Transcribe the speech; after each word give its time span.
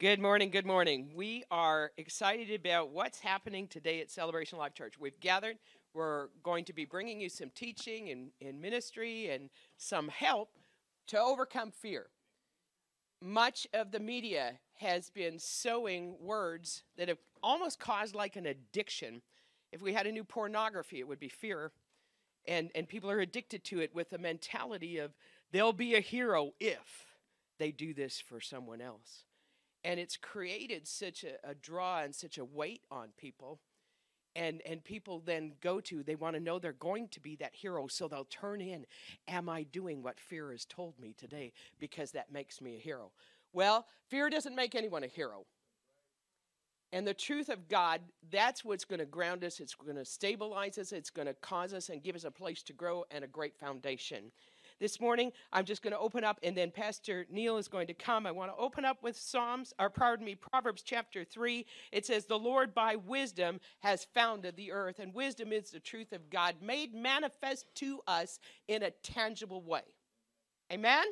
Good 0.00 0.20
morning, 0.20 0.50
good 0.50 0.64
morning. 0.64 1.10
We 1.16 1.42
are 1.50 1.90
excited 1.96 2.52
about 2.52 2.90
what's 2.90 3.18
happening 3.18 3.66
today 3.66 4.00
at 4.00 4.12
Celebration 4.12 4.56
Life 4.56 4.72
Church. 4.72 4.94
We've 4.96 5.18
gathered, 5.18 5.56
we're 5.92 6.28
going 6.44 6.64
to 6.66 6.72
be 6.72 6.84
bringing 6.84 7.20
you 7.20 7.28
some 7.28 7.50
teaching 7.52 8.10
and, 8.10 8.30
and 8.40 8.60
ministry 8.60 9.28
and 9.28 9.50
some 9.76 10.06
help 10.06 10.50
to 11.08 11.18
overcome 11.18 11.72
fear. 11.72 12.06
Much 13.20 13.66
of 13.74 13.90
the 13.90 13.98
media 13.98 14.60
has 14.74 15.10
been 15.10 15.36
sowing 15.36 16.14
words 16.20 16.84
that 16.96 17.08
have 17.08 17.18
almost 17.42 17.80
caused 17.80 18.14
like 18.14 18.36
an 18.36 18.46
addiction. 18.46 19.20
If 19.72 19.82
we 19.82 19.92
had 19.92 20.06
a 20.06 20.12
new 20.12 20.22
pornography, 20.22 21.00
it 21.00 21.08
would 21.08 21.18
be 21.18 21.28
fear. 21.28 21.72
And, 22.46 22.70
and 22.76 22.88
people 22.88 23.10
are 23.10 23.18
addicted 23.18 23.64
to 23.64 23.80
it 23.80 23.92
with 23.92 24.12
a 24.12 24.18
mentality 24.18 24.98
of 24.98 25.16
they'll 25.50 25.72
be 25.72 25.96
a 25.96 26.00
hero 26.00 26.52
if 26.60 27.06
they 27.58 27.72
do 27.72 27.92
this 27.92 28.20
for 28.20 28.40
someone 28.40 28.80
else 28.80 29.24
and 29.88 29.98
it's 29.98 30.18
created 30.18 30.86
such 30.86 31.24
a, 31.24 31.50
a, 31.50 31.54
draw 31.54 32.00
and 32.00 32.14
such 32.14 32.36
a 32.36 32.44
weight 32.44 32.82
on 32.90 33.08
people. 33.16 33.58
And 34.36 34.60
and 34.66 34.84
people 34.84 35.22
then 35.24 35.54
go 35.62 35.80
to 35.80 36.02
they 36.02 36.14
want 36.14 36.36
to 36.36 36.40
know 36.40 36.58
they're 36.58 36.74
going 36.74 37.08
to 37.08 37.20
be 37.20 37.34
that 37.36 37.54
hero 37.54 37.86
so 37.88 38.06
they'll 38.06 38.26
turn 38.26 38.60
in 38.60 38.84
am 39.26 39.48
i 39.48 39.62
doing 39.62 40.02
what 40.02 40.20
fear 40.20 40.52
has 40.52 40.66
told 40.66 41.00
me 41.00 41.14
today? 41.16 41.52
Because 41.80 42.12
that 42.12 42.30
makes 42.30 42.60
me 42.60 42.76
a 42.76 42.78
hero. 42.78 43.10
Well 43.54 43.86
fear 44.08 44.28
doesn't 44.28 44.54
make 44.54 44.74
anyone 44.74 45.02
a 45.02 45.08
hero. 45.08 45.46
And 46.92 47.06
the 47.06 47.14
truth 47.14 47.48
of 47.48 47.68
god 47.68 48.02
that's 48.30 48.64
what's 48.64 48.84
going 48.84 49.00
to 49.00 49.06
ground 49.06 49.42
us 49.42 49.58
it's 49.58 49.74
going 49.74 49.96
to 49.96 50.04
stabilize 50.04 50.76
us 50.76 50.92
it's 50.92 51.10
going 51.10 51.26
to 51.26 51.34
cause 51.34 51.72
us 51.72 51.88
and 51.88 52.02
give 52.02 52.14
us 52.14 52.24
a 52.24 52.30
place 52.30 52.62
to 52.64 52.74
grow 52.74 53.04
and 53.10 53.24
a 53.24 53.28
great 53.28 53.56
foundation 53.56 54.30
this 54.80 55.00
morning, 55.00 55.32
I'm 55.52 55.64
just 55.64 55.82
going 55.82 55.92
to 55.92 55.98
open 55.98 56.24
up, 56.24 56.38
and 56.42 56.56
then 56.56 56.70
Pastor 56.70 57.26
Neil 57.30 57.56
is 57.56 57.68
going 57.68 57.86
to 57.88 57.94
come. 57.94 58.26
I 58.26 58.30
want 58.30 58.50
to 58.50 58.62
open 58.62 58.84
up 58.84 59.02
with 59.02 59.16
Psalms, 59.16 59.72
or 59.78 59.90
pardon 59.90 60.24
me, 60.24 60.34
Proverbs 60.34 60.82
chapter 60.82 61.24
3. 61.24 61.66
It 61.92 62.06
says, 62.06 62.26
The 62.26 62.38
Lord 62.38 62.74
by 62.74 62.96
wisdom 62.96 63.60
has 63.80 64.06
founded 64.14 64.56
the 64.56 64.72
earth, 64.72 64.98
and 64.98 65.12
wisdom 65.14 65.52
is 65.52 65.70
the 65.70 65.80
truth 65.80 66.12
of 66.12 66.30
God 66.30 66.56
made 66.62 66.94
manifest 66.94 67.66
to 67.76 68.00
us 68.06 68.38
in 68.68 68.82
a 68.82 68.90
tangible 68.90 69.62
way. 69.62 69.82
Amen? 70.72 71.04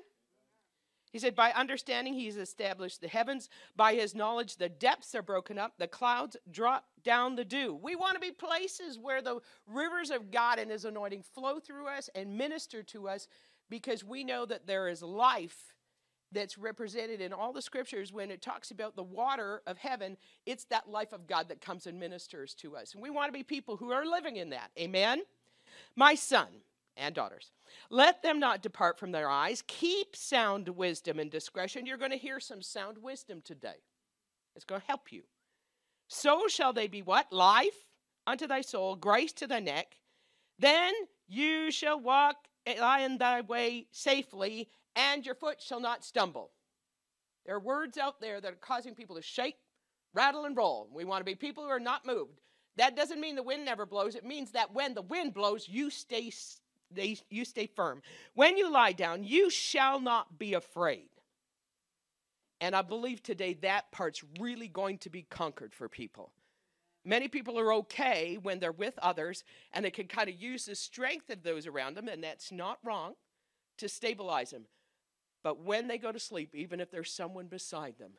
He 1.12 1.20
said, 1.20 1.34
By 1.34 1.52
understanding, 1.52 2.12
he's 2.12 2.36
established 2.36 3.00
the 3.00 3.08
heavens. 3.08 3.48
By 3.74 3.94
his 3.94 4.14
knowledge, 4.14 4.56
the 4.56 4.68
depths 4.68 5.14
are 5.14 5.22
broken 5.22 5.58
up. 5.58 5.72
The 5.78 5.88
clouds 5.88 6.36
drop 6.50 6.84
down 7.04 7.36
the 7.36 7.44
dew. 7.44 7.78
We 7.82 7.96
want 7.96 8.14
to 8.14 8.20
be 8.20 8.32
places 8.32 8.98
where 8.98 9.22
the 9.22 9.40
rivers 9.66 10.10
of 10.10 10.30
God 10.30 10.58
and 10.58 10.70
his 10.70 10.84
anointing 10.84 11.22
flow 11.34 11.58
through 11.58 11.86
us 11.86 12.10
and 12.14 12.36
minister 12.36 12.82
to 12.82 13.08
us 13.08 13.28
because 13.70 14.04
we 14.04 14.24
know 14.24 14.46
that 14.46 14.66
there 14.66 14.88
is 14.88 15.02
life 15.02 15.74
that's 16.32 16.58
represented 16.58 17.20
in 17.20 17.32
all 17.32 17.52
the 17.52 17.62
scriptures 17.62 18.12
when 18.12 18.30
it 18.30 18.42
talks 18.42 18.70
about 18.70 18.96
the 18.96 19.02
water 19.02 19.62
of 19.66 19.78
heaven 19.78 20.16
it's 20.44 20.64
that 20.64 20.88
life 20.88 21.12
of 21.12 21.26
god 21.26 21.48
that 21.48 21.60
comes 21.60 21.86
and 21.86 21.98
ministers 21.98 22.54
to 22.54 22.76
us. 22.76 22.94
And 22.94 23.02
we 23.02 23.10
want 23.10 23.28
to 23.28 23.32
be 23.32 23.42
people 23.42 23.76
who 23.76 23.92
are 23.92 24.04
living 24.04 24.36
in 24.36 24.50
that. 24.50 24.70
Amen? 24.78 25.22
My 25.94 26.14
son 26.14 26.48
and 26.96 27.14
daughters 27.14 27.50
let 27.90 28.22
them 28.22 28.38
not 28.38 28.62
depart 28.62 28.98
from 28.98 29.12
their 29.12 29.28
eyes. 29.28 29.62
Keep 29.66 30.16
sound 30.16 30.68
wisdom 30.68 31.18
and 31.18 31.30
discretion. 31.30 31.86
You're 31.86 31.96
going 31.96 32.10
to 32.10 32.16
hear 32.16 32.40
some 32.40 32.62
sound 32.62 32.98
wisdom 32.98 33.42
today. 33.44 33.82
It's 34.54 34.64
going 34.64 34.80
to 34.80 34.86
help 34.86 35.12
you. 35.12 35.22
So 36.08 36.46
shall 36.48 36.72
they 36.72 36.86
be 36.86 37.02
what? 37.02 37.32
Life 37.32 37.86
unto 38.26 38.46
thy 38.46 38.60
soul 38.60 38.96
grace 38.96 39.32
to 39.34 39.46
thy 39.46 39.60
neck. 39.60 39.96
Then 40.58 40.92
you 41.28 41.70
shall 41.70 42.00
walk 42.00 42.36
Eh, 42.66 42.80
lie 42.80 43.00
in 43.00 43.18
thy 43.18 43.40
way 43.42 43.86
safely, 43.92 44.68
and 44.96 45.24
your 45.24 45.36
foot 45.36 45.62
shall 45.62 45.80
not 45.80 46.04
stumble. 46.04 46.50
There 47.44 47.54
are 47.54 47.60
words 47.60 47.96
out 47.96 48.20
there 48.20 48.40
that 48.40 48.52
are 48.52 48.56
causing 48.56 48.94
people 48.94 49.16
to 49.16 49.22
shake, 49.22 49.56
rattle, 50.12 50.44
and 50.44 50.56
roll. 50.56 50.88
We 50.92 51.04
want 51.04 51.20
to 51.20 51.24
be 51.24 51.36
people 51.36 51.62
who 51.62 51.70
are 51.70 51.78
not 51.78 52.04
moved. 52.04 52.40
That 52.76 52.96
doesn't 52.96 53.20
mean 53.20 53.36
the 53.36 53.42
wind 53.42 53.64
never 53.64 53.86
blows. 53.86 54.16
It 54.16 54.24
means 54.24 54.50
that 54.50 54.74
when 54.74 54.94
the 54.94 55.02
wind 55.02 55.32
blows, 55.32 55.68
you 55.68 55.90
stay, 55.90 56.32
you 57.30 57.44
stay 57.44 57.66
firm. 57.66 58.02
When 58.34 58.56
you 58.56 58.70
lie 58.70 58.92
down, 58.92 59.22
you 59.22 59.48
shall 59.48 60.00
not 60.00 60.38
be 60.38 60.54
afraid. 60.54 61.08
And 62.60 62.74
I 62.74 62.82
believe 62.82 63.22
today 63.22 63.54
that 63.62 63.92
part's 63.92 64.24
really 64.40 64.68
going 64.68 64.98
to 64.98 65.10
be 65.10 65.22
conquered 65.22 65.74
for 65.74 65.88
people. 65.88 66.32
Many 67.06 67.28
people 67.28 67.56
are 67.56 67.72
okay 67.72 68.36
when 68.42 68.58
they're 68.58 68.72
with 68.72 68.98
others 69.00 69.44
and 69.72 69.84
they 69.84 69.92
can 69.92 70.08
kind 70.08 70.28
of 70.28 70.42
use 70.42 70.64
the 70.64 70.74
strength 70.74 71.30
of 71.30 71.44
those 71.44 71.64
around 71.64 71.96
them, 71.96 72.08
and 72.08 72.22
that's 72.22 72.50
not 72.50 72.80
wrong 72.84 73.14
to 73.78 73.88
stabilize 73.88 74.50
them. 74.50 74.64
But 75.44 75.60
when 75.62 75.86
they 75.86 75.98
go 75.98 76.10
to 76.10 76.18
sleep, 76.18 76.52
even 76.52 76.80
if 76.80 76.90
there's 76.90 77.12
someone 77.12 77.46
beside 77.46 77.96
them, 78.00 78.10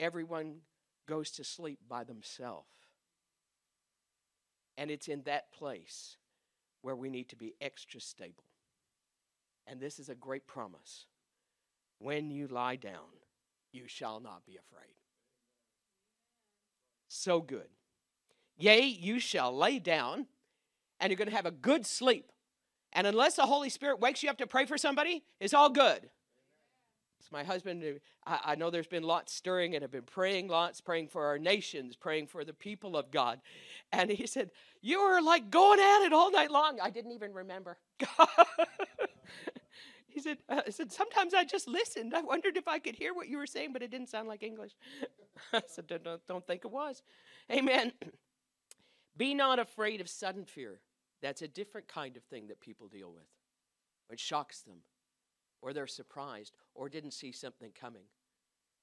everyone 0.00 0.60
goes 1.06 1.30
to 1.32 1.44
sleep 1.44 1.78
by 1.86 2.04
themselves. 2.04 2.70
And 4.78 4.90
it's 4.90 5.08
in 5.08 5.20
that 5.24 5.52
place 5.52 6.16
where 6.80 6.96
we 6.96 7.10
need 7.10 7.28
to 7.28 7.36
be 7.36 7.54
extra 7.60 8.00
stable. 8.00 8.44
And 9.66 9.78
this 9.78 9.98
is 9.98 10.08
a 10.08 10.14
great 10.14 10.46
promise. 10.46 11.04
When 11.98 12.30
you 12.30 12.46
lie 12.46 12.76
down, 12.76 13.12
you 13.72 13.86
shall 13.86 14.20
not 14.20 14.46
be 14.46 14.56
afraid. 14.56 14.94
So 17.08 17.42
good. 17.42 17.68
Yea, 18.60 18.82
you 18.82 19.18
shall 19.18 19.56
lay 19.56 19.78
down 19.78 20.26
and 21.00 21.10
you're 21.10 21.16
going 21.16 21.30
to 21.30 21.36
have 21.36 21.46
a 21.46 21.50
good 21.50 21.86
sleep. 21.86 22.30
And 22.92 23.06
unless 23.06 23.36
the 23.36 23.46
Holy 23.46 23.70
Spirit 23.70 24.00
wakes 24.00 24.22
you 24.22 24.30
up 24.30 24.38
to 24.38 24.46
pray 24.46 24.66
for 24.66 24.76
somebody, 24.76 25.24
it's 25.40 25.54
all 25.54 25.70
good. 25.70 26.10
It's 27.20 27.30
my 27.30 27.44
husband. 27.44 28.00
I, 28.26 28.54
know 28.54 28.70
there's 28.70 28.86
been 28.86 29.02
lots 29.02 29.32
stirring 29.32 29.74
and 29.74 29.82
have 29.82 29.90
been 29.90 30.02
praying 30.02 30.48
lots, 30.48 30.80
praying 30.80 31.08
for 31.08 31.26
our 31.26 31.38
nations, 31.38 31.94
praying 31.94 32.26
for 32.28 32.44
the 32.44 32.54
people 32.54 32.96
of 32.96 33.10
God. 33.10 33.40
And 33.92 34.10
he 34.10 34.26
said, 34.26 34.50
You 34.80 35.02
were 35.02 35.20
like 35.20 35.50
going 35.50 35.80
at 35.80 36.06
it 36.06 36.12
all 36.12 36.30
night 36.30 36.50
long. 36.50 36.80
I 36.80 36.90
didn't 36.90 37.12
even 37.12 37.32
remember. 37.34 37.78
he 40.08 40.20
said, 40.20 40.38
uh, 40.48 40.62
I 40.66 40.70
said, 40.70 40.90
Sometimes 40.90 41.34
I 41.34 41.44
just 41.44 41.68
listened. 41.68 42.14
I 42.14 42.22
wondered 42.22 42.56
if 42.56 42.66
I 42.66 42.78
could 42.78 42.94
hear 42.94 43.12
what 43.12 43.28
you 43.28 43.36
were 43.36 43.46
saying, 43.46 43.74
but 43.74 43.82
it 43.82 43.90
didn't 43.90 44.08
sound 44.08 44.26
like 44.26 44.42
English. 44.42 44.72
I 45.52 45.62
said, 45.66 45.86
don't, 45.86 46.26
don't 46.26 46.46
think 46.46 46.64
it 46.64 46.70
was. 46.70 47.02
Amen. 47.52 47.92
Be 49.20 49.34
not 49.34 49.58
afraid 49.58 50.00
of 50.00 50.08
sudden 50.08 50.46
fear. 50.46 50.80
That's 51.20 51.42
a 51.42 51.48
different 51.48 51.88
kind 51.88 52.16
of 52.16 52.22
thing 52.24 52.46
that 52.46 52.58
people 52.58 52.88
deal 52.88 53.12
with. 53.12 53.28
It 54.08 54.18
shocks 54.18 54.62
them, 54.62 54.78
or 55.60 55.74
they're 55.74 55.86
surprised, 55.86 56.54
or 56.74 56.88
didn't 56.88 57.10
see 57.10 57.30
something 57.30 57.70
coming. 57.78 58.04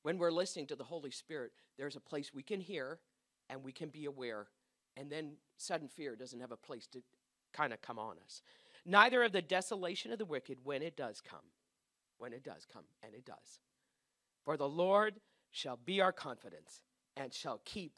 When 0.03 0.20
we're 0.20 0.30
listening 0.30 0.68
to 0.68 0.76
the 0.76 0.84
Holy 0.84 1.09
Spirit, 1.09 1.53
there's 1.80 1.96
a 1.96 2.00
place 2.00 2.36
we 2.36 2.44
can 2.44 2.62
hear 2.62 3.00
and 3.50 3.64
we 3.64 3.72
can 3.72 3.90
be 3.90 4.06
aware, 4.06 4.46
and 4.96 5.12
then 5.12 5.38
sudden 5.58 5.88
fear 5.88 6.16
doesn't 6.16 6.40
have 6.40 6.52
a 6.52 6.56
place 6.56 6.86
to 6.90 7.02
kind 7.52 7.74
of 7.74 7.81
come 7.81 7.97
on 7.97 8.18
us. 8.24 8.44
Neither 8.86 9.24
of 9.24 9.31
the 9.31 9.42
desolation 9.42 10.12
of 10.12 10.20
the 10.20 10.26
wicked 10.26 10.59
when 10.64 10.84
it 10.84 10.96
does 10.96 11.20
come. 11.20 11.50
When 12.20 12.31
it 12.31 12.44
does 12.44 12.64
come, 12.72 12.84
and 13.02 13.16
it 13.16 13.26
does. 13.26 13.59
For 14.46 14.56
the 14.56 14.70
Lord 14.70 15.16
shall 15.50 15.80
be 15.84 16.00
our 16.00 16.12
confidence 16.12 16.84
and 17.16 17.34
shall 17.34 17.59
keep 17.66 17.94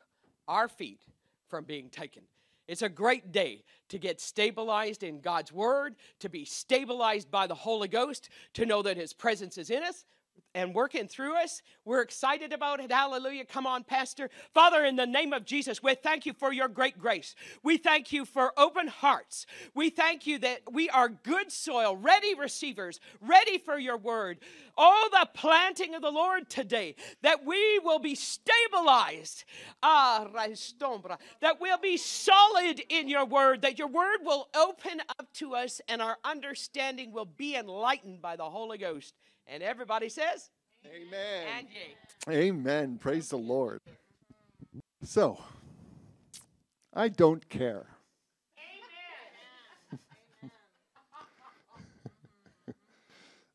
our 0.48 0.70
feet 0.70 1.02
from 1.50 1.66
being 1.66 1.90
taken. 1.90 2.24
It's 2.70 2.84
a 2.84 2.90
great 2.90 3.32
day 3.32 3.64
to 3.88 3.98
get 3.98 4.22
stabilized 4.22 5.02
in 5.02 5.22
God's 5.22 5.52
Word, 5.52 5.96
to 6.20 6.30
be 6.30 6.46
stabilized 6.46 7.32
by 7.32 7.48
the 7.48 7.56
Holy 7.56 7.88
Ghost, 7.88 8.30
to 8.54 8.66
know 8.68 8.84
that 8.84 8.96
His 8.96 9.12
presence 9.12 9.58
is 9.58 9.72
in 9.72 9.82
us, 9.82 10.06
and 10.54 10.74
working 10.74 11.08
through 11.08 11.36
us. 11.36 11.62
We're 11.86 12.02
excited 12.02 12.54
about 12.54 12.80
it. 12.80 12.92
Hallelujah. 12.92 13.46
Come 13.46 13.68
on, 13.68 13.84
Pastor. 13.84 14.30
Father, 14.54 14.84
in 14.86 14.96
the 14.96 15.06
name 15.06 15.34
of 15.34 15.46
Jesus, 15.46 15.82
we 15.82 15.96
thank 15.96 16.26
you 16.26 16.34
for 16.34 16.54
your 16.54 16.68
great 16.68 17.00
grace. 17.00 17.36
We 17.64 17.78
thank 17.78 18.12
you 18.12 18.26
for 18.26 18.54
open 18.58 18.88
hearts. 18.88 19.46
We 19.74 19.90
thank 19.90 20.28
you 20.28 20.40
that 20.40 20.62
we 20.72 20.90
are 20.90 21.10
good 21.10 21.52
soil, 21.52 21.96
ready 21.96 22.36
receivers, 22.36 23.00
ready 23.22 23.58
for 23.58 23.78
your 23.78 23.98
word. 23.98 24.40
Oh, 24.78 25.10
the 25.12 25.28
planting 25.34 25.96
of 25.96 26.02
the 26.02 26.12
Lord 26.12 26.50
today, 26.50 26.96
that 27.22 27.46
we 27.46 27.80
will 27.80 28.00
be 28.00 28.16
stabilized, 28.16 29.44
ah, 29.84 30.28
that 31.42 31.60
we'll 31.60 31.78
be 31.78 31.98
solid 31.98 32.82
in 32.90 33.08
your 33.08 33.26
word, 33.26 33.62
that 33.64 33.78
your 33.78 33.88
word 33.88 34.20
will 34.24 34.48
open 34.56 35.02
up 35.18 35.28
to 35.34 35.56
us 35.56 35.82
and 35.88 36.02
our 36.02 36.18
understanding 36.24 37.12
will 37.12 37.26
be 37.26 37.56
enlightened 37.56 38.22
by 38.22 38.36
the 38.36 38.50
Holy 38.50 38.78
Ghost. 38.78 39.16
And 39.52 39.64
everybody 39.64 40.10
says, 40.10 40.52
Amen. 40.86 41.48
And 42.28 42.36
Amen. 42.36 43.00
Praise 43.00 43.30
the 43.30 43.38
Lord. 43.38 43.82
So, 45.04 45.42
I 46.94 47.08
don't 47.10 47.50
care. 47.50 47.88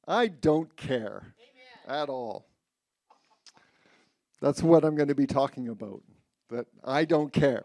I 0.08 0.26
don't 0.26 0.76
care 0.76 1.35
at 1.87 2.08
all. 2.08 2.46
That's 4.41 4.62
what 4.62 4.85
I'm 4.85 4.96
going 4.96 5.08
to 5.08 5.14
be 5.14 5.26
talking 5.26 5.69
about. 5.69 6.02
That 6.50 6.67
I 6.82 7.05
don't 7.05 7.32
care. 7.32 7.64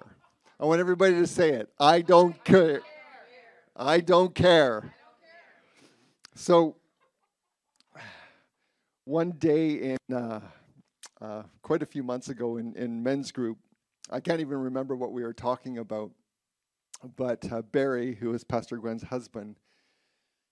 I 0.60 0.66
want 0.66 0.80
everybody 0.80 1.16
to 1.16 1.26
say 1.26 1.50
it. 1.52 1.70
I 1.80 2.02
don't 2.02 2.44
care. 2.44 2.81
I 3.76 4.02
don't 4.02 4.36
care. 4.36 4.94
So, 6.36 6.76
one 9.10 9.32
day 9.32 9.72
in 9.72 10.16
uh, 10.16 10.40
uh, 11.20 11.42
quite 11.64 11.82
a 11.82 11.86
few 11.88 12.04
months 12.04 12.30
ago 12.30 12.58
in, 12.58 12.76
in 12.76 13.02
men's 13.02 13.32
group, 13.32 13.58
I 14.12 14.20
can't 14.20 14.40
even 14.40 14.60
remember 14.60 14.96
what 14.96 15.12
we 15.12 15.24
were 15.24 15.34
talking 15.34 15.80
about, 15.80 16.12
but 17.16 17.52
uh, 17.52 17.64
Barry, 17.64 18.14
who 18.14 18.32
is 18.36 18.44
Pastor 18.44 18.78
Gwen's 18.78 19.02
husband, 19.02 19.56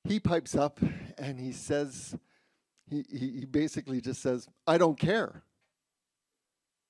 he 0.05 0.19
pipes 0.19 0.55
up 0.55 0.79
and 1.19 1.39
he 1.39 1.51
says, 1.51 2.17
he, 2.89 3.05
he, 3.11 3.29
he 3.39 3.45
basically 3.45 4.01
just 4.01 4.23
says, 4.23 4.47
I 4.65 4.79
don't 4.79 4.97
care. 4.97 5.43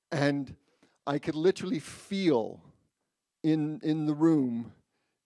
And 0.10 0.56
I 1.06 1.20
could 1.20 1.36
literally 1.36 1.80
feel 1.80 2.62
in, 3.44 3.82
in 3.84 4.06
the 4.06 4.14
room, 4.14 4.72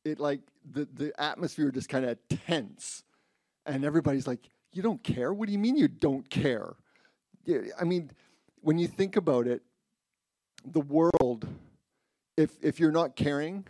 it 0.04 0.20
like 0.20 0.42
the, 0.68 0.88
the 0.92 1.14
atmosphere 1.22 1.70
just 1.70 1.88
kind 1.88 2.06
of 2.06 2.18
tense. 2.48 3.04
And 3.68 3.86
everybody's 3.86 4.26
like, 4.26 4.50
You 4.74 4.82
don't 4.82 5.04
care? 5.04 5.34
What 5.34 5.48
do 5.48 5.54
you 5.54 5.60
mean 5.60 5.76
you 5.76 5.88
don't 5.88 6.30
care? 6.30 6.76
I 7.80 7.84
mean, 7.84 8.12
when 8.62 8.78
you 8.78 8.88
think 8.88 9.16
about 9.16 9.48
it, 9.48 9.62
the 10.66 10.82
world, 10.82 11.48
if, 12.38 12.52
if 12.62 12.80
you're 12.80 12.92
not 12.92 13.16
caring, 13.16 13.66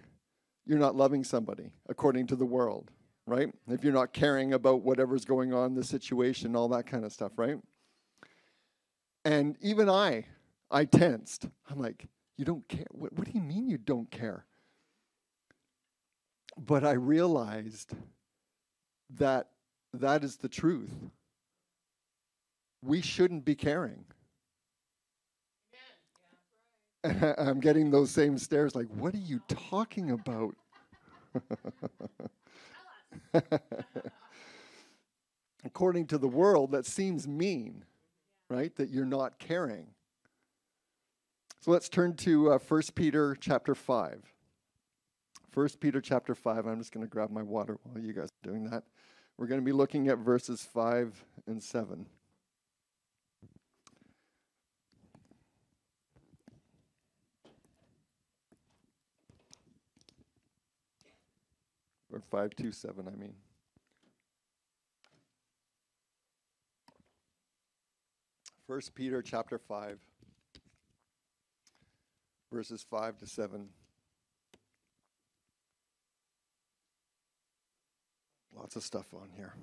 you're 0.66 0.80
not 0.80 0.96
loving 0.96 1.24
somebody, 1.24 1.72
according 1.88 2.28
to 2.28 2.36
the 2.36 2.46
world 2.46 2.92
right? 3.32 3.50
If 3.70 3.84
you're 3.84 3.94
not 3.94 4.14
caring 4.14 4.54
about 4.54 4.82
whatever's 4.82 5.26
going 5.26 5.54
on, 5.54 5.74
the 5.74 5.84
situation, 5.84 6.56
all 6.56 6.68
that 6.70 6.86
kind 6.86 7.06
of 7.06 7.14
stuff, 7.14 7.34
right? 7.38 7.58
And 9.24 9.56
even 9.62 9.90
I, 9.90 10.26
I 10.70 10.86
tensed. 10.86 11.48
I'm 11.70 11.80
like, 11.80 12.08
you 12.38 12.46
don't 12.46 12.68
care? 12.68 12.88
What, 12.92 13.14
what 13.14 13.28
do 13.28 13.32
you 13.34 13.42
mean 13.42 13.70
you 13.70 13.78
don't 13.78 14.10
care? 14.10 14.46
But 16.58 16.84
I 16.84 16.92
realized 16.92 17.94
that 19.18 19.48
that 19.94 20.24
is 20.24 20.38
the 20.38 20.50
truth. 20.50 20.94
We 22.82 23.02
shouldn't 23.02 23.46
be 23.46 23.56
caring. 23.56 24.06
I'm 27.04 27.60
getting 27.60 27.92
those 27.92 28.12
same 28.12 28.38
stares 28.38 28.76
like, 28.76 28.88
what 28.90 29.14
are 29.14 29.20
you 29.20 29.42
talking 29.48 30.12
about? 30.12 30.56
According 35.66 36.08
to 36.08 36.18
the 36.18 36.28
world, 36.28 36.72
that 36.72 36.86
seems 36.86 37.28
mean, 37.28 37.86
right? 38.50 38.76
That 38.76 38.90
you're 38.90 39.06
not 39.06 39.40
caring. 39.40 39.88
So 41.60 41.70
let's 41.72 41.90
turn 41.90 42.16
to 42.18 42.54
uh, 42.54 42.58
1 42.58 42.82
Peter 42.96 43.38
chapter 43.40 43.76
5. 43.76 44.34
1 45.54 45.70
Peter 45.80 46.02
chapter 46.02 46.34
5. 46.34 46.66
I'm 46.66 46.80
just 46.80 46.92
going 46.92 47.06
to 47.06 47.10
grab 47.10 47.30
my 47.30 47.44
water 47.44 47.78
while 47.84 48.04
you 48.04 48.14
guys 48.14 48.30
are 48.30 48.50
doing 48.50 48.70
that. 48.72 48.84
We're 49.42 49.48
going 49.48 49.60
to 49.60 49.66
be 49.66 49.72
looking 49.72 50.08
at 50.08 50.20
verses 50.20 50.62
5 50.72 51.26
and 51.48 51.64
7. 51.64 52.06
Or 62.14 62.20
527, 62.20 63.08
I 63.08 63.16
mean. 63.20 63.34
First 68.68 68.94
Peter 68.94 69.24
chapter 69.24 69.58
5 69.58 69.98
verses 72.52 72.86
5 72.88 73.18
to 73.18 73.26
7. 73.26 73.70
Lots 78.56 78.76
of 78.76 78.84
stuff 78.84 79.14
on 79.14 79.30
here. 79.36 79.54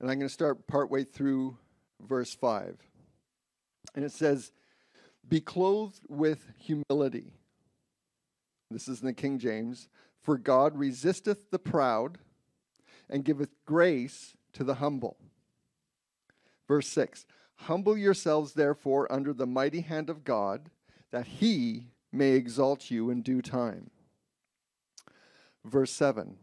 And 0.00 0.10
I'm 0.10 0.18
going 0.18 0.28
to 0.28 0.34
start 0.34 0.66
partway 0.66 1.04
through 1.04 1.56
verse 2.00 2.34
5. 2.34 2.76
And 3.94 4.04
it 4.04 4.12
says, 4.12 4.52
Be 5.26 5.40
clothed 5.40 6.00
with 6.08 6.52
humility 6.58 7.32
this 8.74 8.88
is 8.88 9.00
in 9.00 9.06
the 9.06 9.12
King 9.12 9.38
James. 9.38 9.88
For 10.20 10.36
God 10.36 10.76
resisteth 10.76 11.50
the 11.50 11.58
proud 11.58 12.18
and 13.08 13.24
giveth 13.24 13.50
grace 13.64 14.36
to 14.54 14.64
the 14.64 14.74
humble. 14.74 15.16
Verse 16.66 16.88
6 16.88 17.26
Humble 17.56 17.96
yourselves, 17.96 18.54
therefore, 18.54 19.10
under 19.12 19.32
the 19.32 19.46
mighty 19.46 19.82
hand 19.82 20.10
of 20.10 20.24
God, 20.24 20.70
that 21.12 21.26
he 21.26 21.90
may 22.12 22.32
exalt 22.32 22.90
you 22.90 23.10
in 23.10 23.22
due 23.22 23.40
time. 23.40 23.90
Verse 25.64 25.90
7 25.90 26.36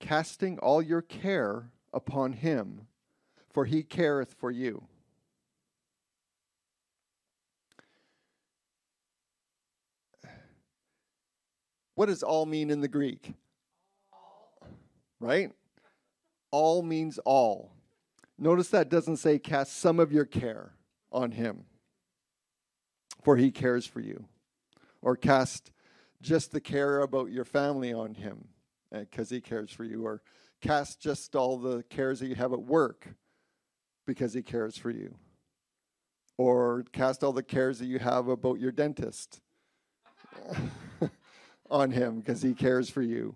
Casting 0.00 0.58
all 0.58 0.82
your 0.82 1.02
care 1.02 1.70
upon 1.92 2.32
him, 2.32 2.86
for 3.50 3.64
he 3.64 3.82
careth 3.82 4.34
for 4.34 4.50
you. 4.50 4.86
What 11.94 12.06
does 12.06 12.22
all 12.22 12.44
mean 12.44 12.70
in 12.70 12.80
the 12.80 12.88
Greek? 12.88 13.34
Right? 15.20 15.52
All 16.50 16.82
means 16.82 17.18
all. 17.24 17.72
Notice 18.36 18.68
that 18.70 18.88
doesn't 18.88 19.18
say 19.18 19.38
cast 19.38 19.76
some 19.76 20.00
of 20.00 20.12
your 20.12 20.24
care 20.24 20.72
on 21.12 21.30
him, 21.30 21.64
for 23.22 23.36
he 23.36 23.52
cares 23.52 23.86
for 23.86 24.00
you. 24.00 24.24
Or 25.00 25.16
cast 25.16 25.70
just 26.20 26.50
the 26.50 26.60
care 26.60 27.00
about 27.00 27.30
your 27.30 27.44
family 27.44 27.92
on 27.92 28.14
him, 28.14 28.48
because 29.00 29.30
he 29.30 29.40
cares 29.40 29.70
for 29.70 29.84
you. 29.84 30.04
Or 30.04 30.22
cast 30.60 31.00
just 31.00 31.34
all 31.36 31.58
the 31.58 31.82
cares 31.84 32.20
that 32.20 32.26
you 32.26 32.34
have 32.34 32.52
at 32.52 32.62
work, 32.62 33.14
because 34.06 34.34
he 34.34 34.42
cares 34.42 34.76
for 34.76 34.90
you. 34.90 35.14
Or 36.36 36.84
cast 36.92 37.22
all 37.22 37.32
the 37.32 37.42
cares 37.42 37.78
that 37.78 37.86
you 37.86 37.98
have 37.98 38.28
about 38.28 38.60
your 38.60 38.72
dentist. 38.72 39.40
on 41.70 41.90
him 41.90 42.20
because 42.20 42.42
he 42.42 42.54
cares 42.54 42.90
for 42.90 43.02
you. 43.02 43.34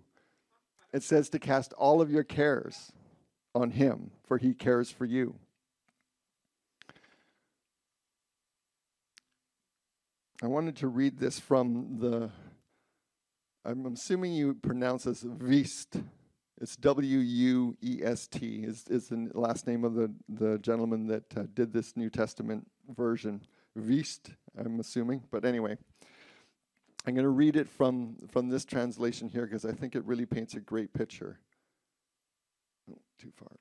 It 0.93 1.03
says 1.03 1.29
to 1.29 1.39
cast 1.39 1.73
all 1.73 2.01
of 2.01 2.11
your 2.11 2.23
cares 2.23 2.91
on 3.53 3.71
him, 3.71 4.11
for 4.25 4.37
he 4.37 4.53
cares 4.53 4.89
for 4.89 5.05
you. 5.05 5.35
I 10.41 10.47
wanted 10.47 10.77
to 10.77 10.87
read 10.87 11.19
this 11.19 11.39
from 11.39 11.97
the, 11.99 12.29
I'm 13.65 13.85
assuming 13.85 14.33
you 14.33 14.53
pronounce 14.53 15.03
this 15.03 15.23
Wuest. 15.23 16.01
It's 16.61 16.75
W 16.77 17.19
U 17.19 17.77
E 17.81 18.01
S 18.03 18.27
T, 18.27 18.63
is, 18.63 18.85
is 18.89 19.07
the 19.09 19.29
last 19.33 19.67
name 19.67 19.83
of 19.83 19.95
the, 19.95 20.13
the 20.27 20.57
gentleman 20.59 21.07
that 21.07 21.23
uh, 21.37 21.43
did 21.53 21.71
this 21.71 21.95
New 21.95 22.09
Testament 22.09 22.67
version. 22.89 23.41
Wuest, 23.77 24.35
I'm 24.57 24.79
assuming. 24.79 25.23
But 25.31 25.45
anyway, 25.45 25.77
I'm 27.05 27.13
going 27.13 27.23
to 27.23 27.29
read 27.29 27.55
it 27.55 27.69
from, 27.69 28.17
from 28.31 28.49
this 28.49 28.65
translation 28.65 29.29
here 29.29 29.45
because 29.45 29.65
I 29.65 29.71
think 29.71 29.95
it 29.95 30.03
really 30.05 30.25
paints 30.25 30.53
a 30.55 30.59
great 30.59 30.93
picture. 30.93 31.39
Oh, 32.91 32.97
too 33.17 33.31
far. 33.35 33.57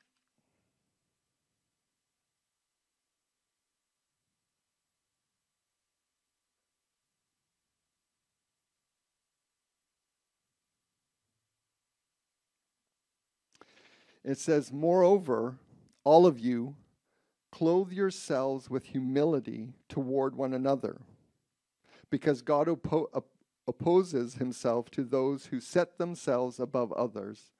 It 14.29 14.37
says, 14.37 14.71
Moreover, 14.71 15.57
all 16.05 16.27
of 16.27 16.39
you, 16.39 16.77
clothe 17.51 17.93
yourselves 17.93 18.69
with 18.69 18.85
humility 18.85 19.73
toward 19.89 20.37
one 20.37 20.53
another 20.53 21.01
because 22.11 22.43
God 22.43 22.67
oppo- 22.67 23.25
opposes 23.67 24.35
himself 24.35 24.91
to 24.91 25.03
those 25.03 25.47
who 25.47 25.61
set 25.61 25.97
themselves 25.97 26.61
above 26.61 26.93
others, 26.93 27.53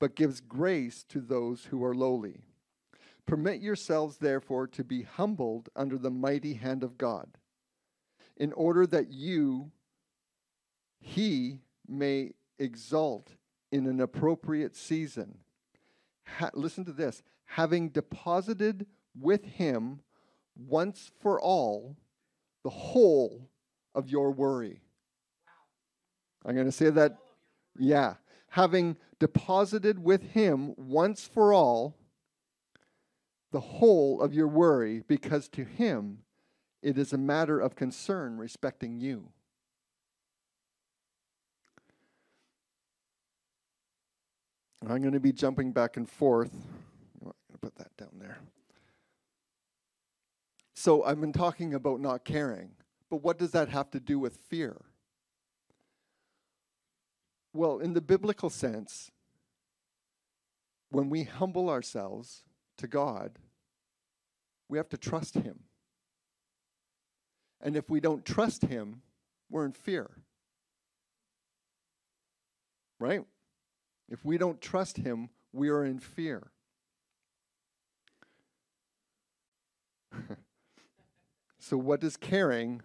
but 0.00 0.16
gives 0.16 0.40
grace 0.40 1.04
to 1.10 1.20
those 1.20 1.66
who 1.66 1.84
are 1.84 1.94
lowly. 1.94 2.40
Permit 3.24 3.60
yourselves, 3.60 4.16
therefore, 4.16 4.66
to 4.66 4.82
be 4.82 5.02
humbled 5.02 5.68
under 5.76 5.96
the 5.96 6.10
mighty 6.10 6.54
hand 6.54 6.82
of 6.82 6.98
God, 6.98 7.38
in 8.36 8.52
order 8.54 8.84
that 8.84 9.12
you, 9.12 9.70
he, 10.98 11.60
may 11.86 12.32
exalt 12.58 13.36
in 13.70 13.86
an 13.86 14.00
appropriate 14.00 14.74
season. 14.74 15.38
Ha- 16.26 16.50
listen 16.54 16.84
to 16.84 16.92
this 16.92 17.22
having 17.46 17.88
deposited 17.88 18.86
with 19.18 19.44
him 19.44 20.00
once 20.56 21.10
for 21.20 21.40
all 21.40 21.96
the 22.64 22.70
whole 22.70 23.48
of 23.94 24.08
your 24.08 24.32
worry. 24.32 24.82
I'm 26.44 26.54
going 26.54 26.66
to 26.66 26.72
say 26.72 26.90
that, 26.90 27.16
yeah. 27.78 28.14
Having 28.50 28.96
deposited 29.18 30.02
with 30.02 30.22
him 30.22 30.74
once 30.76 31.26
for 31.26 31.52
all 31.52 31.96
the 33.52 33.60
whole 33.60 34.20
of 34.20 34.34
your 34.34 34.48
worry, 34.48 35.02
because 35.06 35.48
to 35.48 35.64
him 35.64 36.18
it 36.82 36.98
is 36.98 37.12
a 37.12 37.18
matter 37.18 37.58
of 37.58 37.74
concern 37.74 38.38
respecting 38.38 39.00
you. 39.00 39.30
I'm 44.88 45.00
going 45.00 45.14
to 45.14 45.20
be 45.20 45.32
jumping 45.32 45.72
back 45.72 45.96
and 45.96 46.08
forth. 46.08 46.52
I'm 46.52 47.24
going 47.24 47.34
to 47.52 47.58
put 47.58 47.74
that 47.76 47.96
down 47.96 48.10
there. 48.18 48.38
So 50.74 51.02
I've 51.02 51.20
been 51.20 51.32
talking 51.32 51.74
about 51.74 52.00
not 52.00 52.24
caring, 52.24 52.70
but 53.10 53.22
what 53.22 53.38
does 53.38 53.50
that 53.52 53.68
have 53.70 53.90
to 53.90 54.00
do 54.00 54.18
with 54.18 54.36
fear? 54.36 54.76
Well, 57.52 57.78
in 57.78 57.94
the 57.94 58.00
biblical 58.00 58.50
sense, 58.50 59.10
when 60.90 61.10
we 61.10 61.24
humble 61.24 61.68
ourselves 61.68 62.42
to 62.78 62.86
God, 62.86 63.38
we 64.68 64.78
have 64.78 64.88
to 64.90 64.96
trust 64.96 65.34
Him. 65.34 65.60
And 67.60 67.76
if 67.76 67.88
we 67.88 67.98
don't 67.98 68.24
trust 68.24 68.66
Him, 68.66 69.02
we're 69.50 69.64
in 69.64 69.72
fear. 69.72 70.10
Right? 73.00 73.24
If 74.08 74.24
we 74.24 74.38
don't 74.38 74.60
trust 74.60 74.98
Him, 74.98 75.30
we 75.52 75.68
are 75.68 75.84
in 75.84 75.98
fear. 75.98 76.50
so, 81.58 81.76
what 81.76 82.00
does 82.00 82.16
caring, 82.16 82.82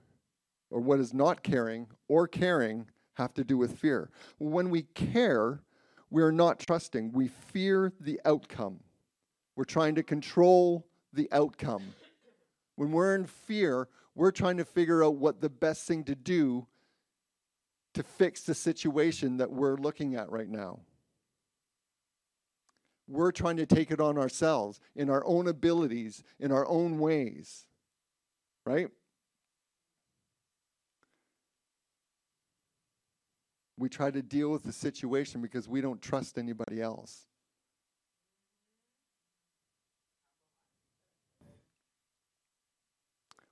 or 0.69 0.79
what 0.79 0.99
is 0.99 1.13
not 1.13 1.43
caring, 1.43 1.87
or 2.07 2.27
caring 2.27 2.87
have 3.13 3.33
to 3.35 3.43
do 3.43 3.57
with 3.57 3.77
fear? 3.77 4.09
When 4.39 4.69
we 4.69 4.83
care, 4.83 5.61
we're 6.09 6.31
not 6.31 6.59
trusting. 6.59 7.11
We 7.11 7.27
fear 7.27 7.93
the 7.99 8.19
outcome. 8.25 8.79
We're 9.55 9.63
trying 9.63 9.95
to 9.95 10.03
control 10.03 10.85
the 11.13 11.29
outcome. 11.31 11.83
When 12.75 12.91
we're 12.91 13.15
in 13.15 13.25
fear, 13.25 13.87
we're 14.15 14.31
trying 14.31 14.57
to 14.57 14.65
figure 14.65 15.03
out 15.03 15.15
what 15.15 15.41
the 15.41 15.49
best 15.49 15.87
thing 15.87 16.03
to 16.05 16.15
do 16.15 16.67
to 17.93 18.03
fix 18.03 18.43
the 18.43 18.55
situation 18.55 19.37
that 19.37 19.51
we're 19.51 19.75
looking 19.75 20.15
at 20.15 20.31
right 20.31 20.49
now. 20.49 20.79
We're 23.11 23.33
trying 23.33 23.57
to 23.57 23.65
take 23.65 23.91
it 23.91 23.99
on 23.99 24.17
ourselves 24.17 24.79
in 24.95 25.09
our 25.09 25.21
own 25.25 25.47
abilities, 25.47 26.23
in 26.39 26.49
our 26.53 26.65
own 26.65 26.97
ways, 26.97 27.65
right? 28.65 28.87
We 33.77 33.89
try 33.89 34.11
to 34.11 34.21
deal 34.21 34.49
with 34.49 34.63
the 34.63 34.71
situation 34.71 35.41
because 35.41 35.67
we 35.67 35.81
don't 35.81 36.01
trust 36.01 36.37
anybody 36.37 36.81
else. 36.81 37.25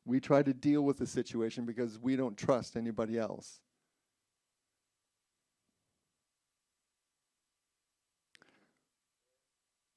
We 0.06 0.22
try 0.22 0.42
to 0.42 0.54
deal 0.54 0.84
with 0.84 1.00
the 1.00 1.06
situation 1.06 1.66
because 1.66 2.00
we 2.00 2.16
don't 2.16 2.38
trust 2.38 2.78
anybody 2.78 3.20
else. 3.20 3.60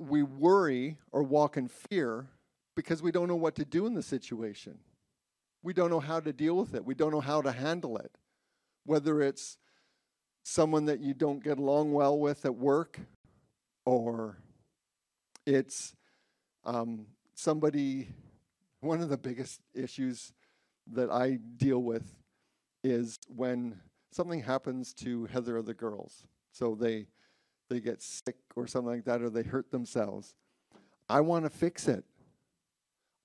We 0.08 0.22
worry 0.22 0.98
or 1.10 1.22
walk 1.22 1.56
in 1.56 1.68
fear 1.68 2.26
because 2.74 3.02
we 3.02 3.12
don't 3.12 3.28
know 3.28 3.36
what 3.36 3.54
to 3.56 3.64
do 3.64 3.86
in 3.86 3.94
the 3.94 4.02
situation. 4.02 4.78
We 5.62 5.72
don't 5.72 5.90
know 5.90 6.00
how 6.00 6.20
to 6.20 6.32
deal 6.32 6.56
with 6.56 6.74
it. 6.74 6.84
We 6.84 6.94
don't 6.94 7.12
know 7.12 7.20
how 7.20 7.42
to 7.42 7.52
handle 7.52 7.96
it. 7.98 8.10
Whether 8.84 9.22
it's 9.22 9.58
someone 10.42 10.86
that 10.86 11.00
you 11.00 11.14
don't 11.14 11.42
get 11.42 11.58
along 11.58 11.92
well 11.92 12.18
with 12.18 12.44
at 12.44 12.56
work, 12.56 12.98
or 13.84 14.38
it's 15.46 15.94
um, 16.64 17.06
somebody 17.34 18.08
one 18.80 19.00
of 19.00 19.08
the 19.08 19.16
biggest 19.16 19.60
issues 19.74 20.32
that 20.92 21.10
I 21.10 21.38
deal 21.56 21.78
with 21.78 22.04
is 22.82 23.18
when 23.28 23.80
something 24.10 24.42
happens 24.42 24.92
to 24.94 25.26
Heather 25.26 25.56
or 25.56 25.62
the 25.62 25.74
girls. 25.74 26.26
So 26.50 26.74
they 26.74 27.06
they 27.68 27.80
get 27.80 28.02
sick 28.02 28.36
or 28.56 28.66
something 28.66 28.90
like 28.90 29.04
that 29.04 29.22
or 29.22 29.30
they 29.30 29.42
hurt 29.42 29.70
themselves. 29.70 30.34
I 31.08 31.20
want 31.20 31.44
to 31.44 31.50
fix 31.50 31.88
it. 31.88 32.04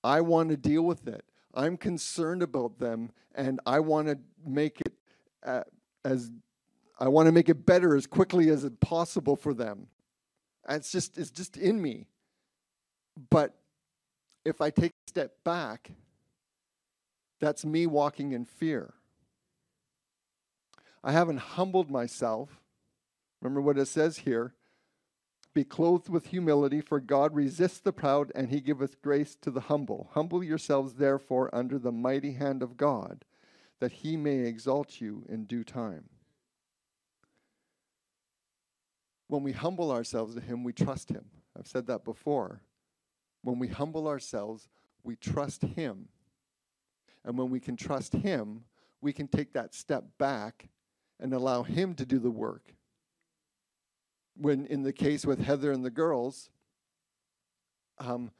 I 0.03 0.21
want 0.21 0.49
to 0.49 0.57
deal 0.57 0.83
with 0.83 1.07
it. 1.07 1.25
I'm 1.53 1.77
concerned 1.77 2.43
about 2.43 2.79
them 2.79 3.11
and 3.35 3.59
I 3.65 3.79
want 3.79 4.07
to 4.07 4.17
make 4.45 4.81
it 4.81 4.93
uh, 5.45 5.63
as 6.03 6.31
I 6.99 7.07
want 7.07 7.27
to 7.27 7.31
make 7.31 7.49
it 7.49 7.65
better 7.65 7.95
as 7.95 8.07
quickly 8.07 8.49
as 8.49 8.67
possible 8.79 9.35
for 9.35 9.53
them. 9.53 9.87
it's 10.67 10.91
just 10.91 11.17
it's 11.17 11.31
just 11.31 11.57
in 11.57 11.81
me. 11.81 12.07
But 13.29 13.55
if 14.45 14.61
I 14.61 14.69
take 14.69 14.91
a 14.91 15.09
step 15.09 15.43
back, 15.43 15.91
that's 17.39 17.65
me 17.65 17.85
walking 17.85 18.31
in 18.31 18.45
fear. 18.45 18.93
I 21.03 21.11
haven't 21.11 21.37
humbled 21.37 21.89
myself. 21.89 22.61
Remember 23.41 23.61
what 23.61 23.77
it 23.77 23.87
says 23.87 24.19
here 24.19 24.53
Be 25.53 25.63
clothed 25.63 26.09
with 26.09 26.27
humility, 26.27 26.81
for 26.81 26.99
God 26.99 27.35
resists 27.35 27.79
the 27.79 27.93
proud, 27.93 28.31
and 28.35 28.49
he 28.49 28.61
giveth 28.61 29.01
grace 29.01 29.35
to 29.41 29.51
the 29.51 29.61
humble. 29.61 30.09
Humble 30.13 30.43
yourselves, 30.43 30.95
therefore, 30.95 31.53
under 31.53 31.77
the 31.79 31.91
mighty 31.91 32.33
hand 32.33 32.61
of 32.61 32.77
God, 32.77 33.25
that 33.79 33.91
he 33.91 34.17
may 34.17 34.39
exalt 34.39 35.01
you 35.01 35.23
in 35.29 35.45
due 35.45 35.63
time. 35.63 36.05
When 39.27 39.43
we 39.43 39.51
humble 39.51 39.91
ourselves 39.91 40.35
to 40.35 40.41
him, 40.41 40.63
we 40.63 40.73
trust 40.73 41.09
him. 41.09 41.25
I've 41.57 41.67
said 41.67 41.87
that 41.87 42.05
before. 42.05 42.61
When 43.41 43.59
we 43.59 43.67
humble 43.67 44.07
ourselves, 44.07 44.67
we 45.03 45.15
trust 45.15 45.61
Him. 45.61 46.09
And 47.23 47.37
when 47.37 47.49
we 47.49 47.59
can 47.59 47.75
trust 47.75 48.13
Him, 48.13 48.65
we 49.01 49.13
can 49.13 49.27
take 49.27 49.53
that 49.53 49.73
step 49.73 50.03
back 50.17 50.69
and 51.19 51.33
allow 51.33 51.63
Him 51.63 51.95
to 51.95 52.05
do 52.05 52.19
the 52.19 52.29
work. 52.29 52.73
When, 54.39 54.65
in 54.67 54.83
the 54.83 54.93
case 54.93 55.25
with 55.25 55.39
Heather 55.39 55.71
and 55.71 55.83
the 55.83 55.89
girls, 55.89 56.49
um, 57.99 58.31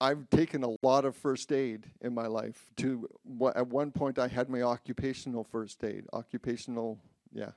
I've 0.00 0.28
taken 0.30 0.64
a 0.64 0.74
lot 0.82 1.04
of 1.04 1.14
first 1.14 1.52
aid 1.52 1.86
in 2.00 2.12
my 2.12 2.26
life. 2.26 2.66
To 2.78 3.08
at 3.54 3.68
one 3.68 3.92
point, 3.92 4.18
I 4.18 4.26
had 4.26 4.50
my 4.50 4.62
occupational 4.62 5.44
first 5.44 5.84
aid. 5.84 6.06
Occupational, 6.12 6.98
yeah, 7.32 7.52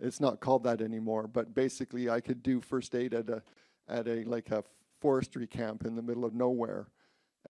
it's 0.00 0.18
not 0.18 0.40
called 0.40 0.64
that 0.64 0.80
anymore. 0.80 1.28
But 1.28 1.54
basically, 1.54 2.10
I 2.10 2.20
could 2.20 2.42
do 2.42 2.60
first 2.60 2.96
aid 2.96 3.14
at 3.14 3.30
a 3.30 3.42
at 3.88 4.08
a 4.08 4.24
like 4.24 4.50
a 4.50 4.64
forestry 5.00 5.46
camp 5.46 5.86
in 5.86 5.94
the 5.94 6.02
middle 6.02 6.24
of 6.24 6.34
nowhere 6.34 6.88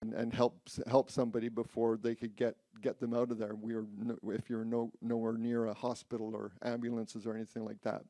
and, 0.02 0.14
and 0.14 0.34
help 0.34 0.70
help 0.88 1.12
somebody 1.12 1.50
before 1.50 1.98
they 1.98 2.16
could 2.16 2.36
get 2.36 2.56
get 2.82 3.00
them 3.00 3.14
out 3.14 3.32
of 3.32 3.38
there. 3.38 3.56
We 3.56 3.74
are 3.74 3.86
no, 3.98 4.18
if 4.32 4.50
you're 4.50 4.66
no, 4.66 4.92
nowhere 5.02 5.34
near 5.34 5.66
a 5.66 5.74
hospital 5.74 6.36
or 6.36 6.54
ambulances 6.64 7.26
or 7.26 7.36
anything 7.36 7.66
like 7.66 7.82
that. 7.82 8.04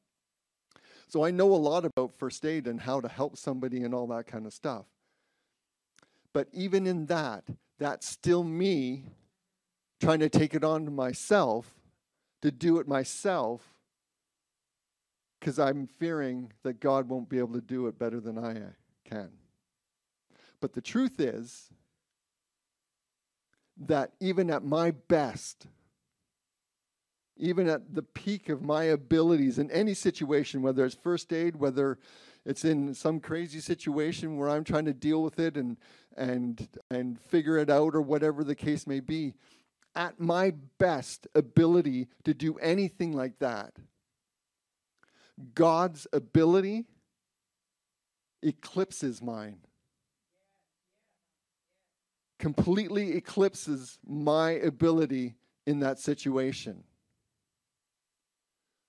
So 1.08 1.24
I 1.24 1.32
know 1.32 1.54
a 1.54 1.56
lot 1.56 1.86
about 1.86 2.14
first 2.18 2.46
aid 2.46 2.68
and 2.68 2.82
how 2.82 3.00
to 3.02 3.08
help 3.08 3.38
somebody 3.38 3.84
and 3.84 3.94
all 3.94 4.08
that 4.08 4.28
kind 4.28 4.46
of 4.46 4.54
stuff. 4.54 4.86
But 6.34 6.48
even 6.52 6.88
in 6.88 7.06
that, 7.08 7.44
that's 7.78 8.08
still 8.08 8.44
me 8.44 9.06
trying 10.02 10.20
to 10.20 10.30
take 10.30 10.54
it 10.54 10.64
on 10.64 10.86
to 10.86 10.92
myself 10.92 11.74
to 12.44 12.52
do 12.52 12.78
it 12.80 12.88
myself 12.90 13.62
because 15.40 15.58
I'm 15.58 15.88
fearing 15.88 16.52
that 16.64 16.82
God 16.82 17.08
won't 17.08 17.30
be 17.30 17.40
able 17.40 17.54
to 17.54 17.62
do 17.62 17.88
it 17.88 17.98
better 17.98 18.20
than 18.20 18.38
I 18.38 18.52
uh, 18.52 18.70
can. 19.06 19.30
But 20.60 20.74
the 20.74 20.82
truth 20.82 21.22
is 21.22 21.70
that 23.78 24.12
even 24.20 24.52
at 24.52 24.66
my 24.66 24.92
best, 24.92 25.68
even 27.38 27.68
at 27.68 27.94
the 27.94 28.04
peak 28.04 28.50
of 28.50 28.62
my 28.62 28.84
abilities 28.84 29.58
in 29.58 29.72
any 29.72 29.94
situation, 29.94 30.62
whether 30.62 30.86
it's 30.86 30.96
first 30.96 31.34
aid, 31.34 31.56
whether 31.56 31.98
it's 32.46 32.66
in 32.66 32.94
some 32.94 33.20
crazy 33.20 33.60
situation 33.60 34.38
where 34.38 34.50
I'm 34.50 34.64
trying 34.64 34.86
to 34.86 34.94
deal 34.94 35.24
with 35.24 35.40
it 35.40 35.58
and 35.58 35.78
and 36.16 36.68
and 36.92 37.20
figure 37.20 37.58
it 37.58 37.70
out 37.70 37.96
or 37.96 38.02
whatever 38.02 38.44
the 38.44 38.56
case 38.56 38.86
may 38.86 39.00
be, 39.00 39.34
at 39.96 40.20
my 40.20 40.54
best 40.78 41.28
ability 41.34 42.08
to 42.24 42.34
do 42.34 42.56
anything 42.58 43.14
like 43.14 43.40
that, 43.40 43.74
God's 45.56 46.06
ability 46.14 46.86
eclipses 48.42 49.22
mine. 49.22 49.60
Completely 52.40 53.16
eclipses 53.16 53.98
my 54.06 54.52
ability 54.52 55.36
in 55.66 55.80
that 55.80 55.98
situation. 55.98 56.84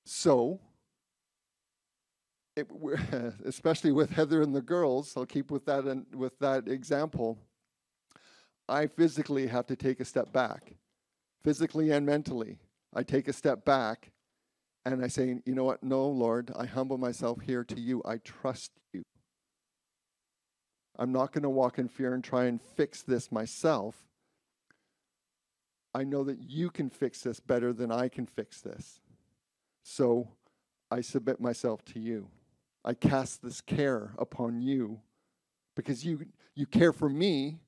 So, 0.04 0.60
it, 2.56 2.68
especially 3.44 3.92
with 3.92 4.10
Heather 4.10 4.42
and 4.42 4.54
the 4.54 4.62
girls, 4.62 5.14
I'll 5.16 5.26
keep 5.26 5.50
with 5.50 5.64
that 5.66 5.84
with 6.14 6.38
that 6.38 6.68
example. 6.68 7.38
I 8.68 8.86
physically 8.86 9.46
have 9.48 9.66
to 9.66 9.76
take 9.76 10.00
a 10.00 10.04
step 10.04 10.32
back 10.32 10.74
physically 11.44 11.90
and 11.90 12.06
mentally. 12.06 12.58
I 12.94 13.02
take 13.02 13.28
a 13.28 13.32
step 13.32 13.64
back 13.64 14.10
and 14.84 15.04
I 15.04 15.08
say, 15.08 15.40
you 15.44 15.54
know 15.54 15.64
what? 15.64 15.82
No, 15.82 16.06
Lord, 16.06 16.50
I 16.56 16.66
humble 16.66 16.98
myself 16.98 17.40
here 17.40 17.64
to 17.64 17.80
you. 17.80 18.02
I 18.04 18.18
trust 18.18 18.72
you. 18.92 19.02
I'm 20.98 21.12
not 21.12 21.32
going 21.32 21.42
to 21.42 21.50
walk 21.50 21.78
in 21.78 21.88
fear 21.88 22.14
and 22.14 22.22
try 22.22 22.44
and 22.44 22.60
fix 22.60 23.02
this 23.02 23.32
myself. 23.32 23.96
I 25.94 26.04
know 26.04 26.24
that 26.24 26.38
you 26.38 26.70
can 26.70 26.90
fix 26.90 27.20
this 27.22 27.40
better 27.40 27.72
than 27.72 27.90
I 27.90 28.08
can 28.08 28.26
fix 28.26 28.60
this. 28.60 29.00
So 29.84 30.28
I 30.90 31.02
submit 31.02 31.40
myself 31.40 31.84
to 31.92 32.00
you. 32.00 32.28
I 32.84 32.94
cast 32.94 33.42
this 33.42 33.60
care 33.60 34.12
upon 34.18 34.60
you 34.60 35.00
because 35.76 36.04
you, 36.04 36.26
you 36.54 36.66
care 36.66 36.92
for 36.92 37.08
me 37.08 37.60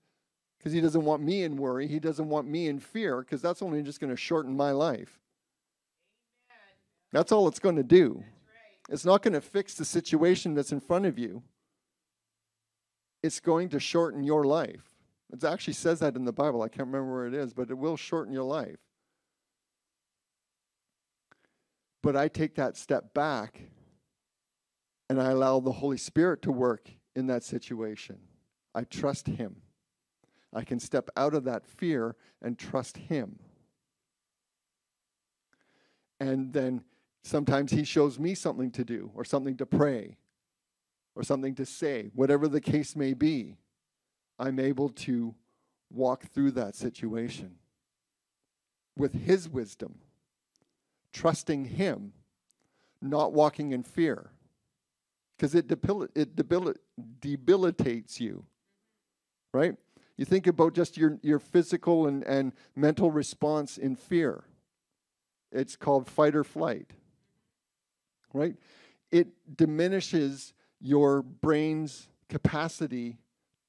because 0.58 0.72
he 0.72 0.80
doesn't 0.80 1.04
want 1.04 1.22
me 1.22 1.44
in 1.44 1.56
worry. 1.56 1.86
He 1.86 2.00
doesn't 2.00 2.28
want 2.28 2.48
me 2.48 2.66
in 2.66 2.80
fear 2.80 3.20
because 3.20 3.42
that's 3.42 3.62
only 3.62 3.82
just 3.82 4.00
going 4.00 4.10
to 4.10 4.16
shorten 4.16 4.56
my 4.56 4.72
life. 4.72 5.20
That's 7.12 7.32
all 7.32 7.48
it's 7.48 7.58
going 7.60 7.76
to 7.76 7.84
do. 7.84 8.24
It's 8.88 9.04
not 9.04 9.22
going 9.22 9.34
to 9.34 9.40
fix 9.40 9.74
the 9.74 9.84
situation 9.84 10.54
that's 10.54 10.72
in 10.72 10.80
front 10.80 11.06
of 11.06 11.18
you. 11.18 11.42
It's 13.22 13.40
going 13.40 13.68
to 13.70 13.80
shorten 13.80 14.22
your 14.22 14.44
life. 14.44 14.84
It 15.32 15.44
actually 15.44 15.74
says 15.74 16.00
that 16.00 16.16
in 16.16 16.24
the 16.24 16.32
Bible. 16.32 16.62
I 16.62 16.68
can't 16.68 16.86
remember 16.86 17.12
where 17.12 17.26
it 17.26 17.34
is, 17.34 17.52
but 17.52 17.70
it 17.70 17.78
will 17.78 17.96
shorten 17.96 18.32
your 18.32 18.44
life. 18.44 18.78
But 22.06 22.14
I 22.14 22.28
take 22.28 22.54
that 22.54 22.76
step 22.76 23.14
back 23.14 23.62
and 25.10 25.20
I 25.20 25.32
allow 25.32 25.58
the 25.58 25.72
Holy 25.72 25.96
Spirit 25.96 26.40
to 26.42 26.52
work 26.52 26.88
in 27.16 27.26
that 27.26 27.42
situation. 27.42 28.20
I 28.76 28.84
trust 28.84 29.26
Him. 29.26 29.56
I 30.54 30.62
can 30.62 30.78
step 30.78 31.10
out 31.16 31.34
of 31.34 31.42
that 31.46 31.66
fear 31.66 32.14
and 32.40 32.56
trust 32.56 32.96
Him. 32.96 33.40
And 36.20 36.52
then 36.52 36.84
sometimes 37.24 37.72
He 37.72 37.82
shows 37.82 38.20
me 38.20 38.36
something 38.36 38.70
to 38.70 38.84
do, 38.84 39.10
or 39.12 39.24
something 39.24 39.56
to 39.56 39.66
pray, 39.66 40.16
or 41.16 41.24
something 41.24 41.56
to 41.56 41.66
say, 41.66 42.12
whatever 42.14 42.46
the 42.46 42.60
case 42.60 42.94
may 42.94 43.14
be. 43.14 43.56
I'm 44.38 44.60
able 44.60 44.90
to 44.90 45.34
walk 45.90 46.26
through 46.32 46.52
that 46.52 46.76
situation 46.76 47.56
with 48.96 49.12
His 49.12 49.48
wisdom 49.48 49.98
trusting 51.16 51.64
Him, 51.64 52.12
not 53.00 53.32
walking 53.32 53.72
in 53.72 53.82
fear. 53.82 54.30
Because 55.36 55.54
it, 55.54 55.66
debil- 55.66 56.08
it 56.14 56.36
debil- 56.36 56.74
debilitates 57.20 58.20
you, 58.20 58.44
right? 59.52 59.76
You 60.16 60.24
think 60.24 60.46
about 60.46 60.74
just 60.74 60.96
your, 60.96 61.18
your 61.22 61.38
physical 61.38 62.06
and, 62.06 62.22
and 62.24 62.52
mental 62.74 63.10
response 63.10 63.78
in 63.78 63.96
fear. 63.96 64.44
It's 65.52 65.76
called 65.76 66.06
fight 66.08 66.34
or 66.34 66.44
flight, 66.44 66.90
right? 68.34 68.56
It 69.10 69.28
diminishes 69.56 70.52
your 70.80 71.22
brain's 71.22 72.08
capacity 72.28 73.16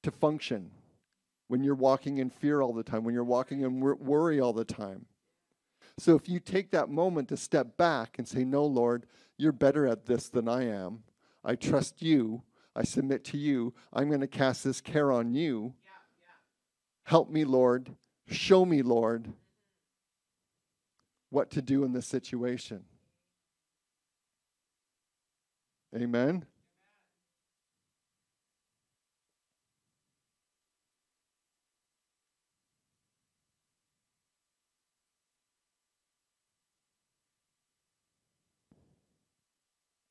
to 0.02 0.10
function 0.10 0.70
when 1.48 1.62
you're 1.62 1.74
walking 1.74 2.18
in 2.18 2.28
fear 2.28 2.60
all 2.60 2.74
the 2.74 2.82
time, 2.82 3.04
when 3.04 3.14
you're 3.14 3.24
walking 3.24 3.62
in 3.62 3.80
worry 3.80 4.38
all 4.38 4.52
the 4.52 4.64
time. 4.64 5.06
So 5.98 6.14
if 6.14 6.28
you 6.28 6.38
take 6.38 6.70
that 6.70 6.88
moment 6.88 7.28
to 7.28 7.36
step 7.36 7.76
back 7.76 8.18
and 8.18 8.26
say, 8.26 8.44
No, 8.44 8.64
Lord, 8.64 9.06
you're 9.36 9.52
better 9.52 9.86
at 9.86 10.06
this 10.06 10.28
than 10.28 10.48
I 10.48 10.66
am. 10.66 11.02
I 11.44 11.56
trust 11.56 12.00
you. 12.00 12.42
I 12.74 12.84
submit 12.84 13.24
to 13.26 13.38
you. 13.38 13.74
I'm 13.92 14.08
going 14.08 14.20
to 14.20 14.28
cast 14.28 14.62
this 14.62 14.80
care 14.80 15.10
on 15.10 15.34
you. 15.34 15.74
Yeah, 15.82 15.90
yeah. 16.20 16.26
Help 17.04 17.30
me, 17.30 17.44
Lord. 17.44 17.90
Show 18.28 18.64
me, 18.64 18.82
Lord, 18.82 19.32
what 21.30 21.50
to 21.52 21.62
do 21.62 21.82
in 21.84 21.92
this 21.92 22.06
situation. 22.06 22.84
Amen. 25.96 26.44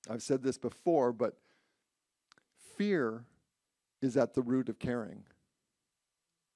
I've 0.10 0.24
said 0.24 0.43
this 0.43 0.58
before, 0.58 1.12
but 1.12 1.38
fear 2.78 3.26
is 4.02 4.15
at 4.15 4.34
the 4.34 4.41
root 4.41 4.70
of 4.70 4.80
caring, 4.80 5.24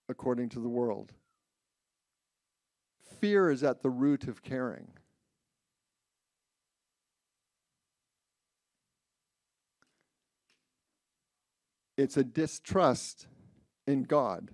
according 0.08 0.50
to 0.50 0.60
the 0.60 0.70
world. 0.70 1.12
Fear 3.20 3.52
is 3.52 3.64
at 3.64 3.82
the 3.82 3.90
root 3.90 4.28
of 4.28 4.42
caring. 4.42 4.88
It's 11.98 12.18
a 12.18 12.24
distrust 12.24 13.28
in 13.86 14.04
God. 14.04 14.50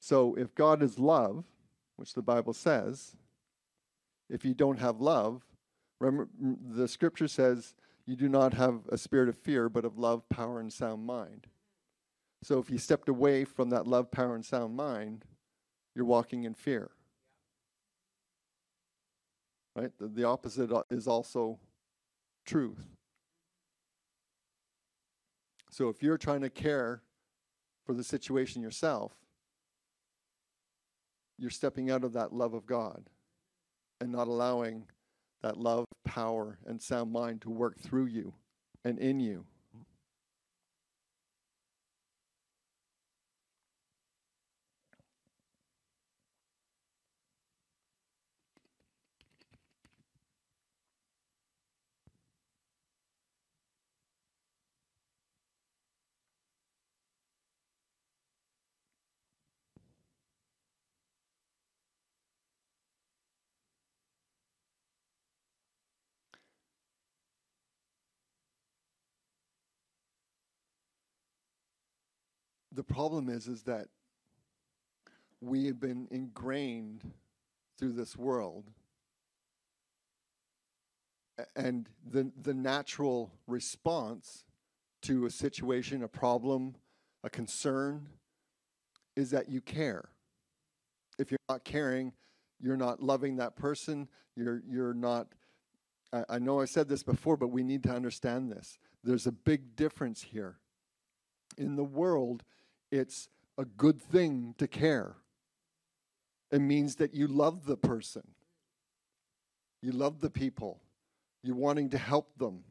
So 0.00 0.34
if 0.36 0.54
God 0.54 0.82
is 0.82 0.98
love, 0.98 1.44
which 1.96 2.14
the 2.14 2.22
Bible 2.22 2.54
says, 2.54 3.17
if 4.28 4.44
you 4.44 4.54
don't 4.54 4.78
have 4.78 5.00
love, 5.00 5.42
remember 6.00 6.28
the 6.40 6.88
scripture 6.88 7.28
says 7.28 7.74
you 8.06 8.16
do 8.16 8.28
not 8.28 8.54
have 8.54 8.80
a 8.90 8.98
spirit 8.98 9.28
of 9.28 9.36
fear, 9.36 9.68
but 9.68 9.84
of 9.84 9.98
love, 9.98 10.28
power, 10.28 10.60
and 10.60 10.72
sound 10.72 11.04
mind. 11.04 11.46
So 12.42 12.58
if 12.58 12.70
you 12.70 12.78
stepped 12.78 13.08
away 13.08 13.44
from 13.44 13.70
that 13.70 13.86
love, 13.86 14.10
power, 14.10 14.34
and 14.34 14.44
sound 14.44 14.76
mind, 14.76 15.24
you're 15.94 16.04
walking 16.04 16.44
in 16.44 16.54
fear. 16.54 16.90
Right? 19.74 19.90
The, 19.98 20.08
the 20.08 20.24
opposite 20.24 20.72
uh, 20.72 20.84
is 20.90 21.06
also 21.06 21.58
truth. 22.46 22.86
So 25.70 25.88
if 25.88 26.02
you're 26.02 26.18
trying 26.18 26.40
to 26.40 26.50
care 26.50 27.02
for 27.84 27.92
the 27.94 28.04
situation 28.04 28.62
yourself, 28.62 29.12
you're 31.38 31.50
stepping 31.50 31.90
out 31.90 32.04
of 32.04 32.12
that 32.14 32.32
love 32.32 32.54
of 32.54 32.66
God 32.66 33.10
and 34.00 34.12
not 34.12 34.28
allowing 34.28 34.84
that 35.42 35.56
love, 35.56 35.84
power, 36.04 36.58
and 36.66 36.82
sound 36.82 37.12
mind 37.12 37.42
to 37.42 37.50
work 37.50 37.78
through 37.78 38.06
you 38.06 38.32
and 38.84 38.98
in 38.98 39.20
you. 39.20 39.44
The 72.78 72.84
problem 72.84 73.28
is 73.28 73.48
is 73.48 73.64
that 73.64 73.88
we 75.40 75.66
have 75.66 75.80
been 75.80 76.06
ingrained 76.12 77.02
through 77.76 77.90
this 77.90 78.16
world 78.16 78.70
and 81.56 81.88
the 82.08 82.30
the 82.40 82.54
natural 82.54 83.32
response 83.48 84.44
to 85.02 85.26
a 85.26 85.30
situation 85.30 86.04
a 86.04 86.08
problem 86.08 86.76
a 87.24 87.28
concern 87.28 88.06
is 89.16 89.32
that 89.32 89.48
you 89.48 89.60
care. 89.60 90.10
If 91.18 91.32
you're 91.32 91.38
not 91.48 91.64
caring 91.64 92.12
you're 92.60 92.76
not 92.76 93.02
loving 93.02 93.38
that 93.38 93.56
person 93.56 94.06
you're 94.36 94.62
you're 94.70 94.94
not 94.94 95.26
I, 96.12 96.24
I 96.28 96.38
know 96.38 96.60
i 96.60 96.64
said 96.64 96.88
this 96.88 97.02
before 97.02 97.36
but 97.36 97.48
we 97.48 97.64
need 97.64 97.82
to 97.82 97.90
understand 97.92 98.52
this. 98.52 98.78
There's 99.02 99.26
a 99.26 99.32
big 99.32 99.74
difference 99.74 100.22
here. 100.22 100.58
In 101.56 101.74
the 101.74 101.82
world 101.82 102.44
it's 102.90 103.28
a 103.56 103.64
good 103.64 104.00
thing 104.00 104.54
to 104.58 104.66
care. 104.66 105.16
It 106.50 106.60
means 106.60 106.96
that 106.96 107.14
you 107.14 107.26
love 107.26 107.66
the 107.66 107.76
person, 107.76 108.22
you 109.82 109.92
love 109.92 110.20
the 110.20 110.30
people, 110.30 110.80
you're 111.42 111.56
wanting 111.56 111.90
to 111.90 111.98
help 111.98 112.36
them. 112.38 112.64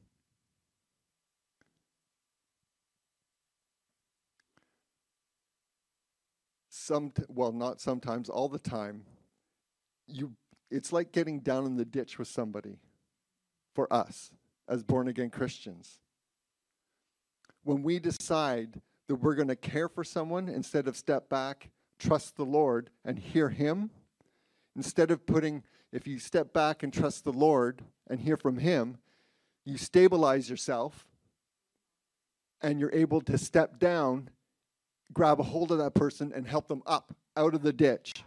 Some, 6.69 7.11
well, 7.27 7.51
not 7.51 7.81
sometimes, 7.81 8.29
all 8.29 8.47
the 8.47 8.59
time. 8.59 9.03
You, 10.07 10.31
it's 10.71 10.93
like 10.93 11.11
getting 11.11 11.41
down 11.41 11.65
in 11.65 11.75
the 11.75 11.83
ditch 11.83 12.17
with 12.17 12.29
somebody. 12.29 12.79
For 13.75 13.91
us, 13.93 14.31
as 14.67 14.83
born 14.83 15.07
again 15.07 15.29
Christians, 15.29 15.99
when 17.63 17.83
we 17.83 17.99
decide 17.99 18.81
that 19.07 19.15
we're 19.15 19.35
going 19.35 19.47
to 19.47 19.55
care 19.55 19.87
for 19.87 20.03
someone 20.03 20.49
instead 20.49 20.87
of 20.87 20.97
step 20.97 21.29
back, 21.29 21.69
trust 21.97 22.35
the 22.35 22.45
Lord, 22.45 22.89
and 23.05 23.17
hear 23.17 23.49
Him. 23.49 23.89
Instead 24.75 25.11
of 25.11 25.25
putting, 25.25 25.63
if 25.91 26.07
you 26.07 26.19
step 26.19 26.53
back 26.53 26.83
and 26.83 26.93
trust 26.93 27.23
the 27.23 27.33
Lord 27.33 27.81
and 28.09 28.19
hear 28.19 28.37
from 28.37 28.57
Him, 28.57 28.97
you 29.65 29.77
stabilize 29.77 30.49
yourself 30.49 31.07
and 32.61 32.79
you're 32.79 32.93
able 32.93 33.21
to 33.21 33.37
step 33.37 33.79
down, 33.79 34.29
grab 35.13 35.39
a 35.39 35.43
hold 35.43 35.71
of 35.71 35.77
that 35.77 35.93
person, 35.93 36.31
and 36.35 36.47
help 36.47 36.67
them 36.67 36.81
up 36.85 37.15
out 37.35 37.53
of 37.53 37.61
the 37.61 37.73
ditch. 37.73 38.23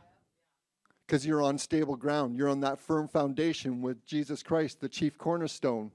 Because 1.06 1.26
you're 1.26 1.42
on 1.42 1.58
stable 1.58 1.96
ground. 1.96 2.36
You're 2.36 2.48
on 2.48 2.60
that 2.60 2.80
firm 2.80 3.08
foundation 3.08 3.82
with 3.82 4.04
Jesus 4.06 4.42
Christ, 4.42 4.80
the 4.80 4.88
chief 4.88 5.18
cornerstone. 5.18 5.90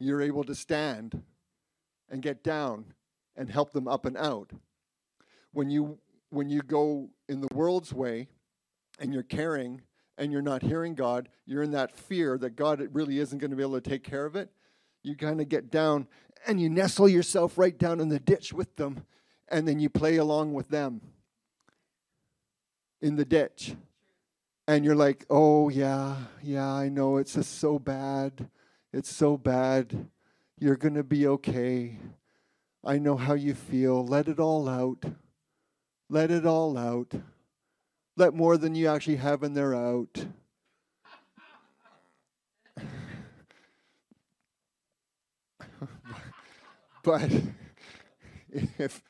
You're 0.00 0.22
able 0.22 0.44
to 0.44 0.54
stand 0.54 1.22
and 2.08 2.22
get 2.22 2.42
down 2.42 2.86
and 3.38 3.48
help 3.48 3.72
them 3.72 3.88
up 3.88 4.04
and 4.04 4.18
out. 4.18 4.50
When 5.52 5.70
you 5.70 5.98
when 6.28 6.50
you 6.50 6.60
go 6.60 7.08
in 7.26 7.40
the 7.40 7.48
world's 7.54 7.94
way 7.94 8.28
and 8.98 9.14
you're 9.14 9.22
caring 9.22 9.80
and 10.18 10.30
you're 10.30 10.42
not 10.42 10.62
hearing 10.62 10.94
God, 10.94 11.30
you're 11.46 11.62
in 11.62 11.70
that 11.70 11.96
fear 11.96 12.36
that 12.36 12.56
God 12.56 12.86
really 12.92 13.18
isn't 13.18 13.38
going 13.38 13.50
to 13.50 13.56
be 13.56 13.62
able 13.62 13.80
to 13.80 13.90
take 13.90 14.04
care 14.04 14.26
of 14.26 14.36
it. 14.36 14.50
You 15.02 15.16
kind 15.16 15.40
of 15.40 15.48
get 15.48 15.70
down 15.70 16.06
and 16.46 16.60
you 16.60 16.68
nestle 16.68 17.08
yourself 17.08 17.56
right 17.56 17.78
down 17.78 18.00
in 18.00 18.10
the 18.10 18.20
ditch 18.20 18.52
with 18.52 18.76
them, 18.76 19.04
and 19.48 19.66
then 19.66 19.80
you 19.80 19.88
play 19.88 20.16
along 20.16 20.52
with 20.52 20.68
them 20.68 21.00
in 23.00 23.16
the 23.16 23.24
ditch. 23.24 23.74
And 24.66 24.84
you're 24.84 24.94
like, 24.94 25.24
oh, 25.30 25.70
yeah, 25.70 26.16
yeah, 26.42 26.68
I 26.68 26.90
know 26.90 27.16
it's 27.16 27.34
just 27.34 27.58
so 27.58 27.78
bad. 27.78 28.50
It's 28.92 29.14
so 29.14 29.38
bad. 29.38 30.08
You're 30.58 30.76
going 30.76 30.94
to 30.94 31.04
be 31.04 31.26
okay. 31.26 31.98
I 32.88 32.98
know 32.98 33.16
how 33.18 33.34
you 33.34 33.52
feel. 33.54 34.02
Let 34.02 34.28
it 34.28 34.40
all 34.40 34.66
out. 34.66 35.04
Let 36.08 36.30
it 36.30 36.46
all 36.46 36.78
out. 36.78 37.12
Let 38.16 38.32
more 38.32 38.56
than 38.56 38.74
you 38.74 38.88
actually 38.88 39.16
have 39.16 39.42
in 39.42 39.52
there 39.52 39.74
out. 39.74 40.24
but 47.04 47.30
if, 48.50 49.02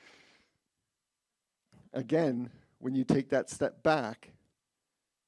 again, 1.92 2.50
when 2.80 2.96
you 2.96 3.04
take 3.04 3.28
that 3.30 3.48
step 3.48 3.84
back 3.84 4.32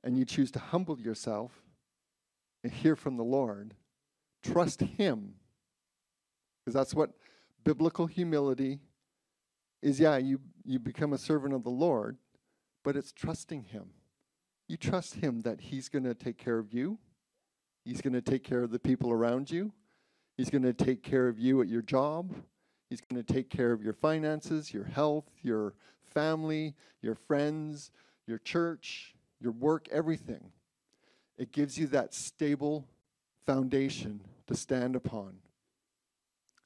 and 0.02 0.18
you 0.18 0.24
choose 0.24 0.50
to 0.50 0.58
humble 0.58 0.98
yourself 0.98 1.52
and 2.64 2.72
hear 2.72 2.96
from 2.96 3.16
the 3.16 3.22
Lord, 3.22 3.74
trust 4.42 4.80
Him. 4.80 5.34
Because 6.64 6.74
that's 6.74 6.94
what 6.94 7.12
biblical 7.64 8.06
humility 8.06 8.80
is. 9.82 10.00
Yeah, 10.00 10.16
you, 10.16 10.40
you 10.64 10.78
become 10.78 11.12
a 11.12 11.18
servant 11.18 11.54
of 11.54 11.64
the 11.64 11.70
Lord, 11.70 12.16
but 12.84 12.96
it's 12.96 13.12
trusting 13.12 13.64
Him. 13.64 13.90
You 14.68 14.76
trust 14.76 15.16
Him 15.16 15.40
that 15.42 15.60
He's 15.60 15.88
going 15.88 16.04
to 16.04 16.14
take 16.14 16.38
care 16.38 16.58
of 16.58 16.72
you, 16.72 16.98
He's 17.84 18.00
going 18.00 18.14
to 18.14 18.22
take 18.22 18.44
care 18.44 18.62
of 18.62 18.70
the 18.70 18.78
people 18.78 19.10
around 19.10 19.50
you, 19.50 19.72
He's 20.36 20.50
going 20.50 20.62
to 20.62 20.72
take 20.72 21.02
care 21.02 21.28
of 21.28 21.38
you 21.38 21.60
at 21.60 21.68
your 21.68 21.82
job, 21.82 22.34
He's 22.88 23.00
going 23.00 23.22
to 23.22 23.32
take 23.32 23.50
care 23.50 23.72
of 23.72 23.82
your 23.82 23.92
finances, 23.92 24.74
your 24.74 24.84
health, 24.84 25.30
your 25.42 25.74
family, 26.12 26.74
your 27.02 27.14
friends, 27.14 27.90
your 28.26 28.38
church, 28.38 29.14
your 29.40 29.52
work, 29.52 29.88
everything. 29.90 30.52
It 31.38 31.52
gives 31.52 31.78
you 31.78 31.86
that 31.88 32.14
stable 32.14 32.86
foundation 33.46 34.20
to 34.46 34.54
stand 34.54 34.94
upon 34.94 35.36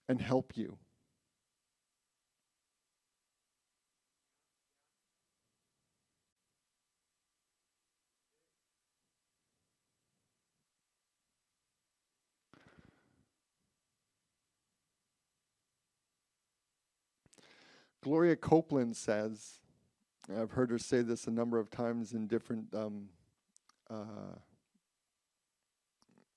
and 0.08 0.20
help 0.20 0.56
you. 0.56 0.78
Gloria 18.04 18.36
Copeland 18.36 18.94
says, 18.94 19.60
I've 20.30 20.50
heard 20.50 20.70
her 20.70 20.78
say 20.78 21.00
this 21.00 21.26
a 21.26 21.30
number 21.30 21.58
of 21.58 21.70
times 21.70 22.12
in 22.12 22.26
different 22.26 22.66
um, 22.74 23.08
uh, 23.88 24.36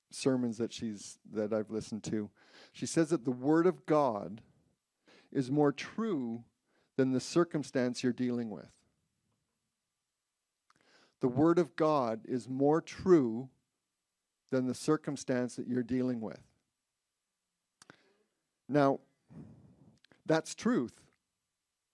sermons 0.10 0.58
that 0.60 0.72
she's 0.72 1.20
that 1.34 1.52
I've 1.52 1.70
listened 1.70 2.06
to. 2.06 2.30
She 2.72 2.86
says 2.86 3.10
that 3.10 3.26
the 3.26 3.32
Word 3.32 3.68
of 3.68 3.86
God 3.86 4.40
is 5.30 5.52
more 5.52 5.74
true 5.74 6.46
than 6.96 7.12
the 7.12 7.20
circumstance 7.20 8.02
you're 8.02 8.14
dealing 8.14 8.50
with. 8.50 8.72
The 11.20 11.28
Word 11.28 11.60
of 11.60 11.76
God 11.76 12.22
is 12.24 12.48
more 12.48 12.80
true 12.80 13.50
than 14.52 14.68
the 14.68 14.74
circumstance 14.74 15.58
that 15.58 15.68
you're 15.68 15.84
dealing 15.84 16.22
with. 16.22 16.40
Now, 18.70 19.02
that's 20.26 20.56
truth 20.56 21.02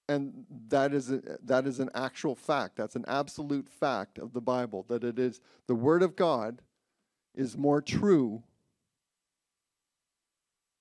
and 0.10 0.46
that 0.68 0.94
is 0.94 1.12
a, 1.12 1.22
that 1.44 1.66
is 1.66 1.80
an 1.80 1.90
actual 1.96 2.36
fact. 2.36 2.76
That's 2.76 2.96
an 2.96 3.06
absolute 3.08 3.70
fact 3.70 4.18
of 4.18 4.34
the 4.34 4.42
bible 4.42 4.86
that 4.90 5.04
it 5.04 5.18
is 5.18 5.42
the 5.68 5.76
word 5.76 6.04
of 6.04 6.16
god 6.16 6.62
is 7.36 7.58
more 7.58 7.82
true 7.82 8.44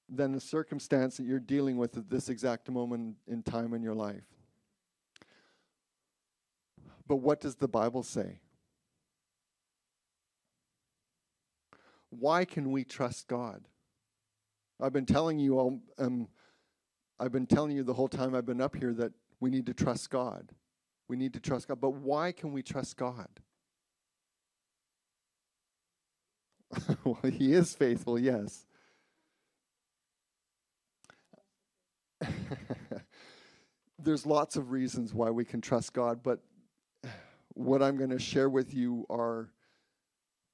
than 0.09 0.33
the 0.33 0.41
circumstance 0.41 1.17
that 1.17 1.25
you're 1.25 1.39
dealing 1.39 1.79
with 1.79 1.97
at 1.97 2.11
this 2.11 2.29
exact 2.29 2.69
moment 2.69 3.17
in 3.27 3.43
time 3.43 3.73
in 3.73 3.83
your 3.83 3.95
life. 3.95 4.25
But 7.07 7.17
what 7.17 7.41
does 7.41 7.57
the 7.57 7.69
bible 7.69 8.03
say? 8.03 8.41
Why 12.11 12.45
can 12.45 12.71
we 12.71 12.85
trust 12.85 13.27
god? 13.27 13.65
I've 14.81 14.93
been 14.93 15.07
telling 15.07 15.39
you 15.39 15.59
all 15.59 15.81
um, 15.99 16.29
I've 17.19 17.33
been 17.33 17.47
telling 17.47 17.77
you 17.77 17.83
the 17.83 17.95
whole 17.95 18.09
time 18.09 18.35
I've 18.35 18.47
been 18.47 18.61
up 18.61 18.77
here 18.77 18.93
that 18.95 19.13
we 19.41 19.51
need 19.51 19.67
to 19.67 19.75
trust 19.75 20.11
God. 20.11 20.51
We 21.09 21.17
need 21.17 21.35
to 21.35 21.41
trust 21.41 21.69
God. 21.69 21.81
But 21.81 21.95
why 21.95 22.33
can 22.33 22.53
we 22.53 22.63
trust 22.63 22.97
God? 22.97 23.29
well, 27.05 27.19
He 27.31 27.53
is 27.53 27.75
faithful, 27.75 28.19
yes. 28.19 28.67
There's 33.99 34.27
lots 34.27 34.57
of 34.57 34.71
reasons 34.71 35.15
why 35.15 35.31
we 35.31 35.45
can 35.45 35.61
trust 35.61 35.93
God, 35.93 36.23
but 36.23 36.41
what 37.55 37.83
I'm 37.83 37.97
going 37.97 38.11
to 38.11 38.19
share 38.19 38.49
with 38.49 38.75
you 38.75 39.07
are 39.11 39.51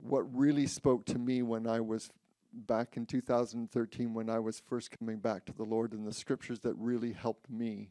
what 0.00 0.22
really 0.36 0.66
spoke 0.66 1.06
to 1.06 1.18
me 1.18 1.42
when 1.42 1.66
I 1.66 1.80
was 1.80 2.10
back 2.52 2.96
in 2.96 3.06
2013 3.06 4.14
when 4.14 4.30
I 4.30 4.38
was 4.38 4.60
first 4.60 4.96
coming 4.96 5.18
back 5.18 5.44
to 5.46 5.52
the 5.52 5.64
Lord 5.64 5.92
and 5.92 6.06
the 6.06 6.12
scriptures 6.12 6.60
that 6.60 6.74
really 6.76 7.12
helped 7.12 7.50
me. 7.50 7.90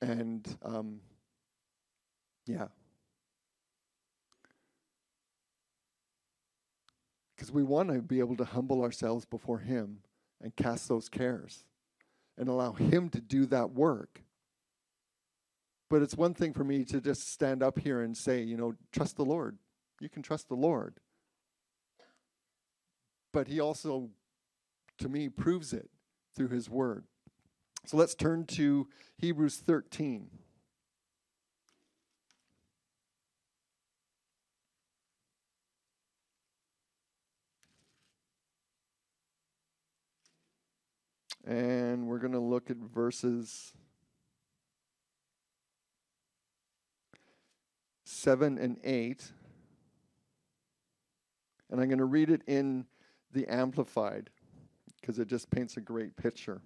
And 0.00 0.46
um, 0.62 1.00
yeah. 2.46 2.68
Because 7.34 7.52
we 7.52 7.62
want 7.62 7.90
to 7.90 8.00
be 8.00 8.18
able 8.18 8.36
to 8.36 8.44
humble 8.44 8.82
ourselves 8.82 9.24
before 9.24 9.58
Him 9.58 9.98
and 10.42 10.54
cast 10.56 10.88
those 10.88 11.08
cares 11.08 11.64
and 12.38 12.48
allow 12.48 12.72
Him 12.72 13.08
to 13.10 13.20
do 13.20 13.46
that 13.46 13.72
work. 13.72 14.22
But 15.88 16.02
it's 16.02 16.16
one 16.16 16.34
thing 16.34 16.52
for 16.52 16.64
me 16.64 16.84
to 16.84 17.00
just 17.00 17.32
stand 17.32 17.62
up 17.62 17.78
here 17.78 18.00
and 18.00 18.16
say, 18.16 18.42
you 18.42 18.56
know, 18.56 18.74
trust 18.92 19.16
the 19.16 19.24
Lord. 19.24 19.58
You 20.00 20.08
can 20.08 20.22
trust 20.22 20.48
the 20.48 20.54
Lord 20.54 20.98
but 23.36 23.48
he 23.48 23.60
also, 23.60 24.08
to 24.96 25.10
me, 25.10 25.28
proves 25.28 25.74
it 25.74 25.90
through 26.34 26.48
his 26.48 26.70
word. 26.70 27.04
So 27.84 27.98
let's 27.98 28.14
turn 28.14 28.46
to 28.46 28.88
Hebrews 29.18 29.58
13. 29.58 30.30
And 41.46 42.06
we're 42.06 42.16
going 42.16 42.32
to 42.32 42.38
look 42.38 42.70
at 42.70 42.78
verses 42.78 43.74
7 48.06 48.56
and 48.56 48.78
8. 48.82 49.30
And 51.68 51.82
I'm 51.82 51.88
going 51.88 51.98
to 51.98 52.06
read 52.06 52.30
it 52.30 52.40
in 52.46 52.86
the 53.36 53.46
Amplified 53.52 54.30
because 54.98 55.18
it 55.18 55.28
just 55.28 55.50
paints 55.50 55.76
a 55.76 55.80
great 55.82 56.16
picture. 56.16 56.62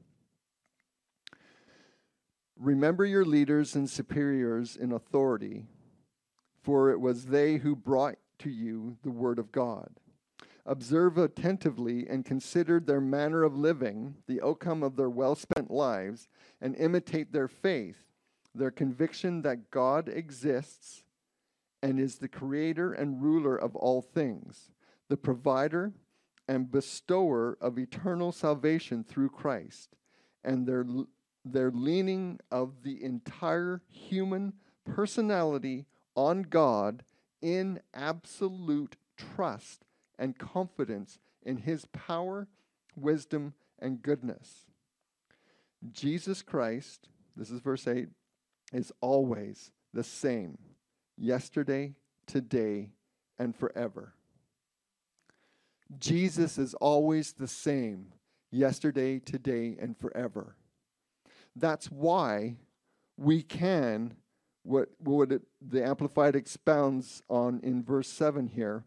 Remember 2.57 3.05
your 3.05 3.25
leaders 3.25 3.75
and 3.75 3.91
superiors 3.91 4.77
in 4.77 4.93
authority, 4.93 5.67
for 6.63 6.91
it 6.91 7.01
was 7.01 7.27
they 7.27 7.57
who 7.57 7.75
brought 7.75 8.19
to 8.39 8.51
you 8.51 8.97
the 9.03 9.11
word 9.11 9.41
of 9.41 9.51
God. 9.51 9.91
observe 10.67 11.19
attentively 11.19 12.07
and 12.09 12.25
consider 12.25 12.79
their 12.79 13.01
manner 13.01 13.43
of 13.43 13.57
living, 13.57 14.15
the 14.29 14.41
outcome 14.41 14.83
of 14.83 14.95
their 14.95 15.11
well 15.11 15.35
spent 15.35 15.71
lives, 15.71 16.29
and 16.61 16.77
imitate 16.77 17.33
their 17.33 17.49
faith, 17.49 18.05
their 18.55 18.71
conviction 18.71 19.43
that 19.43 19.71
God 19.71 20.09
exists 20.09 21.03
and 21.83 21.99
is 21.99 22.19
the 22.19 22.29
creator 22.29 22.93
and 22.93 23.23
ruler 23.23 23.57
of 23.57 23.75
all 23.75 24.03
things, 24.03 24.71
the 25.09 25.17
provider 25.17 25.93
and 26.51 26.69
bestower 26.69 27.57
of 27.61 27.79
eternal 27.79 28.33
salvation 28.33 29.05
through 29.05 29.29
Christ, 29.29 29.95
and 30.43 30.67
their, 30.67 30.85
their 31.45 31.71
leaning 31.71 32.41
of 32.51 32.83
the 32.83 33.05
entire 33.05 33.83
human 33.87 34.55
personality 34.85 35.87
on 36.17 36.43
God 36.43 37.05
in 37.41 37.79
absolute 37.95 38.97
trust 39.17 39.85
and 40.19 40.41
confidence 40.41 41.21
in 41.41 41.59
his 41.59 41.85
power, 41.93 42.49
wisdom, 42.97 43.55
and 43.79 44.03
goodness. 44.03 44.67
Jesus 45.93 46.43
Christ, 46.43 47.11
this 47.37 47.53
is 47.53 47.61
verse 47.61 47.87
8, 47.87 48.09
is 48.73 48.91
always 49.01 49.71
the 49.95 50.03
same 50.03 50.59
yesterday, 51.17 51.95
today, 52.27 52.91
and 53.39 53.55
forever. 53.55 54.15
Jesus 55.99 56.59
is 56.59 56.75
always 56.75 57.33
the 57.33 57.49
same 57.49 58.13
yesterday, 58.51 59.19
today, 59.19 59.77
and 59.81 59.97
forever. 59.97 60.57
That's 61.57 61.87
why 61.91 62.57
we 63.17 63.43
can, 63.43 64.15
what, 64.63 64.89
what 64.99 65.33
it, 65.33 65.43
the 65.61 65.85
Amplified 65.85 66.37
expounds 66.37 67.23
on 67.29 67.61
in 67.63 67.83
verse 67.83 68.09
7 68.09 68.47
here, 68.49 68.85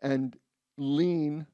and 0.00 0.36
lean 0.76 1.46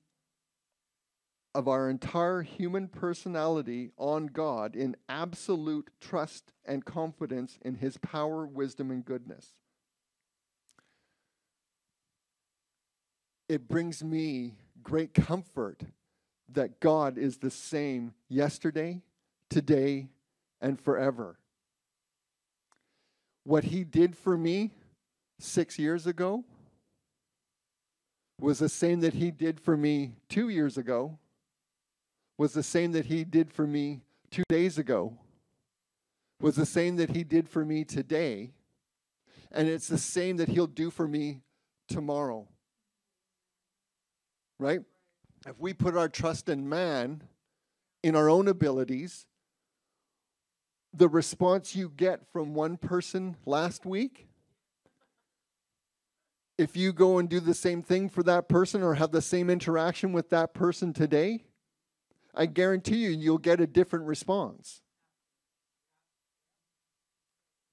of 1.54 1.66
our 1.66 1.90
entire 1.90 2.42
human 2.42 2.88
personality 2.88 3.90
on 3.96 4.26
God 4.26 4.76
in 4.76 4.96
absolute 5.08 5.90
trust 6.00 6.52
and 6.64 6.84
confidence 6.84 7.58
in 7.62 7.76
His 7.76 7.96
power, 7.96 8.46
wisdom, 8.46 8.90
and 8.90 9.04
goodness. 9.04 9.54
It 13.48 13.66
brings 13.66 14.04
me 14.04 14.56
great 14.82 15.14
comfort 15.14 15.82
that 16.52 16.80
God 16.80 17.16
is 17.16 17.38
the 17.38 17.50
same 17.50 18.12
yesterday, 18.28 19.02
today, 19.48 20.08
and 20.60 20.78
forever. 20.78 21.38
What 23.44 23.64
He 23.64 23.84
did 23.84 24.16
for 24.16 24.36
me 24.36 24.72
six 25.38 25.78
years 25.78 26.06
ago 26.06 26.44
was 28.38 28.58
the 28.58 28.68
same 28.68 29.00
that 29.00 29.14
He 29.14 29.30
did 29.30 29.58
for 29.58 29.76
me 29.76 30.12
two 30.28 30.50
years 30.50 30.76
ago, 30.76 31.18
was 32.36 32.52
the 32.52 32.62
same 32.62 32.92
that 32.92 33.06
He 33.06 33.24
did 33.24 33.50
for 33.50 33.66
me 33.66 34.02
two 34.30 34.44
days 34.48 34.76
ago, 34.76 35.16
was 36.40 36.56
the 36.56 36.66
same 36.66 36.96
that 36.96 37.10
He 37.10 37.24
did 37.24 37.48
for 37.48 37.64
me 37.64 37.84
today, 37.84 38.50
and 39.50 39.68
it's 39.68 39.88
the 39.88 39.96
same 39.96 40.36
that 40.36 40.48
He'll 40.48 40.66
do 40.66 40.90
for 40.90 41.08
me 41.08 41.40
tomorrow 41.88 42.46
right? 44.58 44.80
If 45.46 45.58
we 45.58 45.72
put 45.72 45.96
our 45.96 46.08
trust 46.08 46.48
in 46.48 46.68
man, 46.68 47.22
in 48.02 48.16
our 48.16 48.28
own 48.28 48.48
abilities, 48.48 49.26
the 50.92 51.08
response 51.08 51.76
you 51.76 51.92
get 51.96 52.30
from 52.32 52.54
one 52.54 52.76
person 52.76 53.36
last 53.46 53.86
week, 53.86 54.26
if 56.56 56.76
you 56.76 56.92
go 56.92 57.18
and 57.18 57.28
do 57.28 57.38
the 57.38 57.54
same 57.54 57.82
thing 57.82 58.08
for 58.08 58.24
that 58.24 58.48
person 58.48 58.82
or 58.82 58.94
have 58.94 59.12
the 59.12 59.22
same 59.22 59.48
interaction 59.48 60.12
with 60.12 60.30
that 60.30 60.54
person 60.54 60.92
today, 60.92 61.44
I 62.34 62.46
guarantee 62.46 62.96
you, 62.96 63.10
you'll 63.10 63.38
get 63.38 63.60
a 63.60 63.66
different 63.66 64.06
response. 64.06 64.82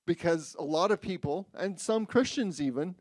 Because 0.05 0.55
a 0.59 0.63
lot 0.63 0.91
of 0.91 1.01
people, 1.01 1.47
and 1.55 1.79
some 1.79 2.05
Christians 2.05 2.61
even, 2.61 2.95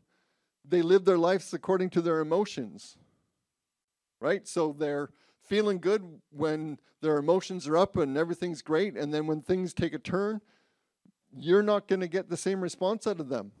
they 0.67 0.81
live 0.81 1.05
their 1.05 1.19
lives 1.19 1.53
according 1.53 1.91
to 1.91 2.01
their 2.01 2.19
emotions 2.19 2.97
right? 4.19 4.47
So 4.47 4.75
they're 4.77 5.09
feeling 5.41 5.79
good 5.79 6.03
when 6.31 6.79
their 7.01 7.17
emotions 7.17 7.67
are 7.67 7.77
up 7.77 7.97
and 7.97 8.17
everything's 8.17 8.61
great. 8.61 8.95
And 8.95 9.13
then 9.13 9.27
when 9.27 9.41
things 9.41 9.73
take 9.73 9.93
a 9.93 9.99
turn, 9.99 10.41
you're 11.37 11.63
not 11.63 11.87
going 11.87 11.99
to 11.99 12.07
get 12.07 12.29
the 12.29 12.37
same 12.37 12.61
response 12.61 13.05
out 13.05 13.19
of 13.19 13.29
them. 13.29 13.51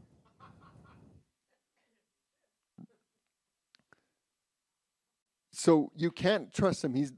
So 5.51 5.91
you 5.95 6.11
can't 6.11 6.53
trust 6.53 6.83
him. 6.83 6.93
He's 6.93 7.13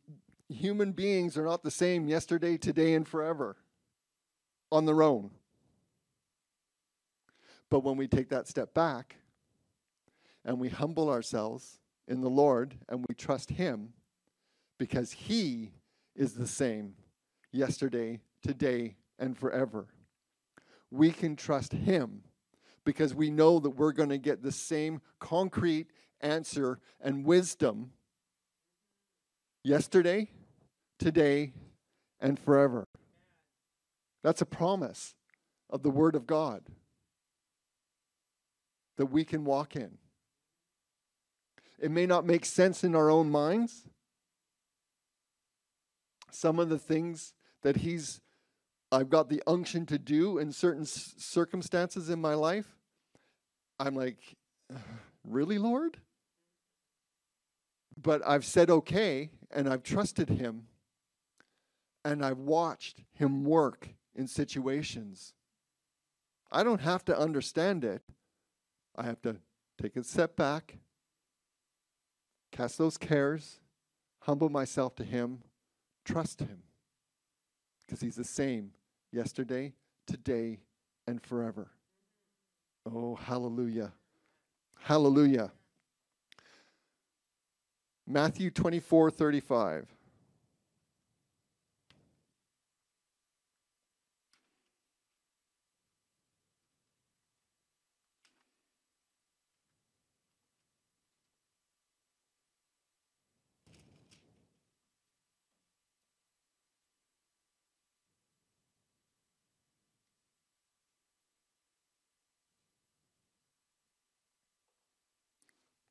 human 0.48 0.92
beings 0.94 1.38
are 1.38 1.46
not 1.46 1.64
the 1.64 1.72
same 1.72 2.08
yesterday, 2.08 2.58
today, 2.58 2.94
and 2.94 3.08
forever 3.08 3.58
on 4.72 4.86
their 4.86 5.02
own. 5.02 5.32
But 7.70 7.82
when 7.82 7.98
we 7.98 8.08
take 8.08 8.30
that 8.30 8.48
step 8.48 8.74
back 8.74 9.18
and 10.46 10.60
we 10.60 10.70
humble 10.70 11.10
ourselves 11.10 11.80
in 12.08 12.22
the 12.22 12.30
Lord 12.30 12.76
and 12.88 13.06
we 13.08 13.16
trust 13.16 13.52
Him 13.52 13.94
because 14.78 15.12
He 15.12 15.72
is 16.16 16.34
the 16.34 16.48
same 16.48 16.96
yesterday, 17.52 18.22
today, 18.42 18.96
and 19.20 19.38
forever. 19.38 19.88
We 20.90 21.12
can 21.12 21.36
trust 21.36 21.74
Him 21.74 22.24
because 22.86 23.14
we 23.14 23.30
know 23.30 23.60
that 23.60 23.72
we're 23.72 23.92
going 23.92 24.10
to 24.10 24.18
get 24.18 24.42
the 24.42 24.52
same 24.52 25.02
concrete 25.20 25.88
answer 26.22 26.80
and 27.02 27.26
wisdom 27.26 27.92
yesterday, 29.64 30.30
today, 30.98 31.54
and 32.20 32.40
forever. 32.40 32.88
That's 34.24 34.42
a 34.42 34.46
promise 34.46 35.16
of 35.70 35.84
the 35.84 35.90
Word 35.90 36.16
of 36.16 36.26
God 36.26 36.64
that 38.98 39.08
we 39.08 39.24
can 39.24 39.44
walk 39.44 39.76
in. 39.76 39.98
It 41.80 41.92
may 41.92 42.06
not 42.06 42.26
make 42.26 42.46
sense 42.46 42.84
in 42.84 42.96
our 42.96 43.10
own 43.10 43.30
minds. 43.30 43.84
Some 46.32 46.60
of 46.60 46.70
the 46.70 46.80
things 46.80 47.34
that 47.62 47.78
He's, 47.78 48.20
I've 48.92 49.10
got 49.10 49.30
the 49.30 49.44
unction 49.46 49.86
to 49.88 50.00
do 50.00 50.38
in 50.38 50.52
certain 50.52 50.86
circumstances 50.86 52.10
in 52.10 52.20
my 52.20 52.34
life, 52.34 52.78
I'm 53.80 53.96
like, 53.96 54.18
really, 55.24 55.60
Lord? 55.60 55.98
But 58.02 58.22
I've 58.28 58.46
said 58.46 58.70
okay, 58.70 59.30
and 59.52 59.70
I've 59.70 59.84
trusted 59.84 60.30
Him, 60.30 60.68
and 62.04 62.26
I've 62.26 62.40
watched 62.40 63.04
Him 63.14 63.44
work 63.44 63.90
in 64.16 64.28
situations. 64.28 65.34
I 66.52 66.64
don't 66.64 66.82
have 66.82 67.06
to 67.06 67.18
understand 67.18 67.84
it. 67.84 68.02
I 68.96 69.04
have 69.04 69.22
to 69.24 69.38
take 69.80 69.96
a 69.96 70.04
step 70.04 70.36
back 70.36 70.78
Cast 72.58 72.80
those 72.80 72.98
cares, 72.98 73.60
humble 74.22 74.50
myself 74.50 74.96
to 74.96 75.04
Him, 75.04 75.44
trust 76.04 76.40
Him, 76.40 76.64
because 77.86 78.02
He's 78.02 78.16
the 78.16 78.24
same 78.24 78.72
yesterday, 79.12 79.74
today, 80.08 80.62
and 81.06 81.22
forever. 81.22 81.68
Oh, 82.84 83.14
hallelujah. 83.14 83.94
Hallelujah. 84.82 85.52
Matthew 88.08 88.50
24 88.50 89.12
35. 89.12 89.97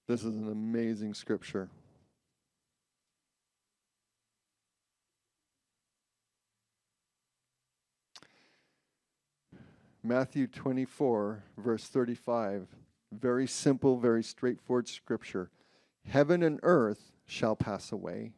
This 0.09 0.23
is 0.23 0.37
an 0.37 0.49
amazing 0.49 1.15
scripture. 1.15 1.69
Matthew 10.05 10.47
24, 10.47 11.43
verse 11.59 11.89
35. 11.89 12.69
Very 13.11 13.49
simple, 13.49 13.99
very 13.99 14.23
straightforward 14.23 14.87
scripture. 14.87 15.51
Heaven 16.07 16.45
and 16.45 16.61
earth 16.63 17.11
shall 17.27 17.57
pass 17.57 17.91
away, 17.91 18.31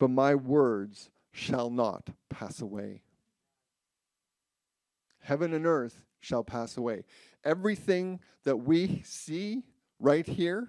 but 0.00 0.10
my 0.10 0.34
words 0.34 1.10
shall 1.30 1.70
not 1.70 2.08
pass 2.28 2.60
away. 2.60 3.02
Heaven 5.20 5.54
and 5.54 5.64
earth 5.64 6.00
shall 6.18 6.42
pass 6.42 6.76
away. 6.76 7.04
Everything 7.44 8.18
that 8.42 8.56
we 8.56 9.02
see 9.04 9.62
right 9.98 10.26
here 10.26 10.68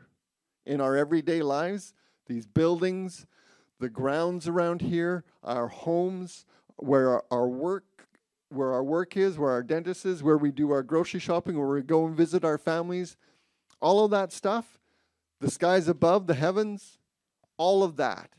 in 0.66 0.82
our 0.82 0.96
everyday 0.96 1.42
lives, 1.42 1.94
these 2.28 2.46
buildings, 2.46 3.26
the 3.80 3.90
grounds 3.90 4.48
around 4.48 4.82
here, 4.82 5.24
our 5.44 5.68
homes, 5.68 6.46
where 6.78 7.22
our, 7.32 7.48
work 7.48 7.84
where 8.50 8.74
our 8.74 8.84
work 8.84 9.16
is, 9.16 9.38
where 9.38 9.52
our 9.52 9.64
dentist 9.64 10.06
is, 10.06 10.24
where 10.24 10.38
we 10.38 10.52
do 10.52 10.72
our 10.72 10.84
grocery 10.84 11.20
shopping, 11.20 11.58
where 11.58 11.68
we 11.68 11.82
go 11.82 12.06
and 12.06 12.16
visit 12.16 12.44
our 12.44 12.58
families, 12.58 13.16
all 13.80 14.04
of 14.04 14.12
that 14.12 14.34
stuff, 14.34 14.80
the 15.40 15.50
skies 15.50 15.88
above, 15.88 16.28
the 16.28 16.34
heavens, 16.34 16.98
all 17.58 17.84
of 17.84 17.96
that 17.98 18.30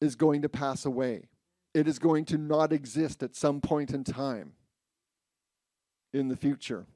is 0.00 0.14
going 0.16 0.42
to 0.42 0.48
pass 0.48 0.84
away. 0.84 1.28
It 1.74 1.88
is 1.88 1.98
going 1.98 2.24
to 2.26 2.38
not 2.38 2.72
exist 2.72 3.22
at 3.22 3.34
some 3.34 3.60
point 3.60 3.92
in 3.92 4.04
time 4.04 4.52
in 6.12 6.28
the 6.28 6.36
future. 6.36 6.86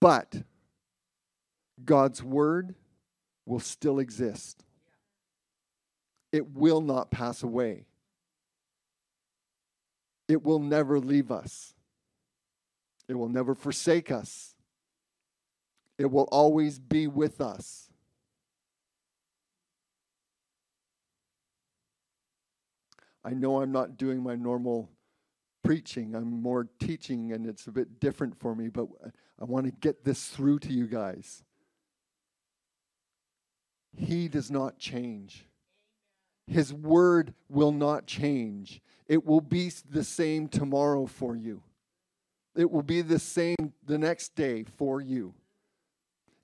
But 0.00 0.42
God's 1.84 2.22
word 2.22 2.74
will 3.44 3.60
still 3.60 3.98
exist. 3.98 4.64
It 6.32 6.54
will 6.54 6.80
not 6.80 7.10
pass 7.10 7.42
away. 7.42 7.86
It 10.28 10.42
will 10.42 10.58
never 10.58 10.98
leave 10.98 11.30
us. 11.30 11.74
It 13.08 13.14
will 13.14 13.28
never 13.28 13.54
forsake 13.54 14.10
us. 14.10 14.54
It 15.98 16.10
will 16.10 16.28
always 16.32 16.78
be 16.78 17.06
with 17.06 17.40
us. 17.40 17.88
I 23.24 23.30
know 23.30 23.60
I'm 23.60 23.72
not 23.72 23.96
doing 23.96 24.22
my 24.22 24.36
normal 24.36 24.88
preaching, 25.64 26.14
I'm 26.14 26.42
more 26.42 26.68
teaching, 26.78 27.32
and 27.32 27.44
it's 27.44 27.66
a 27.66 27.72
bit 27.72 27.98
different 27.98 28.38
for 28.38 28.54
me, 28.54 28.68
but 28.68 28.86
I 29.40 29.44
want 29.44 29.66
to 29.66 29.72
get 29.72 30.04
this 30.04 30.28
through 30.28 30.60
to 30.60 30.72
you 30.72 30.86
guys. 30.86 31.42
He 33.96 34.28
does 34.28 34.50
not 34.50 34.78
change. 34.78 35.46
His 36.46 36.72
word 36.72 37.34
will 37.48 37.72
not 37.72 38.06
change. 38.06 38.80
It 39.08 39.24
will 39.24 39.40
be 39.40 39.72
the 39.88 40.04
same 40.04 40.48
tomorrow 40.48 41.06
for 41.06 41.34
you. 41.34 41.62
It 42.54 42.70
will 42.70 42.82
be 42.82 43.02
the 43.02 43.18
same 43.18 43.72
the 43.84 43.98
next 43.98 44.34
day 44.34 44.64
for 44.64 45.00
you. 45.00 45.34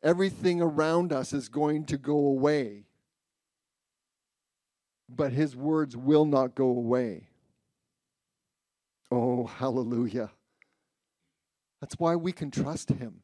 Everything 0.03 0.61
around 0.61 1.13
us 1.13 1.33
is 1.33 1.49
going 1.49 1.85
to 1.87 1.97
go 1.97 2.17
away, 2.17 2.85
but 5.09 5.33
His 5.33 5.55
words 5.55 5.97
will 5.97 6.25
not 6.25 6.55
go 6.55 6.67
away. 6.67 7.29
Oh, 9.11 9.47
hallelujah. 9.47 10.31
That's 11.81 11.99
why 11.99 12.17
we 12.17 12.33
can 12.33 12.51
trust 12.51 12.91
Him. 12.91 13.21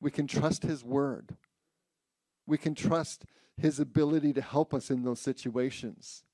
We 0.00 0.10
can 0.10 0.26
trust 0.26 0.62
His 0.62 0.84
word. 0.84 1.36
We 2.46 2.58
can 2.58 2.74
trust 2.74 3.24
His 3.56 3.78
ability 3.78 4.32
to 4.34 4.40
help 4.40 4.74
us 4.74 4.90
in 4.90 5.02
those 5.04 5.20
situations 5.20 6.24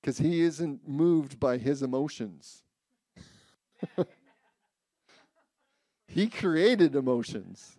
because 0.00 0.18
he 0.18 0.40
isn't 0.40 0.88
moved 0.88 1.38
by 1.38 1.58
his 1.58 1.82
emotions. 1.82 2.62
he 6.06 6.28
created 6.28 6.94
emotions. 6.94 7.76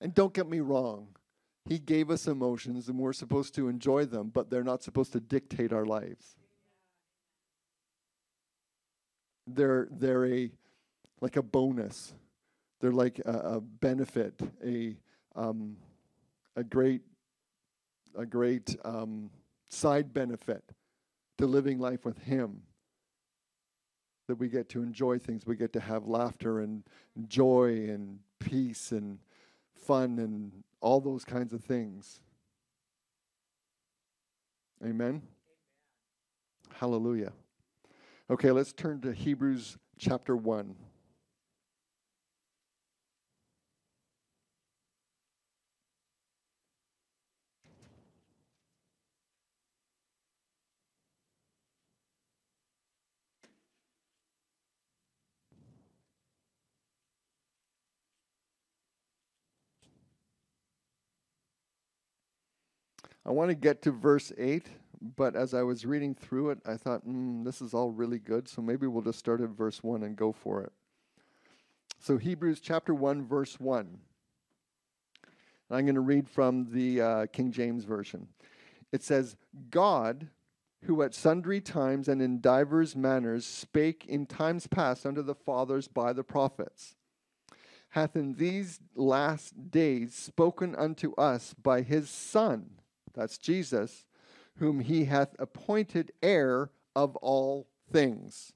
And 0.00 0.14
don't 0.14 0.32
get 0.32 0.48
me 0.48 0.60
wrong, 0.60 1.08
he 1.64 1.78
gave 1.78 2.10
us 2.10 2.26
emotions 2.26 2.88
and 2.88 2.98
we're 2.98 3.12
supposed 3.12 3.54
to 3.56 3.68
enjoy 3.68 4.04
them, 4.04 4.30
but 4.32 4.50
they're 4.50 4.64
not 4.64 4.82
supposed 4.82 5.12
to 5.12 5.20
dictate 5.20 5.72
our 5.72 5.84
lives. 5.84 6.36
They're, 9.46 9.88
they're 9.90 10.26
a, 10.26 10.50
like 11.20 11.36
a 11.36 11.42
bonus. 11.42 12.12
They're 12.80 12.92
like 12.92 13.20
a, 13.24 13.32
a 13.32 13.60
benefit, 13.60 14.40
a, 14.64 14.96
um, 15.34 15.76
a 16.56 16.62
great, 16.62 17.02
a 18.16 18.24
great 18.24 18.76
um, 18.84 19.30
side 19.68 20.12
benefit 20.12 20.62
to 21.38 21.46
living 21.46 21.78
life 21.78 22.04
with 22.04 22.18
Him. 22.18 22.62
That 24.28 24.36
we 24.36 24.48
get 24.48 24.68
to 24.70 24.82
enjoy 24.82 25.18
things, 25.18 25.46
we 25.46 25.56
get 25.56 25.72
to 25.72 25.80
have 25.80 26.06
laughter 26.06 26.60
and 26.60 26.84
joy 27.28 27.88
and 27.88 28.18
peace 28.38 28.92
and 28.92 29.18
fun 29.74 30.18
and 30.18 30.52
all 30.80 31.00
those 31.00 31.24
kinds 31.24 31.52
of 31.52 31.64
things. 31.64 32.20
Amen? 34.84 35.22
Hallelujah. 36.74 37.32
Okay, 38.30 38.50
let's 38.50 38.72
turn 38.72 39.00
to 39.00 39.12
Hebrews 39.12 39.78
chapter 39.98 40.36
1. 40.36 40.76
I 63.28 63.30
want 63.30 63.50
to 63.50 63.54
get 63.54 63.82
to 63.82 63.90
verse 63.90 64.32
8, 64.38 64.68
but 65.14 65.36
as 65.36 65.52
I 65.52 65.60
was 65.60 65.84
reading 65.84 66.14
through 66.14 66.48
it, 66.48 66.60
I 66.64 66.78
thought, 66.78 67.06
mm, 67.06 67.44
this 67.44 67.60
is 67.60 67.74
all 67.74 67.90
really 67.90 68.18
good, 68.18 68.48
so 68.48 68.62
maybe 68.62 68.86
we'll 68.86 69.02
just 69.02 69.18
start 69.18 69.42
at 69.42 69.50
verse 69.50 69.82
1 69.82 70.02
and 70.02 70.16
go 70.16 70.32
for 70.32 70.62
it. 70.62 70.72
So, 71.98 72.16
Hebrews 72.16 72.60
chapter 72.60 72.94
1, 72.94 73.26
verse 73.26 73.60
1. 73.60 73.98
I'm 75.70 75.84
going 75.84 75.94
to 75.94 76.00
read 76.00 76.26
from 76.26 76.72
the 76.72 77.02
uh, 77.02 77.26
King 77.26 77.52
James 77.52 77.84
Version. 77.84 78.28
It 78.92 79.02
says, 79.02 79.36
God, 79.68 80.28
who 80.84 81.02
at 81.02 81.12
sundry 81.12 81.60
times 81.60 82.08
and 82.08 82.22
in 82.22 82.40
divers 82.40 82.96
manners 82.96 83.44
spake 83.44 84.06
in 84.08 84.24
times 84.24 84.66
past 84.66 85.04
unto 85.04 85.20
the 85.20 85.34
fathers 85.34 85.86
by 85.86 86.14
the 86.14 86.24
prophets, 86.24 86.94
hath 87.90 88.16
in 88.16 88.36
these 88.36 88.80
last 88.94 89.70
days 89.70 90.14
spoken 90.14 90.74
unto 90.74 91.14
us 91.16 91.52
by 91.52 91.82
his 91.82 92.08
Son 92.08 92.70
that's 93.14 93.38
Jesus, 93.38 94.04
whom 94.56 94.80
he 94.80 95.04
hath 95.04 95.34
appointed 95.38 96.12
heir 96.22 96.70
of 96.94 97.16
all 97.16 97.68
things. 97.92 98.52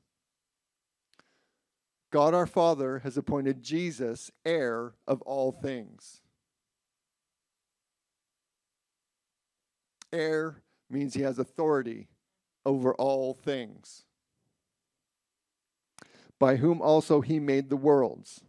God 2.10 2.34
our 2.34 2.46
Father 2.46 2.98
has 3.00 3.16
appointed 3.16 3.62
Jesus 3.62 4.30
heir 4.44 4.92
of 5.06 5.22
all 5.22 5.50
things. 5.50 6.20
Heir 10.12 10.62
means 10.90 11.14
he 11.14 11.22
has 11.22 11.38
authority 11.38 12.08
over 12.66 12.94
all 12.94 13.32
things, 13.32 14.04
by 16.38 16.56
whom 16.56 16.82
also 16.82 17.22
he 17.22 17.40
made 17.40 17.70
the 17.70 17.76
worlds, 17.76 18.42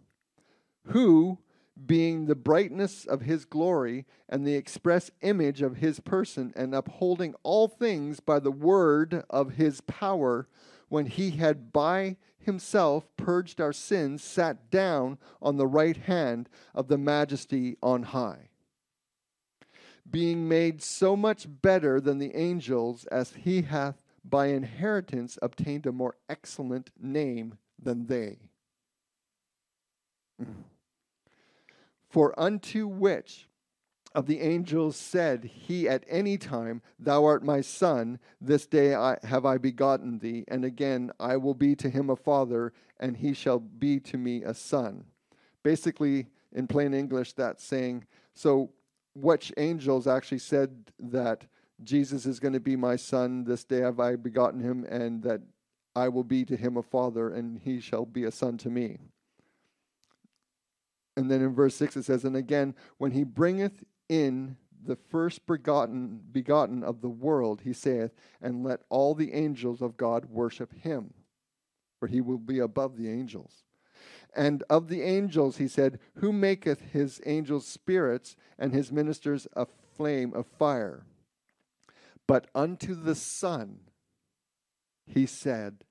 who 0.88 1.38
being 1.86 2.26
the 2.26 2.36
brightness 2.36 3.06
of 3.06 3.22
his 3.22 3.46
glory 3.46 4.06
and 4.30 4.46
the 4.46 4.56
express 4.56 5.10
image 5.22 5.62
of 5.62 5.78
his 5.78 6.00
person, 6.00 6.54
and 6.56 6.76
upholding 6.76 7.34
all 7.44 7.68
things 7.68 8.20
by 8.20 8.40
the 8.40 8.52
word 8.52 9.24
of 9.30 9.54
his 9.54 9.82
power, 9.82 10.48
when 10.90 11.08
he 11.08 11.32
had 11.32 11.74
by 11.74 12.18
himself 12.38 13.08
purged 13.18 13.60
our 13.60 13.74
sins, 13.74 14.24
sat 14.24 14.70
down 14.70 15.18
on 15.42 15.58
the 15.58 15.68
right 15.68 15.98
hand 15.98 16.48
of 16.76 16.88
the 16.88 16.98
majesty 16.98 17.78
on 17.82 18.04
high. 18.04 18.50
Being 20.10 20.48
made 20.48 20.84
so 20.84 21.16
much 21.16 21.48
better 21.62 22.00
than 22.00 22.20
the 22.20 22.36
angels, 22.36 23.06
as 23.06 23.34
he 23.34 23.64
hath 23.64 24.04
by 24.24 24.48
inheritance 24.48 25.40
obtained 25.42 25.86
a 25.86 25.92
more 25.92 26.16
excellent 26.30 26.92
name 27.00 27.58
than 27.82 28.06
they. 28.06 28.38
Mm. 30.42 30.64
For 32.14 32.40
unto 32.40 32.86
which 32.86 33.50
of 34.14 34.28
the 34.28 34.40
angels 34.40 34.96
said 34.96 35.46
he 35.46 35.90
at 35.90 36.06
any 36.08 36.38
time, 36.38 36.84
Thou 37.00 37.26
art 37.26 37.44
my 37.44 37.62
son, 37.62 38.20
this 38.40 38.68
day 38.68 38.94
I, 38.94 39.18
have 39.24 39.48
I 39.48 39.58
begotten 39.58 40.20
thee, 40.20 40.44
and 40.48 40.64
again 40.64 41.12
I 41.20 41.38
will 41.38 41.56
be 41.56 41.76
to 41.78 41.90
him 41.90 42.12
a 42.12 42.16
father, 42.16 42.72
and 43.00 43.18
he 43.18 43.34
shall 43.34 43.58
be 43.58 44.00
to 44.02 44.20
me 44.20 44.44
a 44.44 44.54
son. 44.54 45.06
Basically, 45.64 46.28
in 46.52 46.68
plain 46.68 46.94
English, 46.94 47.34
that's 47.34 47.64
saying, 47.64 48.06
so 48.36 48.70
which 49.16 49.52
angels 49.58 50.06
actually 50.06 50.38
said 50.38 50.92
that 51.00 51.48
Jesus 51.84 52.28
is 52.28 52.40
going 52.40 52.54
to 52.54 52.60
be 52.60 52.76
my 52.76 52.96
son, 52.96 53.44
this 53.44 53.64
day 53.64 53.80
have 53.80 54.00
I 54.00 54.18
begotten 54.18 54.60
him, 54.60 54.86
and 54.88 55.24
that 55.24 55.42
I 55.96 56.10
will 56.10 56.24
be 56.24 56.46
to 56.46 56.56
him 56.56 56.78
a 56.78 56.84
father, 56.84 57.30
and 57.30 57.58
he 57.58 57.80
shall 57.80 58.06
be 58.06 58.26
a 58.26 58.32
son 58.32 58.60
to 58.60 58.70
me. 58.70 59.00
And 61.16 61.30
then 61.30 61.42
in 61.42 61.54
verse 61.54 61.76
6 61.76 61.98
it 61.98 62.04
says, 62.04 62.26
And 62.26 62.36
again, 62.36 62.76
when 62.98 63.12
he 63.12 63.24
bringeth 63.24 63.84
in 64.10 64.58
the 64.86 64.96
first 64.96 65.46
begotten, 65.46 66.22
begotten 66.32 66.84
of 66.84 67.02
the 67.02 67.10
world, 67.10 67.62
he 67.64 67.74
saith, 67.74 68.12
And 68.42 68.64
let 68.64 68.82
all 68.90 69.16
the 69.16 69.34
angels 69.34 69.82
of 69.82 69.98
God 69.98 70.26
worship 70.26 70.74
him, 70.74 71.14
for 72.00 72.08
he 72.08 72.22
will 72.22 72.38
be 72.38 72.60
above 72.60 72.98
the 72.98 73.10
angels. 73.10 73.64
And 74.36 74.64
of 74.70 74.88
the 74.88 75.02
angels, 75.04 75.58
he 75.58 75.68
said, 75.68 76.00
Who 76.16 76.34
maketh 76.34 76.82
his 76.92 77.22
angels 77.26 77.68
spirits 77.68 78.36
and 78.58 78.74
his 78.74 78.92
ministers 78.92 79.48
a 79.54 79.68
flame 79.96 80.34
of 80.34 80.48
fire? 80.48 81.06
But 82.28 82.48
unto 82.56 82.96
the 82.96 83.16
Son, 83.16 83.80
he 85.06 85.26
said, 85.26 85.84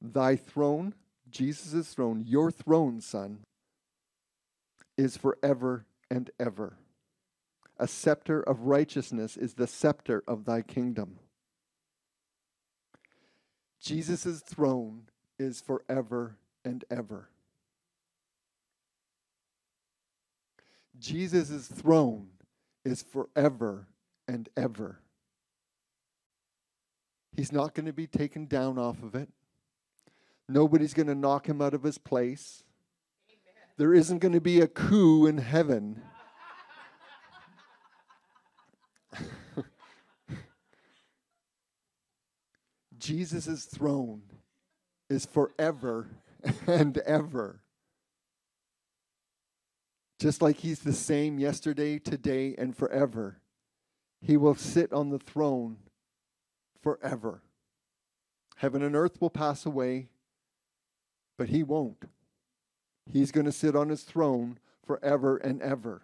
Thy 0.00 0.36
throne, 0.36 0.94
Jesus' 1.28 1.92
throne, 1.92 2.24
your 2.26 2.50
throne, 2.50 3.00
Son, 3.00 3.40
is 4.96 5.16
forever 5.16 5.86
and 6.10 6.30
ever. 6.38 6.78
A 7.78 7.88
scepter 7.88 8.40
of 8.40 8.62
righteousness 8.62 9.36
is 9.36 9.54
the 9.54 9.66
scepter 9.66 10.22
of 10.28 10.44
thy 10.44 10.62
kingdom. 10.62 11.18
Jesus' 13.80 14.40
throne 14.40 15.02
is 15.38 15.60
forever 15.60 16.36
and 16.64 16.84
ever. 16.90 17.28
Jesus' 20.98 21.66
throne 21.66 22.28
is 22.84 23.02
forever 23.02 23.88
and 24.26 24.48
ever. 24.56 25.00
He's 27.36 27.52
not 27.52 27.74
going 27.74 27.86
to 27.86 27.92
be 27.92 28.06
taken 28.06 28.46
down 28.46 28.78
off 28.78 29.02
of 29.02 29.14
it. 29.14 29.28
Nobody's 30.48 30.94
going 30.94 31.08
to 31.08 31.14
knock 31.14 31.48
him 31.48 31.60
out 31.60 31.74
of 31.74 31.82
his 31.82 31.98
place. 31.98 32.63
There 33.76 33.92
isn't 33.92 34.18
going 34.18 34.34
to 34.34 34.40
be 34.40 34.60
a 34.60 34.68
coup 34.68 35.26
in 35.26 35.38
heaven. 35.38 36.00
Jesus' 42.98 43.64
throne 43.64 44.22
is 45.10 45.26
forever 45.26 46.06
and 46.66 46.98
ever. 46.98 47.62
Just 50.20 50.40
like 50.40 50.58
he's 50.58 50.78
the 50.80 50.92
same 50.92 51.40
yesterday, 51.40 51.98
today, 51.98 52.54
and 52.56 52.76
forever, 52.76 53.40
he 54.20 54.36
will 54.36 54.54
sit 54.54 54.92
on 54.92 55.10
the 55.10 55.18
throne 55.18 55.78
forever. 56.80 57.42
Heaven 58.56 58.82
and 58.82 58.94
earth 58.94 59.20
will 59.20 59.30
pass 59.30 59.66
away, 59.66 60.08
but 61.36 61.48
he 61.48 61.64
won't. 61.64 62.04
He's 63.10 63.30
going 63.30 63.46
to 63.46 63.52
sit 63.52 63.76
on 63.76 63.88
his 63.88 64.02
throne 64.02 64.58
forever 64.84 65.36
and 65.36 65.60
ever. 65.62 66.02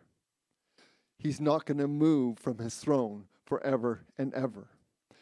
He's 1.19 1.41
not 1.41 1.67
going 1.67 1.79
to 1.79 1.89
move 1.89 2.39
from 2.39 2.59
his 2.59 2.77
throne 2.77 3.25
forever 3.45 4.05
and 4.17 4.33
ever. 4.35 4.69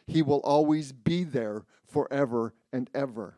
He 0.07 0.22
will 0.22 0.41
always 0.41 0.93
be 0.93 1.24
there 1.24 1.64
forever 1.87 2.55
and 2.72 2.89
ever. 2.95 3.35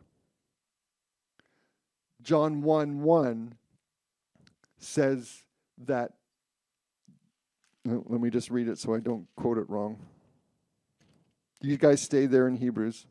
John 2.22 2.62
1 2.62 3.02
1 3.02 3.54
says 4.78 5.44
that, 5.86 6.12
let 7.84 8.20
me 8.20 8.30
just 8.30 8.50
read 8.50 8.68
it 8.68 8.78
so 8.78 8.94
I 8.94 9.00
don't 9.00 9.26
quote 9.36 9.58
it 9.58 9.68
wrong. 9.68 9.98
You 11.62 11.76
guys 11.76 12.00
stay 12.00 12.26
there 12.26 12.46
in 12.46 12.56
Hebrews. 12.56 13.06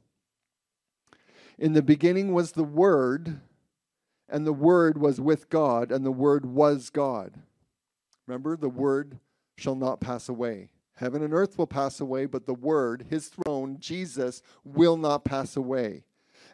In 1.58 1.74
the 1.74 1.82
beginning 1.82 2.34
was 2.34 2.54
the 2.54 2.64
Word, 2.64 3.42
and 4.30 4.46
the 4.46 4.54
Word 4.54 5.00
was 5.00 5.20
with 5.20 5.50
God, 5.50 5.92
and 5.92 6.06
the 6.06 6.12
Word 6.12 6.46
was 6.46 6.90
God. 6.90 7.42
Remember, 8.28 8.56
the 8.56 8.70
Word 8.70 9.20
shall 9.58 9.76
not 9.76 10.00
pass 10.00 10.30
away. 10.30 10.70
Heaven 10.96 11.24
and 11.24 11.34
earth 11.34 11.58
will 11.58 11.68
pass 11.68 12.00
away, 12.00 12.26
but 12.26 12.46
the 12.46 12.54
Word, 12.54 13.06
His 13.10 13.30
throne, 13.30 13.78
Jesus, 13.80 14.42
will 14.64 14.98
not 14.98 15.24
pass 15.24 15.56
away. 15.56 16.04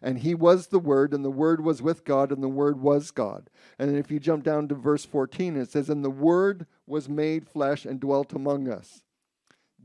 And 0.02 0.20
He 0.20 0.36
was 0.36 0.68
the 0.68 0.80
Word, 0.80 1.14
and 1.14 1.26
the 1.26 1.32
Word 1.32 1.64
was 1.64 1.82
with 1.82 2.06
God, 2.06 2.32
and 2.32 2.44
the 2.44 2.48
Word 2.48 2.80
was 2.80 3.12
God. 3.12 3.50
And 3.80 3.98
if 3.98 4.12
you 4.12 4.20
jump 4.20 4.44
down 4.44 4.68
to 4.68 4.76
verse 4.76 5.04
14, 5.04 5.58
it 5.58 5.72
says, 5.72 5.90
And 5.90 6.04
the 6.04 6.10
Word 6.10 6.68
was 6.86 7.10
made 7.10 7.48
flesh 7.48 7.86
and 7.86 8.00
dwelt 8.00 8.34
among 8.34 8.70
us. 8.70 9.04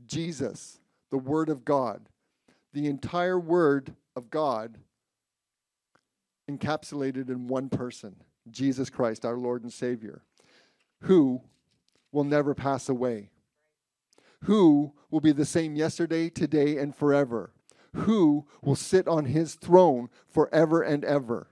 Jesus, 0.05 0.79
the 1.09 1.17
Word 1.17 1.49
of 1.49 1.65
God. 1.65 2.07
The 2.73 2.87
entire 2.87 3.39
Word 3.39 3.95
of 4.15 4.29
God 4.29 4.77
encapsulated 6.57 7.29
in 7.29 7.47
one 7.47 7.69
person, 7.69 8.15
Jesus 8.49 8.89
Christ, 8.89 9.25
our 9.25 9.37
Lord 9.37 9.63
and 9.63 9.71
Savior, 9.71 10.23
who 11.01 11.41
will 12.11 12.23
never 12.23 12.53
pass 12.53 12.89
away, 12.89 13.29
who 14.43 14.93
will 15.09 15.21
be 15.21 15.31
the 15.31 15.45
same 15.45 15.75
yesterday, 15.75 16.29
today, 16.29 16.77
and 16.77 16.95
forever, 16.95 17.53
who 17.93 18.45
will 18.61 18.75
sit 18.75 19.07
on 19.07 19.25
his 19.25 19.55
throne 19.55 20.09
forever 20.27 20.81
and 20.81 21.05
ever. 21.05 21.47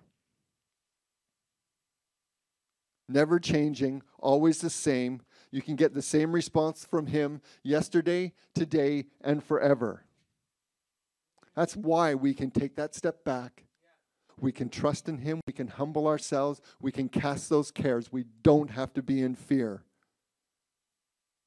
Never 3.07 3.39
changing, 3.39 4.03
always 4.19 4.59
the 4.59 4.69
same. 4.69 5.21
You 5.51 5.61
can 5.61 5.75
get 5.75 5.93
the 5.93 6.01
same 6.01 6.31
response 6.31 6.85
from 6.85 7.07
him 7.07 7.41
yesterday, 7.63 8.33
today, 8.53 9.05
and 9.21 9.43
forever. 9.43 10.05
That's 11.55 11.75
why 11.75 12.13
we 12.13 12.33
can 12.33 12.51
take 12.51 12.75
that 12.75 12.93
step 12.93 13.23
back. 13.23 13.65
We 14.41 14.51
can 14.51 14.69
trust 14.69 15.09
in 15.09 15.17
Him. 15.19 15.41
We 15.47 15.53
can 15.53 15.67
humble 15.67 16.07
ourselves. 16.07 16.61
We 16.79 16.91
can 16.91 17.09
cast 17.09 17.49
those 17.49 17.71
cares. 17.71 18.11
We 18.11 18.25
don't 18.43 18.71
have 18.71 18.93
to 18.93 19.01
be 19.01 19.21
in 19.21 19.35
fear 19.35 19.83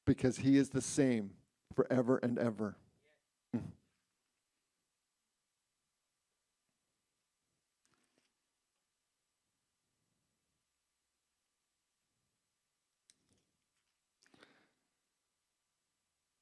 because 0.05 0.37
He 0.37 0.57
is 0.57 0.69
the 0.69 0.81
same 0.81 1.31
forever 1.75 2.19
and 2.21 2.37
ever. 2.37 2.75
Mm. 3.55 3.61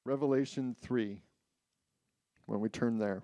Revelation 0.03 0.75
3, 0.81 1.21
when 2.45 2.59
we 2.59 2.67
turn 2.69 2.97
there. 2.97 3.21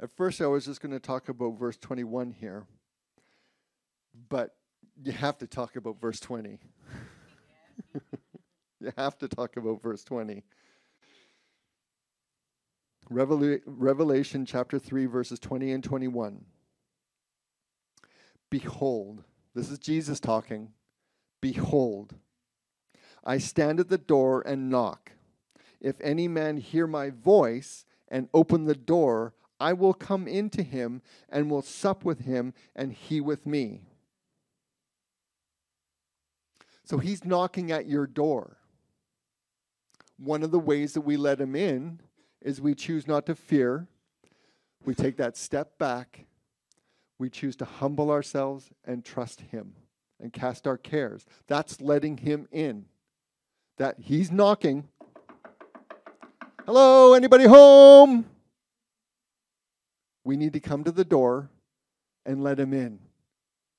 At 0.00 0.10
first, 0.16 0.40
I 0.40 0.46
was 0.46 0.64
just 0.64 0.80
going 0.80 0.92
to 0.92 1.00
talk 1.00 1.28
about 1.28 1.58
verse 1.58 1.76
21 1.76 2.30
here, 2.30 2.66
but 4.28 4.54
you 5.02 5.10
have 5.10 5.38
to 5.38 5.46
talk 5.48 5.74
about 5.74 6.00
verse 6.00 6.20
20. 6.20 6.60
you 8.80 8.92
have 8.96 9.18
to 9.18 9.26
talk 9.26 9.56
about 9.56 9.82
verse 9.82 10.04
20. 10.04 10.44
Revela- 13.10 13.60
Revelation 13.66 14.46
chapter 14.46 14.78
3, 14.78 15.06
verses 15.06 15.40
20 15.40 15.72
and 15.72 15.82
21. 15.82 16.44
Behold, 18.50 19.24
this 19.54 19.68
is 19.68 19.80
Jesus 19.80 20.20
talking. 20.20 20.70
Behold, 21.40 22.14
I 23.24 23.38
stand 23.38 23.80
at 23.80 23.88
the 23.88 23.98
door 23.98 24.42
and 24.46 24.70
knock. 24.70 25.12
If 25.80 25.96
any 26.00 26.28
man 26.28 26.56
hear 26.56 26.86
my 26.86 27.10
voice 27.10 27.84
and 28.08 28.28
open 28.32 28.64
the 28.64 28.74
door, 28.74 29.34
I 29.60 29.72
will 29.72 29.94
come 29.94 30.28
into 30.28 30.62
him 30.62 31.02
and 31.28 31.50
will 31.50 31.62
sup 31.62 32.04
with 32.04 32.20
him, 32.20 32.54
and 32.76 32.92
he 32.92 33.20
with 33.20 33.46
me. 33.46 33.82
So 36.84 36.98
he's 36.98 37.24
knocking 37.24 37.70
at 37.70 37.86
your 37.86 38.06
door. 38.06 38.56
One 40.16 40.42
of 40.42 40.50
the 40.50 40.58
ways 40.58 40.94
that 40.94 41.02
we 41.02 41.16
let 41.16 41.40
him 41.40 41.54
in 41.54 42.00
is 42.40 42.60
we 42.60 42.74
choose 42.74 43.06
not 43.06 43.26
to 43.26 43.34
fear. 43.34 43.86
We 44.84 44.94
take 44.94 45.16
that 45.18 45.36
step 45.36 45.78
back. 45.78 46.26
We 47.18 47.28
choose 47.28 47.56
to 47.56 47.64
humble 47.64 48.10
ourselves 48.10 48.70
and 48.84 49.04
trust 49.04 49.40
him 49.40 49.74
and 50.20 50.32
cast 50.32 50.66
our 50.66 50.78
cares. 50.78 51.26
That's 51.46 51.80
letting 51.80 52.18
him 52.18 52.48
in. 52.50 52.86
That 53.76 53.96
he's 53.98 54.32
knocking. 54.32 54.88
Hello, 56.64 57.14
anybody 57.14 57.44
home? 57.44 58.24
We 60.28 60.36
need 60.36 60.52
to 60.52 60.60
come 60.60 60.84
to 60.84 60.92
the 60.92 61.06
door 61.06 61.48
and 62.26 62.44
let 62.44 62.60
him 62.60 62.74
in. 62.74 62.98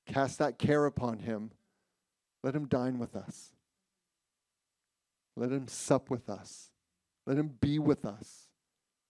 Cast 0.07 0.39
that 0.39 0.57
care 0.57 0.87
upon 0.87 1.19
him. 1.19 1.51
Let 2.41 2.55
him 2.55 2.65
dine 2.65 2.97
with 2.97 3.15
us. 3.15 3.53
Let 5.35 5.51
him 5.51 5.67
sup 5.67 6.09
with 6.09 6.27
us. 6.27 6.71
Let 7.27 7.37
him 7.37 7.51
be 7.61 7.77
with 7.77 8.03
us. 8.03 8.47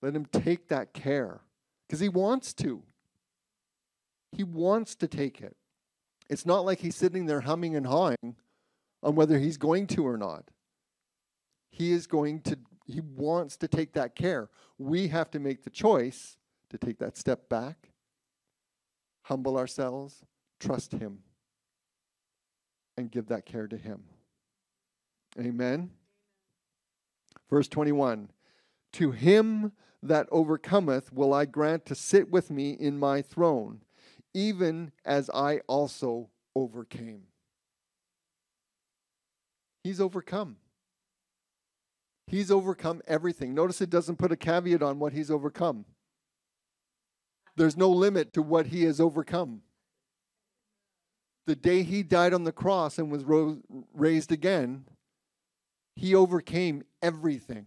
Let 0.02 0.18
him 0.18 0.26
take 0.26 0.68
that 0.68 0.92
care 0.92 1.40
because 1.88 2.02
he 2.02 2.10
wants 2.10 2.54
to. 2.56 2.84
He 4.34 4.44
wants 4.44 4.96
to 4.96 5.08
take 5.08 5.40
it. 5.40 5.56
It's 6.30 6.46
not 6.46 6.66
like 6.66 6.80
he's 6.80 6.98
sitting 6.98 7.26
there 7.26 7.40
humming 7.40 7.74
and 7.74 7.88
hawing 7.88 8.36
on 9.02 9.16
whether 9.16 9.40
he's 9.40 9.56
going 9.56 9.88
to 9.88 10.06
or 10.06 10.18
not. 10.18 10.44
He 11.72 11.94
is 11.94 12.06
going 12.06 12.42
to, 12.42 12.60
he 12.86 13.00
wants 13.00 13.56
to 13.56 13.70
take 13.70 13.94
that 13.94 14.14
care. 14.14 14.50
We 14.78 15.08
have 15.08 15.32
to 15.32 15.40
make 15.40 15.64
the 15.64 15.70
choice 15.70 16.36
to 16.70 16.78
take 16.78 17.00
that 17.00 17.18
step 17.18 17.50
back, 17.50 17.90
humble 19.24 19.58
ourselves, 19.58 20.24
trust 20.60 20.94
Him, 20.94 21.20
and 22.98 23.12
give 23.12 23.28
that 23.28 23.46
care 23.46 23.68
to 23.68 23.78
Him. 23.78 24.04
Amen. 25.40 25.92
Verse 27.50 27.68
21 27.68 28.30
To 28.94 29.12
him 29.12 29.72
that 30.02 30.28
overcometh 30.32 31.12
will 31.12 31.34
I 31.34 31.46
grant 31.46 31.86
to 31.88 31.96
sit 31.96 32.30
with 32.32 32.50
me 32.50 32.72
in 32.72 32.98
my 32.98 33.22
throne, 33.22 33.82
even 34.34 34.92
as 35.04 35.30
I 35.34 35.60
also 35.68 36.30
overcame. 36.56 37.24
He's 39.84 40.00
overcome. 40.00 40.58
He's 42.28 42.52
overcome 42.52 43.02
everything. 43.08 43.56
Notice 43.56 43.82
it 43.82 43.90
doesn't 43.90 44.18
put 44.18 44.32
a 44.32 44.38
caveat 44.38 44.84
on 44.84 45.00
what 45.00 45.14
he's 45.14 45.32
overcome. 45.32 45.86
There's 47.60 47.76
no 47.76 47.89
limit 47.89 48.32
to 48.36 48.41
what 48.41 48.68
he 48.68 48.86
has 48.86 49.01
overcome. 49.01 49.64
The 51.45 51.57
day 51.57 51.84
he 51.84 52.03
died 52.03 52.34
on 52.34 52.45
the 52.45 52.53
cross 52.53 52.97
and 52.97 53.12
was 53.12 53.26
raised 53.93 54.32
again, 54.32 54.86
he 55.93 56.16
overcame 56.16 56.84
everything. 57.01 57.66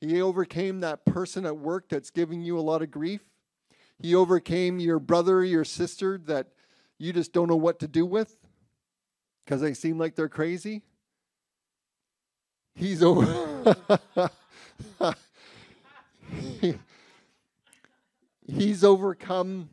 He 0.00 0.22
overcame 0.22 0.78
that 0.78 1.04
person 1.04 1.44
at 1.44 1.56
work 1.56 1.88
that's 1.88 2.10
giving 2.10 2.40
you 2.40 2.56
a 2.56 2.62
lot 2.62 2.82
of 2.82 2.92
grief. 2.92 3.22
He 3.98 4.14
overcame 4.14 4.78
your 4.78 5.00
brother, 5.00 5.42
your 5.42 5.64
sister 5.64 6.16
that 6.26 6.50
you 7.00 7.12
just 7.12 7.32
don't 7.32 7.48
know 7.48 7.56
what 7.56 7.80
to 7.80 7.88
do 7.88 8.06
with 8.06 8.36
because 9.44 9.60
they 9.60 9.74
seem 9.74 9.98
like 9.98 10.14
they're 10.14 10.28
crazy. 10.28 10.82
He's 12.76 13.02
over. 13.02 13.74
he's 18.50 18.84
overcome. 18.84 19.70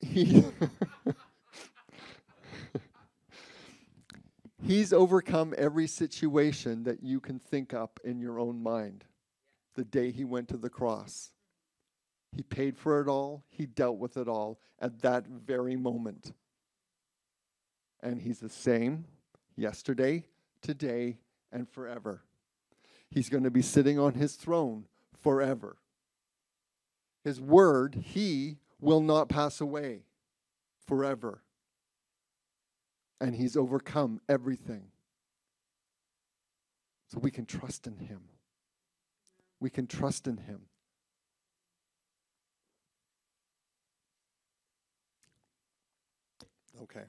He 0.00 0.44
he's 4.62 4.92
overcome 4.92 5.54
every 5.56 5.86
situation 5.86 6.84
that 6.84 7.02
you 7.02 7.20
can 7.20 7.38
think 7.38 7.72
up 7.72 8.00
in 8.04 8.20
your 8.20 8.38
own 8.38 8.62
mind 8.62 9.04
the 9.74 9.84
day 9.84 10.10
he 10.10 10.24
went 10.24 10.48
to 10.48 10.56
the 10.56 10.70
cross. 10.70 11.30
He 12.32 12.42
paid 12.42 12.76
for 12.76 13.00
it 13.00 13.08
all, 13.08 13.44
he 13.48 13.66
dealt 13.66 13.98
with 13.98 14.16
it 14.16 14.28
all 14.28 14.58
at 14.80 15.02
that 15.02 15.26
very 15.26 15.76
moment. 15.76 16.32
And 18.02 18.20
he's 18.20 18.40
the 18.40 18.48
same 18.48 19.04
yesterday, 19.56 20.24
today, 20.60 21.18
and 21.52 21.68
forever. 21.68 22.22
He's 23.08 23.28
going 23.28 23.44
to 23.44 23.50
be 23.50 23.62
sitting 23.62 23.98
on 23.98 24.14
his 24.14 24.34
throne 24.34 24.86
forever. 25.22 25.76
His 27.24 27.40
word, 27.40 27.94
he 27.94 28.58
will 28.78 29.00
not 29.00 29.30
pass 29.30 29.60
away 29.60 30.02
forever. 30.86 31.42
And 33.18 33.34
he's 33.34 33.56
overcome 33.56 34.20
everything. 34.28 34.88
So 37.08 37.18
we 37.18 37.30
can 37.30 37.46
trust 37.46 37.86
in 37.86 37.96
him. 37.96 38.20
We 39.58 39.70
can 39.70 39.86
trust 39.86 40.26
in 40.26 40.36
him. 40.36 40.60
Okay. 46.82 47.04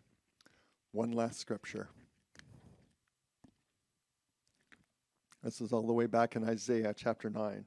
One 0.91 1.11
last 1.11 1.39
scripture. 1.39 1.89
This 5.43 5.59
is 5.59 5.73
all 5.73 5.85
the 5.85 5.93
way 5.93 6.05
back 6.05 6.37
in 6.37 6.47
Isaiah 6.47 6.93
chapter 6.95 7.29
9. 7.29 7.65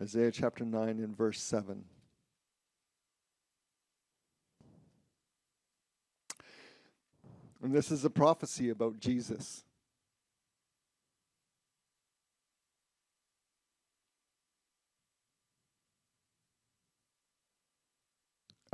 Isaiah 0.00 0.32
chapter 0.32 0.64
9 0.64 0.88
and 0.88 1.16
verse 1.16 1.40
7. 1.40 1.84
And 7.62 7.72
this 7.72 7.90
is 7.90 8.04
a 8.04 8.10
prophecy 8.10 8.70
about 8.70 8.98
Jesus. 8.98 9.64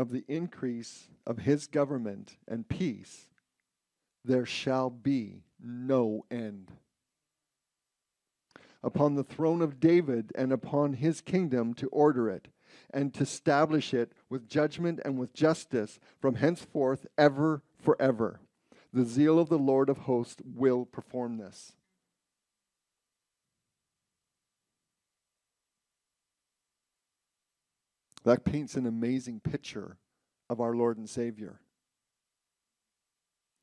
of 0.01 0.13
the 0.13 0.25
increase 0.29 1.09
of 1.27 1.41
his 1.41 1.67
government 1.67 2.39
and 2.49 2.67
peace, 2.67 3.27
there 4.25 4.47
shall 4.47 4.89
be 4.89 5.43
no 5.63 6.25
end. 6.31 6.73
Upon 8.83 9.15
the 9.15 9.25
throne 9.25 9.61
of 9.61 9.79
David 9.79 10.33
and 10.35 10.53
upon 10.53 10.95
his 10.95 11.21
kingdom 11.21 11.75
to 11.75 11.89
order 11.89 12.31
it 12.31 12.49
and 12.93 13.13
to 13.15 13.23
establish 13.23 13.93
it 13.93 14.13
with 14.29 14.49
judgment 14.49 15.01
and 15.05 15.19
with 15.19 15.35
justice 15.35 15.99
from 16.19 16.37
henceforth 16.37 17.07
ever 17.19 17.63
forever. 17.79 18.41
The 18.93 19.05
zeal 19.05 19.39
of 19.39 19.49
the 19.49 19.59
Lord 19.59 19.89
of 19.89 19.99
hosts 19.99 20.43
will 20.45 20.85
perform 20.87 21.37
this. 21.37 21.73
That 28.25 28.45
paints 28.45 28.75
an 28.75 28.87
amazing 28.87 29.41
picture 29.41 29.97
of 30.49 30.61
our 30.61 30.75
Lord 30.75 30.99
and 30.99 31.09
Savior. 31.09 31.61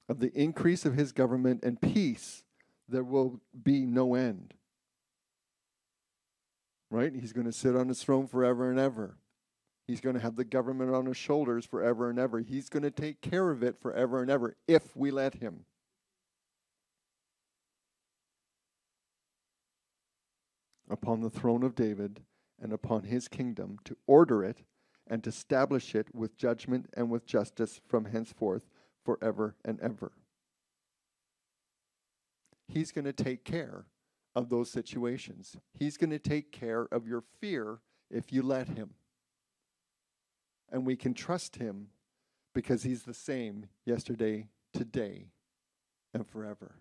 Of 0.09 0.20
the 0.20 0.32
increase 0.34 0.86
of 0.86 0.95
his 0.95 1.11
government 1.11 1.63
and 1.63 1.82
peace, 1.82 2.43
there 2.88 3.03
will 3.03 3.41
be 3.63 3.86
no 3.86 4.15
end. 4.15 4.53
Right? 6.89 7.13
He's 7.13 7.33
going 7.33 7.45
to 7.45 7.53
sit 7.53 7.75
on 7.75 7.89
his 7.89 8.01
throne 8.01 8.27
forever 8.27 8.69
and 8.69 8.79
ever. 8.79 9.17
He's 9.88 10.01
going 10.01 10.15
to 10.15 10.21
have 10.21 10.35
the 10.35 10.43
government 10.43 10.93
on 10.93 11.05
his 11.05 11.17
shoulders 11.17 11.65
forever 11.65 12.09
and 12.09 12.19
ever. 12.19 12.39
He's 12.39 12.69
going 12.69 12.83
to 12.83 12.91
take 12.91 13.21
care 13.21 13.49
of 13.51 13.63
it 13.63 13.79
forever 13.79 14.21
and 14.21 14.29
ever 14.29 14.55
if 14.67 14.95
we 14.95 15.11
let 15.11 15.35
him. 15.35 15.65
Upon 20.89 21.21
the 21.21 21.29
throne 21.29 21.63
of 21.63 21.75
David 21.75 22.21
and 22.61 22.73
upon 22.73 23.03
his 23.03 23.27
kingdom 23.27 23.77
to 23.85 23.95
order 24.07 24.43
it 24.43 24.63
and 25.05 25.23
to 25.23 25.29
establish 25.29 25.95
it 25.95 26.07
with 26.13 26.38
judgment 26.38 26.89
and 26.95 27.09
with 27.09 27.25
justice 27.25 27.79
from 27.88 28.05
henceforth 28.05 28.69
forever 29.05 29.55
and 29.63 29.79
ever. 29.79 30.11
He's 32.67 32.91
going 32.91 33.05
to 33.05 33.13
take 33.13 33.45
care 33.45 33.85
of 34.38 34.49
those 34.49 34.69
situations. 34.69 35.57
He's 35.73 35.97
going 35.97 36.11
to 36.11 36.19
take 36.19 36.51
care 36.51 36.88
of 36.91 37.07
your 37.07 37.23
fear 37.41 37.79
if 38.11 38.31
you 38.31 38.43
let 38.43 38.67
him. 38.67 38.91
And 40.71 40.85
we 40.85 40.95
can 40.95 41.15
trust 41.15 41.55
him 41.55 41.88
because 42.53 42.83
he's 42.83 43.01
the 43.01 43.15
same 43.15 43.65
yesterday, 43.83 44.49
today, 44.73 45.29
and 46.13 46.27
forever. 46.27 46.75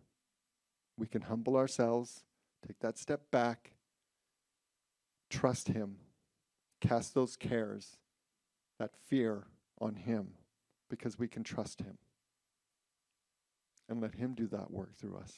We 0.98 1.06
can 1.06 1.22
humble 1.22 1.56
ourselves, 1.56 2.24
take 2.66 2.78
that 2.80 2.98
step 2.98 3.30
back, 3.30 3.72
trust 5.30 5.68
Him, 5.68 5.96
cast 6.80 7.14
those 7.14 7.36
cares, 7.36 7.96
that 8.78 8.90
fear 9.06 9.46
on 9.80 9.94
Him, 9.94 10.28
because 10.90 11.18
we 11.18 11.28
can 11.28 11.42
trust 11.42 11.80
Him. 11.80 11.96
And 13.88 14.00
let 14.00 14.14
Him 14.14 14.34
do 14.34 14.46
that 14.48 14.70
work 14.70 14.96
through 14.96 15.16
us. 15.16 15.32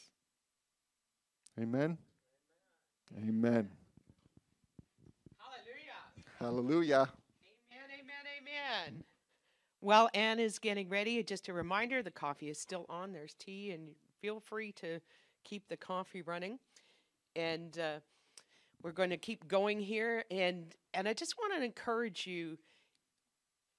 Amen. 1.60 1.98
Amen. 3.16 3.68
Hallelujah. 5.38 6.38
Hallelujah. 6.38 7.08
Amen, 7.72 7.88
amen, 8.00 8.86
amen. 8.86 9.04
Well, 9.80 10.10
Anne 10.14 10.38
is 10.38 10.58
getting 10.58 10.88
ready. 10.88 11.22
Just 11.22 11.48
a 11.48 11.52
reminder 11.52 12.02
the 12.02 12.10
coffee 12.10 12.50
is 12.50 12.60
still 12.60 12.86
on. 12.88 13.12
There's 13.12 13.34
tea, 13.34 13.70
and 13.70 13.90
feel 14.20 14.40
free 14.40 14.72
to 14.72 15.00
keep 15.44 15.68
the 15.68 15.76
coffee 15.76 16.22
running. 16.22 16.58
And 17.36 17.78
uh, 17.78 18.00
we're 18.82 18.92
going 18.92 19.10
to 19.10 19.16
keep 19.16 19.48
going 19.48 19.80
here 19.80 20.24
and 20.30 20.74
and 20.94 21.08
I 21.08 21.12
just 21.12 21.34
want 21.38 21.54
to 21.54 21.64
encourage 21.64 22.26
you 22.26 22.58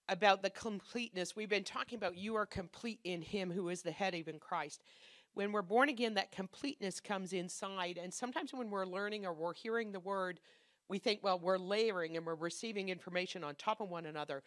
about 0.08 0.42
the 0.42 0.50
completeness. 0.50 1.36
We've 1.36 1.50
been 1.50 1.64
talking 1.64 1.98
about 1.98 2.18
you 2.18 2.36
are 2.36 2.46
complete 2.46 3.00
in 3.04 3.22
him 3.22 3.52
who 3.52 3.70
is 3.70 3.82
the 3.82 3.92
head 3.92 4.16
even 4.16 4.40
Christ. 4.40 4.82
When 5.34 5.52
we're 5.52 5.62
born 5.62 5.90
again 5.90 6.16
that 6.16 6.32
completeness 6.32 7.00
comes 7.00 7.34
inside 7.34 8.00
and 8.02 8.14
sometimes 8.14 8.54
when 8.54 8.70
we're 8.70 8.86
learning 8.86 9.26
or 9.26 9.34
we're 9.34 9.54
hearing 9.54 9.92
the 9.92 10.00
word 10.00 10.40
we 10.90 10.98
think 10.98 11.20
well 11.24 11.40
we're 11.40 11.58
layering 11.58 12.18
and 12.18 12.26
we're 12.26 12.36
receiving 12.36 12.90
information 12.90 13.44
on 13.44 13.56
top 13.56 13.80
of 13.80 13.90
one 13.90 14.06
another. 14.06 14.44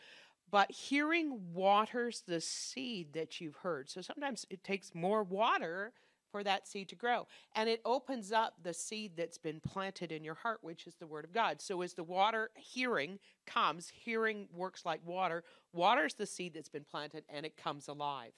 But 0.51 0.71
hearing 0.71 1.41
waters 1.55 2.23
the 2.27 2.41
seed 2.41 3.15
that 3.15 3.41
you've 3.41 3.57
heard. 3.57 3.89
So 3.89 4.03
sometimes 4.03 4.45
it 4.51 4.63
takes 4.63 4.95
more 4.95 5.23
water 5.23 5.93
for 6.33 6.43
that 6.43 6.67
seed 6.67 6.89
to 6.89 6.97
grow. 6.97 7.27
And 7.55 7.69
it 7.69 7.81
opens 7.85 8.33
up 8.33 8.55
the 8.63 8.75
seed 8.75 9.13
that's 9.17 9.39
been 9.39 9.61
planted 9.61 10.11
in 10.11 10.25
your 10.25 10.35
heart, 10.35 10.59
which 10.63 10.87
is 10.87 10.95
the 10.97 11.07
Word 11.07 11.25
of 11.25 11.33
God. 11.33 11.61
So 11.61 11.83
as 11.83 11.93
the 11.93 12.03
water, 12.03 12.51
hearing 12.57 13.19
comes, 13.47 13.93
hearing 13.95 14.49
works 14.53 14.85
like 14.85 15.01
water, 15.07 15.45
waters 15.73 16.15
the 16.15 16.27
seed 16.27 16.55
that's 16.55 16.71
been 16.71 16.87
planted, 16.91 17.25
and 17.29 17.47
it 17.47 17.57
comes 17.57 17.87
alive. 17.87 18.33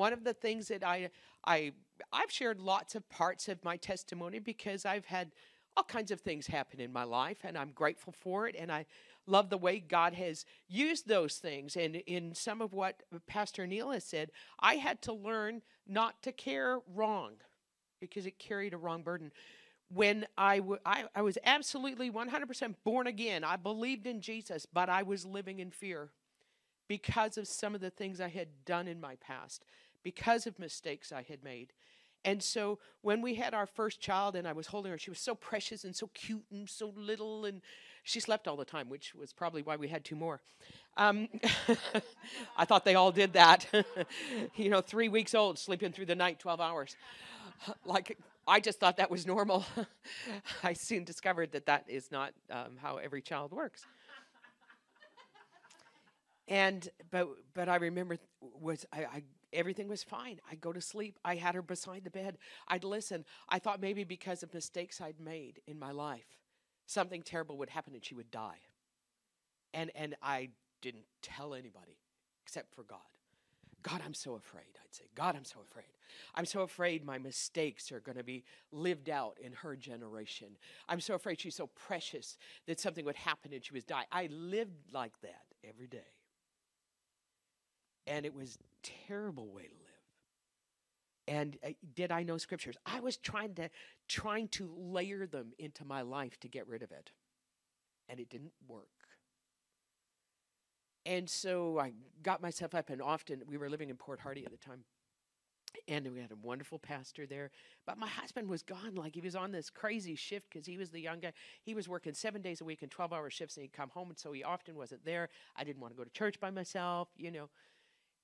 One 0.00 0.14
of 0.14 0.24
the 0.24 0.32
things 0.32 0.68
that 0.68 0.82
I 0.82 1.10
I 1.44 1.72
I've 2.10 2.30
shared 2.30 2.58
lots 2.58 2.94
of 2.94 3.06
parts 3.10 3.48
of 3.48 3.62
my 3.62 3.76
testimony 3.76 4.38
because 4.38 4.86
I've 4.86 5.04
had 5.04 5.32
all 5.76 5.84
kinds 5.84 6.10
of 6.10 6.22
things 6.22 6.46
happen 6.46 6.80
in 6.80 6.90
my 6.90 7.04
life 7.04 7.40
and 7.44 7.58
I'm 7.58 7.72
grateful 7.72 8.14
for 8.18 8.48
it 8.48 8.56
and 8.58 8.72
I 8.72 8.86
love 9.26 9.50
the 9.50 9.58
way 9.58 9.78
God 9.78 10.14
has 10.14 10.46
used 10.70 11.06
those 11.06 11.36
things. 11.36 11.76
And 11.76 11.96
in 11.96 12.34
some 12.34 12.62
of 12.62 12.72
what 12.72 13.02
Pastor 13.26 13.66
Neil 13.66 13.90
has 13.90 14.02
said 14.04 14.30
I 14.58 14.76
had 14.76 15.02
to 15.02 15.12
learn 15.12 15.60
not 15.86 16.22
to 16.22 16.32
care 16.32 16.78
wrong 16.94 17.32
because 18.00 18.24
it 18.24 18.38
carried 18.38 18.72
a 18.72 18.78
wrong 18.78 19.02
burden. 19.02 19.30
When 19.92 20.26
I, 20.38 20.60
w- 20.60 20.80
I, 20.86 21.04
I 21.14 21.20
was 21.20 21.36
absolutely 21.44 22.10
100% 22.10 22.74
born 22.84 23.06
again 23.06 23.44
I 23.44 23.56
believed 23.56 24.06
in 24.06 24.22
Jesus 24.22 24.66
but 24.72 24.88
I 24.88 25.02
was 25.02 25.26
living 25.26 25.58
in 25.58 25.70
fear 25.70 26.08
because 26.88 27.38
of 27.38 27.46
some 27.46 27.74
of 27.74 27.80
the 27.80 27.90
things 27.90 28.20
I 28.20 28.28
had 28.28 28.48
done 28.64 28.88
in 28.88 29.00
my 29.00 29.16
past 29.16 29.64
because 30.02 30.46
of 30.46 30.58
mistakes 30.58 31.12
I 31.12 31.22
had 31.22 31.42
made 31.44 31.72
and 32.24 32.42
so 32.42 32.78
when 33.02 33.22
we 33.22 33.34
had 33.34 33.54
our 33.54 33.66
first 33.66 34.00
child 34.00 34.36
and 34.36 34.46
I 34.46 34.52
was 34.52 34.66
holding 34.66 34.92
her, 34.92 34.98
she 34.98 35.10
was 35.10 35.20
so 35.20 35.34
precious 35.34 35.84
and 35.84 35.96
so 35.96 36.10
cute 36.12 36.44
and 36.50 36.68
so 36.68 36.92
little, 36.96 37.46
and 37.46 37.62
she 38.02 38.20
slept 38.20 38.46
all 38.46 38.56
the 38.56 38.64
time, 38.64 38.88
which 38.90 39.14
was 39.14 39.32
probably 39.32 39.62
why 39.62 39.76
we 39.76 39.88
had 39.88 40.04
two 40.04 40.16
more. 40.16 40.40
Um, 40.96 41.28
I 42.56 42.64
thought 42.66 42.84
they 42.84 42.94
all 42.94 43.10
did 43.10 43.32
that. 43.34 43.66
you 44.54 44.68
know, 44.68 44.82
three 44.82 45.08
weeks 45.08 45.34
old, 45.34 45.58
sleeping 45.58 45.92
through 45.92 46.06
the 46.06 46.14
night, 46.14 46.38
12 46.38 46.60
hours. 46.60 46.96
like, 47.86 48.18
I 48.46 48.60
just 48.60 48.80
thought 48.80 48.98
that 48.98 49.10
was 49.10 49.26
normal. 49.26 49.64
I 50.62 50.74
soon 50.74 51.04
discovered 51.04 51.52
that 51.52 51.66
that 51.66 51.84
is 51.88 52.10
not 52.12 52.32
um, 52.50 52.76
how 52.82 52.98
every 52.98 53.22
child 53.22 53.52
works. 53.52 53.86
And 56.48 56.88
but 57.12 57.28
but 57.54 57.68
I 57.68 57.76
remember 57.76 58.16
was 58.60 58.84
I, 58.92 59.04
I 59.04 59.22
everything 59.52 59.88
was 59.88 60.02
fine. 60.02 60.40
I'd 60.50 60.60
go 60.60 60.72
to 60.72 60.80
sleep. 60.80 61.18
I 61.24 61.36
had 61.36 61.54
her 61.54 61.62
beside 61.62 62.04
the 62.04 62.10
bed. 62.10 62.38
I'd 62.68 62.84
listen. 62.84 63.24
I 63.48 63.58
thought 63.58 63.80
maybe 63.80 64.04
because 64.04 64.42
of 64.42 64.54
mistakes 64.54 65.00
I'd 65.00 65.20
made 65.20 65.60
in 65.66 65.78
my 65.78 65.92
life, 65.92 66.38
something 66.86 67.22
terrible 67.22 67.56
would 67.58 67.70
happen 67.70 67.94
and 67.94 68.04
she 68.04 68.14
would 68.14 68.30
die. 68.30 68.58
And 69.72 69.90
and 69.94 70.16
I 70.22 70.50
didn't 70.82 71.04
tell 71.22 71.54
anybody 71.54 71.98
except 72.44 72.74
for 72.74 72.82
God. 72.82 72.98
God, 73.82 74.02
I'm 74.04 74.14
so 74.14 74.34
afraid. 74.34 74.76
I'd 74.84 74.94
say, 74.94 75.04
God, 75.14 75.36
I'm 75.36 75.44
so 75.44 75.60
afraid. 75.62 75.86
I'm 76.34 76.44
so 76.44 76.60
afraid 76.62 77.02
my 77.02 77.16
mistakes 77.16 77.90
are 77.92 78.00
going 78.00 78.18
to 78.18 78.24
be 78.24 78.44
lived 78.72 79.08
out 79.08 79.38
in 79.42 79.52
her 79.52 79.74
generation. 79.74 80.48
I'm 80.86 81.00
so 81.00 81.14
afraid 81.14 81.40
she's 81.40 81.54
so 81.54 81.68
precious 81.68 82.36
that 82.66 82.78
something 82.78 83.06
would 83.06 83.16
happen 83.16 83.54
and 83.54 83.64
she 83.64 83.72
would 83.72 83.86
die. 83.86 84.04
I 84.12 84.28
lived 84.30 84.92
like 84.92 85.18
that 85.22 85.44
every 85.66 85.86
day 85.86 86.12
and 88.10 88.26
it 88.26 88.34
was 88.34 88.58
terrible 88.82 89.48
way 89.48 89.62
to 89.62 89.74
live. 89.74 89.90
And 91.28 91.56
uh, 91.64 91.70
did 91.94 92.10
i 92.10 92.22
know 92.22 92.38
scriptures? 92.38 92.76
I 92.84 93.00
was 93.00 93.16
trying 93.16 93.54
to 93.54 93.70
trying 94.08 94.48
to 94.48 94.70
layer 94.76 95.26
them 95.26 95.52
into 95.58 95.84
my 95.84 96.02
life 96.02 96.38
to 96.40 96.48
get 96.48 96.66
rid 96.66 96.82
of 96.82 96.90
it. 96.90 97.10
And 98.08 98.18
it 98.18 98.28
didn't 98.28 98.52
work. 98.66 98.88
And 101.06 101.28
so 101.30 101.78
i 101.78 101.92
got 102.22 102.42
myself 102.42 102.74
up 102.74 102.90
and 102.90 103.00
often 103.00 103.42
we 103.46 103.56
were 103.56 103.70
living 103.70 103.90
in 103.90 103.96
port 103.96 104.20
hardy 104.20 104.44
at 104.44 104.50
the 104.50 104.58
time 104.58 104.84
and 105.86 106.12
we 106.12 106.20
had 106.20 106.32
a 106.32 106.36
wonderful 106.36 106.78
pastor 106.78 107.26
there. 107.26 107.50
But 107.86 107.96
my 107.96 108.08
husband 108.08 108.48
was 108.48 108.62
gone 108.62 108.96
like 108.96 109.14
he 109.14 109.20
was 109.20 109.36
on 109.36 109.52
this 109.52 109.70
crazy 109.70 110.16
shift 110.16 110.46
because 110.50 110.66
he 110.66 110.76
was 110.76 110.90
the 110.90 111.00
young 111.00 111.20
guy. 111.20 111.32
He 111.62 111.74
was 111.74 111.88
working 111.88 112.12
seven 112.12 112.42
days 112.42 112.60
a 112.60 112.64
week 112.64 112.82
and 112.82 112.90
12 112.90 113.12
hour 113.12 113.30
shifts 113.30 113.56
and 113.56 113.62
he'd 113.62 113.72
come 113.72 113.90
home 113.90 114.08
and 114.08 114.18
so 114.18 114.32
he 114.32 114.42
often 114.42 114.76
wasn't 114.76 115.04
there. 115.04 115.28
I 115.56 115.64
didn't 115.64 115.80
want 115.80 115.94
to 115.94 115.98
go 115.98 116.04
to 116.04 116.10
church 116.10 116.40
by 116.40 116.50
myself 116.50 117.08
you 117.16 117.30
know 117.30 117.48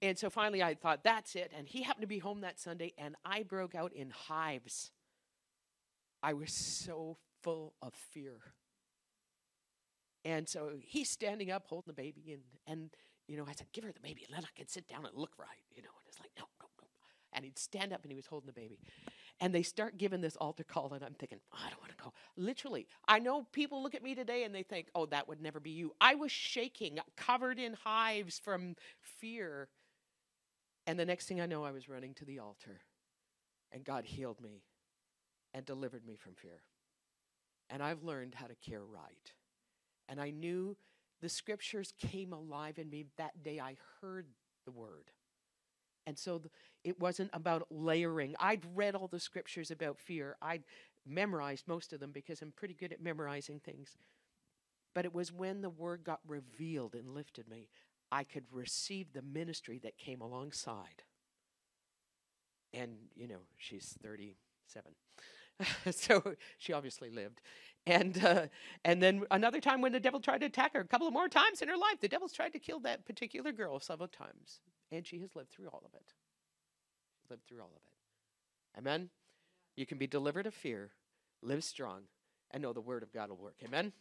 and 0.02 0.18
so 0.18 0.30
finally 0.30 0.62
I 0.62 0.74
thought, 0.74 1.02
that's 1.02 1.34
it. 1.36 1.52
And 1.56 1.66
he 1.66 1.82
happened 1.82 2.02
to 2.02 2.08
be 2.08 2.18
home 2.18 2.42
that 2.42 2.60
Sunday, 2.60 2.92
and 2.98 3.16
I 3.24 3.42
broke 3.42 3.74
out 3.74 3.92
in 3.92 4.10
hives. 4.10 4.90
I 6.22 6.32
was 6.32 6.52
so 6.52 7.18
full 7.42 7.74
of 7.80 7.94
fear. 7.94 8.34
And 10.24 10.48
so 10.48 10.72
he's 10.80 11.08
standing 11.08 11.50
up 11.50 11.66
holding 11.68 11.86
the 11.86 12.02
baby, 12.02 12.32
and, 12.32 12.42
and 12.66 12.90
you 13.28 13.36
know, 13.36 13.44
I 13.48 13.52
said, 13.52 13.68
give 13.72 13.84
her 13.84 13.92
the 13.92 14.00
baby, 14.00 14.24
and 14.26 14.36
then 14.36 14.44
I 14.44 14.58
can 14.58 14.68
sit 14.68 14.88
down 14.88 15.06
and 15.06 15.16
look 15.16 15.32
right, 15.38 15.48
you 15.74 15.82
know. 15.82 15.88
And 15.88 16.08
it's 16.08 16.18
like, 16.18 16.30
no, 16.36 16.44
no, 16.60 16.66
no. 16.80 16.88
And 17.32 17.44
he'd 17.44 17.58
stand 17.58 17.92
up, 17.92 18.02
and 18.02 18.10
he 18.10 18.16
was 18.16 18.26
holding 18.26 18.48
the 18.48 18.52
baby. 18.52 18.80
And 19.38 19.54
they 19.54 19.62
start 19.62 19.98
giving 19.98 20.22
this 20.22 20.34
altar 20.36 20.64
call, 20.64 20.92
and 20.94 21.04
I'm 21.04 21.14
thinking, 21.14 21.38
oh, 21.52 21.58
I 21.64 21.70
don't 21.70 21.80
want 21.80 21.96
to 21.96 22.02
go. 22.02 22.12
Literally, 22.36 22.86
I 23.06 23.18
know 23.18 23.46
people 23.52 23.82
look 23.82 23.94
at 23.94 24.02
me 24.02 24.14
today 24.14 24.44
and 24.44 24.54
they 24.54 24.62
think, 24.62 24.88
oh, 24.94 25.06
that 25.06 25.28
would 25.28 25.42
never 25.42 25.60
be 25.60 25.70
you. 25.70 25.92
I 26.00 26.14
was 26.14 26.32
shaking, 26.32 26.98
covered 27.16 27.58
in 27.58 27.74
hives 27.84 28.38
from 28.38 28.76
fear 29.00 29.68
and 30.86 30.98
the 30.98 31.04
next 31.04 31.26
thing 31.26 31.40
I 31.40 31.46
know, 31.46 31.64
I 31.64 31.72
was 31.72 31.88
running 31.88 32.14
to 32.14 32.24
the 32.24 32.38
altar, 32.38 32.80
and 33.72 33.84
God 33.84 34.04
healed 34.04 34.40
me 34.40 34.62
and 35.52 35.64
delivered 35.64 36.06
me 36.06 36.16
from 36.16 36.34
fear. 36.34 36.62
And 37.68 37.82
I've 37.82 38.04
learned 38.04 38.34
how 38.34 38.46
to 38.46 38.54
care 38.54 38.84
right. 38.84 39.32
And 40.08 40.20
I 40.20 40.30
knew 40.30 40.76
the 41.20 41.28
scriptures 41.28 41.92
came 41.98 42.32
alive 42.32 42.78
in 42.78 42.90
me 42.90 43.06
that 43.16 43.42
day 43.42 43.58
I 43.58 43.76
heard 44.00 44.26
the 44.64 44.70
word. 44.70 45.10
And 46.06 46.16
so 46.16 46.38
th- 46.38 46.52
it 46.84 47.00
wasn't 47.00 47.30
about 47.32 47.66
layering. 47.70 48.36
I'd 48.38 48.62
read 48.74 48.94
all 48.94 49.08
the 49.08 49.18
scriptures 49.18 49.70
about 49.72 49.98
fear. 49.98 50.36
I'd 50.40 50.62
memorized 51.04 51.66
most 51.66 51.92
of 51.92 52.00
them 52.00 52.12
because 52.12 52.42
I'm 52.42 52.52
pretty 52.52 52.74
good 52.74 52.92
at 52.92 53.02
memorizing 53.02 53.60
things. 53.60 53.96
But 54.94 55.04
it 55.04 55.14
was 55.14 55.32
when 55.32 55.62
the 55.62 55.70
word 55.70 56.04
got 56.04 56.20
revealed 56.26 56.94
and 56.94 57.14
lifted 57.14 57.48
me 57.48 57.68
I 58.10 58.24
could 58.24 58.44
receive 58.52 59.12
the 59.12 59.22
ministry 59.22 59.80
that 59.82 59.98
came 59.98 60.20
alongside. 60.20 61.02
And, 62.72 62.92
you 63.14 63.26
know, 63.26 63.40
she's 63.56 63.96
37. 64.02 64.92
so 65.90 66.34
she 66.58 66.72
obviously 66.72 67.10
lived. 67.10 67.40
And, 67.86 68.22
uh, 68.24 68.46
and 68.84 69.02
then 69.02 69.22
another 69.30 69.60
time 69.60 69.80
when 69.80 69.92
the 69.92 70.00
devil 70.00 70.20
tried 70.20 70.40
to 70.40 70.46
attack 70.46 70.74
her, 70.74 70.80
a 70.80 70.86
couple 70.86 71.06
of 71.06 71.12
more 71.12 71.28
times 71.28 71.62
in 71.62 71.68
her 71.68 71.76
life, 71.76 72.00
the 72.00 72.08
devil's 72.08 72.32
tried 72.32 72.52
to 72.52 72.58
kill 72.58 72.80
that 72.80 73.06
particular 73.06 73.52
girl 73.52 73.78
several 73.80 74.08
times. 74.08 74.60
And 74.90 75.06
she 75.06 75.20
has 75.20 75.34
lived 75.36 75.50
through 75.50 75.68
all 75.68 75.82
of 75.84 75.94
it. 75.94 76.12
Lived 77.30 77.46
through 77.46 77.60
all 77.60 77.70
of 77.74 77.82
it. 77.84 78.78
Amen? 78.78 79.10
You 79.76 79.86
can 79.86 79.98
be 79.98 80.06
delivered 80.06 80.46
of 80.46 80.54
fear, 80.54 80.90
live 81.42 81.62
strong, 81.62 82.02
and 82.50 82.62
know 82.62 82.72
the 82.72 82.80
word 82.80 83.02
of 83.02 83.12
God 83.12 83.30
will 83.30 83.36
work. 83.36 83.56
Amen? 83.64 83.92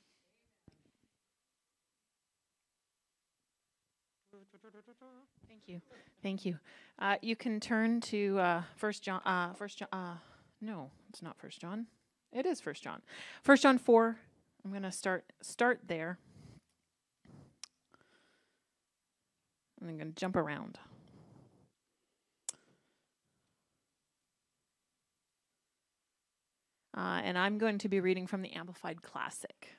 Thank 5.47 5.61
you. 5.68 5.82
Thank 6.22 6.45
you. 6.45 6.57
Uh, 6.99 7.16
you 7.22 7.36
can 7.36 7.59
turn 7.59 8.01
to 8.01 8.39
uh, 8.39 8.61
First 8.76 9.03
John. 9.03 9.22
Uh, 9.26 9.53
First 9.53 9.80
John. 9.80 9.88
Uh, 9.91 10.16
no, 10.61 10.91
it's 11.09 11.22
not 11.22 11.38
First 11.38 11.61
John. 11.61 11.88
It 12.32 12.45
is 12.45 12.59
First 12.61 12.84
John. 12.84 13.01
First 13.43 13.63
John 13.63 13.78
four. 13.78 14.18
I'm 14.63 14.72
going 14.72 14.84
to 14.84 14.91
start 14.91 15.26
start 15.41 15.82
there. 15.88 16.18
And 19.80 19.89
I'm 19.89 19.97
going 19.97 20.13
to 20.13 20.20
jump 20.20 20.36
around. 20.36 20.80
Uh, 26.97 27.22
and 27.24 27.38
I'm 27.38 27.57
going 27.57 27.78
to 27.80 27.89
be 27.89 27.99
reading 27.99 28.26
from 28.26 28.41
the 28.41 28.53
Amplified 28.53 29.01
Classic, 29.01 29.76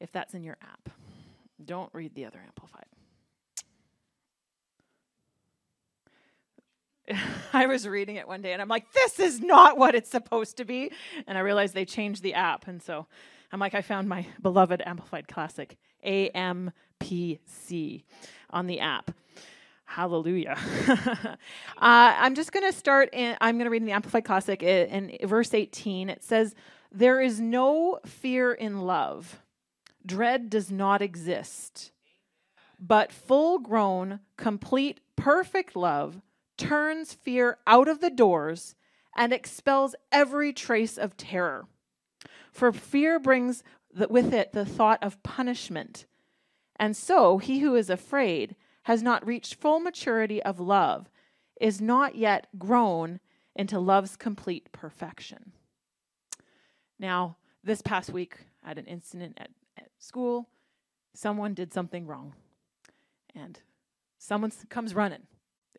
if 0.00 0.10
that's 0.10 0.32
in 0.32 0.42
your 0.42 0.56
app. 0.62 0.88
Don't 1.64 1.92
read 1.92 2.14
the 2.14 2.24
other 2.26 2.40
Amplified. 2.44 2.86
I 7.52 7.66
was 7.66 7.86
reading 7.86 8.16
it 8.16 8.26
one 8.26 8.42
day 8.42 8.52
and 8.52 8.62
I'm 8.62 8.68
like, 8.68 8.92
this 8.92 9.18
is 9.18 9.40
not 9.40 9.78
what 9.78 9.94
it's 9.94 10.10
supposed 10.10 10.56
to 10.58 10.64
be. 10.64 10.92
And 11.26 11.36
I 11.36 11.40
realized 11.40 11.74
they 11.74 11.84
changed 11.84 12.22
the 12.22 12.34
app. 12.34 12.66
And 12.66 12.82
so 12.82 13.06
I'm 13.52 13.60
like, 13.60 13.74
I 13.74 13.82
found 13.82 14.08
my 14.08 14.26
beloved 14.40 14.82
Amplified 14.84 15.28
Classic, 15.28 15.76
AMPC, 16.06 16.72
on 18.50 18.66
the 18.66 18.80
app. 18.80 19.10
Hallelujah. 19.84 20.56
uh, 20.88 21.36
I'm 21.80 22.36
just 22.36 22.52
going 22.52 22.70
to 22.70 22.76
start, 22.76 23.10
in, 23.12 23.36
I'm 23.40 23.56
going 23.56 23.64
to 23.64 23.70
read 23.70 23.82
in 23.82 23.86
the 23.86 23.92
Amplified 23.92 24.24
Classic 24.24 24.62
in, 24.62 25.10
in 25.10 25.28
verse 25.28 25.52
18. 25.52 26.08
It 26.10 26.22
says, 26.22 26.54
There 26.92 27.20
is 27.20 27.40
no 27.40 27.98
fear 28.06 28.52
in 28.52 28.82
love 28.82 29.40
dread 30.04 30.50
does 30.50 30.70
not 30.70 31.02
exist. 31.02 31.92
But 32.78 33.12
full 33.12 33.58
grown, 33.58 34.20
complete, 34.36 35.00
perfect 35.16 35.76
love 35.76 36.22
turns 36.56 37.12
fear 37.12 37.58
out 37.66 37.88
of 37.88 38.00
the 38.00 38.10
doors 38.10 38.74
and 39.16 39.32
expels 39.32 39.94
every 40.12 40.52
trace 40.52 40.96
of 40.96 41.16
terror. 41.16 41.66
For 42.52 42.72
fear 42.72 43.18
brings 43.18 43.62
with 44.08 44.32
it 44.32 44.52
the 44.52 44.64
thought 44.64 45.02
of 45.02 45.22
punishment. 45.22 46.06
And 46.76 46.96
so 46.96 47.38
he 47.38 47.58
who 47.58 47.74
is 47.74 47.90
afraid 47.90 48.56
has 48.84 49.02
not 49.02 49.26
reached 49.26 49.54
full 49.54 49.80
maturity 49.80 50.42
of 50.42 50.58
love, 50.58 51.10
is 51.60 51.80
not 51.80 52.14
yet 52.14 52.46
grown 52.58 53.20
into 53.54 53.78
love's 53.78 54.16
complete 54.16 54.72
perfection. 54.72 55.52
Now, 56.98 57.36
this 57.62 57.82
past 57.82 58.10
week, 58.10 58.38
I 58.64 58.68
had 58.68 58.78
an 58.78 58.86
incident 58.86 59.38
at 59.38 59.50
school, 60.00 60.48
someone 61.14 61.54
did 61.54 61.72
something 61.72 62.06
wrong. 62.06 62.34
And 63.34 63.60
someone 64.18 64.52
comes 64.68 64.94
running. 64.94 65.22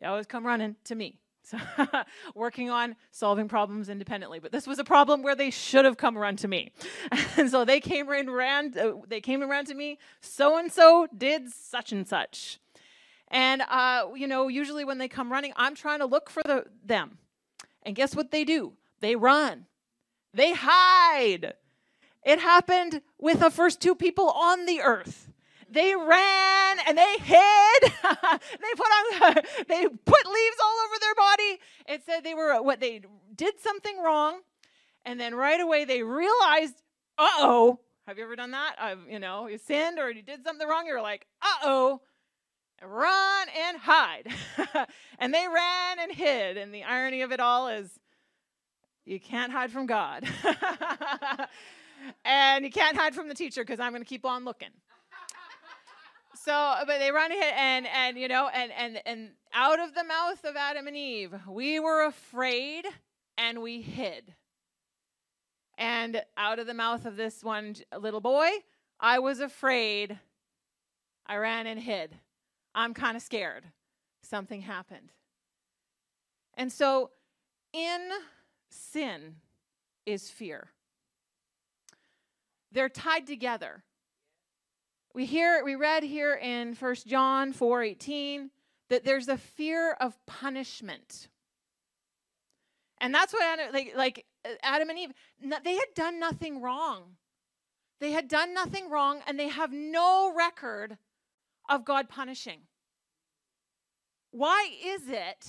They 0.00 0.06
always 0.06 0.26
come 0.26 0.46
running 0.46 0.76
to 0.84 0.94
me. 0.94 1.18
So 1.44 1.58
working 2.34 2.70
on 2.70 2.96
solving 3.10 3.48
problems 3.48 3.88
independently. 3.88 4.38
But 4.38 4.52
this 4.52 4.66
was 4.66 4.78
a 4.78 4.84
problem 4.84 5.22
where 5.22 5.34
they 5.34 5.50
should 5.50 5.84
have 5.84 5.96
come 5.96 6.16
run 6.16 6.36
to 6.36 6.48
me. 6.48 6.72
and 7.36 7.50
so 7.50 7.64
they 7.64 7.80
came 7.80 8.08
and 8.10 8.32
ran, 8.32 8.72
uh, 8.78 8.92
they 9.06 9.20
came 9.20 9.42
and 9.42 9.50
ran 9.50 9.64
to 9.66 9.74
me, 9.74 9.98
so 10.20 10.56
and 10.56 10.72
so 10.72 11.08
did 11.16 11.52
such 11.52 11.92
and 11.92 12.08
such. 12.08 12.58
And, 13.28 13.62
uh, 13.62 14.08
you 14.14 14.28
know, 14.28 14.48
usually 14.48 14.84
when 14.84 14.98
they 14.98 15.08
come 15.08 15.32
running, 15.32 15.52
I'm 15.56 15.74
trying 15.74 16.00
to 16.00 16.06
look 16.06 16.30
for 16.30 16.42
the, 16.42 16.66
them. 16.84 17.18
And 17.82 17.96
guess 17.96 18.14
what 18.14 18.30
they 18.30 18.44
do? 18.44 18.74
They 19.00 19.16
run, 19.16 19.66
they 20.32 20.52
hide. 20.52 21.54
It 22.24 22.38
happened 22.38 23.02
with 23.18 23.40
the 23.40 23.50
first 23.50 23.80
two 23.80 23.94
people 23.94 24.30
on 24.30 24.66
the 24.66 24.80
earth. 24.80 25.28
They 25.68 25.94
ran 25.94 26.76
and 26.86 26.96
they 26.98 27.16
hid. 27.18 27.82
they 27.82 28.72
put 28.76 28.86
on 28.86 29.34
they 29.68 29.86
put 29.86 30.26
leaves 30.26 30.56
all 30.62 30.76
over 30.84 30.94
their 31.00 31.14
body. 31.14 31.58
It 31.88 32.02
said 32.04 32.24
they 32.24 32.34
were 32.34 32.62
what 32.62 32.80
they 32.80 33.00
did 33.34 33.58
something 33.60 34.00
wrong, 34.02 34.40
and 35.04 35.18
then 35.18 35.34
right 35.34 35.60
away 35.60 35.84
they 35.84 36.02
realized, 36.02 36.74
uh 37.18 37.28
oh. 37.38 37.80
Have 38.06 38.18
you 38.18 38.24
ever 38.24 38.36
done 38.36 38.50
that? 38.50 38.74
I've, 38.80 38.98
you 39.08 39.20
know, 39.20 39.46
you 39.46 39.58
sinned 39.58 39.98
or 39.98 40.10
you 40.10 40.22
did 40.22 40.44
something 40.44 40.66
wrong. 40.66 40.86
You're 40.86 41.00
like, 41.00 41.26
uh 41.40 41.54
oh 41.64 42.00
run 42.86 43.46
and 43.66 43.78
hide. 43.78 44.26
and 45.18 45.32
they 45.32 45.46
ran 45.48 45.98
and 46.00 46.12
hid. 46.12 46.56
And 46.56 46.74
the 46.74 46.84
irony 46.84 47.22
of 47.22 47.32
it 47.32 47.40
all 47.40 47.68
is 47.68 47.90
you 49.04 49.20
can't 49.20 49.52
hide 49.52 49.70
from 49.72 49.86
God. 49.86 50.28
And 52.24 52.64
you 52.64 52.70
can't 52.70 52.96
hide 52.96 53.14
from 53.14 53.28
the 53.28 53.34
teacher 53.34 53.62
because 53.62 53.80
I'm 53.80 53.92
going 53.92 54.02
to 54.02 54.08
keep 54.08 54.24
on 54.24 54.44
looking. 54.44 54.70
So, 56.34 56.74
but 56.88 56.98
they 56.98 57.12
run 57.12 57.30
ahead 57.30 57.54
and 57.56 57.86
and 57.86 58.18
you 58.18 58.26
know 58.26 58.48
and 58.52 58.72
and 58.72 59.00
and 59.06 59.30
out 59.54 59.78
of 59.78 59.94
the 59.94 60.02
mouth 60.02 60.44
of 60.44 60.56
Adam 60.56 60.88
and 60.88 60.96
Eve, 60.96 61.32
we 61.46 61.78
were 61.78 62.04
afraid 62.04 62.84
and 63.38 63.62
we 63.62 63.80
hid. 63.80 64.34
And 65.78 66.22
out 66.36 66.58
of 66.58 66.66
the 66.66 66.74
mouth 66.74 67.06
of 67.06 67.16
this 67.16 67.44
one 67.44 67.76
little 67.96 68.20
boy, 68.20 68.48
I 68.98 69.20
was 69.20 69.40
afraid. 69.40 70.18
I 71.26 71.36
ran 71.36 71.66
and 71.66 71.78
hid. 71.78 72.18
I'm 72.74 72.94
kind 72.94 73.16
of 73.16 73.22
scared. 73.22 73.64
Something 74.22 74.62
happened. 74.62 75.12
And 76.54 76.70
so, 76.72 77.10
in 77.72 78.10
sin 78.70 79.36
is 80.06 80.30
fear. 80.30 80.70
They're 82.72 82.88
tied 82.88 83.26
together. 83.26 83.84
We 85.14 85.26
hear 85.26 85.62
we 85.64 85.74
read 85.74 86.02
here 86.02 86.34
in 86.34 86.74
1 86.74 86.94
John 87.06 87.52
4:18 87.52 88.50
that 88.88 89.04
there's 89.04 89.28
a 89.28 89.36
fear 89.36 89.92
of 89.92 90.18
punishment. 90.26 91.28
And 92.98 93.14
that's 93.14 93.32
what 93.32 93.42
Adam, 93.42 93.72
like 93.72 93.92
like 93.94 94.26
Adam 94.62 94.88
and 94.88 94.98
Eve 94.98 95.12
they 95.64 95.74
had 95.74 95.94
done 95.94 96.18
nothing 96.18 96.62
wrong. 96.62 97.16
They 98.00 98.12
had 98.12 98.26
done 98.26 98.54
nothing 98.54 98.88
wrong 98.90 99.20
and 99.26 99.38
they 99.38 99.48
have 99.48 99.72
no 99.72 100.32
record 100.34 100.98
of 101.68 101.84
God 101.84 102.08
punishing. 102.08 102.62
Why 104.30 104.68
is 104.82 105.08
it 105.08 105.46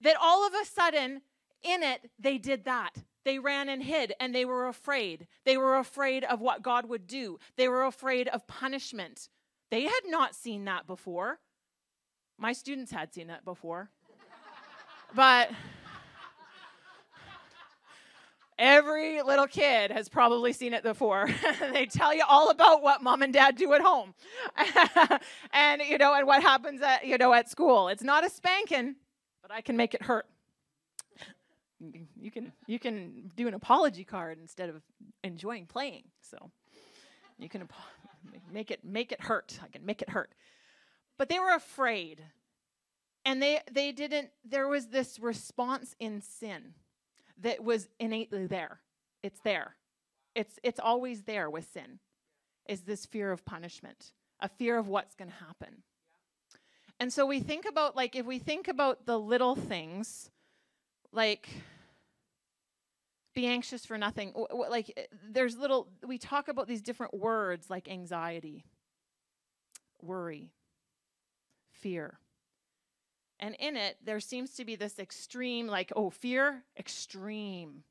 that 0.00 0.16
all 0.20 0.46
of 0.46 0.54
a 0.54 0.64
sudden 0.64 1.22
in 1.62 1.82
it 1.82 2.10
they 2.18 2.36
did 2.36 2.64
that? 2.64 2.96
They 3.24 3.38
ran 3.38 3.68
and 3.68 3.82
hid 3.82 4.14
and 4.18 4.34
they 4.34 4.44
were 4.44 4.68
afraid. 4.68 5.26
They 5.44 5.56
were 5.56 5.76
afraid 5.76 6.24
of 6.24 6.40
what 6.40 6.62
God 6.62 6.88
would 6.88 7.06
do. 7.06 7.38
They 7.56 7.68
were 7.68 7.84
afraid 7.84 8.28
of 8.28 8.46
punishment. 8.46 9.28
They 9.70 9.82
had 9.82 10.00
not 10.06 10.34
seen 10.34 10.64
that 10.64 10.86
before. 10.86 11.38
My 12.38 12.52
students 12.52 12.90
had 12.90 13.12
seen 13.12 13.26
that 13.28 13.44
before. 13.44 13.90
but 15.14 15.50
Every 18.60 19.22
little 19.22 19.46
kid 19.46 19.90
has 19.90 20.10
probably 20.10 20.52
seen 20.52 20.74
it 20.74 20.82
before. 20.82 21.26
they 21.72 21.86
tell 21.86 22.14
you 22.14 22.24
all 22.28 22.50
about 22.50 22.82
what 22.82 23.02
mom 23.02 23.22
and 23.22 23.32
dad 23.32 23.56
do 23.56 23.72
at 23.72 23.80
home. 23.80 24.12
and 25.54 25.80
you 25.80 25.96
know, 25.96 26.12
and 26.12 26.26
what 26.26 26.42
happens 26.42 26.82
at 26.82 27.06
you 27.06 27.16
know 27.16 27.32
at 27.32 27.48
school. 27.48 27.88
It's 27.88 28.02
not 28.02 28.22
a 28.22 28.28
spanking, 28.28 28.96
but 29.40 29.50
I 29.50 29.62
can 29.62 29.78
make 29.78 29.94
it 29.94 30.02
hurt. 30.02 30.26
You 32.16 32.30
can 32.30 32.52
you 32.66 32.78
can 32.78 33.30
do 33.36 33.48
an 33.48 33.54
apology 33.54 34.04
card 34.04 34.38
instead 34.40 34.68
of 34.68 34.82
enjoying 35.24 35.66
playing. 35.66 36.04
So 36.20 36.50
you 37.38 37.48
can 37.48 37.68
make 38.52 38.70
it 38.70 38.84
make 38.84 39.12
it 39.12 39.22
hurt. 39.22 39.58
I 39.62 39.68
can 39.68 39.84
make 39.84 40.02
it 40.02 40.10
hurt. 40.10 40.34
But 41.18 41.28
they 41.28 41.38
were 41.38 41.54
afraid. 41.54 42.22
And 43.24 43.42
they 43.42 43.60
they 43.70 43.92
didn't 43.92 44.30
there 44.44 44.68
was 44.68 44.88
this 44.88 45.18
response 45.18 45.94
in 45.98 46.20
sin 46.20 46.74
that 47.40 47.64
was 47.64 47.88
innately 47.98 48.46
there. 48.46 48.80
It's 49.22 49.40
there. 49.40 49.76
It's 50.34 50.58
it's 50.62 50.80
always 50.80 51.22
there 51.22 51.48
with 51.48 51.66
sin. 51.72 51.98
Is 52.68 52.82
this 52.82 53.06
fear 53.06 53.32
of 53.32 53.44
punishment, 53.44 54.12
a 54.38 54.48
fear 54.48 54.78
of 54.78 54.88
what's 54.88 55.14
going 55.14 55.30
to 55.30 55.44
happen. 55.44 55.82
And 57.00 57.10
so 57.10 57.24
we 57.24 57.40
think 57.40 57.64
about 57.66 57.96
like 57.96 58.14
if 58.14 58.26
we 58.26 58.38
think 58.38 58.68
about 58.68 59.06
the 59.06 59.18
little 59.18 59.56
things 59.56 60.30
like 61.12 61.48
be 63.34 63.46
anxious 63.46 63.86
for 63.86 63.96
nothing 63.96 64.32
like 64.68 64.92
eh, 64.96 65.04
there's 65.30 65.56
little 65.56 65.88
we 66.06 66.18
talk 66.18 66.48
about 66.48 66.66
these 66.66 66.82
different 66.82 67.14
words 67.14 67.70
like 67.70 67.88
anxiety 67.88 68.64
worry 70.02 70.52
fear 71.72 72.18
and 73.40 73.56
in 73.58 73.74
it, 73.74 73.96
there 74.04 74.20
seems 74.20 74.52
to 74.56 74.66
be 74.66 74.76
this 74.76 74.98
extreme, 74.98 75.66
like, 75.66 75.90
oh, 75.96 76.10
fear, 76.10 76.62
extreme, 76.78 77.84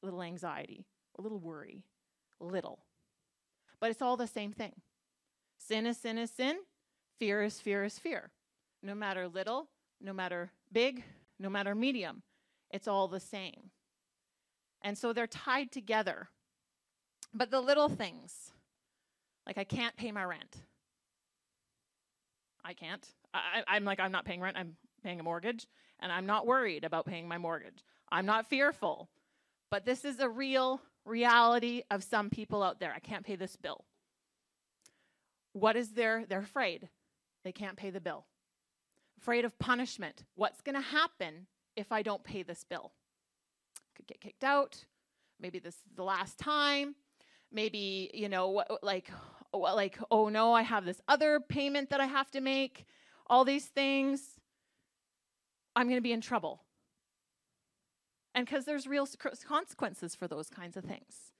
little 0.00 0.22
anxiety, 0.22 0.86
a 1.18 1.22
little 1.22 1.40
worry, 1.40 1.82
little. 2.38 2.78
But 3.80 3.90
it's 3.90 4.00
all 4.00 4.16
the 4.16 4.28
same 4.28 4.52
thing. 4.52 4.74
Sin 5.58 5.86
is 5.86 5.98
sin 5.98 6.18
is 6.18 6.30
sin, 6.30 6.56
fear 7.18 7.42
is 7.42 7.58
fear 7.58 7.84
is 7.84 7.98
fear. 7.98 8.30
No 8.80 8.94
matter 8.94 9.26
little, 9.26 9.68
no 10.00 10.12
matter 10.12 10.52
big, 10.72 11.02
no 11.40 11.50
matter 11.50 11.74
medium, 11.74 12.22
it's 12.70 12.88
all 12.88 13.08
the 13.08 13.20
same. 13.20 13.70
And 14.82 14.96
so 14.96 15.12
they're 15.12 15.26
tied 15.26 15.72
together. 15.72 16.28
But 17.34 17.50
the 17.50 17.60
little 17.60 17.88
things, 17.88 18.52
like 19.46 19.58
I 19.58 19.64
can't 19.64 19.96
pay 19.96 20.12
my 20.12 20.24
rent. 20.24 20.56
I 22.64 22.72
can't. 22.72 23.06
I, 23.32 23.62
I'm 23.68 23.84
like, 23.84 24.00
I'm 24.00 24.12
not 24.12 24.24
paying 24.24 24.40
rent, 24.40 24.56
I'm 24.56 24.76
paying 25.02 25.20
a 25.20 25.22
mortgage, 25.22 25.66
and 26.00 26.10
I'm 26.10 26.26
not 26.26 26.46
worried 26.46 26.84
about 26.84 27.06
paying 27.06 27.28
my 27.28 27.38
mortgage. 27.38 27.84
I'm 28.10 28.26
not 28.26 28.46
fearful. 28.46 29.08
But 29.70 29.84
this 29.84 30.04
is 30.04 30.18
a 30.18 30.28
real 30.28 30.80
reality 31.04 31.82
of 31.90 32.02
some 32.02 32.28
people 32.28 32.62
out 32.62 32.80
there. 32.80 32.92
I 32.94 32.98
can't 32.98 33.24
pay 33.24 33.36
this 33.36 33.56
bill. 33.56 33.84
What 35.52 35.76
is 35.76 35.90
their 35.90 36.24
they're 36.28 36.40
afraid. 36.40 36.88
They 37.44 37.52
can't 37.52 37.76
pay 37.76 37.90
the 37.90 38.00
bill. 38.00 38.26
Afraid 39.20 39.44
of 39.44 39.58
punishment. 39.58 40.24
What's 40.34 40.60
going 40.60 40.74
to 40.74 40.80
happen 40.80 41.46
if 41.76 41.92
I 41.92 42.02
don't 42.02 42.24
pay 42.24 42.42
this 42.42 42.64
bill? 42.64 42.92
Could 43.96 44.06
get 44.06 44.20
kicked 44.20 44.44
out. 44.44 44.84
Maybe 45.40 45.58
this 45.58 45.74
is 45.74 45.80
the 45.96 46.04
last 46.04 46.38
time. 46.38 46.94
Maybe, 47.52 48.10
you 48.14 48.28
know, 48.28 48.62
like 48.82 49.10
like 49.52 49.98
oh 50.10 50.28
no, 50.28 50.52
I 50.52 50.62
have 50.62 50.84
this 50.84 51.00
other 51.08 51.40
payment 51.40 51.90
that 51.90 52.00
I 52.00 52.06
have 52.06 52.30
to 52.32 52.40
make 52.40 52.86
all 53.30 53.44
these 53.44 53.66
things, 53.66 54.40
I'm 55.76 55.86
going 55.86 55.96
to 55.96 56.02
be 56.02 56.12
in 56.12 56.20
trouble. 56.20 56.64
And 58.34 58.44
because 58.44 58.64
there's 58.64 58.86
real 58.86 59.08
consequences 59.46 60.14
for 60.14 60.26
those 60.26 60.50
kinds 60.50 60.76
of 60.76 60.84
things. 60.84 61.32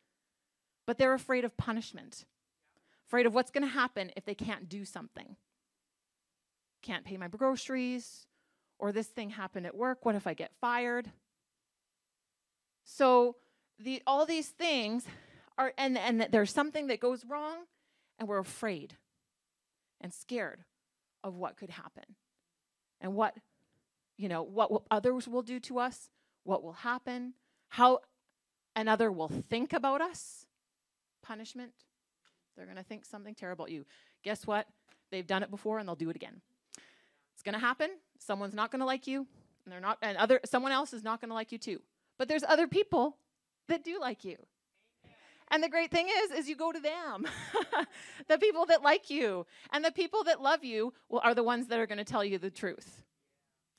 But 0.86 0.98
they're 0.98 1.14
afraid 1.14 1.44
of 1.44 1.56
punishment, 1.56 2.24
afraid 3.06 3.26
of 3.26 3.34
what's 3.34 3.50
going 3.50 3.66
to 3.66 3.72
happen 3.72 4.12
if 4.16 4.24
they 4.24 4.34
can't 4.34 4.68
do 4.68 4.84
something. 4.84 5.36
Can't 6.82 7.04
pay 7.04 7.16
my 7.16 7.28
groceries, 7.28 8.26
or 8.80 8.92
this 8.92 9.06
thing 9.06 9.30
happened 9.30 9.66
at 9.66 9.76
work. 9.76 10.04
What 10.04 10.14
if 10.14 10.26
I 10.26 10.34
get 10.34 10.50
fired? 10.60 11.10
So, 12.84 13.36
the, 13.78 14.02
all 14.06 14.26
these 14.26 14.48
things 14.48 15.06
are, 15.56 15.72
and, 15.78 15.96
and 15.96 16.28
there's 16.30 16.52
something 16.52 16.88
that 16.88 17.00
goes 17.00 17.24
wrong, 17.24 17.58
and 18.18 18.28
we're 18.28 18.38
afraid 18.38 18.96
and 20.00 20.12
scared 20.12 20.64
of 21.22 21.36
what 21.36 21.56
could 21.56 21.70
happen. 21.70 22.04
And 23.00 23.14
what 23.14 23.34
you 24.18 24.28
know 24.28 24.42
what 24.42 24.70
others 24.90 25.26
will 25.26 25.40
do 25.40 25.58
to 25.60 25.78
us 25.78 26.10
what 26.44 26.62
will 26.62 26.74
happen 26.74 27.32
how 27.68 28.00
another 28.76 29.10
will 29.10 29.28
think 29.28 29.72
about 29.72 30.00
us. 30.00 30.46
Punishment. 31.22 31.72
They're 32.56 32.66
going 32.66 32.76
to 32.76 32.82
think 32.82 33.04
something 33.04 33.34
terrible 33.34 33.64
about 33.64 33.72
you. 33.72 33.86
Guess 34.22 34.46
what? 34.46 34.66
They've 35.10 35.26
done 35.26 35.42
it 35.42 35.50
before 35.50 35.78
and 35.78 35.88
they'll 35.88 35.96
do 35.96 36.10
it 36.10 36.16
again 36.16 36.42
it's 37.40 37.42
going 37.42 37.54
to 37.54 37.58
happen 37.58 37.88
someone's 38.18 38.52
not 38.52 38.70
going 38.70 38.80
to 38.80 38.86
like 38.86 39.06
you 39.06 39.26
and 39.64 39.72
they're 39.72 39.80
not 39.80 39.96
and 40.02 40.18
other 40.18 40.40
someone 40.44 40.72
else 40.72 40.92
is 40.92 41.02
not 41.02 41.22
going 41.22 41.30
to 41.30 41.34
like 41.34 41.52
you 41.52 41.56
too 41.56 41.80
but 42.18 42.28
there's 42.28 42.44
other 42.44 42.68
people 42.68 43.16
that 43.66 43.82
do 43.82 43.98
like 43.98 44.26
you 44.26 44.36
and 45.50 45.62
the 45.62 45.68
great 45.70 45.90
thing 45.90 46.06
is, 46.22 46.30
is 46.30 46.48
you 46.48 46.54
go 46.54 46.70
to 46.70 46.78
them. 46.78 47.26
the 48.28 48.38
people 48.38 48.66
that 48.66 48.82
like 48.82 49.10
you 49.10 49.46
and 49.72 49.84
the 49.84 49.90
people 49.90 50.22
that 50.24 50.40
love 50.40 50.62
you 50.62 50.92
will, 51.08 51.20
are 51.24 51.34
the 51.34 51.42
ones 51.42 51.66
that 51.66 51.80
are 51.80 51.88
going 51.88 51.98
to 51.98 52.04
tell 52.04 52.24
you 52.24 52.38
the 52.38 52.50
truth. 52.50 53.02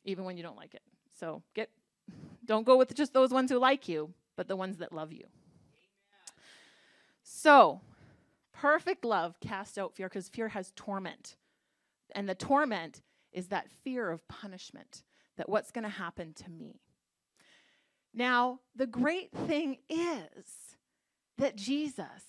even 0.03 0.25
when 0.25 0.35
you 0.35 0.43
don't 0.43 0.57
like 0.57 0.73
it. 0.73 0.81
So 1.17 1.43
get 1.53 1.69
don't 2.45 2.65
go 2.65 2.75
with 2.75 2.93
just 2.93 3.13
those 3.13 3.29
ones 3.29 3.51
who 3.51 3.57
like 3.57 3.87
you, 3.87 4.13
but 4.35 4.49
the 4.49 4.57
ones 4.57 4.79
that 4.79 4.91
love 4.91 5.13
you. 5.13 5.23
So, 7.23 7.79
perfect 8.51 9.05
love 9.05 9.39
casts 9.39 9.77
out 9.77 9.95
fear 9.95 10.09
because 10.09 10.27
fear 10.27 10.49
has 10.49 10.73
torment. 10.75 11.37
And 12.13 12.27
the 12.27 12.35
torment 12.35 13.01
is 13.31 13.47
that 13.47 13.71
fear 13.83 14.09
of 14.09 14.27
punishment, 14.27 15.03
that 15.37 15.49
what's 15.49 15.71
going 15.71 15.83
to 15.83 15.89
happen 15.89 16.33
to 16.33 16.49
me. 16.49 16.81
Now, 18.13 18.59
the 18.75 18.87
great 18.87 19.31
thing 19.31 19.77
is 19.89 20.75
that 21.37 21.55
Jesus 21.55 22.23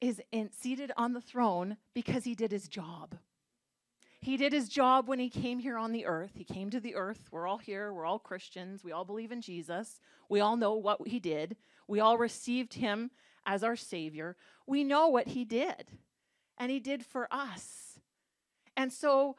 is 0.00 0.20
in, 0.32 0.50
seated 0.50 0.92
on 0.96 1.12
the 1.12 1.20
throne 1.20 1.76
because 1.94 2.24
he 2.24 2.34
did 2.34 2.50
his 2.50 2.68
job. 2.68 3.16
He 4.20 4.36
did 4.36 4.52
his 4.52 4.68
job 4.68 5.08
when 5.08 5.18
he 5.18 5.28
came 5.28 5.58
here 5.58 5.76
on 5.76 5.92
the 5.92 6.06
earth. 6.06 6.32
He 6.34 6.44
came 6.44 6.70
to 6.70 6.80
the 6.80 6.94
earth. 6.94 7.28
We're 7.30 7.46
all 7.46 7.58
here. 7.58 7.92
We're 7.92 8.06
all 8.06 8.18
Christians. 8.20 8.84
We 8.84 8.92
all 8.92 9.04
believe 9.04 9.32
in 9.32 9.40
Jesus. 9.40 10.00
We 10.28 10.40
all 10.40 10.56
know 10.56 10.74
what 10.74 11.06
he 11.06 11.18
did. 11.18 11.56
We 11.88 12.00
all 12.00 12.16
received 12.18 12.74
him 12.74 13.10
as 13.44 13.64
our 13.64 13.74
Savior. 13.76 14.36
We 14.66 14.84
know 14.84 15.08
what 15.08 15.28
he 15.28 15.44
did, 15.44 15.90
and 16.56 16.70
he 16.70 16.78
did 16.78 17.04
for 17.04 17.26
us. 17.32 17.98
And 18.76 18.92
so, 18.92 19.36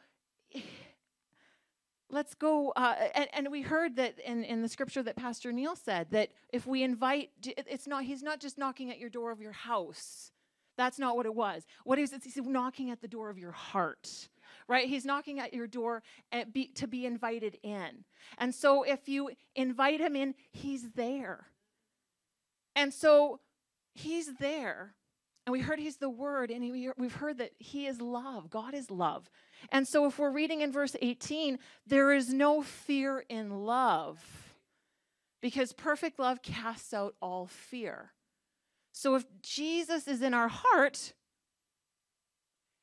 let's 2.09 2.33
go. 2.33 2.71
Uh, 2.75 2.95
and, 3.15 3.27
and, 3.33 3.51
we 3.51 3.61
heard 3.61 3.95
that 3.97 4.19
in, 4.19 4.43
in 4.43 4.61
the 4.61 4.69
scripture 4.69 5.03
that 5.03 5.15
Pastor 5.15 5.51
Neil 5.51 5.75
said 5.75 6.07
that 6.11 6.29
if 6.49 6.65
we 6.65 6.83
invite, 6.83 7.31
it's 7.45 7.87
not, 7.87 8.03
he's 8.03 8.23
not 8.23 8.39
just 8.39 8.57
knocking 8.57 8.91
at 8.91 8.99
your 8.99 9.09
door 9.09 9.31
of 9.31 9.41
your 9.41 9.51
house. 9.51 10.31
That's 10.77 10.97
not 10.97 11.15
what 11.15 11.25
it 11.25 11.35
was. 11.35 11.65
what 11.83 11.99
is 11.99 12.13
it 12.13 12.23
he's 12.23 12.37
knocking 12.37 12.89
at 12.89 13.01
the 13.01 13.07
door 13.07 13.29
of 13.29 13.37
your 13.37 13.51
heart 13.51 14.29
right? 14.67 14.87
He's 14.87 15.05
knocking 15.05 15.39
at 15.39 15.53
your 15.53 15.67
door 15.67 16.03
be, 16.51 16.67
to 16.75 16.87
be 16.87 17.05
invited 17.05 17.57
in. 17.63 18.05
And 18.37 18.53
so 18.53 18.83
if 18.83 19.07
you 19.07 19.31
invite 19.55 19.99
him 19.99 20.15
in, 20.15 20.35
he's 20.51 20.91
there. 20.91 21.47
And 22.75 22.93
so 22.93 23.39
he's 23.93 24.35
there. 24.35 24.95
And 25.45 25.51
we 25.51 25.59
heard 25.59 25.79
he's 25.79 25.97
the 25.97 26.09
word, 26.09 26.51
and 26.51 26.93
we've 26.97 27.15
heard 27.15 27.39
that 27.39 27.51
he 27.59 27.85
is 27.85 27.99
love. 27.99 28.49
God 28.49 28.73
is 28.73 28.89
love. 28.89 29.29
And 29.69 29.85
so 29.87 30.05
if 30.05 30.17
we're 30.17 30.31
reading 30.31 30.61
in 30.61 30.71
verse 30.71 30.95
18, 31.01 31.59
there 31.85 32.13
is 32.13 32.33
no 32.33 32.61
fear 32.61 33.25
in 33.27 33.65
love 33.65 34.55
because 35.41 35.73
perfect 35.73 36.17
love 36.17 36.41
casts 36.41 36.93
out 36.93 37.15
all 37.21 37.47
fear. 37.47 38.13
So 38.93 39.15
if 39.15 39.25
Jesus 39.41 40.07
is 40.07 40.21
in 40.21 40.33
our 40.33 40.47
heart, 40.47 41.13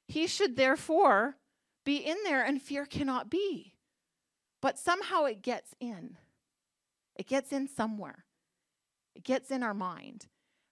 he 0.06 0.26
should 0.26 0.56
therefore 0.56 1.36
be 1.86 1.96
in 1.96 2.18
there 2.24 2.44
and 2.44 2.60
fear 2.60 2.84
cannot 2.84 3.30
be. 3.30 3.74
But 4.60 4.78
somehow 4.78 5.24
it 5.24 5.40
gets 5.40 5.74
in. 5.80 6.18
It 7.16 7.26
gets 7.26 7.52
in 7.52 7.68
somewhere. 7.68 8.26
It 9.14 9.24
gets 9.24 9.50
in 9.50 9.62
our 9.62 9.72
mind. 9.72 10.26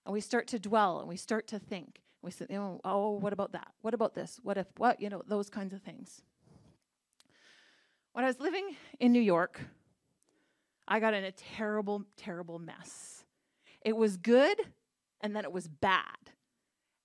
And 0.09 0.13
we 0.15 0.21
start 0.21 0.47
to 0.47 0.57
dwell 0.57 1.01
and 1.01 1.07
we 1.07 1.17
start 1.17 1.45
to 1.49 1.59
think. 1.59 2.01
We 2.23 2.31
say, 2.31 2.47
oh, 2.55 2.81
oh, 2.83 3.11
what 3.11 3.31
about 3.31 3.51
that? 3.51 3.67
What 3.83 3.93
about 3.93 4.15
this? 4.15 4.39
What 4.41 4.57
if, 4.57 4.65
what? 4.77 4.99
You 4.99 5.07
know, 5.07 5.21
those 5.27 5.51
kinds 5.51 5.71
of 5.71 5.83
things. 5.83 6.23
When 8.13 8.25
I 8.25 8.27
was 8.27 8.39
living 8.39 8.75
in 8.99 9.11
New 9.11 9.21
York, 9.21 9.61
I 10.87 10.99
got 10.99 11.13
in 11.13 11.23
a 11.25 11.31
terrible, 11.31 12.05
terrible 12.17 12.57
mess. 12.57 13.23
It 13.81 13.95
was 13.95 14.17
good 14.17 14.59
and 15.21 15.35
then 15.35 15.43
it 15.43 15.51
was 15.51 15.67
bad. 15.67 16.31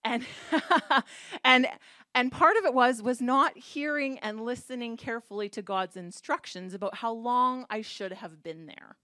And 0.03 0.25
and 1.45 1.67
and 2.15 2.33
part 2.33 2.57
of 2.57 2.65
it 2.65 2.73
was 2.73 3.03
was 3.03 3.21
not 3.21 3.59
hearing 3.59 4.19
and 4.21 4.41
listening 4.41 4.97
carefully 4.97 5.51
to 5.51 5.61
God's 5.61 5.99
instructions 5.99 6.73
about 6.73 6.95
how 6.95 7.13
long 7.13 7.67
I 7.69 7.83
should 7.83 8.13
have 8.13 8.43
been 8.43 8.65
there. 8.65 8.97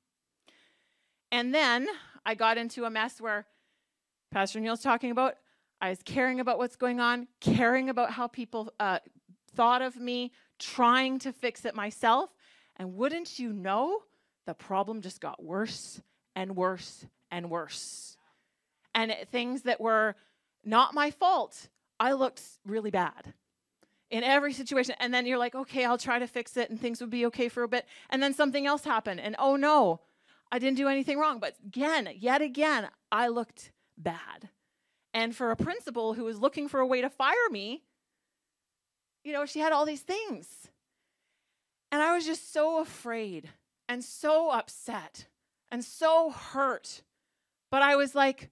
And 1.31 1.55
then 1.55 1.87
I 2.25 2.35
got 2.35 2.57
into 2.57 2.87
a 2.87 2.91
mess 2.91 3.21
where 3.21 3.45
Pastor 4.31 4.61
Neil's 4.61 4.83
talking 4.83 5.11
about 5.11 5.35
I 5.81 5.89
was 5.89 6.03
caring 6.05 6.41
about 6.41 6.59
what's 6.59 6.77
going 6.77 7.01
on, 7.01 7.27
caring 7.41 7.89
about 7.89 8.13
how 8.13 8.27
people 8.27 8.73
uh, 8.79 8.99
thought 9.55 9.81
of 9.81 9.97
me, 9.97 10.31
trying 10.59 11.19
to 11.21 11.33
fix 11.33 11.65
it 11.65 11.75
myself. 11.75 12.31
And 12.77 12.95
wouldn't 12.97 13.39
you 13.39 13.53
know, 13.53 14.01
the 14.47 14.55
problem 14.55 15.01
just 15.01 15.21
got 15.21 15.43
worse 15.43 16.03
and 16.37 16.55
worse 16.55 17.07
and 17.31 17.51
worse. 17.51 18.17
And 18.95 19.11
it, 19.11 19.29
things 19.29 19.63
that 19.63 19.81
were 19.81 20.17
not 20.65 20.95
my 20.95 21.11
fault 21.11 21.69
I 21.99 22.13
looked 22.13 22.43
really 22.65 22.91
bad 22.91 23.35
in 24.11 24.25
every 24.25 24.53
situation. 24.53 24.95
And 25.01 25.13
then 25.13 25.27
you're 25.27 25.39
like, 25.39 25.55
okay, 25.55 25.85
I'll 25.85 25.99
try 25.99 26.19
to 26.19 26.27
fix 26.27 26.57
it 26.57 26.71
and 26.71 26.81
things 26.81 27.01
would 27.01 27.11
be 27.11 27.27
okay 27.27 27.49
for 27.49 27.63
a 27.63 27.69
bit. 27.69 27.87
And 28.09 28.23
then 28.23 28.33
something 28.33 28.67
else 28.67 28.85
happened. 28.85 29.21
And 29.21 29.37
oh 29.39 29.57
no, 29.57 30.01
I 30.51 30.59
didn't 30.59 30.77
do 30.77 30.89
anything 30.89 31.19
wrong. 31.19 31.41
But 31.41 31.57
again, 31.67 32.09
yet 32.17 32.43
again, 32.43 32.89
I 33.13 33.29
looked 33.29 33.71
bad. 34.03 34.49
And 35.13 35.35
for 35.35 35.51
a 35.51 35.57
principal 35.57 36.15
who 36.15 36.25
was 36.25 36.39
looking 36.39 36.69
for 36.69 36.81
a 36.81 36.87
way 36.87 37.01
to 37.01 37.11
fire 37.11 37.35
me, 37.51 37.83
you 39.25 39.33
know, 39.33 39.45
she 39.45 39.61
had 39.61 39.73
all 39.73 39.85
these 39.85 40.03
things. 40.03 40.69
And 41.93 42.01
I 42.03 42.15
was 42.15 42.25
just 42.25 42.53
so 42.53 42.81
afraid 42.81 43.51
and 43.89 44.05
so 44.05 44.51
upset 44.51 45.27
and 45.71 45.85
so 45.85 46.31
hurt. 46.31 47.03
But 47.71 47.83
I 47.83 47.97
was 47.97 48.15
like, 48.15 48.51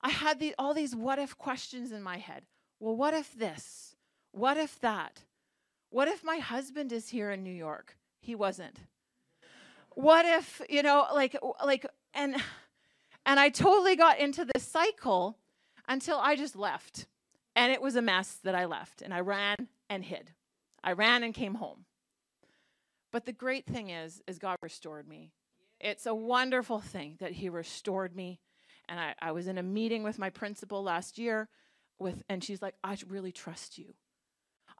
I 0.00 0.10
had 0.10 0.38
the, 0.38 0.54
all 0.58 0.74
these 0.74 0.94
what 0.94 1.18
if 1.18 1.36
questions 1.36 1.90
in 1.90 2.02
my 2.02 2.18
head. 2.18 2.44
Well, 2.80 2.96
what 2.96 3.14
if 3.14 3.36
this? 3.36 3.96
What 4.32 4.56
if 4.56 4.78
that? 4.80 5.24
What 5.90 6.08
if 6.08 6.22
my 6.22 6.36
husband 6.36 6.92
is 6.92 7.08
here 7.08 7.30
in 7.30 7.42
New 7.42 7.52
York? 7.52 7.96
He 8.20 8.34
wasn't. 8.34 8.78
What 9.94 10.26
if, 10.26 10.62
you 10.68 10.82
know, 10.82 11.06
like 11.12 11.36
like 11.64 11.86
and 12.14 12.36
and 13.28 13.38
I 13.38 13.50
totally 13.50 13.94
got 13.94 14.18
into 14.18 14.44
this 14.44 14.64
cycle 14.64 15.36
until 15.86 16.18
I 16.18 16.34
just 16.34 16.56
left. 16.56 17.06
And 17.54 17.70
it 17.70 17.82
was 17.82 17.94
a 17.94 18.02
mess 18.02 18.38
that 18.42 18.54
I 18.54 18.64
left 18.64 19.02
and 19.02 19.12
I 19.12 19.20
ran 19.20 19.68
and 19.90 20.02
hid. 20.02 20.32
I 20.82 20.92
ran 20.92 21.22
and 21.22 21.34
came 21.34 21.54
home. 21.54 21.84
But 23.12 23.26
the 23.26 23.32
great 23.32 23.66
thing 23.66 23.90
is 23.90 24.22
is 24.26 24.38
God 24.38 24.56
restored 24.62 25.06
me. 25.06 25.32
It's 25.78 26.06
a 26.06 26.14
wonderful 26.14 26.80
thing 26.80 27.16
that 27.20 27.32
he 27.32 27.48
restored 27.48 28.16
me. 28.16 28.40
And 28.88 28.98
I, 28.98 29.14
I 29.20 29.32
was 29.32 29.46
in 29.46 29.58
a 29.58 29.62
meeting 29.62 30.02
with 30.02 30.18
my 30.18 30.30
principal 30.30 30.82
last 30.82 31.18
year 31.18 31.48
with 31.98 32.22
and 32.28 32.42
she's 32.42 32.62
like 32.62 32.74
i 32.84 32.96
really 33.08 33.32
trust 33.32 33.78
you 33.78 33.94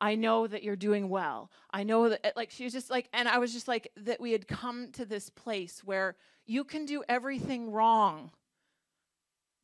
i 0.00 0.14
know 0.14 0.46
that 0.46 0.62
you're 0.62 0.76
doing 0.76 1.08
well 1.08 1.50
i 1.72 1.82
know 1.82 2.08
that 2.08 2.36
like 2.36 2.50
she 2.50 2.64
was 2.64 2.72
just 2.72 2.90
like 2.90 3.08
and 3.12 3.28
i 3.28 3.38
was 3.38 3.52
just 3.52 3.68
like 3.68 3.90
that 3.96 4.20
we 4.20 4.32
had 4.32 4.46
come 4.46 4.90
to 4.92 5.04
this 5.04 5.30
place 5.30 5.82
where 5.84 6.16
you 6.46 6.64
can 6.64 6.84
do 6.84 7.02
everything 7.08 7.70
wrong 7.72 8.30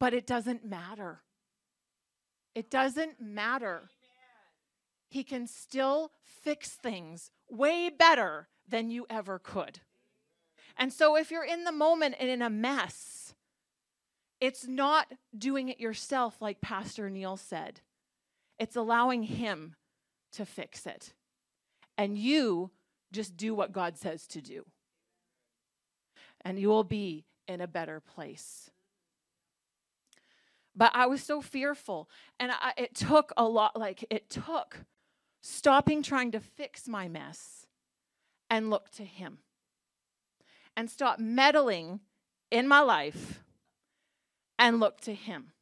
but 0.05 0.13
it 0.13 0.27
doesn't 0.27 0.63
matter 0.63 1.23
it 2.55 2.71
doesn't 2.71 3.19
matter 3.21 3.89
he 5.09 5.25
can 5.25 5.47
still 5.47 6.11
fix 6.25 6.69
things 6.71 7.31
way 7.49 7.89
better 7.89 8.49
than 8.69 8.91
you 8.91 9.07
ever 9.09 9.39
could 9.39 9.81
and 10.77 10.93
so 10.93 11.17
if 11.17 11.31
you're 11.31 11.45
in 11.45 11.65
the 11.65 11.73
moment 11.73 12.15
and 12.21 12.29
in 12.29 12.43
a 12.43 12.51
mess 12.51 13.25
it's 14.45 14.67
not 14.67 15.11
doing 15.37 15.71
it 15.71 15.81
yourself, 15.81 16.43
like 16.43 16.61
Pastor 16.61 17.09
Neil 17.09 17.39
said. 17.39 17.81
It's 18.59 18.77
allowing 18.77 19.23
Him 19.23 19.77
to 20.33 20.45
fix 20.45 20.87
it. 20.87 21.15
And 21.97 22.19
you 22.19 22.71
just 23.11 23.39
do 23.39 23.55
what 23.55 23.73
God 23.73 23.97
says 23.97 24.27
to 24.27 24.43
do. 24.43 24.67
And 26.43 26.59
you 26.59 26.69
will 26.69 26.85
be 26.85 27.25
in 27.49 27.63
a 27.63 27.67
better 27.67 28.01
place. 28.01 28.71
But 30.77 30.93
I 30.95 31.07
was 31.07 31.23
so 31.23 31.41
fearful. 31.41 32.09
And 32.39 32.53
I, 32.53 32.73
it 32.77 32.95
took 32.95 33.33
a 33.37 33.45
lot, 33.45 33.79
like, 33.79 34.05
it 34.11 34.29
took 34.29 34.85
stopping 35.41 36.03
trying 36.03 36.33
to 36.33 36.41
fix 36.41 36.89
my 36.89 37.09
mess 37.09 37.67
and 38.51 38.71
look 38.71 38.91
to 38.93 39.05
Him 39.05 39.39
and 40.77 40.91
stop 40.91 41.19
meddling 41.19 42.01
in 42.51 42.67
my 42.67 42.81
life 42.81 43.43
and 44.59 44.81
look 44.81 45.01
to 45.03 45.15
Him. 45.15 45.53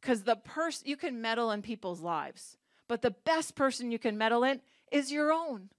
Because 0.00 0.24
the 0.24 0.36
person, 0.36 0.88
you 0.88 0.96
can 0.96 1.22
meddle 1.22 1.50
in 1.50 1.62
people's 1.62 2.00
lives, 2.00 2.58
but 2.88 3.00
the 3.00 3.10
best 3.10 3.54
person 3.54 3.90
you 3.90 3.98
can 3.98 4.18
meddle 4.18 4.44
in 4.44 4.60
is 4.92 5.10
your 5.10 5.32
own. 5.32 5.70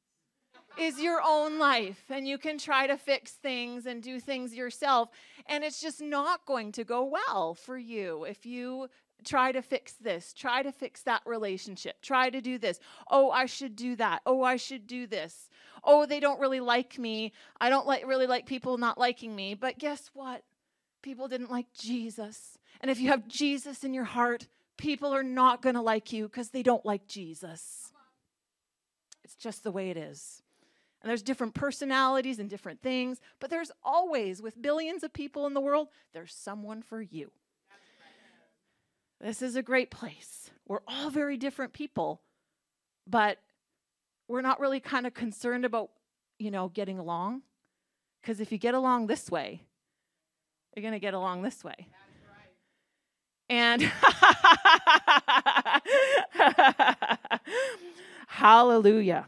Is 0.78 1.00
your 1.00 1.22
own 1.26 1.58
life, 1.58 2.04
and 2.10 2.28
you 2.28 2.38
can 2.38 2.58
try 2.58 2.86
to 2.88 2.98
fix 2.98 3.32
things 3.32 3.86
and 3.86 4.04
do 4.04 4.20
things 4.20 4.54
yourself, 4.54 5.10
and 5.48 5.64
it's 5.64 5.82
just 5.82 6.02
not 6.02 6.46
going 6.46 6.72
to 6.74 6.84
go 6.84 7.04
well 7.04 7.56
for 7.56 7.78
you 7.78 8.26
if 8.26 8.46
you 8.46 8.90
try 9.24 9.52
to 9.52 9.62
fix 9.62 9.94
this, 9.94 10.34
try 10.34 10.62
to 10.62 10.72
fix 10.72 11.02
that 11.04 11.22
relationship, 11.26 12.02
try 12.02 12.30
to 12.30 12.42
do 12.42 12.58
this. 12.58 12.80
Oh, 13.10 13.32
I 13.32 13.46
should 13.46 13.76
do 13.76 13.96
that. 13.96 14.22
Oh, 14.26 14.44
I 14.44 14.58
should 14.58 14.86
do 14.86 15.08
this. 15.08 15.50
Oh, 15.84 16.06
they 16.06 16.20
don't 16.20 16.40
really 16.40 16.60
like 16.60 17.00
me. 17.00 17.32
I 17.60 17.70
don't 17.70 17.88
like 17.88 18.06
really 18.06 18.28
like 18.28 18.46
people 18.46 18.78
not 18.78 18.98
liking 18.98 19.36
me. 19.36 19.54
But 19.56 19.80
guess 19.80 20.12
what? 20.14 20.44
people 21.06 21.28
didn't 21.28 21.52
like 21.52 21.72
Jesus. 21.72 22.58
And 22.82 22.90
if 22.90 23.00
you 23.00 23.10
have 23.10 23.28
Jesus 23.28 23.84
in 23.84 23.94
your 23.94 24.06
heart, 24.06 24.48
people 24.76 25.14
are 25.14 25.24
not 25.24 25.62
going 25.62 25.76
to 25.76 25.82
like 25.82 26.12
you 26.12 26.28
because 26.28 26.50
they 26.50 26.64
don't 26.64 26.84
like 26.84 27.08
Jesus. 27.08 27.94
It's 29.24 29.36
just 29.36 29.64
the 29.64 29.72
way 29.72 29.92
it 29.92 29.98
is. 29.98 30.42
And 31.06 31.12
there's 31.12 31.22
different 31.22 31.54
personalities 31.54 32.40
and 32.40 32.50
different 32.50 32.82
things, 32.82 33.22
but 33.40 33.52
there's 33.52 33.72
always, 33.84 34.42
with 34.42 34.60
billions 34.60 35.04
of 35.04 35.14
people 35.14 35.46
in 35.46 35.54
the 35.54 35.62
world, 35.62 35.90
there's 36.16 36.34
someone 36.34 36.82
for 36.82 37.00
you. 37.00 37.30
This 39.22 39.44
is 39.44 39.56
a 39.56 39.62
great 39.62 39.92
place. 39.92 40.50
We're 40.68 40.80
all 40.88 41.12
very 41.12 41.38
different 41.38 41.74
people, 41.74 42.24
but 43.06 43.38
we're 44.28 44.42
not 44.42 44.60
really 44.60 44.80
kind 44.80 45.06
of 45.06 45.14
concerned 45.14 45.64
about, 45.64 45.92
you 46.40 46.50
know, 46.50 46.70
getting 46.70 46.98
along. 46.98 47.44
Because 48.24 48.40
if 48.40 48.52
you 48.52 48.58
get 48.58 48.74
along 48.74 49.06
this 49.06 49.30
way, 49.30 49.62
you're 50.76 50.82
going 50.82 50.94
to 50.94 51.00
get 51.00 51.14
along 51.14 51.44
this 51.44 51.64
way. 51.64 51.86
And 53.48 53.84
hallelujah. 58.28 59.28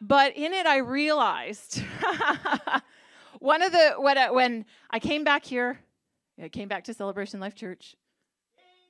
But 0.00 0.36
in 0.36 0.52
it, 0.52 0.66
I 0.66 0.78
realized 0.78 1.82
one 3.38 3.62
of 3.62 3.72
the 3.72 3.94
when 3.98 4.18
I, 4.18 4.26
uh, 4.26 4.32
when 4.32 4.64
I 4.90 4.98
came 4.98 5.24
back 5.24 5.44
here, 5.44 5.80
I 6.42 6.48
came 6.48 6.68
back 6.68 6.84
to 6.84 6.94
Celebration 6.94 7.40
Life 7.40 7.54
Church. 7.54 7.96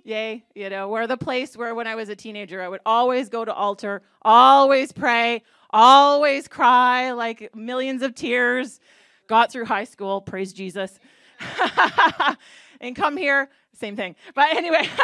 Yay, 0.03 0.45
you 0.55 0.71
know, 0.71 0.89
we're 0.89 1.07
the 1.09 1.17
place 1.17 1.57
where 1.57 1.75
when 1.75 1.89
I 1.89 1.97
was 1.97 2.09
a 2.09 2.17
teenager, 2.17 2.63
I 2.63 2.69
would 2.69 2.81
always 2.87 3.29
go 3.29 3.45
to 3.45 3.53
altar, 3.53 4.03
always 4.23 4.93
pray, 4.93 5.43
always 5.71 6.47
cry 6.47 7.11
like 7.11 7.55
millions 7.57 8.03
of 8.03 8.15
tears. 8.15 8.81
Got 9.29 9.51
through 9.51 9.65
high 9.65 9.85
school, 9.85 10.21
praise 10.21 10.53
Jesus. 10.53 11.01
and 12.81 12.95
come 12.95 13.17
here, 13.17 13.49
same 13.73 13.97
thing. 13.97 14.15
But 14.35 14.57
anyway, 14.57 14.89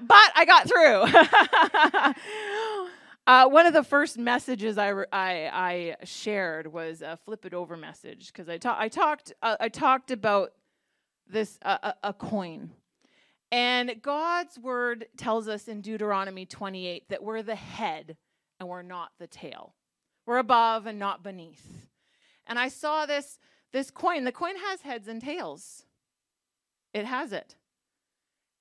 but 0.00 0.32
I 0.34 0.44
got 0.44 0.68
through. 0.68 1.04
Uh, 3.28 3.46
one 3.46 3.66
of 3.66 3.74
the 3.74 3.82
first 3.82 4.16
messages 4.16 4.78
I, 4.78 4.90
I, 5.12 5.50
I 5.52 5.96
shared 6.04 6.66
was 6.66 7.02
a 7.02 7.18
flip 7.26 7.44
it 7.44 7.52
over 7.52 7.76
message 7.76 8.28
because 8.28 8.48
I, 8.48 8.56
ta- 8.56 8.78
I 8.80 8.88
talked 8.88 9.34
uh, 9.42 9.54
I 9.60 9.68
talked 9.68 10.10
about 10.10 10.52
this 11.30 11.58
uh, 11.60 11.92
a, 12.02 12.08
a 12.08 12.12
coin, 12.14 12.70
and 13.52 14.00
God's 14.00 14.58
word 14.58 15.08
tells 15.18 15.46
us 15.46 15.68
in 15.68 15.82
Deuteronomy 15.82 16.46
28 16.46 17.10
that 17.10 17.22
we're 17.22 17.42
the 17.42 17.54
head 17.54 18.16
and 18.58 18.66
we're 18.66 18.80
not 18.80 19.10
the 19.18 19.26
tail, 19.26 19.74
we're 20.24 20.38
above 20.38 20.86
and 20.86 20.98
not 20.98 21.22
beneath. 21.22 21.86
And 22.46 22.58
I 22.58 22.68
saw 22.68 23.04
this 23.04 23.38
this 23.74 23.90
coin. 23.90 24.24
The 24.24 24.32
coin 24.32 24.56
has 24.56 24.80
heads 24.80 25.06
and 25.06 25.20
tails. 25.20 25.84
It 26.94 27.04
has 27.04 27.34
it. 27.34 27.56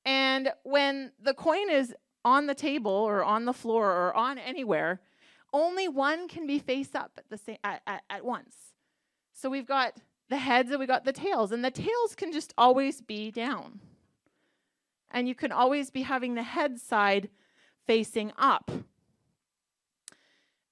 And 0.03 0.51
when 0.63 1.13
the 1.21 1.33
coin 1.33 1.69
is 1.69 1.95
on 2.27 2.45
the 2.45 2.53
table 2.53 2.91
or 2.91 3.23
on 3.23 3.45
the 3.45 3.53
floor 3.53 3.89
or 3.89 4.13
on 4.13 4.37
anywhere, 4.37 4.99
only 5.53 5.87
one 5.87 6.27
can 6.27 6.45
be 6.45 6.59
face 6.59 6.93
up 6.93 7.11
at 7.17 7.29
the 7.29 7.37
same 7.37 7.57
at, 7.63 7.81
at, 7.87 8.03
at 8.09 8.25
once. 8.25 8.53
So 9.31 9.49
we've 9.49 9.65
got 9.65 9.93
the 10.29 10.37
heads 10.37 10.69
and 10.71 10.79
we 10.79 10.85
got 10.85 11.05
the 11.05 11.13
tails, 11.13 11.53
and 11.53 11.63
the 11.63 11.71
tails 11.71 12.15
can 12.15 12.33
just 12.33 12.53
always 12.57 12.99
be 13.01 13.31
down. 13.31 13.79
And 15.09 15.27
you 15.29 15.35
can 15.35 15.53
always 15.53 15.89
be 15.89 16.01
having 16.01 16.35
the 16.35 16.43
head 16.43 16.81
side 16.81 17.29
facing 17.85 18.33
up. 18.37 18.69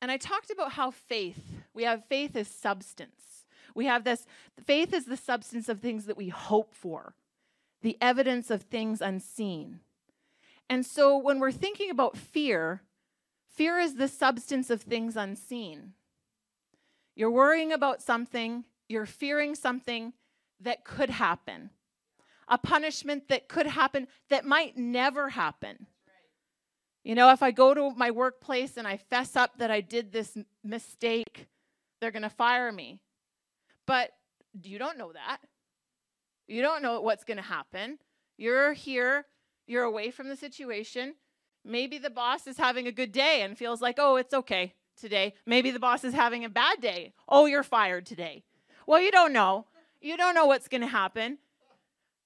And 0.01 0.12
I 0.12 0.18
talked 0.18 0.51
about 0.51 0.74
how 0.74 0.91
faith, 0.91 1.41
we 1.74 1.84
have 1.84 2.03
faith 2.10 2.36
as 2.36 2.49
substance. 2.49 3.45
We 3.74 3.86
have 3.86 4.03
this 4.03 4.26
faith 4.62 4.93
is 4.93 5.06
the 5.06 5.16
substance 5.18 5.70
of 5.70 5.80
things 5.80 6.06
that 6.06 6.18
we 6.18 6.28
hope 6.28 6.74
for, 6.74 7.16
the 7.82 7.97
evidence 8.01 8.51
of 8.51 8.64
things 8.64 9.01
unseen. 9.01 9.80
And 10.70 10.86
so 10.86 11.18
when 11.18 11.39
we're 11.39 11.51
thinking 11.51 11.89
about 11.89 12.18
fear, 12.18 12.82
fear 13.47 13.80
is 13.80 13.95
the 13.95 14.07
substance 14.07 14.70
of 14.70 14.82
things 14.82 15.16
unseen. 15.16 15.93
You're 17.16 17.32
worrying 17.32 17.72
about 17.72 18.01
something, 18.01 18.66
you're 18.89 19.05
fearing 19.05 19.55
something 19.55 20.13
that 20.59 20.84
could 20.84 21.09
happen, 21.09 21.70
a 22.47 22.57
punishment 22.57 23.30
that 23.30 23.47
could 23.47 23.68
happen 23.68 24.07
that 24.30 24.45
might 24.45 24.78
never 24.78 25.30
happen. 25.30 25.88
You 27.03 27.13
know, 27.13 27.32
if 27.32 27.43
I 27.43 27.51
go 27.51 27.74
to 27.74 27.91
my 27.91 28.09
workplace 28.09 28.78
and 28.78 28.88
I 28.88 28.97
fess 28.97 29.36
up 29.36 29.59
that 29.59 29.70
I 29.70 29.82
did 29.82 30.11
this 30.11 30.36
mistake, 30.63 31.47
they're 32.01 32.11
going 32.11 32.24
to 32.24 32.30
fire 32.30 32.72
me. 32.72 32.99
But 33.86 34.11
you 34.63 34.80
don't 34.80 34.97
know 34.97 35.13
that. 35.13 35.38
You 36.47 36.61
don't 36.61 36.82
know 36.82 37.01
what's 37.01 37.24
going 37.24 37.38
to 37.38 37.43
happen. 37.43 37.99
You're 38.38 38.74
here 38.74 39.26
you're 39.68 39.84
away 39.84 40.11
from 40.11 40.30
the 40.30 40.36
situation. 40.36 41.16
Maybe 41.63 41.97
the 41.97 42.09
boss 42.09 42.47
is 42.47 42.57
having 42.57 42.88
a 42.88 42.91
good 42.91 43.11
day 43.11 43.41
and 43.41 43.57
feels 43.57 43.82
like, 43.82 43.95
oh, 43.97 44.16
it's 44.18 44.34
okay 44.34 44.74
today. 44.95 45.34
Maybe 45.45 45.72
the 45.72 45.80
boss 45.80 46.03
is 46.03 46.13
having 46.13 46.45
a 46.45 46.49
bad 46.49 46.82
day. 46.82 47.13
Oh, 47.28 47.45
you're 47.45 47.63
fired 47.63 48.05
today. 48.05 48.43
Well, 48.86 49.01
you 49.01 49.11
don't 49.11 49.34
know. 49.34 49.66
You 50.01 50.18
don't 50.18 50.36
know 50.36 50.45
what's 50.45 50.68
going 50.68 50.82
to 50.82 50.88
happen. 50.88 51.39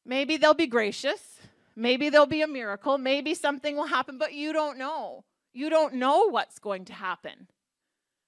Maybe 0.05 0.37
they'll 0.37 0.53
be 0.53 0.67
gracious. 0.67 1.39
Maybe 1.75 2.09
there'll 2.09 2.27
be 2.27 2.41
a 2.41 2.47
miracle. 2.47 2.97
Maybe 2.97 3.33
something 3.33 3.77
will 3.77 3.85
happen, 3.85 4.17
but 4.17 4.33
you 4.33 4.51
don't 4.51 4.77
know. 4.77 5.23
You 5.53 5.69
don't 5.69 5.95
know 5.95 6.29
what's 6.29 6.59
going 6.59 6.85
to 6.85 6.93
happen. 6.93 7.47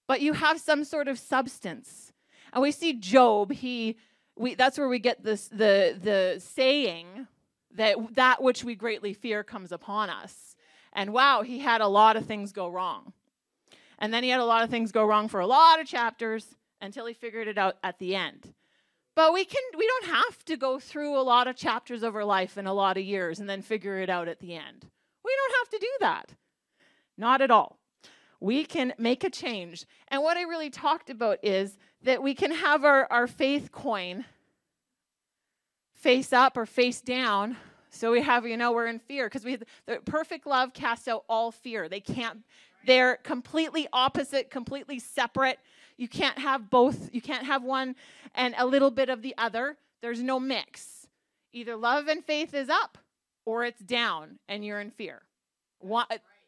But 0.07 0.22
you 0.22 0.34
have 0.34 0.59
some 0.59 0.84
sort 0.84 1.07
of 1.07 1.20
substance. 1.20 2.14
And 2.53 2.62
we 2.62 2.72
see 2.72 2.93
Job, 2.93 3.51
he 3.51 3.97
we 4.38 4.55
that's 4.55 4.78
where 4.78 4.88
we 4.88 4.99
get 4.99 5.24
this 5.24 5.47
the 5.47 5.97
the 6.01 6.39
saying 6.39 7.28
that 7.76 8.16
that 8.16 8.42
which 8.42 8.64
we 8.64 8.76
greatly 8.76 9.14
fear 9.14 9.44
comes 9.44 9.72
upon 9.72 10.10
us. 10.10 10.56
And 10.94 11.14
wow, 11.14 11.42
he 11.42 11.60
had 11.60 11.82
a 11.82 11.88
lot 11.88 12.18
of 12.18 12.26
things 12.26 12.52
go 12.52 12.68
wrong. 12.68 13.14
And 13.98 14.14
then 14.14 14.24
he 14.24 14.30
had 14.30 14.40
a 14.40 14.46
lot 14.46 14.64
of 14.64 14.70
things 14.70 14.92
go 14.92 15.06
wrong 15.06 15.28
for 15.28 15.40
a 15.40 15.48
lot 15.48 15.80
of 15.80 15.88
chapters 15.88 16.56
until 16.82 17.06
he 17.06 17.14
figured 17.14 17.48
it 17.48 17.58
out 17.58 17.78
at 17.84 18.00
the 18.00 18.16
end. 18.16 18.54
But 19.16 19.34
we 19.34 19.46
can 19.46 19.62
we 19.78 19.88
don't 19.88 20.06
have 20.06 20.44
to 20.46 20.58
go 20.58 20.80
through 20.80 21.18
a 21.18 21.22
lot 21.22 21.48
of 21.48 21.56
chapters 21.56 22.02
of 22.04 22.16
our 22.16 22.26
life 22.26 22.58
in 22.58 22.66
a 22.66 22.74
lot 22.74 22.98
of 22.98 23.04
years 23.04 23.40
and 23.40 23.50
then 23.50 23.62
figure 23.62 24.00
it 24.00 24.10
out 24.10 24.28
at 24.28 24.40
the 24.40 24.56
end. 24.56 24.88
We 25.24 25.32
don't 25.36 25.60
have 25.60 25.70
to 25.70 25.80
do 25.80 25.92
that. 26.00 26.34
Not 27.18 27.42
at 27.42 27.52
all. 27.52 27.78
We 28.40 28.66
can 28.66 28.94
make 28.98 29.24
a 29.24 29.30
change. 29.30 29.86
And 30.08 30.24
what 30.24 30.38
I 30.38 30.44
really 30.44 30.72
talked 30.72 31.10
about 31.10 31.38
is 31.44 31.78
that 32.02 32.24
we 32.24 32.34
can 32.34 32.52
have 32.52 32.84
our, 32.84 33.08
our 33.12 33.28
faith 33.28 33.72
coin 33.72 34.26
face 36.02 36.34
up 36.34 36.58
or 36.58 36.66
face 36.66 36.99
down. 36.99 37.56
So 37.91 38.12
we 38.12 38.22
have, 38.22 38.45
you 38.45 38.58
know, 38.58 38.72
we're 38.72 38.88
in 38.88 38.99
fear 38.99 39.28
because 39.28 39.45
we 39.45 39.58
the 39.86 39.99
perfect 40.06 40.47
love 40.47 40.74
casts 40.74 41.08
out 41.08 41.24
all 41.30 41.52
fear. 41.52 41.88
They 41.88 41.99
can't, 41.99 42.39
they're 42.86 43.18
completely 43.18 43.88
opposite, 43.93 44.49
completely 44.49 44.97
separate. 44.99 45.60
You 45.97 46.08
can't 46.08 46.39
have 46.39 46.70
both. 46.70 47.14
You 47.14 47.22
can't 47.22 47.45
have 47.45 47.64
one 47.64 47.95
and 48.34 48.56
a 48.58 48.66
little 48.66 48.91
bit 48.91 49.10
of 49.10 49.22
the 49.22 49.36
other. 49.38 49.78
There's 50.02 50.22
no 50.22 50.39
mix. 50.39 51.08
Either 51.54 51.76
love 51.76 52.08
and 52.08 52.26
faith 52.26 52.54
is 52.54 52.70
up 52.70 52.97
or 53.45 53.64
it's 53.64 53.82
down 53.82 54.39
and 54.47 54.66
you're 54.66 54.80
in 54.80 54.89
fear. 54.89 55.22
One, 55.80 56.06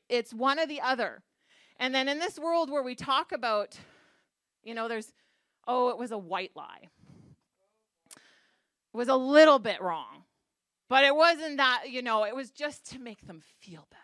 it's 0.10 0.34
one 0.34 0.60
or 0.60 0.66
the 0.66 0.82
other. 0.82 1.22
And 1.80 1.94
then 1.94 2.08
in 2.08 2.20
this 2.20 2.40
world 2.40 2.72
where 2.72 2.84
we 2.84 2.96
talk 2.96 3.32
about, 3.32 3.78
you 4.64 4.74
know, 4.74 4.88
there's, 4.88 5.12
oh, 5.68 5.90
it 5.90 5.98
was 5.98 6.12
a 6.12 6.18
white 6.18 6.52
lie 6.56 6.90
was 8.94 9.08
a 9.08 9.16
little 9.16 9.60
bit 9.60 9.82
wrong. 9.82 10.24
But 10.90 11.04
it 11.06 11.16
wasn't 11.16 11.58
that, 11.58 11.90
you 11.90 12.02
know, 12.02 12.24
it 12.24 12.36
was 12.36 12.52
just 12.52 12.92
to 12.92 13.00
make 13.00 13.26
them 13.26 13.42
feel 13.60 13.88
better. 13.90 14.02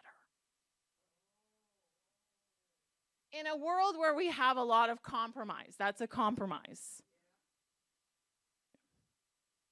In 3.32 3.46
a 3.46 3.56
world 3.56 3.96
where 3.98 4.16
we 4.16 4.32
have 4.32 4.58
a 4.58 4.64
lot 4.64 4.90
of 4.90 5.04
compromise, 5.04 5.76
that's 5.78 6.02
a 6.02 6.08
compromise. 6.08 7.04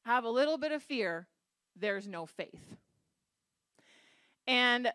Have 0.05 0.25
a 0.25 0.29
little 0.29 0.57
bit 0.57 0.71
of 0.71 0.83
fear, 0.83 1.27
there's 1.75 2.07
no 2.07 2.25
faith. 2.25 2.77
And 4.45 4.91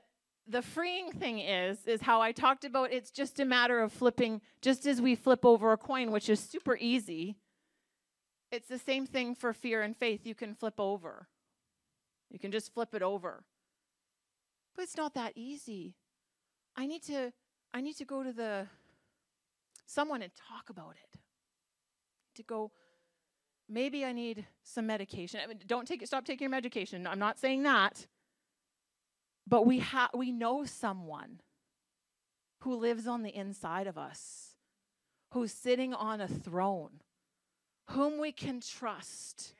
the 0.46 0.62
freeing 0.62 1.12
thing 1.12 1.38
is 1.38 1.86
is 1.86 2.00
how 2.02 2.20
I 2.20 2.32
talked 2.32 2.64
about 2.64 2.92
it's 2.92 3.10
just 3.10 3.38
a 3.38 3.44
matter 3.44 3.80
of 3.80 3.92
flipping 3.92 4.40
just 4.60 4.86
as 4.86 5.00
we 5.00 5.14
flip 5.14 5.44
over 5.44 5.72
a 5.72 5.76
coin 5.76 6.10
which 6.10 6.28
is 6.28 6.40
super 6.40 6.76
easy 6.76 7.36
it's 8.52 8.68
the 8.68 8.78
same 8.78 9.06
thing 9.06 9.34
for 9.34 9.54
fear 9.54 9.80
and 9.82 9.96
faith. 9.96 10.26
You 10.26 10.34
can 10.34 10.54
flip 10.54 10.78
over, 10.78 11.26
you 12.30 12.38
can 12.38 12.52
just 12.52 12.72
flip 12.72 12.94
it 12.94 13.02
over. 13.02 13.42
But 14.76 14.82
it's 14.82 14.96
not 14.96 15.14
that 15.14 15.32
easy. 15.34 15.96
I 16.76 16.86
need 16.86 17.02
to 17.04 17.32
I 17.74 17.80
need 17.80 17.96
to 17.96 18.04
go 18.04 18.22
to 18.22 18.32
the 18.32 18.66
someone 19.86 20.22
and 20.22 20.32
talk 20.34 20.70
about 20.70 20.94
it. 21.02 21.18
To 22.36 22.42
go 22.42 22.70
maybe 23.68 24.04
I 24.04 24.12
need 24.12 24.46
some 24.62 24.86
medication. 24.86 25.40
I 25.42 25.46
mean, 25.46 25.58
don't 25.66 25.88
take 25.88 26.06
stop 26.06 26.24
taking 26.24 26.46
your 26.46 26.50
medication. 26.50 27.06
I'm 27.06 27.18
not 27.18 27.38
saying 27.38 27.62
that. 27.64 28.06
But 29.46 29.66
we 29.66 29.80
have 29.80 30.10
we 30.14 30.30
know 30.30 30.64
someone 30.64 31.40
who 32.60 32.76
lives 32.76 33.06
on 33.06 33.22
the 33.22 33.34
inside 33.34 33.86
of 33.86 33.98
us, 33.98 34.54
who's 35.32 35.52
sitting 35.52 35.92
on 35.92 36.20
a 36.20 36.28
throne 36.28 37.00
whom 37.88 38.20
we 38.20 38.32
can 38.32 38.60
trust 38.60 39.54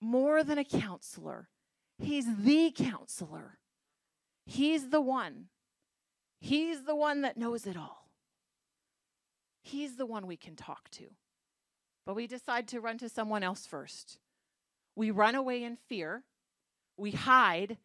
more 0.00 0.44
than 0.44 0.58
a 0.58 0.64
counselor. 0.64 1.48
He's 1.98 2.26
the 2.36 2.72
counselor. 2.76 3.58
He's 4.46 4.90
the 4.90 5.00
one. 5.00 5.46
He's 6.40 6.84
the 6.84 6.94
one 6.94 7.22
that 7.22 7.38
knows 7.38 7.66
it 7.66 7.76
all. 7.76 8.10
He's 9.62 9.96
the 9.96 10.06
one 10.06 10.26
we 10.26 10.36
can 10.36 10.56
talk 10.56 10.90
to. 10.90 11.04
But 12.04 12.16
we 12.16 12.26
decide 12.26 12.68
to 12.68 12.80
run 12.80 12.98
to 12.98 13.08
someone 13.08 13.42
else 13.42 13.66
first. 13.66 14.18
We 14.94 15.10
run 15.10 15.34
away 15.34 15.64
in 15.64 15.76
fear, 15.76 16.22
we 16.96 17.10
hide, 17.10 17.78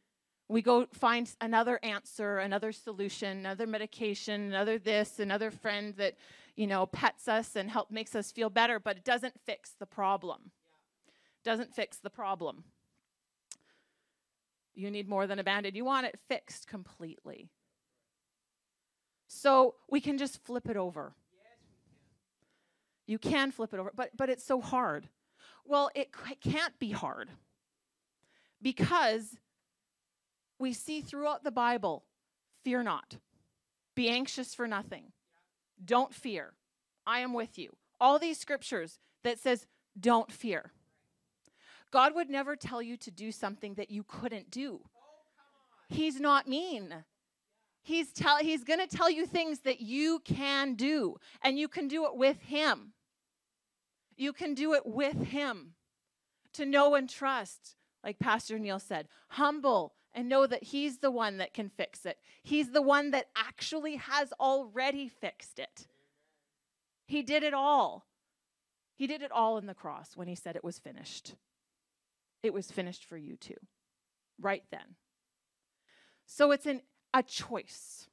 we 0.50 0.62
go 0.62 0.88
find 0.92 1.32
another 1.40 1.80
answer, 1.84 2.40
another 2.40 2.72
solution, 2.72 3.40
another 3.40 3.66
medication, 3.66 4.42
another 4.42 4.78
this, 4.78 5.20
another 5.20 5.52
friend 5.52 5.94
that, 5.98 6.16
you 6.60 6.68
know, 6.68 6.86
pets 6.86 7.30
us 7.30 7.56
and 7.56 7.72
help 7.72 7.90
makes 7.90 8.14
us 8.14 8.34
feel 8.34 8.50
better, 8.50 8.82
but 8.82 8.98
it 8.98 9.06
doesn't 9.06 9.34
fix 9.46 9.76
the 9.80 9.86
problem. 9.86 10.52
Doesn't 11.46 11.74
fix 11.74 12.00
the 12.00 12.10
problem. 12.10 12.66
You 14.76 14.92
need 14.92 15.08
more 15.08 15.26
than 15.26 15.40
a 15.40 15.44
band-aid. 15.46 15.74
You 15.74 15.86
want 15.86 16.08
it 16.08 16.20
fixed 16.28 16.68
completely. 16.68 17.50
So 19.30 19.76
we 19.90 20.02
can 20.02 20.18
just 20.18 20.44
flip 20.44 20.68
it 20.68 20.76
over. 20.76 21.14
You 23.08 23.20
can 23.20 23.52
flip 23.52 23.74
it 23.74 23.80
over, 23.80 23.94
but 23.96 24.10
but 24.18 24.30
it's 24.30 24.44
so 24.44 24.60
hard. 24.60 25.08
Well, 25.66 25.90
it 25.96 26.10
can't 26.42 26.78
be 26.78 26.92
hard 26.92 27.30
because 28.62 29.38
we 30.60 30.74
see 30.74 31.00
throughout 31.00 31.46
the 31.46 31.52
Bible, 31.52 32.04
fear 32.66 32.84
not. 32.84 33.16
Be 33.96 34.10
anxious 34.10 34.54
for 34.54 34.68
nothing. 34.68 35.14
Don't 35.84 36.14
fear. 36.14 36.54
I 37.06 37.20
am 37.20 37.34
with 37.34 37.58
you. 37.58 37.76
All 38.00 38.20
these 38.20 38.40
scriptures 38.40 39.00
that 39.24 39.40
says 39.40 39.66
don't 40.00 40.32
fear. 40.32 40.72
God 41.92 42.14
would 42.16 42.30
never 42.30 42.56
tell 42.56 42.82
you 42.82 42.98
to 42.98 43.12
do 43.12 43.32
something 43.32 43.74
that 43.76 43.90
you 43.90 44.04
couldn't 44.04 44.52
do. 44.52 44.82
He's 45.88 46.20
not 46.20 46.48
mean. 46.48 46.94
He's 47.82 48.12
tell 48.12 48.38
he's 48.38 48.64
going 48.64 48.80
to 48.80 48.96
tell 48.96 49.10
you 49.10 49.26
things 49.26 49.62
that 49.62 49.82
you 49.82 50.20
can 50.24 50.76
do 50.76 51.16
and 51.42 51.58
you 51.58 51.68
can 51.68 51.88
do 51.88 52.06
it 52.06 52.16
with 52.16 52.42
him. 52.42 52.94
You 54.16 54.34
can 54.34 54.54
do 54.54 54.74
it 54.74 54.86
with 54.86 55.28
him. 55.28 55.74
To 56.54 56.66
know 56.66 56.96
and 56.96 57.10
trust, 57.10 57.76
like 58.04 58.20
Pastor 58.20 58.60
Neil 58.60 58.80
said, 58.80 59.08
humble 59.30 59.94
and 60.14 60.28
know 60.28 60.48
that 60.48 60.64
he's 60.64 60.98
the 60.98 61.12
one 61.12 61.38
that 61.38 61.54
can 61.54 61.70
fix 61.70 62.06
it. 62.06 62.18
He's 62.44 62.72
the 62.72 62.82
one 62.82 63.12
that 63.12 63.28
actually 63.36 63.98
has 63.98 64.34
already 64.40 65.08
fixed 65.08 65.60
it. 65.60 65.88
He 67.06 67.24
did 67.24 67.44
it 67.44 67.54
all. 67.54 68.06
He 68.96 69.08
did 69.08 69.22
it 69.22 69.32
all 69.32 69.58
in 69.58 69.66
the 69.66 69.74
cross 69.74 70.16
when 70.16 70.28
he 70.28 70.36
said 70.36 70.56
it 70.56 70.64
was 70.64 70.80
finished. 70.80 71.36
It 72.44 72.54
was 72.54 72.72
finished 72.72 73.06
for 73.06 73.18
you 73.18 73.36
too, 73.36 73.58
right 74.40 74.64
then. 74.72 74.96
So 76.26 76.52
it's 76.52 76.66
an, 76.66 76.82
a 77.14 77.24
choice. 77.24 78.08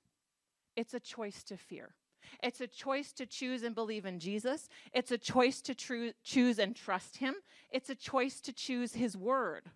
It's 0.77 0.95
a 0.95 1.01
choice 1.01 1.43
to 1.45 1.57
fear. 1.57 1.95
It's 2.43 2.61
a 2.61 2.67
choice 2.67 3.13
to 3.15 3.27
choose 3.27 3.63
and 3.63 3.75
believe 3.75 4.05
in 4.05 4.19
Jesus. 4.19 4.69
It's 4.93 5.11
a 5.11 5.19
choice 5.19 5.61
to 5.63 5.75
tru- 5.75 6.13
choose 6.25 6.59
and 6.59 6.75
trust 6.75 7.19
him. 7.19 7.35
It's 7.71 7.91
a 7.91 7.95
choice 7.95 8.41
to 8.43 8.53
choose 8.53 8.95
his 8.95 9.17
word. 9.17 9.71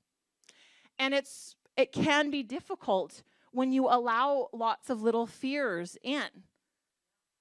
And 0.99 1.15
it's 1.15 1.57
it 1.81 1.93
can 1.93 2.31
be 2.31 2.43
difficult 2.43 3.23
when 3.53 3.73
you 3.73 3.89
allow 3.89 4.49
lots 4.53 4.91
of 4.91 5.03
little 5.03 5.27
fears 5.27 5.97
in. 6.03 6.45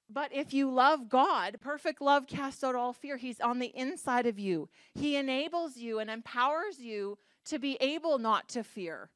But 0.10 0.34
if 0.34 0.54
you 0.54 0.72
love 0.72 1.08
God, 1.08 1.58
perfect 1.62 2.02
love 2.02 2.26
casts 2.26 2.64
out 2.64 2.74
all 2.74 2.94
fear. 2.94 3.18
He's 3.18 3.40
on 3.40 3.60
the 3.60 3.72
inside 3.76 4.26
of 4.26 4.40
you. 4.40 4.70
He 4.96 5.16
enables 5.16 5.78
you 5.78 6.00
and 6.00 6.10
empowers 6.10 6.80
you 6.80 7.20
to 7.46 7.60
be 7.60 7.78
able 7.80 8.18
not 8.18 8.50
to 8.50 8.64
fear. 8.64 9.12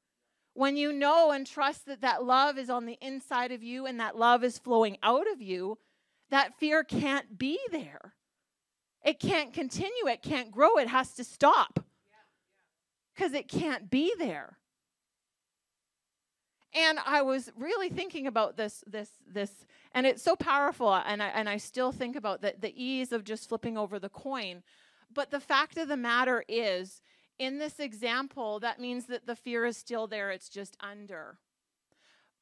When 0.54 0.78
you 0.78 0.94
know 0.94 1.32
and 1.32 1.48
trust 1.48 1.88
that 1.88 2.02
that 2.02 2.24
love 2.24 2.60
is 2.60 2.70
on 2.70 2.86
the 2.86 3.00
inside 3.02 3.52
of 3.52 3.64
you 3.64 3.88
and 3.88 4.00
that 4.00 4.16
love 4.16 4.44
is 4.44 4.60
flowing 4.60 4.98
out 5.02 5.26
of 5.32 5.42
you, 5.42 5.80
that 6.30 6.60
fear 6.60 6.84
can't 6.84 7.40
be 7.40 7.58
there. 7.72 8.14
It 9.04 9.20
can't 9.20 9.52
continue, 9.52 10.08
it 10.08 10.22
can't 10.22 10.52
grow, 10.52 10.78
it 10.78 10.90
has 10.90 11.14
to 11.16 11.24
stop 11.24 11.80
because 13.16 13.34
it 13.34 13.48
can't 13.48 13.90
be 13.90 14.14
there. 14.18 14.58
And 16.76 16.98
I 17.06 17.22
was 17.22 17.52
really 17.58 17.90
thinking 17.90 18.26
about 18.26 18.58
this, 18.58 18.84
this, 18.88 19.10
this, 19.32 19.52
and 19.94 20.08
it's 20.08 20.24
so 20.24 20.36
powerful. 20.36 20.88
Uh, 20.88 21.04
and 21.06 21.22
I, 21.22 21.28
and 21.28 21.48
I 21.48 21.58
still 21.58 21.92
think 21.92 22.16
about 22.16 22.42
the, 22.42 22.56
the 22.60 22.74
ease 22.82 23.12
of 23.12 23.24
just 23.24 23.48
flipping 23.48 23.78
over 23.78 24.00
the 24.00 24.10
coin. 24.10 24.64
But 25.14 25.30
the 25.30 25.40
fact 25.40 25.78
of 25.78 25.88
the 25.88 25.98
matter 25.98 26.44
is, 26.48 27.02
in 27.38 27.60
this 27.60 27.80
example, 27.80 28.60
that 28.60 28.80
means 28.80 29.06
that 29.06 29.28
the 29.28 29.36
fear 29.36 29.66
is 29.66 29.78
still 29.78 30.08
there, 30.08 30.32
it's 30.32 30.50
just 30.50 30.76
under. 30.80 31.38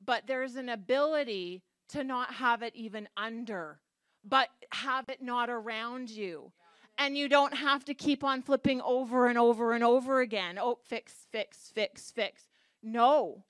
But 0.03 0.27
there's 0.27 0.55
an 0.55 0.69
ability 0.69 1.63
to 1.89 2.03
not 2.03 2.35
have 2.35 2.61
it 2.61 2.75
even 2.75 3.09
under, 3.17 3.79
but 4.23 4.47
have 4.71 5.09
it 5.09 5.21
not 5.21 5.49
around 5.49 6.09
you. 6.09 6.53
And 6.97 7.17
you 7.17 7.27
don't 7.27 7.53
have 7.53 7.83
to 7.85 7.93
keep 7.93 8.23
on 8.23 8.41
flipping 8.41 8.81
over 8.81 9.27
and 9.27 9.37
over 9.37 9.73
and 9.73 9.83
over 9.83 10.21
again. 10.21 10.57
Oh, 10.59 10.79
fix, 10.83 11.13
fix, 11.31 11.71
fix, 11.73 12.11
fix. 12.11 12.43
No, 12.83 13.43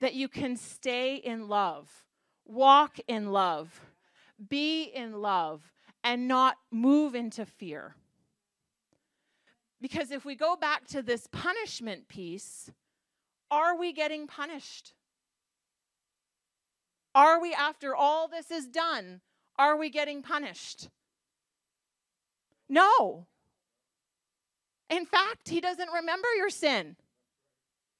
that 0.00 0.14
you 0.14 0.28
can 0.28 0.56
stay 0.56 1.16
in 1.16 1.48
love, 1.48 2.04
walk 2.44 2.98
in 3.08 3.32
love, 3.32 3.80
be 4.48 4.84
in 4.84 5.20
love, 5.20 5.72
and 6.04 6.28
not 6.28 6.56
move 6.70 7.14
into 7.14 7.46
fear. 7.46 7.96
Because 9.80 10.10
if 10.10 10.24
we 10.24 10.34
go 10.34 10.56
back 10.56 10.86
to 10.88 11.02
this 11.02 11.26
punishment 11.32 12.08
piece, 12.08 12.70
are 13.50 13.78
we 13.78 13.92
getting 13.92 14.26
punished? 14.26 14.94
Are 17.14 17.40
we, 17.40 17.54
after 17.54 17.94
all 17.96 18.28
this 18.28 18.50
is 18.50 18.66
done, 18.66 19.20
are 19.58 19.76
we 19.76 19.90
getting 19.90 20.22
punished? 20.22 20.90
No. 22.68 23.26
In 24.90 25.06
fact, 25.06 25.48
he 25.48 25.60
doesn't 25.60 25.90
remember 25.90 26.28
your 26.36 26.50
sin. 26.50 26.96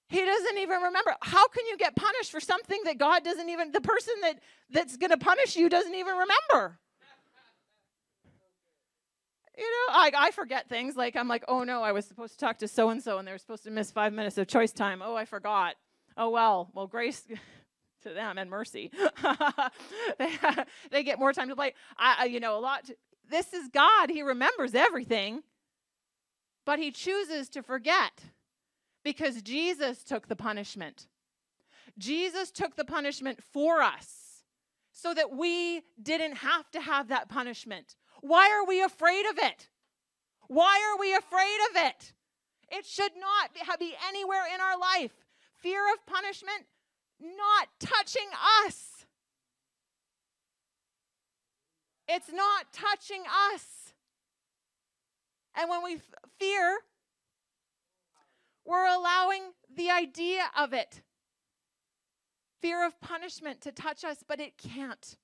He 0.09 0.25
doesn't 0.25 0.59
even 0.59 0.83
remember. 0.83 1.15
How 1.21 1.49
can 1.49 1.67
you 1.67 1.77
get 1.77 1.97
punished 1.97 2.31
for 2.31 2.41
something 2.41 2.81
that 2.85 2.99
God 2.99 3.25
doesn't 3.25 3.49
even 3.49 3.73
the 3.73 3.81
person 3.81 4.15
that 4.23 4.39
that's 4.71 4.97
going 4.97 5.11
to 5.11 5.17
punish 5.17 5.57
you 5.57 5.69
doesn't 5.69 5.95
even 5.95 6.15
remember? 6.15 6.79
You 9.59 9.65
know, 9.65 9.95
I, 9.95 10.11
I 10.15 10.31
forget 10.33 10.69
things 10.69 10.97
like 10.97 11.17
I'm 11.17 11.29
like, 11.29 11.45
oh 11.49 11.65
no, 11.65 11.83
I 11.83 11.93
was 11.93 12.05
supposed 12.05 12.35
to 12.35 12.39
talk 12.39 12.59
to 12.59 12.69
so 12.69 12.91
and 12.91 13.03
so 13.03 13.19
and 13.19 13.27
they 13.27 13.33
were 13.33 13.39
supposed 13.39 13.65
to 13.65 13.71
miss 13.71 13.91
five 13.91 14.13
minutes 14.13 14.39
of 14.39 14.47
choice 14.47 14.73
time. 14.73 15.03
Oh, 15.03 15.17
I 15.17 15.25
forgot. 15.25 15.75
Oh 16.17 16.31
well, 16.31 16.71
well, 16.73 16.87
grace 16.87 17.23
to 18.03 18.13
them 18.13 18.39
and 18.39 18.49
mercy. 18.49 18.93
they, 20.19 20.31
they 20.91 21.03
get 21.03 21.19
more 21.19 21.33
time 21.33 21.49
to 21.49 21.57
play. 21.57 21.75
I, 21.99 22.17
I 22.21 22.25
you 22.27 22.39
know, 22.39 22.59
a 22.59 22.61
lot. 22.61 22.85
To, 22.85 22.97
this 23.29 23.53
is 23.53 23.69
God. 23.69 24.11
He 24.11 24.23
remembers 24.23 24.75
everything, 24.75 25.43
but 26.65 26.79
he 26.79 26.93
chooses 26.93 27.49
to 27.51 27.63
forget 27.63 28.23
because 29.07 29.41
Jesus 29.41 30.03
took 30.03 30.27
the 30.27 30.35
punishment. 30.35 31.07
Jesus 31.97 32.51
took 32.51 32.75
the 32.75 32.85
punishment 32.85 33.39
for 33.53 33.81
us 33.81 34.43
so 34.91 35.15
that 35.15 35.31
we 35.31 35.83
didn't 36.03 36.39
have 36.39 36.69
to 36.73 36.81
have 36.81 37.07
that 37.07 37.29
punishment. 37.29 37.95
Why 38.21 38.51
are 38.51 38.67
we 38.67 38.83
afraid 38.83 39.25
of 39.31 39.39
it? 39.39 39.69
Why 40.49 40.83
are 40.91 40.99
we 40.99 41.15
afraid 41.15 41.59
of 41.71 41.77
it? 41.87 42.15
It 42.69 42.85
should 42.85 43.13
not 43.17 43.79
be 43.79 43.95
anywhere 44.09 44.43
in 44.53 44.61
our 44.61 44.77
life. 44.77 45.13
Fear 45.63 45.85
of 45.93 46.05
punishment 46.07 46.67
not 47.21 47.69
touching 47.79 48.29
us. 48.67 49.07
It's 52.09 52.33
not 52.33 52.73
touching 52.73 53.23
us. 53.55 53.93
And 55.55 55.71
when 55.71 55.85
we 55.85 55.99
fear, 56.41 56.81
we're 58.67 58.87
allowing 58.87 59.43
the 59.75 59.91
idea 59.91 60.51
of 60.59 60.73
it, 60.73 61.03
fear 62.61 62.85
of 62.85 63.01
punishment, 63.01 63.61
to 63.63 63.73
touch 63.73 64.05
us, 64.05 64.25
but 64.27 64.41
it 64.41 64.59
can't. 64.59 65.17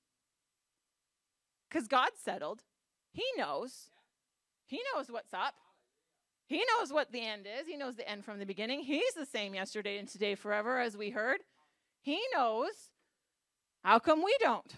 Because 1.69 1.87
God 1.87 2.09
settled. 2.23 2.63
He 3.11 3.25
knows. 3.37 3.89
He 4.65 4.79
knows 4.93 5.11
what's 5.11 5.33
up. 5.33 5.55
He 6.45 6.57
knows 6.57 6.91
what 6.91 7.11
the 7.11 7.21
end 7.21 7.45
is. 7.47 7.67
He 7.67 7.77
knows 7.77 7.95
the 7.95 8.07
end 8.09 8.25
from 8.25 8.39
the 8.39 8.45
beginning. 8.45 8.81
He's 8.81 9.13
the 9.15 9.25
same 9.25 9.55
yesterday 9.55 9.97
and 9.97 10.07
today 10.07 10.35
forever, 10.35 10.79
as 10.79 10.95
we 10.95 11.09
heard. 11.09 11.39
He 12.01 12.19
knows. 12.33 12.89
How 13.83 13.99
come 13.99 14.23
we 14.23 14.35
don't? 14.39 14.71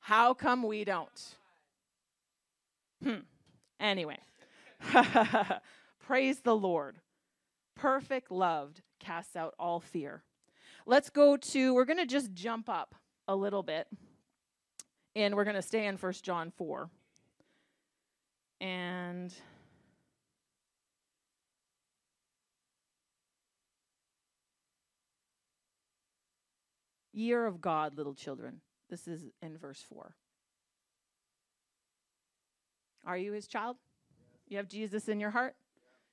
How 0.00 0.34
come 0.34 0.62
we 0.62 0.84
don't? 0.84 1.36
Hmm. 3.02 3.20
Anyway, 3.80 4.18
praise 6.02 6.40
the 6.40 6.56
Lord. 6.56 6.98
Perfect 7.76 8.30
love 8.30 8.82
casts 9.00 9.36
out 9.36 9.54
all 9.58 9.80
fear. 9.80 10.22
Let's 10.84 11.10
go 11.10 11.36
to, 11.36 11.74
we're 11.74 11.84
going 11.84 11.98
to 11.98 12.06
just 12.06 12.34
jump 12.34 12.68
up 12.68 12.94
a 13.28 13.36
little 13.36 13.62
bit 13.62 13.86
and 15.14 15.34
we're 15.34 15.44
going 15.44 15.56
to 15.56 15.62
stay 15.62 15.86
in 15.86 15.96
First 15.96 16.24
John 16.24 16.50
4. 16.50 16.90
And 18.60 19.32
year 27.12 27.46
of 27.46 27.60
God, 27.60 27.96
little 27.96 28.14
children. 28.14 28.60
This 28.88 29.08
is 29.08 29.24
in 29.40 29.58
verse 29.58 29.84
4. 29.88 30.14
Are 33.04 33.16
you 33.16 33.32
his 33.32 33.46
child? 33.46 33.76
You 34.48 34.58
have 34.58 34.68
Jesus 34.68 35.08
in 35.08 35.18
your 35.18 35.30
heart? 35.30 35.56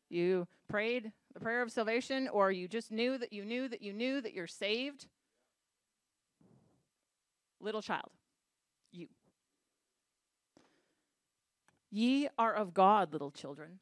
You 0.09 0.47
prayed 0.67 1.11
the 1.33 1.39
prayer 1.39 1.61
of 1.61 1.71
salvation, 1.71 2.27
or 2.27 2.51
you 2.51 2.67
just 2.67 2.91
knew 2.91 3.17
that 3.17 3.31
you 3.31 3.45
knew 3.45 3.67
that 3.67 3.81
you 3.81 3.93
knew 3.93 4.21
that 4.21 4.33
you're 4.33 4.47
saved? 4.47 5.07
Little 7.59 7.81
child, 7.81 8.09
you. 8.91 9.07
Ye 11.91 12.29
are 12.37 12.53
of 12.53 12.73
God, 12.73 13.13
little 13.13 13.31
children, 13.31 13.79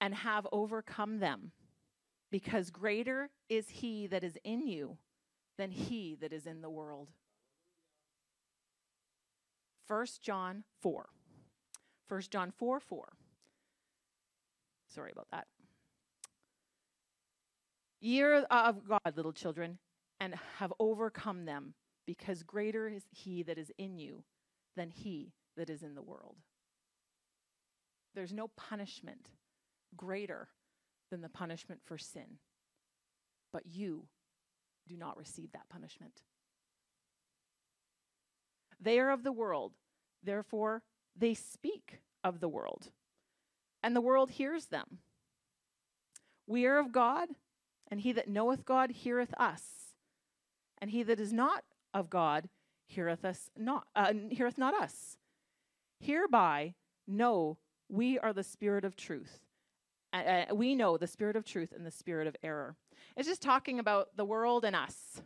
and 0.00 0.14
have 0.14 0.46
overcome 0.50 1.20
them, 1.20 1.52
because 2.30 2.70
greater 2.70 3.30
is 3.48 3.68
he 3.68 4.06
that 4.06 4.24
is 4.24 4.38
in 4.44 4.66
you 4.66 4.96
than 5.58 5.70
he 5.70 6.16
that 6.20 6.32
is 6.32 6.46
in 6.46 6.62
the 6.62 6.70
world. 6.70 7.08
1 9.86 10.06
John 10.22 10.64
4. 10.80 11.08
1 12.08 12.22
John 12.30 12.52
4 12.56 12.80
4. 12.80 13.08
Sorry 14.92 15.12
about 15.12 15.28
that. 15.30 15.46
Ye 18.00 18.22
are 18.22 18.46
of 18.50 18.88
God, 18.88 19.16
little 19.16 19.32
children, 19.32 19.78
and 20.18 20.34
have 20.58 20.72
overcome 20.78 21.44
them, 21.44 21.74
because 22.06 22.42
greater 22.42 22.88
is 22.88 23.04
he 23.10 23.42
that 23.44 23.58
is 23.58 23.70
in 23.78 23.98
you 23.98 24.24
than 24.76 24.90
he 24.90 25.32
that 25.56 25.70
is 25.70 25.82
in 25.82 25.94
the 25.94 26.02
world. 26.02 26.36
There's 28.14 28.32
no 28.32 28.48
punishment 28.48 29.28
greater 29.96 30.48
than 31.10 31.20
the 31.20 31.28
punishment 31.28 31.80
for 31.84 31.98
sin. 31.98 32.38
But 33.52 33.64
you 33.66 34.06
do 34.88 34.96
not 34.96 35.16
receive 35.16 35.52
that 35.52 35.68
punishment. 35.68 36.22
They 38.80 38.98
are 38.98 39.10
of 39.10 39.22
the 39.22 39.32
world, 39.32 39.72
therefore, 40.22 40.82
they 41.16 41.34
speak 41.34 42.00
of 42.24 42.40
the 42.40 42.48
world, 42.48 42.90
and 43.82 43.94
the 43.94 44.00
world 44.00 44.30
hears 44.30 44.66
them. 44.66 44.98
We 46.46 46.66
are 46.66 46.78
of 46.78 46.92
God, 46.92 47.28
and 47.88 48.00
he 48.00 48.12
that 48.12 48.28
knoweth 48.28 48.64
God 48.64 48.90
heareth 48.90 49.34
us, 49.38 49.62
and 50.78 50.90
he 50.90 51.02
that 51.02 51.20
is 51.20 51.32
not 51.32 51.64
of 51.94 52.10
God 52.10 52.48
heareth 52.86 53.24
us 53.24 53.50
not 53.56 53.86
uh, 53.94 54.12
heareth 54.30 54.58
not 54.58 54.74
us. 54.74 55.16
Hereby 56.00 56.74
know 57.06 57.58
we 57.88 58.18
are 58.18 58.32
the 58.32 58.42
spirit 58.42 58.84
of 58.84 58.96
truth. 58.96 59.40
Uh, 60.12 60.46
we 60.52 60.74
know 60.74 60.96
the 60.96 61.06
spirit 61.06 61.36
of 61.36 61.44
truth 61.44 61.72
and 61.72 61.86
the 61.86 61.90
spirit 61.90 62.26
of 62.26 62.36
error. 62.42 62.76
It's 63.16 63.28
just 63.28 63.42
talking 63.42 63.78
about 63.78 64.16
the 64.16 64.24
world 64.24 64.64
and 64.64 64.74
us. 64.74 65.22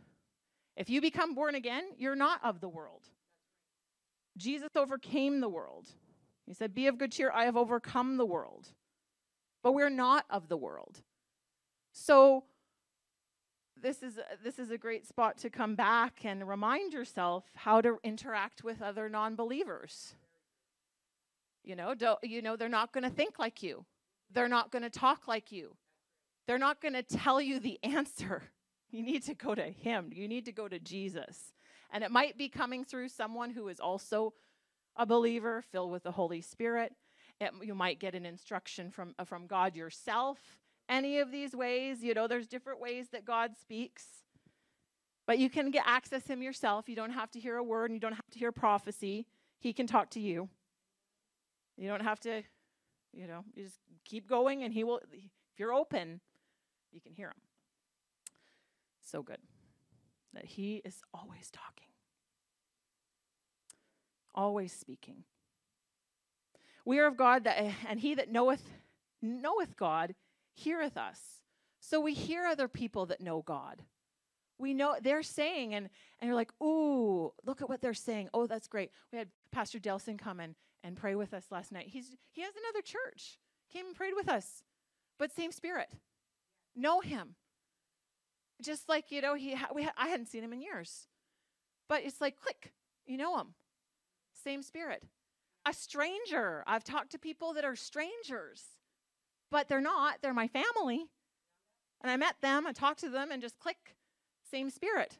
If 0.77 0.89
you 0.89 1.01
become 1.01 1.33
born 1.33 1.55
again, 1.55 1.83
you're 1.97 2.15
not 2.15 2.39
of 2.43 2.59
the 2.59 2.69
world. 2.69 3.03
Jesus 4.37 4.69
overcame 4.75 5.39
the 5.39 5.49
world. 5.49 5.87
He 6.45 6.53
said, 6.53 6.73
Be 6.73 6.87
of 6.87 6.97
good 6.97 7.11
cheer, 7.11 7.31
I 7.31 7.45
have 7.45 7.57
overcome 7.57 8.17
the 8.17 8.25
world. 8.25 8.69
But 9.63 9.73
we're 9.73 9.89
not 9.89 10.25
of 10.29 10.47
the 10.47 10.57
world. 10.57 11.01
So, 11.91 12.43
this 13.81 14.03
is, 14.03 14.19
this 14.43 14.59
is 14.59 14.71
a 14.71 14.77
great 14.77 15.05
spot 15.05 15.37
to 15.39 15.49
come 15.49 15.75
back 15.75 16.23
and 16.23 16.47
remind 16.47 16.93
yourself 16.93 17.45
how 17.55 17.81
to 17.81 17.97
interact 18.03 18.63
with 18.63 18.81
other 18.81 19.09
non 19.09 19.35
believers. 19.35 20.15
You 21.63 21.75
know, 21.75 21.95
don't, 21.95 22.19
you 22.23 22.41
know, 22.41 22.55
they're 22.55 22.69
not 22.69 22.91
going 22.91 23.03
to 23.03 23.09
think 23.09 23.39
like 23.39 23.63
you. 23.63 23.85
They're 24.31 24.47
not 24.47 24.71
going 24.71 24.83
to 24.83 24.89
talk 24.89 25.27
like 25.27 25.51
you. 25.51 25.75
They're 26.47 26.59
not 26.59 26.81
going 26.81 26.93
to 26.93 27.03
tell 27.03 27.41
you 27.41 27.59
the 27.59 27.79
answer. 27.83 28.43
You 28.91 29.03
need 29.03 29.23
to 29.23 29.33
go 29.33 29.53
to 29.53 29.63
Him. 29.63 30.11
You 30.13 30.25
need 30.25 30.45
to 30.45 30.53
go 30.53 30.69
to 30.69 30.79
Jesus. 30.79 31.51
And 31.91 32.01
it 32.01 32.11
might 32.11 32.37
be 32.37 32.47
coming 32.47 32.85
through 32.85 33.09
someone 33.09 33.49
who 33.49 33.67
is 33.67 33.81
also 33.81 34.31
a 34.97 35.05
believer, 35.05 35.63
filled 35.71 35.91
with 35.91 36.03
the 36.03 36.11
Holy 36.11 36.41
Spirit. 36.41 36.93
It, 37.39 37.51
you 37.61 37.75
might 37.75 37.99
get 37.99 38.15
an 38.15 38.25
instruction 38.25 38.91
from, 38.91 39.13
uh, 39.19 39.25
from 39.25 39.47
God 39.47 39.75
yourself. 39.75 40.39
Any 40.87 41.19
of 41.19 41.31
these 41.31 41.55
ways, 41.55 42.03
you 42.03 42.13
know, 42.13 42.27
there's 42.27 42.47
different 42.47 42.79
ways 42.79 43.09
that 43.09 43.25
God 43.25 43.57
speaks. 43.59 44.05
But 45.27 45.39
you 45.39 45.49
can 45.49 45.71
get 45.71 45.83
access 45.85 46.27
him 46.27 46.41
yourself. 46.41 46.87
You 46.87 46.95
don't 46.95 47.11
have 47.11 47.31
to 47.31 47.39
hear 47.39 47.57
a 47.57 47.63
word 47.63 47.89
and 47.89 47.95
you 47.95 47.99
don't 47.99 48.13
have 48.13 48.29
to 48.31 48.39
hear 48.39 48.51
prophecy. 48.51 49.25
He 49.59 49.73
can 49.73 49.87
talk 49.87 50.11
to 50.11 50.19
you. 50.19 50.49
You 51.77 51.89
don't 51.89 52.03
have 52.03 52.19
to, 52.21 52.43
you 53.11 53.27
know, 53.27 53.43
you 53.55 53.63
just 53.63 53.79
keep 54.05 54.29
going 54.29 54.63
and 54.63 54.73
he 54.73 54.83
will 54.83 55.01
if 55.11 55.59
you're 55.59 55.73
open, 55.73 56.21
you 56.91 57.01
can 57.01 57.13
hear 57.13 57.27
him. 57.27 57.41
So 59.01 59.23
good. 59.23 59.39
That 60.33 60.45
he 60.45 60.81
is 60.85 61.01
always 61.13 61.49
talking 61.51 61.87
always 64.35 64.71
speaking. 64.71 65.23
We 66.85 66.99
are 66.99 67.07
of 67.07 67.17
God, 67.17 67.45
that, 67.45 67.57
and 67.89 67.99
he 67.99 68.15
that 68.15 68.31
knoweth 68.31 68.63
knoweth 69.21 69.75
God 69.75 70.13
heareth 70.53 70.97
us. 70.97 71.19
So 71.79 71.99
we 71.99 72.13
hear 72.13 72.45
other 72.45 72.67
people 72.67 73.07
that 73.07 73.21
know 73.21 73.41
God. 73.41 73.81
We 74.57 74.73
know 74.73 74.95
they're 75.01 75.23
saying, 75.23 75.73
and, 75.73 75.89
and 76.19 76.27
you're 76.27 76.35
like, 76.35 76.51
ooh, 76.61 77.33
look 77.43 77.61
at 77.61 77.69
what 77.69 77.81
they're 77.81 77.93
saying. 77.93 78.29
Oh, 78.33 78.47
that's 78.47 78.67
great. 78.67 78.91
We 79.11 79.17
had 79.17 79.27
Pastor 79.51 79.79
Delson 79.79 80.17
come 80.17 80.39
and 80.39 80.55
and 80.83 80.95
pray 80.95 81.15
with 81.15 81.33
us 81.33 81.45
last 81.49 81.71
night. 81.71 81.87
He's 81.87 82.15
he 82.31 82.41
has 82.41 82.53
another 82.55 82.83
church. 82.83 83.39
Came 83.73 83.87
and 83.87 83.95
prayed 83.95 84.13
with 84.15 84.29
us. 84.29 84.63
But 85.17 85.33
same 85.33 85.51
spirit. 85.51 85.87
Know 86.75 87.01
him. 87.01 87.35
Just 88.61 88.87
like, 88.87 89.11
you 89.11 89.21
know, 89.21 89.33
he 89.33 89.55
ha- 89.55 89.69
we 89.73 89.83
ha- 89.83 89.93
I 89.97 90.09
hadn't 90.09 90.27
seen 90.27 90.43
him 90.43 90.53
in 90.53 90.61
years. 90.61 91.07
But 91.89 92.03
it's 92.03 92.21
like 92.21 92.39
click, 92.39 92.73
you 93.05 93.17
know 93.17 93.37
him 93.39 93.55
same 94.45 94.63
spirit. 94.63 95.03
A 95.65 95.73
stranger. 95.73 96.63
I've 96.67 96.83
talked 96.83 97.11
to 97.11 97.19
people 97.19 97.53
that 97.53 97.65
are 97.65 97.75
strangers, 97.75 98.63
but 99.51 99.67
they're 99.67 99.81
not. 99.81 100.19
They're 100.21 100.33
my 100.33 100.47
family. 100.47 101.07
And 102.01 102.11
I 102.11 102.17
met 102.17 102.35
them, 102.41 102.67
I 102.67 102.71
talked 102.71 102.99
to 102.99 103.09
them, 103.09 103.31
and 103.31 103.41
just 103.41 103.57
click, 103.57 103.95
same 104.49 104.69
spirit. 104.69 105.17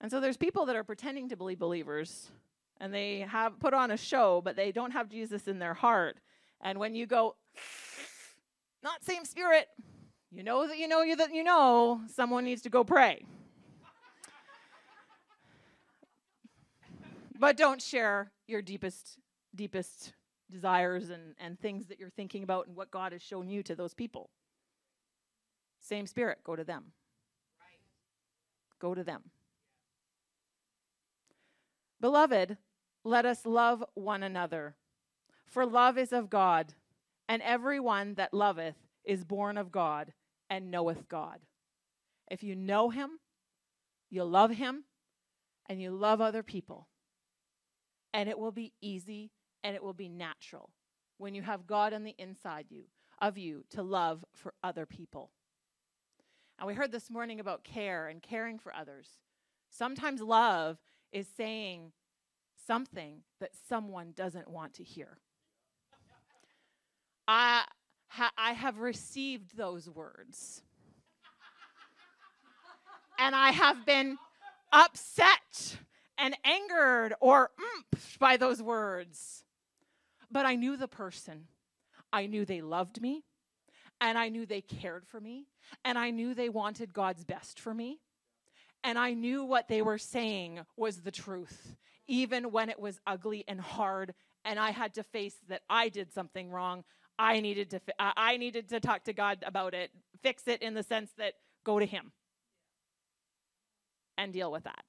And 0.00 0.10
so 0.10 0.20
there's 0.20 0.36
people 0.36 0.64
that 0.66 0.76
are 0.76 0.84
pretending 0.84 1.28
to 1.28 1.36
be 1.36 1.54
believers 1.54 2.30
and 2.80 2.94
they 2.94 3.20
have 3.28 3.58
put 3.58 3.74
on 3.74 3.90
a 3.90 3.96
show, 3.96 4.40
but 4.42 4.56
they 4.56 4.72
don't 4.72 4.92
have 4.92 5.08
Jesus 5.08 5.48
in 5.48 5.58
their 5.58 5.74
heart. 5.74 6.18
And 6.60 6.78
when 6.78 6.94
you 6.94 7.06
go, 7.06 7.36
not 8.82 9.04
same 9.04 9.24
spirit, 9.24 9.66
you 10.30 10.42
know 10.42 10.66
that 10.66 10.78
you 10.78 10.86
know 10.88 11.02
you 11.02 11.16
that 11.16 11.34
you 11.34 11.42
know 11.42 12.00
someone 12.14 12.44
needs 12.44 12.62
to 12.62 12.70
go 12.70 12.84
pray. 12.84 13.24
But 17.38 17.56
don't 17.56 17.80
share 17.80 18.32
your 18.46 18.60
deepest, 18.60 19.18
deepest 19.54 20.12
desires 20.50 21.10
and, 21.10 21.34
and 21.38 21.58
things 21.58 21.86
that 21.86 22.00
you're 22.00 22.10
thinking 22.10 22.42
about 22.42 22.66
and 22.66 22.76
what 22.76 22.90
God 22.90 23.12
has 23.12 23.22
shown 23.22 23.48
you 23.48 23.62
to 23.62 23.74
those 23.74 23.94
people. 23.94 24.30
Same 25.80 26.06
spirit, 26.06 26.38
go 26.42 26.56
to 26.56 26.64
them. 26.64 26.92
Go 28.80 28.94
to 28.94 29.04
them. 29.04 29.22
Beloved, 32.00 32.56
let 33.04 33.24
us 33.24 33.46
love 33.46 33.84
one 33.94 34.22
another, 34.22 34.76
for 35.46 35.64
love 35.66 35.98
is 35.98 36.12
of 36.12 36.30
God, 36.30 36.74
and 37.28 37.42
everyone 37.42 38.14
that 38.14 38.34
loveth 38.34 38.76
is 39.04 39.24
born 39.24 39.56
of 39.56 39.72
God 39.72 40.12
and 40.50 40.70
knoweth 40.70 41.08
God. 41.08 41.40
If 42.30 42.42
you 42.42 42.54
know 42.54 42.90
him, 42.90 43.10
you 44.10 44.24
love 44.24 44.52
him, 44.52 44.84
and 45.68 45.82
you 45.82 45.90
love 45.90 46.20
other 46.20 46.42
people 46.42 46.88
and 48.12 48.28
it 48.28 48.38
will 48.38 48.52
be 48.52 48.72
easy 48.80 49.30
and 49.62 49.74
it 49.74 49.82
will 49.82 49.92
be 49.92 50.08
natural 50.08 50.70
when 51.18 51.34
you 51.34 51.42
have 51.42 51.66
God 51.66 51.92
on 51.92 52.04
the 52.04 52.14
inside 52.18 52.66
you 52.70 52.84
of 53.20 53.36
you 53.36 53.64
to 53.70 53.82
love 53.82 54.24
for 54.32 54.54
other 54.62 54.86
people. 54.86 55.30
And 56.58 56.66
we 56.66 56.74
heard 56.74 56.92
this 56.92 57.10
morning 57.10 57.40
about 57.40 57.64
care 57.64 58.08
and 58.08 58.22
caring 58.22 58.58
for 58.58 58.74
others. 58.74 59.18
Sometimes 59.70 60.20
love 60.20 60.78
is 61.12 61.26
saying 61.36 61.92
something 62.66 63.22
that 63.40 63.50
someone 63.68 64.12
doesn't 64.14 64.48
want 64.48 64.74
to 64.74 64.84
hear. 64.84 65.18
I, 67.26 67.64
ha- 68.08 68.32
I 68.38 68.52
have 68.52 68.78
received 68.78 69.56
those 69.56 69.88
words. 69.88 70.62
and 73.18 73.34
I 73.34 73.50
have 73.50 73.84
been 73.84 74.16
upset 74.72 75.78
and 76.18 76.36
angered 76.44 77.14
or 77.20 77.50
mm, 77.58 78.18
by 78.18 78.36
those 78.36 78.60
words. 78.60 79.44
But 80.30 80.44
I 80.44 80.56
knew 80.56 80.76
the 80.76 80.88
person. 80.88 81.46
I 82.12 82.26
knew 82.26 82.44
they 82.44 82.60
loved 82.60 83.00
me, 83.00 83.24
and 84.00 84.18
I 84.18 84.28
knew 84.28 84.46
they 84.46 84.62
cared 84.62 85.06
for 85.06 85.20
me, 85.20 85.46
and 85.84 85.98
I 85.98 86.10
knew 86.10 86.34
they 86.34 86.48
wanted 86.48 86.92
God's 86.92 87.24
best 87.24 87.60
for 87.60 87.74
me. 87.74 88.00
And 88.84 88.98
I 88.98 89.12
knew 89.12 89.44
what 89.44 89.68
they 89.68 89.82
were 89.82 89.98
saying 89.98 90.60
was 90.76 91.02
the 91.02 91.10
truth, 91.10 91.76
even 92.06 92.50
when 92.50 92.70
it 92.70 92.78
was 92.78 93.00
ugly 93.06 93.44
and 93.46 93.60
hard, 93.60 94.14
and 94.44 94.58
I 94.58 94.70
had 94.70 94.94
to 94.94 95.02
face 95.02 95.36
that 95.48 95.62
I 95.68 95.88
did 95.88 96.12
something 96.12 96.50
wrong. 96.50 96.84
I 97.18 97.40
needed 97.40 97.70
to 97.70 97.80
fi- 97.80 98.12
I 98.16 98.36
needed 98.36 98.68
to 98.70 98.80
talk 98.80 99.04
to 99.04 99.12
God 99.12 99.42
about 99.44 99.74
it, 99.74 99.90
fix 100.22 100.46
it 100.46 100.62
in 100.62 100.74
the 100.74 100.82
sense 100.82 101.10
that 101.18 101.34
go 101.64 101.78
to 101.78 101.86
him 101.86 102.12
and 104.16 104.32
deal 104.32 104.52
with 104.52 104.64
that. 104.64 104.84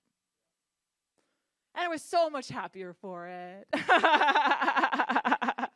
And 1.75 1.85
I 1.85 1.87
was 1.87 2.01
so 2.01 2.29
much 2.29 2.49
happier 2.49 2.93
for 2.93 3.27
it. 3.27 3.67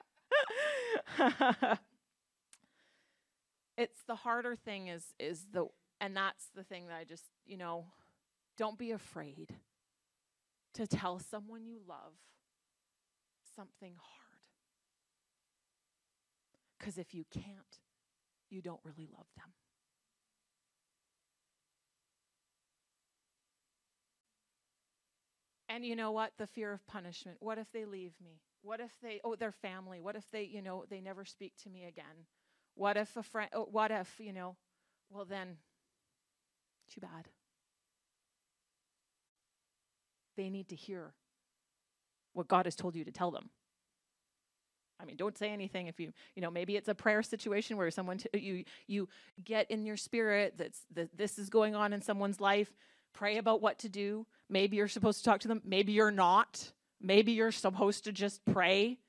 it's 3.77 4.03
the 4.07 4.15
harder 4.15 4.55
thing 4.55 4.87
is 4.87 5.13
is 5.19 5.45
the 5.51 5.67
and 6.01 6.15
that's 6.17 6.49
the 6.55 6.63
thing 6.63 6.87
that 6.87 6.97
I 6.97 7.03
just, 7.05 7.23
you 7.45 7.57
know, 7.57 7.85
don't 8.57 8.77
be 8.77 8.91
afraid 8.91 9.55
to 10.73 10.85
tell 10.85 11.19
someone 11.19 11.65
you 11.65 11.79
love 11.87 12.13
something 13.55 13.95
hard. 13.95 14.41
Cuz 16.79 16.97
if 16.97 17.13
you 17.13 17.23
can't, 17.31 17.79
you 18.49 18.61
don't 18.61 18.81
really 18.83 19.07
love 19.07 19.27
them. 19.35 19.53
And 25.73 25.83
you 25.83 25.95
know 25.95 26.11
what? 26.11 26.33
The 26.37 26.45
fear 26.45 26.71
of 26.71 26.85
punishment. 26.85 27.37
What 27.39 27.57
if 27.57 27.71
they 27.71 27.85
leave 27.85 28.13
me? 28.23 28.41
What 28.61 28.79
if 28.79 28.91
they, 29.01 29.19
oh, 29.23 29.35
their 29.35 29.51
family? 29.51 29.99
What 29.99 30.15
if 30.15 30.29
they, 30.29 30.43
you 30.43 30.61
know, 30.61 30.85
they 30.87 31.01
never 31.01 31.25
speak 31.25 31.53
to 31.63 31.69
me 31.69 31.85
again? 31.85 32.27
What 32.75 32.95
if 32.95 33.17
a 33.17 33.23
friend, 33.23 33.49
oh, 33.53 33.67
what 33.71 33.89
if, 33.89 34.13
you 34.19 34.33
know, 34.33 34.55
well 35.09 35.25
then, 35.25 35.57
too 36.93 37.01
bad. 37.01 37.27
They 40.37 40.49
need 40.49 40.69
to 40.69 40.75
hear 40.75 41.13
what 42.33 42.47
God 42.47 42.65
has 42.67 42.75
told 42.75 42.95
you 42.95 43.03
to 43.05 43.11
tell 43.11 43.31
them. 43.31 43.49
I 44.99 45.05
mean, 45.05 45.17
don't 45.17 45.37
say 45.37 45.49
anything 45.49 45.87
if 45.87 45.99
you, 45.99 46.13
you 46.35 46.41
know, 46.43 46.51
maybe 46.51 46.75
it's 46.75 46.87
a 46.87 46.95
prayer 46.95 47.23
situation 47.23 47.77
where 47.77 47.89
someone 47.89 48.19
t- 48.19 48.29
you 48.39 48.63
you 48.87 49.09
get 49.43 49.69
in 49.71 49.85
your 49.85 49.97
spirit 49.97 50.59
that 50.59 51.09
this 51.17 51.39
is 51.39 51.49
going 51.49 51.73
on 51.73 51.93
in 51.93 52.01
someone's 52.01 52.39
life. 52.39 52.71
Pray 53.13 53.37
about 53.37 53.61
what 53.61 53.77
to 53.79 53.89
do. 53.89 54.25
Maybe 54.53 54.77
you're 54.77 54.87
supposed 54.87 55.17
to 55.17 55.23
talk 55.25 55.39
to 55.39 55.47
them. 55.47 55.63
Maybe 55.65 55.93
you're 55.93 56.11
not. 56.11 56.71
Maybe 57.01 57.31
you're 57.31 57.51
supposed 57.51 58.03
to 58.03 58.11
just 58.11 58.45
pray, 58.45 58.99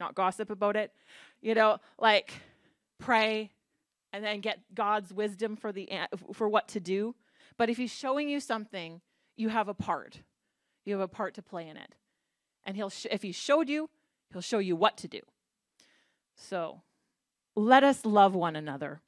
not 0.00 0.16
gossip 0.16 0.50
about 0.50 0.74
it. 0.74 0.92
You 1.40 1.54
know, 1.54 1.78
like 2.00 2.32
pray 2.98 3.52
and 4.12 4.24
then 4.24 4.40
get 4.40 4.58
God's 4.74 5.14
wisdom 5.14 5.54
for 5.54 5.70
the 5.70 5.88
for 6.34 6.48
what 6.48 6.66
to 6.68 6.80
do. 6.80 7.14
But 7.56 7.70
if 7.70 7.76
he's 7.76 7.92
showing 7.92 8.28
you 8.28 8.40
something, 8.40 9.00
you 9.36 9.50
have 9.50 9.68
a 9.68 9.74
part. 9.74 10.22
You 10.84 10.94
have 10.94 11.00
a 11.00 11.08
part 11.08 11.34
to 11.34 11.42
play 11.42 11.68
in 11.68 11.76
it. 11.76 11.94
And 12.64 12.76
he'll 12.76 12.90
sh- 12.90 13.06
if 13.08 13.22
he 13.22 13.30
showed 13.30 13.68
you, 13.68 13.88
he'll 14.32 14.42
show 14.42 14.58
you 14.58 14.74
what 14.74 14.96
to 14.98 15.06
do. 15.06 15.20
So, 16.34 16.82
let 17.54 17.84
us 17.84 18.04
love 18.04 18.34
one 18.34 18.56
another, 18.56 19.00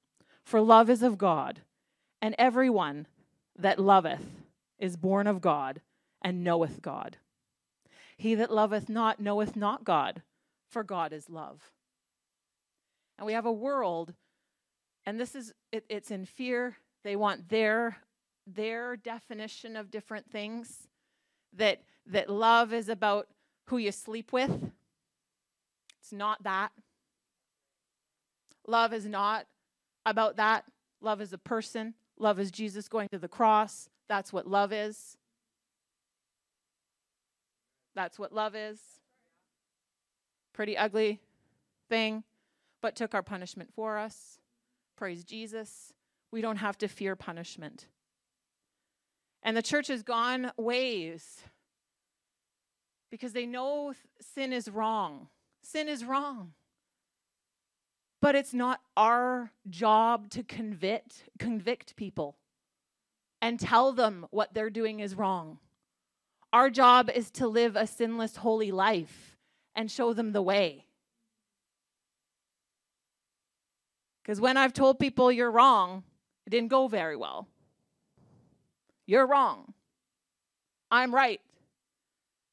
for 0.44 0.60
love 0.60 0.89
is 0.89 1.02
of 1.02 1.18
God, 1.18 1.62
and 2.22 2.36
everyone 2.39 3.09
that 3.59 3.80
loveth 3.80 4.24
is 4.78 4.96
born 4.96 5.26
of 5.26 5.40
God 5.40 5.80
and 6.22 6.44
knoweth 6.44 6.82
God. 6.82 7.16
He 8.16 8.34
that 8.34 8.52
loveth 8.52 8.88
not 8.88 9.20
knoweth 9.20 9.56
not 9.56 9.84
God, 9.84 10.22
for 10.68 10.82
God 10.82 11.12
is 11.12 11.30
love. 11.30 11.70
And 13.16 13.26
we 13.26 13.32
have 13.32 13.46
a 13.46 13.52
world, 13.52 14.14
and 15.06 15.18
this 15.18 15.34
is 15.34 15.52
it, 15.72 15.84
it's 15.88 16.10
in 16.10 16.24
fear. 16.24 16.76
They 17.05 17.16
want 17.16 17.48
their 17.48 17.98
their 18.46 18.96
definition 18.96 19.76
of 19.76 19.90
different 19.90 20.30
things. 20.30 20.88
That 21.52 21.82
that 22.06 22.28
love 22.28 22.72
is 22.72 22.88
about 22.88 23.28
who 23.66 23.78
you 23.78 23.92
sleep 23.92 24.32
with. 24.32 24.70
It's 26.00 26.12
not 26.12 26.42
that. 26.42 26.72
Love 28.66 28.92
is 28.92 29.06
not 29.06 29.46
about 30.05 30.36
that. 30.36 30.64
Love 31.00 31.20
is 31.20 31.32
a 31.32 31.38
person. 31.38 31.94
Love 32.18 32.40
is 32.40 32.50
Jesus 32.50 32.88
going 32.88 33.08
to 33.10 33.18
the 33.18 33.28
cross. 33.28 33.88
That's 34.08 34.32
what 34.32 34.46
love 34.46 34.72
is. 34.72 35.16
That's 37.94 38.18
what 38.18 38.32
love 38.32 38.54
is. 38.54 38.80
Pretty 40.52 40.76
ugly 40.76 41.20
thing, 41.88 42.24
but 42.82 42.96
took 42.96 43.14
our 43.14 43.22
punishment 43.22 43.70
for 43.74 43.98
us. 43.98 44.38
Praise 44.96 45.24
Jesus. 45.24 45.92
We 46.32 46.40
don't 46.40 46.56
have 46.56 46.76
to 46.78 46.88
fear 46.88 47.16
punishment. 47.16 47.86
And 49.42 49.56
the 49.56 49.62
church 49.62 49.86
has 49.88 50.02
gone 50.02 50.50
ways 50.56 51.40
because 53.10 53.32
they 53.32 53.46
know 53.46 53.94
sin 54.20 54.52
is 54.52 54.68
wrong. 54.68 55.28
Sin 55.62 55.88
is 55.88 56.04
wrong. 56.04 56.52
But 58.20 58.34
it's 58.34 58.52
not 58.52 58.80
our 58.96 59.52
job 59.68 60.30
to 60.30 60.42
convict 60.42 61.24
convict 61.38 61.94
people 61.96 62.36
and 63.40 63.60
tell 63.60 63.92
them 63.92 64.26
what 64.30 64.54
they're 64.54 64.70
doing 64.70 65.00
is 65.00 65.14
wrong. 65.14 65.58
Our 66.52 66.70
job 66.70 67.10
is 67.10 67.30
to 67.32 67.46
live 67.46 67.76
a 67.76 67.86
sinless 67.86 68.36
holy 68.36 68.72
life 68.72 69.36
and 69.76 69.90
show 69.90 70.12
them 70.12 70.32
the 70.32 70.42
way. 70.42 70.86
Cuz 74.24 74.40
when 74.40 74.56
I've 74.56 74.72
told 74.72 74.98
people 74.98 75.30
you're 75.30 75.50
wrong, 75.50 76.02
it 76.46 76.50
didn't 76.50 76.70
go 76.70 76.88
very 76.88 77.16
well. 77.16 77.46
You're 79.06 79.26
wrong. 79.26 79.74
I'm 80.90 81.14
right. 81.14 81.40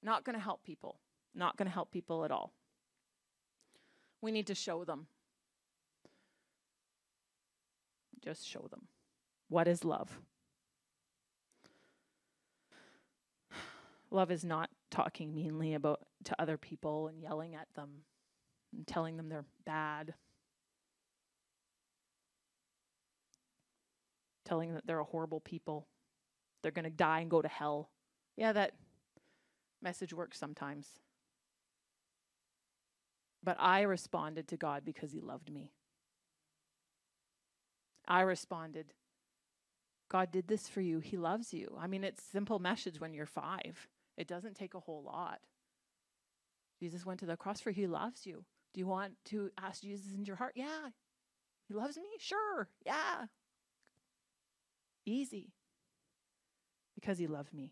Not 0.02 0.24
going 0.24 0.36
to 0.36 0.42
help 0.42 0.64
people. 0.64 1.00
Not 1.34 1.58
going 1.58 1.68
to 1.68 1.74
help 1.74 1.92
people 1.92 2.24
at 2.24 2.32
all. 2.32 2.54
We 4.22 4.32
need 4.32 4.48
to 4.48 4.56
show 4.56 4.86
them. 4.86 5.08
Just 8.26 8.48
show 8.50 8.68
them. 8.72 8.88
What 9.50 9.68
is 9.68 9.86
love? 9.86 10.20
Love 14.10 14.32
is 14.32 14.44
not 14.44 14.70
talking 14.90 15.36
meanly 15.36 15.74
about 15.74 16.02
to 16.24 16.42
other 16.42 16.58
people 16.58 17.08
and 17.08 17.22
yelling 17.22 17.54
at 17.54 17.68
them 17.76 17.90
and 18.76 18.88
telling 18.88 19.18
them 19.18 19.30
they're 19.30 19.46
bad. 19.66 20.16
Telling 24.44 24.70
them 24.70 24.76
that 24.76 24.88
they're 24.88 25.00
a 25.00 25.04
horrible 25.04 25.40
people. 25.40 25.88
They're 26.62 26.72
going 26.72 26.86
to 26.86 26.90
die 26.90 27.20
and 27.20 27.30
go 27.30 27.42
to 27.42 27.48
hell. 27.48 27.90
Yeah, 28.38 28.54
that 28.54 28.74
message 29.84 30.14
works 30.14 30.40
sometimes. 30.40 30.88
But 33.44 33.58
I 33.60 33.82
responded 33.82 34.48
to 34.48 34.58
God 34.58 34.84
because 34.84 35.12
He 35.12 35.20
loved 35.20 35.52
me. 35.52 35.74
I 38.08 38.22
responded, 38.22 38.94
God 40.10 40.32
did 40.32 40.48
this 40.48 40.68
for 40.68 40.82
you. 40.82 41.00
He 41.00 41.18
loves 41.18 41.54
you. 41.54 41.78
I 41.80 41.88
mean, 41.88 42.04
it's 42.04 42.24
simple 42.24 42.60
message 42.60 43.00
when 43.00 43.14
you're 43.14 43.26
five. 43.26 43.88
It 44.18 44.28
doesn't 44.28 44.56
take 44.56 44.74
a 44.74 44.80
whole 44.80 45.04
lot. 45.04 45.40
Jesus 46.80 47.06
went 47.06 47.20
to 47.22 47.26
the 47.26 47.38
cross 47.38 47.60
for. 47.60 47.72
He 47.72 47.88
loves 47.88 48.26
you. 48.26 48.44
Do 48.74 48.80
you 48.80 48.88
want 48.88 49.14
to 49.26 49.50
ask 49.58 49.82
Jesus 49.82 50.14
into 50.14 50.28
your 50.28 50.36
heart? 50.36 50.54
Yeah. 50.56 50.90
He 51.68 51.74
loves 51.74 51.98
me? 51.98 52.04
Sure. 52.20 52.68
Yeah. 52.86 53.26
Easy. 55.06 55.54
Because 56.94 57.18
he 57.18 57.28
loved 57.28 57.54
me. 57.54 57.72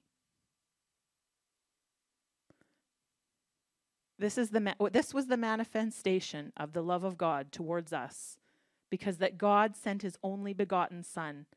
This 4.19 4.38
is 4.38 4.51
the 4.51 4.61
ma- 4.61 4.89
this 4.91 5.14
was 5.14 5.27
the 5.27 5.38
manifestation 5.38 6.53
of 6.55 6.73
the 6.73 6.81
love 6.81 7.03
of 7.03 7.18
God 7.18 7.51
towards 7.51 7.91
us 7.91 8.38
because 8.93 9.17
that 9.17 9.39
God 9.39 9.75
sent 9.75 10.03
his 10.03 10.19
only 10.21 10.53
begotten 10.53 11.01
Son 11.01 11.47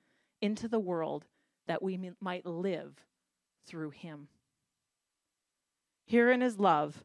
into 0.40 0.68
the 0.68 0.80
world 0.80 1.26
that 1.66 1.82
we 1.82 1.92
m- 1.92 2.16
might 2.18 2.46
live 2.46 3.04
through 3.66 3.90
him. 3.90 4.28
Herein 6.06 6.40
is 6.40 6.58
love, 6.58 7.04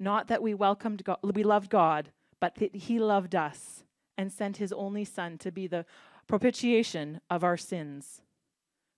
not 0.00 0.26
that 0.26 0.42
we 0.42 0.52
welcomed 0.52 1.04
God, 1.04 1.18
we 1.22 1.44
loved 1.44 1.70
God, 1.70 2.10
but 2.40 2.56
that 2.56 2.74
he 2.74 2.98
loved 2.98 3.36
us 3.36 3.84
and 4.18 4.32
sent 4.32 4.56
his 4.56 4.72
only 4.72 5.04
Son 5.04 5.38
to 5.38 5.52
be 5.52 5.68
the 5.68 5.86
propitiation 6.26 7.20
of 7.30 7.44
our 7.44 7.56
sins. 7.56 8.20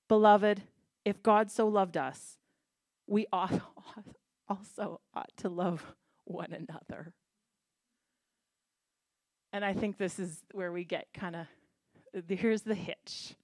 Beloved, 0.08 0.62
if 1.04 1.22
God 1.22 1.50
so 1.50 1.68
loved 1.68 1.98
us, 1.98 2.38
we 3.06 3.26
also 3.34 5.00
ought 5.12 5.36
to 5.36 5.50
love 5.50 5.94
one 6.24 6.54
another. 6.54 7.12
And 9.54 9.64
I 9.64 9.72
think 9.72 9.98
this 9.98 10.18
is 10.18 10.42
where 10.50 10.72
we 10.72 10.82
get 10.82 11.06
kind 11.14 11.36
of 11.36 11.46
here's 12.26 12.62
the 12.62 12.74
hitch. 12.74 13.34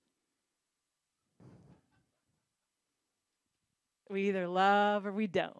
We 4.08 4.28
either 4.28 4.48
love 4.48 5.06
or 5.06 5.12
we 5.12 5.28
don't. 5.28 5.56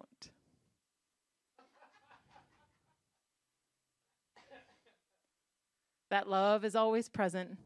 that 6.10 6.28
love 6.28 6.64
is 6.64 6.74
always 6.74 7.08
present. 7.08 7.56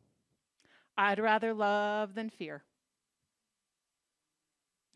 I'd 0.98 1.18
rather 1.18 1.54
love 1.54 2.14
than 2.14 2.28
fear. 2.28 2.64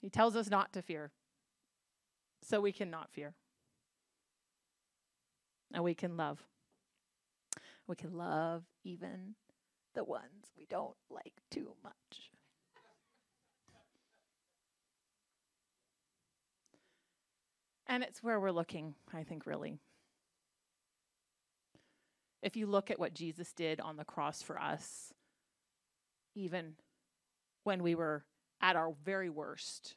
He 0.02 0.10
tells 0.10 0.36
us 0.36 0.51
not 0.51 0.74
to 0.74 0.82
fear, 0.82 1.10
so 2.43 2.60
we 2.60 2.70
cannot 2.70 3.10
fear. 3.10 3.32
And 5.73 5.82
we 5.82 5.94
can 5.94 6.19
love. 6.19 6.44
We 7.89 7.97
can 7.97 8.12
love 8.12 8.65
even 8.85 9.35
the 9.94 10.05
ones 10.05 10.52
we 10.56 10.66
don't 10.66 10.94
like 11.10 11.32
too 11.51 11.74
much. 11.82 12.31
And 17.86 18.02
it's 18.02 18.23
where 18.23 18.39
we're 18.39 18.51
looking, 18.51 18.94
I 19.15 19.24
think, 19.24 19.47
really. 19.47 19.78
If 22.43 22.56
you 22.56 22.66
look 22.66 22.90
at 22.90 22.98
what 22.98 23.15
Jesus 23.15 23.55
did 23.55 23.81
on 23.81 23.97
the 23.97 24.05
cross 24.05 24.43
for 24.43 24.60
us, 24.60 25.15
even 26.35 26.74
when 27.65 27.82
we 27.82 27.94
were 27.94 28.24
at 28.60 28.77
our 28.77 28.93
very 29.02 29.31
worst, 29.31 29.97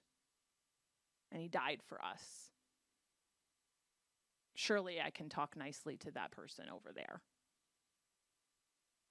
and 1.29 1.41
he 1.41 1.49
died 1.49 1.81
for 1.85 2.01
us, 2.01 2.49
surely 4.55 5.01
I 5.01 5.09
can 5.09 5.27
talk 5.27 5.57
nicely 5.57 5.97
to 5.97 6.11
that 6.11 6.31
person 6.31 6.65
over 6.73 6.93
there. 6.95 7.21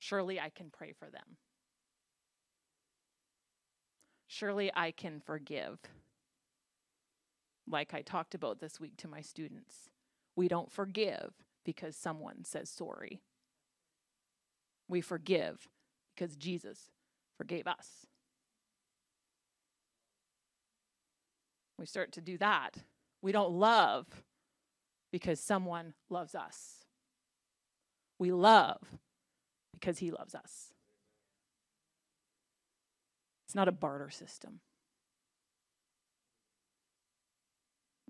Surely 0.01 0.41
I 0.41 0.49
can 0.49 0.71
pray 0.71 0.93
for 0.93 1.09
them. 1.11 1.37
Surely 4.27 4.73
I 4.75 4.91
can 4.91 5.21
forgive. 5.21 5.79
Like 7.69 7.93
I 7.95 8.01
talked 8.01 8.35
about 8.35 8.61
this 8.61 8.81
week 8.81 8.97
to 8.97 9.09
my 9.09 9.21
students, 9.21 9.91
we 10.35 10.49
don't 10.49 10.73
forgive 10.73 11.35
because 11.65 11.97
someone 11.97 12.45
says 12.45 12.71
sorry. 12.71 13.21
We 14.89 15.03
forgive 15.03 15.69
because 16.15 16.35
Jesus 16.35 16.91
forgave 17.37 17.67
us. 17.67 18.07
We 21.79 21.87
start 21.87 22.13
to 22.13 22.21
do 22.21 22.39
that. 22.39 22.77
We 23.23 23.33
don't 23.33 23.53
love 23.53 24.07
because 25.13 25.41
someone 25.41 25.93
loves 26.09 26.35
us. 26.35 26.85
We 28.19 28.33
love 28.33 28.79
because 29.81 29.99
he 29.99 30.11
loves 30.11 30.35
us. 30.35 30.73
It's 33.47 33.55
not 33.55 33.67
a 33.67 33.73
barter 33.73 34.11
system. 34.11 34.61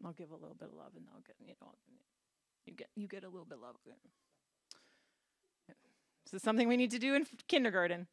I'll 0.04 0.12
give 0.12 0.30
a 0.30 0.34
little 0.34 0.56
bit 0.58 0.68
of 0.68 0.74
love 0.74 0.92
and 0.96 1.04
I'll 1.14 1.20
get, 1.20 1.36
you 1.40 1.54
know, 1.60 1.74
you 2.66 2.72
get 2.74 2.88
you 2.96 3.06
get 3.06 3.24
a 3.24 3.28
little 3.28 3.44
bit 3.44 3.58
of 3.58 3.62
love. 3.62 3.76
This 6.24 6.34
is 6.34 6.42
something 6.42 6.68
we 6.68 6.76
need 6.76 6.90
to 6.92 6.98
do 6.98 7.14
in 7.14 7.26
kindergarten. 7.48 8.06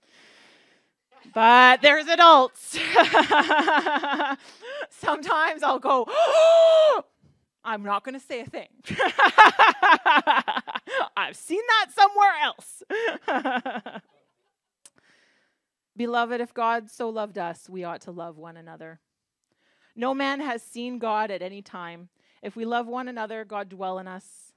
But 1.33 1.81
there's 1.81 2.07
adults. 2.07 2.79
Sometimes 4.89 5.63
I'll 5.63 5.79
go, 5.79 6.05
oh! 6.09 7.03
I'm 7.67 7.83
not 7.83 8.05
going 8.05 8.13
to 8.13 8.25
say 8.25 8.39
a 8.39 8.45
thing. 8.45 8.69
I've 11.17 11.35
seen 11.35 11.59
that 11.67 11.87
somewhere 11.93 12.31
else. 12.41 12.81
Beloved, 15.97 16.39
if 16.39 16.53
God 16.53 16.89
so 16.89 17.09
loved 17.09 17.37
us, 17.37 17.69
we 17.69 17.83
ought 17.83 17.99
to 18.01 18.11
love 18.11 18.37
one 18.37 18.55
another. 18.55 19.01
No 19.97 20.13
man 20.13 20.39
has 20.39 20.63
seen 20.63 20.97
God 20.97 21.29
at 21.29 21.41
any 21.41 21.61
time. 21.61 22.07
If 22.41 22.55
we 22.55 22.63
love 22.63 22.87
one 22.87 23.09
another, 23.09 23.43
God 23.43 23.67
dwell 23.67 23.99
in 23.99 24.07
us, 24.07 24.53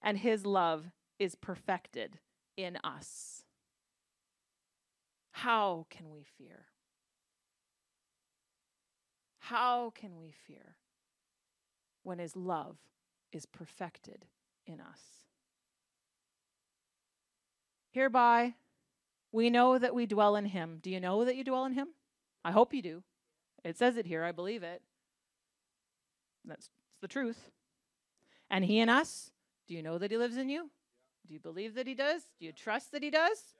and 0.00 0.16
his 0.16 0.46
love 0.46 0.92
is 1.18 1.34
perfected 1.34 2.20
in 2.56 2.78
us. 2.84 3.42
How 5.32 5.86
can 5.90 6.12
we 6.12 6.22
fear? 6.38 6.66
How 9.40 9.90
can 9.90 10.20
we 10.20 10.32
fear 10.46 10.76
when 12.02 12.18
his 12.18 12.36
love 12.36 12.76
is 13.32 13.46
perfected 13.46 14.26
in 14.66 14.80
us? 14.80 15.00
Hereby, 17.92 18.54
we 19.30 19.50
know 19.50 19.78
that 19.78 19.94
we 19.94 20.06
dwell 20.06 20.36
in 20.36 20.46
him. 20.46 20.78
Do 20.82 20.90
you 20.90 21.00
know 21.00 21.24
that 21.24 21.36
you 21.36 21.44
dwell 21.44 21.64
in 21.64 21.74
him? 21.74 21.88
I 22.44 22.50
hope 22.50 22.74
you 22.74 22.82
do. 22.82 23.02
It 23.64 23.78
says 23.78 23.96
it 23.96 24.06
here. 24.06 24.24
I 24.24 24.32
believe 24.32 24.62
it. 24.62 24.82
That's 26.44 26.70
the 27.00 27.08
truth. 27.08 27.50
And 28.50 28.64
he 28.64 28.80
in 28.80 28.88
us, 28.88 29.30
do 29.68 29.74
you 29.74 29.82
know 29.82 29.98
that 29.98 30.10
he 30.10 30.16
lives 30.16 30.36
in 30.36 30.48
you? 30.48 30.70
Do 31.26 31.34
you 31.34 31.40
believe 31.40 31.74
that 31.74 31.86
he 31.86 31.94
does? 31.94 32.22
Do 32.38 32.46
you 32.46 32.52
trust 32.52 32.92
that 32.92 33.02
he 33.02 33.10
does? 33.10 33.54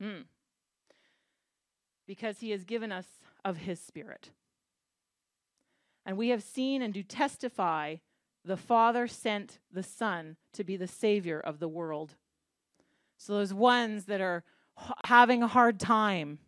Hmm. 0.00 0.22
Because 2.06 2.38
he 2.38 2.50
has 2.50 2.64
given 2.64 2.92
us 2.92 3.06
of 3.44 3.58
his 3.58 3.80
spirit. 3.80 4.30
And 6.08 6.16
we 6.16 6.30
have 6.30 6.42
seen 6.42 6.80
and 6.80 6.94
do 6.94 7.02
testify 7.02 7.96
the 8.42 8.56
Father 8.56 9.06
sent 9.06 9.58
the 9.70 9.82
Son 9.82 10.36
to 10.54 10.64
be 10.64 10.74
the 10.74 10.86
Savior 10.86 11.38
of 11.38 11.58
the 11.58 11.68
world. 11.68 12.14
So, 13.18 13.34
those 13.34 13.52
ones 13.52 14.06
that 14.06 14.22
are 14.22 14.42
having 15.04 15.42
a 15.42 15.46
hard 15.46 15.78
time, 15.78 16.38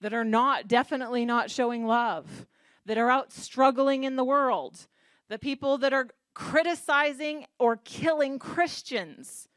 that 0.00 0.12
are 0.12 0.24
not, 0.24 0.66
definitely 0.66 1.24
not 1.24 1.48
showing 1.48 1.86
love, 1.86 2.48
that 2.86 2.98
are 2.98 3.08
out 3.08 3.32
struggling 3.32 4.02
in 4.02 4.16
the 4.16 4.24
world, 4.24 4.88
the 5.28 5.38
people 5.38 5.78
that 5.78 5.92
are 5.92 6.08
criticizing 6.34 7.46
or 7.56 7.76
killing 7.76 8.40
Christians, 8.40 9.48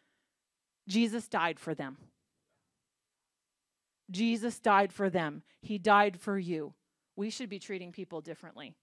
Jesus 0.87 1.27
died 1.27 1.59
for 1.59 1.73
them. 1.73 1.97
Jesus 4.11 4.59
died 4.59 4.93
for 4.93 5.09
them. 5.09 5.41
He 5.63 5.79
died 5.79 6.19
for 6.19 6.37
you. 6.37 6.75
We 7.15 7.31
should 7.31 7.49
be 7.49 7.57
treating 7.57 7.91
people 7.91 8.21
differently. 8.21 8.75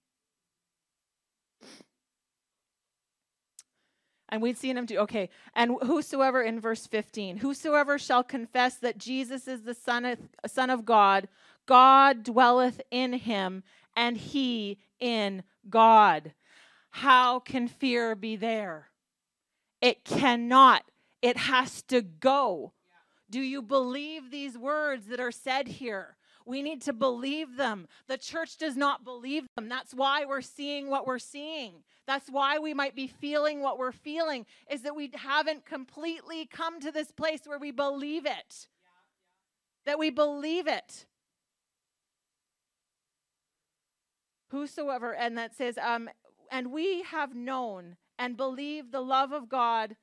And 4.29 4.41
we'd 4.43 4.57
seen 4.57 4.77
him 4.77 4.85
do, 4.85 4.99
okay, 4.99 5.29
and 5.55 5.77
whosoever 5.81 6.41
in 6.41 6.59
verse 6.59 6.85
15, 6.85 7.37
whosoever 7.37 7.97
shall 7.97 8.23
confess 8.23 8.75
that 8.75 8.99
Jesus 8.99 9.47
is 9.47 9.63
the 9.63 9.73
Son 9.73 10.05
of, 10.05 10.19
son 10.45 10.69
of 10.69 10.85
God, 10.85 11.27
God 11.65 12.23
dwelleth 12.23 12.79
in 12.91 13.13
him, 13.13 13.63
and 13.95 14.17
he 14.17 14.77
in 14.99 15.43
God. 15.67 16.33
How 16.91 17.39
can 17.39 17.67
fear 17.67 18.15
be 18.15 18.35
there? 18.35 18.89
It 19.81 20.03
cannot. 20.03 20.83
It 21.21 21.37
has 21.37 21.81
to 21.83 22.01
go. 22.01 22.73
Do 23.29 23.41
you 23.41 23.61
believe 23.61 24.29
these 24.29 24.57
words 24.57 25.07
that 25.07 25.19
are 25.19 25.31
said 25.31 25.67
here? 25.67 26.17
We 26.49 26.63
need 26.63 26.81
to 26.81 26.93
believe 26.93 27.57
them. 27.57 27.87
The 28.07 28.17
church 28.17 28.57
does 28.57 28.75
not 28.75 29.03
believe 29.03 29.45
them. 29.55 29.69
That's 29.69 29.93
why 29.93 30.25
we're 30.25 30.41
seeing 30.41 30.89
what 30.89 31.05
we're 31.05 31.19
seeing. 31.19 31.83
That's 32.07 32.27
why 32.27 32.57
we 32.57 32.73
might 32.73 32.95
be 32.95 33.05
feeling 33.05 33.61
what 33.61 33.77
we're 33.77 33.91
feeling, 33.91 34.47
is 34.67 34.81
that 34.81 34.95
we 34.95 35.11
haven't 35.13 35.67
completely 35.67 36.47
come 36.47 36.79
to 36.79 36.91
this 36.91 37.11
place 37.11 37.41
where 37.45 37.59
we 37.59 37.69
believe 37.69 38.25
it. 38.25 38.31
Yeah, 38.33 38.89
yeah. 39.85 39.91
That 39.91 39.99
we 39.99 40.09
believe 40.09 40.65
it. 40.65 41.05
Whosoever, 44.49 45.13
and 45.13 45.37
that 45.37 45.55
says, 45.55 45.77
um, 45.77 46.09
and 46.51 46.71
we 46.71 47.03
have 47.03 47.35
known 47.35 47.95
and 48.17 48.35
believe 48.35 48.91
the 48.91 49.01
love 49.01 49.31
of 49.31 49.49
God 49.49 49.97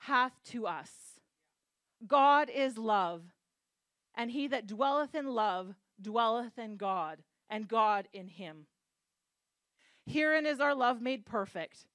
hath 0.00 0.32
to 0.50 0.66
us. 0.66 0.90
God 2.06 2.50
is 2.54 2.76
love, 2.76 3.22
and 4.20 4.30
he 4.30 4.46
that 4.48 4.66
dwelleth 4.66 5.14
in 5.14 5.28
love 5.28 5.76
dwelleth 5.98 6.58
in 6.58 6.76
God, 6.76 7.22
and 7.48 7.66
God 7.66 8.06
in 8.12 8.28
him. 8.28 8.66
Herein 10.04 10.44
is 10.44 10.60
our 10.60 10.74
love 10.74 11.00
made 11.00 11.24
perfect, 11.24 11.86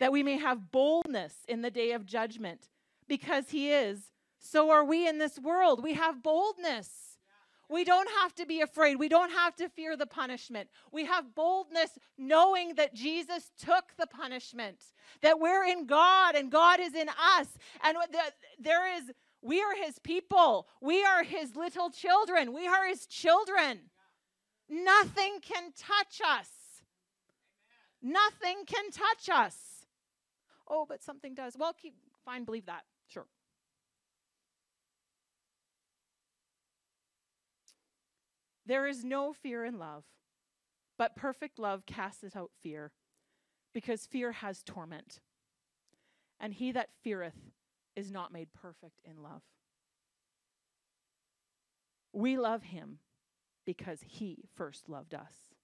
that 0.00 0.10
we 0.10 0.24
may 0.24 0.36
have 0.36 0.72
boldness 0.72 1.32
in 1.48 1.62
the 1.62 1.70
day 1.70 1.92
of 1.92 2.06
judgment. 2.06 2.70
Because 3.06 3.50
he 3.50 3.70
is, 3.70 4.10
so 4.40 4.70
are 4.70 4.84
we 4.84 5.06
in 5.06 5.18
this 5.18 5.38
world. 5.38 5.80
We 5.80 5.94
have 5.94 6.24
boldness. 6.24 6.90
We 7.70 7.84
don't 7.84 8.10
have 8.20 8.34
to 8.34 8.46
be 8.46 8.60
afraid. 8.60 8.96
We 8.96 9.08
don't 9.08 9.30
have 9.30 9.54
to 9.56 9.68
fear 9.68 9.96
the 9.96 10.06
punishment. 10.06 10.68
We 10.90 11.04
have 11.04 11.36
boldness 11.36 11.90
knowing 12.18 12.74
that 12.74 12.94
Jesus 12.94 13.52
took 13.56 13.84
the 13.96 14.08
punishment, 14.08 14.78
that 15.22 15.38
we're 15.38 15.64
in 15.64 15.86
God 15.86 16.34
and 16.34 16.50
God 16.50 16.80
is 16.80 16.94
in 16.94 17.08
us. 17.08 17.46
And 17.84 17.96
there 18.58 18.92
is, 18.96 19.04
we 19.44 19.60
are 19.60 19.76
his 19.76 19.98
people. 19.98 20.66
We 20.80 21.04
are 21.04 21.22
his 21.22 21.54
little 21.54 21.90
children. 21.90 22.52
We 22.54 22.66
are 22.66 22.88
his 22.88 23.06
children. 23.06 23.90
Nothing 24.68 25.38
can 25.42 25.72
touch 25.76 26.20
us. 26.26 26.48
Nothing 28.02 28.64
can 28.66 28.90
touch 28.90 29.28
us. 29.30 29.56
Oh, 30.66 30.86
but 30.88 31.02
something 31.02 31.34
does. 31.34 31.56
Well, 31.58 31.74
keep 31.74 31.94
fine, 32.24 32.44
believe 32.44 32.66
that. 32.66 32.84
Sure. 33.06 33.26
There 38.66 38.86
is 38.86 39.04
no 39.04 39.34
fear 39.34 39.64
in 39.64 39.78
love, 39.78 40.04
but 40.96 41.16
perfect 41.16 41.58
love 41.58 41.84
casteth 41.84 42.34
out 42.34 42.50
fear, 42.62 42.92
because 43.74 44.06
fear 44.06 44.32
has 44.32 44.62
torment. 44.62 45.20
And 46.40 46.54
he 46.54 46.72
that 46.72 46.88
feareth 47.02 47.53
is 47.96 48.10
not 48.10 48.32
made 48.32 48.52
perfect 48.52 49.00
in 49.04 49.22
love. 49.22 49.42
We 52.12 52.36
love 52.38 52.64
him 52.64 52.98
because 53.64 54.00
he 54.06 54.44
first 54.54 54.88
loved 54.88 55.14
us. 55.14 55.54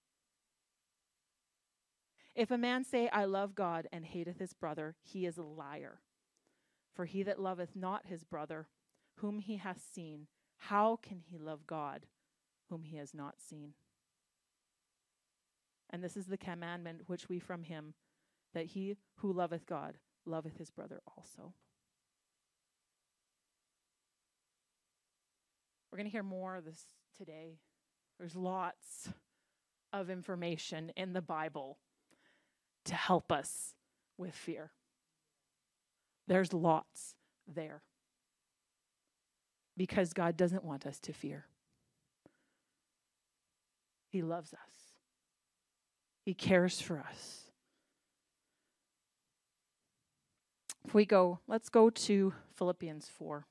If 2.35 2.51
a 2.51 2.57
man 2.57 2.83
say, 2.83 3.09
I 3.09 3.25
love 3.25 3.55
God, 3.55 3.87
and 3.91 4.05
hateth 4.05 4.39
his 4.39 4.53
brother, 4.53 4.95
he 5.01 5.25
is 5.25 5.37
a 5.37 5.43
liar. 5.43 5.99
For 6.93 7.05
he 7.05 7.23
that 7.23 7.41
loveth 7.41 7.75
not 7.75 8.05
his 8.05 8.23
brother, 8.23 8.67
whom 9.15 9.39
he 9.39 9.57
hath 9.57 9.81
seen, 9.93 10.27
how 10.57 10.97
can 11.01 11.19
he 11.19 11.37
love 11.37 11.67
God, 11.67 12.05
whom 12.69 12.83
he 12.83 12.97
has 12.97 13.13
not 13.13 13.39
seen? 13.39 13.73
And 15.89 16.03
this 16.03 16.15
is 16.15 16.27
the 16.27 16.37
commandment 16.37 17.01
which 17.07 17.27
we 17.27 17.39
from 17.39 17.63
him 17.63 17.93
that 18.53 18.67
he 18.67 18.95
who 19.17 19.31
loveth 19.31 19.65
God 19.65 19.97
loveth 20.25 20.57
his 20.57 20.69
brother 20.69 21.01
also. 21.17 21.53
We're 25.91 25.97
going 25.97 26.07
to 26.07 26.11
hear 26.11 26.23
more 26.23 26.55
of 26.55 26.65
this 26.65 26.81
today. 27.17 27.59
There's 28.17 28.35
lots 28.35 29.09
of 29.91 30.09
information 30.09 30.91
in 30.95 31.13
the 31.13 31.21
Bible 31.21 31.77
to 32.85 32.95
help 32.95 33.31
us 33.31 33.75
with 34.17 34.33
fear. 34.33 34.71
There's 36.27 36.53
lots 36.53 37.15
there 37.45 37.81
because 39.75 40.13
God 40.13 40.37
doesn't 40.37 40.63
want 40.63 40.85
us 40.85 40.99
to 41.01 41.13
fear. 41.13 41.45
He 44.09 44.21
loves 44.21 44.53
us, 44.53 44.93
He 46.23 46.33
cares 46.33 46.79
for 46.79 46.99
us. 46.99 47.51
If 50.85 50.93
we 50.93 51.05
go, 51.05 51.39
let's 51.47 51.69
go 51.69 51.89
to 51.89 52.33
Philippians 52.55 53.07
4. 53.07 53.45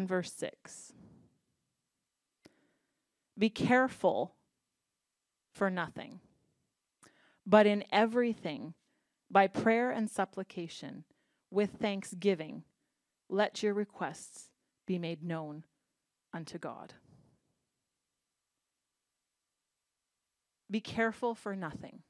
And 0.00 0.08
verse 0.08 0.32
6. 0.32 0.94
Be 3.38 3.50
careful 3.50 4.34
for 5.52 5.68
nothing, 5.68 6.20
but 7.46 7.66
in 7.66 7.84
everything, 7.92 8.72
by 9.30 9.46
prayer 9.46 9.90
and 9.90 10.10
supplication, 10.10 11.04
with 11.50 11.72
thanksgiving, 11.72 12.62
let 13.28 13.62
your 13.62 13.74
requests 13.74 14.48
be 14.86 14.98
made 14.98 15.22
known 15.22 15.64
unto 16.32 16.56
God. 16.56 16.94
Be 20.70 20.80
careful 20.80 21.34
for 21.34 21.54
nothing. 21.54 22.00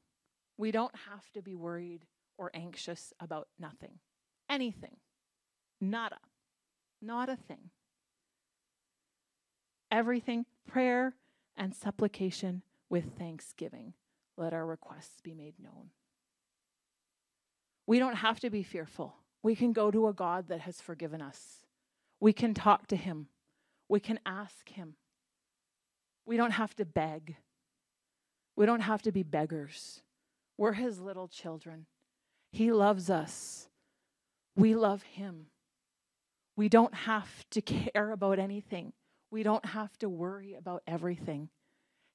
We 0.57 0.71
don't 0.71 0.95
have 1.09 1.29
to 1.33 1.43
be 1.43 1.57
worried 1.57 2.07
or 2.39 2.53
anxious 2.55 3.13
about 3.19 3.49
nothing, 3.59 3.99
anything, 4.49 4.99
nada. 5.81 6.19
Not 7.03 7.29
a 7.29 7.37
thing. 7.37 7.71
Everything, 9.91 10.47
prayer 10.67 11.15
and 11.57 11.75
supplication 11.75 12.63
with 12.89 13.17
thanksgiving. 13.19 13.95
Let 14.37 14.53
our 14.53 14.67
requests 14.67 15.21
be 15.21 15.35
made 15.35 15.55
known. 15.59 15.91
We 17.87 17.99
don't 17.99 18.17
have 18.17 18.41
to 18.41 18.51
be 18.51 18.63
fearful. 18.63 19.17
We 19.43 19.57
can 19.57 19.73
go 19.73 19.91
to 19.91 20.09
a 20.09 20.13
God 20.13 20.49
that 20.49 20.61
has 20.61 20.81
forgiven 20.81 21.21
us. 21.21 21.67
We 22.21 22.33
can 22.33 22.55
talk 22.55 22.87
to 22.89 22.97
Him. 22.97 23.27
We 23.89 24.01
can 24.01 24.21
ask 24.25 24.69
Him. 24.69 24.95
We 26.27 26.37
don't 26.37 26.53
have 26.53 26.75
to 26.77 26.85
beg. 26.85 27.37
We 28.57 28.67
don't 28.67 28.81
have 28.81 29.03
to 29.03 29.13
be 29.13 29.23
beggars. 29.23 30.03
We're 30.57 30.75
His 30.75 31.01
little 31.01 31.27
children. 31.27 31.87
He 32.53 32.73
loves 32.73 33.11
us. 33.11 33.69
We 34.57 34.75
love 34.75 35.03
Him. 35.03 35.47
We 36.57 36.69
don't 36.69 36.95
have 36.95 37.49
to 37.51 37.61
care 37.63 38.13
about 38.13 38.39
anything. 38.39 38.93
We 39.31 39.43
don't 39.43 39.65
have 39.65 39.97
to 39.99 40.09
worry 40.09 40.55
about 40.55 40.83
everything. 40.87 41.49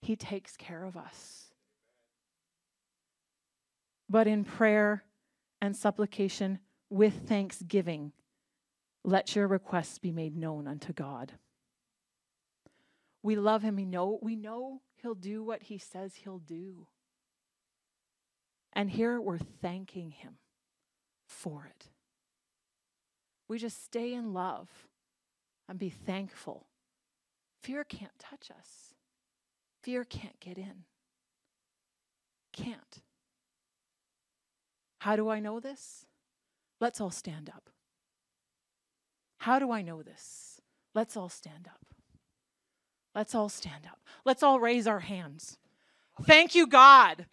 He 0.02 0.16
takes 0.16 0.58
care 0.58 0.84
of 0.84 0.98
us. 0.98 1.46
But 4.10 4.28
in 4.28 4.44
prayer 4.44 5.04
and 5.62 5.76
supplication 5.76 6.60
with 6.90 7.28
thanksgiving, 7.28 8.12
let 9.04 9.36
your 9.36 9.48
requests 9.48 9.98
be 9.98 10.12
made 10.12 10.36
known 10.36 10.68
unto 10.68 10.94
God. 10.94 11.34
We 13.24 13.36
love 13.36 13.64
him. 13.64 13.78
We 13.78 13.86
know, 13.86 14.20
we 14.22 14.36
know 14.36 14.82
he'll 15.02 15.16
do 15.16 15.44
what 15.44 15.64
he 15.64 15.78
says 15.78 16.16
he'll 16.16 16.40
do. 16.40 16.88
And 18.74 18.90
here 18.90 19.20
we're 19.22 19.38
thanking 19.38 20.12
him 20.12 20.38
for 21.28 21.66
it. 21.66 21.88
We 23.48 23.58
just 23.58 23.84
stay 23.84 24.14
in 24.14 24.34
love 24.34 24.70
and 25.70 25.80
be 25.80 25.90
thankful. 25.90 26.68
Fear 27.66 27.84
can't 27.86 28.12
touch 28.20 28.52
us, 28.52 28.94
fear 29.82 30.04
can't 30.04 30.40
get 30.40 30.56
in. 30.56 30.84
Can't. 32.54 33.02
How 35.00 35.16
do 35.16 35.30
I 35.30 35.40
know 35.40 35.60
this? 35.60 36.06
Let's 36.80 37.02
all 37.02 37.10
stand 37.10 37.50
up. 37.50 37.72
How 39.40 39.58
do 39.58 39.72
I 39.72 39.82
know 39.82 40.04
this? 40.04 40.62
Let's 40.94 41.18
all 41.18 41.28
stand 41.28 41.68
up. 41.68 41.84
Let's 43.16 43.34
all 43.34 43.50
stand 43.50 43.88
up. 43.88 43.98
Let's 44.26 44.44
all 44.44 44.60
raise 44.60 44.86
our 44.86 45.00
hands. 45.00 45.58
Thank 46.22 46.54
you, 46.54 46.68
God. 46.68 47.26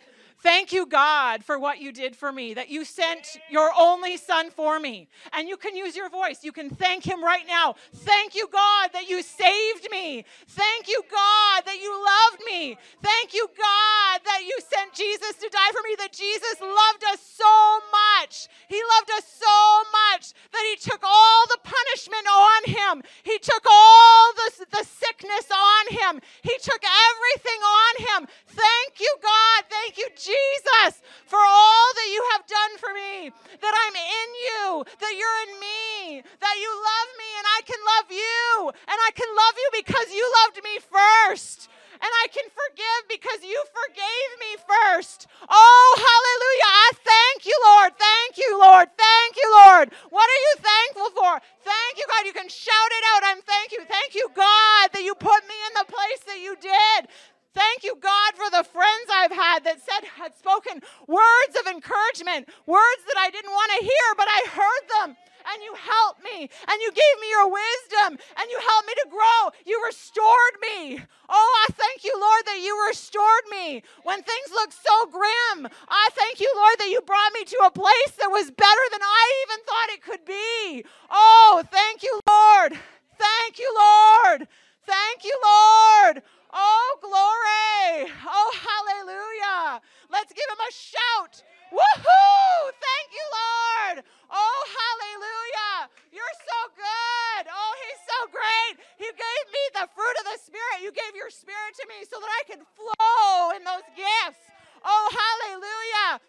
Thank 0.43 0.73
you, 0.73 0.87
God, 0.87 1.45
for 1.45 1.57
what 1.57 1.81
you 1.81 1.93
did 1.93 2.17
for 2.17 2.33
me, 2.33 2.53
that 2.55 2.69
you 2.69 2.85
sent 2.85 3.39
your 3.49 3.71
only 3.79 4.17
son 4.17 4.51
for 4.51 4.81
me. 4.81 5.07
And 5.33 5.49
you 5.49 5.57
can 5.57 5.77
use 5.77 5.95
your 5.95 6.11
voice. 6.11 6.43
You 6.43 6.51
can 6.51 6.69
thank 6.69 7.05
him 7.05 7.23
right 7.23 7.47
now. 7.47 7.77
Thank 7.95 8.35
you, 8.35 8.49
God, 8.53 8.91
that 8.93 9.09
you 9.09 9.23
saved 9.23 9.87
me. 9.93 10.25
Thank 10.49 10.89
you, 10.89 11.01
God, 11.09 11.63
that 11.65 11.79
you 11.81 11.95
loved 11.95 12.43
me. 12.45 12.77
Thank 13.01 13.35
you, 13.35 13.47
God, 13.57 14.21
that 14.25 14.43
you 14.43 14.59
sent 14.67 14.93
Jesus 14.95 15.37
to 15.39 15.49
die 15.49 15.71
for 15.71 15.83
me, 15.89 15.95
that 15.99 16.13
Jesus 16.13 16.61
loved 16.61 17.05
us 17.13 17.21
so 17.23 17.79
much. 17.95 18.49
He 18.67 18.83
loved 18.99 19.13
us 19.13 19.27
so 19.39 19.83
much 20.11 20.35
that 20.51 20.65
he 20.75 20.91
took 20.91 21.03
all 21.05 21.47
the 21.51 21.59
punishment 21.63 22.27
on 22.27 22.61
him. 22.67 23.03
He 23.23 23.39
took 23.39 23.63
all 23.71 24.33
the, 24.35 24.67
the 24.73 24.85
sickness 24.85 25.47
on 25.55 25.95
him. 25.95 26.21
He 26.43 26.59
took 26.59 26.83
everything 26.83 27.61
on 27.63 27.95
him. 28.11 28.29
Thank 28.49 28.99
you, 28.99 29.15
God. 29.23 29.65
Thank 29.71 29.99
you, 29.99 30.09
Jesus 30.17 30.32
Jesus, 30.33 31.03
for 31.27 31.41
all 31.41 31.89
that 31.97 32.09
you 32.13 32.23
have 32.33 32.45
done 32.47 32.73
for 32.81 32.93
me, 32.95 33.33
that 33.61 33.75
I'm 33.75 33.97
in 33.97 34.29
you, 34.47 34.65
that 35.01 35.15
you're 35.17 35.41
in 35.49 35.55
me, 35.61 36.23
that 36.25 36.57
you 36.57 36.71
love 36.73 37.11
me 37.21 37.31
and 37.37 37.47
I 37.47 37.61
can 37.69 37.81
love 37.83 38.09
you, 38.11 38.47
and 38.73 38.99
I 39.09 39.11
can 39.13 39.31
love 39.33 39.57
you 39.57 39.69
because 39.85 40.09
you 40.13 40.25
loved 40.45 40.59
me 40.65 40.75
first. 40.81 41.69
And 42.03 42.11
I 42.25 42.27
can 42.35 42.43
forgive 42.51 43.03
because 43.07 43.47
you 43.47 43.59
forgave 43.71 44.33
me 44.43 44.53
first. 44.67 45.29
Oh, 45.47 45.91
hallelujah. 45.95 46.71
I 46.75 46.91
thank 46.99 47.47
you, 47.47 47.55
Lord. 47.63 47.93
Thank 47.95 48.33
you, 48.43 48.59
Lord. 48.59 48.89
Thank 48.99 49.33
you, 49.39 49.49
Lord. 49.63 49.87
What 50.11 50.27
are 50.27 50.43
you 50.51 50.55
thankful 50.59 51.11
for? 51.15 51.39
Thank 51.63 51.95
you, 52.03 52.07
God. 52.11 52.27
You 52.27 52.35
can 52.35 52.49
shout 52.51 52.91
it 52.91 53.05
out. 53.15 53.23
I'm 53.31 53.43
thank 53.47 53.71
you. 53.71 53.85
Thank 53.87 54.17
you, 54.19 54.27
God, 54.35 54.91
that 54.99 55.05
you 55.05 55.15
put 55.15 55.47
me 55.47 55.59
in 55.71 55.75
the 55.79 55.89
place 55.93 56.23
that 56.27 56.41
you 56.43 56.57
did. 56.59 57.07
Thank 57.55 57.85
you, 57.85 57.97
God, 58.01 58.33
for 58.35 58.49
the 58.51 58.65
friends 58.65 59.09
I've 59.13 59.33
had 59.33 59.65
that 59.65 59.81
said, 59.85 60.09
had 60.09 60.37
spoken 60.37 60.81
words 61.07 61.55
of 61.61 61.67
encouragement, 61.67 62.49
words 62.67 63.03
that 63.09 63.19
I 63.19 63.31
didn't 63.31 63.51
want 63.53 63.73
to 63.79 63.85
hear, 63.85 64.07
but 64.17 64.29
I 64.29 64.41
heard 64.53 64.85
them. 64.89 65.17
And 65.43 65.63
you 65.63 65.75
helped 65.75 66.23
me, 66.23 66.49
and 66.71 66.79
you 66.81 66.91
gave 66.93 67.17
me 67.21 67.29
your 67.29 67.51
wisdom, 67.51 68.17
and 68.39 68.47
you 68.49 68.59
helped 68.63 68.87
me 68.87 68.95
to 68.95 69.09
grow. 69.11 69.51
You 69.67 69.83
restored 69.85 70.57
me. 70.63 71.03
Oh, 71.29 71.65
I 71.69 71.73
thank 71.73 72.05
you, 72.05 72.15
Lord, 72.15 72.47
that 72.47 72.63
you 72.63 72.87
restored 72.87 73.47
me 73.51 73.83
when 74.05 74.23
things 74.23 74.49
looked 74.55 74.73
so 74.75 75.07
grim. 75.11 75.67
I 75.89 76.09
thank 76.15 76.39
you, 76.39 76.53
Lord, 76.55 76.79
that 76.79 76.91
you 76.91 77.01
brought 77.03 77.33
me 77.35 77.45
to 77.45 77.59
a 77.67 77.73
place 77.73 78.15
that 78.21 78.31
was 78.31 78.53
better 78.53 78.87
than 78.93 79.03
I 79.03 79.45
even 79.45 79.65
thought 79.67 79.91
it 79.91 80.03
could 80.05 80.25
be. 80.25 80.85
Oh, 81.11 81.65
thank 81.73 82.05
you, 82.05 82.21
Lord. 82.29 82.79
Thank 83.19 83.59
you, 83.59 83.75
Lord. 83.75 84.49
Thank 84.87 85.25
you, 85.25 85.37
Lord. 85.45 86.23
Oh, 86.53 86.91
glory. 87.01 88.11
Oh, 88.27 88.51
hallelujah. 88.53 89.81
Let's 90.11 90.33
give 90.35 90.49
him 90.51 90.63
a 90.63 90.73
shout. 90.73 91.35
Woohoo! 91.73 92.61
Thank 92.77 93.09
you, 93.15 93.27
Lord. 93.33 93.97
Oh, 94.29 94.61
hallelujah. 94.69 95.89
You're 96.13 96.37
so 96.45 96.59
good. 96.77 97.45
Oh, 97.49 97.73
he's 97.87 98.03
so 98.05 98.19
great. 98.29 98.75
He 99.01 99.09
gave 99.09 99.45
me 99.49 99.65
the 99.81 99.87
fruit 99.95 100.17
of 100.21 100.27
the 100.35 100.39
Spirit. 100.43 100.85
You 100.85 100.93
gave 100.93 101.17
your 101.17 101.31
Spirit 101.33 101.73
to 101.81 101.85
me 101.89 102.05
so 102.05 102.21
that 102.21 102.29
I 102.29 102.43
can 102.45 102.61
flow 102.77 103.57
in 103.57 103.65
those 103.65 103.87
gifts. 103.97 104.45
Oh, 104.85 105.07
hallelujah. 105.09 106.21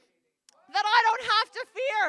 That 0.71 0.85
I 0.85 0.99
don't 1.09 1.25
have 1.27 1.49
to 1.59 1.63
fear, 1.73 2.03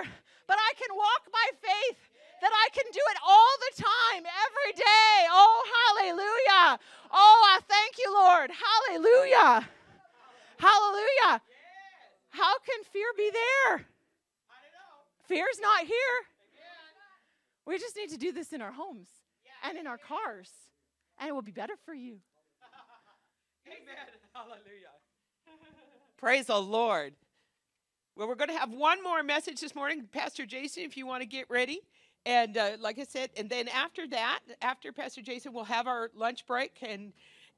but 0.46 0.58
I 0.60 0.72
can 0.78 0.92
walk 0.94 1.26
by 1.32 1.46
faith 1.58 1.98
that 2.44 2.52
I 2.52 2.68
can 2.76 2.84
do 2.92 3.00
it 3.00 3.18
all 3.26 3.54
the 3.56 3.82
time, 3.82 4.22
every 4.44 4.72
day. 4.76 5.16
Oh, 5.32 5.64
hallelujah. 5.80 6.78
Oh, 7.10 7.56
I 7.56 7.60
thank 7.66 7.96
you, 7.96 8.12
Lord. 8.12 8.50
Hallelujah. 8.52 9.66
Hallelujah. 10.58 11.40
How 12.28 12.58
can 12.58 12.84
fear 12.92 13.06
be 13.16 13.30
there? 13.32 13.86
Fear's 15.26 15.58
not 15.62 15.86
here. 15.86 16.16
We 17.64 17.78
just 17.78 17.96
need 17.96 18.10
to 18.10 18.18
do 18.18 18.30
this 18.30 18.52
in 18.52 18.60
our 18.60 18.72
homes 18.72 19.08
and 19.66 19.78
in 19.78 19.86
our 19.86 19.96
cars, 19.96 20.50
and 21.18 21.30
it 21.30 21.32
will 21.32 21.40
be 21.40 21.50
better 21.50 21.76
for 21.86 21.94
you. 21.94 22.18
Amen. 23.66 23.96
Hallelujah. 24.34 24.92
Praise 26.18 26.44
the 26.44 26.60
Lord. 26.60 27.14
Well, 28.16 28.28
we're 28.28 28.34
going 28.34 28.50
to 28.50 28.58
have 28.58 28.70
one 28.70 29.02
more 29.02 29.22
message 29.22 29.62
this 29.62 29.74
morning. 29.74 30.06
Pastor 30.12 30.44
Jason, 30.44 30.82
if 30.82 30.98
you 30.98 31.06
want 31.06 31.22
to 31.22 31.26
get 31.26 31.48
ready. 31.48 31.80
And 32.26 32.56
uh, 32.56 32.72
like 32.80 32.98
I 32.98 33.04
said, 33.04 33.30
and 33.36 33.50
then 33.50 33.68
after 33.68 34.06
that, 34.08 34.40
after 34.62 34.92
Pastor 34.92 35.20
Jason, 35.20 35.52
we'll 35.52 35.64
have 35.64 35.86
our 35.86 36.10
lunch 36.14 36.46
break, 36.46 36.72
and 36.82 37.12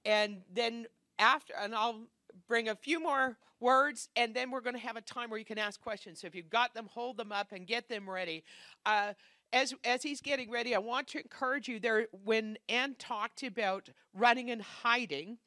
and 0.04 0.38
then 0.52 0.86
after, 1.18 1.54
and 1.54 1.74
I'll 1.74 2.06
bring 2.48 2.68
a 2.68 2.74
few 2.74 3.00
more 3.00 3.38
words, 3.60 4.08
and 4.16 4.34
then 4.34 4.50
we're 4.50 4.60
going 4.60 4.74
to 4.74 4.80
have 4.80 4.96
a 4.96 5.00
time 5.00 5.30
where 5.30 5.38
you 5.38 5.44
can 5.44 5.58
ask 5.58 5.80
questions. 5.80 6.20
So 6.20 6.26
if 6.26 6.34
you've 6.34 6.50
got 6.50 6.74
them, 6.74 6.88
hold 6.92 7.16
them 7.16 7.32
up 7.32 7.52
and 7.52 7.66
get 7.66 7.88
them 7.88 8.08
ready. 8.10 8.42
Uh, 8.84 9.12
as 9.52 9.72
as 9.84 10.02
he's 10.02 10.20
getting 10.20 10.50
ready, 10.50 10.74
I 10.74 10.78
want 10.78 11.08
to 11.08 11.18
encourage 11.18 11.68
you. 11.68 11.78
There, 11.78 12.08
when 12.24 12.58
Ann 12.68 12.96
talked 12.98 13.42
about 13.42 13.88
running 14.14 14.50
and 14.50 14.62
hiding, 14.62 15.38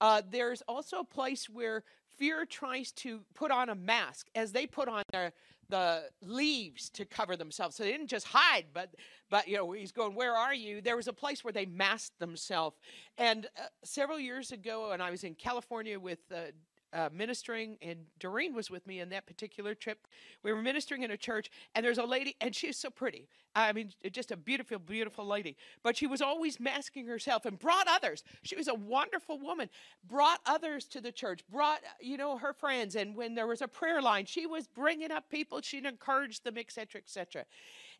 uh, 0.00 0.22
there's 0.28 0.62
also 0.62 0.98
a 0.98 1.04
place 1.04 1.48
where 1.48 1.84
fear 2.18 2.44
tries 2.44 2.92
to 2.92 3.20
put 3.34 3.50
on 3.50 3.68
a 3.68 3.74
mask 3.74 4.26
as 4.34 4.52
they 4.52 4.66
put 4.66 4.88
on 4.88 5.02
their 5.12 5.32
the 5.68 6.04
leaves 6.22 6.90
to 6.90 7.04
cover 7.04 7.36
themselves. 7.36 7.76
So 7.76 7.82
they 7.82 7.92
didn't 7.92 8.08
just 8.08 8.26
hide, 8.26 8.66
but 8.72 8.94
but 9.30 9.48
you 9.48 9.56
know 9.56 9.72
he's 9.72 9.92
going, 9.92 10.14
"Where 10.14 10.34
are 10.34 10.54
you?" 10.54 10.80
There 10.80 10.96
was 10.96 11.08
a 11.08 11.12
place 11.12 11.44
where 11.44 11.52
they 11.52 11.66
masked 11.66 12.18
themselves. 12.18 12.76
And 13.18 13.46
uh, 13.56 13.66
several 13.84 14.18
years 14.18 14.52
ago, 14.52 14.92
and 14.92 15.02
I 15.02 15.10
was 15.10 15.24
in 15.24 15.34
California 15.34 15.98
with 15.98 16.20
uh, 16.32 16.52
uh, 16.96 17.10
ministering, 17.12 17.76
and 17.82 18.06
Doreen 18.18 18.54
was 18.54 18.70
with 18.70 18.86
me 18.86 19.00
in 19.00 19.10
that 19.10 19.26
particular 19.26 19.74
trip. 19.74 20.06
We 20.42 20.50
were 20.52 20.62
ministering 20.62 21.02
in 21.02 21.10
a 21.10 21.16
church, 21.16 21.50
and 21.74 21.84
there's 21.84 21.98
a 21.98 22.04
lady, 22.04 22.36
and 22.40 22.54
she's 22.54 22.78
so 22.78 22.88
pretty. 22.88 23.28
I 23.54 23.72
mean, 23.72 23.92
just 24.10 24.32
a 24.32 24.36
beautiful, 24.36 24.78
beautiful 24.78 25.26
lady. 25.26 25.56
But 25.82 25.96
she 25.96 26.06
was 26.06 26.22
always 26.22 26.58
masking 26.58 27.06
herself 27.06 27.44
and 27.44 27.58
brought 27.58 27.86
others. 27.86 28.24
She 28.42 28.56
was 28.56 28.66
a 28.66 28.74
wonderful 28.74 29.38
woman, 29.38 29.68
brought 30.08 30.40
others 30.46 30.86
to 30.86 31.02
the 31.02 31.12
church, 31.12 31.42
brought, 31.50 31.80
you 32.00 32.16
know, 32.16 32.38
her 32.38 32.54
friends. 32.54 32.96
And 32.96 33.14
when 33.14 33.34
there 33.34 33.46
was 33.46 33.60
a 33.60 33.68
prayer 33.68 34.00
line, 34.00 34.24
she 34.24 34.46
was 34.46 34.66
bringing 34.66 35.12
up 35.12 35.28
people, 35.28 35.60
she'd 35.60 35.84
encourage 35.84 36.40
them, 36.40 36.56
etc., 36.56 37.00
etc. 37.02 37.44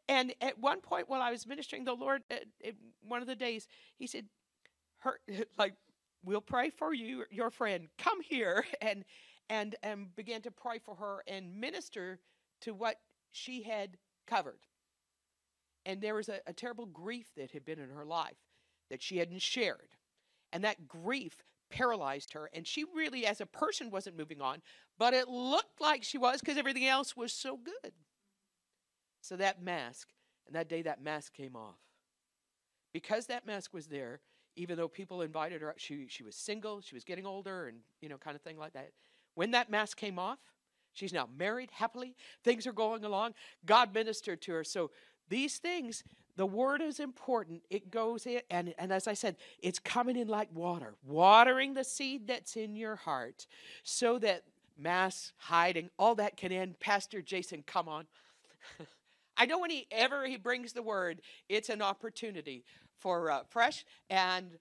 And 0.08 0.34
at 0.40 0.58
one 0.58 0.80
point 0.80 1.08
while 1.08 1.20
I 1.20 1.30
was 1.30 1.46
ministering, 1.46 1.84
the 1.84 1.94
Lord, 1.94 2.22
uh, 2.30 2.70
one 3.06 3.20
of 3.20 3.28
the 3.28 3.36
days, 3.36 3.68
He 3.98 4.06
said, 4.06 4.26
her, 5.00 5.20
like, 5.58 5.74
we'll 6.26 6.42
pray 6.42 6.68
for 6.68 6.92
you, 6.92 7.24
your 7.30 7.50
friend. 7.50 7.88
Come 7.96 8.20
here 8.20 8.66
and 8.82 9.04
and 9.48 9.76
and 9.82 10.14
began 10.16 10.42
to 10.42 10.50
pray 10.50 10.78
for 10.78 10.96
her 10.96 11.22
and 11.26 11.58
minister 11.58 12.18
to 12.62 12.74
what 12.74 12.96
she 13.30 13.62
had 13.62 13.96
covered. 14.26 14.58
And 15.86 16.00
there 16.00 16.14
was 16.14 16.28
a, 16.28 16.40
a 16.46 16.52
terrible 16.52 16.86
grief 16.86 17.28
that 17.36 17.52
had 17.52 17.64
been 17.64 17.78
in 17.78 17.90
her 17.90 18.04
life 18.04 18.36
that 18.90 19.02
she 19.02 19.18
hadn't 19.18 19.40
shared. 19.40 19.96
And 20.52 20.64
that 20.64 20.88
grief 20.88 21.44
paralyzed 21.70 22.32
her. 22.32 22.50
And 22.52 22.66
she 22.66 22.84
really, 22.94 23.24
as 23.24 23.40
a 23.40 23.46
person, 23.46 23.90
wasn't 23.90 24.16
moving 24.16 24.40
on, 24.40 24.62
but 24.98 25.14
it 25.14 25.28
looked 25.28 25.80
like 25.80 26.02
she 26.02 26.18
was 26.18 26.40
because 26.40 26.56
everything 26.56 26.86
else 26.86 27.16
was 27.16 27.32
so 27.32 27.56
good. 27.56 27.92
So 29.20 29.36
that 29.36 29.62
mask, 29.62 30.08
and 30.46 30.56
that 30.56 30.68
day 30.68 30.82
that 30.82 31.02
mask 31.02 31.34
came 31.34 31.56
off. 31.56 31.78
Because 32.92 33.26
that 33.26 33.46
mask 33.46 33.74
was 33.74 33.86
there, 33.88 34.20
even 34.56 34.76
though 34.76 34.88
people 34.88 35.22
invited 35.22 35.60
her, 35.62 35.74
she, 35.76 36.06
she 36.08 36.22
was 36.22 36.34
single, 36.34 36.80
she 36.80 36.94
was 36.94 37.04
getting 37.04 37.26
older, 37.26 37.68
and, 37.68 37.78
you 38.00 38.08
know, 38.08 38.16
kind 38.16 38.34
of 38.34 38.42
thing 38.42 38.58
like 38.58 38.72
that. 38.72 38.90
When 39.34 39.50
that 39.52 39.70
mask 39.70 39.96
came 39.96 40.18
off, 40.18 40.38
she's 40.94 41.12
now 41.12 41.28
married 41.38 41.70
happily. 41.70 42.16
Things 42.42 42.66
are 42.66 42.72
going 42.72 43.04
along. 43.04 43.34
God 43.66 43.94
ministered 43.94 44.40
to 44.42 44.52
her. 44.52 44.64
So 44.64 44.90
these 45.28 45.58
things, 45.58 46.02
the 46.36 46.46
word 46.46 46.80
is 46.80 47.00
important. 47.00 47.62
It 47.68 47.90
goes 47.90 48.26
in, 48.26 48.40
and, 48.50 48.74
and 48.78 48.92
as 48.92 49.06
I 49.06 49.14
said, 49.14 49.36
it's 49.62 49.78
coming 49.78 50.16
in 50.16 50.28
like 50.28 50.48
water, 50.54 50.94
watering 51.04 51.74
the 51.74 51.84
seed 51.84 52.26
that's 52.26 52.56
in 52.56 52.76
your 52.76 52.96
heart 52.96 53.46
so 53.82 54.18
that 54.20 54.44
mass 54.78 55.32
hiding, 55.36 55.90
all 55.98 56.14
that 56.16 56.36
can 56.36 56.52
end. 56.52 56.80
Pastor 56.80 57.20
Jason, 57.20 57.62
come 57.66 57.88
on. 57.88 58.06
I 59.36 59.44
know 59.44 59.58
whenever 59.58 60.26
he 60.26 60.36
brings 60.36 60.72
the 60.72 60.82
word, 60.82 61.20
it's 61.48 61.68
an 61.68 61.82
opportunity 61.82 62.64
for 62.98 63.30
uh, 63.30 63.42
fresh 63.48 63.84
and 64.10 64.58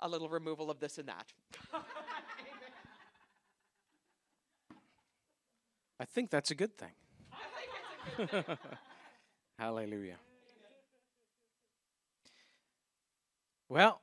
a 0.00 0.08
little 0.08 0.28
removal 0.28 0.70
of 0.70 0.80
this 0.80 0.98
and 0.98 1.08
that. 1.08 1.32
I 6.00 6.04
think 6.04 6.30
that's 6.30 6.50
a 6.50 6.54
good 6.54 6.72
thing. 6.76 6.90
Hallelujah. 9.58 10.16
Well, 13.68 14.00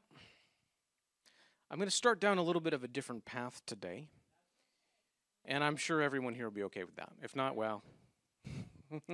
I'm 1.70 1.78
going 1.78 1.90
to 1.90 1.96
start 1.96 2.20
down 2.20 2.38
a 2.38 2.42
little 2.42 2.62
bit 2.62 2.74
of 2.74 2.84
a 2.84 2.88
different 2.88 3.26
path 3.26 3.62
today. 3.66 4.08
And 5.46 5.64
I'm 5.64 5.76
sure 5.76 6.02
everyone 6.02 6.34
here 6.34 6.46
will 6.46 6.52
be 6.52 6.64
okay 6.64 6.84
with 6.84 6.96
that. 6.96 7.12
If 7.22 7.36
not, 7.36 7.56
well. 7.56 7.84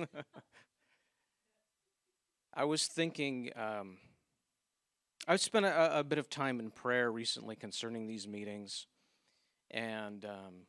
I 2.54 2.64
was 2.64 2.86
thinking 2.86 3.50
um, 3.56 3.98
I've 5.28 5.40
spent 5.40 5.66
a, 5.66 6.00
a, 6.00 6.04
bit 6.04 6.18
of 6.18 6.30
time 6.30 6.60
in 6.60 6.70
prayer 6.70 7.10
recently 7.10 7.56
concerning 7.56 8.06
these 8.06 8.28
meetings, 8.28 8.86
and 9.70 10.24
um, 10.24 10.66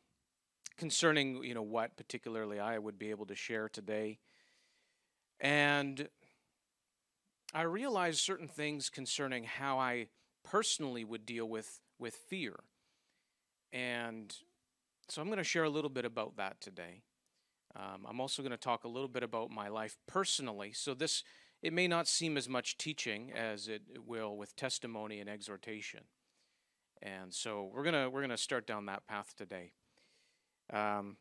concerning 0.76 1.42
you 1.44 1.54
know 1.54 1.62
what 1.62 1.96
particularly 1.96 2.58
I 2.58 2.78
would 2.78 2.98
be 2.98 3.10
able 3.10 3.26
to 3.26 3.34
share 3.34 3.68
today. 3.68 4.18
And 5.40 6.08
I 7.54 7.62
realized 7.62 8.18
certain 8.18 8.48
things 8.48 8.90
concerning 8.90 9.44
how 9.44 9.78
I 9.78 10.08
personally 10.44 11.04
would 11.04 11.24
deal 11.24 11.48
with 11.48 11.80
with 11.98 12.14
fear, 12.14 12.56
and 13.72 14.34
so 15.08 15.22
I'm 15.22 15.28
going 15.28 15.38
to 15.38 15.44
share 15.44 15.64
a 15.64 15.70
little 15.70 15.90
bit 15.90 16.04
about 16.04 16.36
that 16.36 16.60
today. 16.60 17.02
Um, 17.76 18.06
I'm 18.08 18.20
also 18.20 18.42
going 18.42 18.50
to 18.50 18.58
talk 18.58 18.84
a 18.84 18.88
little 18.88 19.08
bit 19.08 19.22
about 19.22 19.50
my 19.50 19.68
life 19.68 19.96
personally. 20.06 20.72
So 20.72 20.94
this 20.94 21.22
it 21.62 21.72
may 21.72 21.88
not 21.88 22.06
seem 22.06 22.36
as 22.36 22.48
much 22.48 22.76
teaching 22.76 23.32
as 23.32 23.68
it 23.68 23.82
will 24.06 24.36
with 24.36 24.54
testimony 24.56 25.20
and 25.20 25.28
exhortation. 25.28 26.04
And 27.02 27.32
so 27.32 27.70
we're 27.72 27.84
gonna 27.84 28.10
we're 28.10 28.20
gonna 28.20 28.36
start 28.36 28.66
down 28.66 28.86
that 28.86 29.06
path 29.06 29.34
today. 29.36 29.72
Um, 30.72 31.16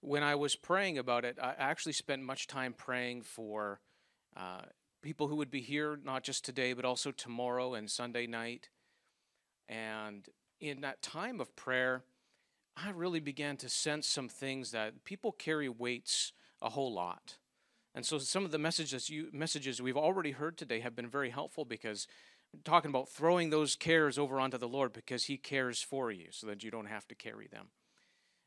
when 0.00 0.22
I 0.22 0.34
was 0.34 0.56
praying 0.56 0.98
about 0.98 1.24
it, 1.24 1.38
I 1.40 1.54
actually 1.56 1.92
spent 1.92 2.22
much 2.22 2.46
time 2.46 2.74
praying 2.76 3.22
for 3.22 3.80
uh, 4.36 4.62
people 5.00 5.28
who 5.28 5.36
would 5.36 5.50
be 5.50 5.60
here 5.60 5.98
not 6.02 6.24
just 6.24 6.44
today 6.44 6.72
but 6.72 6.84
also 6.84 7.10
tomorrow 7.10 7.74
and 7.74 7.90
Sunday 7.90 8.26
night. 8.26 8.68
And 9.68 10.28
in 10.60 10.80
that 10.80 11.02
time 11.02 11.40
of 11.40 11.54
prayer, 11.56 12.02
I 12.76 12.90
really 12.90 13.20
began 13.20 13.56
to 13.58 13.68
sense 13.68 14.08
some 14.08 14.28
things 14.28 14.70
that 14.72 15.04
people 15.04 15.32
carry 15.32 15.68
weights 15.68 16.32
a 16.60 16.70
whole 16.70 16.92
lot. 16.92 17.36
And 17.94 18.06
so 18.06 18.18
some 18.18 18.44
of 18.44 18.50
the 18.50 18.58
messages 18.58 19.10
you 19.10 19.28
messages 19.32 19.82
we've 19.82 19.96
already 19.96 20.30
heard 20.30 20.56
today 20.56 20.80
have 20.80 20.96
been 20.96 21.08
very 21.08 21.30
helpful 21.30 21.64
because 21.64 22.06
talking 22.64 22.90
about 22.90 23.08
throwing 23.08 23.50
those 23.50 23.76
cares 23.76 24.18
over 24.18 24.40
onto 24.40 24.58
the 24.58 24.68
Lord 24.68 24.92
because 24.92 25.24
He 25.24 25.36
cares 25.36 25.82
for 25.82 26.10
you 26.10 26.26
so 26.30 26.46
that 26.46 26.62
you 26.62 26.70
don't 26.70 26.86
have 26.86 27.06
to 27.08 27.14
carry 27.14 27.48
them. 27.48 27.68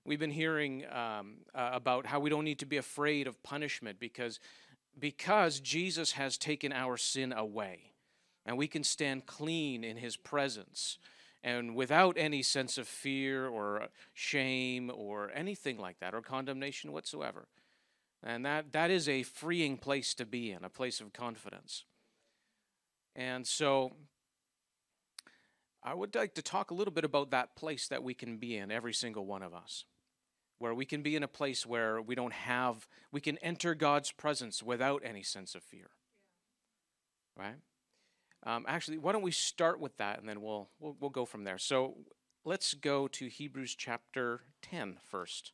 We've 0.05 0.19
been 0.19 0.31
hearing 0.31 0.85
um, 0.91 1.37
uh, 1.53 1.71
about 1.73 2.05
how 2.05 2.19
we 2.19 2.29
don't 2.29 2.43
need 2.43 2.59
to 2.59 2.65
be 2.65 2.77
afraid 2.77 3.27
of 3.27 3.41
punishment 3.43 3.99
because 3.99 4.39
because 4.97 5.59
Jesus 5.59 6.13
has 6.13 6.37
taken 6.37 6.71
our 6.71 6.95
sin 6.95 7.33
away, 7.33 7.91
and 8.45 8.57
we 8.57 8.67
can 8.67 8.83
stand 8.83 9.25
clean 9.25 9.83
in 9.83 9.97
His 9.97 10.15
presence 10.15 10.99
and 11.43 11.75
without 11.75 12.17
any 12.17 12.41
sense 12.41 12.77
of 12.77 12.87
fear 12.87 13.47
or 13.47 13.87
shame 14.13 14.91
or 14.93 15.31
anything 15.33 15.77
like 15.77 15.99
that 15.99 16.15
or 16.15 16.21
condemnation 16.21 16.91
whatsoever. 16.91 17.47
And 18.25 18.43
that, 18.43 18.71
that 18.71 18.89
is 18.89 19.07
a 19.07 19.21
freeing 19.21 19.77
place 19.77 20.15
to 20.15 20.25
be 20.25 20.51
in, 20.51 20.63
a 20.63 20.69
place 20.69 20.99
of 20.99 21.13
confidence. 21.13 21.85
And 23.15 23.45
so 23.45 23.93
I 25.83 25.93
would 25.93 26.15
like 26.15 26.33
to 26.33 26.41
talk 26.41 26.71
a 26.71 26.73
little 26.73 26.93
bit 26.93 27.05
about 27.05 27.29
that 27.29 27.55
place 27.55 27.87
that 27.89 28.03
we 28.03 28.15
can 28.15 28.37
be 28.37 28.57
in, 28.57 28.71
every 28.71 28.93
single 28.93 29.27
one 29.27 29.43
of 29.43 29.53
us. 29.53 29.85
Where 30.57 30.73
we 30.73 30.85
can 30.85 31.03
be 31.03 31.15
in 31.15 31.21
a 31.21 31.27
place 31.27 31.65
where 31.65 32.01
we 32.01 32.15
don't 32.15 32.33
have, 32.33 32.87
we 33.11 33.21
can 33.21 33.37
enter 33.39 33.75
God's 33.75 34.11
presence 34.11 34.63
without 34.63 35.03
any 35.05 35.21
sense 35.21 35.53
of 35.53 35.61
fear. 35.61 35.91
Right? 37.37 37.57
Um, 38.43 38.65
actually, 38.67 38.97
why 38.97 39.11
don't 39.11 39.21
we 39.21 39.31
start 39.31 39.79
with 39.79 39.97
that 39.97 40.19
and 40.19 40.27
then 40.27 40.41
we'll, 40.41 40.69
we'll, 40.79 40.95
we'll 40.99 41.09
go 41.11 41.25
from 41.25 41.43
there. 41.43 41.59
So 41.59 41.97
let's 42.43 42.73
go 42.73 43.07
to 43.09 43.27
Hebrews 43.27 43.75
chapter 43.75 44.41
10 44.63 44.97
first. 45.07 45.51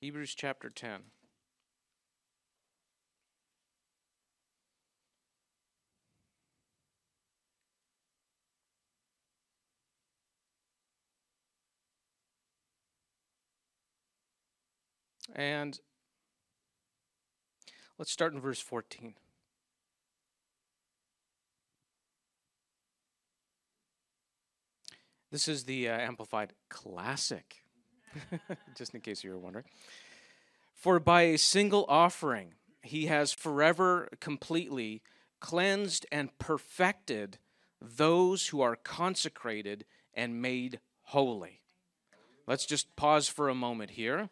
Hebrews 0.00 0.34
chapter 0.34 0.70
10. 0.70 1.00
And 15.34 15.78
let's 17.98 18.10
start 18.10 18.32
in 18.32 18.40
verse 18.40 18.58
14. 18.58 19.16
This 25.30 25.46
is 25.46 25.64
the 25.64 25.90
uh, 25.90 25.98
Amplified 25.98 26.54
Classic 26.70 27.64
just 28.76 28.94
in 28.94 29.00
case 29.00 29.24
you 29.24 29.30
were 29.30 29.38
wondering. 29.38 29.64
For 30.74 30.98
by 30.98 31.22
a 31.22 31.38
single 31.38 31.84
offering, 31.88 32.54
he 32.82 33.06
has 33.06 33.32
forever 33.32 34.08
completely 34.20 35.02
cleansed 35.40 36.06
and 36.10 36.36
perfected 36.38 37.38
those 37.80 38.48
who 38.48 38.60
are 38.60 38.76
consecrated 38.76 39.84
and 40.14 40.40
made 40.40 40.80
holy. 41.02 41.60
Let's 42.46 42.66
just 42.66 42.94
pause 42.96 43.28
for 43.28 43.48
a 43.48 43.54
moment 43.54 43.92
here. 43.92 44.28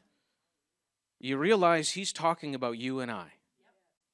You 1.21 1.37
realize 1.37 1.91
he's 1.91 2.13
talking 2.13 2.55
about 2.55 2.79
you 2.79 3.01
and 3.01 3.11
I 3.11 3.33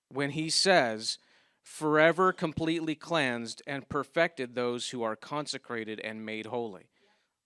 when 0.09 0.31
he 0.31 0.49
says, 0.49 1.19
forever 1.62 2.32
completely 2.32 2.95
cleansed 2.95 3.62
and 3.66 3.89
perfected 3.89 4.55
those 4.55 4.91
who 4.91 5.03
are 5.03 5.16
consecrated 5.16 6.01
and 6.01 6.24
made 6.24 6.47
holy. 6.47 6.91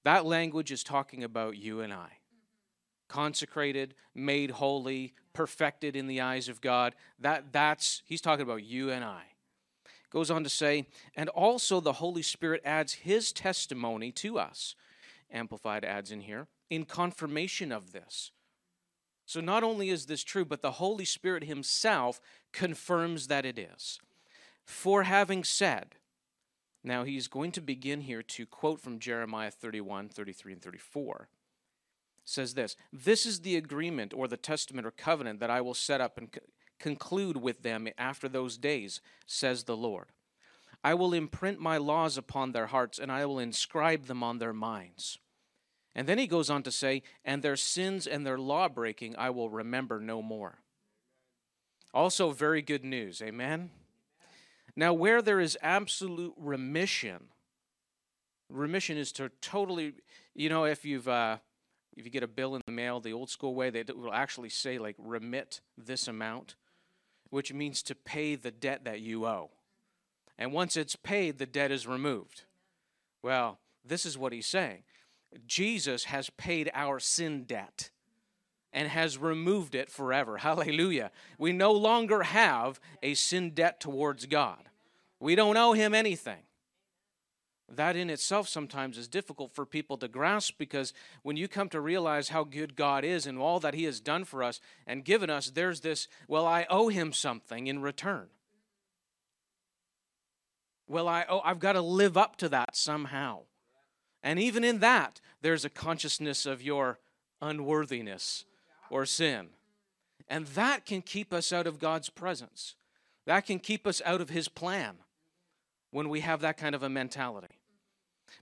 That 0.05 0.25
language 0.25 0.70
is 0.70 0.83
talking 0.83 1.25
about 1.25 1.57
you 1.57 1.81
and 1.81 1.93
I. 1.93 2.19
Consecrated, 3.09 3.95
made 4.15 4.53
holy, 4.53 5.15
perfected 5.33 5.97
in 5.97 6.07
the 6.07 6.20
eyes 6.20 6.49
of 6.49 6.61
God. 6.61 6.95
That 7.19 7.53
that's 7.53 8.03
he's 8.05 8.20
talking 8.20 8.43
about 8.43 8.65
you 8.65 8.91
and 8.91 9.05
I. 9.05 9.23
Goes 10.11 10.31
on 10.31 10.43
to 10.43 10.51
say, 10.51 10.87
and 11.15 11.29
also 11.31 11.81
the 11.81 11.95
Holy 11.95 12.23
Spirit 12.23 12.62
adds 12.65 12.95
his 12.95 13.33
testimony 13.33 14.11
to 14.12 14.39
us. 14.39 14.75
Amplified 15.31 15.85
adds 15.85 16.11
in 16.11 16.23
here, 16.23 16.49
in 16.70 16.85
confirmation 16.85 17.70
of 17.73 17.93
this. 17.93 18.31
So 19.27 19.43
not 19.43 19.62
only 19.62 19.91
is 19.91 20.07
this 20.07 20.25
true, 20.25 20.47
but 20.47 20.62
the 20.62 20.73
Holy 20.73 21.05
Spirit 21.05 21.45
himself 21.45 22.20
confirms 22.53 23.27
that 23.27 23.45
it 23.45 23.59
is. 23.59 23.99
For 24.65 25.03
having 25.03 25.45
said, 25.45 25.97
now 26.89 27.05
he's 27.05 27.28
going 27.28 27.52
to 27.52 27.60
begin 27.60 28.01
here 28.01 28.23
to 28.23 28.47
quote 28.47 28.81
from 28.81 28.98
Jeremiah 28.98 29.51
31, 29.51 30.09
33, 30.09 30.55
and 30.55 30.62
34. 30.62 31.28
says 32.24 32.55
this 32.55 32.77
This 32.93 33.27
is 33.27 33.40
the 33.40 33.56
agreement 33.56 34.12
or 34.15 34.27
the 34.27 34.36
testament 34.36 34.86
or 34.86 34.90
covenant 34.90 35.40
that 35.40 35.51
I 35.51 35.60
will 35.60 35.74
set 35.74 36.01
up 36.01 36.19
and 36.19 36.28
conclude 36.78 37.36
with 37.36 37.62
them 37.62 37.89
after 37.97 38.28
those 38.28 38.56
days, 38.56 39.01
says 39.27 39.65
the 39.65 39.77
Lord. 39.77 40.06
I 40.82 40.94
will 40.94 41.12
imprint 41.12 41.59
my 41.59 41.77
laws 41.77 42.16
upon 42.16 42.52
their 42.52 42.69
hearts, 42.69 42.98
and 42.98 43.10
I 43.10 43.27
will 43.27 43.39
inscribe 43.39 44.06
them 44.06 44.23
on 44.23 44.39
their 44.39 44.52
minds. 44.52 45.19
And 45.94 46.06
then 46.06 46.19
he 46.19 46.27
goes 46.27 46.48
on 46.48 46.62
to 46.62 46.70
say, 46.70 47.02
And 47.24 47.43
their 47.43 47.56
sins 47.56 48.06
and 48.06 48.24
their 48.24 48.39
law 48.39 48.69
breaking 48.69 49.16
I 49.19 49.31
will 49.31 49.51
remember 49.51 50.01
no 50.01 50.23
more. 50.23 50.60
Also, 51.93 52.31
very 52.31 52.62
good 52.62 52.85
news. 52.85 53.20
Amen. 53.20 53.70
Now, 54.78 54.92
where 54.92 55.20
there 55.22 55.40
is 55.40 55.59
absolute 55.60 56.34
remission, 56.36 57.30
remission 58.48 58.96
is 58.96 59.10
to 59.14 59.28
totally, 59.40 59.94
you 60.36 60.48
know, 60.48 60.66
if 60.66 60.84
you've 60.84 61.09
uh, 61.09 61.38
if 61.96 62.05
you 62.05 62.12
get 62.12 62.22
a 62.22 62.28
bill 62.28 62.55
in 62.55 62.62
the 62.64 62.72
mail 62.72 63.00
the 63.00 63.12
old 63.12 63.28
school 63.28 63.56
way, 63.56 63.70
they 63.70 63.82
will 63.82 64.14
actually 64.14 64.50
say 64.50 64.78
like 64.78 64.94
remit 64.96 65.62
this 65.76 66.06
amount, 66.06 66.55
which 67.30 67.52
means 67.52 67.82
to 67.82 67.96
pay 67.96 68.36
the 68.36 68.52
debt 68.52 68.84
that 68.84 69.00
you 69.00 69.26
owe. 69.26 69.50
And 70.38 70.52
once 70.52 70.76
it's 70.76 70.94
paid, 70.94 71.38
the 71.38 71.46
debt 71.46 71.72
is 71.72 71.84
removed. 71.84 72.44
Well, 73.20 73.59
this 73.84 74.06
is 74.06 74.16
what 74.16 74.32
he's 74.32 74.46
saying. 74.46 74.84
Jesus 75.44 76.05
has 76.05 76.30
paid 76.30 76.70
our 76.72 77.00
sin 77.00 77.42
debt 77.42 77.90
and 78.72 78.86
has 78.86 79.18
removed 79.18 79.74
it 79.74 79.90
forever. 79.90 80.36
Hallelujah. 80.38 81.10
We 81.36 81.52
no 81.52 81.72
longer 81.72 82.22
have 82.22 82.78
a 83.02 83.14
sin 83.14 83.50
debt 83.50 83.80
towards 83.80 84.26
God. 84.26 84.68
We 85.20 85.35
don't 85.35 85.57
owe 85.57 85.73
him 85.73 85.95
anything. 85.95 86.43
That 87.70 87.97
in 87.97 88.09
itself 88.09 88.49
sometimes 88.49 88.97
is 88.97 89.09
difficult 89.09 89.53
for 89.53 89.66
people 89.66 89.99
to 89.99 90.09
grasp 90.09 90.55
because 90.59 90.95
when 91.23 91.36
you 91.36 91.49
come 91.49 91.69
to 91.70 91.81
realize 91.81 92.31
how 92.31 92.45
good 92.45 92.74
God 92.74 93.05
is 93.05 93.27
and 93.27 93.39
all 93.39 93.61
that 93.61 93.74
he 93.74 93.85
has 93.85 94.01
done 94.01 94.24
for 94.24 94.43
us 94.43 94.59
and 94.86 95.05
given 95.05 95.28
us, 95.28 95.51
there's 95.51 95.81
this, 95.81 96.09
well, 96.28 96.47
I 96.47 96.66
owe 96.70 96.89
him 96.89 97.12
something 97.12 97.66
in 97.66 97.82
return. 97.82 98.28
Well, 100.86 101.09
I 101.09 101.27
oh, 101.28 101.43
I've 101.45 101.59
got 101.59 101.73
to 101.73 101.82
live 101.82 102.16
up 102.16 102.36
to 102.36 102.49
that 102.49 102.74
somehow. 102.74 103.40
And 104.23 104.39
even 104.39 104.65
in 104.65 104.78
that, 104.78 105.20
there's 105.43 105.66
a 105.66 105.70
consciousness 105.70 106.47
of 106.47 106.62
your 106.62 106.99
unworthiness 107.43 108.47
or 108.90 109.05
sin. 109.05 109.49
And 110.27 110.47
that 110.49 110.86
can 110.86 111.03
keep 111.03 111.35
us 111.35 111.53
out 111.53 111.66
of 111.66 111.78
God's 111.78 112.09
presence. 112.09 112.77
That 113.27 113.45
can 113.45 113.59
keep 113.59 113.86
us 113.86 114.01
out 114.07 114.23
of 114.23 114.31
his 114.31 114.49
plan 114.49 114.97
when 115.90 116.09
we 116.09 116.20
have 116.20 116.40
that 116.40 116.56
kind 116.56 116.74
of 116.74 116.82
a 116.82 116.89
mentality. 116.89 117.59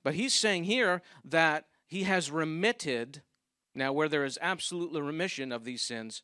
But 0.03 0.15
he's 0.15 0.35
saying 0.35 0.65
here 0.65 1.03
that 1.25 1.67
he 1.87 2.03
has 2.05 2.31
remitted, 2.31 3.23
now 3.75 3.93
where 3.93 4.09
there 4.09 4.25
is 4.25 4.39
absolute 4.43 4.93
remission 5.01 5.53
of 5.53 5.65
these 5.65 5.83
sins, 5.83 6.23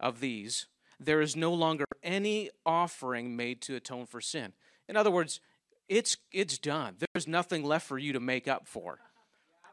of 0.00 0.20
these, 0.20 0.66
there 0.98 1.20
is 1.20 1.36
no 1.36 1.52
longer 1.52 1.84
any 2.02 2.50
offering 2.64 3.36
made 3.36 3.60
to 3.62 3.76
atone 3.76 4.06
for 4.06 4.20
sin. 4.20 4.52
In 4.88 4.96
other 4.96 5.10
words, 5.10 5.40
it's, 5.88 6.16
it's 6.32 6.58
done. 6.58 6.96
There's 7.12 7.28
nothing 7.28 7.64
left 7.64 7.86
for 7.86 7.98
you 7.98 8.12
to 8.12 8.20
make 8.20 8.48
up 8.48 8.66
for. 8.66 8.98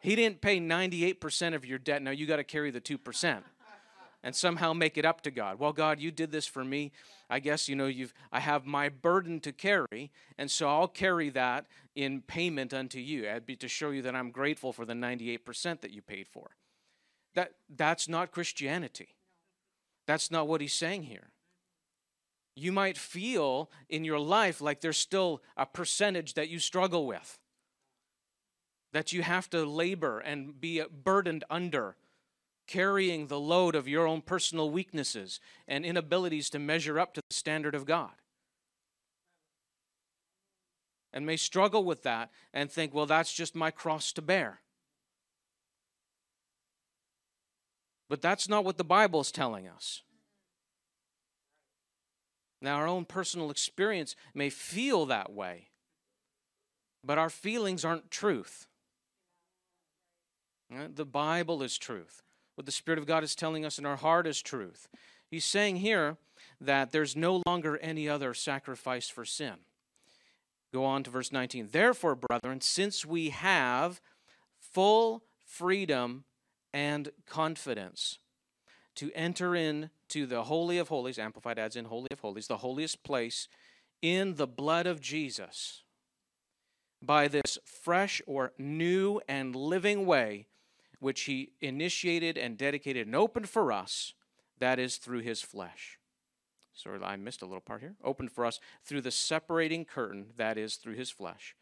He 0.01 0.15
didn't 0.15 0.41
pay 0.41 0.59
98% 0.59 1.55
of 1.55 1.65
your 1.65 1.77
debt. 1.77 2.01
Now 2.01 2.11
you 2.11 2.25
got 2.25 2.37
to 2.37 2.43
carry 2.43 2.71
the 2.71 2.81
2% 2.81 3.43
and 4.23 4.35
somehow 4.35 4.73
make 4.73 4.97
it 4.97 5.05
up 5.05 5.21
to 5.21 5.31
God. 5.31 5.59
Well, 5.59 5.71
God, 5.71 5.99
you 5.99 6.11
did 6.11 6.31
this 6.31 6.45
for 6.45 6.63
me. 6.63 6.91
I 7.29 7.39
guess 7.39 7.69
you 7.69 7.75
know 7.75 7.87
you've 7.87 8.13
I 8.31 8.39
have 8.39 8.65
my 8.65 8.89
burden 8.89 9.39
to 9.41 9.51
carry, 9.51 10.11
and 10.37 10.51
so 10.51 10.67
I'll 10.67 10.87
carry 10.87 11.29
that 11.29 11.65
in 11.95 12.21
payment 12.21 12.73
unto 12.73 12.99
you. 12.99 13.29
I'd 13.29 13.45
be 13.45 13.55
to 13.57 13.67
show 13.67 13.91
you 13.91 14.01
that 14.01 14.15
I'm 14.15 14.31
grateful 14.31 14.73
for 14.73 14.85
the 14.85 14.93
98% 14.93 15.81
that 15.81 15.91
you 15.91 16.01
paid 16.01 16.27
for. 16.27 16.51
That 17.35 17.53
that's 17.69 18.07
not 18.07 18.31
Christianity. 18.31 19.15
That's 20.05 20.31
not 20.31 20.47
what 20.47 20.61
he's 20.61 20.73
saying 20.73 21.03
here. 21.03 21.29
You 22.55 22.71
might 22.71 22.97
feel 22.97 23.69
in 23.87 24.03
your 24.03 24.19
life 24.19 24.59
like 24.59 24.81
there's 24.81 24.97
still 24.97 25.41
a 25.55 25.65
percentage 25.65 26.33
that 26.33 26.49
you 26.49 26.59
struggle 26.59 27.05
with. 27.07 27.37
That 28.91 29.13
you 29.13 29.21
have 29.21 29.49
to 29.51 29.63
labor 29.63 30.19
and 30.19 30.59
be 30.59 30.81
burdened 30.83 31.43
under 31.49 31.95
carrying 32.69 33.25
the 33.25 33.39
load 33.39 33.75
of 33.75 33.87
your 33.87 34.05
own 34.05 34.21
personal 34.21 34.69
weaknesses 34.69 35.39
and 35.67 35.83
inabilities 35.83 36.51
to 36.51 36.59
measure 36.59 36.99
up 36.99 37.15
to 37.15 37.21
the 37.27 37.35
standard 37.35 37.73
of 37.73 37.83
God. 37.83 38.11
And 41.11 41.25
may 41.25 41.35
struggle 41.35 41.83
with 41.83 42.03
that 42.03 42.29
and 42.53 42.71
think, 42.71 42.93
well, 42.93 43.07
that's 43.07 43.33
just 43.33 43.55
my 43.55 43.71
cross 43.71 44.13
to 44.13 44.21
bear. 44.21 44.61
But 48.07 48.21
that's 48.21 48.47
not 48.47 48.63
what 48.63 48.77
the 48.77 48.83
Bible 48.83 49.19
is 49.19 49.31
telling 49.31 49.67
us. 49.67 50.03
Now, 52.61 52.75
our 52.75 52.87
own 52.87 53.05
personal 53.05 53.49
experience 53.49 54.15
may 54.35 54.51
feel 54.51 55.07
that 55.07 55.31
way, 55.31 55.69
but 57.03 57.17
our 57.17 57.31
feelings 57.31 57.83
aren't 57.83 58.11
truth. 58.11 58.67
Uh, 60.71 60.87
the 60.93 61.05
Bible 61.05 61.63
is 61.63 61.75
truth 61.75 62.21
what 62.59 62.65
the 62.65 62.73
Spirit 62.73 62.99
of 62.99 63.05
God 63.05 63.23
is 63.23 63.35
telling 63.35 63.63
us 63.63 63.79
in 63.79 63.85
our 63.85 63.95
heart 63.95 64.27
is 64.27 64.41
truth. 64.41 64.89
He's 65.31 65.45
saying 65.45 65.77
here 65.77 66.17
that 66.59 66.91
there's 66.91 67.15
no 67.15 67.41
longer 67.47 67.77
any 67.77 68.09
other 68.09 68.33
sacrifice 68.33 69.07
for 69.07 69.23
sin. 69.23 69.53
Go 70.73 70.83
on 70.83 71.03
to 71.03 71.09
verse 71.09 71.31
19. 71.31 71.69
Therefore, 71.71 72.17
brethren, 72.17 72.59
since 72.59 73.05
we 73.05 73.29
have 73.29 74.01
full 74.59 75.23
freedom 75.45 76.25
and 76.73 77.13
confidence 77.25 78.19
to 78.95 79.09
enter 79.15 79.55
into 79.55 80.25
the 80.25 80.43
Holy 80.43 80.77
of 80.79 80.89
Holies, 80.89 81.17
Amplified 81.17 81.57
adds 81.57 81.77
in 81.77 81.85
Holy 81.85 82.09
of 82.11 82.19
Holies, 82.19 82.47
the 82.47 82.57
holiest 82.57 83.03
place 83.03 83.47
in 84.01 84.35
the 84.35 84.47
blood 84.47 84.85
of 84.85 84.99
Jesus, 84.99 85.83
by 87.01 87.29
this 87.29 87.57
fresh 87.63 88.21
or 88.27 88.51
new 88.57 89.21
and 89.29 89.55
living 89.55 90.05
way 90.05 90.47
which 90.99 91.21
he 91.21 91.53
initiated 91.61 92.37
and 92.37 92.57
dedicated 92.57 93.07
and 93.07 93.15
opened 93.15 93.49
for 93.49 93.71
us, 93.71 94.13
that 94.59 94.79
is 94.79 94.97
through 94.97 95.21
his 95.21 95.41
flesh. 95.41 95.97
Sorry, 96.73 96.99
I 97.01 97.15
missed 97.15 97.41
a 97.41 97.45
little 97.45 97.61
part 97.61 97.81
here. 97.81 97.95
Opened 98.03 98.31
for 98.31 98.45
us 98.45 98.59
through 98.83 99.01
the 99.01 99.11
separating 99.11 99.85
curtain, 99.85 100.27
that 100.37 100.57
is 100.57 100.75
through 100.75 100.95
his 100.95 101.09
flesh. 101.09 101.55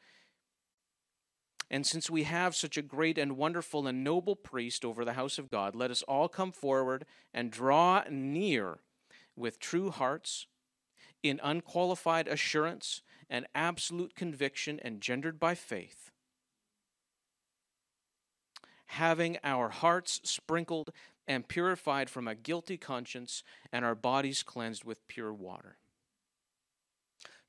And 1.69 1.85
since 1.85 2.09
we 2.09 2.23
have 2.23 2.55
such 2.55 2.77
a 2.77 2.81
great 2.81 3.17
and 3.17 3.35
wonderful 3.35 3.87
and 3.87 4.03
noble 4.03 4.35
priest 4.35 4.85
over 4.85 5.03
the 5.03 5.13
house 5.13 5.37
of 5.37 5.49
God, 5.49 5.75
let 5.75 5.91
us 5.91 6.01
all 6.03 6.29
come 6.29 6.51
forward 6.51 7.05
and 7.33 7.51
draw 7.51 8.03
near 8.09 8.79
with 9.35 9.59
true 9.59 9.91
hearts, 9.91 10.47
in 11.23 11.39
unqualified 11.43 12.27
assurance 12.27 13.01
and 13.29 13.47
absolute 13.53 14.15
conviction 14.15 14.79
engendered 14.83 15.39
by 15.39 15.55
faith 15.55 16.11
having 18.87 19.37
our 19.43 19.69
hearts 19.69 20.19
sprinkled 20.23 20.91
and 21.27 21.47
purified 21.47 22.09
from 22.09 22.27
a 22.27 22.35
guilty 22.35 22.77
conscience, 22.77 23.43
and 23.71 23.83
our 23.83 23.95
bodies 23.95 24.43
cleansed 24.43 24.85
with 24.85 25.07
pure 25.07 25.33
water. 25.33 25.77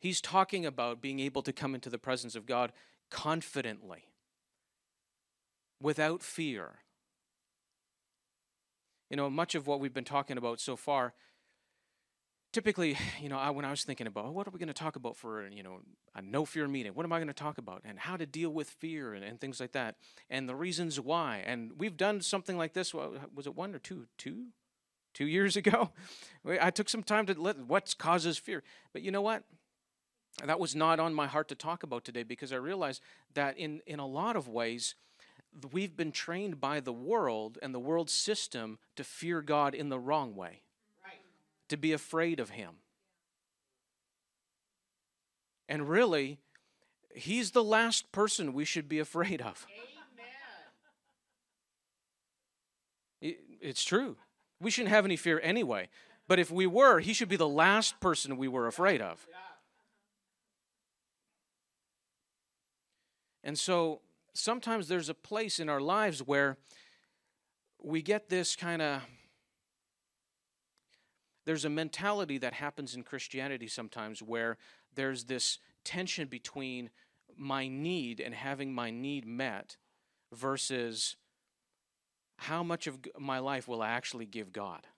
He's 0.01 0.21
talking 0.21 0.67
about 0.67 1.01
being 1.01 1.21
able 1.21 1.43
to 1.43 1.53
come 1.53 1.75
into 1.75 1.91
the 1.91 1.99
presence 1.99 2.35
of 2.35 2.47
God 2.47 2.73
confidently, 3.11 4.09
without 5.81 6.23
fear. 6.23 6.81
You 9.11 9.17
know, 9.17 9.31
much 9.31 9.55
of 9.55 9.67
what 9.67 9.81
we've 9.81 9.95
been 9.95 10.05
talking 10.05 10.37
about 10.37 10.61
so 10.61 10.77
far 10.77 11.15
typically, 12.53 12.97
you 13.21 13.29
know, 13.29 13.39
I, 13.39 13.51
when 13.51 13.65
I 13.65 13.71
was 13.71 13.85
thinking 13.85 14.07
about 14.07 14.27
oh, 14.27 14.31
what 14.31 14.47
are 14.47 14.51
we 14.51 14.59
going 14.59 14.69
to 14.69 14.75
talk 14.75 14.97
about 14.97 15.17
for, 15.17 15.47
you 15.49 15.63
know, 15.63 15.81
a 16.15 16.23
no 16.23 16.45
fear 16.45 16.69
meeting, 16.69 16.93
what 16.95 17.05
am 17.05 17.13
I 17.13 17.19
going 17.19 17.29
to 17.29 17.35
talk 17.35 17.59
about, 17.59 17.83
and 17.85 17.99
how 17.99 18.17
to 18.17 18.27
deal 18.27 18.51
with 18.51 18.71
fear 18.71 19.15
and, 19.15 19.25
and 19.25 19.41
things 19.41 19.61
like 19.61 19.73
that, 19.73 19.97
and 20.31 20.49
the 20.49 20.55
reasons 20.55 20.99
why. 21.01 21.43
And 21.47 21.73
we've 21.79 21.97
done 21.97 22.21
something 22.21 22.57
like 22.57 22.73
this. 22.75 22.95
Was 22.95 23.47
it 23.47 23.55
one 23.55 23.75
or 23.75 23.79
two? 23.79 24.07
Two, 24.17 24.47
two 25.15 25.27
years 25.27 25.57
ago. 25.63 25.91
I 26.61 26.71
took 26.71 26.89
some 26.89 27.03
time 27.03 27.27
to 27.27 27.41
let 27.41 27.59
what 27.59 27.95
causes 27.99 28.39
fear. 28.39 28.63
But 28.93 29.03
you 29.03 29.11
know 29.11 29.23
what? 29.23 29.45
That 30.45 30.61
was 30.61 30.77
not 30.77 31.01
on 31.01 31.15
my 31.15 31.27
heart 31.27 31.49
to 31.49 31.57
talk 31.57 31.83
about 31.83 32.05
today 32.05 32.23
because 32.23 32.53
I 32.53 32.57
realized 32.57 33.03
that 33.35 33.59
in 33.59 33.81
in 33.87 33.99
a 33.99 34.07
lot 34.07 34.37
of 34.37 34.49
ways. 34.49 34.95
We've 35.73 35.97
been 35.97 36.13
trained 36.13 36.61
by 36.61 36.79
the 36.79 36.93
world 36.93 37.59
and 37.63 37.75
the 37.75 37.81
world 37.81 38.11
system 38.11 38.79
to 38.97 39.03
fear 39.03 39.41
God 39.41 39.75
in 39.75 39.89
the 39.89 39.99
wrong 39.99 40.37
way 40.37 40.61
to 41.69 41.77
be 41.77 41.93
afraid 41.93 42.41
of 42.41 42.51
him. 42.51 42.77
And 45.69 45.89
really, 45.89 46.39
he's 47.15 47.51
the 47.51 47.65
last 47.65 48.11
person 48.13 48.53
we 48.55 48.65
should 48.65 48.89
be 48.89 48.99
afraid 48.99 49.43
of. 49.43 49.67
It, 53.21 53.39
it's 53.61 53.85
true. 53.85 54.17
We 54.61 54.71
shouldn't 54.71 54.93
have 54.95 55.05
any 55.05 55.17
fear 55.17 55.41
anyway. 55.43 55.89
But 56.27 56.39
if 56.39 56.51
we 56.51 56.67
were, 56.67 57.01
he 57.01 57.13
should 57.13 57.29
be 57.29 57.37
the 57.37 57.49
last 57.49 58.01
person 58.01 58.37
we 58.37 58.49
were 58.49 58.67
afraid 58.67 59.01
of. 59.01 59.27
And 63.43 63.59
so 63.59 64.01
sometimes 64.35 64.89
there's 64.89 65.09
a 65.09 65.15
place 65.15 65.59
in 65.59 65.69
our 65.69 65.81
lives 65.81 66.21
where 66.21 66.59
we 67.83 68.03
get 68.03 68.29
this 68.29 68.57
kind 68.57 68.83
of 68.83 69.03
there's 71.49 71.65
a 71.65 71.71
mentality 71.71 72.37
that 72.37 72.53
happens 72.53 72.95
in 72.95 73.03
Christianity 73.03 73.69
sometimes 73.69 74.21
where 74.21 74.59
there's 74.95 75.25
this 75.25 75.61
tension 75.83 76.29
between 76.29 76.91
my 77.39 77.69
need 77.69 78.21
and 78.21 78.35
having 78.35 78.75
my 78.75 78.91
need 78.91 79.27
met 79.27 79.79
versus 80.31 81.17
how 82.37 82.63
much 82.63 82.87
of 82.87 82.99
my 83.19 83.39
life 83.39 83.67
will 83.67 83.81
I 83.81 83.89
actually 83.89 84.27
give 84.27 84.53
God. 84.53 84.89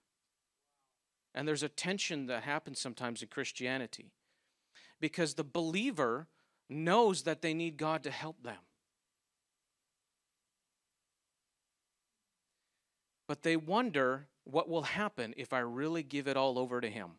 And 1.37 1.47
there's 1.47 1.63
a 1.63 1.69
tension 1.69 2.27
that 2.27 2.43
happens 2.43 2.81
sometimes 2.81 3.23
in 3.23 3.29
Christianity 3.29 4.11
because 5.01 5.35
the 5.35 5.45
believer 5.45 6.27
knows 6.69 7.23
that 7.23 7.43
they 7.43 7.55
need 7.55 7.77
God 7.77 8.03
to 8.03 8.11
help 8.11 8.43
them. 8.43 8.59
But 13.29 13.45
they 13.45 13.57
wonder 13.57 14.27
what 14.53 14.69
will 14.69 14.83
happen 14.83 15.35
if 15.37 15.53
I 15.53 15.61
really 15.61 16.03
give 16.03 16.27
it 16.27 16.37
all 16.37 16.59
over 16.59 16.81
to 16.81 16.89
Him? 16.89 17.13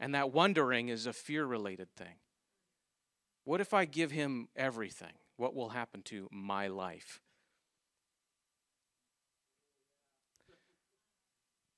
And 0.00 0.14
that 0.14 0.32
wondering 0.32 0.88
is 0.88 1.06
a 1.06 1.12
fear 1.12 1.44
related 1.44 1.88
thing. 1.96 2.16
What 3.44 3.60
if 3.60 3.72
I 3.72 3.84
give 3.84 4.10
Him 4.10 4.48
everything? 4.56 5.12
What 5.36 5.54
will 5.54 5.70
happen 5.70 6.02
to 6.04 6.28
my 6.32 6.68
life? 6.68 7.20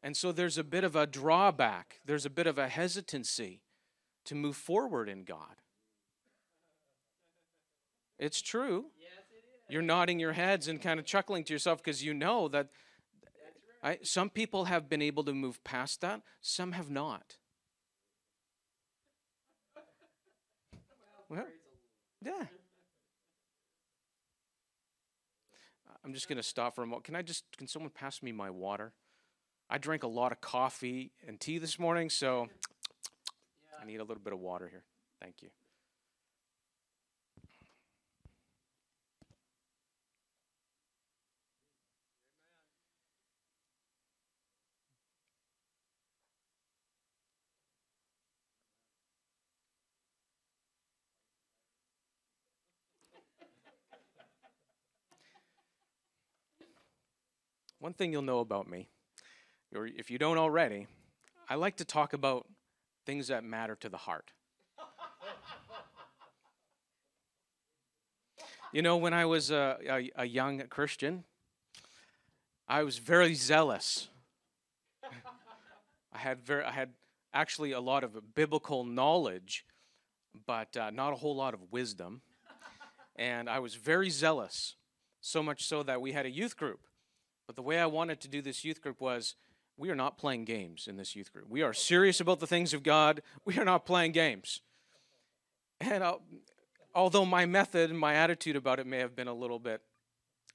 And 0.03 0.17
so 0.17 0.33
there's 0.33 0.59
a 0.59 0.65
bit 0.65 0.85
of 0.85 0.95
a 0.97 1.07
drawback, 1.07 2.01
there's 2.05 2.25
a 2.25 2.31
bit 2.31 2.47
of 2.47 2.59
a 2.59 2.69
hesitancy 2.69 3.63
to 4.25 4.35
move 4.35 4.57
forward 4.57 5.09
in 5.09 5.25
God. 5.25 5.63
It's 8.19 8.41
true. 8.41 8.87
You're 9.71 9.83
nodding 9.83 10.19
your 10.19 10.33
heads 10.33 10.67
and 10.67 10.81
kind 10.81 10.99
of 10.99 11.05
chuckling 11.05 11.45
to 11.45 11.53
yourself 11.53 11.83
because 11.83 12.03
you 12.03 12.15
know 12.15 12.49
that 12.49 12.69
I, 13.89 13.99
some 14.03 14.29
people 14.29 14.67
have 14.67 14.91
been 14.91 15.01
able 15.01 15.25
to 15.25 15.33
move 15.33 15.65
past 15.65 16.03
that, 16.03 16.21
some 16.43 16.73
have 16.73 16.91
not. 16.91 17.39
Well, 21.31 21.47
yeah. 22.23 22.45
I'm 26.05 26.13
just 26.13 26.29
going 26.29 26.37
to 26.37 26.43
stop 26.43 26.75
for 26.75 26.83
a 26.83 26.87
moment. 26.87 27.05
Can 27.05 27.17
I 27.17 27.23
just, 27.23 27.45
can 27.57 27.67
someone 27.67 27.91
pass 27.91 28.23
me 28.23 28.31
my 28.31 28.51
water? 28.51 28.93
I 29.71 29.79
drank 29.79 30.03
a 30.03 30.09
lot 30.09 30.33
of 30.33 30.43
coffee 30.43 31.13
and 31.27 31.41
tea 31.41 31.57
this 31.57 31.79
morning, 31.79 32.11
so 32.11 32.49
I 33.81 33.87
need 33.87 34.01
a 34.01 34.05
little 34.05 34.23
bit 34.23 34.35
of 34.35 34.39
water 34.39 34.69
here. 34.69 34.85
Thank 35.19 35.41
you. 35.41 35.49
One 57.81 57.93
thing 57.93 58.13
you'll 58.13 58.23
know 58.23 58.41
about 58.41 58.69
me, 58.69 58.89
or 59.73 59.87
if 59.87 60.11
you 60.11 60.19
don't 60.19 60.37
already, 60.37 60.89
I 61.49 61.55
like 61.55 61.77
to 61.77 61.85
talk 61.85 62.13
about 62.13 62.45
things 63.07 63.29
that 63.29 63.45
matter 63.45 63.77
to 63.77 63.89
the 63.89 63.97
heart. 63.97 64.33
you 68.73 68.83
know, 68.83 68.97
when 68.97 69.15
I 69.15 69.27
was 69.27 69.53
a, 69.53 69.79
a, 69.89 70.11
a 70.17 70.25
young 70.25 70.61
Christian, 70.69 71.23
I 72.67 72.83
was 72.83 72.99
very 72.99 73.35
zealous. 73.35 74.09
I 76.13 76.19
had 76.19 76.45
very, 76.45 76.65
I 76.65 76.73
had 76.73 76.91
actually 77.33 77.71
a 77.71 77.81
lot 77.81 78.03
of 78.03 78.35
biblical 78.35 78.85
knowledge, 78.85 79.65
but 80.47 80.77
uh, 80.77 80.91
not 80.91 81.13
a 81.13 81.17
whole 81.17 81.37
lot 81.37 81.55
of 81.55 81.61
wisdom. 81.71 82.23
And 83.15 83.49
I 83.49 83.61
was 83.61 83.77
very 83.77 84.11
zealous, 84.11 84.75
so 85.21 85.45
much 85.45 85.65
so 85.65 85.85
that 85.85 86.01
we 86.01 86.11
had 86.11 86.27
a 86.27 86.31
youth 86.31 86.57
group. 86.57 86.88
But 87.49 87.57
the 87.57 87.63
way 87.63 87.81
I 87.81 87.87
wanted 87.87 88.21
to 88.21 88.29
do 88.29 88.43
this 88.43 88.63
youth 88.63 88.83
group 88.83 89.01
was 89.01 89.35
we 89.79 89.89
are 89.89 89.97
not 89.97 90.19
playing 90.19 90.45
games 90.45 90.87
in 90.87 90.99
this 90.99 91.17
youth 91.17 91.33
group. 91.33 91.49
We 91.49 91.63
are 91.63 91.73
serious 91.73 92.21
about 92.21 92.41
the 92.41 92.47
things 92.47 92.75
of 92.75 92.83
God. 92.83 93.23
We 93.47 93.59
are 93.59 93.65
not 93.65 93.87
playing 93.87 94.13
games. 94.13 94.61
And 95.81 96.05
I'll, 96.05 96.21
although 96.95 97.25
my 97.25 97.47
method 97.47 97.89
and 97.89 97.99
my 97.99 98.15
attitude 98.15 98.55
about 98.55 98.79
it 98.79 98.87
may 98.87 98.99
have 98.99 99.17
been 99.17 99.29
a 99.29 99.35
little 99.35 99.59
bit 99.59 99.81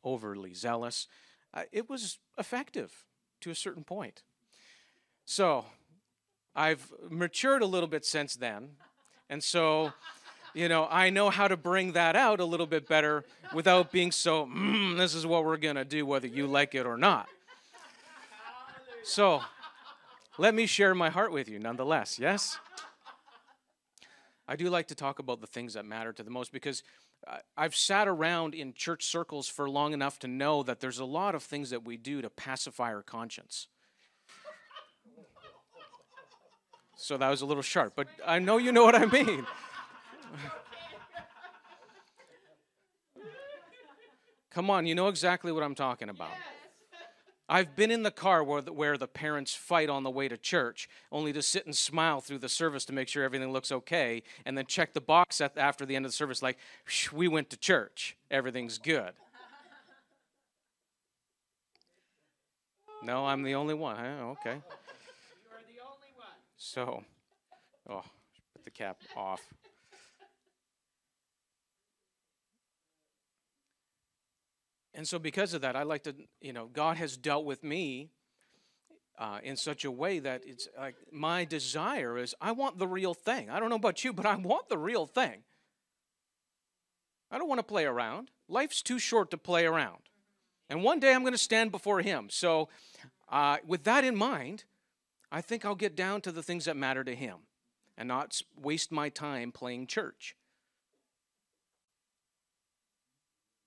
overly 0.04 0.54
zealous, 0.54 1.08
uh, 1.52 1.64
it 1.72 1.90
was 1.90 2.20
effective 2.38 3.06
to 3.42 3.50
a 3.50 3.56
certain 3.56 3.84
point. 3.84 4.22
So 5.26 5.66
I've 6.56 6.94
matured 7.10 7.64
a 7.64 7.66
little 7.66 7.90
bit 7.90 8.06
since 8.06 8.36
then. 8.36 8.74
And 9.30 9.44
so 9.44 9.94
you 10.54 10.70
know, 10.70 10.88
I 10.90 11.10
know 11.10 11.30
how 11.30 11.48
to 11.48 11.58
bring 11.58 11.94
that 11.94 12.16
out 12.16 12.40
a 12.40 12.46
little 12.46 12.68
bit 12.68 12.88
better 12.88 13.24
without 13.54 13.92
being 13.92 14.12
so, 14.12 14.46
mm, 14.46 14.98
this 14.98 15.16
is 15.16 15.26
what 15.26 15.46
we're 15.46 15.58
going 15.58 15.76
to 15.76 15.86
do, 15.86 16.06
whether 16.06 16.28
you 16.28 16.48
like 16.48 16.76
it 16.76 16.86
or 16.86 16.98
not. 16.98 17.28
So, 19.04 19.42
let 20.38 20.54
me 20.54 20.66
share 20.66 20.96
my 20.96 21.10
heart 21.10 21.32
with 21.32 21.50
you 21.50 21.60
nonetheless, 21.60 22.18
yes? 22.20 22.58
I 24.48 24.56
do 24.56 24.70
like 24.70 24.88
to 24.88 24.96
talk 24.96 25.20
about 25.20 25.42
the 25.42 25.48
things 25.48 25.74
that 25.74 25.86
matter 25.86 26.14
to 26.14 26.24
the 26.24 26.30
most 26.30 26.52
because 26.52 26.84
I've 27.58 27.76
sat 27.76 28.08
around 28.08 28.54
in 28.54 28.74
church 28.74 29.06
circles 29.06 29.48
for 29.48 29.70
long 29.70 29.94
enough 29.94 30.20
to 30.20 30.28
know 30.28 30.64
that 30.64 30.80
there's 30.80 31.00
a 31.00 31.06
lot 31.06 31.36
of 31.36 31.44
things 31.44 31.70
that 31.70 31.86
we 31.86 31.98
do 31.98 32.22
to 32.22 32.30
pacify 32.30 32.94
our 32.94 33.02
conscience. 33.02 33.68
So 36.96 37.18
that 37.18 37.30
was 37.30 37.42
a 37.42 37.46
little 37.46 37.64
sharp, 37.64 37.94
but 37.96 38.08
I 38.26 38.40
know 38.40 38.58
you 38.58 38.72
know 38.72 38.84
what 38.84 38.96
I 38.96 39.06
mean. 39.06 39.46
Come 44.52 44.70
on, 44.70 44.86
you 44.86 44.94
know 44.94 45.08
exactly 45.08 45.52
what 45.52 45.64
I'm 45.64 45.74
talking 45.74 46.10
about. 46.10 46.30
I've 47.50 47.76
been 47.76 47.92
in 47.92 48.04
the 48.04 48.12
car 48.12 48.44
where 48.44 48.62
the, 48.62 48.72
where 48.72 48.98
the 48.98 49.08
parents 49.08 49.54
fight 49.54 49.90
on 49.90 50.04
the 50.04 50.10
way 50.10 50.28
to 50.28 50.38
church, 50.38 50.88
only 51.12 51.34
to 51.34 51.42
sit 51.42 51.66
and 51.66 51.76
smile 51.76 52.22
through 52.22 52.38
the 52.38 52.50
service 52.50 52.86
to 52.86 52.94
make 52.94 53.08
sure 53.08 53.24
everything 53.24 53.52
looks 53.52 53.72
okay, 53.72 54.24
and 54.46 54.58
then 54.58 54.66
check 54.66 54.94
the 54.94 55.02
box 55.02 55.42
at, 55.42 55.58
after 55.58 55.86
the 55.86 55.96
end 55.96 56.06
of 56.06 56.12
the 56.12 56.16
service, 56.16 56.42
like, 56.42 56.58
we 57.12 57.28
went 57.28 57.50
to 57.50 57.58
church, 57.58 58.16
everything's 58.32 58.78
good. 58.78 59.14
No, 63.04 63.26
I'm 63.26 63.44
the 63.44 63.56
only 63.56 63.74
one. 63.74 63.98
Huh? 63.98 64.04
Okay. 64.04 64.54
You 64.54 64.62
are 65.52 65.64
the 65.68 65.82
only 65.84 66.14
one. 66.16 66.38
So, 66.58 67.04
oh, 67.90 68.04
put 68.54 68.64
the 68.64 68.72
cap 68.72 68.98
off. 69.18 69.42
And 74.96 75.08
so, 75.08 75.18
because 75.18 75.54
of 75.54 75.62
that, 75.62 75.76
I 75.76 75.84
like 75.84 76.04
to, 76.04 76.16
you 76.40 76.54
know, 76.54 76.70
God 76.72 76.98
has 76.98 77.18
dealt 77.18 77.46
with 77.46 77.64
me 77.64 78.10
uh, 79.18 79.40
in 79.44 79.56
such 79.58 79.86
a 79.86 79.92
way 79.92 80.20
that 80.20 80.44
it's 80.46 80.68
like 80.78 80.96
my 81.12 81.46
desire 81.46 82.18
is 82.18 82.36
I 82.42 82.52
want 82.52 82.78
the 82.78 82.88
real 82.88 83.14
thing. 83.14 83.50
I 83.50 83.60
don't 83.60 83.70
know 83.70 83.76
about 83.76 84.04
you, 84.04 84.14
but 84.14 84.26
I 84.26 84.36
want 84.36 84.70
the 84.70 84.78
real 84.78 85.06
thing. 85.06 85.44
I 87.32 87.38
don't 87.38 87.48
want 87.48 87.60
to 87.60 87.64
play 87.64 87.86
around. 87.86 88.30
Life's 88.48 88.82
too 88.82 89.00
short 89.00 89.32
to 89.32 89.38
play 89.38 89.66
around. 89.66 90.02
And 90.70 90.84
one 90.84 91.00
day 91.00 91.14
I'm 91.14 91.22
going 91.22 91.34
to 91.34 91.38
stand 91.40 91.72
before 91.72 92.02
Him. 92.02 92.28
So, 92.30 92.70
uh, 93.30 93.58
with 93.66 93.84
that 93.86 94.04
in 94.04 94.16
mind, 94.16 94.66
I 95.32 95.42
think 95.42 95.66
I'll 95.66 95.74
get 95.74 95.96
down 95.96 96.22
to 96.22 96.32
the 96.32 96.44
things 96.44 96.66
that 96.66 96.78
matter 96.78 97.04
to 97.04 97.16
Him 97.16 97.38
and 97.98 98.08
not 98.08 98.40
waste 98.56 98.92
my 98.92 99.10
time 99.10 99.52
playing 99.52 99.88
church. 99.88 100.36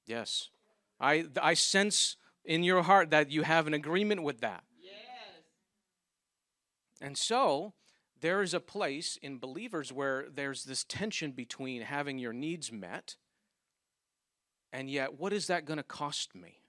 Yes. 0.07 0.51
I, 1.01 1.27
I 1.41 1.55
sense 1.55 2.17
in 2.45 2.63
your 2.63 2.83
heart 2.83 3.11
that 3.11 3.31
you 3.31 3.43
have 3.43 3.67
an 3.67 3.75
agreement 3.75 4.23
with 4.23 4.41
that. 4.41 4.65
Yes. 4.81 4.93
And 7.01 7.19
so, 7.19 7.75
there 8.21 8.43
is 8.43 8.55
a 8.55 8.61
place 8.61 9.19
in 9.21 9.39
believers 9.39 9.93
where 9.93 10.27
there's 10.33 10.65
this 10.65 10.85
tension 10.85 11.33
between 11.33 11.83
having 11.83 12.19
your 12.19 12.33
needs 12.33 12.73
met 12.73 13.17
and 14.77 14.91
yet 14.91 15.19
what 15.19 15.33
is 15.33 15.47
that 15.47 15.65
going 15.65 15.79
to 15.79 15.83
cost 15.83 16.35
me? 16.35 16.61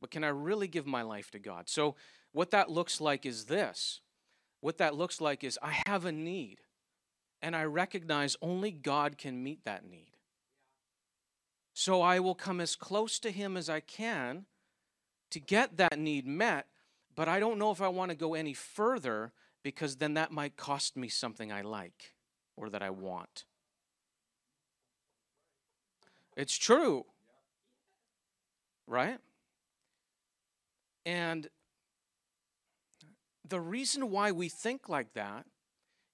But 0.00 0.10
can 0.10 0.24
I 0.24 0.28
really 0.28 0.68
give 0.68 0.86
my 0.86 1.02
life 1.02 1.30
to 1.32 1.38
God? 1.38 1.68
So, 1.68 1.96
what 2.32 2.50
that 2.52 2.70
looks 2.70 2.98
like 2.98 3.26
is 3.26 3.44
this. 3.44 4.00
What 4.60 4.78
that 4.78 4.94
looks 4.94 5.20
like 5.20 5.44
is 5.44 5.58
I 5.62 5.82
have 5.86 6.06
a 6.06 6.12
need, 6.12 6.60
and 7.42 7.54
I 7.54 7.64
recognize 7.64 8.36
only 8.40 8.70
God 8.70 9.18
can 9.18 9.42
meet 9.42 9.64
that 9.64 9.84
need. 9.84 10.11
So 11.74 12.02
I 12.02 12.20
will 12.20 12.34
come 12.34 12.60
as 12.60 12.76
close 12.76 13.18
to 13.20 13.30
Him 13.30 13.56
as 13.56 13.68
I 13.68 13.80
can 13.80 14.46
to 15.30 15.40
get 15.40 15.78
that 15.78 15.98
need 15.98 16.26
met, 16.26 16.66
but 17.14 17.28
I 17.28 17.40
don't 17.40 17.58
know 17.58 17.70
if 17.70 17.80
I 17.80 17.88
want 17.88 18.10
to 18.10 18.16
go 18.16 18.34
any 18.34 18.54
further 18.54 19.32
because 19.62 19.96
then 19.96 20.14
that 20.14 20.32
might 20.32 20.56
cost 20.56 20.96
me 20.96 21.08
something 21.08 21.50
I 21.50 21.62
like 21.62 22.14
or 22.56 22.68
that 22.70 22.82
I 22.82 22.90
want. 22.90 23.44
It's 26.36 26.56
true, 26.56 27.06
right? 28.86 29.18
And 31.04 31.48
the 33.46 33.60
reason 33.60 34.10
why 34.10 34.32
we 34.32 34.48
think 34.48 34.88
like 34.88 35.14
that 35.14 35.46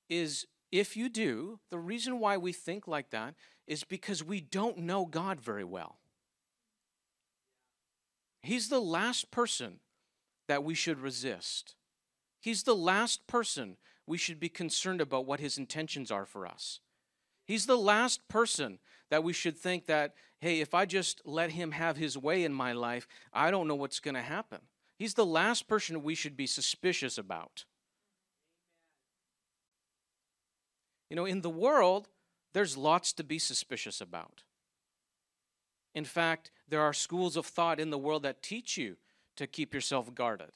is 0.09 0.47
if 0.73 0.97
you 0.97 1.09
do, 1.09 1.61
the 1.71 1.79
reason 1.79 2.19
why 2.19 2.37
we 2.37 2.53
think 2.53 2.89
like 2.89 3.11
that 3.11 3.35
is 3.69 3.85
because 3.85 4.25
we 4.25 4.41
don't 4.41 4.79
know 4.79 5.05
God 5.05 5.39
very 5.41 5.63
well. 5.63 5.99
He's 8.43 8.69
the 8.69 8.81
last 8.81 9.31
person 9.31 9.81
that 10.49 10.65
we 10.65 10.75
should 10.75 10.99
resist. 10.99 11.77
He's 12.41 12.63
the 12.63 12.75
last 12.75 13.27
person 13.27 13.77
we 14.07 14.17
should 14.17 14.41
be 14.41 14.49
concerned 14.49 15.03
about 15.03 15.27
what 15.27 15.39
his 15.39 15.59
intentions 15.59 16.11
are 16.11 16.25
for 16.25 16.47
us. 16.47 16.81
He's 17.45 17.67
the 17.67 17.77
last 17.77 18.27
person 18.29 18.79
that 19.11 19.23
we 19.23 19.35
should 19.35 19.57
think 19.57 19.87
that, 19.87 20.15
hey, 20.41 20.61
if 20.61 20.73
I 20.73 20.87
just 20.87 21.21
let 21.27 21.51
him 21.53 21.73
have 21.73 21.99
his 21.99 22.17
way 22.17 22.45
in 22.45 22.53
my 22.55 22.73
life, 22.73 23.07
I 23.33 23.51
don't 23.51 23.69
know 23.69 23.75
what's 23.75 24.01
going 24.01 24.15
to 24.15 24.23
happen. 24.23 24.61
He's 24.99 25.15
the 25.15 25.27
last 25.27 25.69
person 25.69 26.03
we 26.03 26.15
should 26.15 26.37
be 26.37 26.47
suspicious 26.47 27.19
about. 27.19 27.65
You 31.11 31.17
know, 31.17 31.27
in 31.27 31.43
the 31.43 31.51
world, 31.51 32.09
there's 32.53 32.77
lots 32.77 33.13
to 33.15 33.25
be 33.25 33.39
suspicious 33.39 34.01
about. 34.01 34.43
In 35.95 36.05
fact, 36.05 36.51
there 36.69 36.83
are 36.83 36.93
schools 36.93 37.37
of 37.37 37.47
thought 37.47 37.81
in 37.81 37.91
the 37.91 37.99
world 37.99 38.23
that 38.23 38.43
teach 38.43 38.77
you 38.77 38.97
to 39.37 39.47
keep 39.47 39.75
yourself 39.75 40.15
guarded, 40.15 40.51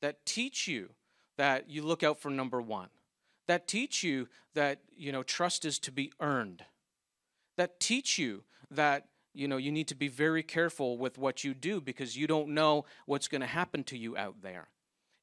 that 0.00 0.24
teach 0.26 0.66
you 0.66 0.90
that 1.38 1.70
you 1.70 1.82
look 1.82 2.02
out 2.02 2.18
for 2.18 2.30
number 2.30 2.60
one, 2.60 2.88
that 3.46 3.66
teach 3.66 4.02
you 4.02 4.28
that, 4.54 4.80
you 4.96 5.12
know, 5.12 5.22
trust 5.22 5.64
is 5.64 5.78
to 5.80 5.92
be 5.92 6.12
earned, 6.20 6.64
that 7.56 7.80
teach 7.80 8.18
you 8.18 8.44
that, 8.70 9.06
you 9.34 9.48
know, 9.48 9.56
you 9.56 9.72
need 9.72 9.88
to 9.88 9.94
be 9.94 10.08
very 10.08 10.42
careful 10.42 10.98
with 10.98 11.16
what 11.16 11.42
you 11.42 11.54
do 11.54 11.80
because 11.80 12.16
you 12.16 12.26
don't 12.26 12.48
know 12.48 12.84
what's 13.06 13.28
going 13.28 13.40
to 13.40 13.46
happen 13.46 13.82
to 13.84 13.96
you 13.96 14.16
out 14.16 14.42
there. 14.42 14.68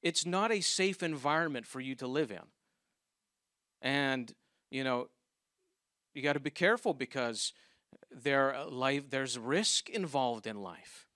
It's 0.01 0.25
not 0.25 0.51
a 0.51 0.61
safe 0.61 1.03
environment 1.03 1.65
for 1.65 1.79
you 1.79 1.93
to 1.95 2.07
live 2.07 2.31
in. 2.31 2.47
And, 3.81 4.33
you 4.71 4.83
know, 4.83 5.09
you 6.19 6.23
got 6.23 6.33
to 6.33 6.39
be 6.41 6.49
careful 6.49 6.93
because 6.93 7.53
there 8.11 8.53
uh, 8.53 8.69
life 8.69 9.09
there's 9.09 9.39
risk 9.39 9.89
involved 9.89 10.45
in 10.47 10.61
life. 10.61 11.07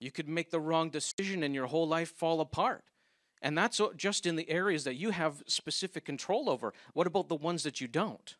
You 0.00 0.10
could 0.10 0.28
make 0.28 0.50
the 0.50 0.58
wrong 0.58 0.90
decision 0.90 1.44
and 1.44 1.54
your 1.54 1.66
whole 1.66 1.86
life 1.86 2.10
fall 2.10 2.40
apart. 2.40 2.82
And 3.40 3.56
that's 3.56 3.80
just 3.96 4.26
in 4.26 4.34
the 4.34 4.50
areas 4.50 4.82
that 4.82 4.96
you 4.96 5.10
have 5.10 5.44
specific 5.46 6.04
control 6.04 6.50
over. 6.50 6.74
What 6.92 7.06
about 7.06 7.28
the 7.28 7.36
ones 7.36 7.62
that 7.62 7.80
you 7.80 7.86
don't? 7.86 8.34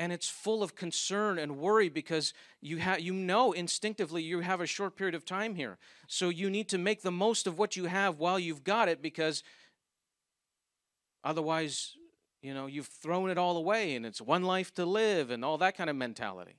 And 0.00 0.12
it's 0.12 0.28
full 0.28 0.64
of 0.64 0.74
concern 0.74 1.38
and 1.38 1.58
worry 1.58 1.88
because 1.88 2.34
you, 2.60 2.80
ha- 2.80 2.96
you 2.98 3.12
know 3.12 3.52
instinctively 3.52 4.22
you 4.22 4.40
have 4.40 4.60
a 4.60 4.66
short 4.66 4.96
period 4.96 5.14
of 5.14 5.24
time 5.24 5.54
here. 5.54 5.78
So 6.08 6.28
you 6.28 6.50
need 6.50 6.68
to 6.70 6.78
make 6.78 7.02
the 7.02 7.12
most 7.12 7.46
of 7.46 7.56
what 7.58 7.76
you 7.76 7.84
have 7.84 8.18
while 8.18 8.38
you've 8.38 8.64
got 8.64 8.88
it 8.88 9.00
because 9.00 9.44
otherwise 11.22 11.94
you 12.42 12.54
know, 12.54 12.66
you've 12.66 12.86
thrown 12.86 13.30
it 13.30 13.38
all 13.38 13.56
away 13.56 13.94
and 13.94 14.06
it's 14.06 14.20
one 14.20 14.42
life 14.42 14.72
to 14.74 14.86
live 14.86 15.30
and 15.30 15.44
all 15.44 15.58
that 15.58 15.76
kind 15.76 15.90
of 15.90 15.96
mentality, 15.96 16.56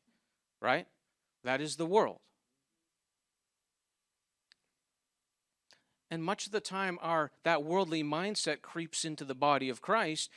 right? 0.62 0.88
That 1.44 1.62
is 1.62 1.76
the 1.76 1.86
world. 1.86 2.20
And 6.12 6.24
much 6.24 6.46
of 6.46 6.52
the 6.52 6.60
time 6.60 7.00
our 7.02 7.32
that 7.44 7.64
worldly 7.64 8.04
mindset 8.04 8.62
creeps 8.62 9.06
into 9.06 9.24
the 9.24 9.34
body 9.34 9.70
of 9.70 9.82
Christ 9.82 10.30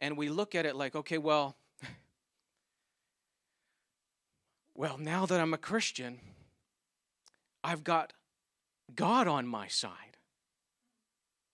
and 0.00 0.16
we 0.16 0.28
look 0.28 0.54
at 0.54 0.66
it 0.66 0.76
like, 0.76 0.94
okay, 0.94 1.18
well, 1.18 1.56
well, 4.74 4.98
now 4.98 5.26
that 5.26 5.40
I'm 5.40 5.54
a 5.54 5.58
Christian, 5.58 6.20
I've 7.64 7.82
got 7.82 8.12
God 8.94 9.26
on 9.26 9.46
my 9.46 9.68
side. 9.68 10.18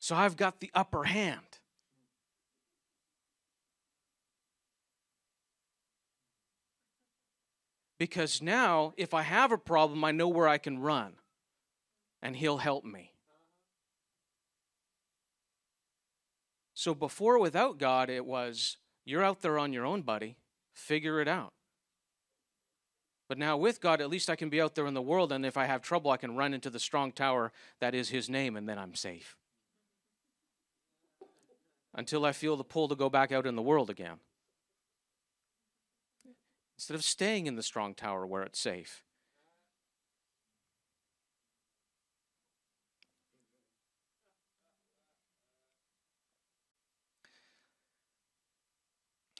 So 0.00 0.16
I've 0.16 0.36
got 0.36 0.60
the 0.60 0.70
upper 0.74 1.04
hand. 1.04 1.58
Because 7.98 8.40
now, 8.40 8.92
if 8.96 9.12
I 9.12 9.22
have 9.22 9.50
a 9.50 9.58
problem, 9.58 10.04
I 10.04 10.12
know 10.12 10.28
where 10.28 10.46
I 10.46 10.58
can 10.58 10.78
run, 10.78 11.14
and 12.22 12.36
He'll 12.36 12.58
help 12.58 12.84
me. 12.84 13.12
So 16.74 16.94
before, 16.94 17.40
without 17.40 17.78
God, 17.78 18.08
it 18.08 18.24
was 18.24 18.76
you're 19.04 19.24
out 19.24 19.42
there 19.42 19.58
on 19.58 19.72
your 19.72 19.84
own, 19.84 20.02
buddy. 20.02 20.36
Figure 20.72 21.20
it 21.20 21.26
out. 21.26 21.52
But 23.28 23.36
now 23.36 23.56
with 23.56 23.80
God, 23.80 24.00
at 24.00 24.08
least 24.08 24.30
I 24.30 24.36
can 24.36 24.48
be 24.48 24.60
out 24.60 24.76
there 24.76 24.86
in 24.86 24.94
the 24.94 25.02
world, 25.02 25.32
and 25.32 25.44
if 25.44 25.56
I 25.56 25.66
have 25.66 25.82
trouble, 25.82 26.12
I 26.12 26.16
can 26.16 26.36
run 26.36 26.54
into 26.54 26.70
the 26.70 26.78
strong 26.78 27.10
tower 27.10 27.52
that 27.80 27.96
is 27.96 28.10
His 28.10 28.30
name, 28.30 28.56
and 28.56 28.68
then 28.68 28.78
I'm 28.78 28.94
safe. 28.94 29.36
Until 31.94 32.24
I 32.24 32.30
feel 32.30 32.56
the 32.56 32.64
pull 32.64 32.86
to 32.86 32.94
go 32.94 33.10
back 33.10 33.32
out 33.32 33.44
in 33.44 33.56
the 33.56 33.62
world 33.62 33.90
again 33.90 34.18
instead 36.78 36.94
of 36.94 37.02
staying 37.02 37.48
in 37.48 37.56
the 37.56 37.62
strong 37.62 37.92
tower 37.92 38.24
where 38.24 38.42
it's 38.42 38.60
safe. 38.60 39.02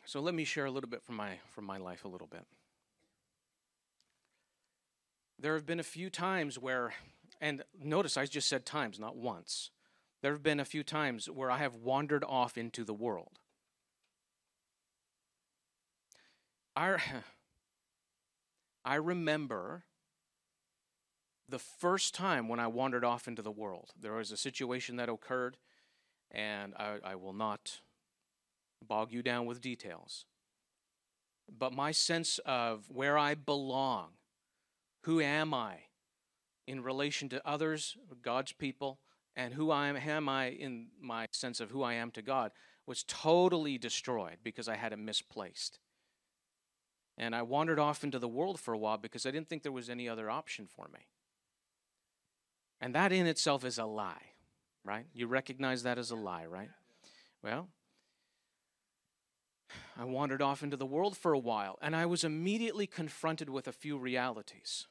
So 0.04 0.20
let 0.20 0.34
me 0.34 0.44
share 0.44 0.64
a 0.64 0.70
little 0.70 0.90
bit 0.90 1.02
from 1.02 1.16
my 1.16 1.38
from 1.50 1.64
my 1.64 1.76
life 1.76 2.04
a 2.04 2.08
little 2.08 2.26
bit. 2.26 2.44
There 5.38 5.54
have 5.54 5.66
been 5.66 5.78
a 5.78 5.84
few 5.84 6.10
times 6.10 6.58
where 6.58 6.94
and 7.40 7.62
notice 7.80 8.16
I 8.16 8.24
just 8.24 8.48
said 8.48 8.66
times, 8.66 8.98
not 8.98 9.16
once. 9.16 9.70
There 10.22 10.32
have 10.32 10.42
been 10.42 10.58
a 10.58 10.64
few 10.64 10.82
times 10.82 11.30
where 11.30 11.52
I 11.52 11.58
have 11.58 11.76
wandered 11.76 12.24
off 12.24 12.58
into 12.58 12.82
the 12.82 12.94
world. 12.94 13.38
I, 16.78 16.96
I 18.84 18.94
remember 18.94 19.82
the 21.48 21.58
first 21.58 22.14
time 22.14 22.46
when 22.46 22.60
I 22.60 22.68
wandered 22.68 23.04
off 23.04 23.26
into 23.26 23.42
the 23.42 23.50
world. 23.50 23.90
There 24.00 24.12
was 24.12 24.30
a 24.30 24.36
situation 24.36 24.94
that 24.96 25.08
occurred, 25.08 25.56
and 26.30 26.74
I, 26.76 26.98
I 27.02 27.14
will 27.16 27.32
not 27.32 27.80
bog 28.86 29.10
you 29.10 29.24
down 29.24 29.46
with 29.46 29.60
details. 29.60 30.24
But 31.50 31.72
my 31.72 31.90
sense 31.90 32.38
of 32.46 32.84
where 32.88 33.18
I 33.18 33.34
belong, 33.34 34.10
who 35.02 35.20
am 35.20 35.52
I 35.52 35.78
in 36.68 36.84
relation 36.84 37.28
to 37.30 37.48
others, 37.48 37.96
God's 38.22 38.52
people, 38.52 39.00
and 39.34 39.54
who 39.54 39.72
I 39.72 39.88
am, 39.88 39.96
am 39.96 40.28
I 40.28 40.50
in 40.50 40.88
my 41.00 41.26
sense 41.32 41.58
of 41.58 41.72
who 41.72 41.82
I 41.82 41.94
am 41.94 42.12
to 42.12 42.22
God, 42.22 42.52
was 42.86 43.02
totally 43.02 43.78
destroyed 43.78 44.36
because 44.44 44.68
I 44.68 44.76
had 44.76 44.92
it 44.92 44.98
misplaced. 44.98 45.80
And 47.18 47.34
I 47.34 47.42
wandered 47.42 47.80
off 47.80 48.04
into 48.04 48.20
the 48.20 48.28
world 48.28 48.60
for 48.60 48.72
a 48.72 48.78
while 48.78 48.96
because 48.96 49.26
I 49.26 49.32
didn't 49.32 49.48
think 49.48 49.64
there 49.64 49.72
was 49.72 49.90
any 49.90 50.08
other 50.08 50.30
option 50.30 50.68
for 50.68 50.88
me. 50.92 51.00
And 52.80 52.94
that 52.94 53.12
in 53.12 53.26
itself 53.26 53.64
is 53.64 53.76
a 53.76 53.84
lie, 53.84 54.32
right? 54.84 55.06
You 55.12 55.26
recognize 55.26 55.82
that 55.82 55.98
as 55.98 56.12
a 56.12 56.16
lie, 56.16 56.46
right? 56.46 56.70
Well, 57.42 57.68
I 59.98 60.04
wandered 60.04 60.40
off 60.40 60.62
into 60.62 60.76
the 60.76 60.86
world 60.86 61.16
for 61.16 61.32
a 61.32 61.38
while, 61.38 61.76
and 61.82 61.96
I 61.96 62.06
was 62.06 62.22
immediately 62.22 62.86
confronted 62.86 63.50
with 63.50 63.66
a 63.66 63.72
few 63.72 63.98
realities. 63.98 64.86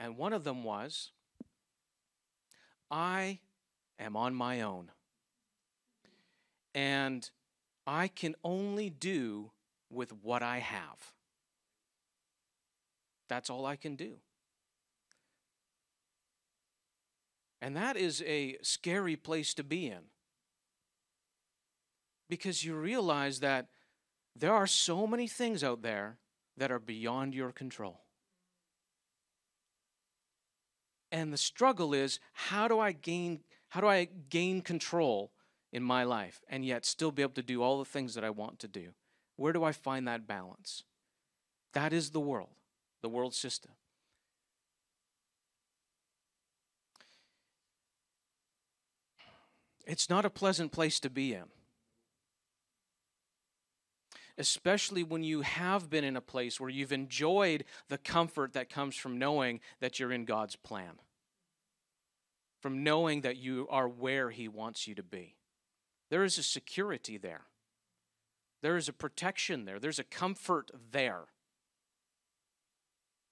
And 0.00 0.16
one 0.16 0.32
of 0.32 0.44
them 0.44 0.64
was 0.64 1.12
I 2.90 3.40
am 3.98 4.16
on 4.16 4.34
my 4.34 4.62
own. 4.62 4.90
And 6.74 7.28
I 7.86 8.08
can 8.08 8.34
only 8.42 8.88
do 8.88 9.50
with 9.90 10.10
what 10.22 10.42
I 10.42 10.58
have. 10.58 11.12
That's 13.28 13.50
all 13.50 13.66
I 13.66 13.76
can 13.76 13.96
do. 13.96 14.14
And 17.60 17.76
that 17.76 17.96
is 17.96 18.22
a 18.26 18.58
scary 18.62 19.16
place 19.16 19.54
to 19.54 19.64
be 19.64 19.86
in. 19.86 20.10
Because 22.28 22.64
you 22.64 22.74
realize 22.74 23.40
that 23.40 23.68
there 24.36 24.52
are 24.52 24.66
so 24.66 25.06
many 25.06 25.26
things 25.26 25.64
out 25.64 25.82
there 25.82 26.18
that 26.56 26.70
are 26.70 26.78
beyond 26.78 27.34
your 27.34 27.52
control. 27.52 28.00
And 31.10 31.32
the 31.32 31.38
struggle 31.38 31.94
is 31.94 32.18
how 32.32 32.68
do 32.68 32.80
I 32.80 32.92
gain 32.92 33.40
how 33.68 33.80
do 33.80 33.88
I 33.88 34.08
gain 34.28 34.60
control 34.60 35.32
in 35.72 35.82
my 35.82 36.04
life 36.04 36.40
and 36.48 36.64
yet 36.64 36.84
still 36.84 37.10
be 37.10 37.22
able 37.22 37.32
to 37.32 37.42
do 37.42 37.62
all 37.62 37.78
the 37.78 37.84
things 37.84 38.14
that 38.14 38.22
I 38.22 38.30
want 38.30 38.60
to 38.60 38.68
do? 38.68 38.90
Where 39.36 39.52
do 39.52 39.64
I 39.64 39.72
find 39.72 40.06
that 40.06 40.28
balance? 40.28 40.84
That 41.72 41.92
is 41.92 42.10
the 42.10 42.20
world, 42.20 42.54
the 43.04 43.08
world 43.08 43.34
system. 43.34 43.70
It's 49.86 50.10
not 50.10 50.24
a 50.24 50.30
pleasant 50.30 50.72
place 50.72 50.98
to 51.00 51.10
be 51.10 51.34
in. 51.34 51.44
Especially 54.36 55.04
when 55.04 55.22
you 55.22 55.42
have 55.42 55.88
been 55.88 56.02
in 56.02 56.16
a 56.16 56.20
place 56.20 56.58
where 56.58 56.70
you've 56.70 56.92
enjoyed 56.92 57.64
the 57.88 57.98
comfort 57.98 58.54
that 58.54 58.68
comes 58.68 58.96
from 58.96 59.18
knowing 59.18 59.60
that 59.78 60.00
you're 60.00 60.10
in 60.10 60.24
God's 60.24 60.56
plan 60.56 60.98
from 62.64 62.82
knowing 62.82 63.20
that 63.20 63.36
you 63.36 63.68
are 63.68 63.86
where 63.86 64.30
He 64.30 64.48
wants 64.48 64.88
you 64.88 64.94
to 64.94 65.02
be. 65.02 65.36
There 66.08 66.24
is 66.24 66.38
a 66.38 66.42
security 66.42 67.18
there, 67.18 67.42
there 68.62 68.78
is 68.78 68.88
a 68.88 68.92
protection 68.94 69.66
there, 69.66 69.78
there's 69.78 69.98
a 69.98 70.04
comfort 70.04 70.70
there. 70.90 71.24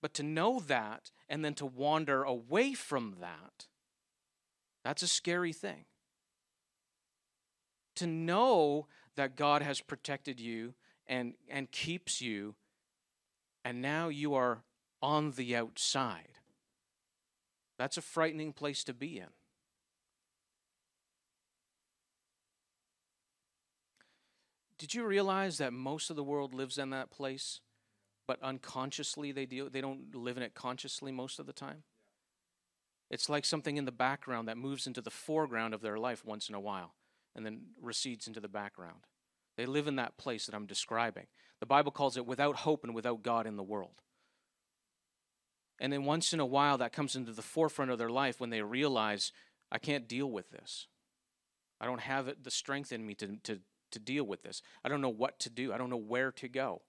But 0.03 0.13
to 0.15 0.23
know 0.25 0.59
that 0.59 1.13
and 1.29 1.43
then 1.43 1.55
to 1.55 1.65
wander 1.65 2.25
away 2.25 2.75
from 2.75 3.17
that, 3.21 3.67
that's 4.85 5.03
a 5.03 5.09
scary 5.09 5.53
thing. 5.53 5.85
To 7.97 8.07
know 8.07 8.89
that 9.15 9.37
God 9.37 9.63
has 9.63 9.81
protected 9.81 10.41
you 10.41 10.75
and, 11.07 11.35
and 11.49 11.71
keeps 11.71 12.21
you, 12.21 12.57
and 13.65 13.81
now 13.81 14.09
you 14.09 14.35
are 14.35 14.65
on 15.01 15.33
the 15.33 15.55
outside. 15.55 16.39
That's 17.79 17.97
a 17.97 18.03
frightening 18.03 18.53
place 18.53 18.83
to 18.85 18.95
be 18.95 19.19
in. 19.19 19.29
Did 24.79 24.95
you 24.95 25.05
realize 25.05 25.59
that 25.59 25.73
most 25.73 26.11
of 26.11 26.17
the 26.17 26.25
world 26.25 26.55
lives 26.55 26.77
in 26.77 26.91
that 26.91 27.11
place, 27.11 27.61
but 28.27 28.43
unconsciously 28.43 29.33
they 29.33 29.47
deal 29.47 29.69
they 29.71 29.81
don't 29.81 30.15
live 30.15 30.37
in 30.37 30.43
it 30.43 30.55
consciously 30.55 31.13
most 31.13 31.39
of 31.39 31.47
the 31.47 31.53
time? 31.53 31.83
It's 33.11 33.29
like 33.29 33.45
something 33.45 33.77
in 33.77 33.85
the 33.85 33.93
background 33.93 34.49
that 34.49 34.57
moves 34.57 34.87
into 34.87 35.03
the 35.03 35.11
foreground 35.11 35.75
of 35.75 35.83
their 35.83 35.99
life 35.99 36.25
once 36.25 36.49
in 36.49 36.55
a 36.55 36.61
while 36.61 36.95
and 37.37 37.45
then 37.45 37.61
recedes 37.81 38.27
into 38.27 38.41
the 38.41 38.49
background. 38.49 39.07
They 39.57 39.67
live 39.67 39.87
in 39.87 39.97
that 39.97 40.17
place 40.17 40.47
that 40.47 40.55
I'm 40.55 40.67
describing. 40.67 41.27
The 41.61 41.67
Bible 41.67 41.93
calls 41.93 42.17
it 42.17 42.27
without 42.27 42.57
hope 42.57 42.85
and 42.85 42.95
without 42.95 43.23
God 43.23 43.47
in 43.47 43.57
the 43.57 43.63
world. 43.63 44.01
And 45.79 45.93
then 45.93 46.05
once 46.05 46.33
in 46.33 46.41
a 46.41 46.47
while, 46.47 46.79
that 46.79 46.93
comes 46.93 47.17
into 47.17 47.33
the 47.33 47.43
forefront 47.43 47.91
of 47.91 47.99
their 47.99 48.09
life 48.09 48.41
when 48.41 48.51
they 48.51 48.63
realize, 48.63 49.33
I 49.71 49.79
can't 49.79 50.09
deal 50.09 50.31
with 50.31 50.51
this. 50.51 50.87
I 51.81 51.87
don't 51.87 52.01
have 52.01 52.33
the 52.43 52.51
strength 52.51 52.93
in 52.93 53.05
me 53.05 53.15
to, 53.17 53.37
to, 53.45 53.59
to 53.91 53.99
deal 53.99 54.25
with 54.25 54.43
this. 54.43 54.63
I 54.85 54.89
don't 54.89 55.01
know 55.01 55.09
what 55.09 55.39
to 55.41 55.51
do. 55.51 55.73
I 55.73 55.79
don't 55.79 55.91
know 55.91 55.97
where 55.97 56.33
to 56.33 56.49
go. 56.49 56.83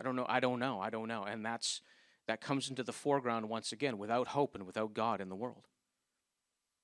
I 0.00 0.02
don't 0.02 0.16
know. 0.16 0.26
I 0.28 0.40
don't 0.40 0.58
know. 0.58 0.80
I 0.80 0.88
don't 0.88 1.08
know. 1.08 1.24
And 1.24 1.44
that's 1.44 1.82
that 2.26 2.40
comes 2.40 2.70
into 2.70 2.82
the 2.82 2.92
foreground 2.92 3.48
once 3.48 3.72
again 3.72 3.98
without 3.98 4.28
hope 4.28 4.54
and 4.54 4.64
without 4.64 4.94
God 4.94 5.20
in 5.20 5.28
the 5.28 5.36
world. 5.36 5.66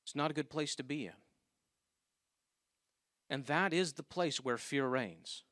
It's 0.04 0.14
not 0.14 0.30
a 0.30 0.34
good 0.34 0.50
place 0.50 0.74
to 0.76 0.82
be 0.82 1.06
in. 1.06 1.12
And 3.30 3.46
that 3.46 3.72
is 3.72 3.94
the 3.94 4.02
place 4.02 4.38
where 4.38 4.58
fear 4.58 4.86
reigns. 4.86 5.44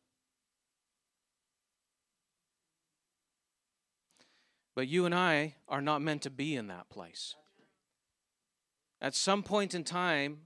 But 4.77 4.89
you 4.89 5.07
and 5.07 5.15
I 5.15 5.55
are 5.69 5.81
not 5.81 6.03
meant 6.03 6.23
to 6.23 6.31
be 6.31 6.57
in 6.57 6.67
that 6.67 6.89
place. 6.89 7.35
At 9.01 9.15
some 9.15 9.43
point 9.43 9.75
in 9.75 9.85
time, 9.85 10.41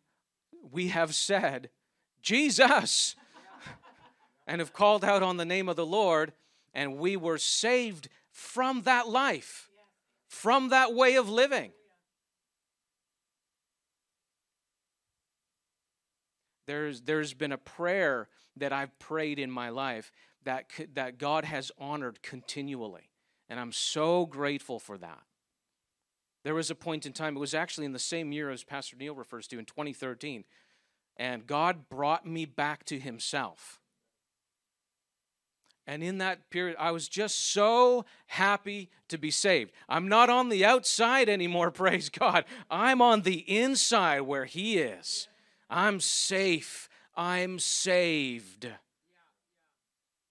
we 0.71 0.89
have 0.89 1.15
said, 1.15 1.71
Jesus, 2.23 3.17
and 4.47 4.61
have 4.61 4.73
called 4.73 5.05
out 5.05 5.23
on 5.23 5.37
the 5.37 5.45
name 5.45 5.69
of 5.69 5.77
the 5.77 5.87
Lord, 5.87 6.33
and 6.75 6.99
we 6.99 7.17
were 7.17 7.39
saved 7.39 8.09
from 8.31 8.83
that 8.83 9.09
life, 9.09 9.69
from 10.29 10.69
that 10.69 10.95
way 10.95 11.17
of 11.17 11.29
living. 11.29 11.73
There's, 16.67 17.01
there's 17.01 17.33
been 17.33 17.53
a 17.53 17.59
prayer 17.59 18.29
that 18.57 18.73
I've 18.73 18.99
prayed 18.99 19.39
in 19.39 19.51
my 19.51 19.71
life 19.71 20.13
that, 20.45 20.67
that 20.95 21.19
God 21.19 21.45
has 21.45 21.73
honored 21.79 22.23
continually. 22.23 23.11
And 23.49 23.59
I'm 23.59 23.73
so 23.73 24.27
grateful 24.27 24.79
for 24.79 24.99
that. 24.99 25.23
There 26.45 26.55
was 26.55 26.71
a 26.71 26.75
point 26.75 27.07
in 27.07 27.13
time, 27.13 27.37
it 27.37 27.41
was 27.41 27.55
actually 27.55 27.87
in 27.87 27.93
the 27.93 27.99
same 27.99 28.33
year 28.33 28.51
as 28.51 28.65
Pastor 28.65 28.97
Neil 28.97 29.15
refers 29.15 29.47
to 29.49 29.59
in 29.59 29.65
2013, 29.65 30.45
and 31.17 31.47
God 31.47 31.89
brought 31.89 32.27
me 32.27 32.45
back 32.45 32.85
to 32.85 32.99
Himself. 32.99 33.78
And 35.89 36.03
in 36.03 36.19
that 36.19 36.51
period, 36.51 36.77
I 36.79 36.93
was 36.93 37.09
just 37.09 37.53
so 37.53 38.05
happy 38.27 38.91
to 39.09 39.19
be 39.19 39.33
saved. 39.33 39.73
I'm 39.89 40.07
not 40.07 40.29
on 40.29 40.51
the 40.51 40.65
outside 40.65 41.29
anymore, 41.29 41.71
praise 41.73 42.11
God. 42.11 42.45
I'm 42.71 43.03
on 43.03 43.23
the 43.23 43.39
inside 43.39 44.21
where 44.21 44.45
He 44.45 44.79
is. 44.79 45.27
I'm 45.69 45.99
safe. 45.99 46.89
I'm 47.17 47.59
saved. 47.59 48.69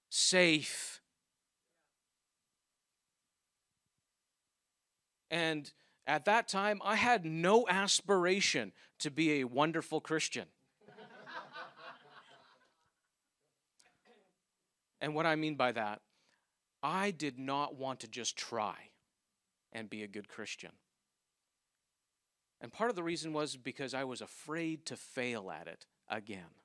Safe 0.09 0.97
And 5.29 5.71
at 6.05 6.25
that 6.25 6.47
time, 6.47 6.81
I 6.83 6.95
had 6.95 7.25
no 7.25 7.67
aspiration 7.67 8.71
to 8.99 9.11
be 9.11 9.41
a 9.41 9.43
wonderful 9.43 10.01
Christian. 10.01 10.45
And 15.01 15.13
what 15.13 15.25
I 15.25 15.35
mean 15.35 15.55
by 15.55 15.71
that, 15.73 16.01
I 16.81 17.11
did 17.11 17.37
not 17.39 17.75
want 17.75 17.99
to 18.01 18.07
just 18.07 18.37
try 18.37 18.75
and 19.71 19.89
be 19.89 20.03
a 20.03 20.07
good 20.07 20.27
Christian. 20.27 20.71
And 22.59 22.71
part 22.71 22.89
of 22.89 22.95
the 22.95 23.03
reason 23.03 23.33
was 23.33 23.55
because 23.55 23.93
I 23.93 24.03
was 24.03 24.21
afraid 24.21 24.85
to 24.87 24.95
fail 24.95 25.51
at 25.51 25.67
it 25.67 25.85
again. 26.09 26.55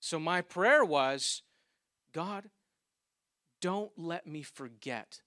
So 0.00 0.18
my 0.18 0.40
prayer 0.40 0.84
was 0.84 1.42
God, 2.12 2.50
don't 3.60 3.90
let 3.96 4.26
me 4.26 4.42
forget 4.42 5.20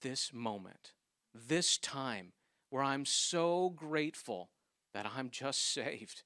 this 0.00 0.32
moment, 0.32 0.92
this 1.34 1.78
time 1.78 2.32
where 2.70 2.82
I'm 2.82 3.04
so 3.04 3.70
grateful 3.70 4.50
that 4.92 5.06
I'm 5.16 5.30
just 5.30 5.62
saved. 5.72 6.22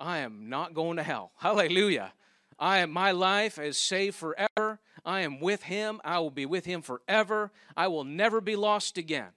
I 0.00 0.18
am 0.18 0.48
not 0.48 0.74
going 0.74 0.96
to 0.96 1.02
hell. 1.02 1.32
Hallelujah. 1.36 2.12
I 2.58 2.78
am 2.78 2.90
my 2.90 3.12
life 3.12 3.58
is 3.58 3.78
saved 3.78 4.16
forever. 4.16 4.80
I 5.04 5.20
am 5.20 5.40
with 5.40 5.64
him. 5.64 6.00
I 6.04 6.18
will 6.18 6.30
be 6.30 6.46
with 6.46 6.64
him 6.64 6.82
forever. 6.82 7.52
I 7.76 7.88
will 7.88 8.04
never 8.04 8.40
be 8.40 8.56
lost 8.56 8.98
again. 8.98 9.28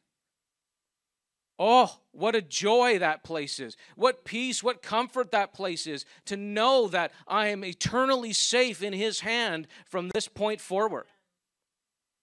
Oh, 1.60 2.00
what 2.12 2.34
a 2.34 2.42
joy 2.42 2.98
that 2.98 3.24
place 3.24 3.60
is. 3.60 3.78
What 3.96 4.26
peace, 4.26 4.64
what 4.64 4.82
comfort 4.82 5.32
that 5.32 5.54
place 5.54 5.86
is 5.86 6.06
to 6.26 6.36
know 6.36 6.88
that 6.88 7.12
I 7.28 7.50
am 7.50 7.64
eternally 7.64 8.34
safe 8.34 8.82
in 8.82 8.94
his 8.94 9.20
hand 9.20 9.68
from 9.86 10.10
this 10.10 10.28
point 10.28 10.60
forward. 10.60 11.06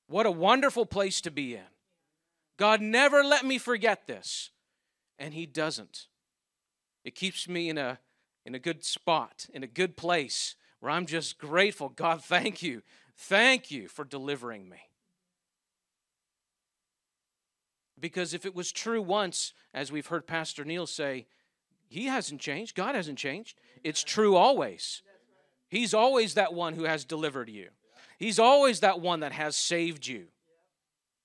What 0.08 0.26
a 0.26 0.30
wonderful 0.30 0.86
place 0.86 1.20
to 1.20 1.30
be 1.30 1.54
in. 1.54 1.68
God 2.58 2.80
never 2.80 3.22
let 3.22 3.44
me 3.44 3.58
forget 3.58 4.06
this, 4.06 4.50
and 5.18 5.32
He 5.32 5.46
doesn't. 5.46 6.08
It 7.04 7.14
keeps 7.14 7.48
me 7.48 7.68
in 7.68 7.78
a, 7.78 8.00
in 8.48 8.54
a 8.54 8.58
good 8.58 8.82
spot, 8.82 9.46
in 9.52 9.62
a 9.62 9.66
good 9.66 9.94
place 9.94 10.56
where 10.80 10.90
I'm 10.90 11.04
just 11.04 11.38
grateful. 11.38 11.90
God, 11.90 12.24
thank 12.24 12.62
you. 12.62 12.80
Thank 13.14 13.70
you 13.70 13.88
for 13.88 14.06
delivering 14.06 14.70
me. 14.70 14.78
Because 18.00 18.32
if 18.32 18.46
it 18.46 18.54
was 18.54 18.72
true 18.72 19.02
once, 19.02 19.52
as 19.74 19.92
we've 19.92 20.06
heard 20.06 20.26
Pastor 20.26 20.64
Neil 20.64 20.86
say, 20.86 21.26
he 21.88 22.06
hasn't 22.06 22.40
changed. 22.40 22.74
God 22.74 22.94
hasn't 22.94 23.18
changed. 23.18 23.58
It's 23.84 24.02
true 24.02 24.34
always. 24.34 25.02
He's 25.68 25.92
always 25.92 26.32
that 26.34 26.54
one 26.54 26.72
who 26.72 26.84
has 26.84 27.04
delivered 27.04 27.50
you. 27.50 27.68
He's 28.18 28.38
always 28.38 28.80
that 28.80 28.98
one 28.98 29.20
that 29.20 29.32
has 29.32 29.56
saved 29.56 30.06
you. 30.06 30.28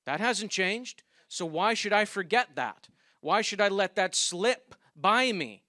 That 0.06 0.20
hasn't 0.20 0.52
changed. 0.52 1.04
So 1.30 1.46
why 1.46 1.74
should 1.74 1.94
I 1.94 2.04
forget 2.04 2.50
that? 2.56 2.90
Why 3.22 3.42
should 3.42 3.62
I 3.62 3.70
let 3.70 3.96
that 3.96 4.14
slip 4.14 4.76
by 4.94 5.32
me? 5.32 5.63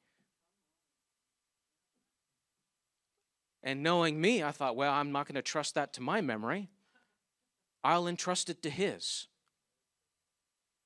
And 3.64 3.82
knowing 3.82 4.20
me, 4.20 4.42
I 4.42 4.50
thought, 4.50 4.76
well, 4.76 4.92
I'm 4.92 5.10
not 5.10 5.26
going 5.26 5.36
to 5.36 5.42
trust 5.42 5.74
that 5.74 5.94
to 5.94 6.02
my 6.02 6.20
memory. 6.20 6.68
I'll 7.82 8.06
entrust 8.06 8.50
it 8.50 8.62
to 8.62 8.70
His. 8.70 9.26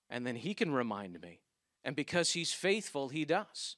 And 0.09 0.25
then 0.25 0.37
He 0.37 0.55
can 0.55 0.73
remind 0.73 1.21
me. 1.21 1.41
And 1.85 1.97
because 1.97 2.31
He's 2.31 2.53
faithful, 2.53 3.09
He 3.09 3.25
does. 3.25 3.75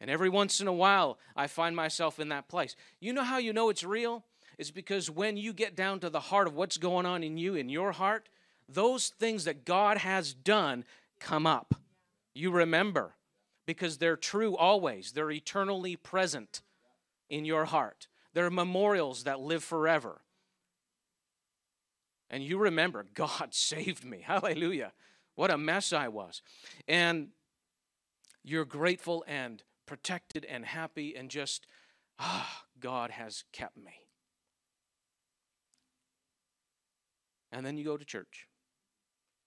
And 0.00 0.10
every 0.10 0.30
once 0.30 0.60
in 0.60 0.66
a 0.66 0.72
while, 0.72 1.18
I 1.36 1.46
find 1.46 1.76
myself 1.76 2.18
in 2.18 2.30
that 2.30 2.48
place. 2.48 2.74
You 3.00 3.12
know 3.12 3.22
how 3.22 3.36
you 3.36 3.52
know 3.52 3.68
it's 3.68 3.84
real? 3.84 4.24
It's 4.58 4.70
because 4.70 5.10
when 5.10 5.36
you 5.36 5.52
get 5.52 5.76
down 5.76 6.00
to 6.00 6.08
the 6.08 6.20
heart 6.20 6.46
of 6.46 6.54
what's 6.54 6.78
going 6.78 7.04
on 7.04 7.22
in 7.22 7.36
you, 7.36 7.54
in 7.54 7.68
your 7.68 7.92
heart, 7.92 8.30
those 8.66 9.08
things 9.08 9.44
that 9.44 9.66
God 9.66 9.98
has 9.98 10.32
done 10.32 10.84
come 11.20 11.46
up. 11.46 11.74
You 12.34 12.50
remember 12.50 13.14
because 13.66 13.98
they're 13.98 14.16
true 14.16 14.56
always, 14.56 15.12
they're 15.12 15.30
eternally 15.30 15.96
present 15.96 16.62
in 17.28 17.44
your 17.44 17.64
heart. 17.64 18.08
There 18.34 18.46
are 18.46 18.50
memorials 18.50 19.24
that 19.24 19.40
live 19.40 19.64
forever. 19.64 20.20
And 22.28 22.42
you 22.42 22.58
remember, 22.58 23.06
God 23.14 23.54
saved 23.54 24.04
me. 24.04 24.22
Hallelujah. 24.24 24.92
What 25.34 25.50
a 25.50 25.58
mess 25.58 25.92
I 25.92 26.08
was. 26.08 26.42
And 26.88 27.28
you're 28.42 28.64
grateful 28.64 29.24
and 29.26 29.62
protected 29.86 30.44
and 30.44 30.64
happy 30.64 31.14
and 31.16 31.30
just, 31.30 31.66
ah, 32.18 32.64
God 32.80 33.10
has 33.10 33.44
kept 33.52 33.76
me. 33.76 34.06
And 37.52 37.64
then 37.64 37.76
you 37.76 37.84
go 37.84 37.96
to 37.96 38.04
church. 38.04 38.48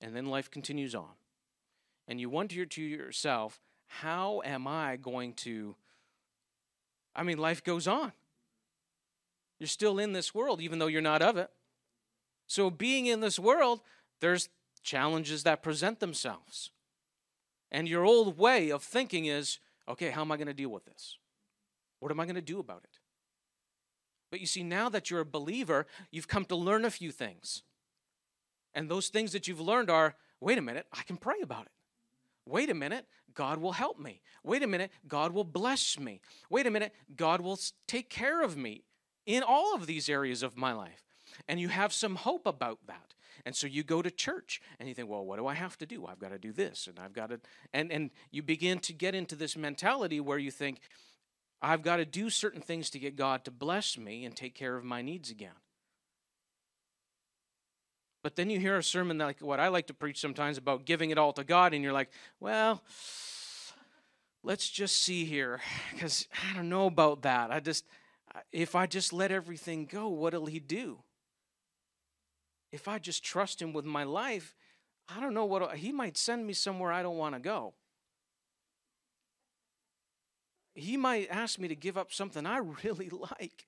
And 0.01 0.15
then 0.15 0.25
life 0.27 0.49
continues 0.49 0.95
on. 0.95 1.11
And 2.07 2.19
you 2.19 2.29
wonder 2.29 2.65
to 2.65 2.81
yourself, 2.81 3.61
how 3.87 4.41
am 4.45 4.67
I 4.67 4.95
going 4.95 5.33
to? 5.33 5.75
I 7.19 7.23
mean, 7.23 7.37
life 7.37 7.61
goes 7.65 7.85
on. 7.85 8.13
You're 9.59 9.67
still 9.67 9.99
in 9.99 10.13
this 10.13 10.33
world, 10.33 10.61
even 10.61 10.79
though 10.79 10.87
you're 10.87 11.01
not 11.01 11.21
of 11.21 11.35
it. 11.35 11.49
So, 12.47 12.69
being 12.69 13.07
in 13.07 13.19
this 13.19 13.37
world, 13.37 13.81
there's 14.21 14.47
challenges 14.83 15.43
that 15.43 15.61
present 15.61 15.99
themselves. 15.99 16.71
And 17.71 17.89
your 17.89 18.05
old 18.05 18.37
way 18.37 18.71
of 18.71 18.81
thinking 18.81 19.25
is 19.25 19.59
okay, 19.87 20.11
how 20.11 20.21
am 20.21 20.31
I 20.31 20.37
going 20.37 20.47
to 20.47 20.53
deal 20.53 20.69
with 20.69 20.85
this? 20.85 21.17
What 21.99 22.11
am 22.11 22.21
I 22.21 22.25
going 22.25 22.35
to 22.35 22.41
do 22.41 22.59
about 22.59 22.83
it? 22.85 22.99
But 24.31 24.39
you 24.39 24.45
see, 24.45 24.63
now 24.63 24.87
that 24.87 25.09
you're 25.09 25.19
a 25.19 25.25
believer, 25.25 25.87
you've 26.11 26.27
come 26.27 26.45
to 26.45 26.55
learn 26.55 26.85
a 26.85 26.91
few 26.91 27.11
things. 27.11 27.63
And 28.73 28.87
those 28.87 29.09
things 29.09 29.33
that 29.33 29.47
you've 29.47 29.59
learned 29.59 29.89
are 29.89 30.15
wait 30.39 30.57
a 30.57 30.61
minute, 30.61 30.87
I 30.93 31.01
can 31.01 31.17
pray 31.17 31.41
about 31.43 31.65
it. 31.65 31.71
Wait 32.45 32.69
a 32.69 32.73
minute, 32.73 33.05
God 33.33 33.59
will 33.59 33.73
help 33.73 33.99
me. 33.99 34.21
Wait 34.43 34.63
a 34.63 34.67
minute, 34.67 34.91
God 35.07 35.33
will 35.33 35.43
bless 35.43 35.99
me. 35.99 36.21
Wait 36.49 36.67
a 36.67 36.71
minute, 36.71 36.93
God 37.15 37.41
will 37.41 37.59
take 37.87 38.09
care 38.09 38.41
of 38.41 38.57
me 38.57 38.83
in 39.25 39.43
all 39.43 39.75
of 39.75 39.85
these 39.85 40.09
areas 40.09 40.43
of 40.43 40.57
my 40.57 40.73
life. 40.73 41.03
And 41.47 41.59
you 41.59 41.69
have 41.69 41.93
some 41.93 42.15
hope 42.15 42.45
about 42.47 42.79
that. 42.87 43.13
And 43.45 43.55
so 43.55 43.67
you 43.67 43.83
go 43.83 44.01
to 44.01 44.11
church 44.11 44.61
and 44.79 44.89
you 44.89 44.95
think, 44.95 45.09
well, 45.09 45.25
what 45.25 45.37
do 45.37 45.47
I 45.47 45.53
have 45.53 45.77
to 45.77 45.85
do? 45.85 46.05
I've 46.05 46.19
got 46.19 46.29
to 46.29 46.37
do 46.37 46.51
this 46.51 46.87
and 46.87 46.99
I've 46.99 47.13
got 47.13 47.29
to 47.29 47.39
and 47.73 47.91
and 47.91 48.11
you 48.31 48.43
begin 48.43 48.79
to 48.79 48.93
get 48.93 49.15
into 49.15 49.35
this 49.35 49.55
mentality 49.55 50.19
where 50.19 50.37
you 50.37 50.51
think 50.51 50.81
I've 51.61 51.81
got 51.81 51.97
to 51.97 52.05
do 52.05 52.29
certain 52.29 52.61
things 52.61 52.89
to 52.91 52.99
get 52.99 53.15
God 53.15 53.45
to 53.45 53.51
bless 53.51 53.97
me 53.97 54.25
and 54.25 54.35
take 54.35 54.55
care 54.55 54.75
of 54.75 54.83
my 54.83 55.01
needs 55.01 55.29
again. 55.29 55.55
But 58.21 58.35
then 58.35 58.49
you 58.49 58.59
hear 58.59 58.77
a 58.77 58.83
sermon 58.83 59.17
like 59.17 59.39
what 59.39 59.59
I 59.59 59.69
like 59.69 59.87
to 59.87 59.93
preach 59.93 60.19
sometimes 60.19 60.57
about 60.57 60.85
giving 60.85 61.09
it 61.09 61.17
all 61.17 61.33
to 61.33 61.43
God, 61.43 61.73
and 61.73 61.83
you're 61.83 61.93
like, 61.93 62.09
well, 62.39 62.83
let's 64.43 64.69
just 64.69 64.97
see 65.03 65.25
here, 65.25 65.61
because 65.93 66.27
I 66.49 66.55
don't 66.55 66.69
know 66.69 66.87
about 66.87 67.21
that. 67.21 67.51
I 67.51 67.59
just, 67.59 67.85
if 68.51 68.75
I 68.75 68.87
just 68.87 69.13
let 69.13 69.31
everything 69.31 69.85
go, 69.85 70.09
what'll 70.09 70.47
He 70.47 70.59
do? 70.59 70.99
If 72.71 72.87
I 72.87 72.99
just 72.99 73.23
trust 73.23 73.61
Him 73.61 73.71
with 73.71 73.85
my 73.85 74.03
life, 74.03 74.53
I 75.07 75.19
don't 75.21 75.33
know 75.33 75.45
what 75.45 75.77
He 75.77 75.91
might 75.91 76.17
send 76.17 76.45
me 76.45 76.53
somewhere 76.53 76.91
I 76.91 77.01
don't 77.01 77.17
want 77.17 77.35
to 77.35 77.39
go. 77.39 77.73
He 80.75 80.97
might 80.97 81.27
ask 81.29 81.57
me 81.57 81.67
to 81.67 81.75
give 81.75 81.97
up 81.97 82.13
something 82.13 82.45
I 82.45 82.57
really 82.83 83.09
like. 83.09 83.65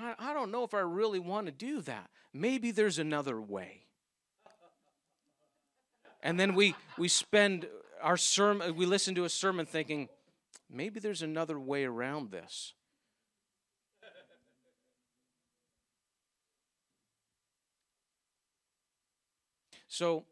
I, 0.00 0.14
I 0.18 0.34
don't 0.34 0.50
know 0.50 0.64
if 0.64 0.74
I 0.74 0.80
really 0.80 1.18
want 1.18 1.46
to 1.46 1.52
do 1.52 1.80
that. 1.82 2.10
Maybe 2.32 2.70
there's 2.70 2.98
another 2.98 3.40
way. 3.40 3.82
And 6.22 6.38
then 6.38 6.54
we, 6.54 6.74
we 6.96 7.08
spend 7.08 7.66
our 8.00 8.16
sermon, 8.16 8.76
we 8.76 8.86
listen 8.86 9.14
to 9.16 9.24
a 9.24 9.28
sermon 9.28 9.66
thinking, 9.66 10.08
maybe 10.70 11.00
there's 11.00 11.22
another 11.22 11.58
way 11.58 11.84
around 11.84 12.30
this. 12.30 12.74
So 19.88 20.24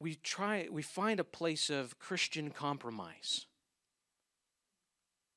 we 0.00 0.14
try 0.14 0.68
we 0.70 0.80
find 0.82 1.20
a 1.20 1.24
place 1.24 1.68
of 1.68 1.98
Christian 1.98 2.50
compromise 2.50 3.46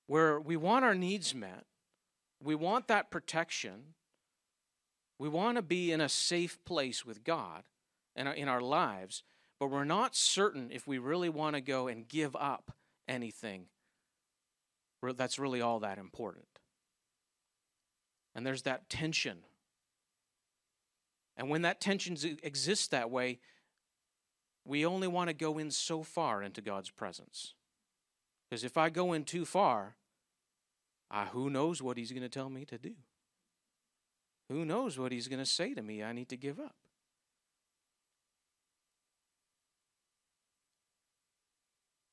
where 0.08 0.40
we 0.40 0.56
want 0.56 0.86
our 0.86 0.96
needs 0.96 1.36
met, 1.36 1.66
we 2.42 2.56
want 2.56 2.88
that 2.88 3.12
protection. 3.12 3.94
We 5.18 5.30
want 5.30 5.58
to 5.58 5.62
be 5.62 5.92
in 5.92 6.02
a 6.02 6.10
safe 6.10 6.64
place 6.66 7.06
with 7.06 7.24
God 7.24 7.64
and 8.16 8.28
in 8.30 8.48
our 8.48 8.62
lives, 8.62 9.24
but 9.60 9.68
we're 9.68 9.84
not 9.84 10.16
certain 10.16 10.70
if 10.72 10.88
we 10.88 10.98
really 10.98 11.30
want 11.30 11.56
to 11.56 11.62
go 11.62 11.88
and 11.88 12.08
give 12.08 12.36
up 12.36 12.72
anything 13.08 13.66
that's 15.02 15.40
really 15.40 15.62
all 15.62 15.80
that 15.80 15.98
important. 15.98 16.46
And 18.36 18.46
there's 18.46 18.64
that 18.64 18.90
tension. 18.90 19.40
And 21.38 21.50
when 21.50 21.62
that 21.64 21.82
tension 21.82 22.18
exists 22.44 22.88
that 22.88 23.10
way, 23.10 23.40
we 24.66 24.86
only 24.86 25.08
want 25.08 25.30
to 25.30 25.34
go 25.34 25.58
in 25.58 25.72
so 25.72 26.04
far 26.04 26.44
into 26.44 26.62
God's 26.62 26.90
presence. 26.90 27.54
Because 28.50 28.64
if 28.64 28.78
I 28.78 28.90
go 28.90 29.14
in 29.14 29.24
too 29.24 29.46
far, 29.46 29.96
uh, 31.12 31.26
who 31.28 31.50
knows 31.50 31.82
what 31.82 31.98
he's 31.98 32.12
going 32.12 32.24
to 32.24 32.30
tell 32.30 32.50
me 32.50 32.66
to 32.66 32.78
do? 32.78 32.94
Who 34.50 34.66
knows 34.66 34.98
what 34.98 35.12
he's 35.12 35.28
going 35.28 35.40
to 35.40 35.46
say 35.46 35.74
to 35.74 35.82
me 35.82 36.04
I 36.04 36.12
need 36.12 36.30
to 36.30 36.38
give 36.38 36.60
up? 36.60 36.76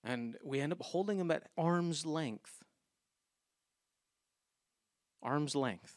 And 0.05 0.37
we 0.45 0.61
end 0.61 0.73
up 0.73 0.81
holding 0.81 1.19
him 1.19 1.31
at 1.31 1.49
arm's 1.59 2.07
length. 2.07 2.63
Arm's 5.23 5.57
length. 5.57 5.97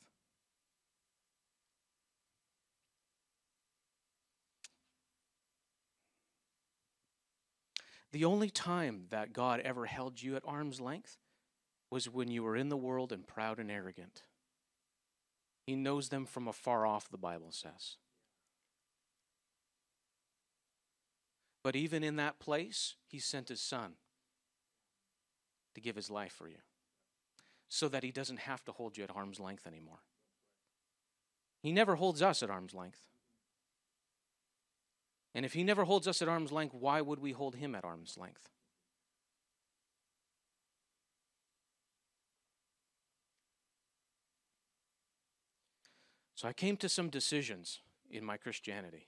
The 8.12 8.26
only 8.26 8.50
time 8.50 9.06
that 9.12 9.34
God 9.34 9.60
ever 9.60 9.86
held 9.86 10.20
you 10.20 10.36
at 10.36 10.42
arm's 10.46 10.82
length 10.82 11.18
was 11.92 12.10
when 12.10 12.30
you 12.30 12.44
were 12.44 12.56
in 12.56 12.70
the 12.70 12.78
world 12.78 13.12
and 13.12 13.28
proud 13.28 13.60
and 13.60 13.72
arrogant. 13.72 14.24
He 15.66 15.76
knows 15.76 16.10
them 16.10 16.26
from 16.26 16.48
afar 16.48 16.86
off, 16.86 17.10
the 17.10 17.18
Bible 17.18 17.52
says. 17.52 17.98
But 21.64 21.76
even 21.76 22.04
in 22.04 22.16
that 22.16 22.40
place, 22.40 22.96
he 23.06 23.20
sent 23.20 23.50
his 23.50 23.62
son 23.62 23.94
to 25.76 25.82
give 25.82 25.96
his 25.96 26.10
life 26.10 26.34
for 26.34 26.48
you 26.48 26.58
so 27.68 27.88
that 27.88 28.04
he 28.04 28.12
doesn't 28.12 28.40
have 28.40 28.64
to 28.66 28.72
hold 28.72 28.98
you 28.98 29.04
at 29.04 29.16
arm's 29.16 29.40
length 29.40 29.68
anymore. 29.68 30.00
He 31.62 31.72
never 31.72 31.96
holds 31.96 32.22
us 32.22 32.42
at 32.42 32.50
arm's 32.50 32.74
length. 32.74 33.06
And 35.36 35.46
if 35.46 35.54
he 35.54 35.64
never 35.64 35.84
holds 35.84 36.08
us 36.08 36.22
at 36.22 36.28
arm's 36.28 36.52
length, 36.52 36.74
why 36.74 37.02
would 37.02 37.20
we 37.20 37.32
hold 37.32 37.56
him 37.56 37.76
at 37.76 37.86
arm's 37.86 38.18
length? 38.18 38.50
So 46.40 46.48
I 46.48 46.54
came 46.54 46.78
to 46.78 46.88
some 46.88 47.10
decisions 47.10 47.82
in 48.10 48.24
my 48.24 48.38
Christianity. 48.38 49.08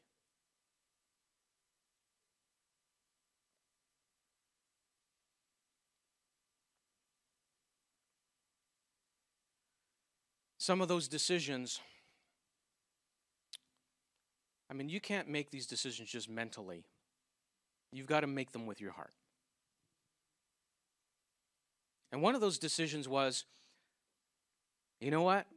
some 10.57 10.81
of 10.81 10.89
those 10.89 11.07
decisions, 11.07 11.79
I 14.69 14.73
mean, 14.73 14.89
you 14.89 14.99
can't 14.99 15.29
make 15.29 15.51
these 15.51 15.65
decisions 15.65 16.09
just 16.09 16.29
mentally. 16.29 16.83
You've 17.93 18.07
got 18.07 18.19
to 18.19 18.27
make 18.27 18.51
them 18.51 18.65
with 18.67 18.81
your 18.81 18.91
heart. 18.91 19.13
And 22.11 22.21
one 22.21 22.35
of 22.35 22.41
those 22.41 22.59
decisions 22.59 23.07
was 23.07 23.45
you 24.99 25.09
know 25.09 25.23
what? 25.23 25.47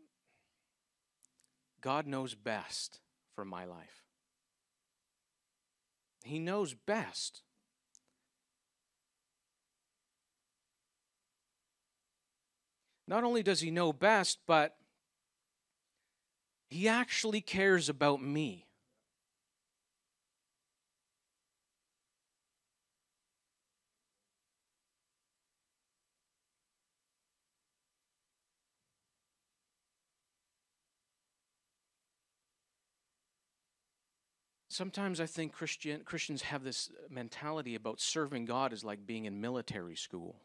God 1.85 2.07
knows 2.07 2.35
best 2.35 3.01
for 3.35 3.45
my 3.45 3.67
life. 3.67 4.05
He 6.25 6.39
knows 6.39 6.73
best. 6.73 7.43
Not 13.07 13.23
only 13.23 13.43
does 13.43 13.61
He 13.61 13.71
know 13.71 13.93
best, 13.93 14.39
but 14.47 14.79
He 16.71 16.89
actually 16.89 17.43
cares 17.43 17.91
about 17.91 18.23
me. 18.23 18.65
Sometimes 34.75 35.21
I 35.21 35.27
think 35.27 35.53
Christian, 35.53 36.01
Christians 36.05 36.43
have 36.43 36.65
this 36.65 36.91
mentality 37.09 37.77
about 37.77 38.01
serving 38.01 38.45
God 38.45 38.73
as 38.73 38.83
like 38.83 39.07
being 39.07 39.25
in 39.25 39.41
military 39.41 39.95
school. 39.95 40.37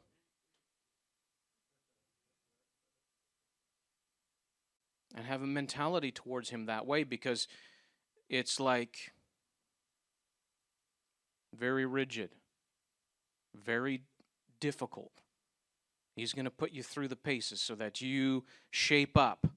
And 5.15 5.25
have 5.25 5.41
a 5.41 5.47
mentality 5.47 6.11
towards 6.11 6.51
Him 6.51 6.67
that 6.67 6.85
way 6.85 7.03
because 7.03 7.47
it's 8.29 8.59
like 8.59 9.11
very 11.57 11.87
rigid, 11.87 12.29
very 13.55 14.03
difficult. 14.59 15.11
He's 16.15 16.33
going 16.33 16.45
to 16.45 16.51
put 16.51 16.71
you 16.71 16.83
through 16.83 17.07
the 17.07 17.15
paces 17.15 17.61
so 17.61 17.73
that 17.75 17.99
you 17.99 18.43
shape 18.69 19.17
up 19.17 19.47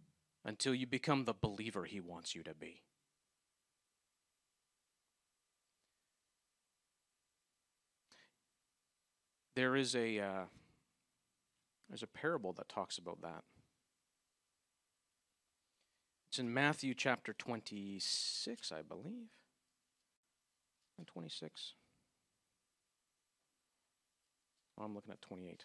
until 0.45 0.75
you 0.75 0.87
become 0.87 1.27
the 1.27 1.35
believer 1.35 1.85
He 1.85 2.01
wants 2.01 2.35
you 2.35 2.43
to 2.45 2.55
be. 2.55 2.81
There 9.55 9.77
is 9.77 9.95
a 9.95 10.19
uh, 10.19 10.45
there's 11.89 12.03
a 12.03 12.07
parable 12.07 12.53
that 12.55 12.69
talks 12.69 12.99
about 12.99 13.21
that. 13.23 13.45
It's 16.29 16.39
in 16.39 16.53
Matthew 16.53 16.95
chapter 16.95 17.35
26, 17.35 18.73
I 18.73 18.81
believe. 18.81 19.29
26. 21.07 21.75
Oh, 24.79 24.85
I'm 24.85 24.95
looking 24.95 25.13
at 25.13 25.21
28. 25.21 25.65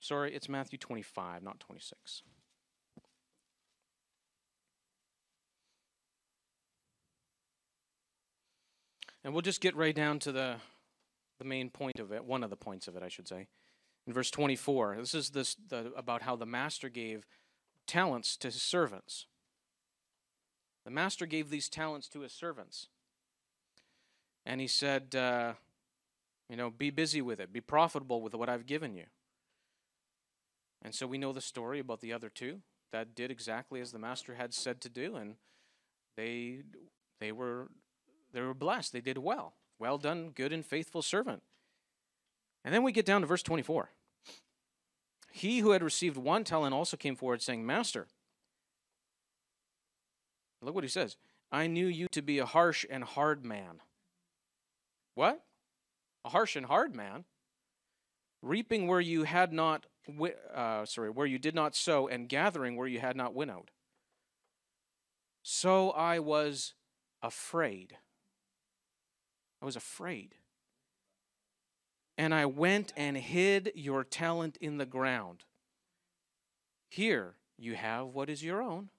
Sorry, 0.00 0.34
it's 0.34 0.48
Matthew 0.48 0.78
25, 0.78 1.42
not 1.42 1.60
26. 1.60 2.22
And 9.24 9.32
we'll 9.32 9.42
just 9.42 9.60
get 9.60 9.76
right 9.76 9.94
down 9.94 10.18
to 10.20 10.32
the 10.32 10.56
the 11.42 11.48
main 11.48 11.70
point 11.70 11.98
of 11.98 12.12
it, 12.12 12.24
one 12.24 12.44
of 12.44 12.50
the 12.50 12.56
points 12.56 12.86
of 12.86 12.96
it, 12.96 13.02
I 13.02 13.08
should 13.08 13.26
say. 13.26 13.48
In 14.06 14.12
verse 14.12 14.30
24, 14.30 14.96
this 14.98 15.14
is 15.14 15.30
this 15.30 15.56
the, 15.68 15.92
about 15.96 16.22
how 16.22 16.36
the 16.36 16.46
master 16.46 16.88
gave 16.88 17.26
talents 17.86 18.36
to 18.38 18.48
his 18.48 18.62
servants. 18.62 19.26
The 20.84 20.90
master 20.90 21.26
gave 21.26 21.50
these 21.50 21.68
talents 21.68 22.08
to 22.08 22.20
his 22.20 22.32
servants. 22.32 22.88
And 24.46 24.60
he 24.60 24.66
said, 24.66 25.14
uh, 25.14 25.54
you 26.48 26.56
know, 26.56 26.70
be 26.70 26.90
busy 26.90 27.22
with 27.22 27.40
it, 27.40 27.52
be 27.52 27.60
profitable 27.60 28.20
with 28.20 28.34
what 28.34 28.48
I've 28.48 28.66
given 28.66 28.94
you. 28.94 29.06
And 30.80 30.94
so 30.94 31.06
we 31.06 31.18
know 31.18 31.32
the 31.32 31.40
story 31.40 31.78
about 31.78 32.00
the 32.00 32.12
other 32.12 32.28
two 32.28 32.60
that 32.92 33.14
did 33.14 33.30
exactly 33.30 33.80
as 33.80 33.92
the 33.92 33.98
master 33.98 34.34
had 34.34 34.52
said 34.52 34.80
to 34.82 34.88
do, 34.88 35.16
and 35.16 35.36
they 36.16 36.62
they 37.20 37.30
were 37.30 37.68
they 38.32 38.40
were 38.40 38.54
blessed. 38.54 38.92
They 38.92 39.00
did 39.00 39.18
well. 39.18 39.54
Well 39.82 39.98
done, 39.98 40.30
good 40.32 40.52
and 40.52 40.64
faithful 40.64 41.02
servant. 41.02 41.42
And 42.64 42.72
then 42.72 42.84
we 42.84 42.92
get 42.92 43.04
down 43.04 43.22
to 43.22 43.26
verse 43.26 43.42
24. 43.42 43.88
He 45.32 45.58
who 45.58 45.72
had 45.72 45.82
received 45.82 46.16
one 46.16 46.44
talent 46.44 46.72
also 46.72 46.96
came 46.96 47.16
forward, 47.16 47.42
saying, 47.42 47.66
Master, 47.66 48.06
look 50.60 50.76
what 50.76 50.84
he 50.84 50.88
says 50.88 51.16
I 51.50 51.66
knew 51.66 51.88
you 51.88 52.06
to 52.12 52.22
be 52.22 52.38
a 52.38 52.46
harsh 52.46 52.86
and 52.88 53.02
hard 53.02 53.44
man. 53.44 53.80
What? 55.16 55.42
A 56.24 56.28
harsh 56.28 56.54
and 56.54 56.66
hard 56.66 56.94
man? 56.94 57.24
Reaping 58.40 58.86
where 58.86 59.00
you 59.00 59.24
had 59.24 59.52
not, 59.52 59.86
uh, 60.54 60.86
sorry, 60.86 61.10
where 61.10 61.26
you 61.26 61.40
did 61.40 61.56
not 61.56 61.74
sow, 61.74 62.06
and 62.06 62.28
gathering 62.28 62.76
where 62.76 62.86
you 62.86 63.00
had 63.00 63.16
not 63.16 63.34
winnowed. 63.34 63.72
So 65.42 65.90
I 65.90 66.20
was 66.20 66.74
afraid. 67.20 67.96
I 69.62 69.64
was 69.64 69.76
afraid. 69.76 70.34
And 72.18 72.34
I 72.34 72.46
went 72.46 72.92
and 72.96 73.16
hid 73.16 73.70
your 73.76 74.02
talent 74.02 74.58
in 74.60 74.78
the 74.78 74.84
ground. 74.84 75.44
Here 76.88 77.36
you 77.56 77.76
have 77.76 78.08
what 78.08 78.28
is 78.28 78.42
your 78.42 78.60
own. 78.60 78.90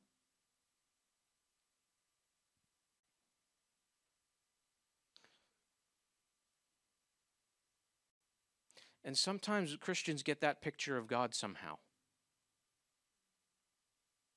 And 9.03 9.17
sometimes 9.17 9.75
Christians 9.75 10.23
get 10.23 10.39
that 10.39 10.61
picture 10.61 10.97
of 10.97 11.07
God 11.07 11.35
somehow. 11.35 11.79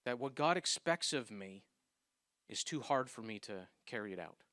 That 0.05 0.19
what 0.19 0.35
God 0.35 0.57
expects 0.57 1.13
of 1.13 1.31
me 1.31 1.63
is 2.49 2.65
too 2.65 2.81
hard 2.81 3.09
for 3.09 3.23
me 3.23 3.39
to 3.41 3.69
carry 3.87 4.13
it 4.13 4.19
out. 4.19 4.46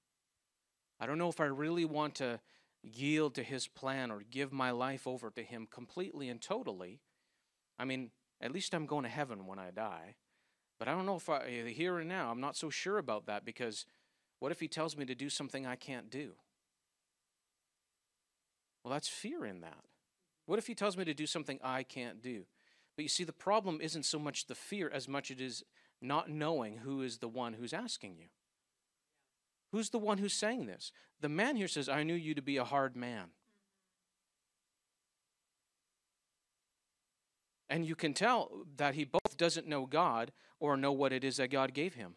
I 1.00 1.06
don't 1.06 1.18
know 1.18 1.30
if 1.30 1.40
I 1.40 1.46
really 1.46 1.86
want 1.86 2.16
to 2.16 2.40
yield 2.82 3.36
to 3.36 3.44
his 3.44 3.68
plan 3.68 4.12
or 4.12 4.22
give 4.30 4.52
my 4.52 4.72
life 4.72 5.08
over 5.08 5.30
to 5.32 5.44
him 5.44 5.68
completely 5.70 6.30
and 6.30 6.42
totally. 6.42 7.00
I 7.80 7.86
mean, 7.86 8.12
at 8.42 8.52
least 8.52 8.74
I'm 8.74 8.86
going 8.86 9.04
to 9.04 9.10
heaven 9.10 9.46
when 9.46 9.60
I 9.60 9.72
die. 9.72 10.16
But 10.80 10.88
I 10.88 10.92
don't 10.92 11.06
know 11.06 11.16
if 11.16 11.30
I, 11.30 11.46
eh, 11.46 11.70
here 11.70 12.00
and 12.00 12.10
now, 12.10 12.30
I'm 12.30 12.42
not 12.42 12.58
so 12.58 12.70
sure 12.70 12.98
about 12.98 13.26
that 13.28 13.46
because 13.46 13.86
what 14.40 14.52
if 14.52 14.60
he 14.60 14.68
tells 14.68 14.98
me 14.98 15.06
to 15.06 15.16
do 15.16 15.30
something 15.30 15.66
I 15.66 15.76
can't 15.76 16.10
do? 16.10 16.34
Well, 18.84 18.94
that's 18.94 19.08
fear 19.08 19.46
in 19.46 19.62
that. 19.62 19.86
What 20.46 20.60
if 20.60 20.68
he 20.68 20.76
tells 20.76 20.98
me 20.98 21.06
to 21.06 21.14
do 21.14 21.26
something 21.26 21.60
I 21.64 21.84
can't 21.84 22.22
do? 22.22 22.46
But 22.98 23.04
you 23.04 23.10
see, 23.10 23.24
the 23.24 23.32
problem 23.32 23.80
isn't 23.82 24.04
so 24.04 24.20
much 24.20 24.48
the 24.48 24.56
fear 24.56 24.90
as 24.94 25.08
much 25.08 25.32
as 25.32 25.38
it 25.38 25.42
is 25.42 25.64
not 26.02 26.30
knowing 26.30 26.78
who 26.78 27.02
is 27.02 27.20
the 27.20 27.30
one 27.30 27.54
who's 27.54 27.74
asking 27.74 28.18
you. 28.18 28.28
Who's 29.74 29.90
the 29.90 29.98
one 29.98 30.20
who's 30.20 30.36
saying 30.36 30.68
this? 30.68 30.92
The 31.20 31.30
man 31.30 31.56
here 31.56 31.68
says, 31.68 31.90
I 31.90 32.04
knew 32.04 32.14
you 32.14 32.36
to 32.36 32.44
be 32.44 32.58
a 32.58 32.64
hard 32.64 32.96
man. 32.96 33.30
And 37.72 37.84
you 37.84 37.96
can 37.96 38.14
tell 38.14 38.66
that 38.78 38.94
he 38.94 39.04
both 39.04 39.36
doesn't 39.36 39.68
know 39.68 39.88
God 39.88 40.32
or 40.60 40.78
know 40.78 40.92
what 40.92 41.12
it 41.12 41.24
is 41.24 41.38
that 41.38 41.50
God 41.50 41.74
gave 41.74 41.96
him. 41.96 42.14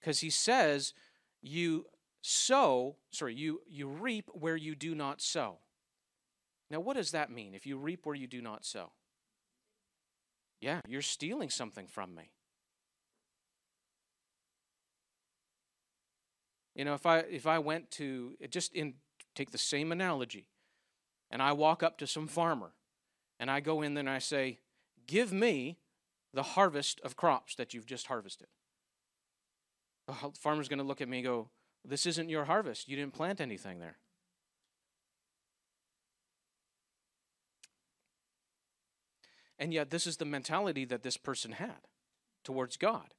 Because 0.00 0.20
he 0.20 0.30
says, 0.30 0.94
You 1.42 1.84
sow, 2.22 2.96
sorry, 3.10 3.34
you, 3.34 3.60
you 3.68 3.86
reap 3.86 4.30
where 4.32 4.56
you 4.56 4.74
do 4.74 4.94
not 4.94 5.20
sow. 5.20 5.58
Now, 6.70 6.80
what 6.80 6.96
does 6.96 7.10
that 7.10 7.30
mean 7.30 7.54
if 7.54 7.66
you 7.66 7.76
reap 7.76 8.06
where 8.06 8.16
you 8.16 8.26
do 8.26 8.40
not 8.40 8.64
sow? 8.64 8.92
Yeah, 10.58 10.80
you're 10.88 11.02
stealing 11.02 11.50
something 11.50 11.86
from 11.86 12.14
me. 12.14 12.30
You 16.74 16.84
know, 16.84 16.94
if 16.94 17.06
I 17.06 17.18
if 17.18 17.46
I 17.46 17.58
went 17.58 17.90
to 17.92 18.36
just 18.50 18.74
in 18.74 18.94
take 19.34 19.50
the 19.50 19.58
same 19.58 19.92
analogy, 19.92 20.48
and 21.30 21.40
I 21.40 21.52
walk 21.52 21.82
up 21.82 21.98
to 21.98 22.06
some 22.06 22.26
farmer, 22.26 22.72
and 23.38 23.50
I 23.50 23.60
go 23.60 23.82
in 23.82 23.94
there 23.94 24.00
and 24.00 24.10
I 24.10 24.18
say, 24.18 24.58
"Give 25.06 25.32
me 25.32 25.78
the 26.32 26.42
harvest 26.42 27.00
of 27.00 27.16
crops 27.16 27.54
that 27.54 27.74
you've 27.74 27.86
just 27.86 28.08
harvested." 28.08 28.48
The 30.06 30.14
farmer's 30.38 30.68
going 30.68 30.78
to 30.78 30.84
look 30.84 31.00
at 31.00 31.08
me 31.08 31.18
and 31.18 31.26
go, 31.26 31.50
"This 31.84 32.06
isn't 32.06 32.28
your 32.28 32.46
harvest. 32.46 32.88
You 32.88 32.96
didn't 32.96 33.14
plant 33.14 33.40
anything 33.40 33.78
there." 33.78 33.98
And 39.56 39.72
yet, 39.72 39.90
this 39.90 40.06
is 40.06 40.16
the 40.16 40.24
mentality 40.24 40.84
that 40.86 41.04
this 41.04 41.16
person 41.16 41.52
had 41.52 41.86
towards 42.42 42.76
God. 42.76 43.14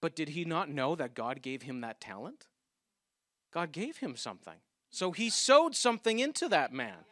But 0.00 0.14
did 0.14 0.30
he 0.30 0.44
not 0.44 0.70
know 0.70 0.94
that 0.94 1.14
God 1.14 1.42
gave 1.42 1.62
him 1.62 1.80
that 1.80 2.00
talent? 2.00 2.46
God 3.52 3.70
gave 3.72 3.98
him 3.98 4.16
something. 4.16 4.56
So 4.90 5.12
he 5.12 5.30
sowed 5.30 5.74
something 5.74 6.18
into 6.18 6.48
that 6.48 6.72
man. 6.72 7.04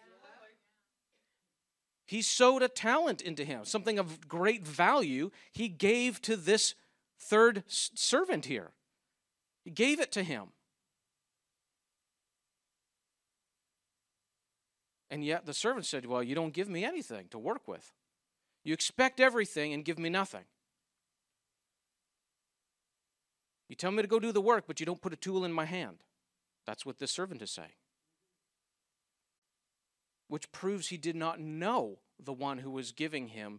He 2.07 2.23
sowed 2.23 2.63
a 2.63 2.69
talent 2.69 3.23
into 3.23 3.45
him, 3.45 3.65
something 3.65 3.99
of 3.99 4.27
great 4.27 4.67
value. 4.67 5.31
He 5.53 5.69
gave 5.69 6.21
to 6.23 6.37
this 6.37 6.75
third 7.19 7.63
servant 7.69 8.47
here. 8.47 8.73
He 9.65 9.71
gave 9.71 10.01
it 10.01 10.11
to 10.13 10.25
him. 10.25 10.49
And 15.09 15.25
yet 15.25 15.47
the 15.47 15.55
servant 15.55 15.87
said, 15.87 16.07
Well, 16.07 16.23
you 16.23 16.35
don't 16.35 16.53
give 16.53 16.69
me 16.69 16.85
anything 16.85 17.29
to 17.31 17.39
work 17.39 17.69
with. 17.69 17.93
You 18.65 18.73
expect 18.75 19.21
everything 19.21 19.73
and 19.73 19.85
give 19.85 19.99
me 19.99 20.09
nothing. 20.09 20.45
You 23.69 23.77
tell 23.77 23.93
me 23.93 24.03
to 24.03 24.09
go 24.09 24.19
do 24.19 24.33
the 24.33 24.41
work, 24.41 24.65
but 24.67 24.81
you 24.81 24.87
don't 24.87 25.01
put 25.01 25.13
a 25.13 25.17
tool 25.17 25.45
in 25.45 25.53
my 25.53 25.65
hand. 25.65 25.99
That's 26.71 26.87
what 26.87 27.01
this 27.01 27.11
servant 27.11 27.43
is 27.43 27.51
saying. 27.51 27.73
Which 30.29 30.53
proves 30.53 30.87
he 30.87 30.99
did 30.99 31.17
not 31.17 31.41
know 31.41 31.99
the 32.17 32.33
one 32.33 32.59
who 32.59 32.71
was 32.71 32.93
giving 32.93 33.27
him 33.27 33.59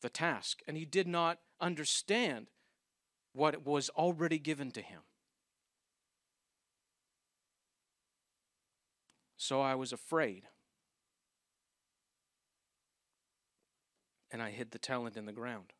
the 0.00 0.08
task, 0.08 0.60
and 0.66 0.74
he 0.74 0.86
did 0.86 1.06
not 1.06 1.40
understand 1.60 2.46
what 3.34 3.66
was 3.66 3.90
already 3.90 4.38
given 4.38 4.70
to 4.70 4.80
him. 4.80 5.00
So 9.36 9.60
I 9.60 9.74
was 9.74 9.92
afraid. 9.92 10.44
And 14.30 14.40
I 14.40 14.52
hid 14.52 14.70
the 14.70 14.78
talent 14.78 15.18
in 15.18 15.26
the 15.26 15.32
ground. 15.32 15.74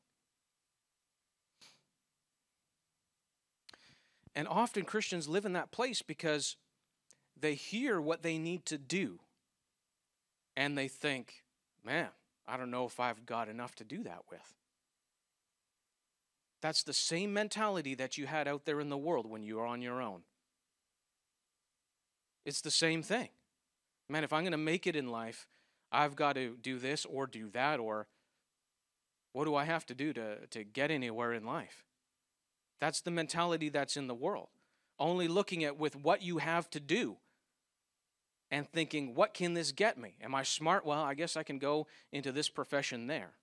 And 4.34 4.48
often 4.48 4.84
Christians 4.84 5.28
live 5.28 5.44
in 5.44 5.52
that 5.52 5.70
place 5.70 6.02
because 6.02 6.56
they 7.38 7.54
hear 7.54 8.00
what 8.00 8.22
they 8.22 8.38
need 8.38 8.64
to 8.66 8.78
do 8.78 9.20
and 10.56 10.76
they 10.76 10.88
think, 10.88 11.42
man, 11.84 12.08
I 12.46 12.56
don't 12.56 12.70
know 12.70 12.86
if 12.86 12.98
I've 13.00 13.26
got 13.26 13.48
enough 13.48 13.74
to 13.76 13.84
do 13.84 14.02
that 14.04 14.22
with. 14.30 14.54
That's 16.60 16.82
the 16.82 16.92
same 16.92 17.32
mentality 17.32 17.94
that 17.96 18.16
you 18.16 18.26
had 18.26 18.46
out 18.46 18.64
there 18.64 18.80
in 18.80 18.88
the 18.88 18.96
world 18.96 19.26
when 19.26 19.42
you 19.42 19.56
were 19.56 19.66
on 19.66 19.82
your 19.82 20.00
own. 20.00 20.22
It's 22.44 22.60
the 22.60 22.70
same 22.70 23.02
thing. 23.02 23.28
Man, 24.08 24.24
if 24.24 24.32
I'm 24.32 24.42
going 24.42 24.52
to 24.52 24.58
make 24.58 24.86
it 24.86 24.96
in 24.96 25.08
life, 25.08 25.48
I've 25.90 26.16
got 26.16 26.34
to 26.34 26.56
do 26.60 26.78
this 26.78 27.04
or 27.04 27.26
do 27.26 27.50
that, 27.50 27.80
or 27.80 28.06
what 29.32 29.44
do 29.44 29.54
I 29.54 29.64
have 29.64 29.86
to 29.86 29.94
do 29.94 30.12
to, 30.12 30.46
to 30.46 30.64
get 30.64 30.90
anywhere 30.90 31.32
in 31.32 31.44
life? 31.44 31.84
That's 32.82 33.00
the 33.00 33.12
mentality 33.12 33.68
that's 33.68 33.96
in 33.96 34.08
the 34.08 34.14
world. 34.14 34.48
Only 34.98 35.28
looking 35.28 35.62
at 35.62 35.78
with 35.78 35.94
what 35.94 36.20
you 36.20 36.38
have 36.38 36.68
to 36.70 36.80
do 36.80 37.18
and 38.50 38.68
thinking, 38.68 39.14
what 39.14 39.34
can 39.34 39.54
this 39.54 39.70
get 39.70 39.96
me? 39.96 40.16
Am 40.20 40.34
I 40.34 40.42
smart? 40.42 40.84
Well, 40.84 41.00
I 41.00 41.14
guess 41.14 41.36
I 41.36 41.44
can 41.44 41.60
go 41.60 41.86
into 42.10 42.32
this 42.32 42.48
profession 42.48 43.06
there. 43.06 43.34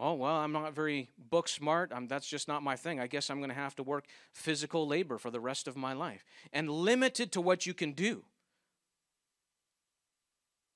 Oh, 0.00 0.14
well, 0.14 0.34
I'm 0.34 0.50
not 0.50 0.74
very 0.74 1.10
book 1.16 1.46
smart. 1.46 1.92
I'm, 1.94 2.08
that's 2.08 2.26
just 2.26 2.48
not 2.48 2.64
my 2.64 2.74
thing. 2.74 2.98
I 2.98 3.06
guess 3.06 3.30
I'm 3.30 3.38
going 3.38 3.50
to 3.50 3.54
have 3.54 3.76
to 3.76 3.84
work 3.84 4.06
physical 4.32 4.84
labor 4.84 5.16
for 5.18 5.30
the 5.30 5.38
rest 5.38 5.68
of 5.68 5.76
my 5.76 5.92
life. 5.92 6.24
And 6.52 6.68
limited 6.68 7.30
to 7.32 7.40
what 7.40 7.66
you 7.66 7.72
can 7.72 7.92
do. 7.92 8.24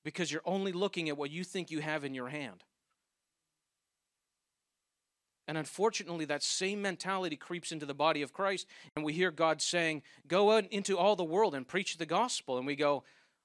Because 0.05 0.31
you're 0.31 0.41
only 0.45 0.71
looking 0.71 1.09
at 1.09 1.17
what 1.17 1.29
you 1.29 1.43
think 1.43 1.71
you 1.71 1.79
have 1.79 2.05
in 2.05 2.15
your 2.15 2.29
hand. 2.29 2.63
And 5.47 5.57
unfortunately, 5.57 6.25
that 6.25 6.41
same 6.41 6.81
mentality 6.81 7.35
creeps 7.35 7.71
into 7.71 7.85
the 7.85 7.93
body 7.93 8.21
of 8.21 8.31
Christ, 8.31 8.65
and 8.95 9.03
we 9.03 9.13
hear 9.13 9.29
God 9.29 9.61
saying, 9.61 10.03
Go 10.27 10.51
out 10.51 10.65
into 10.71 10.97
all 10.97 11.15
the 11.15 11.23
world 11.23 11.53
and 11.53 11.67
preach 11.67 11.97
the 11.97 12.05
gospel. 12.05 12.57
And 12.57 12.65
we 12.65 12.75
go, 12.75 13.03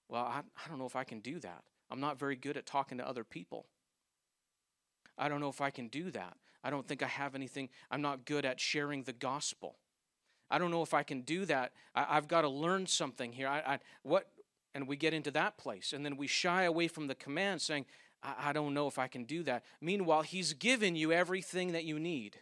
Well, 0.08 0.22
I, 0.22 0.40
I 0.64 0.68
don't 0.68 0.78
know 0.78 0.86
if 0.86 0.96
I 0.96 1.04
can 1.04 1.20
do 1.20 1.40
that. 1.40 1.64
I'm 1.90 2.00
not 2.00 2.18
very 2.18 2.36
good 2.36 2.56
at 2.56 2.66
talking 2.66 2.98
to 2.98 3.08
other 3.08 3.24
people. 3.24 3.66
I 5.16 5.28
don't 5.28 5.40
know 5.40 5.48
if 5.48 5.60
I 5.60 5.70
can 5.70 5.88
do 5.88 6.10
that. 6.12 6.36
I 6.62 6.70
don't 6.70 6.86
think 6.86 7.02
I 7.02 7.06
have 7.06 7.34
anything. 7.34 7.68
I'm 7.90 8.02
not 8.02 8.24
good 8.24 8.44
at 8.44 8.60
sharing 8.60 9.02
the 9.02 9.12
gospel. 9.12 9.78
I 10.50 10.58
don't 10.58 10.70
know 10.70 10.82
if 10.82 10.94
I 10.94 11.02
can 11.02 11.22
do 11.22 11.44
that. 11.46 11.72
I, 11.94 12.14
have 12.14 12.28
got 12.28 12.42
to 12.42 12.48
learn 12.48 12.86
something 12.86 13.32
here. 13.32 13.48
I, 13.48 13.58
I, 13.58 13.78
what? 14.02 14.28
And 14.74 14.86
we 14.86 14.96
get 14.96 15.12
into 15.12 15.30
that 15.32 15.58
place, 15.58 15.92
and 15.92 16.04
then 16.04 16.16
we 16.16 16.26
shy 16.26 16.64
away 16.64 16.88
from 16.88 17.06
the 17.06 17.14
command, 17.14 17.60
saying, 17.60 17.86
I, 18.22 18.34
I 18.48 18.52
don't 18.52 18.74
know 18.74 18.86
if 18.86 18.98
I 18.98 19.08
can 19.08 19.24
do 19.24 19.42
that. 19.44 19.64
Meanwhile, 19.80 20.22
He's 20.22 20.52
given 20.52 20.96
you 20.96 21.12
everything 21.12 21.72
that 21.72 21.84
you 21.84 21.98
need 21.98 22.38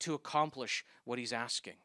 to 0.00 0.14
accomplish 0.14 0.84
what 1.04 1.18
He's 1.18 1.32
asking. 1.32 1.76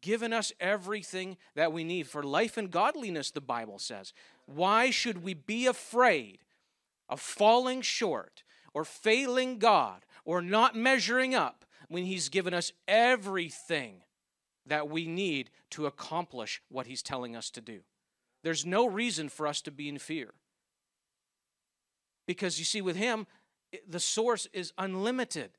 Given 0.00 0.32
us 0.32 0.52
everything 0.60 1.36
that 1.56 1.72
we 1.72 1.82
need 1.82 2.06
for 2.06 2.22
life 2.22 2.56
and 2.56 2.70
godliness, 2.70 3.30
the 3.30 3.40
Bible 3.40 3.78
says. 3.78 4.12
Why 4.46 4.90
should 4.90 5.22
we 5.24 5.34
be 5.34 5.66
afraid 5.66 6.38
of 7.08 7.20
falling 7.20 7.82
short 7.82 8.44
or 8.74 8.84
failing 8.84 9.58
God 9.58 10.04
or 10.24 10.40
not 10.40 10.76
measuring 10.76 11.34
up 11.34 11.64
when 11.88 12.04
He's 12.04 12.28
given 12.28 12.54
us 12.54 12.72
everything 12.86 14.02
that 14.66 14.88
we 14.88 15.06
need 15.06 15.50
to 15.70 15.86
accomplish 15.86 16.62
what 16.68 16.86
He's 16.86 17.02
telling 17.02 17.34
us 17.34 17.50
to 17.50 17.60
do? 17.60 17.80
There's 18.44 18.64
no 18.64 18.86
reason 18.86 19.28
for 19.28 19.46
us 19.46 19.60
to 19.62 19.72
be 19.72 19.88
in 19.88 19.98
fear. 19.98 20.34
Because 22.28 22.58
you 22.58 22.66
see, 22.66 22.82
with 22.82 22.96
Him, 22.96 23.26
the 23.88 23.98
source 23.98 24.46
is 24.52 24.74
unlimited. 24.76 25.52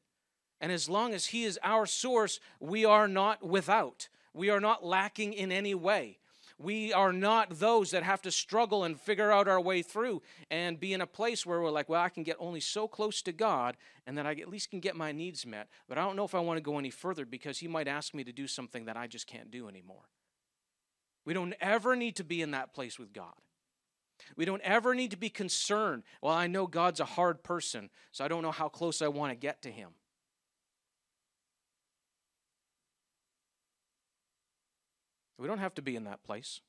And 0.61 0.71
as 0.71 0.87
long 0.87 1.15
as 1.15 1.25
He 1.25 1.43
is 1.43 1.57
our 1.63 1.87
source, 1.87 2.39
we 2.59 2.85
are 2.85 3.07
not 3.07 3.43
without. 3.43 4.07
We 4.35 4.51
are 4.51 4.59
not 4.59 4.85
lacking 4.85 5.33
in 5.33 5.51
any 5.51 5.73
way. 5.73 6.19
We 6.59 6.93
are 6.93 7.11
not 7.11 7.57
those 7.57 7.89
that 7.91 8.03
have 8.03 8.21
to 8.21 8.31
struggle 8.31 8.83
and 8.83 8.99
figure 8.99 9.31
out 9.31 9.47
our 9.47 9.59
way 9.59 9.81
through 9.81 10.21
and 10.51 10.79
be 10.79 10.93
in 10.93 11.01
a 11.01 11.07
place 11.07 11.43
where 11.43 11.59
we're 11.59 11.71
like, 11.71 11.89
well, 11.89 12.01
I 12.01 12.09
can 12.09 12.21
get 12.21 12.35
only 12.37 12.59
so 12.59 12.87
close 12.87 13.23
to 13.23 13.31
God 13.31 13.75
and 14.05 14.15
then 14.15 14.27
I 14.27 14.33
at 14.33 14.49
least 14.49 14.69
can 14.69 14.79
get 14.79 14.95
my 14.95 15.11
needs 15.11 15.47
met. 15.47 15.69
But 15.87 15.97
I 15.97 16.01
don't 16.01 16.17
know 16.17 16.25
if 16.25 16.35
I 16.35 16.39
want 16.39 16.57
to 16.57 16.61
go 16.61 16.77
any 16.77 16.91
further 16.91 17.25
because 17.25 17.57
He 17.57 17.67
might 17.67 17.87
ask 17.87 18.13
me 18.13 18.23
to 18.25 18.31
do 18.31 18.45
something 18.45 18.85
that 18.85 18.97
I 18.97 19.07
just 19.07 19.25
can't 19.25 19.49
do 19.49 19.67
anymore. 19.67 20.03
We 21.25 21.33
don't 21.33 21.55
ever 21.59 21.95
need 21.95 22.17
to 22.17 22.23
be 22.23 22.43
in 22.43 22.51
that 22.51 22.75
place 22.75 22.99
with 22.99 23.11
God. 23.11 23.33
We 24.35 24.45
don't 24.45 24.61
ever 24.61 24.93
need 24.95 25.11
to 25.11 25.17
be 25.17 25.29
concerned. 25.29 26.03
Well, 26.21 26.33
I 26.33 26.47
know 26.47 26.67
God's 26.67 26.99
a 26.99 27.05
hard 27.05 27.43
person, 27.43 27.89
so 28.11 28.23
I 28.23 28.27
don't 28.27 28.43
know 28.43 28.51
how 28.51 28.69
close 28.69 29.01
I 29.01 29.07
want 29.07 29.31
to 29.31 29.35
get 29.35 29.61
to 29.63 29.71
Him. 29.71 29.89
We 35.37 35.47
don't 35.47 35.59
have 35.59 35.75
to 35.75 35.81
be 35.81 35.95
in 35.95 36.03
that 36.03 36.23
place. 36.23 36.61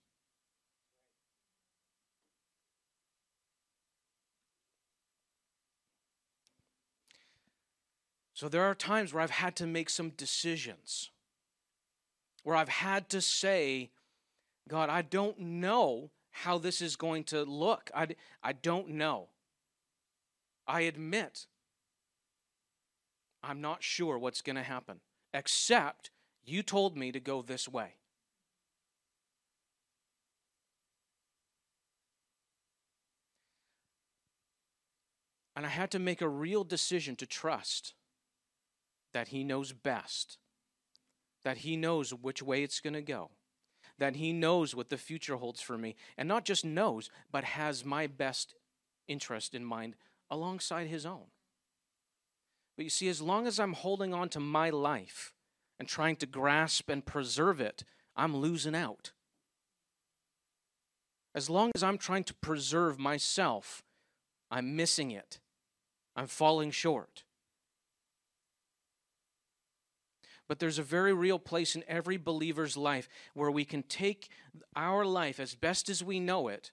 So 8.32 8.48
there 8.48 8.62
are 8.62 8.74
times 8.74 9.12
where 9.12 9.22
I've 9.22 9.30
had 9.30 9.54
to 9.56 9.66
make 9.66 9.90
some 9.90 10.10
decisions, 10.10 11.10
where 12.42 12.56
I've 12.56 12.70
had 12.70 13.10
to 13.10 13.20
say, 13.20 13.90
God, 14.66 14.88
I 14.88 15.02
don't 15.02 15.38
know 15.38 16.10
how 16.30 16.58
this 16.58 16.80
is 16.80 16.96
going 16.96 17.24
to 17.24 17.42
look. 17.42 17.90
I, 17.94 18.08
I 18.42 18.52
don't 18.52 18.90
know. 18.90 19.28
I 20.66 20.82
admit 20.82 21.46
I'm 23.42 23.60
not 23.60 23.82
sure 23.82 24.18
what's 24.18 24.42
going 24.42 24.56
to 24.56 24.62
happen, 24.62 25.00
except 25.34 26.10
you 26.44 26.62
told 26.62 26.96
me 26.96 27.12
to 27.12 27.20
go 27.20 27.42
this 27.42 27.68
way. 27.68 27.94
And 35.56 35.66
I 35.66 35.70
had 35.70 35.90
to 35.90 35.98
make 35.98 36.22
a 36.22 36.28
real 36.28 36.64
decision 36.64 37.16
to 37.16 37.26
trust 37.26 37.94
that 39.12 39.28
He 39.28 39.42
knows 39.44 39.72
best, 39.72 40.38
that 41.42 41.58
He 41.58 41.76
knows 41.76 42.14
which 42.14 42.42
way 42.42 42.62
it's 42.62 42.80
going 42.80 42.94
to 42.94 43.02
go 43.02 43.30
that 44.00 44.16
He 44.16 44.32
knows 44.32 44.74
what 44.74 44.88
the 44.88 44.96
future 44.96 45.36
holds 45.36 45.60
for 45.60 45.78
me. 45.78 45.94
And 46.18 46.28
not 46.28 46.44
just 46.44 46.64
knows, 46.64 47.08
but 47.30 47.44
has 47.44 47.84
my 47.84 48.08
best 48.08 48.54
interest 49.06 49.54
in 49.54 49.64
mind 49.64 49.94
alongside 50.28 50.88
His 50.88 51.06
own. 51.06 51.26
But 52.76 52.84
you 52.84 52.90
see, 52.90 53.08
as 53.08 53.22
long 53.22 53.46
as 53.46 53.60
I'm 53.60 53.74
holding 53.74 54.12
on 54.12 54.28
to 54.30 54.40
my 54.40 54.70
life 54.70 55.32
and 55.78 55.86
trying 55.86 56.16
to 56.16 56.26
grasp 56.26 56.88
and 56.90 57.04
preserve 57.04 57.60
it, 57.60 57.84
I'm 58.16 58.36
losing 58.36 58.74
out. 58.74 59.12
As 61.34 61.48
long 61.48 61.70
as 61.74 61.82
I'm 61.82 61.98
trying 61.98 62.24
to 62.24 62.34
preserve 62.34 62.98
myself, 62.98 63.84
I'm 64.50 64.74
missing 64.74 65.10
it. 65.10 65.38
I'm 66.16 66.26
falling 66.26 66.70
short. 66.70 67.24
But 70.50 70.58
there's 70.58 70.80
a 70.80 70.82
very 70.82 71.12
real 71.12 71.38
place 71.38 71.76
in 71.76 71.84
every 71.86 72.16
believer's 72.16 72.76
life 72.76 73.08
where 73.34 73.52
we 73.52 73.64
can 73.64 73.84
take 73.84 74.30
our 74.74 75.06
life 75.06 75.38
as 75.38 75.54
best 75.54 75.88
as 75.88 76.02
we 76.02 76.18
know 76.18 76.48
it 76.48 76.72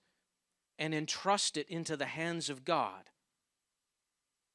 and 0.79 0.95
entrust 0.95 1.57
it 1.57 1.69
into 1.69 1.95
the 1.95 2.07
hands 2.07 2.49
of 2.49 2.65
God, 2.65 3.11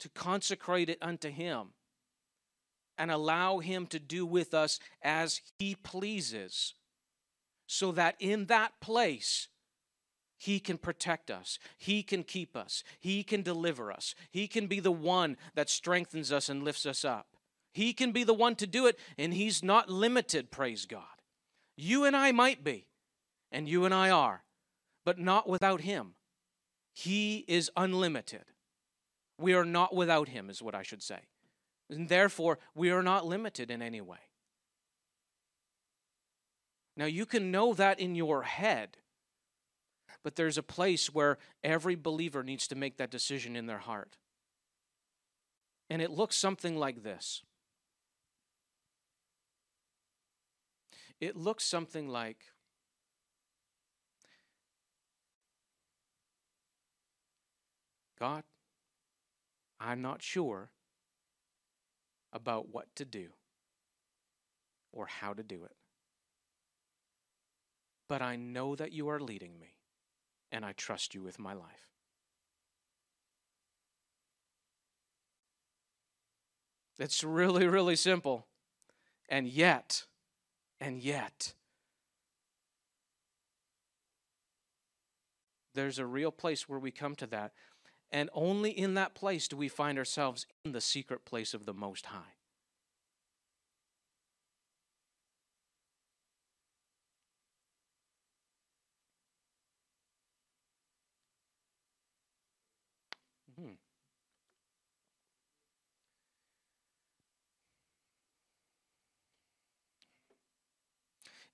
to 0.01 0.09
consecrate 0.09 0.89
it 0.89 0.99
unto 1.01 1.31
Him, 1.31 1.69
and 2.99 3.13
allow 3.13 3.61
Him 3.61 3.87
to 3.87 4.01
do 4.01 4.27
with 4.27 4.55
us 4.55 4.81
as 5.03 5.41
He 5.57 5.77
pleases, 5.77 6.75
so 7.69 7.93
that 7.93 8.17
in 8.19 8.47
that 8.47 8.73
place, 8.81 9.47
He 10.37 10.59
can 10.59 10.79
protect 10.79 11.31
us. 11.31 11.61
He 11.79 12.03
can 12.03 12.25
keep 12.25 12.57
us. 12.57 12.83
He 12.99 13.23
can 13.23 13.43
deliver 13.43 13.93
us. 13.93 14.17
He 14.33 14.49
can 14.49 14.67
be 14.67 14.81
the 14.81 14.91
one 14.91 15.37
that 15.55 15.71
strengthens 15.71 16.33
us 16.33 16.49
and 16.49 16.65
lifts 16.65 16.87
us 16.87 17.05
up. 17.05 17.32
He 17.73 17.93
can 17.93 18.13
be 18.13 18.25
the 18.25 18.35
one 18.35 18.55
to 18.57 18.67
do 18.67 18.87
it, 18.87 18.99
and 19.19 19.33
He's 19.33 19.63
not 19.63 19.89
limited, 19.89 20.51
praise 20.51 20.87
God. 20.87 21.05
You 21.77 22.05
and 22.05 22.15
I 22.15 22.33
might 22.33 22.63
be, 22.63 22.87
and 23.51 23.69
you 23.69 23.85
and 23.85 23.95
I 23.95 24.11
are, 24.11 24.45
but 25.05 25.19
not 25.19 25.49
without 25.49 25.81
Him. 25.81 26.15
He 26.93 27.45
is 27.49 27.71
unlimited. 27.77 28.45
We 29.39 29.55
are 29.55 29.65
not 29.65 29.95
without 29.95 30.29
Him, 30.29 30.51
is 30.51 30.63
what 30.63 30.75
I 30.75 30.83
should 30.83 31.03
say. 31.03 31.21
And 31.89 32.09
therefore, 32.09 32.59
we 32.75 32.91
are 32.91 33.03
not 33.03 33.27
limited 33.27 33.71
in 33.71 33.81
any 33.81 34.01
way. 34.01 34.19
Now, 36.97 37.07
you 37.07 37.25
can 37.25 37.51
know 37.51 37.73
that 37.73 37.99
in 37.99 38.15
your 38.15 38.43
head, 38.43 38.99
but 40.23 40.37
there's 40.37 40.59
a 40.59 40.63
place 40.63 41.13
where 41.13 41.39
every 41.65 41.95
believer 41.95 42.43
needs 42.43 42.69
to 42.69 42.75
make 42.75 42.99
that 42.99 43.11
decision 43.11 43.57
in 43.57 43.67
their 43.67 43.79
heart. 43.79 44.19
And 45.89 46.03
it 46.03 46.11
looks 46.11 46.37
something 46.37 46.77
like 46.77 47.03
this 47.03 47.43
it 51.23 51.37
looks 51.37 51.65
something 51.65 52.09
like 52.09 52.39
God, 58.19 58.43
I'm 59.79 60.03
not 60.03 60.21
sure 60.21 60.71
about 62.33 62.69
what 62.71 62.87
to 62.97 63.05
do 63.05 63.29
or 64.91 65.07
how 65.07 65.33
to 65.33 65.45
do 65.45 65.63
it. 65.65 65.77
But 68.09 68.21
I 68.21 68.35
know 68.35 68.75
that 68.75 68.91
you 68.91 69.09
are 69.09 69.21
leading 69.21 69.61
me, 69.61 69.77
and 70.51 70.65
I 70.65 70.73
trust 70.73 71.15
you 71.15 71.23
with 71.23 71.39
my 71.39 71.53
life. 71.53 71.89
It's 76.99 77.23
really, 77.23 77.69
really 77.69 77.97
simple. 77.97 78.47
And 79.29 79.47
yet, 79.47 80.05
and 80.83 81.01
yet, 81.01 81.55
there's 85.75 86.01
a 86.01 86.07
real 86.07 86.33
place 86.33 86.69
where 86.69 86.79
we 86.79 86.91
come 86.91 87.15
to 87.15 87.27
that 87.29 87.53
and 88.11 88.29
only 88.35 88.71
in 88.71 88.95
that 88.95 89.15
place 89.15 89.49
do 89.49 89.57
we 89.57 89.69
find 89.69 89.97
ourselves 89.97 90.45
in 90.65 90.73
the 90.73 90.81
secret 90.81 91.25
place 91.25 91.55
of 91.55 91.65
the 91.65 91.73
Most 91.73 92.07
High. 92.07 92.35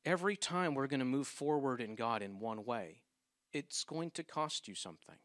Every 0.05 0.37
time 0.37 0.75
we're 0.75 0.87
going 0.87 1.01
to 1.01 1.07
move 1.07 1.27
forward 1.27 1.81
in 1.81 1.95
God 1.95 2.23
in 2.23 2.41
one 2.41 2.65
way, 2.65 3.03
it's 3.53 3.85
going 3.85 4.11
to 4.13 4.23
cost 4.23 4.69
you 4.69 4.75
something 4.75 5.17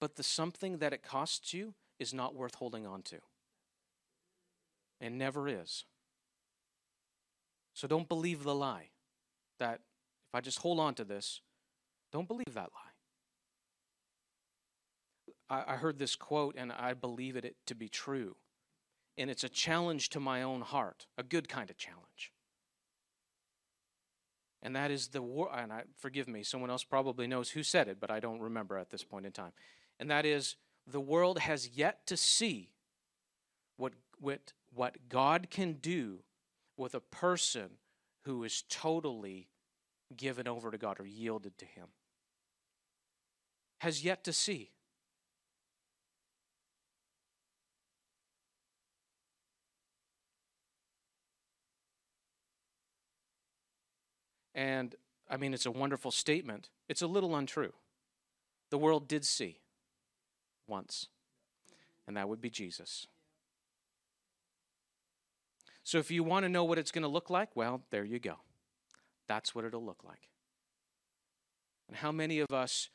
but 0.00 0.16
the 0.16 0.22
something 0.22 0.78
that 0.78 0.92
it 0.92 1.02
costs 1.02 1.52
you 1.54 1.74
is 1.98 2.12
not 2.12 2.34
worth 2.34 2.56
holding 2.56 2.86
on 2.86 3.02
to. 3.02 3.18
And 5.00 5.18
never 5.18 5.48
is. 5.48 5.84
So 7.74 7.86
don't 7.86 8.08
believe 8.08 8.42
the 8.42 8.54
lie 8.54 8.90
that 9.58 9.80
if 10.28 10.34
I 10.34 10.40
just 10.40 10.58
hold 10.58 10.80
on 10.80 10.94
to 10.94 11.04
this, 11.04 11.40
don't 12.12 12.28
believe 12.28 12.54
that 12.54 12.70
lie. 12.72 12.92
I, 15.48 15.76
heard 15.76 15.98
this 15.98 16.16
quote 16.16 16.56
and 16.58 16.72
I 16.72 16.92
believe 16.94 17.36
it 17.36 17.54
to 17.66 17.74
be 17.74 17.88
true. 17.88 18.36
And 19.16 19.30
it's 19.30 19.44
a 19.44 19.48
challenge 19.48 20.08
to 20.10 20.20
my 20.20 20.42
own 20.42 20.60
heart, 20.60 21.06
a 21.16 21.22
good 21.22 21.48
kind 21.48 21.70
of 21.70 21.76
challenge. 21.76 22.32
And 24.62 24.74
that 24.74 24.90
is 24.90 25.08
the 25.08 25.22
war. 25.22 25.50
And 25.54 25.72
I, 25.72 25.82
forgive 25.96 26.28
me, 26.28 26.42
someone 26.42 26.70
else 26.70 26.84
probably 26.84 27.26
knows 27.26 27.50
who 27.50 27.62
said 27.62 27.88
it, 27.88 27.98
but 28.00 28.10
I 28.10 28.20
don't 28.20 28.40
remember 28.40 28.76
at 28.78 28.90
this 28.90 29.04
point 29.04 29.26
in 29.26 29.32
time 29.32 29.52
and 29.98 30.10
that 30.10 30.26
is 30.26 30.56
the 30.86 31.00
world 31.00 31.38
has 31.38 31.70
yet 31.76 32.06
to 32.06 32.16
see 32.16 32.70
what, 33.76 33.92
what, 34.18 34.52
what 34.74 35.08
God 35.08 35.48
can 35.50 35.74
do 35.74 36.20
with 36.76 36.94
a 36.94 37.00
person 37.00 37.70
who 38.24 38.44
is 38.44 38.62
totally 38.68 39.48
given 40.16 40.46
over 40.46 40.70
to 40.70 40.78
God 40.78 41.00
or 41.00 41.06
yielded 41.06 41.58
to 41.58 41.64
Him. 41.64 41.86
Has 43.80 44.04
yet 44.04 44.24
to 44.24 44.32
see. 44.32 44.70
And 54.56 54.94
I 55.28 55.36
mean, 55.36 55.52
it's 55.52 55.66
a 55.66 55.70
wonderful 55.70 56.10
statement. 56.10 56.70
It's 56.88 57.02
a 57.02 57.06
little 57.06 57.36
untrue. 57.36 57.74
The 58.70 58.78
world 58.78 59.06
did 59.06 59.24
see 59.24 59.60
once, 60.66 61.06
and 62.08 62.16
that 62.16 62.28
would 62.28 62.40
be 62.40 62.50
Jesus. 62.50 63.06
So 65.84 65.98
if 65.98 66.10
you 66.10 66.24
want 66.24 66.44
to 66.44 66.48
know 66.48 66.64
what 66.64 66.78
it's 66.78 66.90
going 66.90 67.02
to 67.02 67.08
look 67.08 67.30
like, 67.30 67.54
well, 67.54 67.82
there 67.90 68.04
you 68.04 68.18
go. 68.18 68.36
That's 69.28 69.54
what 69.54 69.64
it'll 69.64 69.84
look 69.84 70.02
like. 70.02 70.30
And 71.86 71.96
how 71.98 72.10
many 72.10 72.40
of 72.40 72.50
us, 72.50 72.88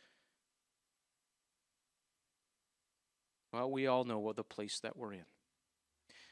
well, 3.54 3.72
we 3.72 3.88
all 3.88 4.04
know 4.04 4.20
what 4.20 4.36
the 4.36 4.44
place 4.44 4.80
that 4.80 4.98
we're 4.98 5.14
in. 5.14 5.26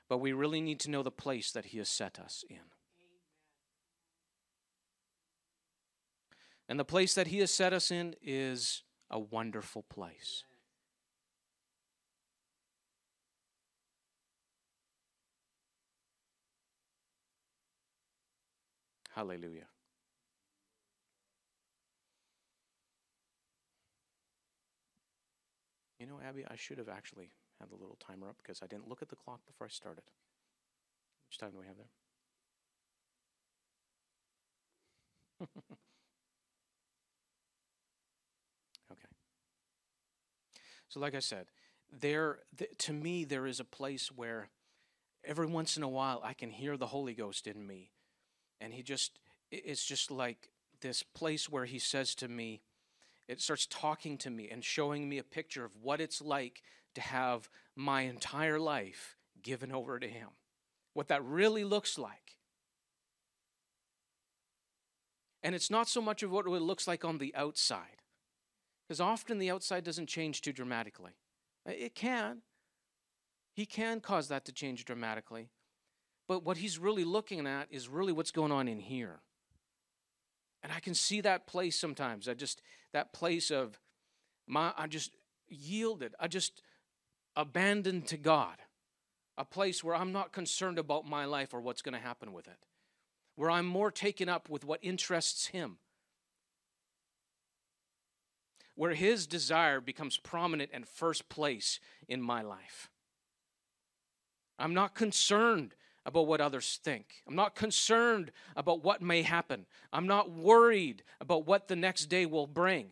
But 0.10 0.18
we 0.18 0.34
really 0.34 0.60
need 0.60 0.80
to 0.82 0.90
know 0.90 1.04
the 1.04 1.12
place 1.12 1.52
that 1.52 1.66
He 1.66 1.78
has 1.78 1.88
set 1.88 2.20
us 2.20 2.44
in. 2.50 2.58
And 6.70 6.80
the 6.80 6.86
place 6.86 7.14
that 7.16 7.28
He 7.28 7.40
has 7.40 7.52
set 7.52 7.74
us 7.74 7.91
in 7.91 8.16
is 8.22 8.84
a 9.10 9.20
wonderful 9.20 9.84
place. 9.84 10.44
Hallelujah. 19.12 19.68
You 26.00 26.08
know, 26.08 26.20
Abby, 26.20 26.46
I 26.48 26.56
should 26.56 26.80
have 26.80 26.90
actually 26.90 27.32
had 27.60 27.70
the 27.70 27.76
little 27.76 27.96
timer 27.98 28.28
up 28.30 28.38
because 28.38 28.62
I 28.64 28.68
didn't 28.68 28.88
look 28.88 29.02
at 29.04 29.10
the 29.10 29.16
clock 29.16 29.46
before 29.46 29.68
I 29.68 29.70
started. 29.70 30.04
Which 31.28 31.38
time 31.38 31.52
do 31.52 31.60
we 31.60 31.68
have 31.68 31.78
there? 31.78 31.90
okay. 38.91 39.10
So, 40.90 40.99
like 40.99 41.16
I 41.16 41.20
said, 41.20 41.45
there 41.91 42.40
th- 42.57 42.72
to 42.80 42.94
me 42.94 43.24
there 43.24 43.45
is 43.48 43.60
a 43.60 43.66
place 43.66 44.11
where 44.11 44.49
every 45.24 45.48
once 45.48 45.78
in 45.78 45.84
a 45.84 45.88
while 45.88 46.22
I 46.24 46.34
can 46.34 46.49
hear 46.49 46.78
the 46.78 46.88
Holy 46.88 47.14
Ghost 47.14 47.48
in 47.48 47.66
me. 47.66 47.91
And 48.60 48.74
he 48.74 48.84
just 48.84 49.20
it's 49.52 49.86
just 49.86 50.11
like 50.11 50.49
this 50.82 51.03
place 51.03 51.49
where 51.49 51.66
he 51.66 51.80
says 51.80 52.16
to 52.16 52.28
me 52.28 52.61
it 53.28 53.41
starts 53.41 53.68
talking 53.68 54.18
to 54.20 54.30
me 54.32 54.49
and 54.49 54.64
showing 54.64 55.07
me 55.07 55.20
a 55.20 55.24
picture 55.24 55.64
of 55.64 55.76
what 55.82 56.02
it's 56.02 56.22
like 56.22 56.64
to 56.95 57.02
have 57.02 57.48
my 57.76 58.02
entire 58.02 58.60
life 58.60 59.16
given 59.44 59.72
over 59.72 59.99
to 59.99 60.07
him. 60.07 60.30
What 60.94 61.10
that 61.10 61.24
really 61.24 61.64
looks 61.64 61.99
like. 61.99 62.38
And 65.44 65.53
it's 65.53 65.70
not 65.70 65.88
so 65.88 66.02
much 66.02 66.24
of 66.24 66.32
what 66.32 66.48
it 66.48 66.49
looks 66.49 66.88
like 66.88 67.06
on 67.06 67.20
the 67.20 67.34
outside 67.36 67.99
because 68.90 68.99
often 68.99 69.38
the 69.38 69.52
outside 69.52 69.86
doesn't 69.86 70.07
change 70.07 70.41
too 70.41 70.52
dramatically 70.52 71.11
it 71.66 71.95
can 71.95 72.41
he 73.53 73.66
can 73.66 74.02
cause 74.02 74.28
that 74.28 74.44
to 74.44 74.52
change 74.52 74.84
dramatically 74.84 75.49
but 76.30 76.45
what 76.45 76.57
he's 76.57 76.78
really 76.78 77.03
looking 77.03 77.48
at 77.48 77.68
is 77.72 77.90
really 77.90 78.14
what's 78.14 78.30
going 78.30 78.52
on 78.52 78.68
in 78.68 78.80
here. 78.80 79.20
And 80.61 80.72
I 80.72 80.80
can 80.80 80.94
see 80.94 81.22
that 81.22 81.48
place 81.48 81.76
sometimes. 81.76 82.30
I 82.30 82.36
just, 82.36 82.61
that 82.94 83.14
place 83.14 83.49
of 83.49 83.80
my, 84.45 84.72
I 84.78 84.86
just 84.86 85.11
yielded. 85.48 86.14
I 86.20 86.28
just 86.28 86.61
abandoned 87.36 88.06
to 88.10 88.18
God. 88.18 88.57
A 89.40 89.45
place 89.45 89.84
where 89.84 89.95
I'm 89.95 90.11
not 90.11 90.32
concerned 90.32 90.78
about 90.78 91.10
my 91.10 91.26
life 91.26 91.52
or 91.52 91.61
what's 91.61 91.82
going 91.82 91.94
to 91.94 91.99
happen 91.99 92.32
with 92.32 92.48
it. 92.48 92.60
Where 93.36 93.49
I'm 93.49 93.66
more 93.66 93.90
taken 93.90 94.30
up 94.30 94.49
with 94.49 94.64
what 94.64 94.82
interests 94.84 95.48
Him. 95.48 95.78
Where 98.80 98.94
His 98.94 99.28
desire 99.28 99.82
becomes 99.82 100.16
prominent 100.16 100.70
and 100.74 100.88
first 100.88 101.28
place 101.28 101.82
in 102.08 102.22
my 102.22 102.42
life. 102.42 102.90
I'm 104.58 104.74
not 104.74 104.96
concerned 104.96 105.76
about 106.06 106.28
what 106.28 106.40
others 106.40 106.80
think. 106.82 107.16
I'm 107.28 107.36
not 107.36 107.56
concerned 107.56 108.32
about 108.56 108.82
what 108.82 109.02
may 109.02 109.24
happen. 109.24 109.66
I'm 109.92 110.08
not 110.08 110.32
worried 110.32 111.04
about 111.20 111.46
what 111.46 111.68
the 111.68 111.76
next 111.76 112.06
day 112.06 112.26
will 112.26 112.48
bring 112.48 112.92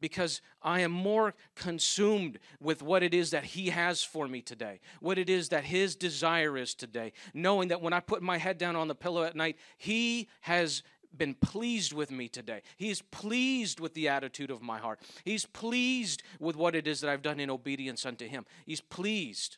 because 0.00 0.42
I 0.62 0.80
am 0.80 0.90
more 0.90 1.34
consumed 1.54 2.40
with 2.58 2.82
what 2.82 3.04
it 3.04 3.14
is 3.14 3.30
that 3.30 3.44
He 3.44 3.68
has 3.68 4.02
for 4.02 4.26
me 4.26 4.42
today, 4.42 4.80
what 4.98 5.16
it 5.16 5.30
is 5.30 5.50
that 5.50 5.62
His 5.62 5.94
desire 5.94 6.56
is 6.56 6.74
today, 6.74 7.12
knowing 7.34 7.68
that 7.68 7.82
when 7.82 7.92
I 7.92 8.00
put 8.00 8.20
my 8.20 8.38
head 8.38 8.58
down 8.58 8.74
on 8.74 8.88
the 8.88 8.96
pillow 8.96 9.22
at 9.22 9.36
night, 9.36 9.58
He 9.78 10.26
has 10.40 10.82
been 11.16 11.34
pleased 11.34 11.92
with 11.92 12.10
me 12.10 12.28
today. 12.28 12.62
He's 12.76 13.02
pleased 13.02 13.80
with 13.80 13.94
the 13.94 14.08
attitude 14.08 14.50
of 14.50 14.62
my 14.62 14.78
heart. 14.78 15.00
He's 15.24 15.46
pleased 15.46 16.22
with 16.38 16.56
what 16.56 16.74
it 16.74 16.86
is 16.86 17.00
that 17.00 17.10
I've 17.10 17.22
done 17.22 17.40
in 17.40 17.50
obedience 17.50 18.06
unto 18.06 18.26
Him. 18.26 18.46
He's 18.66 18.80
pleased. 18.80 19.56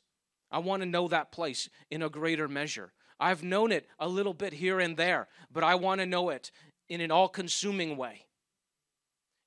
I 0.51 0.59
want 0.59 0.83
to 0.83 0.89
know 0.89 1.09
that 1.09 1.33
place 1.33 1.69
in 1.91 2.03
a 2.03 2.09
greater 2.09 2.49
measure. 2.49 2.93
I've 3.19 3.43
known 3.43 3.73
it 3.73 3.87
a 3.99 4.09
little 4.09 4.35
bit 4.35 4.53
here 4.53 4.81
and 4.81 4.97
there, 4.97 5.29
but 5.53 5.65
I 5.65 5.77
want 5.77 6.01
to 6.01 6.07
know 6.07 6.31
it 6.31 6.51
in 6.89 7.01
an 7.01 7.11
all 7.11 7.29
consuming 7.29 7.97
way. 7.97 8.27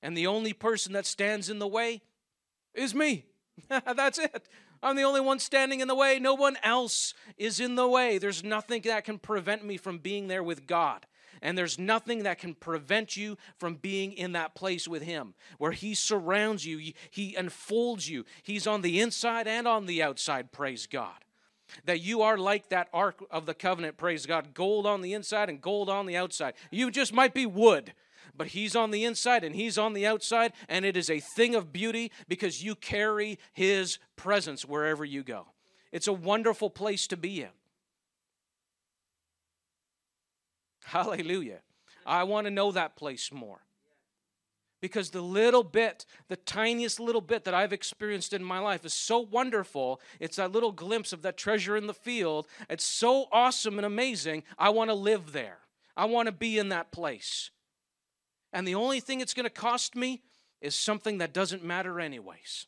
And 0.02 0.16
the 0.16 0.26
only 0.26 0.52
person 0.52 0.92
that 0.94 1.06
stands 1.06 1.50
in 1.50 1.58
the 1.58 1.66
way 1.66 2.02
is 2.74 2.94
me. 2.94 3.26
That's 3.68 4.18
it. 4.18 4.48
I'm 4.82 4.96
the 4.96 5.02
only 5.02 5.20
one 5.20 5.38
standing 5.38 5.80
in 5.80 5.88
the 5.88 5.94
way. 5.94 6.18
No 6.18 6.34
one 6.34 6.56
else 6.62 7.14
is 7.36 7.60
in 7.60 7.74
the 7.74 7.88
way. 7.88 8.18
There's 8.18 8.44
nothing 8.44 8.82
that 8.82 9.04
can 9.04 9.18
prevent 9.18 9.64
me 9.64 9.76
from 9.76 9.98
being 9.98 10.28
there 10.28 10.42
with 10.42 10.66
God. 10.66 11.06
And 11.42 11.56
there's 11.56 11.78
nothing 11.78 12.22
that 12.24 12.38
can 12.38 12.54
prevent 12.54 13.16
you 13.16 13.36
from 13.58 13.74
being 13.76 14.12
in 14.12 14.32
that 14.32 14.54
place 14.54 14.88
with 14.88 15.02
Him, 15.02 15.34
where 15.58 15.72
He 15.72 15.94
surrounds 15.94 16.64
you, 16.64 16.92
He 17.10 17.34
unfolds 17.34 18.08
you. 18.08 18.24
He's 18.42 18.66
on 18.66 18.82
the 18.82 19.00
inside 19.00 19.46
and 19.46 19.66
on 19.66 19.86
the 19.86 20.02
outside, 20.02 20.52
praise 20.52 20.86
God. 20.86 21.24
That 21.84 22.00
you 22.00 22.22
are 22.22 22.38
like 22.38 22.68
that 22.68 22.88
Ark 22.92 23.24
of 23.30 23.46
the 23.46 23.54
Covenant, 23.54 23.96
praise 23.96 24.24
God, 24.24 24.54
gold 24.54 24.86
on 24.86 25.00
the 25.00 25.14
inside 25.14 25.48
and 25.48 25.60
gold 25.60 25.90
on 25.90 26.06
the 26.06 26.16
outside. 26.16 26.54
You 26.70 26.90
just 26.90 27.12
might 27.12 27.34
be 27.34 27.46
wood 27.46 27.92
but 28.36 28.48
He's 28.48 28.76
on 28.76 28.90
the 28.90 29.04
inside 29.04 29.44
and 29.44 29.54
He's 29.54 29.78
on 29.78 29.92
the 29.92 30.06
outside, 30.06 30.52
and 30.68 30.84
it 30.84 30.96
is 30.96 31.10
a 31.10 31.20
thing 31.20 31.54
of 31.54 31.72
beauty 31.72 32.12
because 32.28 32.62
you 32.62 32.74
carry 32.74 33.38
His 33.52 33.98
presence 34.14 34.64
wherever 34.64 35.04
you 35.04 35.22
go. 35.22 35.46
It's 35.92 36.08
a 36.08 36.12
wonderful 36.12 36.70
place 36.70 37.06
to 37.08 37.16
be 37.16 37.42
in. 37.42 37.50
Hallelujah. 40.86 41.60
I 42.04 42.24
want 42.24 42.46
to 42.46 42.50
know 42.50 42.72
that 42.72 42.96
place 42.96 43.32
more. 43.32 43.60
Because 44.80 45.10
the 45.10 45.22
little 45.22 45.64
bit, 45.64 46.04
the 46.28 46.36
tiniest 46.36 47.00
little 47.00 47.20
bit 47.20 47.44
that 47.44 47.54
I've 47.54 47.72
experienced 47.72 48.32
in 48.32 48.44
my 48.44 48.58
life 48.58 48.84
is 48.84 48.92
so 48.92 49.18
wonderful. 49.18 50.00
It's 50.20 50.36
that 50.36 50.52
little 50.52 50.72
glimpse 50.72 51.12
of 51.12 51.22
that 51.22 51.36
treasure 51.36 51.76
in 51.76 51.86
the 51.86 51.94
field. 51.94 52.46
It's 52.68 52.84
so 52.84 53.26
awesome 53.32 53.78
and 53.78 53.86
amazing. 53.86 54.44
I 54.58 54.68
want 54.70 54.90
to 54.90 54.94
live 54.94 55.32
there. 55.32 55.58
I 55.96 56.04
want 56.04 56.26
to 56.26 56.32
be 56.32 56.58
in 56.58 56.68
that 56.68 56.92
place 56.92 57.50
and 58.56 58.66
the 58.66 58.74
only 58.74 59.00
thing 59.00 59.20
it's 59.20 59.34
going 59.34 59.44
to 59.44 59.50
cost 59.50 59.94
me 59.94 60.22
is 60.62 60.74
something 60.74 61.18
that 61.18 61.34
doesn't 61.34 61.62
matter, 61.62 62.00
anyways. 62.00 62.66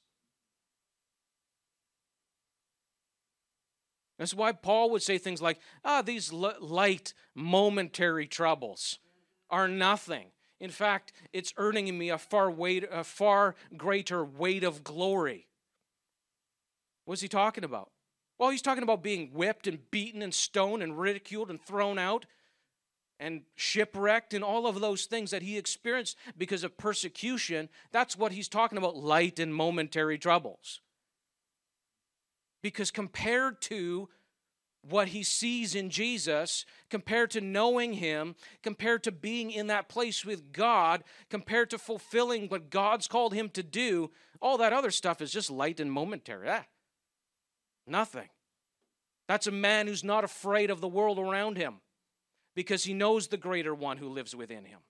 That's 4.19 4.35
why 4.35 4.53
Paul 4.53 4.91
would 4.91 5.03
say 5.03 5.17
things 5.17 5.41
like, 5.41 5.61
ah, 5.85 6.03
these 6.03 6.33
light, 6.33 7.15
momentary 7.35 8.27
troubles 8.27 8.99
are 9.49 9.69
nothing. 9.69 10.27
In 10.61 10.71
fact, 10.71 11.13
it's 11.33 11.55
earning 11.57 11.97
me 11.97 12.11
a 12.11 12.19
far, 12.19 12.51
weight, 12.51 12.85
a 12.91 13.05
far 13.05 13.55
greater 13.77 14.25
weight 14.25 14.65
of 14.65 14.83
glory. 14.83 15.47
What's 17.05 17.23
he 17.23 17.29
talking 17.29 17.65
about? 17.65 17.91
Well, 18.39 18.51
he's 18.51 18.63
talking 18.63 18.83
about 18.83 19.03
being 19.03 19.31
whipped 19.33 19.67
and 19.67 19.91
beaten 19.91 20.21
and 20.21 20.35
stoned 20.35 20.83
and 20.83 20.99
ridiculed 20.99 21.51
and 21.51 21.61
thrown 21.61 21.99
out 21.99 22.27
and 23.21 23.43
shipwrecked 23.57 24.35
and 24.35 24.45
all 24.45 24.67
of 24.67 24.81
those 24.81 25.07
things 25.07 25.31
that 25.31 25.43
he 25.43 25.59
experienced 25.59 26.17
because 26.37 26.63
of 26.63 26.77
persecution, 26.77 27.69
that's 27.91 28.17
what 28.17 28.33
he's 28.33 28.49
talking 28.49 28.79
about 28.79 28.97
light 28.97 29.39
and 29.39 29.55
momentary 29.55 30.19
troubles. 30.19 30.81
Because 32.63 32.91
compared 32.91 33.61
to 33.63 34.09
what 34.89 35.09
he 35.09 35.23
sees 35.23 35.75
in 35.75 35.91
Jesus, 35.91 36.65
compared 36.89 37.31
to 37.33 37.41
knowing 37.41 37.95
him, 37.95 38.37
compared 38.63 39.03
to 39.05 39.13
being 39.13 39.51
in 39.51 39.67
that 39.67 39.89
place 39.89 40.25
with 40.25 40.53
God, 40.53 41.05
compared 41.29 41.71
to 41.71 41.79
fulfilling 41.79 42.49
what 42.49 42.71
God's 42.71 43.09
called 43.09 43.35
him 43.35 43.51
to 43.51 43.63
do, 43.63 44.11
all 44.41 44.59
that 44.59 44.73
other 44.73 44.91
stuff 44.91 45.21
is 45.21 45.33
just 45.33 45.51
light 45.51 45.81
and 45.81 45.93
momentary. 45.93 46.49
Ah, 46.49 46.65
nothing. 47.87 48.29
That's 49.27 49.47
a 49.47 49.53
man 49.53 49.87
who's 49.87 50.05
not 50.05 50.25
afraid 50.25 50.71
of 50.71 50.81
the 50.81 50.89
world 50.89 51.19
around 51.19 51.59
him 51.59 51.81
because 52.55 52.85
he 52.85 52.95
knows 52.95 53.29
the 53.29 53.37
greater 53.37 53.75
one 53.75 53.99
who 53.99 54.09
lives 54.09 54.35
within 54.35 54.65
him. 54.65 54.81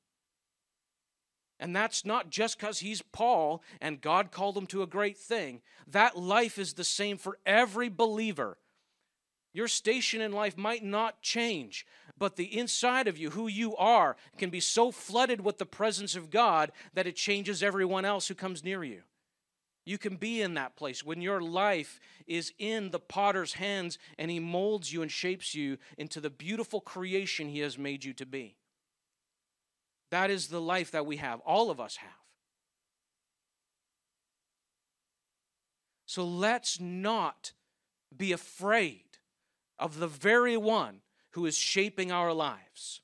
And 1.60 1.74
that's 1.74 2.04
not 2.04 2.30
just 2.30 2.58
because 2.58 2.80
he's 2.80 3.02
Paul 3.02 3.62
and 3.80 4.00
God 4.00 4.30
called 4.30 4.56
him 4.56 4.66
to 4.68 4.82
a 4.82 4.86
great 4.86 5.18
thing. 5.18 5.60
That 5.86 6.16
life 6.16 6.58
is 6.58 6.74
the 6.74 6.84
same 6.84 7.16
for 7.16 7.38
every 7.44 7.88
believer. 7.88 8.58
Your 9.52 9.68
station 9.68 10.20
in 10.20 10.32
life 10.32 10.56
might 10.56 10.84
not 10.84 11.20
change, 11.20 11.84
but 12.16 12.36
the 12.36 12.56
inside 12.56 13.08
of 13.08 13.18
you, 13.18 13.30
who 13.30 13.48
you 13.48 13.74
are, 13.76 14.16
can 14.36 14.50
be 14.50 14.60
so 14.60 14.92
flooded 14.92 15.40
with 15.40 15.58
the 15.58 15.66
presence 15.66 16.14
of 16.14 16.30
God 16.30 16.70
that 16.94 17.06
it 17.06 17.16
changes 17.16 17.62
everyone 17.62 18.04
else 18.04 18.28
who 18.28 18.34
comes 18.34 18.62
near 18.62 18.84
you. 18.84 19.02
You 19.84 19.96
can 19.96 20.16
be 20.16 20.42
in 20.42 20.54
that 20.54 20.76
place 20.76 21.02
when 21.02 21.22
your 21.22 21.40
life 21.40 21.98
is 22.26 22.52
in 22.58 22.90
the 22.90 23.00
potter's 23.00 23.54
hands 23.54 23.98
and 24.18 24.30
he 24.30 24.38
molds 24.38 24.92
you 24.92 25.00
and 25.00 25.10
shapes 25.10 25.54
you 25.54 25.78
into 25.96 26.20
the 26.20 26.30
beautiful 26.30 26.82
creation 26.82 27.48
he 27.48 27.60
has 27.60 27.78
made 27.78 28.04
you 28.04 28.12
to 28.12 28.26
be. 28.26 28.54
That 30.10 30.30
is 30.30 30.48
the 30.48 30.60
life 30.60 30.90
that 30.92 31.06
we 31.06 31.16
have, 31.16 31.40
all 31.40 31.70
of 31.70 31.80
us 31.80 31.96
have. 31.96 32.10
So 36.06 36.24
let's 36.24 36.80
not 36.80 37.52
be 38.16 38.32
afraid 38.32 39.18
of 39.78 39.98
the 39.98 40.08
very 40.08 40.56
one 40.56 41.00
who 41.32 41.44
is 41.44 41.56
shaping 41.56 42.10
our 42.10 42.32
lives, 42.32 43.02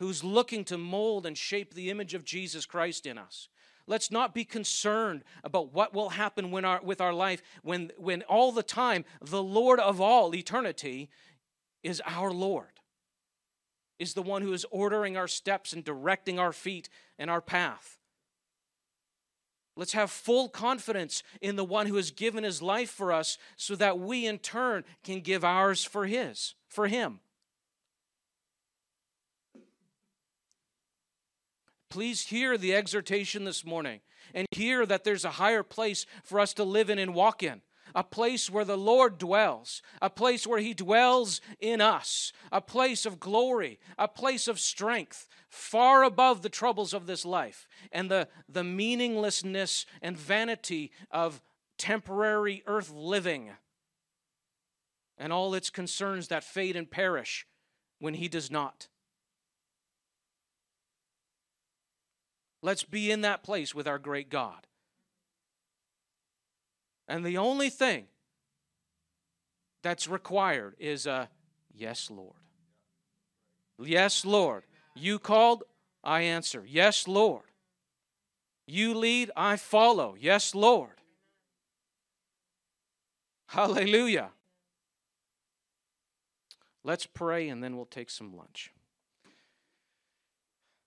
who's 0.00 0.24
looking 0.24 0.64
to 0.64 0.76
mold 0.76 1.24
and 1.24 1.38
shape 1.38 1.74
the 1.74 1.88
image 1.88 2.14
of 2.14 2.24
Jesus 2.24 2.66
Christ 2.66 3.06
in 3.06 3.16
us. 3.16 3.48
Let's 3.86 4.10
not 4.10 4.34
be 4.34 4.44
concerned 4.44 5.22
about 5.44 5.72
what 5.72 5.94
will 5.94 6.10
happen 6.10 6.50
when 6.50 6.64
our, 6.64 6.80
with 6.82 7.00
our 7.00 7.12
life 7.12 7.42
when, 7.62 7.90
when 7.96 8.22
all 8.22 8.52
the 8.52 8.62
time 8.62 9.04
the 9.20 9.42
Lord 9.42 9.80
of 9.80 10.00
all 10.00 10.34
eternity 10.34 11.10
is 11.82 12.02
our 12.06 12.32
Lord, 12.32 12.71
is 14.02 14.14
the 14.14 14.22
one 14.22 14.42
who 14.42 14.52
is 14.52 14.66
ordering 14.72 15.16
our 15.16 15.28
steps 15.28 15.72
and 15.72 15.84
directing 15.84 16.38
our 16.38 16.52
feet 16.52 16.88
and 17.18 17.30
our 17.30 17.40
path. 17.40 17.98
Let's 19.76 19.92
have 19.92 20.10
full 20.10 20.48
confidence 20.48 21.22
in 21.40 21.54
the 21.54 21.64
one 21.64 21.86
who 21.86 21.94
has 21.96 22.10
given 22.10 22.42
his 22.44 22.60
life 22.60 22.90
for 22.90 23.12
us 23.12 23.38
so 23.56 23.76
that 23.76 23.98
we 23.98 24.26
in 24.26 24.38
turn 24.38 24.84
can 25.04 25.20
give 25.20 25.44
ours 25.44 25.84
for 25.84 26.06
his, 26.06 26.54
for 26.66 26.88
him. 26.88 27.20
Please 31.88 32.26
hear 32.26 32.58
the 32.58 32.74
exhortation 32.74 33.44
this 33.44 33.64
morning 33.64 34.00
and 34.34 34.46
hear 34.50 34.84
that 34.84 35.04
there's 35.04 35.24
a 35.24 35.30
higher 35.30 35.62
place 35.62 36.06
for 36.24 36.40
us 36.40 36.52
to 36.54 36.64
live 36.64 36.90
in 36.90 36.98
and 36.98 37.14
walk 37.14 37.42
in. 37.42 37.62
A 37.94 38.04
place 38.04 38.48
where 38.48 38.64
the 38.64 38.78
Lord 38.78 39.18
dwells, 39.18 39.82
a 40.00 40.10
place 40.10 40.46
where 40.46 40.60
He 40.60 40.74
dwells 40.74 41.40
in 41.60 41.80
us, 41.80 42.32
a 42.50 42.60
place 42.60 43.04
of 43.04 43.20
glory, 43.20 43.78
a 43.98 44.08
place 44.08 44.48
of 44.48 44.58
strength, 44.58 45.28
far 45.48 46.02
above 46.02 46.42
the 46.42 46.48
troubles 46.48 46.94
of 46.94 47.06
this 47.06 47.24
life 47.24 47.68
and 47.92 48.10
the, 48.10 48.28
the 48.48 48.64
meaninglessness 48.64 49.84
and 50.00 50.16
vanity 50.16 50.90
of 51.10 51.42
temporary 51.76 52.62
earth 52.66 52.90
living 52.90 53.50
and 55.18 55.32
all 55.32 55.54
its 55.54 55.68
concerns 55.68 56.28
that 56.28 56.42
fade 56.42 56.74
and 56.74 56.90
perish 56.90 57.46
when 57.98 58.14
He 58.14 58.28
does 58.28 58.50
not. 58.50 58.88
Let's 62.62 62.84
be 62.84 63.10
in 63.10 63.20
that 63.22 63.42
place 63.42 63.74
with 63.74 63.86
our 63.86 63.98
great 63.98 64.30
God. 64.30 64.66
And 67.08 67.24
the 67.24 67.38
only 67.38 67.70
thing 67.70 68.06
that's 69.82 70.08
required 70.08 70.74
is 70.78 71.06
a 71.06 71.28
yes, 71.74 72.10
Lord. 72.10 72.36
Yes, 73.78 74.24
Lord. 74.24 74.64
You 74.94 75.18
called, 75.18 75.64
I 76.04 76.22
answer. 76.22 76.64
Yes, 76.66 77.08
Lord. 77.08 77.44
You 78.66 78.94
lead, 78.94 79.30
I 79.36 79.56
follow. 79.56 80.14
Yes, 80.18 80.54
Lord. 80.54 80.90
Hallelujah. 83.48 84.30
Let's 86.84 87.06
pray 87.06 87.48
and 87.48 87.62
then 87.62 87.76
we'll 87.76 87.86
take 87.86 88.10
some 88.10 88.36
lunch. 88.36 88.72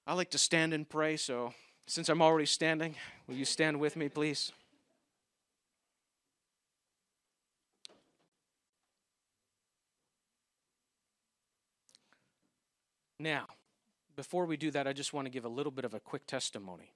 I 0.07 0.13
like 0.13 0.29
to 0.31 0.37
stand 0.37 0.73
and 0.73 0.87
pray, 0.87 1.17
so 1.17 1.53
since 1.87 2.09
I'm 2.09 2.21
already 2.21 2.45
standing, 2.45 2.95
will 3.27 3.35
you 3.35 3.45
stand 3.45 3.79
with 3.79 3.95
me, 3.95 4.09
please? 4.09 4.51
Now, 13.19 13.47
before 14.15 14.45
we 14.45 14.57
do 14.57 14.71
that, 14.71 14.87
I 14.87 14.93
just 14.93 15.13
want 15.13 15.25
to 15.25 15.31
give 15.31 15.45
a 15.45 15.49
little 15.49 15.71
bit 15.71 15.85
of 15.85 15.93
a 15.93 15.99
quick 15.99 16.25
testimony. 16.27 16.93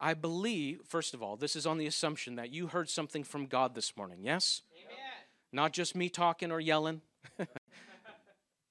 I 0.00 0.14
believe, 0.14 0.80
first 0.86 1.12
of 1.12 1.22
all, 1.22 1.36
this 1.36 1.56
is 1.56 1.66
on 1.66 1.78
the 1.78 1.86
assumption 1.86 2.36
that 2.36 2.50
you 2.52 2.68
heard 2.68 2.88
something 2.88 3.24
from 3.24 3.46
God 3.46 3.74
this 3.74 3.96
morning, 3.96 4.18
yes? 4.22 4.62
Amen. 4.72 4.96
Not 5.52 5.72
just 5.72 5.96
me 5.96 6.08
talking 6.08 6.52
or 6.52 6.60
yelling. 6.60 7.02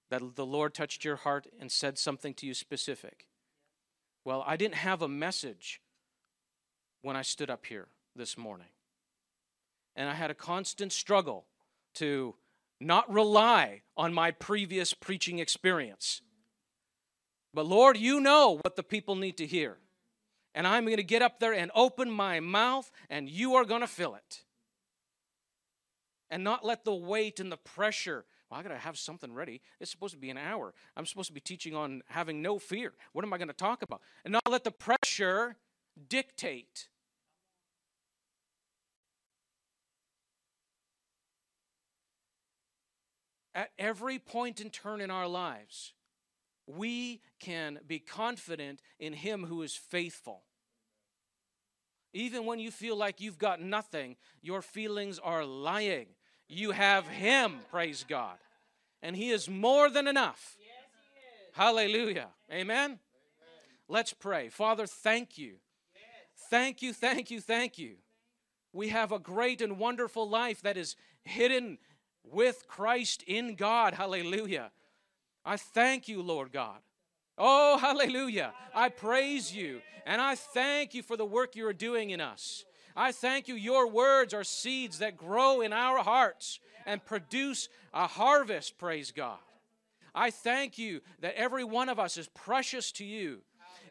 that 0.10 0.36
the 0.36 0.46
Lord 0.46 0.74
touched 0.74 1.04
your 1.04 1.18
heart 1.18 1.48
and 1.60 1.72
said 1.72 1.98
something 1.98 2.34
to 2.36 2.46
you 2.46 2.54
specific. 2.54 3.28
Well, 4.24 4.44
I 4.48 4.56
didn't 4.56 4.76
have 4.76 5.02
a 5.02 5.08
message 5.08 5.82
when 7.02 7.16
I 7.16 7.22
stood 7.22 7.50
up 7.50 7.66
here 7.66 7.88
this 8.16 8.38
morning. 8.38 8.68
And 9.96 10.10
I 10.10 10.14
had 10.14 10.32
a 10.32 10.36
constant 10.36 10.94
struggle 10.94 11.46
to 11.96 12.36
not 12.80 13.12
rely 13.12 13.82
on 13.96 14.14
my 14.14 14.32
previous 14.32 14.94
preaching 14.94 15.40
experience. 15.40 16.22
But 17.54 17.66
Lord, 17.66 17.98
you 17.98 18.20
know 18.20 18.60
what 18.62 18.76
the 18.76 18.84
people 18.84 19.16
need 19.16 19.38
to 19.38 19.48
hear. 19.48 19.78
And 20.54 20.68
I'm 20.68 20.86
going 20.86 20.98
to 20.98 21.04
get 21.04 21.22
up 21.22 21.40
there 21.40 21.54
and 21.54 21.72
open 21.76 22.10
my 22.10 22.40
mouth, 22.40 22.92
and 23.10 23.30
you 23.30 23.56
are 23.56 23.66
going 23.66 23.82
to 23.82 23.88
fill 23.88 24.16
it. 24.16 24.44
And 26.30 26.44
not 26.44 26.66
let 26.66 26.84
the 26.84 26.94
weight 26.94 27.40
and 27.40 27.52
the 27.52 27.58
pressure 27.58 28.26
well, 28.50 28.60
I 28.60 28.64
got 28.64 28.70
to 28.70 28.78
have 28.78 28.98
something 28.98 29.34
ready. 29.34 29.62
It's 29.80 29.92
supposed 29.92 30.14
to 30.14 30.20
be 30.20 30.30
an 30.30 30.38
hour. 30.38 30.74
I'm 30.96 31.06
supposed 31.06 31.28
to 31.28 31.34
be 31.34 31.42
teaching 31.42 31.76
on 31.76 32.02
having 32.08 32.42
no 32.42 32.60
fear. 32.60 32.94
What 33.12 33.26
am 33.26 33.34
I 33.34 33.38
going 33.38 33.50
to 33.50 33.54
talk 33.54 33.82
about? 33.82 34.02
And 34.24 34.32
not 34.32 34.50
let 34.50 34.64
the 34.64 34.72
pressure 34.72 35.58
dictate. 36.08 36.88
At 43.58 43.72
every 43.80 44.20
point 44.20 44.62
and 44.62 44.72
turn 44.72 45.02
in 45.02 45.10
our 45.10 45.28
lives, 45.28 45.94
we 46.68 47.22
can 47.40 47.80
be 47.88 47.98
confident 47.98 48.84
in 49.00 49.14
Him 49.14 49.46
who 49.46 49.64
is 49.64 49.76
faithful. 49.76 50.44
Even 52.14 52.46
when 52.46 52.60
you 52.60 52.70
feel 52.70 52.96
like 52.96 53.20
you've 53.20 53.40
got 53.40 53.60
nothing, 53.60 54.16
your 54.44 54.62
feelings 54.62 55.18
are 55.18 55.44
lying. 55.44 56.06
You 56.48 56.70
have 56.70 57.08
Him, 57.08 57.56
praise 57.72 58.06
God. 58.08 58.38
And 59.02 59.16
He 59.16 59.32
is 59.32 59.50
more 59.50 59.90
than 59.90 60.08
enough. 60.08 60.56
Yes, 60.60 60.68
Hallelujah. 61.54 62.28
Amen? 62.52 62.60
Amen? 62.78 63.00
Let's 63.90 64.14
pray. 64.14 64.50
Father, 64.50 64.86
thank 64.86 65.40
you. 65.40 65.56
Yes. 65.96 66.48
Thank 66.52 66.84
you, 66.84 66.94
thank 66.94 67.32
you, 67.32 67.42
thank 67.42 67.80
you. 67.80 67.96
We 68.72 68.90
have 68.90 69.12
a 69.12 69.18
great 69.18 69.62
and 69.62 69.80
wonderful 69.80 70.30
life 70.30 70.62
that 70.62 70.78
is 70.78 70.96
hidden 71.24 71.80
with 72.32 72.68
Christ 72.68 73.24
in 73.28 73.56
God. 73.56 73.94
Hallelujah. 73.94 74.72
I 75.46 75.58
thank 75.58 76.08
you, 76.08 76.22
Lord 76.22 76.52
God. 76.52 76.80
Oh, 77.38 77.78
hallelujah. 77.78 78.54
I 78.74 78.90
praise 78.90 79.56
you 79.56 79.82
and 80.06 80.22
I 80.22 80.36
thank 80.36 80.94
you 80.94 81.04
for 81.04 81.18
the 81.18 81.26
work 81.26 81.56
you 81.56 81.68
are 81.68 81.74
doing 81.74 82.10
in 82.10 82.22
us. 82.22 82.66
I 82.96 83.12
thank 83.12 83.48
you. 83.48 83.56
Your 83.56 83.88
words 83.88 84.34
are 84.34 84.44
seeds 84.44 85.00
that 85.00 85.18
grow 85.18 85.62
in 85.62 85.72
our 85.72 86.00
hearts 86.00 86.60
and 86.86 87.04
produce 87.06 87.70
a 87.94 88.08
harvest, 88.08 88.78
praise 88.78 89.12
God. 89.12 89.38
I 90.16 90.32
thank 90.32 90.80
you 90.80 91.02
that 91.20 91.36
every 91.36 91.64
one 91.64 91.90
of 91.90 92.00
us 92.00 92.18
is 92.18 92.28
precious 92.30 92.92
to 92.94 93.06
you, 93.06 93.42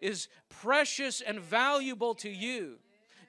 is 0.00 0.28
precious 0.48 1.20
and 1.20 1.39
valuable 1.39 2.15
to 2.16 2.28
you, 2.28 2.78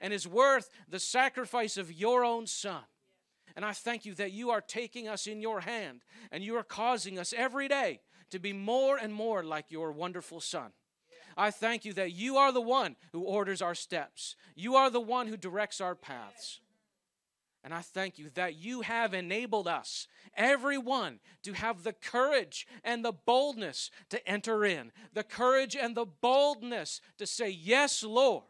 and 0.00 0.12
is 0.12 0.26
worth 0.26 0.68
the 0.88 0.98
sacrifice 0.98 1.76
of 1.76 1.92
your 1.92 2.24
own 2.24 2.46
Son. 2.46 2.82
And 3.58 3.64
I 3.64 3.72
thank 3.72 4.06
you 4.06 4.14
that 4.14 4.30
you 4.30 4.50
are 4.50 4.60
taking 4.60 5.08
us 5.08 5.26
in 5.26 5.40
your 5.40 5.62
hand 5.62 6.04
and 6.30 6.44
you 6.44 6.54
are 6.54 6.62
causing 6.62 7.18
us 7.18 7.34
every 7.36 7.66
day 7.66 7.98
to 8.30 8.38
be 8.38 8.52
more 8.52 8.96
and 8.96 9.12
more 9.12 9.42
like 9.42 9.72
your 9.72 9.90
wonderful 9.90 10.40
Son. 10.40 10.70
I 11.36 11.50
thank 11.50 11.84
you 11.84 11.92
that 11.94 12.12
you 12.12 12.36
are 12.36 12.52
the 12.52 12.60
one 12.60 12.94
who 13.10 13.22
orders 13.22 13.60
our 13.60 13.74
steps. 13.74 14.36
You 14.54 14.76
are 14.76 14.90
the 14.90 15.00
one 15.00 15.26
who 15.26 15.36
directs 15.36 15.80
our 15.80 15.96
paths. 15.96 16.60
And 17.64 17.74
I 17.74 17.80
thank 17.80 18.16
you 18.16 18.30
that 18.34 18.54
you 18.54 18.82
have 18.82 19.12
enabled 19.12 19.66
us, 19.66 20.06
everyone, 20.36 21.18
to 21.42 21.52
have 21.54 21.82
the 21.82 21.94
courage 21.94 22.64
and 22.84 23.04
the 23.04 23.10
boldness 23.10 23.90
to 24.10 24.24
enter 24.24 24.64
in, 24.64 24.92
the 25.14 25.24
courage 25.24 25.74
and 25.74 25.96
the 25.96 26.06
boldness 26.06 27.00
to 27.18 27.26
say, 27.26 27.50
Yes, 27.50 28.04
Lord. 28.04 28.44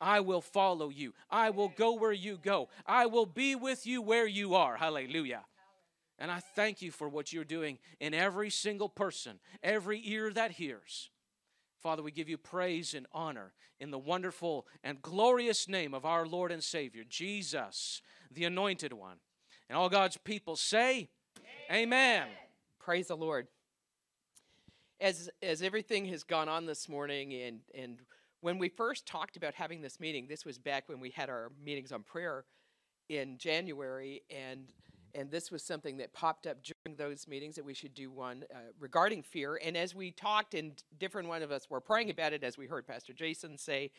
I 0.00 0.20
will 0.20 0.40
follow 0.40 0.88
you. 0.88 1.14
I 1.30 1.50
will 1.50 1.68
go 1.68 1.94
where 1.94 2.12
you 2.12 2.38
go. 2.40 2.68
I 2.86 3.06
will 3.06 3.26
be 3.26 3.54
with 3.54 3.86
you 3.86 4.00
where 4.00 4.26
you 4.26 4.54
are. 4.54 4.76
Hallelujah. 4.76 5.44
And 6.18 6.30
I 6.30 6.40
thank 6.40 6.82
you 6.82 6.90
for 6.90 7.08
what 7.08 7.32
you're 7.32 7.44
doing 7.44 7.78
in 8.00 8.12
every 8.12 8.50
single 8.50 8.88
person, 8.88 9.38
every 9.62 10.00
ear 10.04 10.32
that 10.32 10.52
hears. 10.52 11.10
Father, 11.80 12.02
we 12.02 12.10
give 12.10 12.28
you 12.28 12.36
praise 12.36 12.92
and 12.92 13.06
honor 13.12 13.52
in 13.78 13.92
the 13.92 13.98
wonderful 13.98 14.66
and 14.82 15.00
glorious 15.00 15.68
name 15.68 15.94
of 15.94 16.04
our 16.04 16.26
Lord 16.26 16.50
and 16.50 16.62
Savior, 16.62 17.04
Jesus, 17.08 18.02
the 18.32 18.44
Anointed 18.44 18.92
One. 18.92 19.18
And 19.68 19.78
all 19.78 19.88
God's 19.88 20.16
people 20.16 20.56
say, 20.56 21.08
Amen. 21.70 21.82
Amen. 21.82 22.26
Praise 22.80 23.08
the 23.08 23.16
Lord. 23.16 23.46
As, 25.00 25.30
as 25.40 25.62
everything 25.62 26.06
has 26.06 26.24
gone 26.24 26.48
on 26.48 26.66
this 26.66 26.88
morning, 26.88 27.32
and, 27.34 27.60
and 27.72 27.98
when 28.40 28.58
we 28.58 28.68
first 28.68 29.06
talked 29.06 29.36
about 29.36 29.54
having 29.54 29.82
this 29.82 29.98
meeting, 29.98 30.26
this 30.28 30.44
was 30.44 30.58
back 30.58 30.88
when 30.88 31.00
we 31.00 31.10
had 31.10 31.28
our 31.28 31.50
meetings 31.64 31.92
on 31.92 32.02
prayer 32.02 32.44
in 33.08 33.38
January, 33.38 34.22
and 34.30 34.72
and 35.14 35.30
this 35.30 35.50
was 35.50 35.62
something 35.62 35.96
that 35.96 36.12
popped 36.12 36.46
up 36.46 36.58
during 36.62 36.96
those 36.96 37.26
meetings 37.26 37.56
that 37.56 37.64
we 37.64 37.72
should 37.72 37.94
do 37.94 38.10
one 38.10 38.44
uh, 38.54 38.58
regarding 38.78 39.22
fear. 39.22 39.58
And 39.64 39.76
as 39.76 39.94
we 39.94 40.10
talked, 40.10 40.52
and 40.54 40.80
different 40.98 41.28
one 41.28 41.42
of 41.42 41.50
us 41.50 41.68
were 41.70 41.80
praying 41.80 42.10
about 42.10 42.34
it, 42.34 42.44
as 42.44 42.58
we 42.58 42.66
heard 42.66 42.86
Pastor 42.86 43.14
Jason 43.14 43.56
say, 43.56 43.90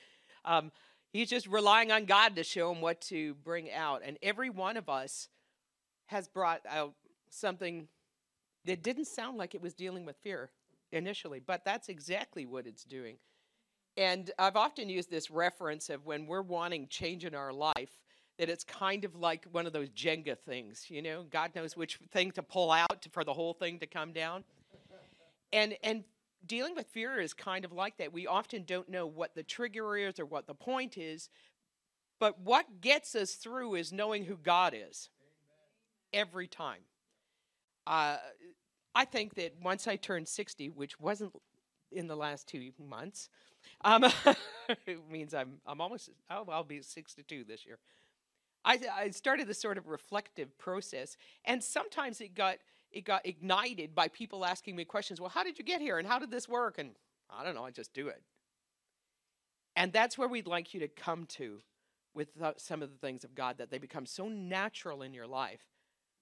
um, 0.46 0.72
he's 1.12 1.28
just 1.28 1.48
relying 1.48 1.92
on 1.92 2.06
God 2.06 2.36
to 2.36 2.44
show 2.44 2.72
him 2.72 2.80
what 2.80 3.02
to 3.02 3.34
bring 3.44 3.72
out. 3.72 4.02
And 4.06 4.18
every 4.22 4.52
one 4.52 4.78
of 4.78 4.88
us 4.88 5.30
has 6.06 6.28
brought 6.28 6.62
out 6.70 6.94
something 7.30 7.88
that 8.66 8.84
didn't 8.84 9.06
sound 9.06 9.38
like 9.38 9.56
it 9.56 9.62
was 9.62 9.74
dealing 9.74 10.06
with 10.06 10.16
fear 10.18 10.52
initially, 10.92 11.40
but 11.40 11.66
that's 11.66 11.90
exactly 11.90 12.46
what 12.46 12.68
it's 12.68 12.84
doing. 12.84 13.18
And 14.00 14.32
I've 14.40 14.56
often 14.56 14.88
used 14.88 15.12
this 15.12 15.30
reference 15.30 15.90
of 15.90 16.06
when 16.06 16.26
we're 16.26 16.42
wanting 16.42 16.88
change 16.88 17.26
in 17.26 17.36
our 17.36 17.52
life 17.52 18.00
that 18.38 18.50
it's 18.50 18.64
kind 18.64 19.04
of 19.04 19.14
like 19.14 19.46
one 19.52 19.68
of 19.68 19.74
those 19.74 19.90
Jenga 19.90 20.40
things, 20.40 20.86
you 20.88 21.02
know, 21.02 21.26
God 21.30 21.54
knows 21.54 21.76
which 21.76 22.00
thing 22.10 22.32
to 22.32 22.42
pull 22.42 22.72
out 22.72 23.02
to, 23.02 23.10
for 23.10 23.26
the 23.26 23.34
whole 23.34 23.54
thing 23.54 23.78
to 23.80 23.86
come 23.86 24.14
down. 24.14 24.46
And 25.52 25.76
and 25.84 26.06
dealing 26.46 26.76
with 26.76 26.88
fear 26.88 27.20
is 27.20 27.34
kind 27.34 27.66
of 27.66 27.74
like 27.74 27.98
that. 27.98 28.14
We 28.14 28.26
often 28.26 28.64
don't 28.64 28.88
know 28.88 29.06
what 29.06 29.36
the 29.36 29.44
trigger 29.44 29.98
is 29.98 30.18
or 30.18 30.26
what 30.26 30.48
the 30.48 30.54
point 30.54 30.98
is, 30.98 31.30
but 32.22 32.40
what 32.40 32.80
gets 32.80 33.16
us 33.16 33.34
through 33.34 33.76
is 33.76 33.92
knowing 33.92 34.24
who 34.24 34.38
God 34.38 34.74
is. 34.74 35.10
Every 36.14 36.48
time. 36.48 36.84
Uh, 37.86 38.18
I 38.96 39.04
think 39.04 39.36
that 39.36 39.56
once 39.62 39.88
I 39.88 39.98
turned 39.98 40.30
60, 40.30 40.70
which 40.70 41.00
wasn't 41.02 41.34
in 41.92 42.08
the 42.08 42.16
last 42.16 42.48
two 42.48 42.72
months, 42.80 43.30
um, 43.82 44.06
it 44.86 45.00
means 45.10 45.34
I'm 45.34 45.60
I'm 45.66 45.82
almost 45.82 46.10
oh, 46.30 46.46
I'll 46.50 46.64
be 46.64 46.82
62 46.82 47.44
this 47.44 47.66
year. 47.66 47.80
I, 48.66 48.80
I 48.94 49.10
started 49.12 49.48
this 49.48 49.62
sort 49.62 49.78
of 49.78 49.88
reflective 49.88 50.58
process, 50.58 51.16
and 51.46 51.64
sometimes 51.64 52.20
it 52.22 52.36
got 52.36 52.58
it 52.92 53.06
got 53.06 53.26
ignited 53.26 53.96
by 53.96 54.08
people 54.08 54.46
asking 54.46 54.76
me 54.76 54.86
questions. 54.86 55.22
Well, 55.22 55.30
how 55.30 55.44
did 55.44 55.58
you 55.58 55.64
get 55.64 55.82
here, 55.82 55.98
and 55.98 56.08
how 56.08 56.20
did 56.20 56.32
this 56.32 56.48
work? 56.50 56.78
And 56.78 56.92
I 57.30 57.44
don't 57.44 57.56
know. 57.56 57.66
I 57.66 57.72
just 57.72 57.94
do 57.94 58.08
it. 58.08 58.22
And 59.76 59.94
that's 59.94 60.18
where 60.18 60.28
we'd 60.28 60.48
like 60.48 60.74
you 60.74 60.80
to 60.82 60.88
come 60.88 61.26
to 61.28 61.62
with 62.14 62.30
some 62.58 62.82
of 62.82 62.92
the 62.92 62.98
things 62.98 63.24
of 63.24 63.36
God 63.36 63.60
that 63.60 63.70
they 63.70 63.78
become 63.78 64.06
so 64.06 64.28
natural 64.28 65.04
in 65.04 65.14
your 65.14 65.28
life, 65.28 65.62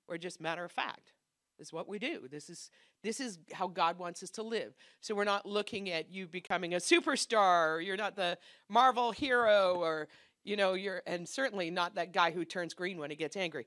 or 0.08 0.17
just 0.17 0.40
matter 0.40 0.64
of 0.64 0.72
fact. 0.72 1.14
Is 1.60 1.74
what 1.74 1.88
we 1.88 1.98
do. 1.98 2.27
This 2.30 2.50
is 2.50 2.69
this 3.03 3.19
is 3.19 3.40
how 3.52 3.68
God 3.68 3.98
wants 3.98 4.22
us 4.22 4.30
to 4.32 4.44
live. 4.44 4.74
So 5.02 5.16
we're 5.16 5.24
not 5.24 5.45
looking 5.45 5.90
at 5.90 6.11
you 6.11 6.27
becoming 6.27 6.76
a 6.76 6.77
superstar, 6.77 7.76
or 7.76 7.82
you're 7.82 7.98
not 7.98 8.16
the 8.16 8.38
Marvel 8.69 9.11
hero, 9.11 9.76
or 9.76 10.08
you 10.44 10.56
know 10.56 10.74
you're 10.74 11.02
and 11.08 11.27
certainly 11.27 11.72
not 11.72 11.95
that 11.95 12.14
guy 12.14 12.30
who 12.30 12.45
turns 12.45 12.76
green 12.76 13.00
when 13.00 13.10
he 13.10 13.16
gets 13.16 13.36
angry. 13.36 13.66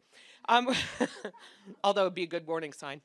Um, 0.49 0.73
although 1.85 2.03
it'd 2.03 2.15
be 2.15 2.23
a 2.23 2.29
good 2.29 2.47
warning 2.47 2.73
sign. 2.73 3.01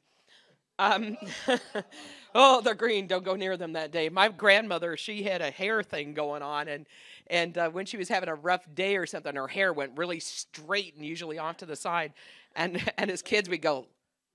Um, 0.78 1.18
oh 2.36 2.62
they're 2.62 2.76
green. 2.76 3.08
Don't 3.08 3.24
go 3.26 3.36
near 3.36 3.58
them 3.58 3.74
that 3.74 3.92
day. 3.92 4.10
My 4.10 4.28
grandmother 4.30 4.98
she 4.98 5.24
had 5.24 5.42
a 5.42 5.50
hair 5.52 5.82
thing 5.82 6.14
going 6.14 6.42
on 6.42 6.68
and 6.68 6.86
and 7.28 7.58
uh, 7.58 7.70
when 7.70 7.86
she 7.86 7.98
was 7.98 8.10
having 8.10 8.30
a 8.30 8.36
rough 8.36 8.68
day 8.76 8.98
or 8.98 9.06
something 9.06 9.36
her 9.36 9.48
hair 9.48 9.74
went 9.74 9.98
really 9.98 10.20
straight 10.20 10.96
and 10.96 11.06
usually 11.06 11.40
off 11.40 11.58
to 11.58 11.66
the 11.66 11.76
side. 11.76 12.14
And 12.56 12.92
and 12.98 13.10
as 13.10 13.22
kids 13.22 13.50
we 13.50 13.58
go 13.58 13.88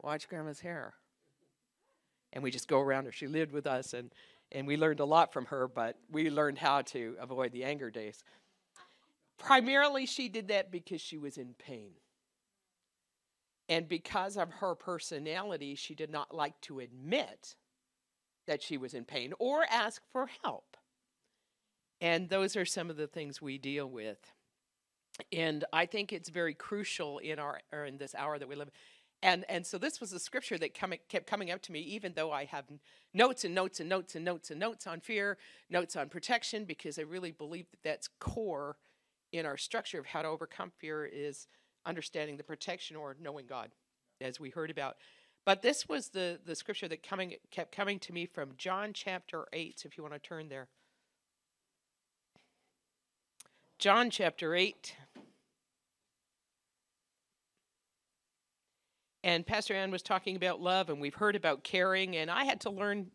watch 0.03 0.29
grandma's 0.29 0.61
hair 0.61 0.95
and 2.33 2.43
we 2.43 2.51
just 2.51 2.69
go 2.69 2.81
around 2.81 3.05
her 3.05 3.13
she 3.13 3.27
lived 3.27 3.53
with 3.53 3.67
us 3.67 3.93
and 3.95 4.13
and 4.53 4.67
we 4.67 4.77
learned 4.77 5.01
a 5.01 5.05
lot 5.05 5.33
from 5.33 5.47
her 5.47 5.69
but 5.69 5.97
we 6.11 6.31
learned 6.31 6.59
how 6.59 6.83
to 6.83 7.17
avoid 7.21 7.53
the 7.53 7.65
anger 7.65 7.91
days 7.91 8.23
Primarily, 9.41 10.05
she 10.05 10.29
did 10.29 10.49
that 10.49 10.71
because 10.71 11.01
she 11.01 11.17
was 11.17 11.39
in 11.39 11.55
pain. 11.55 11.93
And 13.69 13.89
because 13.89 14.37
of 14.37 14.51
her 14.51 14.75
personality, 14.75 15.75
she 15.75 15.95
did 15.95 16.11
not 16.11 16.35
like 16.35 16.61
to 16.63 16.81
admit 16.81 17.57
that 18.47 18.63
she 18.63 18.77
was 18.77 18.95
in 18.95 19.05
pain 19.05 19.33
or 19.39 19.65
ask 19.71 20.03
for 20.13 20.29
help. 20.45 20.77
And 22.01 22.29
those 22.29 22.57
are 22.57 22.65
some 22.65 22.91
of 22.91 22.97
the 22.97 23.07
things 23.07 23.41
we 23.41 23.57
deal 23.57 23.89
with. 23.89 24.19
And 25.33 25.65
I 25.73 25.87
think 25.87 26.13
it's 26.13 26.29
very 26.29 26.55
crucial 26.55 27.19
in 27.19 27.39
our 27.39 27.61
in 27.87 27.97
this 27.97 28.15
hour 28.15 28.39
that 28.39 28.49
we 28.49 28.57
live. 28.57 28.71
And 29.23 29.45
and 29.51 29.67
so 29.67 29.77
this 29.77 30.01
was 30.01 30.13
a 30.13 30.19
scripture 30.19 30.57
that 30.59 30.73
come, 30.75 30.95
kept 31.09 31.27
coming 31.27 31.51
up 31.51 31.61
to 31.63 31.73
me, 31.73 31.81
even 31.81 32.15
though 32.15 32.33
I 32.33 32.47
have 32.47 32.65
notes 33.13 33.45
and 33.45 33.55
notes 33.55 33.79
and 33.79 33.89
notes 33.89 34.15
and 34.15 34.25
notes 34.25 34.51
and 34.51 34.59
notes 34.59 34.87
on 34.87 35.01
fear, 35.01 35.37
notes 35.69 35.95
on 35.95 36.09
protection, 36.09 36.65
because 36.65 36.99
I 36.99 37.03
really 37.03 37.31
believe 37.31 37.67
that 37.71 37.83
that's 37.83 38.09
core 38.19 38.77
in 39.33 39.45
our 39.45 39.59
structure 39.59 40.01
of 40.01 40.07
how 40.07 40.23
to 40.23 40.29
overcome 40.29 40.73
fear 40.79 41.05
is 41.05 41.47
understanding 41.85 42.37
the 42.37 42.45
protection 42.45 42.97
or 42.97 43.17
knowing 43.21 43.47
God, 43.47 43.71
as 44.21 44.41
we 44.41 44.51
heard 44.51 44.71
about. 44.71 44.97
But 45.45 45.61
this 45.61 45.87
was 45.87 46.09
the 46.09 46.41
the 46.45 46.55
scripture 46.55 46.89
that 46.89 47.03
coming 47.03 47.35
kept 47.51 47.73
coming 47.77 47.99
to 48.01 48.15
me 48.15 48.25
from 48.25 48.53
John 48.57 48.93
chapter 48.95 49.47
eight. 49.53 49.81
So 49.81 49.87
if 49.87 49.99
you 49.99 50.03
want 50.03 50.15
to 50.15 50.21
turn 50.21 50.49
there, 50.49 50.69
John 53.79 54.09
chapter 54.09 54.55
eight. 54.55 54.97
And 59.23 59.47
Pastor 59.47 59.75
Ann 59.75 59.91
was 59.91 60.03
talking 60.03 60.37
about 60.37 60.61
love, 60.61 60.89
and 60.89 61.01
we've 61.01 61.15
heard 61.15 61.37
about 61.37 61.63
caring, 61.63 62.17
and 62.17 62.31
I 62.31 62.45
had 62.45 62.61
to 62.63 62.71
learn 62.71 63.11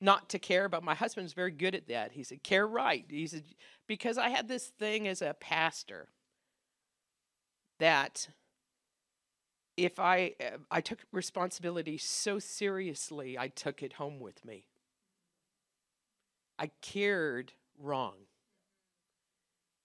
not 0.00 0.28
to 0.28 0.38
care, 0.38 0.68
but 0.68 0.84
my 0.84 0.94
husband's 0.94 1.32
very 1.32 1.50
good 1.50 1.74
at 1.74 1.88
that. 1.88 2.12
He 2.12 2.22
said, 2.22 2.44
care 2.44 2.66
right. 2.66 3.04
He 3.08 3.26
said, 3.26 3.42
because 3.88 4.16
I 4.16 4.28
had 4.28 4.46
this 4.46 4.66
thing 4.66 5.08
as 5.08 5.20
a 5.20 5.34
pastor 5.40 6.08
that 7.80 8.28
if 9.76 9.98
I 9.98 10.34
uh, 10.40 10.58
I 10.70 10.80
took 10.80 10.98
responsibility 11.12 11.98
so 11.98 12.38
seriously, 12.38 13.38
I 13.38 13.48
took 13.48 13.82
it 13.82 13.94
home 13.94 14.20
with 14.20 14.44
me. 14.44 14.64
I 16.58 16.70
cared 16.82 17.52
wrong. 17.78 18.14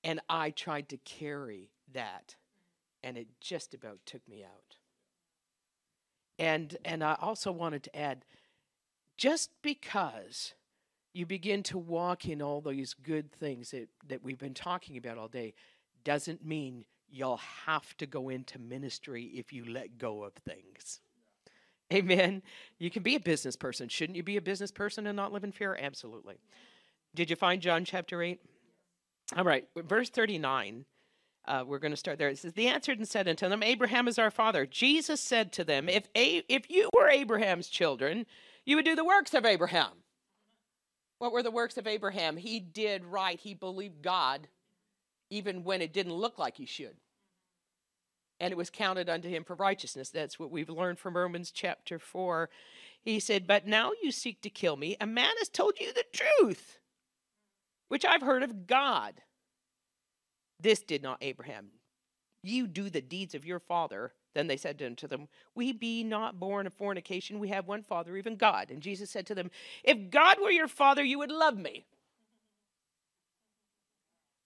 And 0.04 0.20
I 0.28 0.50
tried 0.50 0.90
to 0.90 0.98
carry 0.98 1.70
that, 1.94 2.36
and 3.04 3.18
it 3.18 3.28
just 3.40 3.74
about 3.74 4.00
took 4.06 4.28
me 4.28 4.44
out. 4.44 4.78
And 6.44 6.76
and 6.84 7.06
I 7.06 7.16
also 7.22 7.54
wanted 7.54 7.84
to 7.84 7.96
add 7.96 8.26
just 9.18 9.50
because 9.62 10.54
you 11.14 11.26
begin 11.26 11.64
to 11.64 11.78
walk 11.78 12.28
in 12.28 12.42
all 12.42 12.60
these 12.60 12.94
good 12.94 13.32
things 13.32 13.72
that, 13.72 13.88
that 14.10 14.22
we've 14.26 14.40
been 14.40 14.54
talking 14.54 14.98
about 14.98 15.18
all 15.18 15.30
day 15.30 15.54
doesn't 16.04 16.46
mean 16.46 16.84
you'll 17.10 17.40
have 17.66 17.96
to 17.96 18.06
go 18.06 18.28
into 18.28 18.60
ministry 18.60 19.24
if 19.36 19.54
you 19.54 19.64
let 19.64 19.98
go 19.98 20.24
of 20.24 20.34
things. 20.34 21.00
Amen. 21.94 22.42
You 22.78 22.90
can 22.90 23.04
be 23.04 23.16
a 23.16 23.22
business 23.22 23.56
person. 23.56 23.88
Shouldn't 23.88 24.18
you 24.18 24.24
be 24.24 24.36
a 24.36 24.42
business 24.42 24.72
person 24.72 25.08
and 25.08 25.16
not 25.16 25.32
live 25.32 25.46
in 25.46 25.54
fear? 25.54 25.78
Absolutely. 25.80 26.36
Did 27.16 27.30
you 27.30 27.38
find 27.38 27.62
John 27.62 27.86
chapter 27.86 28.22
8? 28.22 28.42
All 29.38 29.46
right, 29.46 29.66
verse 29.78 30.10
39 30.10 30.84
uh, 31.46 31.64
we're 31.66 31.80
going 31.80 31.92
to 31.92 31.98
start 31.98 32.18
there. 32.18 32.30
It 32.30 32.38
says, 32.38 32.54
"They 32.54 32.68
answered 32.68 32.98
and 32.98 33.08
said 33.08 33.28
unto 33.28 33.50
them, 33.50 33.64
Abraham 33.64 34.08
is 34.08 34.18
our 34.18 34.32
father." 34.32 34.66
Jesus 34.66 35.20
said 35.22 35.52
to 35.54 35.64
them, 35.64 35.90
"If 35.90 36.08
a- 36.16 36.44
if 36.48 36.70
you 36.70 36.90
were 36.94 37.10
Abraham's 37.10 37.68
children, 37.68 38.26
you 38.66 38.76
would 38.76 38.86
do 38.86 38.96
the 38.96 39.04
works 39.04 39.34
of 39.34 39.46
Abraham." 39.46 40.04
What 41.20 41.32
were 41.32 41.44
the 41.44 41.52
works 41.52 41.78
of 41.78 41.88
Abraham? 41.88 42.38
He 42.38 42.60
did 42.60 43.06
right. 43.06 43.40
He 43.40 43.54
believed 43.54 44.02
God, 44.02 44.48
even 45.30 45.64
when 45.64 45.82
it 45.82 45.94
didn't 45.94 46.14
look 46.14 46.38
like 46.38 46.58
he 46.58 46.66
should, 46.66 46.98
and 48.40 48.52
it 48.52 48.58
was 48.58 48.70
counted 48.70 49.10
unto 49.10 49.30
him 49.30 49.44
for 49.44 49.56
righteousness. 49.56 50.10
That's 50.10 50.38
what 50.38 50.52
we've 50.52 50.70
learned 50.70 51.00
from 51.00 51.16
Romans 51.16 51.52
chapter 51.52 51.98
four. 52.00 52.50
He 53.02 53.20
said, 53.20 53.48
"But 53.48 53.68
now 53.68 53.92
you 54.02 54.12
seek 54.12 54.42
to 54.42 54.50
kill 54.50 54.76
me. 54.76 54.98
A 55.00 55.06
man 55.06 55.34
has 55.40 55.50
told 55.50 55.80
you 55.80 55.94
the 55.94 56.06
truth, 56.12 56.80
which 57.88 58.06
I've 58.06 58.22
heard 58.22 58.44
of 58.44 58.68
God." 58.68 59.22
This 60.64 60.82
did 60.82 61.04
not 61.04 61.18
Abraham. 61.22 61.68
You 62.42 62.68
do 62.68 62.90
the 62.90 63.02
deeds 63.02 63.36
of 63.36 63.46
your 63.46 63.60
father. 63.60 64.14
Then 64.34 64.48
they 64.48 64.58
said 64.58 64.82
unto 64.82 65.08
them, 65.08 65.28
We 65.54 65.74
be 65.74 66.04
not 66.04 66.40
born 66.40 66.66
of 66.66 66.74
fornication. 66.74 67.40
We 67.40 67.50
have 67.50 67.68
one 67.68 67.84
father, 67.84 68.18
even 68.18 68.38
God. 68.38 68.72
And 68.72 68.82
Jesus 68.82 69.12
said 69.12 69.28
to 69.28 69.36
them, 69.36 69.52
If 69.84 70.10
God 70.10 70.38
were 70.42 70.50
your 70.50 70.68
father, 70.68 71.04
you 71.04 71.20
would 71.20 71.32
love 71.32 71.58
me. 71.58 71.86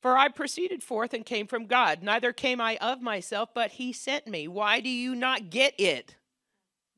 For 0.02 0.18
I 0.18 0.28
proceeded 0.28 0.84
forth 0.84 1.14
and 1.14 1.26
came 1.26 1.48
from 1.48 1.66
God. 1.66 2.04
Neither 2.04 2.34
came 2.34 2.60
I 2.60 2.78
of 2.78 3.02
myself, 3.02 3.50
but 3.54 3.72
he 3.72 3.94
sent 3.94 4.28
me. 4.28 4.48
Why 4.48 4.80
do 4.80 4.90
you 4.90 5.16
not 5.16 5.50
get 5.50 5.80
it? 5.80 6.16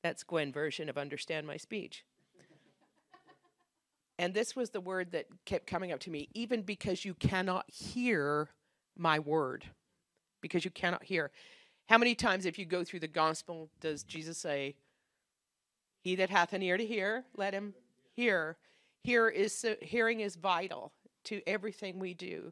That's 0.01 0.23
Gwen 0.23 0.51
version 0.51 0.89
of 0.89 0.97
understand 0.97 1.45
my 1.45 1.57
speech. 1.57 2.05
and 4.17 4.33
this 4.33 4.55
was 4.55 4.69
the 4.69 4.81
word 4.81 5.11
that 5.11 5.27
kept 5.45 5.67
coming 5.67 5.91
up 5.91 5.99
to 6.01 6.09
me, 6.09 6.29
even 6.33 6.61
because 6.61 7.05
you 7.05 7.13
cannot 7.13 7.65
hear 7.69 8.49
my 8.99 9.19
word 9.19 9.65
because 10.41 10.65
you 10.65 10.71
cannot 10.71 11.03
hear. 11.03 11.31
How 11.87 11.97
many 11.97 12.13
times, 12.13 12.45
if 12.45 12.59
you 12.59 12.65
go 12.65 12.83
through 12.83 12.99
the 12.99 13.07
gospel, 13.07 13.69
does 13.81 14.03
Jesus 14.03 14.37
say, 14.37 14.75
He 16.03 16.15
that 16.15 16.29
hath 16.29 16.53
an 16.53 16.61
ear 16.61 16.77
to 16.77 16.85
hear, 16.85 17.25
let 17.35 17.53
him 17.53 17.73
hear? 18.15 18.57
Hear 19.03 19.29
is, 19.29 19.65
hearing 19.81 20.19
is 20.19 20.35
vital 20.35 20.91
to 21.25 21.41
everything 21.47 21.99
we 21.99 22.13
do. 22.13 22.51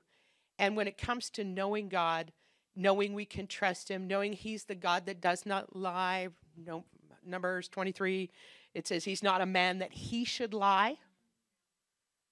And 0.57 0.75
when 0.75 0.87
it 0.87 0.97
comes 0.97 1.29
to 1.31 1.43
knowing 1.43 1.89
God, 1.89 2.31
knowing 2.75 3.13
we 3.13 3.25
can 3.25 3.47
trust 3.47 3.89
Him, 3.89 4.07
knowing 4.07 4.33
He's 4.33 4.63
the 4.63 4.75
God 4.75 5.05
that 5.05 5.21
does 5.21 5.45
not 5.45 5.75
lie, 5.75 6.29
no, 6.55 6.83
Numbers 7.25 7.67
23, 7.67 8.29
it 8.73 8.87
says 8.87 9.03
He's 9.03 9.23
not 9.23 9.41
a 9.41 9.45
man 9.45 9.79
that 9.79 9.93
He 9.93 10.23
should 10.23 10.53
lie, 10.53 10.97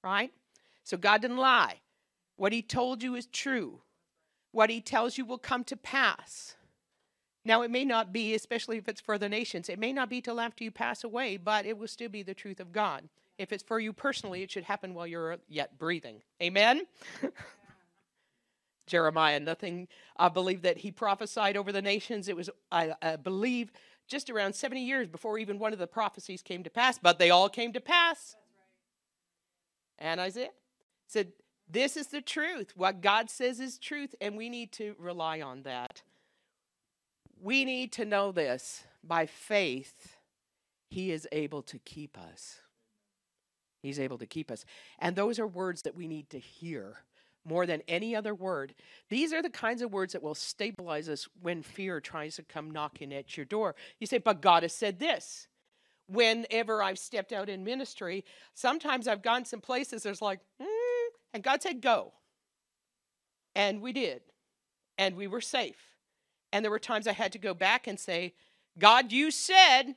right? 0.04 0.32
So 0.84 0.98
God 0.98 1.22
didn't 1.22 1.38
lie. 1.38 1.82
What 2.38 2.54
He 2.54 2.62
told 2.62 3.04
you 3.04 3.16
is 3.16 3.26
true 3.28 3.82
what 4.56 4.70
he 4.70 4.80
tells 4.80 5.18
you 5.18 5.26
will 5.26 5.38
come 5.38 5.64
to 5.66 5.76
pass. 5.76 6.56
Now, 7.44 7.62
it 7.62 7.70
may 7.70 7.84
not 7.84 8.14
be, 8.14 8.34
especially 8.34 8.78
if 8.78 8.88
it's 8.88 9.02
for 9.02 9.18
the 9.18 9.30
nations, 9.30 9.70
it 9.70 9.78
may 9.78 9.92
not 9.92 10.10
be 10.10 10.22
till 10.22 10.40
after 10.40 10.64
you 10.64 10.72
pass 10.72 11.04
away, 11.04 11.38
but 11.38 11.66
it 11.66 11.78
will 11.78 11.88
still 11.88 12.10
be 12.10 12.24
the 12.24 12.34
truth 12.34 12.60
of 12.60 12.72
God. 12.72 13.10
If 13.38 13.52
it's 13.52 13.64
for 13.64 13.80
you 13.80 13.92
personally, 13.92 14.42
it 14.42 14.50
should 14.50 14.64
happen 14.64 14.94
while 14.94 15.06
you're 15.06 15.38
yet 15.50 15.78
breathing. 15.78 16.22
Amen? 16.42 16.88
Jeremiah, 18.88 19.40
nothing, 19.40 19.90
I 20.16 20.30
believe 20.30 20.62
that 20.62 20.78
he 20.78 20.92
prophesied 20.92 21.58
over 21.58 21.72
the 21.72 21.82
nations. 21.82 22.30
It 22.30 22.36
was, 22.36 22.50
I, 22.72 22.94
I 23.02 23.18
believe, 23.18 23.72
just 24.08 24.30
around 24.30 24.56
70 24.56 24.82
years 24.82 25.08
before 25.08 25.38
even 25.38 25.60
one 25.60 25.74
of 25.74 25.80
the 25.80 25.88
prophecies 25.88 26.42
came 26.42 26.64
to 26.64 26.70
pass, 26.70 26.98
but 26.98 27.20
they 27.20 27.30
all 27.30 27.50
came 27.50 27.74
to 27.74 27.82
pass. 27.82 28.36
Right. 30.00 30.08
And 30.08 30.22
Isaiah 30.22 30.50
said, 31.08 31.34
this 31.70 31.98
is 31.98 32.08
the 32.08 32.22
truth. 32.22 32.74
What 32.76 33.02
God 33.02 33.30
says 33.30 33.60
is 33.60 33.78
truth, 33.78 34.14
and 34.22 34.38
we 34.38 34.50
need 34.50 34.72
to 34.74 34.96
rely 35.00 35.42
on 35.42 35.64
that. 35.64 36.02
We 37.42 37.66
need 37.66 37.92
to 37.94 38.06
know 38.06 38.32
this. 38.32 38.84
By 39.04 39.26
faith, 39.26 40.16
He 40.90 41.12
is 41.12 41.28
able 41.32 41.62
to 41.64 41.80
keep 41.80 42.18
us. 42.18 42.60
He's 43.82 44.00
able 44.00 44.18
to 44.18 44.26
keep 44.26 44.50
us. 44.50 44.66
And 45.00 45.16
those 45.16 45.38
are 45.38 45.46
words 45.46 45.84
that 45.84 45.96
we 45.96 46.08
need 46.08 46.30
to 46.32 46.40
hear 46.40 47.04
more 47.46 47.68
than 47.68 47.84
any 47.88 48.16
other 48.16 48.34
word. 48.34 48.74
These 49.10 49.32
are 49.32 49.42
the 49.42 49.50
kinds 49.50 49.84
of 49.84 49.94
words 49.94 50.14
that 50.14 50.24
will 50.24 50.36
stabilize 50.36 51.08
us 51.08 51.28
when 51.42 51.62
fear 51.62 52.02
tries 52.02 52.36
to 52.38 52.44
come 52.44 52.72
knocking 52.72 53.14
at 53.14 53.38
your 53.38 53.46
door. 53.46 53.76
You 54.00 54.08
say, 54.08 54.18
But 54.18 54.42
God 54.42 54.64
has 54.64 54.74
said 54.74 55.00
this. 55.00 55.48
Whenever 56.08 56.84
I've 56.84 57.00
stepped 57.00 57.32
out 57.32 57.50
in 57.50 57.64
ministry, 57.64 58.26
sometimes 58.54 59.08
I've 59.08 59.24
gone 59.24 59.46
some 59.46 59.62
places, 59.62 60.04
there's 60.04 60.22
like, 60.22 60.40
mm, 60.62 60.68
and 61.36 61.44
God 61.44 61.62
said, 61.62 61.82
Go. 61.82 62.14
And 63.56 63.82
we 63.82 63.92
did. 63.92 64.22
And 64.98 65.18
we 65.18 65.28
were 65.28 65.42
safe. 65.42 65.98
And 66.54 66.64
there 66.64 66.72
were 66.72 66.80
times 66.80 67.08
I 67.08 67.12
had 67.12 67.34
to 67.34 67.38
go 67.38 67.54
back 67.54 67.88
and 67.88 68.00
say, 68.00 68.34
God, 68.80 69.12
you 69.12 69.32
said. 69.32 69.96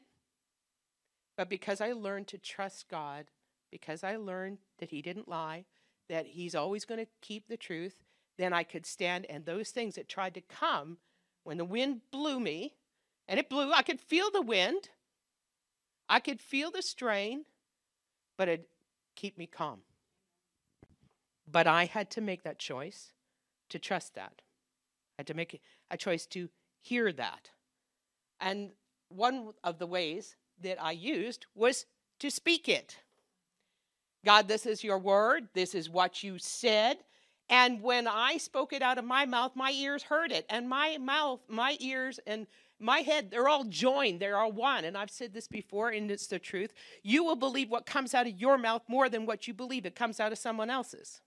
But 1.36 1.48
because 1.48 1.80
I 1.80 1.92
learned 1.92 2.26
to 2.28 2.38
trust 2.38 2.88
God, 2.88 3.26
because 3.70 4.02
I 4.02 4.16
learned 4.16 4.58
that 4.80 4.90
He 4.90 5.00
didn't 5.00 5.28
lie, 5.28 5.64
that 6.08 6.26
He's 6.26 6.56
always 6.56 6.84
going 6.84 6.98
to 6.98 7.10
keep 7.22 7.46
the 7.46 7.56
truth, 7.56 8.02
then 8.36 8.52
I 8.52 8.64
could 8.64 8.84
stand. 8.84 9.24
And 9.30 9.44
those 9.44 9.70
things 9.70 9.94
that 9.94 10.08
tried 10.08 10.34
to 10.34 10.40
come 10.40 10.98
when 11.44 11.56
the 11.56 11.64
wind 11.64 12.00
blew 12.10 12.40
me, 12.40 12.74
and 13.28 13.38
it 13.38 13.48
blew, 13.48 13.72
I 13.72 13.82
could 13.82 14.00
feel 14.00 14.32
the 14.32 14.42
wind, 14.42 14.88
I 16.08 16.18
could 16.18 16.40
feel 16.40 16.72
the 16.72 16.82
strain, 16.82 17.44
but 18.36 18.48
it'd 18.48 18.66
keep 19.14 19.38
me 19.38 19.46
calm. 19.46 19.82
But 21.50 21.66
I 21.66 21.86
had 21.86 22.10
to 22.12 22.20
make 22.20 22.42
that 22.42 22.58
choice 22.58 23.12
to 23.70 23.78
trust 23.78 24.14
that. 24.14 24.42
I 25.18 25.20
had 25.20 25.26
to 25.28 25.34
make 25.34 25.60
a 25.90 25.96
choice 25.96 26.26
to 26.26 26.48
hear 26.80 27.12
that. 27.12 27.50
And 28.40 28.70
one 29.08 29.52
of 29.64 29.78
the 29.78 29.86
ways 29.86 30.36
that 30.62 30.82
I 30.82 30.92
used 30.92 31.46
was 31.54 31.86
to 32.20 32.30
speak 32.30 32.68
it. 32.68 32.96
God, 34.24 34.48
this 34.48 34.66
is 34.66 34.84
your 34.84 34.98
word. 34.98 35.48
This 35.54 35.74
is 35.74 35.88
what 35.88 36.22
you 36.22 36.38
said. 36.38 36.98
And 37.48 37.80
when 37.80 38.06
I 38.06 38.36
spoke 38.36 38.72
it 38.72 38.82
out 38.82 38.98
of 38.98 39.04
my 39.04 39.24
mouth, 39.24 39.52
my 39.54 39.70
ears 39.70 40.02
heard 40.02 40.32
it. 40.32 40.44
And 40.50 40.68
my 40.68 40.98
mouth, 40.98 41.40
my 41.48 41.76
ears, 41.80 42.20
and 42.26 42.46
my 42.78 42.98
head, 43.00 43.30
they're 43.30 43.48
all 43.48 43.64
joined, 43.64 44.20
they're 44.20 44.36
all 44.36 44.52
one. 44.52 44.84
And 44.84 44.96
I've 44.96 45.10
said 45.10 45.32
this 45.32 45.48
before, 45.48 45.88
and 45.88 46.10
it's 46.10 46.26
the 46.26 46.38
truth. 46.38 46.72
You 47.02 47.24
will 47.24 47.36
believe 47.36 47.70
what 47.70 47.86
comes 47.86 48.14
out 48.14 48.26
of 48.26 48.38
your 48.38 48.58
mouth 48.58 48.82
more 48.86 49.08
than 49.08 49.26
what 49.26 49.48
you 49.48 49.54
believe 49.54 49.86
it 49.86 49.96
comes 49.96 50.20
out 50.20 50.32
of 50.32 50.38
someone 50.38 50.70
else's. 50.70 51.20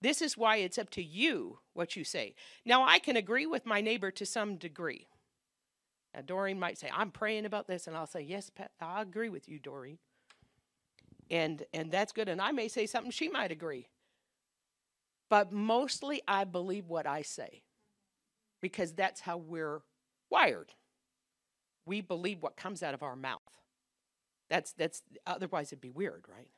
This 0.00 0.22
is 0.22 0.36
why 0.36 0.56
it's 0.56 0.78
up 0.78 0.90
to 0.90 1.02
you 1.02 1.58
what 1.74 1.96
you 1.96 2.04
say. 2.04 2.34
Now, 2.64 2.84
I 2.86 2.98
can 2.98 3.16
agree 3.16 3.46
with 3.46 3.66
my 3.66 3.80
neighbor 3.80 4.10
to 4.12 4.26
some 4.26 4.56
degree. 4.56 5.06
Now, 6.14 6.20
Doreen 6.22 6.58
might 6.58 6.78
say, 6.78 6.90
I'm 6.94 7.10
praying 7.10 7.46
about 7.46 7.66
this, 7.66 7.86
and 7.86 7.96
I'll 7.96 8.06
say, 8.06 8.22
Yes, 8.22 8.50
Pat, 8.50 8.70
I 8.80 9.02
agree 9.02 9.28
with 9.28 9.48
you, 9.48 9.58
Doreen. 9.58 9.98
And, 11.30 11.64
and 11.74 11.90
that's 11.90 12.12
good. 12.12 12.28
And 12.28 12.40
I 12.40 12.52
may 12.52 12.68
say 12.68 12.86
something 12.86 13.10
she 13.10 13.28
might 13.28 13.52
agree. 13.52 13.88
But 15.28 15.52
mostly, 15.52 16.22
I 16.26 16.44
believe 16.44 16.88
what 16.88 17.06
I 17.06 17.22
say 17.22 17.62
because 18.60 18.92
that's 18.92 19.20
how 19.20 19.36
we're 19.36 19.80
wired. 20.30 20.72
We 21.86 22.00
believe 22.00 22.42
what 22.42 22.56
comes 22.56 22.82
out 22.82 22.94
of 22.94 23.02
our 23.02 23.16
mouth. 23.16 23.40
That's 24.50 24.72
that's 24.72 25.02
otherwise 25.26 25.68
it'd 25.68 25.80
be 25.80 25.90
weird, 25.90 26.24
right? 26.28 26.48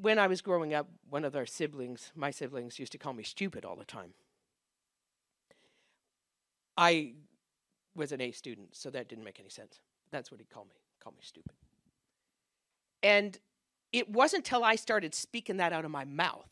When 0.00 0.18
I 0.18 0.26
was 0.26 0.42
growing 0.42 0.74
up, 0.74 0.88
one 1.08 1.24
of 1.24 1.34
our 1.34 1.46
siblings, 1.46 2.12
my 2.14 2.30
siblings 2.30 2.78
used 2.78 2.92
to 2.92 2.98
call 2.98 3.14
me 3.14 3.22
stupid 3.22 3.64
all 3.64 3.76
the 3.76 3.84
time. 3.84 4.12
I 6.76 7.14
was 7.94 8.12
an 8.12 8.20
A 8.20 8.30
student, 8.30 8.76
so 8.76 8.90
that 8.90 9.08
didn't 9.08 9.24
make 9.24 9.40
any 9.40 9.48
sense. 9.48 9.80
That's 10.10 10.30
what 10.30 10.40
he 10.40 10.46
called 10.46 10.68
me. 10.68 10.76
Call 11.02 11.12
me 11.12 11.20
stupid. 11.22 11.54
And 13.02 13.38
it 13.92 14.10
wasn't 14.10 14.46
until 14.46 14.64
I 14.64 14.76
started 14.76 15.14
speaking 15.14 15.56
that 15.56 15.72
out 15.72 15.84
of 15.86 15.90
my 15.90 16.04
mouth 16.04 16.50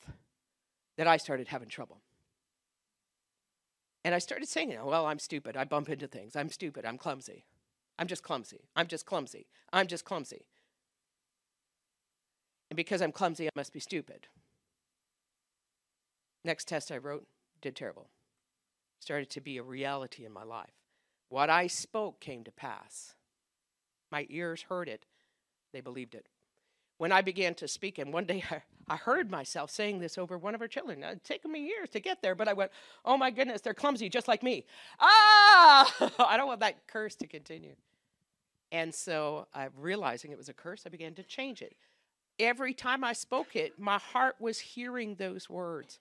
that 0.97 1.07
I 1.07 1.19
started 1.19 1.49
having 1.49 1.69
trouble. 1.69 2.01
And 4.05 4.15
I 4.15 4.19
started 4.19 4.49
saying, 4.49 4.77
oh, 4.81 4.87
well, 4.87 5.07
I'm 5.07 5.19
stupid. 5.19 5.57
I 5.57 5.65
bump 5.65 5.89
into 5.89 6.07
things. 6.07 6.37
I'm 6.37 6.49
stupid. 6.49 6.85
I'm 6.85 6.99
clumsy. 6.99 7.45
I'm 7.99 8.07
just 8.07 8.23
clumsy. 8.23 8.69
I'm 8.77 8.87
just 8.87 9.07
clumsy. 9.07 9.47
I'm 9.73 9.87
just 9.87 10.05
clumsy. 10.05 10.47
And 12.75 12.77
because 12.77 13.03
I'm 13.03 13.13
clumsy, 13.13 13.47
I 13.47 13.51
must 13.55 13.73
be 13.73 13.79
stupid. 13.79 14.27
Next 16.43 16.67
test 16.67 16.91
I 16.91 16.99
wrote, 16.99 17.25
did 17.63 17.77
terrible. 17.77 18.09
Started 18.99 19.31
to 19.31 19.41
be 19.41 19.59
a 19.59 19.63
reality 19.63 20.25
in 20.25 20.33
my 20.33 20.43
life. 20.43 20.75
What 21.29 21.51
I 21.51 21.69
spoke 21.69 22.19
came 22.19 22.43
to 22.43 22.51
pass. 22.51 23.15
My 24.11 24.27
ears 24.29 24.63
heard 24.69 24.89
it, 24.89 25.07
they 25.73 25.81
believed 25.81 26.17
it 26.17 26.27
when 26.99 27.13
I 27.13 27.23
began 27.23 27.55
to 27.55 27.69
speak. 27.69 27.99
And 27.99 28.13
one 28.13 28.25
day 28.25 28.43
I, 28.51 28.63
I 28.89 28.97
heard 28.97 29.31
myself 29.31 29.71
saying 29.71 30.01
this 30.01 30.19
over 30.19 30.37
one 30.37 30.57
of 30.57 30.61
our 30.61 30.67
children. 30.67 31.05
It's 31.05 31.29
taken 31.29 31.53
me 31.53 31.61
years 31.61 31.91
to 31.91 32.01
get 32.01 32.23
there, 32.23 32.35
but 32.35 32.49
I 32.49 32.55
went, 32.55 32.73
oh 33.05 33.17
my 33.17 33.31
goodness, 33.31 33.61
they're 33.61 33.73
clumsy 33.73 34.09
just 34.09 34.27
like 34.27 34.43
me. 34.43 34.67
Ah! 34.99 36.11
I 36.29 36.37
don't 36.37 36.49
want 36.49 36.59
that 36.59 36.89
curse 36.89 37.15
to 37.15 37.29
continue. 37.29 37.77
And 38.73 38.93
so, 38.93 39.47
I, 39.55 39.69
realizing 39.79 40.33
it 40.33 40.39
was 40.39 40.49
a 40.49 40.53
curse, 40.53 40.83
I 40.87 40.89
began 40.89 41.15
to 41.15 41.23
change 41.23 41.63
it. 41.63 41.77
Every 42.39 42.75
time 42.75 43.05
I 43.05 43.13
spoke 43.13 43.55
it, 43.55 43.79
my 43.79 43.99
heart 43.99 44.37
was 44.41 44.59
hearing 44.59 45.15
those 45.15 45.49
words. 45.49 46.01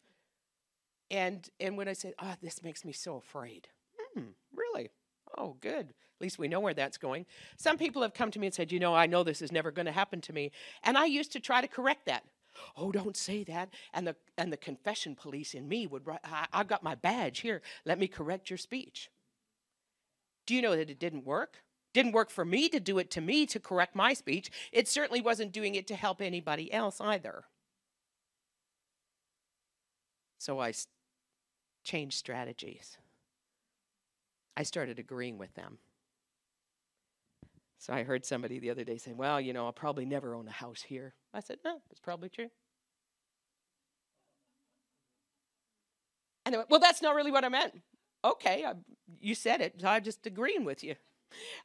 And, 1.12 1.48
and 1.60 1.78
when 1.78 1.88
I 1.88 1.94
said, 1.94 2.14
oh, 2.20 2.34
this 2.42 2.64
makes 2.64 2.84
me 2.84 2.92
so 2.92 3.18
afraid. 3.18 3.68
Hmm, 4.16 4.32
really? 4.56 4.90
Oh, 5.38 5.56
good. 5.62 5.90
At 5.90 6.22
least 6.22 6.40
we 6.40 6.48
know 6.48 6.60
where 6.60 6.74
that's 6.74 6.98
going. 6.98 7.26
Some 7.58 7.78
people 7.78 8.02
have 8.02 8.14
come 8.14 8.32
to 8.32 8.40
me 8.40 8.48
and 8.48 8.54
said, 8.54 8.72
You 8.72 8.80
know, 8.80 8.96
I 8.96 9.08
know 9.08 9.24
this 9.24 9.42
is 9.42 9.52
never 9.52 9.72
going 9.72 9.88
to 9.88 9.92
happen 9.92 10.22
to 10.22 10.34
me. 10.34 10.52
And 10.84 10.98
I 10.98 11.06
used 11.06 11.32
to 11.34 11.40
try 11.40 11.62
to 11.62 11.68
correct 11.68 12.06
that. 12.06 12.24
Oh, 12.78 12.92
don't 12.92 13.18
say 13.18 13.44
that. 13.46 13.70
And 13.94 14.08
the, 14.08 14.16
and 14.38 14.54
the 14.54 14.58
confession 14.58 15.16
police 15.16 15.54
in 15.54 15.68
me 15.68 15.88
would 15.88 16.06
write, 16.06 16.20
I, 16.24 16.46
I've 16.54 16.68
got 16.68 16.84
my 16.84 16.96
badge 16.96 17.40
here. 17.40 17.62
Let 17.84 18.00
me 18.00 18.08
correct 18.08 18.50
your 18.50 18.58
speech. 18.58 19.10
Do 20.46 20.56
you 20.56 20.62
know 20.62 20.76
that 20.76 20.90
it 20.90 21.00
didn't 21.00 21.26
work? 21.26 21.58
Didn't 21.94 22.12
work 22.14 22.32
for 22.32 22.44
me 22.44 22.70
to 22.70 22.80
do 22.80 22.98
it 22.98 23.12
to 23.12 23.22
me 23.22 23.46
to 23.46 23.60
correct 23.60 23.96
my 23.96 24.14
speech. 24.14 24.50
It 24.72 24.88
certainly 24.88 25.22
wasn't 25.22 25.52
doing 25.52 25.76
it 25.76 25.88
to 25.88 25.96
help 25.96 26.22
anybody 26.22 26.74
else 26.74 27.00
either. 27.00 27.46
So 30.40 30.60
I 30.60 30.74
changed 31.84 32.18
strategies. 32.18 32.98
I 34.58 34.64
started 34.64 35.00
agreeing 35.00 35.38
with 35.38 35.54
them. 35.54 35.78
So 37.78 37.94
I 37.94 38.04
heard 38.04 38.26
somebody 38.26 38.60
the 38.60 38.70
other 38.70 38.84
day 38.84 38.98
say, 38.98 39.14
Well, 39.14 39.40
you 39.40 39.54
know, 39.54 39.66
I'll 39.66 39.74
probably 39.74 40.06
never 40.06 40.36
own 40.36 40.48
a 40.48 40.52
house 40.52 40.82
here. 40.82 41.14
I 41.34 41.42
said, 41.42 41.58
No, 41.64 41.82
it's 41.92 42.00
probably 42.00 42.30
true. 42.30 42.50
And 46.46 46.54
they 46.54 46.58
went, 46.58 46.70
Well, 46.70 46.80
that's 46.80 47.02
not 47.02 47.16
really 47.16 47.32
what 47.32 47.46
I 47.46 47.50
meant. 47.50 47.82
Okay, 48.26 48.64
I, 48.66 48.74
you 49.20 49.36
said 49.36 49.62
it, 49.62 49.76
so 49.82 49.88
I'm 49.88 50.04
just 50.04 50.26
agreeing 50.26 50.64
with 50.66 50.84
you. 50.84 50.96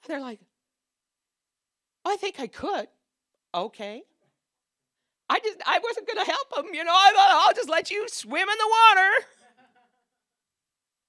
And 0.03 0.09
they're 0.09 0.21
like, 0.21 0.41
I 2.05 2.17
think 2.17 2.41
I 2.41 2.47
could. 2.47 2.89
Okay. 3.55 4.03
I 5.31 5.39
just 5.41 5.59
I 5.67 5.79
wasn't 5.83 6.07
going 6.07 6.25
to 6.25 6.31
help 6.31 6.55
them, 6.55 6.75
you 6.75 6.85
know. 6.85 6.93
I 6.95 7.13
thought 7.15 7.47
I'll 7.47 7.55
just 7.55 7.69
let 7.69 7.91
you 7.91 8.07
swim 8.09 8.49
in 8.49 8.59
the 8.59 8.71
water. 8.71 9.27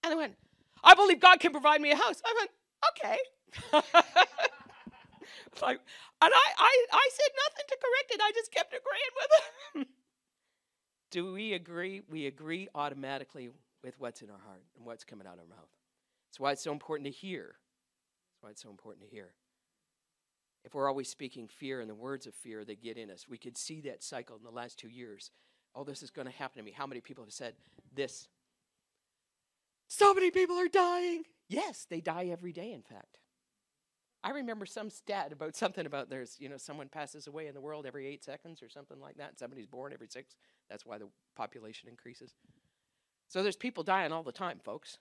And 0.04 0.12
they 0.12 0.16
went, 0.16 0.36
I 0.84 0.96
believe 0.96 1.20
God 1.20 1.40
can 1.40 1.52
provide 1.52 1.82
me 1.82 1.92
a 1.92 1.96
house. 1.96 2.22
I 2.26 2.34
went, 2.38 2.50
okay. 2.92 3.18
like, 5.62 5.80
and 6.22 6.32
I, 6.34 6.48
I, 6.58 6.86
I 6.92 7.10
said 7.12 7.32
nothing 7.46 7.66
to 7.68 7.78
correct 7.78 8.12
it. 8.12 8.22
I 8.22 8.32
just 8.34 8.52
kept 8.52 8.74
agreeing 8.74 9.14
with 9.16 9.32
him. 9.76 9.94
Do 11.12 11.34
we 11.34 11.54
agree? 11.54 12.02
We 12.10 12.28
agree 12.28 12.68
automatically 12.76 13.50
with 13.84 14.00
what's 14.00 14.22
in 14.22 14.30
our 14.30 14.40
heart 14.46 14.64
and 14.78 14.86
what's 14.86 15.04
coming 15.04 15.28
out 15.28 15.34
of 15.34 15.40
our 15.40 15.46
mouth. 15.48 15.70
That's 16.30 16.40
why 16.40 16.52
it's 16.52 16.64
so 16.64 16.72
important 16.72 17.08
to 17.08 17.12
hear. 17.12 17.56
That's 18.40 18.44
why 18.44 18.52
it's 18.52 18.64
so 18.64 18.70
important 18.70 19.06
to 19.06 19.14
hear. 19.14 19.34
If 20.64 20.74
we're 20.74 20.88
always 20.88 21.10
speaking 21.10 21.48
fear 21.48 21.82
and 21.82 21.90
the 21.90 21.96
words 21.96 22.26
of 22.26 22.34
fear, 22.34 22.64
they 22.64 22.76
get 22.76 22.98
in 22.98 23.10
us. 23.10 23.28
We 23.28 23.38
could 23.38 23.58
see 23.58 23.82
that 23.82 24.04
cycle 24.04 24.38
in 24.38 24.44
the 24.44 24.50
last 24.50 24.80
two 24.80 24.90
years. 24.90 25.32
Oh, 25.76 25.84
this 25.84 26.02
is 26.04 26.10
going 26.10 26.28
to 26.28 26.34
happen 26.34 26.58
to 26.58 26.64
me. 26.64 26.72
How 26.72 26.88
many 26.88 27.02
people 27.02 27.24
have 27.24 27.34
said 27.34 27.54
this 27.94 28.28
so 29.90 30.14
many 30.14 30.30
people 30.30 30.56
are 30.56 30.68
dying. 30.68 31.24
Yes, 31.48 31.88
they 31.90 32.00
die 32.00 32.28
every 32.28 32.54
day, 32.54 32.72
in 32.72 32.84
fact. 32.84 33.18
I 34.24 34.30
remember 34.32 34.68
some 34.68 34.92
stat 34.92 35.32
about 35.32 35.56
something 35.56 35.86
about 35.86 36.10
there's, 36.10 36.36
you 36.40 36.48
know, 36.48 36.58
someone 36.58 36.90
passes 36.90 37.26
away 37.26 37.48
in 37.48 37.56
the 37.56 37.62
world 37.62 37.86
every 37.88 38.06
eight 38.06 38.24
seconds 38.24 38.62
or 38.62 38.70
something 38.70 39.00
like 39.00 39.18
that. 39.18 39.40
Somebody's 39.40 39.66
born 39.66 39.92
every 39.92 40.08
six. 40.08 40.36
That's 40.70 40.86
why 40.86 41.00
the 41.00 41.08
population 41.36 41.90
increases. 41.90 42.36
So 43.30 43.42
there's 43.42 43.56
people 43.56 43.84
dying 43.84 44.12
all 44.12 44.24
the 44.24 44.32
time, 44.32 44.60
folks. 44.64 45.00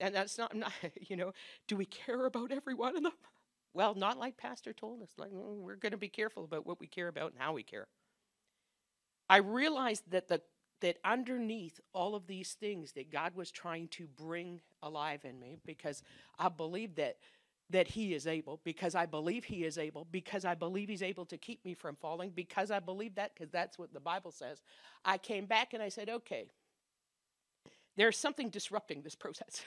And 0.00 0.14
that's 0.14 0.38
not, 0.38 0.54
not 0.56 0.72
you 1.08 1.16
know, 1.16 1.32
do 1.68 1.76
we 1.76 1.86
care 1.86 2.26
about 2.26 2.52
every 2.52 2.74
one 2.74 2.96
of 2.96 3.02
them? 3.04 3.12
Well, 3.74 3.94
not 3.94 4.18
like 4.18 4.36
Pastor 4.36 4.72
told 4.72 5.02
us. 5.02 5.10
Like, 5.18 5.30
we're 5.32 5.76
going 5.76 5.92
to 5.92 5.98
be 5.98 6.08
careful 6.08 6.44
about 6.44 6.66
what 6.66 6.80
we 6.80 6.88
care 6.88 7.08
about 7.08 7.32
and 7.32 7.40
how 7.40 7.52
we 7.54 7.62
care. 7.62 7.88
I 9.28 9.38
realized 9.38 10.04
that 10.10 10.28
the 10.28 10.42
that 10.82 10.98
underneath 11.04 11.80
all 11.94 12.14
of 12.14 12.26
these 12.26 12.52
things 12.52 12.92
that 12.92 13.10
God 13.10 13.34
was 13.34 13.50
trying 13.50 13.88
to 13.88 14.06
bring 14.06 14.60
alive 14.82 15.24
in 15.24 15.40
me 15.40 15.56
because 15.64 16.02
I 16.38 16.50
believe 16.50 16.96
that 16.96 17.18
that 17.70 17.88
he 17.88 18.14
is 18.14 18.26
able 18.26 18.60
because 18.64 18.94
I 18.94 19.06
believe 19.06 19.44
he 19.44 19.64
is 19.64 19.78
able 19.78 20.06
because 20.10 20.44
I 20.44 20.54
believe 20.54 20.88
he's 20.88 21.02
able 21.02 21.24
to 21.26 21.38
keep 21.38 21.64
me 21.64 21.74
from 21.74 21.96
falling 21.96 22.30
because 22.30 22.70
I 22.70 22.78
believe 22.80 23.16
that 23.16 23.34
because 23.34 23.50
that's 23.50 23.78
what 23.78 23.92
the 23.94 24.00
Bible 24.00 24.32
says. 24.32 24.62
I 25.04 25.18
came 25.18 25.46
back 25.46 25.74
and 25.74 25.82
I 25.82 25.88
said, 25.88 26.08
"Okay. 26.10 26.50
There's 27.96 28.16
something 28.16 28.50
disrupting 28.50 29.02
this 29.02 29.14
process." 29.14 29.62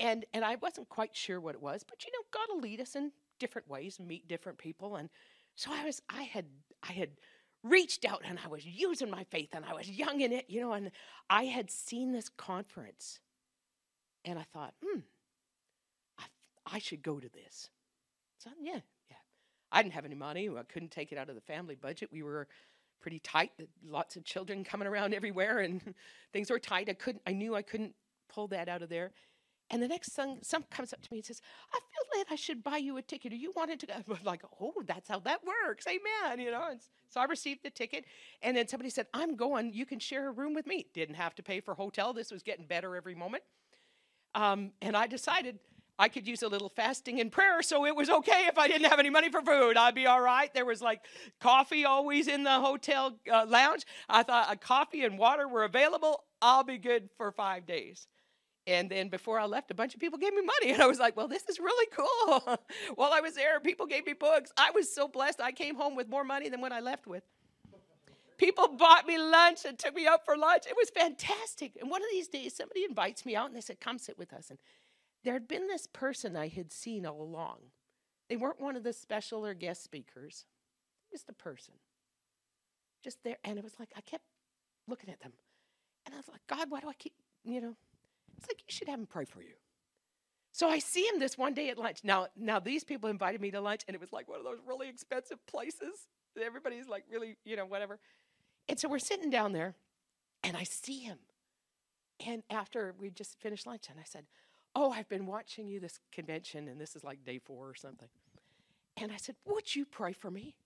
and 0.00 0.24
and 0.32 0.44
I 0.44 0.56
wasn't 0.56 0.88
quite 0.88 1.14
sure 1.16 1.40
what 1.40 1.54
it 1.54 1.62
was, 1.62 1.84
but 1.86 2.04
you 2.04 2.12
know, 2.12 2.24
God 2.32 2.46
will 2.54 2.60
lead 2.60 2.80
us 2.80 2.96
in 2.96 3.12
different 3.38 3.68
ways, 3.68 3.98
meet 4.00 4.28
different 4.28 4.58
people 4.58 4.96
and 4.96 5.08
so 5.56 5.70
I 5.72 5.84
was 5.84 6.02
I 6.08 6.22
had 6.22 6.46
I 6.82 6.92
had 6.92 7.10
reached 7.62 8.04
out 8.04 8.22
and 8.24 8.38
I 8.44 8.48
was 8.48 8.64
using 8.64 9.10
my 9.10 9.24
faith 9.24 9.50
and 9.52 9.64
I 9.64 9.72
was 9.72 9.88
young 9.88 10.20
in 10.20 10.32
it, 10.32 10.46
you 10.48 10.60
know, 10.60 10.72
and 10.72 10.90
I 11.30 11.44
had 11.44 11.70
seen 11.70 12.12
this 12.12 12.28
conference 12.28 13.20
and 14.24 14.38
I 14.38 14.44
thought, 14.52 14.74
hmm, 14.84 15.00
I, 16.18 16.24
I 16.66 16.78
should 16.78 17.02
go 17.02 17.18
to 17.18 17.28
this. 17.28 17.70
So, 18.38 18.50
yeah, 18.60 18.80
yeah. 19.10 19.16
I 19.72 19.82
didn't 19.82 19.94
have 19.94 20.04
any 20.04 20.14
money. 20.14 20.48
I 20.48 20.62
couldn't 20.62 20.90
take 20.90 21.10
it 21.10 21.18
out 21.18 21.30
of 21.30 21.34
the 21.34 21.40
family 21.40 21.74
budget. 21.74 22.10
We 22.12 22.22
were 22.22 22.48
pretty 23.04 23.18
tight, 23.18 23.52
lots 23.86 24.16
of 24.16 24.24
children 24.24 24.64
coming 24.64 24.88
around 24.88 25.12
everywhere 25.12 25.58
and 25.58 25.94
things 26.32 26.50
were 26.50 26.58
tight. 26.58 26.88
I 26.88 26.94
couldn't, 26.94 27.20
I 27.26 27.34
knew 27.34 27.54
I 27.54 27.60
couldn't 27.60 27.92
pull 28.30 28.48
that 28.48 28.66
out 28.66 28.80
of 28.80 28.88
there. 28.88 29.12
And 29.68 29.82
the 29.82 29.88
next 29.88 30.14
son, 30.14 30.38
some 30.40 30.64
comes 30.70 30.94
up 30.94 31.02
to 31.02 31.08
me 31.12 31.18
and 31.18 31.26
says, 31.26 31.42
I 31.70 31.78
feel 31.78 32.18
like 32.18 32.32
I 32.32 32.34
should 32.34 32.64
buy 32.64 32.78
you 32.78 32.96
a 32.96 33.02
ticket. 33.02 33.34
Are 33.34 33.36
you 33.36 33.52
wanted 33.54 33.78
to 33.80 33.86
go? 33.86 33.92
I'm 34.08 34.24
like, 34.24 34.40
oh, 34.58 34.72
that's 34.86 35.06
how 35.06 35.18
that 35.18 35.40
works. 35.44 35.84
Amen. 35.86 36.40
You 36.40 36.50
know, 36.50 36.68
and 36.70 36.80
so 37.10 37.20
I 37.20 37.24
received 37.24 37.62
the 37.62 37.68
ticket. 37.68 38.06
And 38.40 38.56
then 38.56 38.68
somebody 38.68 38.88
said, 38.88 39.06
I'm 39.12 39.36
going. 39.36 39.74
You 39.74 39.84
can 39.84 39.98
share 39.98 40.30
a 40.30 40.32
room 40.32 40.54
with 40.54 40.66
me. 40.66 40.86
Didn't 40.94 41.16
have 41.16 41.34
to 41.34 41.42
pay 41.42 41.60
for 41.60 41.74
hotel. 41.74 42.14
This 42.14 42.30
was 42.30 42.42
getting 42.42 42.64
better 42.64 42.96
every 42.96 43.14
moment. 43.14 43.42
Um, 44.34 44.72
and 44.80 44.96
I 44.96 45.08
decided 45.08 45.58
I 45.98 46.08
could 46.08 46.26
use 46.26 46.42
a 46.42 46.48
little 46.48 46.68
fasting 46.68 47.20
and 47.20 47.30
prayer, 47.30 47.62
so 47.62 47.86
it 47.86 47.94
was 47.94 48.10
okay 48.10 48.46
if 48.46 48.58
I 48.58 48.66
didn't 48.66 48.90
have 48.90 48.98
any 48.98 49.10
money 49.10 49.30
for 49.30 49.42
food. 49.42 49.76
I'd 49.76 49.94
be 49.94 50.06
all 50.06 50.20
right. 50.20 50.52
There 50.52 50.64
was 50.64 50.82
like 50.82 51.00
coffee 51.40 51.84
always 51.84 52.26
in 52.26 52.42
the 52.42 52.58
hotel 52.60 53.16
uh, 53.32 53.46
lounge. 53.48 53.84
I 54.08 54.24
thought 54.24 54.52
a 54.52 54.56
coffee 54.56 55.04
and 55.04 55.18
water 55.18 55.46
were 55.46 55.62
available. 55.64 56.24
I'll 56.42 56.64
be 56.64 56.78
good 56.78 57.10
for 57.16 57.30
five 57.30 57.64
days. 57.64 58.08
And 58.66 58.90
then 58.90 59.08
before 59.08 59.38
I 59.38 59.44
left, 59.44 59.70
a 59.70 59.74
bunch 59.74 59.94
of 59.94 60.00
people 60.00 60.18
gave 60.18 60.34
me 60.34 60.42
money. 60.42 60.72
And 60.74 60.82
I 60.82 60.86
was 60.86 60.98
like, 60.98 61.16
well, 61.16 61.28
this 61.28 61.44
is 61.48 61.60
really 61.60 61.88
cool. 61.92 62.58
While 62.96 63.12
I 63.12 63.20
was 63.20 63.34
there, 63.34 63.60
people 63.60 63.86
gave 63.86 64.06
me 64.06 64.14
books. 64.14 64.50
I 64.56 64.70
was 64.72 64.92
so 64.92 65.06
blessed. 65.06 65.40
I 65.40 65.52
came 65.52 65.76
home 65.76 65.94
with 65.94 66.08
more 66.08 66.24
money 66.24 66.48
than 66.48 66.60
what 66.60 66.72
I 66.72 66.80
left 66.80 67.06
with. 67.06 67.22
People 68.36 68.68
bought 68.76 69.06
me 69.06 69.16
lunch 69.16 69.64
and 69.64 69.78
took 69.78 69.94
me 69.94 70.08
out 70.08 70.24
for 70.24 70.36
lunch. 70.36 70.64
It 70.66 70.74
was 70.76 70.90
fantastic. 70.90 71.76
And 71.80 71.88
one 71.88 72.02
of 72.02 72.08
these 72.10 72.26
days, 72.26 72.56
somebody 72.56 72.84
invites 72.84 73.24
me 73.24 73.36
out 73.36 73.46
and 73.46 73.54
they 73.54 73.60
said, 73.60 73.80
come 73.80 73.98
sit 73.98 74.18
with 74.18 74.32
us. 74.32 74.50
And 74.50 74.58
there 75.24 75.34
had 75.34 75.48
been 75.48 75.66
this 75.66 75.86
person 75.86 76.36
I 76.36 76.48
had 76.48 76.72
seen 76.72 77.06
all 77.06 77.22
along. 77.22 77.58
They 78.28 78.36
weren't 78.36 78.60
one 78.60 78.76
of 78.76 78.84
the 78.84 78.92
special 78.92 79.44
or 79.44 79.54
guest 79.54 79.82
speakers, 79.82 80.44
just 81.10 81.28
a 81.28 81.32
person. 81.32 81.74
Just 83.02 83.22
there. 83.24 83.36
And 83.44 83.58
it 83.58 83.64
was 83.64 83.78
like, 83.78 83.90
I 83.96 84.00
kept 84.00 84.24
looking 84.86 85.10
at 85.10 85.20
them. 85.20 85.32
And 86.06 86.14
I 86.14 86.18
was 86.18 86.28
like, 86.28 86.46
God, 86.46 86.70
why 86.70 86.80
do 86.80 86.88
I 86.88 86.94
keep, 86.94 87.14
you 87.44 87.60
know? 87.60 87.76
It's 88.36 88.48
like, 88.48 88.60
you 88.60 88.72
should 88.72 88.88
have 88.88 88.98
him 88.98 89.06
pray 89.06 89.24
for 89.24 89.42
you. 89.42 89.54
So 90.52 90.68
I 90.68 90.78
see 90.78 91.02
him 91.02 91.18
this 91.18 91.36
one 91.36 91.52
day 91.52 91.68
at 91.70 91.78
lunch. 91.78 92.00
Now, 92.04 92.28
now 92.36 92.60
these 92.60 92.84
people 92.84 93.10
invited 93.10 93.40
me 93.40 93.50
to 93.50 93.60
lunch, 93.60 93.82
and 93.88 93.94
it 93.94 94.00
was 94.00 94.12
like 94.12 94.28
one 94.28 94.38
of 94.38 94.44
those 94.44 94.58
really 94.66 94.88
expensive 94.88 95.44
places. 95.46 96.08
Everybody's 96.40 96.88
like 96.88 97.04
really, 97.10 97.36
you 97.44 97.56
know, 97.56 97.66
whatever. 97.66 97.98
And 98.68 98.78
so 98.78 98.88
we're 98.88 98.98
sitting 98.98 99.30
down 99.30 99.52
there, 99.52 99.74
and 100.42 100.56
I 100.56 100.62
see 100.62 101.00
him. 101.00 101.18
And 102.24 102.42
after 102.50 102.94
we 102.98 103.10
just 103.10 103.38
finished 103.40 103.66
lunch, 103.66 103.86
and 103.90 103.98
I 103.98 104.04
said, 104.04 104.26
Oh, 104.74 104.90
I've 104.90 105.08
been 105.08 105.26
watching 105.26 105.68
you 105.68 105.78
this 105.80 105.98
convention, 106.12 106.68
and 106.68 106.80
this 106.80 106.96
is 106.96 107.04
like 107.04 107.24
day 107.24 107.38
four 107.38 107.68
or 107.68 107.74
something. 107.74 108.08
And 108.96 109.12
I 109.12 109.16
said, 109.16 109.36
Would 109.46 109.74
you 109.74 109.84
pray 109.84 110.12
for 110.12 110.30
me? 110.30 110.56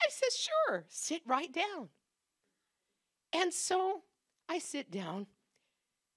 I 0.00 0.06
said, 0.10 0.28
Sure, 0.32 0.84
sit 0.88 1.22
right 1.26 1.52
down. 1.52 1.88
And 3.32 3.52
so 3.52 4.02
I 4.48 4.58
sit 4.58 4.90
down, 4.90 5.26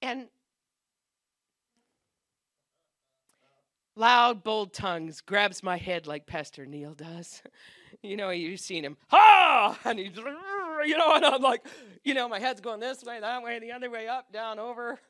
and 0.01 0.27
loud, 3.95 4.43
bold 4.43 4.73
tongues 4.73 5.21
grabs 5.21 5.61
my 5.63 5.77
head 5.77 6.07
like 6.07 6.25
Pastor 6.25 6.65
Neil 6.65 6.93
does. 6.93 7.41
You 8.03 8.15
know, 8.15 8.31
you've 8.31 8.61
seen 8.61 8.83
him, 8.83 8.97
ha! 9.09 9.77
And 9.83 9.99
he's, 9.99 10.15
you 10.15 10.97
know, 10.97 11.13
and 11.13 11.25
I'm 11.25 11.41
like, 11.41 11.63
you 12.03 12.13
know, 12.13 12.27
my 12.27 12.39
head's 12.39 12.61
going 12.61 12.79
this 12.79 13.03
way, 13.03 13.19
that 13.19 13.43
way, 13.43 13.59
the 13.59 13.71
other 13.71 13.89
way, 13.89 14.07
up, 14.07 14.31
down, 14.31 14.59
over. 14.59 14.99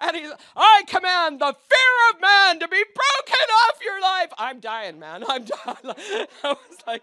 And 0.00 0.16
he's, 0.16 0.30
I 0.54 0.84
command 0.86 1.40
the 1.40 1.52
fear 1.52 2.14
of 2.14 2.20
man 2.20 2.60
to 2.60 2.68
be 2.68 2.84
broken 2.94 3.46
off 3.50 3.78
your 3.84 4.00
life. 4.00 4.32
I'm 4.38 4.60
dying, 4.60 5.00
man. 5.00 5.24
I'm 5.28 5.44
dying. 5.44 5.76
I 6.44 6.48
was 6.52 6.78
like, 6.86 7.02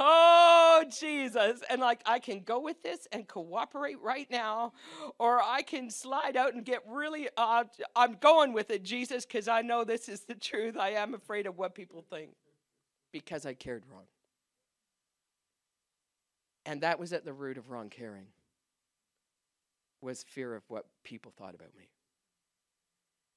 oh, 0.00 0.84
Jesus. 0.98 1.60
And 1.68 1.82
like, 1.82 2.00
I 2.06 2.20
can 2.20 2.40
go 2.40 2.60
with 2.60 2.82
this 2.82 3.06
and 3.12 3.28
cooperate 3.28 4.00
right 4.00 4.26
now, 4.30 4.72
or 5.18 5.42
I 5.42 5.60
can 5.60 5.90
slide 5.90 6.38
out 6.38 6.54
and 6.54 6.64
get 6.64 6.82
really, 6.88 7.28
uh, 7.36 7.64
I'm 7.94 8.14
going 8.14 8.54
with 8.54 8.70
it, 8.70 8.82
Jesus, 8.82 9.26
because 9.26 9.46
I 9.46 9.60
know 9.60 9.84
this 9.84 10.08
is 10.08 10.20
the 10.20 10.34
truth. 10.34 10.78
I 10.78 10.92
am 10.92 11.12
afraid 11.12 11.46
of 11.46 11.58
what 11.58 11.74
people 11.74 12.02
think 12.08 12.30
because 13.12 13.44
I 13.44 13.52
cared 13.52 13.84
wrong. 13.90 14.04
And 16.66 16.80
that 16.80 16.98
was 16.98 17.12
at 17.12 17.24
the 17.24 17.32
root 17.32 17.58
of 17.58 17.70
wrong 17.70 17.90
caring 17.90 18.26
was 20.00 20.22
fear 20.22 20.54
of 20.54 20.62
what 20.68 20.86
people 21.02 21.32
thought 21.36 21.54
about 21.54 21.74
me. 21.76 21.88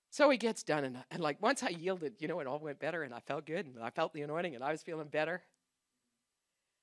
So 0.09 0.30
he 0.30 0.38
gets 0.38 0.64
done, 0.64 0.83
and, 0.83 0.97
and 1.11 1.22
like 1.22 1.41
once 1.41 1.64
I 1.64 1.69
yielded, 1.69 2.15
you 2.19 2.27
know, 2.27 2.39
it 2.39 2.47
all 2.47 2.59
went 2.59 2.80
better, 2.80 3.03
and 3.03 3.14
I 3.14 3.19
felt 3.19 3.45
good, 3.45 3.65
and 3.65 3.83
I 3.83 3.89
felt 3.89 4.14
the 4.14 4.22
anointing, 4.22 4.56
and 4.56 4.64
I 4.64 4.72
was 4.72 4.81
feeling 4.81 5.07
better. 5.07 5.43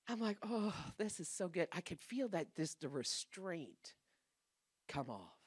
I'm 0.08 0.20
like, 0.20 0.36
oh, 0.42 0.74
this 0.98 1.18
is 1.18 1.28
so 1.28 1.48
good. 1.48 1.68
I 1.73 1.81
could 1.81 2.00
feel 2.00 2.28
that 2.28 2.48
this 2.56 2.74
the 2.74 2.89
restraint 2.89 3.94
come 4.89 5.08
off. 5.08 5.39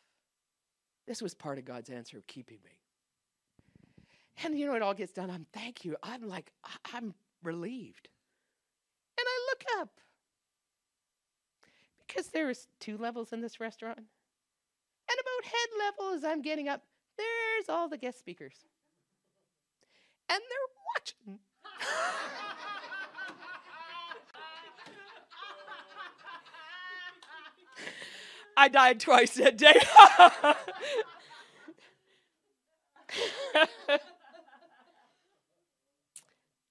This 1.07 1.21
was 1.21 1.33
part 1.33 1.59
of 1.59 1.65
God's 1.65 1.89
answer 1.89 2.17
of 2.17 2.27
keeping 2.27 2.57
me. 2.65 2.71
And 4.43 4.57
you 4.57 4.65
know, 4.65 4.75
it 4.75 4.81
all 4.81 4.93
gets 4.93 5.13
done. 5.13 5.29
I'm 5.29 5.45
thank 5.53 5.85
you. 5.85 5.95
I'm 6.03 6.27
like, 6.27 6.51
I'm 6.93 7.13
relieved. 7.43 8.09
And 9.17 9.25
I 9.25 9.47
look 9.49 9.81
up 9.81 9.89
because 12.17 12.31
there's 12.31 12.67
two 12.79 12.97
levels 12.97 13.31
in 13.31 13.41
this 13.41 13.59
restaurant. 13.59 13.99
And 13.99 14.07
about 15.19 15.43
head 15.45 15.69
level 15.79 16.15
as 16.15 16.23
I'm 16.23 16.41
getting 16.41 16.67
up, 16.67 16.81
there's 17.15 17.69
all 17.69 17.87
the 17.87 17.97
guest 17.97 18.17
speakers. 18.17 18.55
And 20.27 20.41
they're 20.49 20.57
watching. 20.95 21.37
I 28.57 28.67
died 28.69 28.99
twice 28.99 29.35
that 29.35 29.55
day. 29.55 29.79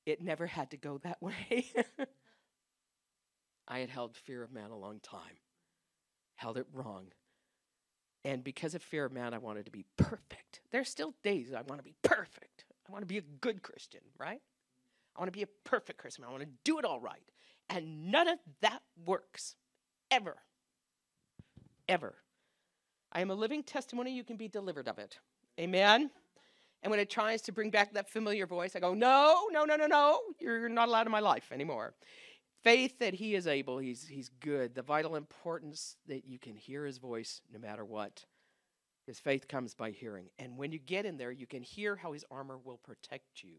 it 0.07 0.21
never 0.21 0.49
had 0.49 0.73
to 0.73 0.77
go 0.77 0.99
that 1.05 1.23
way. 1.23 1.73
I 3.69 3.81
had 3.81 3.91
held 3.91 4.17
fear 4.17 4.43
of 4.43 4.53
man 4.53 4.71
a 4.71 4.79
long 4.79 5.01
time, 5.01 5.39
held 6.37 6.57
it 6.57 6.67
wrong. 6.73 7.07
And 8.25 8.43
because 8.43 8.75
of 8.75 8.83
fear 8.83 9.05
of 9.05 9.13
man, 9.13 9.35
I 9.35 9.39
wanted 9.39 9.67
to 9.67 9.71
be 9.71 9.85
perfect. 9.97 10.61
There's 10.73 10.89
still 10.89 11.15
days 11.23 11.53
I 11.53 11.63
want 11.63 11.79
to 11.79 11.85
be 11.85 11.95
perfect. 12.03 12.65
I 12.89 12.93
want 12.93 13.03
to 13.03 13.07
be 13.07 13.19
a 13.19 13.23
good 13.41 13.63
Christian, 13.63 14.01
right? 14.19 14.41
I 15.17 15.21
want 15.21 15.33
to 15.33 15.37
be 15.37 15.43
a 15.45 15.49
perfect 15.65 15.99
Christian. 15.99 16.25
I 16.25 16.31
want 16.31 16.43
to 16.43 16.49
do 16.65 16.79
it 16.79 16.85
all 16.85 17.01
right. 17.01 17.23
And 17.71 18.11
none 18.11 18.29
of 18.29 18.39
that 18.63 18.83
works. 19.05 19.57
Ever. 20.11 20.37
Ever. 21.89 22.15
I 23.13 23.21
am 23.21 23.31
a 23.31 23.35
living 23.35 23.63
testimony. 23.63 24.13
You 24.13 24.25
can 24.25 24.37
be 24.37 24.49
delivered 24.49 24.89
of 24.89 24.99
it. 24.99 25.19
Amen. 25.59 26.11
And 26.83 26.91
when 26.91 27.01
it 27.01 27.11
tries 27.11 27.43
to 27.43 27.53
bring 27.53 27.71
back 27.71 27.95
that 27.95 28.11
familiar 28.11 28.47
voice, 28.47 28.77
I 28.77 28.81
go, 28.81 28.93
no, 28.93 29.49
no, 29.51 29.65
no, 29.65 29.77
no, 29.77 29.87
no. 29.87 30.21
You're 30.39 30.69
not 30.69 30.89
allowed 30.89 31.07
in 31.07 31.13
my 31.13 31.21
life 31.21 31.51
anymore. 31.51 31.95
Faith 32.67 32.99
that 32.99 33.15
he 33.15 33.37
is 33.37 33.47
able, 33.47 33.79
he's, 33.79 34.09
he's 34.09 34.29
good. 34.41 34.75
The 34.75 34.83
vital 34.83 35.15
importance 35.15 35.95
that 36.09 36.27
you 36.27 36.37
can 36.37 36.57
hear 36.57 36.85
his 36.85 36.99
voice 36.99 37.41
no 37.53 37.61
matter 37.61 37.85
what. 37.85 38.25
His 39.07 39.21
faith 39.21 39.47
comes 39.47 39.73
by 39.73 39.93
hearing. 39.93 40.31
And 40.37 40.59
when 40.59 40.73
you 40.73 40.81
get 40.81 41.07
in 41.07 41.17
there, 41.17 41.31
you 41.31 41.47
can 41.47 41.63
hear 41.63 41.95
how 41.95 42.11
his 42.11 42.25
armor 42.29 42.59
will 42.59 42.79
protect 42.79 43.45
you. 43.45 43.59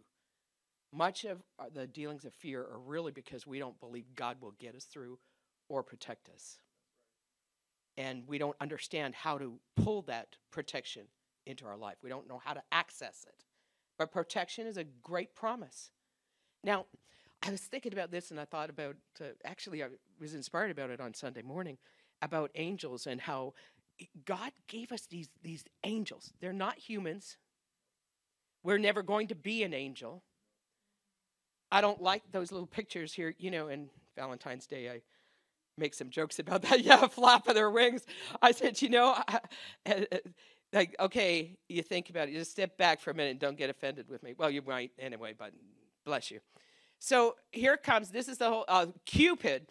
Much 0.93 1.23
of 1.23 1.41
uh, 1.57 1.67
the 1.73 1.87
dealings 1.87 2.25
of 2.25 2.33
fear 2.33 2.59
are 2.63 2.81
really 2.85 3.13
because 3.13 3.47
we 3.47 3.59
don't 3.59 3.79
believe 3.79 4.13
God 4.13 4.41
will 4.41 4.55
get 4.59 4.75
us 4.75 4.83
through 4.83 5.19
or 5.69 5.83
protect 5.83 6.27
us. 6.27 6.59
And 7.95 8.27
we 8.27 8.37
don't 8.37 8.57
understand 8.59 9.15
how 9.15 9.37
to 9.37 9.57
pull 9.77 10.01
that 10.01 10.35
protection 10.51 11.03
into 11.45 11.65
our 11.65 11.77
life. 11.77 11.95
We 12.03 12.09
don't 12.09 12.27
know 12.27 12.41
how 12.43 12.55
to 12.55 12.63
access 12.73 13.25
it. 13.25 13.45
But 13.97 14.11
protection 14.11 14.67
is 14.67 14.75
a 14.75 14.83
great 14.83 15.33
promise. 15.33 15.91
Now, 16.61 16.87
I 17.43 17.51
was 17.51 17.61
thinking 17.61 17.93
about 17.93 18.11
this 18.11 18.31
and 18.31 18.39
I 18.39 18.45
thought 18.45 18.69
about, 18.69 18.95
uh, 19.21 19.25
actually, 19.45 19.83
I 19.83 19.87
was 20.19 20.33
inspired 20.33 20.71
about 20.71 20.89
it 20.89 20.99
on 20.99 21.13
Sunday 21.13 21.41
morning 21.41 21.77
about 22.21 22.51
angels 22.55 23.07
and 23.07 23.21
how 23.21 23.53
eh, 24.01 24.05
God 24.25 24.51
gave 24.67 24.91
us 24.91 25.05
these, 25.05 25.29
these 25.43 25.63
angels. 25.83 26.33
They're 26.41 26.53
not 26.53 26.77
humans. 26.77 27.37
We're 28.63 28.79
never 28.79 29.03
going 29.03 29.27
to 29.27 29.35
be 29.35 29.63
an 29.63 29.73
angel. 29.73 30.23
I 31.71 31.81
don't 31.81 32.01
like 32.01 32.23
those 32.31 32.51
little 32.51 32.67
pictures 32.67 33.13
here, 33.13 33.35
you 33.37 33.51
know, 33.51 33.67
in 33.67 33.89
Valentine's 34.15 34.65
Day, 34.65 34.89
I 34.89 35.01
make 35.77 35.93
some 35.93 36.09
jokes 36.09 36.39
about 36.39 36.61
that. 36.63 36.83
Yeah, 36.83 37.07
flap 37.07 37.47
of 37.47 37.55
their 37.55 37.69
wings. 37.69 38.05
I 38.41 38.51
said, 38.51 38.81
you 38.81 38.89
know, 38.89 39.15
I, 39.27 39.39
eh, 39.85 40.05
eh, 40.11 40.19
like, 40.73 40.95
okay, 40.99 41.57
you 41.69 41.81
think 41.81 42.09
about 42.09 42.27
it. 42.27 42.31
You 42.31 42.39
just 42.39 42.51
step 42.51 42.77
back 42.77 42.99
for 42.99 43.11
a 43.11 43.13
minute 43.13 43.31
and 43.31 43.39
don't 43.39 43.57
get 43.57 43.69
offended 43.69 44.09
with 44.09 44.21
me. 44.23 44.33
Well, 44.37 44.49
you 44.49 44.61
might 44.61 44.91
anyway, 44.99 45.33
but 45.37 45.53
bless 46.03 46.29
you. 46.29 46.39
So 46.99 47.35
here 47.51 47.77
comes, 47.77 48.09
this 48.09 48.27
is 48.27 48.37
the 48.37 48.49
whole, 48.49 48.65
uh, 48.67 48.87
Cupid 49.05 49.67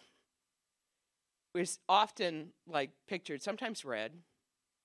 was 1.53 1.79
often 1.89 2.49
like 2.67 2.91
pictured, 3.07 3.41
sometimes 3.41 3.83
red, 3.83 4.11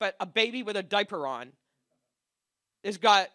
but 0.00 0.16
a 0.18 0.26
baby 0.26 0.62
with 0.62 0.76
a 0.76 0.82
diaper 0.82 1.26
on 1.26 1.52
has 2.84 2.96
got 2.96 3.28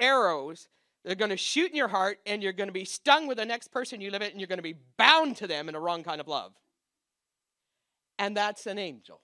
arrows 0.00 0.68
that 1.04 1.12
are 1.12 1.16
going 1.16 1.30
to 1.30 1.36
shoot 1.36 1.70
in 1.70 1.76
your 1.76 1.88
heart 1.88 2.18
and 2.26 2.42
you're 2.42 2.52
going 2.52 2.68
to 2.68 2.72
be 2.72 2.84
stung 2.84 3.26
with 3.26 3.38
the 3.38 3.44
next 3.44 3.68
person 3.68 4.00
you 4.00 4.10
live 4.10 4.20
with 4.20 4.32
and 4.32 4.40
you're 4.40 4.48
going 4.48 4.58
to 4.58 4.62
be 4.62 4.76
bound 4.96 5.36
to 5.36 5.46
them 5.46 5.68
in 5.68 5.74
a 5.74 5.80
wrong 5.80 6.02
kind 6.02 6.20
of 6.20 6.28
love. 6.28 6.52
And 8.18 8.36
that's 8.36 8.66
an 8.66 8.78
angel. 8.78 9.20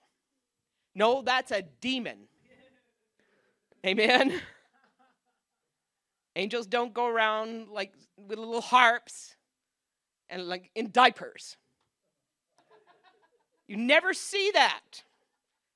No, 0.95 1.21
that's 1.21 1.51
a 1.51 1.61
demon. 1.61 2.27
Amen. 3.85 4.41
Angels 6.37 6.67
don't 6.67 6.93
go 6.93 7.07
around 7.07 7.67
like 7.69 7.93
with 8.15 8.37
little 8.37 8.61
harps 8.61 9.35
and 10.29 10.47
like 10.47 10.69
in 10.75 10.91
diapers. 10.91 11.57
You 13.67 13.75
never 13.75 14.13
see 14.13 14.51
that. 14.53 15.01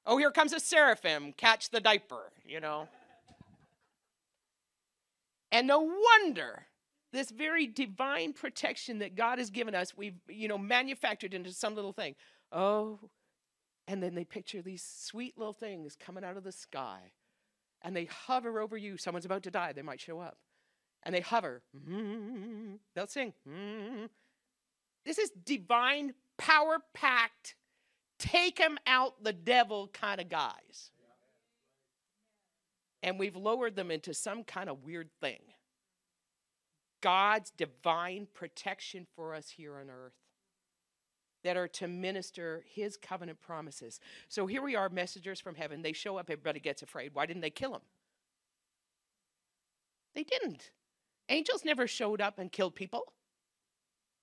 Oh, 0.06 0.18
here 0.18 0.30
comes 0.30 0.54
a 0.54 0.60
seraphim, 0.60 1.34
catch 1.36 1.72
the 1.72 1.80
diaper, 1.80 2.32
you 2.46 2.60
know. 2.60 2.88
And 5.52 5.66
no 5.66 5.80
wonder 5.80 6.68
this 7.12 7.32
very 7.32 7.66
divine 7.66 8.32
protection 8.32 9.00
that 9.00 9.16
God 9.16 9.40
has 9.40 9.50
given 9.50 9.74
us, 9.74 9.98
we've, 9.98 10.20
you 10.30 10.48
know, 10.48 10.60
manufactured 10.60 11.34
into 11.34 11.52
some 11.52 11.74
little 11.74 11.92
thing. 11.92 12.14
Oh, 12.52 13.00
and 13.88 14.02
then 14.02 14.14
they 14.14 14.26
picture 14.26 14.62
these 14.62 14.84
sweet 14.84 15.40
little 15.40 15.54
things 15.54 15.98
coming 16.00 16.24
out 16.24 16.38
of 16.38 16.44
the 16.44 16.52
sky 16.52 17.14
and 17.82 17.96
they 17.96 18.06
hover 18.06 18.60
over 18.60 18.78
you. 18.78 18.96
Someone's 18.98 19.26
about 19.26 19.42
to 19.44 19.52
die, 19.52 19.74
they 19.74 19.82
might 19.82 20.00
show 20.00 20.20
up. 20.20 20.38
And 21.04 21.16
they 21.16 21.22
hover. 21.22 21.62
They'll 22.96 23.08
sing. 23.08 23.34
This 25.06 25.18
is 25.18 25.32
divine, 25.46 26.14
power 26.38 26.78
packed, 26.94 27.56
take 28.20 28.58
them 28.58 28.78
out 28.86 29.24
the 29.24 29.34
devil 29.34 29.90
kind 29.92 30.22
of 30.22 30.30
guys. 30.30 30.92
And 33.02 33.18
we've 33.18 33.36
lowered 33.36 33.76
them 33.76 33.90
into 33.90 34.14
some 34.14 34.44
kind 34.44 34.70
of 34.70 34.84
weird 34.84 35.10
thing. 35.20 35.40
God's 37.02 37.50
divine 37.50 38.28
protection 38.32 39.08
for 39.16 39.34
us 39.34 39.50
here 39.50 39.78
on 39.78 39.90
earth 39.90 40.14
that 41.44 41.58
are 41.58 41.68
to 41.68 41.88
minister 41.88 42.64
his 42.68 42.96
covenant 42.96 43.42
promises. 43.42 44.00
So 44.30 44.46
here 44.46 44.62
we 44.62 44.76
are, 44.76 44.88
messengers 44.88 45.40
from 45.40 45.56
heaven. 45.56 45.82
They 45.82 45.94
show 45.94 46.18
up, 46.18 46.30
everybody 46.30 46.60
gets 46.60 46.84
afraid. 46.84 47.16
Why 47.16 47.26
didn't 47.26 47.42
they 47.42 47.50
kill 47.50 47.74
him? 47.74 47.82
They 50.14 50.24
didn't. 50.24 50.70
Angels 51.32 51.66
never 51.66 51.88
showed 51.88 52.22
up 52.22 52.38
and 52.38 52.52
killed 52.52 52.76
people. 52.76 53.14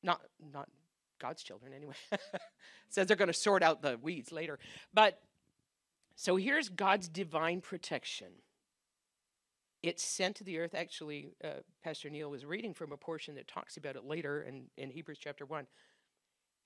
Not 0.02 0.20
not 0.52 0.68
God's 1.18 1.42
children 1.42 1.72
anyway. 1.72 1.94
Says 2.88 3.06
they're 3.08 3.16
going 3.16 3.28
to 3.28 3.34
sort 3.34 3.62
out 3.62 3.82
the 3.82 3.98
weeds 4.00 4.30
later. 4.30 4.58
But 4.94 5.20
so 6.14 6.36
here's 6.36 6.68
God's 6.68 7.08
divine 7.08 7.60
protection. 7.60 8.28
It's 9.82 10.02
sent 10.02 10.36
to 10.36 10.44
the 10.44 10.58
earth. 10.58 10.74
Actually, 10.74 11.34
uh, 11.42 11.60
Pastor 11.82 12.10
Neil 12.10 12.30
was 12.30 12.44
reading 12.44 12.74
from 12.74 12.92
a 12.92 12.96
portion 12.96 13.36
that 13.36 13.48
talks 13.48 13.76
about 13.76 13.96
it 13.96 14.04
later 14.04 14.42
in, 14.42 14.64
in 14.76 14.90
Hebrews 14.90 15.18
chapter 15.20 15.46
1 15.46 15.66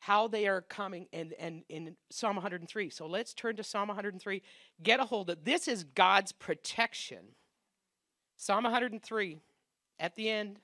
how 0.03 0.27
they 0.27 0.49
are 0.49 0.63
coming 0.63 1.07
and, 1.13 1.33
and 1.39 1.63
in 1.69 1.95
Psalm 2.11 2.35
103. 2.35 2.91
So 2.91 3.07
let's 3.07 3.33
turn 3.33 3.55
to 3.55 3.63
Psalm 3.63 3.87
103. 3.87 4.43
Get 4.83 4.99
a 4.99 5.05
hold 5.05 5.31
of 5.31 5.45
this 5.45 5.69
is 5.69 5.85
God's 5.85 6.33
protection. 6.33 7.21
Psalm 8.37 8.65
103 8.65 9.39
at 10.03 10.17
the 10.17 10.29
end. 10.29 10.59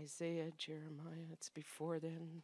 Isaiah, 0.00 0.50
Jeremiah, 0.56 1.26
it's 1.32 1.48
before 1.48 1.98
then. 1.98 2.42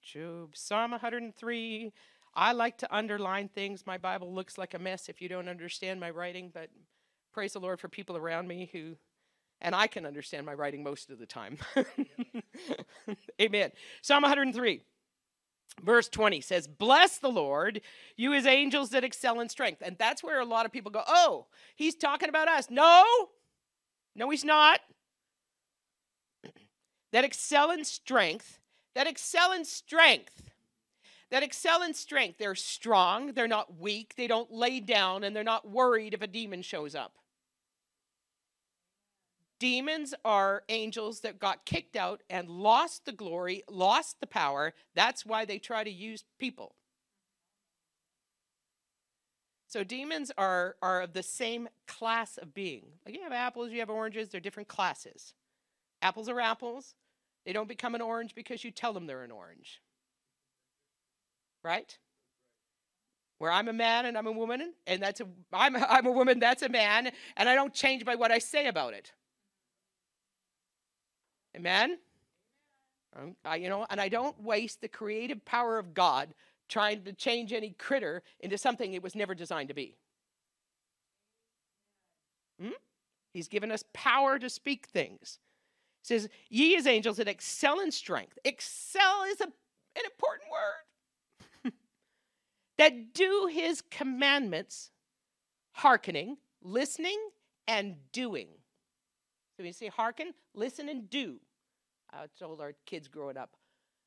Job, 0.00 0.56
Psalm 0.56 0.92
103. 0.92 1.92
I 2.34 2.52
like 2.52 2.78
to 2.78 2.94
underline 2.94 3.48
things. 3.48 3.86
My 3.86 3.98
Bible 3.98 4.32
looks 4.32 4.56
like 4.56 4.74
a 4.74 4.78
mess 4.78 5.08
if 5.08 5.20
you 5.20 5.28
don't 5.28 5.48
understand 5.48 6.00
my 6.00 6.10
writing, 6.10 6.50
but 6.54 6.70
praise 7.32 7.52
the 7.52 7.60
Lord 7.60 7.80
for 7.80 7.88
people 7.88 8.16
around 8.16 8.48
me 8.48 8.70
who, 8.72 8.96
and 9.60 9.74
I 9.74 9.86
can 9.88 10.06
understand 10.06 10.46
my 10.46 10.54
writing 10.54 10.82
most 10.82 11.10
of 11.10 11.18
the 11.18 11.26
time. 11.26 11.58
Amen. 13.40 13.72
Psalm 14.02 14.22
103. 14.22 14.82
Verse 15.82 16.08
20 16.08 16.40
says, 16.40 16.68
Bless 16.68 17.18
the 17.18 17.30
Lord, 17.30 17.80
you 18.16 18.30
his 18.30 18.46
angels 18.46 18.90
that 18.90 19.02
excel 19.02 19.40
in 19.40 19.48
strength. 19.48 19.82
And 19.84 19.96
that's 19.98 20.22
where 20.22 20.40
a 20.40 20.44
lot 20.44 20.66
of 20.66 20.72
people 20.72 20.92
go, 20.92 21.02
Oh, 21.08 21.46
he's 21.74 21.96
talking 21.96 22.28
about 22.28 22.46
us. 22.46 22.68
No, 22.70 23.04
no, 24.14 24.30
he's 24.30 24.44
not. 24.44 24.80
That 27.14 27.24
excel 27.24 27.70
in 27.70 27.84
strength, 27.84 28.58
that 28.96 29.06
excel 29.06 29.52
in 29.52 29.64
strength, 29.64 30.50
that 31.30 31.44
excel 31.44 31.80
in 31.80 31.94
strength. 31.94 32.38
They're 32.38 32.56
strong, 32.56 33.34
they're 33.34 33.46
not 33.46 33.78
weak, 33.78 34.14
they 34.16 34.26
don't 34.26 34.50
lay 34.50 34.80
down, 34.80 35.22
and 35.22 35.34
they're 35.34 35.44
not 35.44 35.70
worried 35.70 36.12
if 36.12 36.22
a 36.22 36.26
demon 36.26 36.60
shows 36.60 36.96
up. 36.96 37.12
Demons 39.60 40.12
are 40.24 40.64
angels 40.68 41.20
that 41.20 41.38
got 41.38 41.64
kicked 41.64 41.94
out 41.94 42.20
and 42.28 42.48
lost 42.48 43.04
the 43.04 43.12
glory, 43.12 43.62
lost 43.70 44.18
the 44.18 44.26
power. 44.26 44.74
That's 44.96 45.24
why 45.24 45.44
they 45.44 45.60
try 45.60 45.84
to 45.84 45.90
use 45.90 46.24
people. 46.40 46.74
So 49.68 49.84
demons 49.84 50.32
are, 50.36 50.74
are 50.82 51.02
of 51.02 51.12
the 51.12 51.22
same 51.22 51.68
class 51.86 52.38
of 52.38 52.52
being. 52.52 52.86
Like 53.06 53.14
you 53.14 53.22
have 53.22 53.32
apples, 53.32 53.70
you 53.70 53.78
have 53.78 53.88
oranges, 53.88 54.30
they're 54.30 54.40
different 54.40 54.68
classes. 54.68 55.32
Apples 56.02 56.28
are 56.28 56.40
apples. 56.40 56.96
They 57.44 57.52
don't 57.52 57.68
become 57.68 57.94
an 57.94 58.00
orange 58.00 58.34
because 58.34 58.64
you 58.64 58.70
tell 58.70 58.92
them 58.92 59.06
they're 59.06 59.22
an 59.22 59.30
orange. 59.30 59.80
Right? 61.62 61.96
Where 63.38 63.50
I'm 63.50 63.68
a 63.68 63.72
man 63.72 64.06
and 64.06 64.16
I'm 64.16 64.26
a 64.26 64.32
woman, 64.32 64.74
and 64.86 65.02
that's 65.02 65.20
a 65.20 65.26
I'm 65.52 65.76
a, 65.76 65.80
I'm 65.80 66.06
a 66.06 66.12
woman, 66.12 66.38
that's 66.38 66.62
a 66.62 66.68
man, 66.68 67.10
and 67.36 67.48
I 67.48 67.54
don't 67.54 67.74
change 67.74 68.04
by 68.04 68.14
what 68.14 68.30
I 68.30 68.38
say 68.38 68.66
about 68.68 68.94
it. 68.94 69.12
Amen? 71.56 71.98
Um, 73.16 73.36
I, 73.44 73.56
you 73.56 73.68
know, 73.68 73.86
and 73.90 74.00
I 74.00 74.08
don't 74.08 74.40
waste 74.42 74.80
the 74.80 74.88
creative 74.88 75.44
power 75.44 75.78
of 75.78 75.94
God 75.94 76.34
trying 76.68 77.02
to 77.04 77.12
change 77.12 77.52
any 77.52 77.70
critter 77.70 78.22
into 78.40 78.58
something 78.58 78.92
it 78.92 79.02
was 79.02 79.14
never 79.14 79.34
designed 79.34 79.68
to 79.68 79.74
be. 79.74 79.96
Hmm? 82.60 82.70
He's 83.32 83.48
given 83.48 83.70
us 83.70 83.84
power 83.92 84.38
to 84.38 84.48
speak 84.48 84.86
things. 84.86 85.38
Says, 86.04 86.28
Ye 86.50 86.76
as 86.76 86.86
angels 86.86 87.16
that 87.16 87.28
excel 87.28 87.80
in 87.80 87.90
strength. 87.90 88.38
Excel 88.44 89.24
is 89.30 89.40
a, 89.40 89.44
an 89.44 90.04
important 90.04 90.50
word. 90.52 91.72
that 92.78 93.14
do 93.14 93.48
his 93.50 93.80
commandments, 93.80 94.90
hearkening, 95.72 96.36
listening, 96.62 97.18
and 97.66 97.96
doing. 98.12 98.48
So 99.56 99.62
we 99.62 99.72
say 99.72 99.88
hearken, 99.88 100.34
listen, 100.54 100.90
and 100.90 101.08
do. 101.08 101.40
I 102.12 102.26
told 102.38 102.60
our 102.60 102.74
kids 102.84 103.08
growing 103.08 103.38
up, 103.38 103.56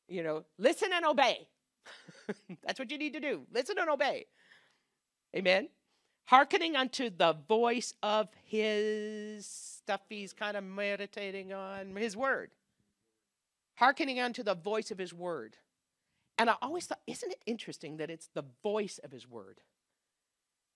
you 0.08 0.22
know, 0.22 0.46
listen 0.60 0.90
and 0.94 1.04
obey. 1.04 1.48
That's 2.64 2.78
what 2.78 2.92
you 2.92 3.00
need 3.00 3.14
to 3.14 3.20
do. 3.20 3.42
Listen 3.52 3.78
and 3.80 3.90
obey. 3.90 4.28
Amen. 5.36 5.70
Hearkening 6.26 6.76
unto 6.76 7.10
the 7.10 7.36
voice 7.48 7.96
of 8.04 8.28
his 8.46 9.77
stuff 9.88 10.02
he's 10.10 10.34
kind 10.34 10.58
of 10.58 10.66
meditating 10.66 11.54
on, 11.54 11.96
his 11.96 12.18
word. 12.18 12.52
Hearkening 13.76 14.20
unto 14.20 14.44
the 14.44 14.54
voice 14.54 14.92
of 14.92 14.98
his 14.98 15.14
word. 15.14 15.56
And 16.38 16.50
I 16.50 16.56
always 16.62 16.88
thought, 16.88 17.00
isn't 17.08 17.32
it 17.32 17.42
interesting 17.46 17.96
that 17.98 18.10
it's 18.10 18.28
the 18.34 18.44
voice 18.62 19.00
of 19.02 19.12
his 19.12 19.28
word? 19.28 19.62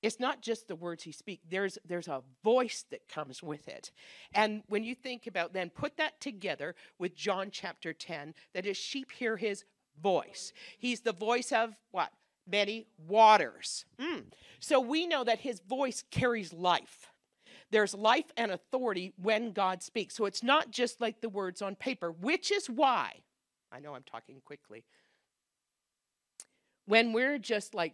it's 0.01 0.19
not 0.19 0.41
just 0.41 0.67
the 0.67 0.75
words 0.75 1.03
he 1.03 1.11
speaks 1.11 1.43
there's 1.47 1.77
there's 1.87 2.07
a 2.07 2.23
voice 2.43 2.85
that 2.89 3.07
comes 3.07 3.43
with 3.43 3.67
it 3.67 3.91
and 4.33 4.63
when 4.65 4.83
you 4.83 4.95
think 4.95 5.27
about 5.27 5.53
then 5.53 5.69
put 5.69 5.95
that 5.97 6.19
together 6.19 6.73
with 6.97 7.15
john 7.15 7.49
chapter 7.51 7.93
10 7.93 8.33
that 8.55 8.65
his 8.65 8.77
sheep 8.77 9.11
hear 9.11 9.37
his 9.37 9.63
voice 10.01 10.53
he's 10.79 11.01
the 11.01 11.13
voice 11.13 11.51
of 11.51 11.75
what 11.91 12.09
many 12.47 12.87
waters 13.07 13.85
mm. 13.99 14.23
so 14.59 14.79
we 14.79 15.05
know 15.05 15.23
that 15.23 15.41
his 15.41 15.59
voice 15.59 16.03
carries 16.09 16.51
life 16.51 17.10
there's 17.71 17.93
life 17.93 18.31
and 18.37 18.51
authority 18.51 19.13
when 19.21 19.51
god 19.51 19.81
speaks 19.81 20.15
so 20.15 20.25
it's 20.25 20.43
not 20.43 20.71
just 20.71 21.01
like 21.01 21.21
the 21.21 21.29
words 21.29 21.61
on 21.61 21.75
paper 21.75 22.11
which 22.11 22.51
is 22.51 22.69
why 22.69 23.11
i 23.71 23.79
know 23.79 23.93
i'm 23.95 24.03
talking 24.03 24.41
quickly 24.45 24.83
when 26.85 27.13
we're 27.13 27.37
just 27.37 27.73
like 27.73 27.93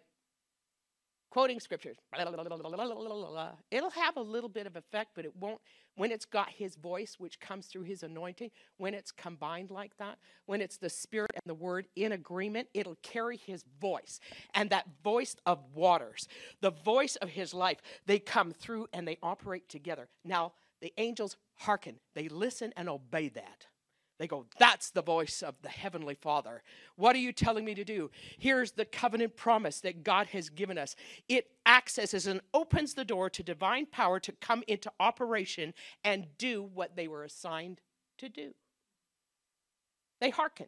quoting 1.30 1.60
scriptures. 1.60 1.98
It'll 2.20 3.90
have 3.92 4.18
a 4.18 4.22
little 4.22 4.50
bit 4.50 4.66
of 4.66 4.76
effect, 4.76 5.12
but 5.16 5.26
it 5.26 5.36
won't 5.36 5.62
when 5.98 6.12
it's 6.12 6.26
got 6.26 6.50
his 6.50 6.76
voice, 6.76 7.16
which 7.18 7.40
comes 7.40 7.66
through 7.66 7.82
his 7.84 8.04
anointing, 8.04 8.52
when 8.78 8.94
it's 8.94 9.12
combined 9.12 9.72
like 9.72 9.98
that, 9.98 10.18
when 10.46 10.62
it's 10.62 10.78
the 10.78 10.90
spirit 10.90 11.32
and 11.34 11.44
the 11.46 11.54
word 11.54 11.88
in 11.96 12.14
agreement, 12.14 12.70
it'll 12.74 12.98
carry 13.02 13.36
his 13.36 13.66
voice. 13.82 14.20
And 14.54 14.70
that 14.70 14.86
voice 15.04 15.36
of 15.46 15.60
waters, 15.74 16.28
the 16.62 16.72
voice 16.72 17.16
of 17.18 17.30
his 17.30 17.54
life, 17.54 17.82
they 18.06 18.20
come 18.20 18.52
through 18.52 18.88
and 18.94 19.08
they 19.08 19.18
operate 19.22 19.68
together. 19.68 20.08
Now, 20.24 20.54
the 20.82 20.94
angels 20.98 21.36
hearken, 21.56 22.00
they 22.14 22.30
listen 22.30 22.72
and 22.78 22.88
obey 22.88 23.30
that. 23.30 23.66
They 24.20 24.28
go, 24.28 24.46
That's 24.60 24.90
the 24.90 25.02
voice 25.02 25.44
of 25.44 25.56
the 25.62 25.70
Heavenly 25.70 26.16
Father. 26.16 26.64
What 26.96 27.16
are 27.16 27.20
you 27.20 27.32
telling 27.32 27.66
me 27.66 27.76
to 27.76 27.84
do? 27.84 28.10
Here's 28.38 28.72
the 28.72 28.86
covenant 28.86 29.36
promise 29.36 29.80
that 29.82 30.04
God 30.04 30.28
has 30.28 30.50
given 30.50 30.78
us. 30.78 30.96
It 31.30 31.52
accesses 31.66 32.26
and 32.26 32.42
opens 32.54 32.94
the 32.94 33.06
door 33.06 33.30
to 33.30 33.44
divine 33.44 33.86
power 33.86 34.20
to 34.20 34.32
come 34.32 34.64
into 34.68 34.92
operation 35.00 35.74
and 36.04 36.28
do 36.38 36.64
what 36.74 36.96
they 36.96 37.08
were 37.08 37.24
assigned 37.24 37.82
to 38.18 38.30
do. 38.30 38.54
They 40.20 40.32
hearken, 40.32 40.68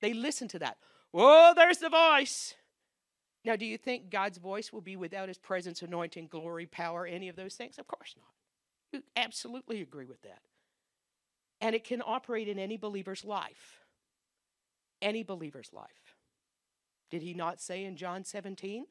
they 0.00 0.12
listen 0.12 0.48
to 0.48 0.58
that. 0.58 0.78
Oh, 1.14 1.52
there's 1.54 1.78
the 1.78 1.88
voice. 1.88 2.54
Now, 3.44 3.56
do 3.56 3.64
you 3.64 3.78
think 3.78 4.10
God's 4.10 4.38
voice 4.38 4.72
will 4.72 4.82
be 4.82 4.96
without 4.96 5.28
his 5.28 5.38
presence, 5.38 5.80
anointing, 5.80 6.28
glory, 6.28 6.66
power, 6.66 7.06
any 7.06 7.28
of 7.28 7.36
those 7.36 7.54
things? 7.54 7.78
Of 7.78 7.86
course 7.86 8.14
not. 8.16 8.26
You 8.92 9.02
absolutely 9.16 9.80
agree 9.80 10.04
with 10.04 10.20
that. 10.22 10.42
And 11.60 11.74
it 11.74 11.84
can 11.84 12.02
operate 12.04 12.48
in 12.48 12.58
any 12.58 12.76
believer's 12.76 13.24
life. 13.24 13.80
Any 15.02 15.22
believer's 15.22 15.72
life. 15.72 16.16
Did 17.10 17.22
he 17.22 17.34
not 17.34 17.60
say 17.60 17.84
in 17.84 17.96
John 17.96 18.24
17, 18.24 18.86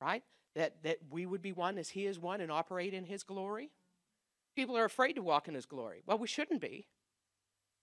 right? 0.00 0.22
That, 0.54 0.82
that 0.82 0.98
we 1.10 1.26
would 1.26 1.42
be 1.42 1.52
one 1.52 1.78
as 1.78 1.90
he 1.90 2.06
is 2.06 2.18
one 2.18 2.40
and 2.40 2.52
operate 2.52 2.94
in 2.94 3.04
his 3.04 3.22
glory? 3.22 3.70
People 4.54 4.76
are 4.76 4.84
afraid 4.84 5.14
to 5.14 5.22
walk 5.22 5.48
in 5.48 5.54
his 5.54 5.66
glory. 5.66 6.02
Well, 6.06 6.18
we 6.18 6.26
shouldn't 6.26 6.60
be. 6.60 6.86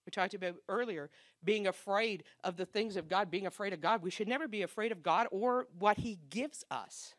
We 0.05 0.11
talked 0.11 0.33
about 0.33 0.55
earlier 0.67 1.09
being 1.43 1.67
afraid 1.67 2.23
of 2.43 2.57
the 2.57 2.65
things 2.65 2.95
of 2.95 3.07
God, 3.07 3.29
being 3.29 3.45
afraid 3.45 3.73
of 3.73 3.81
God. 3.81 4.01
We 4.01 4.11
should 4.11 4.27
never 4.27 4.47
be 4.47 4.61
afraid 4.61 4.91
of 4.91 5.03
God 5.03 5.27
or 5.31 5.67
what 5.77 5.97
he 5.97 6.19
gives 6.29 6.63
us. 6.71 7.15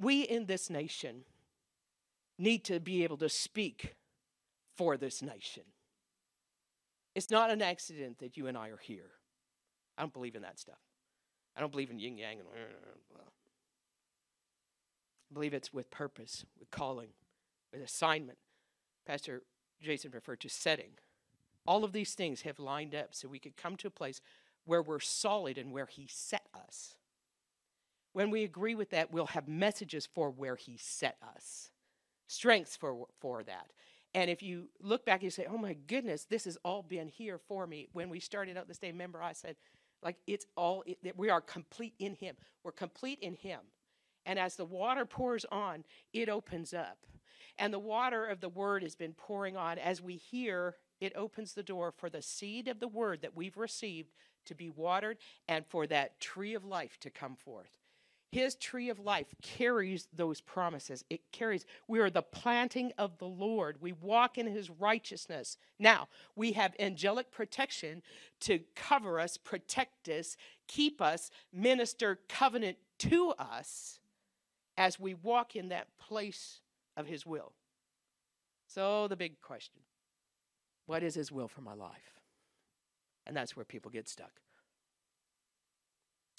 We 0.00 0.22
in 0.22 0.46
this 0.46 0.68
nation 0.68 1.24
need 2.42 2.64
to 2.64 2.80
be 2.80 3.04
able 3.04 3.16
to 3.18 3.28
speak 3.28 3.94
for 4.76 4.96
this 4.96 5.22
nation. 5.22 5.62
It's 7.14 7.30
not 7.30 7.50
an 7.50 7.62
accident 7.62 8.18
that 8.18 8.36
you 8.36 8.46
and 8.46 8.56
I 8.56 8.68
are 8.68 8.80
here. 8.80 9.10
I 9.96 10.02
don't 10.02 10.12
believe 10.12 10.34
in 10.34 10.42
that 10.42 10.58
stuff. 10.58 10.80
I 11.56 11.60
don't 11.60 11.70
believe 11.70 11.90
in 11.90 11.98
yin 11.98 12.16
yang 12.16 12.38
and 12.38 12.48
blah. 13.10 13.20
I 15.30 15.34
believe 15.34 15.54
it's 15.54 15.72
with 15.72 15.90
purpose, 15.90 16.44
with 16.58 16.70
calling, 16.70 17.08
with 17.72 17.82
assignment. 17.82 18.38
Pastor 19.06 19.42
Jason 19.80 20.10
referred 20.12 20.40
to 20.40 20.48
setting. 20.48 20.92
All 21.66 21.84
of 21.84 21.92
these 21.92 22.14
things 22.14 22.42
have 22.42 22.58
lined 22.58 22.94
up 22.94 23.14
so 23.14 23.28
we 23.28 23.38
could 23.38 23.56
come 23.56 23.76
to 23.76 23.86
a 23.88 23.90
place 23.90 24.20
where 24.64 24.82
we're 24.82 25.00
solid 25.00 25.58
and 25.58 25.72
where 25.72 25.86
He 25.86 26.06
set 26.08 26.46
us. 26.54 26.96
When 28.12 28.30
we 28.30 28.44
agree 28.44 28.74
with 28.74 28.90
that, 28.90 29.12
we'll 29.12 29.26
have 29.26 29.48
messages 29.48 30.06
for 30.06 30.30
where 30.30 30.56
He 30.56 30.76
set 30.76 31.16
us, 31.36 31.70
strengths 32.32 32.76
for, 32.76 33.06
for 33.20 33.42
that. 33.42 33.70
And 34.14 34.30
if 34.30 34.42
you 34.42 34.68
look 34.80 35.04
back 35.04 35.16
and 35.20 35.24
you 35.24 35.30
say, 35.30 35.46
oh 35.48 35.58
my 35.58 35.74
goodness, 35.86 36.24
this 36.24 36.44
has 36.44 36.58
all 36.64 36.82
been 36.82 37.08
here 37.08 37.38
for 37.38 37.66
me. 37.66 37.88
When 37.92 38.08
we 38.08 38.20
started 38.20 38.56
out 38.56 38.68
this 38.68 38.78
day, 38.78 38.90
remember 38.90 39.22
I 39.22 39.32
said, 39.32 39.56
like, 40.02 40.16
it's 40.26 40.46
all, 40.56 40.82
it, 40.86 41.16
we 41.16 41.30
are 41.30 41.40
complete 41.40 41.94
in 41.98 42.14
Him. 42.14 42.36
We're 42.64 42.72
complete 42.72 43.18
in 43.20 43.34
Him. 43.34 43.60
And 44.26 44.38
as 44.38 44.56
the 44.56 44.64
water 44.64 45.04
pours 45.04 45.44
on, 45.50 45.84
it 46.12 46.28
opens 46.28 46.74
up. 46.74 46.98
And 47.58 47.72
the 47.72 47.78
water 47.78 48.26
of 48.26 48.40
the 48.40 48.48
word 48.48 48.82
has 48.82 48.94
been 48.94 49.12
pouring 49.12 49.56
on. 49.56 49.78
As 49.78 50.00
we 50.00 50.16
hear, 50.16 50.76
it 51.00 51.12
opens 51.16 51.52
the 51.52 51.62
door 51.62 51.92
for 51.92 52.08
the 52.08 52.22
seed 52.22 52.68
of 52.68 52.80
the 52.80 52.88
word 52.88 53.22
that 53.22 53.36
we've 53.36 53.56
received 53.56 54.12
to 54.46 54.54
be 54.54 54.70
watered 54.70 55.18
and 55.48 55.64
for 55.66 55.86
that 55.86 56.20
tree 56.20 56.54
of 56.54 56.64
life 56.64 56.98
to 57.00 57.10
come 57.10 57.36
forth. 57.36 57.81
His 58.32 58.54
tree 58.54 58.88
of 58.88 58.98
life 58.98 59.26
carries 59.42 60.08
those 60.12 60.40
promises. 60.40 61.04
It 61.10 61.20
carries, 61.32 61.66
we 61.86 62.00
are 62.00 62.10
the 62.10 62.22
planting 62.22 62.92
of 62.96 63.18
the 63.18 63.26
Lord. 63.26 63.76
We 63.80 63.92
walk 63.92 64.38
in 64.38 64.46
his 64.46 64.70
righteousness. 64.70 65.58
Now, 65.78 66.08
we 66.34 66.52
have 66.52 66.74
angelic 66.80 67.30
protection 67.30 68.02
to 68.40 68.60
cover 68.74 69.20
us, 69.20 69.36
protect 69.36 70.08
us, 70.08 70.36
keep 70.66 71.02
us, 71.02 71.30
minister 71.52 72.18
covenant 72.28 72.78
to 73.00 73.34
us 73.38 74.00
as 74.76 74.98
we 74.98 75.14
walk 75.14 75.54
in 75.54 75.68
that 75.68 75.88
place 75.98 76.60
of 76.96 77.06
His 77.06 77.26
will. 77.26 77.52
So, 78.66 79.08
the 79.08 79.16
big 79.16 79.40
question 79.40 79.80
what 80.86 81.02
is 81.02 81.14
His 81.14 81.30
will 81.30 81.48
for 81.48 81.60
my 81.60 81.74
life? 81.74 82.20
And 83.26 83.36
that's 83.36 83.54
where 83.56 83.64
people 83.64 83.90
get 83.90 84.08
stuck. 84.08 84.32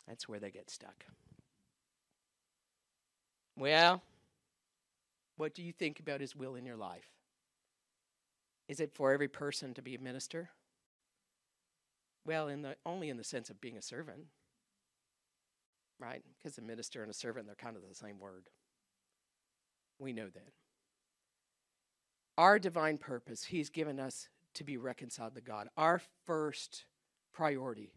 That's 0.07 0.27
where 0.27 0.39
they 0.39 0.51
get 0.51 0.69
stuck. 0.69 1.05
Well, 3.57 4.01
what 5.37 5.53
do 5.53 5.63
you 5.63 5.71
think 5.71 5.99
about 5.99 6.21
His 6.21 6.35
will 6.35 6.55
in 6.55 6.65
your 6.65 6.77
life? 6.77 7.09
Is 8.67 8.79
it 8.79 8.93
for 8.93 9.11
every 9.11 9.27
person 9.27 9.73
to 9.73 9.81
be 9.81 9.95
a 9.95 9.99
minister? 9.99 10.49
Well, 12.25 12.47
in 12.47 12.61
the 12.61 12.75
only 12.85 13.09
in 13.09 13.17
the 13.17 13.23
sense 13.23 13.49
of 13.49 13.59
being 13.59 13.77
a 13.77 13.81
servant 13.81 14.25
right? 16.03 16.21
Because 16.37 16.57
a 16.57 16.61
minister 16.61 17.01
and 17.01 17.09
a 17.09 17.13
servant, 17.13 17.45
they're 17.45 17.55
kind 17.55 17.75
of 17.75 17.83
the 17.87 17.95
same 17.95 18.19
word. 18.19 18.49
We 19.99 20.13
know 20.13 20.27
that. 20.27 20.51
Our 22.37 22.59
divine 22.59 22.97
purpose, 22.97 23.45
He's 23.45 23.69
given 23.69 23.99
us 23.99 24.27
to 24.55 24.63
be 24.63 24.77
reconciled 24.77 25.35
to 25.35 25.41
God. 25.41 25.67
Our 25.77 26.01
first 26.25 26.85
priority 27.31 27.93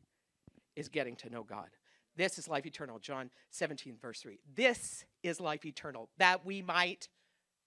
is 0.76 0.88
getting 0.88 1.16
to 1.16 1.30
know 1.30 1.42
God. 1.42 1.68
This 2.16 2.38
is 2.38 2.48
life 2.48 2.66
eternal. 2.66 2.98
John 2.98 3.30
17, 3.50 3.96
verse 4.00 4.20
3. 4.20 4.38
This 4.54 5.04
is 5.22 5.40
life 5.40 5.64
eternal, 5.64 6.08
that 6.18 6.44
we 6.44 6.62
might 6.62 7.08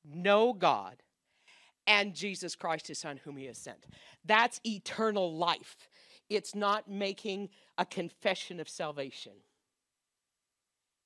know 0.04 0.54
God 0.54 1.04
and 1.88 2.14
Jesus 2.14 2.56
Christ, 2.56 2.88
his 2.88 3.00
Son, 3.00 3.20
whom 3.24 3.38
he 3.38 3.46
has 3.46 3.58
sent. 3.58 3.86
That's 4.26 4.60
eternal 4.66 5.36
life. 5.36 5.90
It's 6.30 6.54
not 6.54 6.90
making 6.90 7.50
a 7.78 7.86
confession 7.86 8.60
of 8.60 8.70
salvation. 8.70 9.34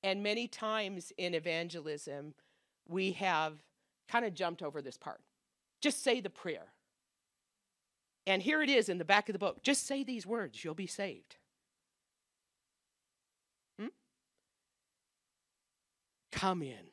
And 0.02 0.22
many 0.22 0.46
times 0.46 1.12
in 1.16 1.34
evangelism, 1.34 2.34
we 2.86 3.12
have 3.12 3.54
kind 4.08 4.26
of 4.26 4.34
jumped 4.34 4.62
over 4.62 4.82
this 4.82 4.98
part. 4.98 5.22
Just 5.80 6.02
say 6.02 6.20
the 6.20 6.30
prayer. 6.30 6.66
And 8.26 8.42
here 8.42 8.62
it 8.62 8.68
is 8.68 8.90
in 8.90 8.98
the 8.98 9.04
back 9.04 9.28
of 9.28 9.32
the 9.32 9.38
book. 9.38 9.62
Just 9.62 9.86
say 9.86 10.04
these 10.04 10.26
words, 10.26 10.62
you'll 10.62 10.74
be 10.74 10.86
saved. 10.86 11.36
Come 16.34 16.62
in. 16.62 16.90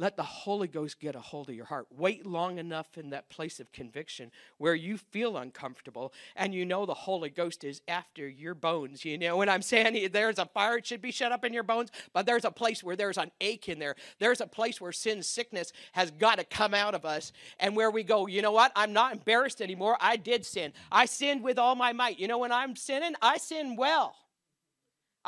Let 0.00 0.16
the 0.16 0.22
Holy 0.22 0.68
Ghost 0.68 1.00
get 1.00 1.14
a 1.16 1.20
hold 1.20 1.48
of 1.48 1.54
your 1.54 1.64
heart. 1.64 1.86
Wait 1.96 2.24
long 2.26 2.58
enough 2.58 2.98
in 2.98 3.10
that 3.10 3.28
place 3.30 3.58
of 3.60 3.72
conviction 3.72 4.30
where 4.56 4.74
you 4.74 4.96
feel 4.96 5.36
uncomfortable 5.36 6.12
and 6.36 6.54
you 6.54 6.64
know 6.64 6.86
the 6.86 6.94
Holy 6.94 7.30
Ghost 7.30 7.64
is 7.64 7.82
after 7.88 8.28
your 8.28 8.54
bones. 8.54 9.04
You 9.04 9.16
know, 9.18 9.36
when 9.36 9.48
I'm 9.48 9.62
saying 9.62 10.08
there's 10.12 10.38
a 10.38 10.46
fire, 10.46 10.78
it 10.78 10.86
should 10.86 11.02
be 11.02 11.10
shut 11.12 11.32
up 11.32 11.44
in 11.44 11.52
your 11.52 11.62
bones, 11.62 11.90
but 12.12 12.26
there's 12.26 12.44
a 12.44 12.50
place 12.50 12.82
where 12.82 12.96
there's 12.96 13.18
an 13.18 13.30
ache 13.40 13.68
in 13.68 13.78
there. 13.78 13.94
There's 14.18 14.40
a 14.40 14.46
place 14.46 14.80
where 14.80 14.92
sin 14.92 15.22
sickness 15.22 15.72
has 15.92 16.10
got 16.12 16.38
to 16.38 16.44
come 16.44 16.74
out 16.74 16.94
of 16.94 17.04
us 17.04 17.32
and 17.60 17.76
where 17.76 17.90
we 17.90 18.02
go, 18.02 18.26
you 18.26 18.42
know 18.42 18.52
what? 18.52 18.72
I'm 18.74 18.92
not 18.92 19.12
embarrassed 19.12 19.60
anymore. 19.60 19.96
I 20.00 20.16
did 20.16 20.44
sin. 20.44 20.72
I 20.90 21.06
sinned 21.06 21.42
with 21.42 21.58
all 21.58 21.74
my 21.76 21.92
might. 21.92 22.18
You 22.20 22.28
know, 22.28 22.38
when 22.38 22.52
I'm 22.52 22.74
sinning, 22.76 23.14
I 23.22 23.38
sin 23.38 23.76
well. 23.76 24.14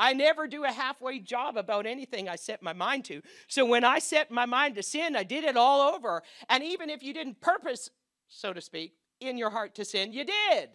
I 0.01 0.15
never 0.15 0.49
do 0.49 0.65
a 0.65 0.73
halfway 0.73 1.19
job 1.19 1.59
about 1.59 1.85
anything 1.85 2.27
I 2.27 2.37
set 2.37 2.62
my 2.62 2.73
mind 2.73 3.05
to. 3.05 3.20
So 3.49 3.67
when 3.67 3.85
I 3.85 3.99
set 3.99 4.31
my 4.31 4.47
mind 4.47 4.77
to 4.77 4.83
sin, 4.83 5.15
I 5.15 5.25
did 5.25 5.45
it 5.45 5.59
all 5.59 5.95
over. 5.95 6.23
And 6.49 6.65
even 6.65 6.89
if 6.89 7.03
you 7.03 7.12
didn't 7.12 7.43
purpose, 7.43 7.91
so 8.27 8.55
to 8.55 8.62
speak, 8.62 8.95
in 9.20 9.37
your 9.37 9.51
heart 9.51 9.75
to 9.75 9.85
sin, 9.85 10.15
you 10.15 10.25
did. 10.25 10.70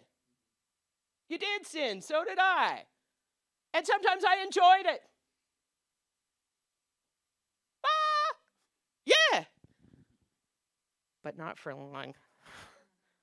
You 1.28 1.38
did 1.38 1.66
sin, 1.66 2.02
so 2.02 2.24
did 2.24 2.38
I. 2.38 2.84
And 3.74 3.84
sometimes 3.84 4.22
I 4.24 4.44
enjoyed 4.44 4.94
it. 4.94 5.00
Ah, 7.84 8.36
yeah. 9.06 9.44
But 11.24 11.36
not 11.36 11.58
for 11.58 11.74
long. 11.74 12.14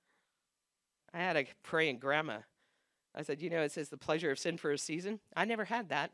I 1.13 1.19
had 1.19 1.37
a 1.37 1.45
praying 1.63 1.99
grandma 1.99 2.39
I 3.15 3.21
said, 3.21 3.41
You 3.41 3.49
know, 3.49 3.61
it 3.61 3.71
says 3.71 3.89
the 3.89 3.97
pleasure 3.97 4.31
of 4.31 4.39
sin 4.39 4.57
for 4.57 4.71
a 4.71 4.77
season. 4.77 5.19
I 5.35 5.45
never 5.45 5.65
had 5.65 5.89
that. 5.89 6.11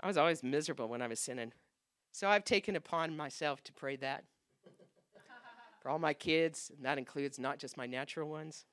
I 0.00 0.06
was 0.06 0.16
always 0.16 0.42
miserable 0.42 0.88
when 0.88 1.02
I 1.02 1.08
was 1.08 1.18
sinning. 1.18 1.52
So 2.12 2.28
I've 2.28 2.44
taken 2.44 2.76
upon 2.76 3.16
myself 3.16 3.62
to 3.64 3.72
pray 3.72 3.96
that 3.96 4.24
for 5.82 5.90
all 5.90 5.98
my 5.98 6.14
kids, 6.14 6.70
and 6.76 6.84
that 6.84 6.98
includes 6.98 7.38
not 7.38 7.58
just 7.58 7.76
my 7.76 7.86
natural 7.86 8.28
ones. 8.28 8.64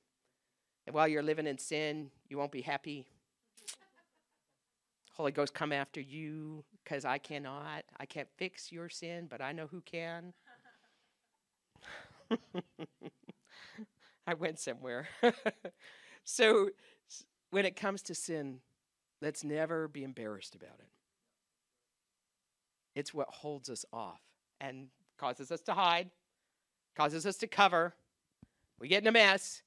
And 0.86 0.94
while 0.94 1.08
you're 1.08 1.22
living 1.22 1.46
in 1.46 1.58
sin, 1.58 2.10
you 2.28 2.38
won't 2.38 2.52
be 2.52 2.62
happy. 2.62 3.06
Holy 5.12 5.32
Ghost, 5.32 5.52
come 5.54 5.72
after 5.72 6.00
you 6.00 6.64
because 6.84 7.04
I 7.04 7.18
cannot. 7.18 7.84
I 7.98 8.06
can't 8.06 8.28
fix 8.36 8.70
your 8.70 8.88
sin, 8.88 9.26
but 9.28 9.40
I 9.40 9.50
know 9.52 9.66
who 9.66 9.80
can. 9.80 10.32
I 14.26 14.34
went 14.34 14.58
somewhere. 14.58 15.08
So 16.26 16.70
when 17.50 17.64
it 17.64 17.76
comes 17.76 18.02
to 18.02 18.14
sin, 18.14 18.58
let's 19.22 19.44
never 19.44 19.86
be 19.88 20.02
embarrassed 20.02 20.56
about 20.56 20.78
it. 20.80 20.90
It's 22.96 23.14
what 23.14 23.28
holds 23.28 23.70
us 23.70 23.84
off 23.92 24.20
and 24.60 24.88
causes 25.18 25.52
us 25.52 25.60
to 25.62 25.72
hide, 25.72 26.10
causes 26.96 27.26
us 27.26 27.36
to 27.36 27.46
cover. 27.46 27.94
We 28.80 28.88
get 28.88 29.02
in 29.02 29.06
a 29.06 29.12
mess, 29.12 29.62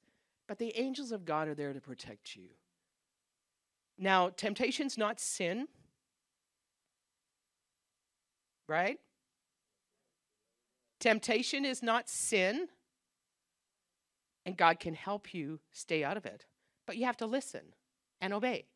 but 0.46 0.58
the 0.58 0.78
angels 0.78 1.12
of 1.12 1.24
God 1.24 1.48
are 1.48 1.54
there 1.54 1.72
to 1.72 1.80
protect 1.80 2.36
you. 2.36 2.50
Now, 3.98 4.28
temptation's 4.28 4.98
not 4.98 5.18
sin, 5.18 5.66
right? 8.68 8.98
Temptation 10.98 11.64
is 11.64 11.82
not 11.82 12.08
sin, 12.10 12.68
and 14.44 14.56
God 14.56 14.78
can 14.78 14.92
help 14.92 15.32
you 15.32 15.60
stay 15.72 16.04
out 16.04 16.18
of 16.18 16.26
it 16.26 16.44
but 16.90 16.96
you 16.96 17.06
have 17.06 17.18
to 17.18 17.26
listen 17.26 17.60
and 18.20 18.32
obey. 18.32 18.66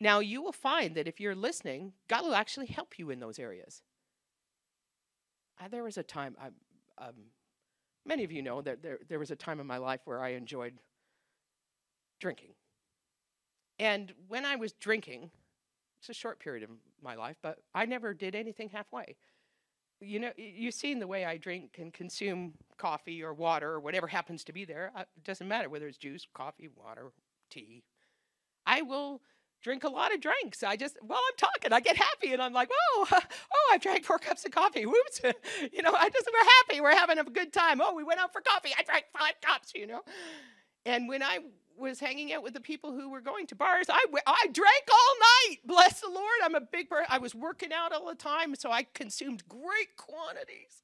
Now, 0.00 0.20
you 0.20 0.40
will 0.40 0.52
find 0.52 0.94
that 0.94 1.08
if 1.08 1.18
you're 1.18 1.34
listening, 1.34 1.94
God 2.06 2.22
will 2.22 2.36
actually 2.36 2.66
help 2.66 2.96
you 2.96 3.10
in 3.10 3.18
those 3.18 3.40
areas. 3.40 3.82
There 5.68 5.82
was 5.82 5.98
a 5.98 6.04
time, 6.04 6.36
I, 6.40 6.46
um, 7.04 7.14
many 8.06 8.22
of 8.22 8.30
you 8.30 8.40
know 8.40 8.62
that 8.62 8.84
there, 8.84 9.00
there 9.08 9.18
was 9.18 9.32
a 9.32 9.34
time 9.34 9.58
in 9.58 9.66
my 9.66 9.78
life 9.78 9.98
where 10.04 10.22
I 10.22 10.34
enjoyed 10.34 10.74
drinking. 12.20 12.50
And 13.80 14.12
when 14.28 14.44
I 14.44 14.54
was 14.54 14.72
drinking, 14.74 15.32
it's 15.98 16.10
a 16.10 16.14
short 16.14 16.38
period 16.38 16.62
of 16.62 16.70
my 17.02 17.16
life, 17.16 17.38
but 17.42 17.58
I 17.74 17.84
never 17.86 18.14
did 18.14 18.36
anything 18.36 18.68
halfway. 18.68 19.16
You 20.00 20.20
know, 20.20 20.30
you've 20.36 20.74
seen 20.74 20.98
the 20.98 21.06
way 21.06 21.24
I 21.24 21.36
drink 21.36 21.76
and 21.78 21.92
consume 21.92 22.54
coffee 22.76 23.22
or 23.22 23.34
water 23.34 23.70
or 23.72 23.80
whatever 23.80 24.06
happens 24.06 24.44
to 24.44 24.52
be 24.52 24.64
there. 24.64 24.92
Uh, 24.94 25.00
It 25.16 25.24
doesn't 25.24 25.48
matter 25.48 25.68
whether 25.68 25.88
it's 25.88 25.98
juice, 25.98 26.26
coffee, 26.34 26.68
water, 26.68 27.10
tea. 27.50 27.82
I 28.66 28.82
will 28.82 29.22
drink 29.60 29.84
a 29.84 29.88
lot 29.88 30.14
of 30.14 30.20
drinks. 30.20 30.62
I 30.62 30.76
just, 30.76 30.96
while 31.02 31.18
I'm 31.18 31.36
talking, 31.36 31.72
I 31.72 31.80
get 31.80 31.96
happy 31.96 32.32
and 32.32 32.40
I'm 32.40 32.52
like, 32.52 32.70
oh, 32.96 33.08
oh, 33.12 33.70
I 33.72 33.78
drank 33.78 34.04
four 34.04 34.18
cups 34.18 34.44
of 34.44 34.52
coffee. 34.52 34.86
Whoops. 34.86 35.20
you 35.72 35.82
know, 35.82 35.92
I 35.94 36.08
just, 36.10 36.28
we're 36.32 36.48
happy. 36.68 36.80
We're 36.80 36.96
having 36.96 37.18
a 37.18 37.24
good 37.24 37.52
time. 37.52 37.80
Oh, 37.82 37.94
we 37.94 38.04
went 38.04 38.20
out 38.20 38.32
for 38.32 38.40
coffee. 38.40 38.70
I 38.78 38.82
drank 38.84 39.06
five 39.18 39.34
cups, 39.42 39.72
you 39.74 39.86
know. 39.86 40.02
And 40.86 41.08
when 41.08 41.22
I 41.22 41.40
was 41.78 42.00
hanging 42.00 42.32
out 42.32 42.42
with 42.42 42.54
the 42.54 42.60
people 42.60 42.92
who 42.92 43.08
were 43.10 43.20
going 43.20 43.46
to 43.48 43.54
bars, 43.54 43.86
I, 43.88 44.04
I 44.26 44.46
drank 44.52 44.88
all 44.90 45.50
night. 45.50 45.58
Bless 45.64 46.00
the 46.00 46.08
Lord. 46.08 46.26
I'm 46.42 46.54
a 46.54 46.60
big 46.60 46.88
person. 46.88 47.06
I 47.08 47.18
was 47.18 47.34
working 47.34 47.72
out 47.72 47.92
all 47.92 48.06
the 48.06 48.14
time, 48.14 48.54
so 48.54 48.70
I 48.70 48.86
consumed 48.94 49.48
great 49.48 49.96
quantities 49.96 50.82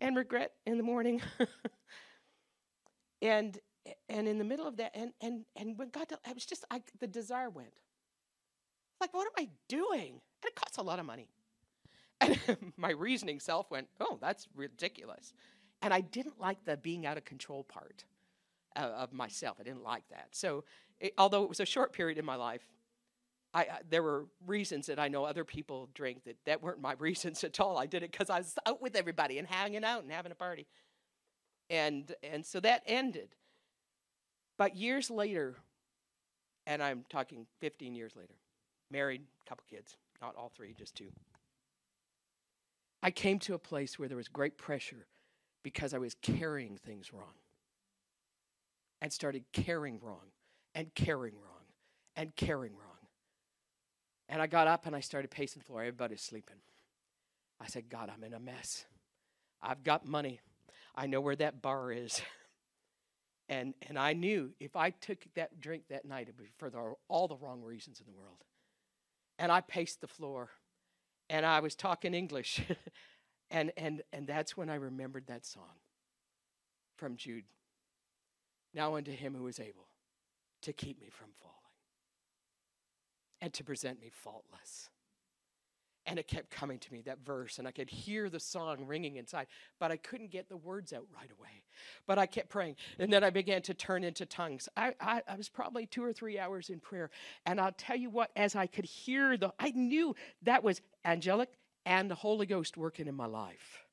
and 0.00 0.16
regret 0.16 0.52
in 0.66 0.76
the 0.76 0.82
morning. 0.82 1.20
and 3.22 3.58
and 4.08 4.28
in 4.28 4.38
the 4.38 4.44
middle 4.44 4.66
of 4.66 4.76
that, 4.76 4.92
and 4.94 5.12
and 5.20 5.44
and 5.56 5.78
when 5.78 5.88
God, 5.88 6.06
I 6.26 6.32
was 6.32 6.44
just, 6.44 6.64
I, 6.70 6.82
the 6.98 7.06
desire 7.06 7.50
went. 7.50 7.72
Like, 9.00 9.14
what 9.14 9.26
am 9.26 9.44
I 9.44 9.48
doing? 9.68 10.20
And 10.42 10.48
it 10.48 10.54
costs 10.54 10.76
a 10.78 10.82
lot 10.82 10.98
of 10.98 11.06
money. 11.06 11.28
And 12.20 12.38
my 12.76 12.90
reasoning 12.90 13.40
self 13.40 13.70
went, 13.70 13.88
oh, 13.98 14.18
that's 14.20 14.46
ridiculous. 14.54 15.32
And 15.82 15.94
I 15.94 16.02
didn't 16.02 16.38
like 16.38 16.64
the 16.64 16.76
being 16.76 17.06
out 17.06 17.16
of 17.16 17.24
control 17.24 17.64
part 17.64 18.04
uh, 18.76 18.80
of 18.80 19.12
myself. 19.12 19.58
I 19.60 19.62
didn't 19.62 19.82
like 19.82 20.08
that. 20.10 20.28
So, 20.32 20.64
it, 21.00 21.14
although 21.18 21.42
it 21.42 21.48
was 21.48 21.60
a 21.60 21.66
short 21.66 21.92
period 21.92 22.18
in 22.18 22.24
my 22.24 22.36
life, 22.36 22.62
I, 23.52 23.66
there 23.88 24.02
were 24.02 24.26
reasons 24.46 24.86
that 24.86 24.98
I 24.98 25.08
know 25.08 25.24
other 25.24 25.44
people 25.44 25.88
drink 25.94 26.24
that 26.24 26.36
that 26.46 26.62
weren't 26.62 26.80
my 26.80 26.94
reasons 26.98 27.42
at 27.44 27.58
all. 27.60 27.78
I 27.78 27.86
did 27.86 28.02
it 28.02 28.12
because 28.12 28.30
I 28.30 28.38
was 28.38 28.54
out 28.66 28.80
with 28.80 28.96
everybody 28.96 29.38
and 29.38 29.48
hanging 29.48 29.84
out 29.84 30.02
and 30.02 30.12
having 30.12 30.32
a 30.32 30.36
party, 30.36 30.66
and 31.68 32.12
and 32.22 32.44
so 32.44 32.60
that 32.60 32.82
ended. 32.86 33.34
But 34.56 34.76
years 34.76 35.10
later, 35.10 35.56
and 36.66 36.82
I'm 36.82 37.04
talking 37.08 37.46
15 37.60 37.94
years 37.94 38.14
later, 38.14 38.34
married, 38.90 39.22
couple 39.48 39.64
kids, 39.70 39.96
not 40.20 40.36
all 40.36 40.52
three, 40.54 40.74
just 40.74 40.94
two. 40.94 41.10
I 43.02 43.10
came 43.10 43.38
to 43.40 43.54
a 43.54 43.58
place 43.58 43.98
where 43.98 44.06
there 44.06 44.18
was 44.18 44.28
great 44.28 44.58
pressure 44.58 45.06
because 45.62 45.94
I 45.94 45.98
was 45.98 46.14
carrying 46.20 46.76
things 46.76 47.12
wrong 47.12 47.32
and 49.00 49.12
started 49.12 49.44
caring 49.52 49.98
wrong 50.00 50.32
and 50.74 50.94
caring 50.94 51.34
wrong 51.34 51.64
and 52.16 52.34
caring 52.36 52.72
wrong. 52.72 52.90
And 54.28 54.40
I 54.40 54.46
got 54.46 54.68
up 54.68 54.86
and 54.86 54.94
I 54.94 55.00
started 55.00 55.30
pacing 55.30 55.60
the 55.60 55.66
floor. 55.66 55.80
Everybody's 55.80 56.22
sleeping. 56.22 56.56
I 57.60 57.66
said, 57.66 57.88
God, 57.88 58.10
I'm 58.14 58.22
in 58.24 58.32
a 58.32 58.40
mess. 58.40 58.86
I've 59.62 59.82
got 59.82 60.06
money. 60.06 60.40
I 60.94 61.06
know 61.06 61.20
where 61.20 61.36
that 61.36 61.60
bar 61.60 61.92
is. 61.92 62.22
and, 63.48 63.74
and 63.88 63.98
I 63.98 64.12
knew 64.12 64.52
if 64.60 64.76
I 64.76 64.90
took 64.90 65.18
that 65.34 65.60
drink 65.60 65.84
that 65.90 66.04
night, 66.04 66.28
it 66.28 66.34
would 66.38 66.44
be 66.44 66.50
for 66.58 66.70
the, 66.70 66.94
all 67.08 67.28
the 67.28 67.36
wrong 67.36 67.62
reasons 67.62 68.00
in 68.00 68.06
the 68.06 68.18
world. 68.18 68.44
And 69.38 69.50
I 69.50 69.60
paced 69.60 70.00
the 70.00 70.06
floor 70.06 70.50
and 71.28 71.44
I 71.44 71.60
was 71.60 71.74
talking 71.74 72.14
English. 72.14 72.60
and, 73.50 73.72
and, 73.76 74.02
and 74.12 74.26
that's 74.26 74.56
when 74.56 74.70
I 74.70 74.76
remembered 74.76 75.26
that 75.26 75.44
song 75.44 75.78
from 76.96 77.16
Jude. 77.16 77.44
Now 78.74 78.96
unto 78.96 79.12
him 79.12 79.34
who 79.34 79.46
is 79.46 79.60
able 79.60 79.86
to 80.62 80.72
keep 80.72 81.00
me 81.00 81.08
from 81.10 81.28
falling 81.40 81.56
and 83.40 83.52
to 83.54 83.64
present 83.64 84.00
me 84.00 84.10
faultless. 84.10 84.90
And 86.06 86.18
it 86.18 86.26
kept 86.26 86.50
coming 86.50 86.78
to 86.78 86.92
me, 86.92 87.02
that 87.02 87.18
verse, 87.24 87.58
and 87.58 87.68
I 87.68 87.72
could 87.72 87.90
hear 87.90 88.30
the 88.30 88.40
song 88.40 88.86
ringing 88.86 89.16
inside, 89.16 89.46
but 89.78 89.92
I 89.92 89.96
couldn't 89.96 90.30
get 90.30 90.48
the 90.48 90.56
words 90.56 90.92
out 90.92 91.04
right 91.14 91.30
away. 91.38 91.62
But 92.06 92.18
I 92.18 92.26
kept 92.26 92.48
praying, 92.48 92.76
and 92.98 93.12
then 93.12 93.22
I 93.22 93.30
began 93.30 93.62
to 93.62 93.74
turn 93.74 94.02
into 94.02 94.24
tongues. 94.24 94.68
I, 94.76 94.94
I, 95.00 95.22
I 95.28 95.36
was 95.36 95.48
probably 95.48 95.86
two 95.86 96.02
or 96.02 96.12
three 96.12 96.38
hours 96.38 96.70
in 96.70 96.80
prayer, 96.80 97.10
and 97.44 97.60
I'll 97.60 97.72
tell 97.72 97.96
you 97.96 98.08
what, 98.08 98.30
as 98.34 98.56
I 98.56 98.66
could 98.66 98.86
hear 98.86 99.36
the, 99.36 99.52
I 99.58 99.70
knew 99.70 100.16
that 100.42 100.64
was 100.64 100.80
angelic 101.04 101.50
and 101.84 102.10
the 102.10 102.14
Holy 102.16 102.46
Ghost 102.46 102.76
working 102.76 103.06
in 103.06 103.14
my 103.14 103.26
life. 103.26 103.84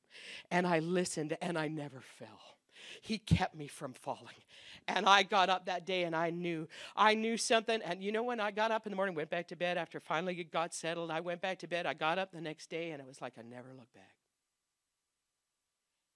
And 0.50 0.66
I 0.66 0.78
listened, 0.78 1.36
and 1.40 1.58
I 1.58 1.68
never 1.68 2.00
fell. 2.00 2.56
He 3.02 3.18
kept 3.18 3.54
me 3.54 3.68
from 3.68 3.92
falling. 3.92 4.42
And 4.88 5.06
I 5.06 5.22
got 5.22 5.50
up 5.50 5.66
that 5.66 5.84
day 5.84 6.04
and 6.04 6.16
I 6.16 6.30
knew, 6.30 6.66
I 6.96 7.14
knew 7.14 7.36
something. 7.36 7.80
And 7.82 8.02
you 8.02 8.10
know, 8.10 8.22
when 8.22 8.40
I 8.40 8.50
got 8.50 8.70
up 8.70 8.86
in 8.86 8.90
the 8.90 8.96
morning, 8.96 9.14
went 9.14 9.28
back 9.28 9.48
to 9.48 9.56
bed 9.56 9.76
after 9.76 10.00
finally 10.00 10.40
it 10.40 10.50
got 10.50 10.74
settled, 10.74 11.10
I 11.10 11.20
went 11.20 11.42
back 11.42 11.58
to 11.58 11.68
bed. 11.68 11.84
I 11.84 11.92
got 11.92 12.18
up 12.18 12.32
the 12.32 12.40
next 12.40 12.70
day 12.70 12.90
and 12.90 13.00
it 13.00 13.06
was 13.06 13.20
like 13.20 13.34
I 13.38 13.42
never 13.42 13.68
looked 13.76 13.94
back. 13.94 14.14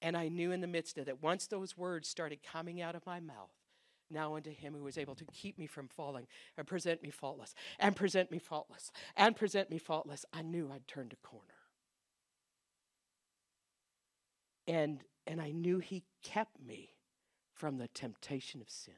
And 0.01 0.17
I 0.17 0.29
knew 0.29 0.51
in 0.51 0.63
the 0.63 0.67
midst 0.67 0.99
of 0.99 1.05
that, 1.07 1.23
once 1.23 1.47
those 1.47 1.77
words 1.77 2.09
started 2.09 2.41
coming 2.43 2.81
out 2.81 2.97
of 2.97 3.07
my 3.07 3.21
mouth, 3.21 3.53
now 4.11 4.37
unto 4.37 4.51
him 4.51 4.75
who 4.75 4.83
was 4.83 4.99
able 4.99 5.15
to 5.15 5.25
keep 5.33 5.59
me 5.59 5.67
from 5.67 5.89
falling 5.89 6.27
and 6.57 6.67
present 6.67 7.03
me 7.03 7.11
faultless, 7.11 7.55
and 7.79 7.95
present 7.95 8.31
me 8.31 8.39
faultless, 8.39 8.91
and 9.17 9.37
present 9.37 9.71
me 9.71 9.79
faultless, 9.79 10.25
I 10.33 10.43
knew 10.43 10.71
I'd 10.73 10.89
turned 10.89 11.13
a 11.13 11.27
corner. 11.27 11.47
And 14.67 15.01
and 15.27 15.41
I 15.41 15.53
knew 15.53 15.79
he 15.79 16.03
kept 16.23 16.61
me 16.61 16.92
from 17.55 17.79
the 17.79 17.89
temptation 17.89 18.61
of 18.61 18.71
sin. 18.71 18.95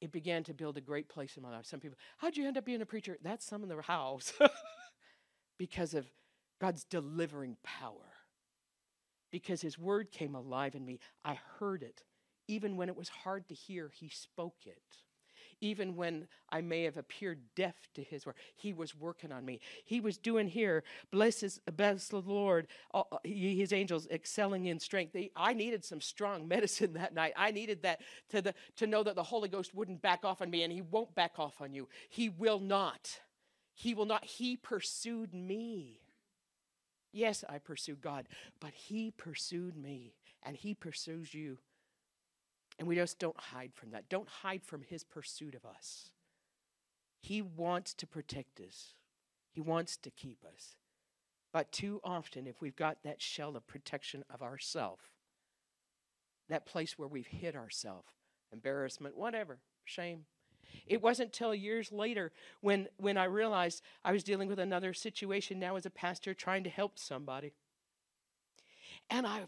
It 0.00 0.12
began 0.12 0.44
to 0.44 0.54
build 0.54 0.76
a 0.76 0.80
great 0.80 1.08
place 1.08 1.36
in 1.36 1.42
my 1.42 1.50
life. 1.50 1.66
Some 1.66 1.80
people, 1.80 1.98
how'd 2.18 2.36
you 2.36 2.46
end 2.46 2.56
up 2.56 2.64
being 2.64 2.80
a 2.80 2.86
preacher? 2.86 3.18
That's 3.22 3.44
some 3.44 3.62
of 3.62 3.68
the 3.68 3.82
house. 3.82 4.32
because 5.58 5.92
of 5.92 6.10
God's 6.60 6.84
delivering 6.84 7.58
power. 7.62 8.14
Because 9.30 9.60
his 9.60 9.78
word 9.78 10.10
came 10.10 10.34
alive 10.34 10.74
in 10.74 10.86
me. 10.86 11.00
I 11.24 11.38
heard 11.58 11.82
it. 11.82 12.02
Even 12.48 12.76
when 12.76 12.88
it 12.88 12.96
was 12.96 13.10
hard 13.10 13.46
to 13.48 13.54
hear, 13.54 13.90
he 13.94 14.08
spoke 14.08 14.56
it 14.64 14.80
even 15.60 15.96
when 15.96 16.26
I 16.50 16.60
may 16.60 16.84
have 16.84 16.96
appeared 16.96 17.40
deaf 17.54 17.74
to 17.94 18.02
his 18.02 18.26
word. 18.26 18.36
He 18.56 18.72
was 18.72 18.94
working 18.94 19.32
on 19.32 19.44
me. 19.44 19.60
He 19.84 20.00
was 20.00 20.16
doing 20.16 20.48
here, 20.48 20.82
bless, 21.10 21.40
his, 21.40 21.60
bless 21.76 22.08
the 22.08 22.20
Lord, 22.20 22.66
uh, 22.92 23.02
uh, 23.12 23.18
his 23.24 23.72
angels 23.72 24.06
excelling 24.10 24.66
in 24.66 24.78
strength. 24.80 25.16
I 25.36 25.52
needed 25.52 25.84
some 25.84 26.00
strong 26.00 26.48
medicine 26.48 26.92
that 26.94 27.14
night. 27.14 27.34
I 27.36 27.50
needed 27.50 27.82
that 27.82 28.00
to, 28.30 28.42
the, 28.42 28.54
to 28.76 28.86
know 28.86 29.02
that 29.02 29.14
the 29.14 29.22
Holy 29.22 29.48
Ghost 29.48 29.74
wouldn't 29.74 30.02
back 30.02 30.24
off 30.24 30.42
on 30.42 30.50
me, 30.50 30.62
and 30.62 30.72
he 30.72 30.82
won't 30.82 31.14
back 31.14 31.38
off 31.38 31.60
on 31.60 31.72
you. 31.72 31.88
He 32.08 32.28
will 32.28 32.60
not. 32.60 33.20
He 33.74 33.94
will 33.94 34.06
not. 34.06 34.24
He 34.24 34.56
pursued 34.56 35.34
me. 35.34 36.00
Yes, 37.12 37.44
I 37.48 37.58
pursued 37.58 38.00
God, 38.00 38.28
but 38.60 38.72
he 38.72 39.10
pursued 39.10 39.76
me, 39.76 40.14
and 40.42 40.56
he 40.56 40.74
pursues 40.74 41.34
you. 41.34 41.58
And 42.80 42.88
we 42.88 42.94
just 42.94 43.18
don't 43.18 43.38
hide 43.38 43.74
from 43.74 43.90
that. 43.90 44.08
Don't 44.08 44.26
hide 44.26 44.64
from 44.64 44.80
his 44.80 45.04
pursuit 45.04 45.54
of 45.54 45.66
us. 45.66 46.12
He 47.20 47.42
wants 47.42 47.92
to 47.92 48.06
protect 48.06 48.58
us, 48.58 48.94
he 49.52 49.60
wants 49.60 49.98
to 49.98 50.10
keep 50.10 50.44
us. 50.44 50.76
But 51.52 51.72
too 51.72 52.00
often, 52.02 52.46
if 52.46 52.62
we've 52.62 52.76
got 52.76 53.02
that 53.04 53.20
shell 53.20 53.54
of 53.56 53.66
protection 53.66 54.24
of 54.32 54.40
ourself, 54.40 55.00
that 56.48 56.64
place 56.64 56.96
where 56.96 57.08
we've 57.08 57.26
hid 57.26 57.54
ourselves, 57.54 58.08
embarrassment, 58.52 59.16
whatever, 59.16 59.58
shame. 59.84 60.24
It 60.86 61.02
wasn't 61.02 61.32
till 61.32 61.54
years 61.54 61.90
later 61.90 62.32
when, 62.60 62.88
when 62.96 63.18
I 63.18 63.24
realized 63.24 63.82
I 64.04 64.12
was 64.12 64.22
dealing 64.22 64.48
with 64.48 64.60
another 64.60 64.94
situation 64.94 65.58
now 65.58 65.76
as 65.76 65.84
a 65.84 65.90
pastor 65.90 66.32
trying 66.32 66.64
to 66.64 66.70
help 66.70 66.98
somebody. 66.98 67.52
And 69.10 69.26
I, 69.26 69.42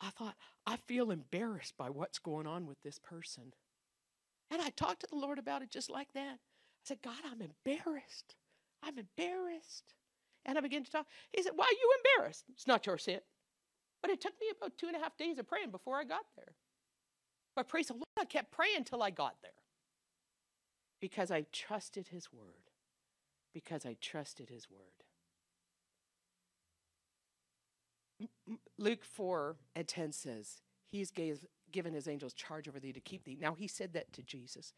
I 0.00 0.10
thought, 0.10 0.34
I 0.66 0.76
feel 0.76 1.10
embarrassed 1.10 1.74
by 1.76 1.90
what's 1.90 2.18
going 2.18 2.46
on 2.46 2.66
with 2.66 2.80
this 2.82 2.98
person. 2.98 3.52
And 4.50 4.62
I 4.62 4.70
talked 4.70 5.00
to 5.00 5.06
the 5.10 5.16
Lord 5.16 5.38
about 5.38 5.62
it 5.62 5.70
just 5.70 5.90
like 5.90 6.12
that. 6.14 6.34
I 6.34 6.84
said, 6.84 7.02
God, 7.02 7.18
I'm 7.24 7.40
embarrassed. 7.42 8.36
I'm 8.82 8.98
embarrassed. 8.98 9.94
And 10.44 10.58
I 10.58 10.60
began 10.60 10.84
to 10.84 10.90
talk. 10.90 11.06
He 11.32 11.42
said, 11.42 11.52
Why 11.54 11.64
are 11.64 11.72
you 11.72 11.92
embarrassed? 12.18 12.44
It's 12.52 12.66
not 12.66 12.86
your 12.86 12.98
sin. 12.98 13.20
But 14.02 14.10
it 14.10 14.20
took 14.20 14.34
me 14.40 14.48
about 14.56 14.76
two 14.78 14.88
and 14.88 14.96
a 14.96 14.98
half 14.98 15.16
days 15.16 15.38
of 15.38 15.46
praying 15.48 15.70
before 15.70 15.98
I 15.98 16.04
got 16.04 16.24
there. 16.36 16.54
But 17.54 17.68
praise 17.68 17.88
the 17.88 17.94
Lord, 17.94 18.04
I 18.18 18.24
kept 18.24 18.50
praying 18.52 18.76
until 18.78 19.02
I 19.02 19.10
got 19.10 19.36
there. 19.42 19.52
Because 21.00 21.30
I 21.30 21.46
trusted 21.52 22.08
His 22.08 22.32
word. 22.32 22.70
Because 23.54 23.86
I 23.86 23.96
trusted 24.00 24.50
His 24.50 24.70
word. 24.70 24.80
M- 28.20 28.28
M- 28.48 28.58
Luke 28.82 29.04
4 29.04 29.54
and 29.76 29.86
10 29.86 30.10
says, 30.10 30.60
He's 30.90 31.12
gave, 31.12 31.46
given 31.70 31.94
His 31.94 32.08
angels 32.08 32.32
charge 32.32 32.66
over 32.68 32.80
thee 32.80 32.92
to 32.92 33.00
keep 33.00 33.24
thee. 33.24 33.38
Now, 33.40 33.54
He 33.54 33.68
said 33.68 33.92
that 33.92 34.12
to 34.14 34.22
Jesus. 34.22 34.72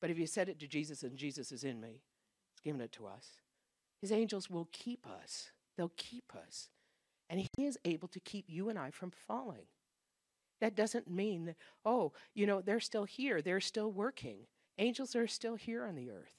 But 0.00 0.10
if 0.10 0.16
He 0.16 0.24
said 0.24 0.48
it 0.48 0.58
to 0.60 0.66
Jesus 0.66 1.02
and 1.02 1.18
Jesus 1.18 1.52
is 1.52 1.62
in 1.62 1.78
me, 1.78 2.00
He's 2.54 2.60
given 2.64 2.80
it 2.80 2.90
to 2.92 3.06
us. 3.06 3.36
His 4.00 4.10
angels 4.10 4.48
will 4.48 4.68
keep 4.72 5.06
us, 5.06 5.50
they'll 5.76 5.92
keep 5.98 6.32
us. 6.34 6.70
And 7.28 7.38
He 7.38 7.66
is 7.66 7.78
able 7.84 8.08
to 8.08 8.20
keep 8.20 8.46
you 8.48 8.70
and 8.70 8.78
I 8.78 8.90
from 8.90 9.10
falling. 9.10 9.66
That 10.62 10.74
doesn't 10.74 11.10
mean 11.10 11.44
that, 11.44 11.56
oh, 11.84 12.12
you 12.34 12.46
know, 12.46 12.62
they're 12.62 12.80
still 12.80 13.04
here, 13.04 13.42
they're 13.42 13.60
still 13.60 13.92
working. 13.92 14.46
Angels 14.78 15.14
are 15.14 15.26
still 15.26 15.56
here 15.56 15.84
on 15.84 15.96
the 15.96 16.10
earth. 16.10 16.32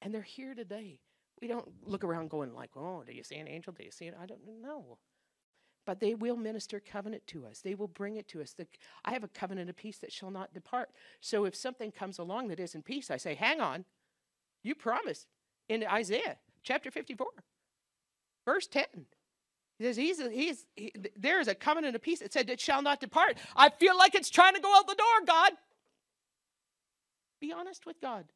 And 0.00 0.14
they're 0.14 0.22
here 0.22 0.54
today. 0.54 1.00
we 1.40 1.48
don't 1.48 1.68
look 1.84 2.04
around 2.04 2.30
going 2.30 2.54
like, 2.54 2.70
oh, 2.76 3.02
do 3.04 3.12
you 3.12 3.24
see 3.24 3.36
an 3.36 3.48
angel? 3.48 3.72
Do 3.72 3.84
you 3.84 3.90
see 3.90 4.04
it? 4.04 4.16
I 4.20 4.26
don't 4.26 4.40
know. 4.62 4.98
But 5.84 6.00
they 6.00 6.14
will 6.14 6.36
minister 6.36 6.80
covenant 6.80 7.26
to 7.28 7.44
us. 7.46 7.60
They 7.60 7.74
will 7.74 7.88
bring 7.88 8.16
it 8.16 8.28
to 8.28 8.40
us. 8.40 8.52
The, 8.52 8.66
I 9.04 9.12
have 9.12 9.24
a 9.24 9.28
covenant 9.28 9.68
of 9.68 9.76
peace 9.76 9.98
that 9.98 10.12
shall 10.12 10.30
not 10.30 10.54
depart. 10.54 10.90
So 11.20 11.44
if 11.44 11.56
something 11.56 11.90
comes 11.90 12.18
along 12.18 12.48
that 12.48 12.60
isn't 12.60 12.84
peace, 12.84 13.10
I 13.10 13.16
say, 13.16 13.34
hang 13.34 13.60
on. 13.60 13.84
You 14.62 14.74
promised 14.74 15.26
in 15.68 15.84
Isaiah 15.84 16.36
chapter 16.62 16.90
54, 16.90 17.26
verse 18.44 18.66
10. 18.68 18.84
He 19.78 19.84
says, 19.84 19.96
he's, 19.96 20.20
he's, 20.20 20.66
he, 20.76 20.92
there 21.16 21.40
is 21.40 21.48
a 21.48 21.54
covenant 21.54 21.96
of 21.96 22.02
peace 22.02 22.20
that 22.20 22.32
said 22.32 22.48
it 22.48 22.60
shall 22.60 22.82
not 22.82 23.00
depart. 23.00 23.36
I 23.56 23.70
feel 23.70 23.96
like 23.98 24.14
it's 24.14 24.30
trying 24.30 24.54
to 24.54 24.60
go 24.60 24.72
out 24.76 24.86
the 24.86 24.94
door, 24.94 25.26
God. 25.26 25.52
Be 27.40 27.52
honest 27.52 27.86
with 27.86 28.00
God. 28.00 28.26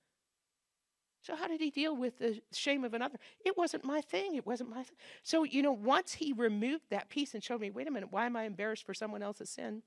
So, 1.26 1.34
how 1.34 1.48
did 1.48 1.60
he 1.60 1.70
deal 1.70 1.96
with 1.96 2.18
the 2.18 2.40
shame 2.52 2.84
of 2.84 2.94
another? 2.94 3.18
It 3.44 3.58
wasn't 3.58 3.82
my 3.82 4.00
thing. 4.00 4.36
It 4.36 4.46
wasn't 4.46 4.70
my 4.70 4.84
thing. 4.84 4.96
So, 5.24 5.42
you 5.42 5.60
know, 5.60 5.72
once 5.72 6.12
he 6.12 6.32
removed 6.32 6.84
that 6.90 7.08
piece 7.08 7.34
and 7.34 7.42
showed 7.42 7.60
me, 7.60 7.68
wait 7.68 7.88
a 7.88 7.90
minute, 7.90 8.12
why 8.12 8.26
am 8.26 8.36
I 8.36 8.44
embarrassed 8.44 8.86
for 8.86 8.94
someone 8.94 9.24
else's 9.24 9.50
sin? 9.50 9.82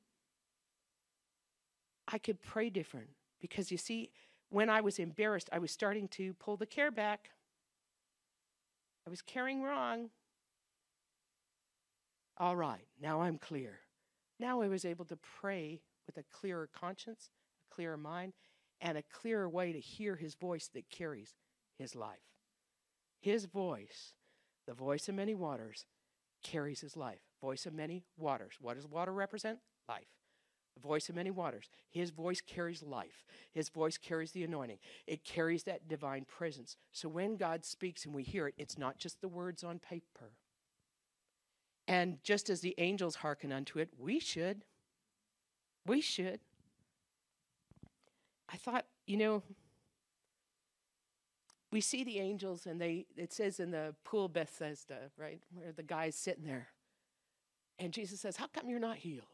I 2.09 2.17
could 2.17 2.41
pray 2.41 2.69
different 2.69 3.07
because 3.39 3.71
you 3.71 3.77
see, 3.77 4.11
when 4.49 4.69
I 4.69 4.81
was 4.81 4.99
embarrassed, 4.99 5.47
I 5.53 5.59
was 5.59 5.71
starting 5.71 6.09
to 6.09 6.33
pull 6.33 6.57
the 6.57 6.65
care 6.65 6.91
back. 6.91 7.29
I 9.07 9.09
was 9.09 9.21
caring 9.21 9.63
wrong. 9.63 10.09
All 12.37 12.57
right, 12.57 12.85
now 13.01 13.21
I'm 13.21 13.37
clear. 13.37 13.79
Now 14.41 14.61
I 14.61 14.67
was 14.67 14.83
able 14.83 15.05
to 15.05 15.17
pray 15.39 15.79
with 16.05 16.17
a 16.17 16.23
clearer 16.37 16.67
conscience, 16.77 17.29
a 17.71 17.73
clearer 17.73 17.95
mind, 17.95 18.33
and 18.81 18.97
a 18.97 19.03
clearer 19.03 19.49
way 19.49 19.71
to 19.71 19.79
hear 19.79 20.15
his 20.15 20.35
voice 20.35 20.69
that 20.73 20.89
carries 20.89 21.35
his 21.77 21.95
life. 21.95 22.19
His 23.19 23.45
voice, 23.45 24.13
the 24.67 24.73
voice 24.73 25.09
of 25.09 25.15
many 25.15 25.35
waters, 25.35 25.85
carries 26.43 26.81
his 26.81 26.95
life. 26.95 27.19
Voice 27.41 27.65
of 27.65 27.73
many 27.73 28.03
waters. 28.17 28.55
What 28.59 28.75
does 28.75 28.87
water 28.87 29.11
represent? 29.11 29.59
Life. 29.87 30.07
The 30.75 30.87
voice 30.87 31.09
of 31.09 31.15
many 31.15 31.31
waters. 31.31 31.69
His 31.89 32.11
voice 32.11 32.41
carries 32.41 32.81
life. 32.83 33.25
His 33.51 33.69
voice 33.69 33.97
carries 33.97 34.31
the 34.31 34.43
anointing. 34.43 34.79
It 35.07 35.25
carries 35.25 35.63
that 35.63 35.87
divine 35.87 36.25
presence. 36.25 36.77
So 36.91 37.09
when 37.09 37.35
God 37.35 37.65
speaks 37.65 38.05
and 38.05 38.13
we 38.13 38.23
hear 38.23 38.47
it, 38.47 38.55
it's 38.57 38.77
not 38.77 38.97
just 38.97 39.19
the 39.19 39.27
words 39.27 39.63
on 39.63 39.79
paper. 39.79 40.31
And 41.87 42.23
just 42.23 42.49
as 42.49 42.61
the 42.61 42.75
angels 42.77 43.15
hearken 43.15 43.51
unto 43.51 43.79
it, 43.79 43.89
we 43.97 44.19
should. 44.19 44.63
We 45.85 46.01
should. 46.01 46.39
I 48.51 48.57
thought, 48.57 48.85
you 49.05 49.17
know, 49.17 49.43
we 51.71 51.81
see 51.81 52.03
the 52.03 52.19
angels 52.19 52.65
and 52.65 52.81
they 52.81 53.05
it 53.15 53.31
says 53.31 53.59
in 53.59 53.71
the 53.71 53.93
pool 54.03 54.27
Bethesda, 54.27 55.11
right, 55.17 55.41
where 55.53 55.71
the 55.71 55.83
guy's 55.83 56.15
sitting 56.15 56.45
there. 56.45 56.69
And 57.77 57.93
Jesus 57.93 58.19
says, 58.19 58.37
How 58.37 58.47
come 58.47 58.69
you're 58.69 58.79
not 58.79 58.97
healed? 58.97 59.25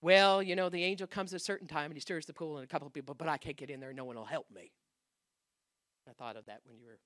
Well, 0.00 0.42
you 0.42 0.56
know, 0.56 0.68
the 0.68 0.82
angel 0.82 1.06
comes 1.06 1.32
at 1.32 1.40
a 1.40 1.44
certain 1.44 1.68
time 1.68 1.86
and 1.86 1.94
he 1.94 2.00
stirs 2.00 2.26
the 2.26 2.32
pool 2.32 2.56
and 2.56 2.64
a 2.64 2.66
couple 2.66 2.86
of 2.86 2.92
people, 2.92 3.14
but 3.14 3.28
I 3.28 3.36
can't 3.36 3.56
get 3.56 3.70
in 3.70 3.80
there, 3.80 3.92
no 3.92 4.04
one 4.04 4.16
will 4.16 4.24
help 4.24 4.46
me. 4.52 4.72
I 6.08 6.12
thought 6.12 6.36
of 6.36 6.44
that 6.46 6.60
when 6.64 6.76
you 6.76 6.86
were 6.86 6.98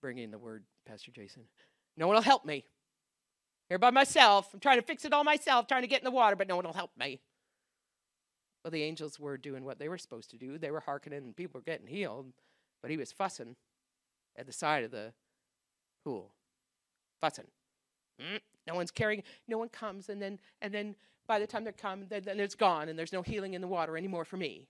bringing 0.00 0.30
the 0.30 0.38
word, 0.38 0.64
Pastor 0.86 1.10
Jason. 1.10 1.42
No 1.96 2.06
one 2.06 2.14
will 2.14 2.22
help 2.22 2.44
me. 2.44 2.64
Here 3.68 3.78
by 3.78 3.90
myself. 3.90 4.48
I'm 4.54 4.60
trying 4.60 4.78
to 4.78 4.86
fix 4.86 5.04
it 5.04 5.12
all 5.12 5.24
myself, 5.24 5.66
trying 5.66 5.82
to 5.82 5.88
get 5.88 6.00
in 6.00 6.04
the 6.04 6.10
water, 6.10 6.36
but 6.36 6.48
no 6.48 6.56
one 6.56 6.64
will 6.64 6.72
help 6.72 6.92
me. 6.96 7.20
Well, 8.62 8.70
the 8.70 8.82
angels 8.82 9.18
were 9.18 9.38
doing 9.38 9.64
what 9.64 9.78
they 9.78 9.88
were 9.88 9.98
supposed 9.98 10.30
to 10.30 10.36
do. 10.36 10.58
They 10.58 10.70
were 10.70 10.80
hearkening 10.80 11.20
and 11.24 11.36
people 11.36 11.58
were 11.58 11.64
getting 11.64 11.86
healed, 11.86 12.26
but 12.82 12.90
he 12.90 12.96
was 12.96 13.10
fussing 13.10 13.56
at 14.36 14.46
the 14.46 14.52
side 14.52 14.84
of 14.84 14.90
the 14.90 15.12
pool. 16.04 16.34
Fussing. 17.20 17.46
Mm, 18.20 18.40
no 18.66 18.74
one's 18.74 18.90
carrying, 18.90 19.22
no 19.48 19.56
one 19.56 19.68
comes, 19.68 20.08
and 20.10 20.20
then 20.20 20.38
and 20.60 20.74
then 20.74 20.94
by 21.26 21.38
the 21.38 21.46
time 21.46 21.64
they 21.64 21.72
come, 21.72 22.04
then, 22.08 22.22
then 22.24 22.40
it's 22.40 22.54
gone, 22.54 22.88
and 22.88 22.98
there's 22.98 23.12
no 23.12 23.22
healing 23.22 23.54
in 23.54 23.60
the 23.60 23.68
water 23.68 23.96
anymore 23.96 24.24
for 24.24 24.36
me. 24.36 24.66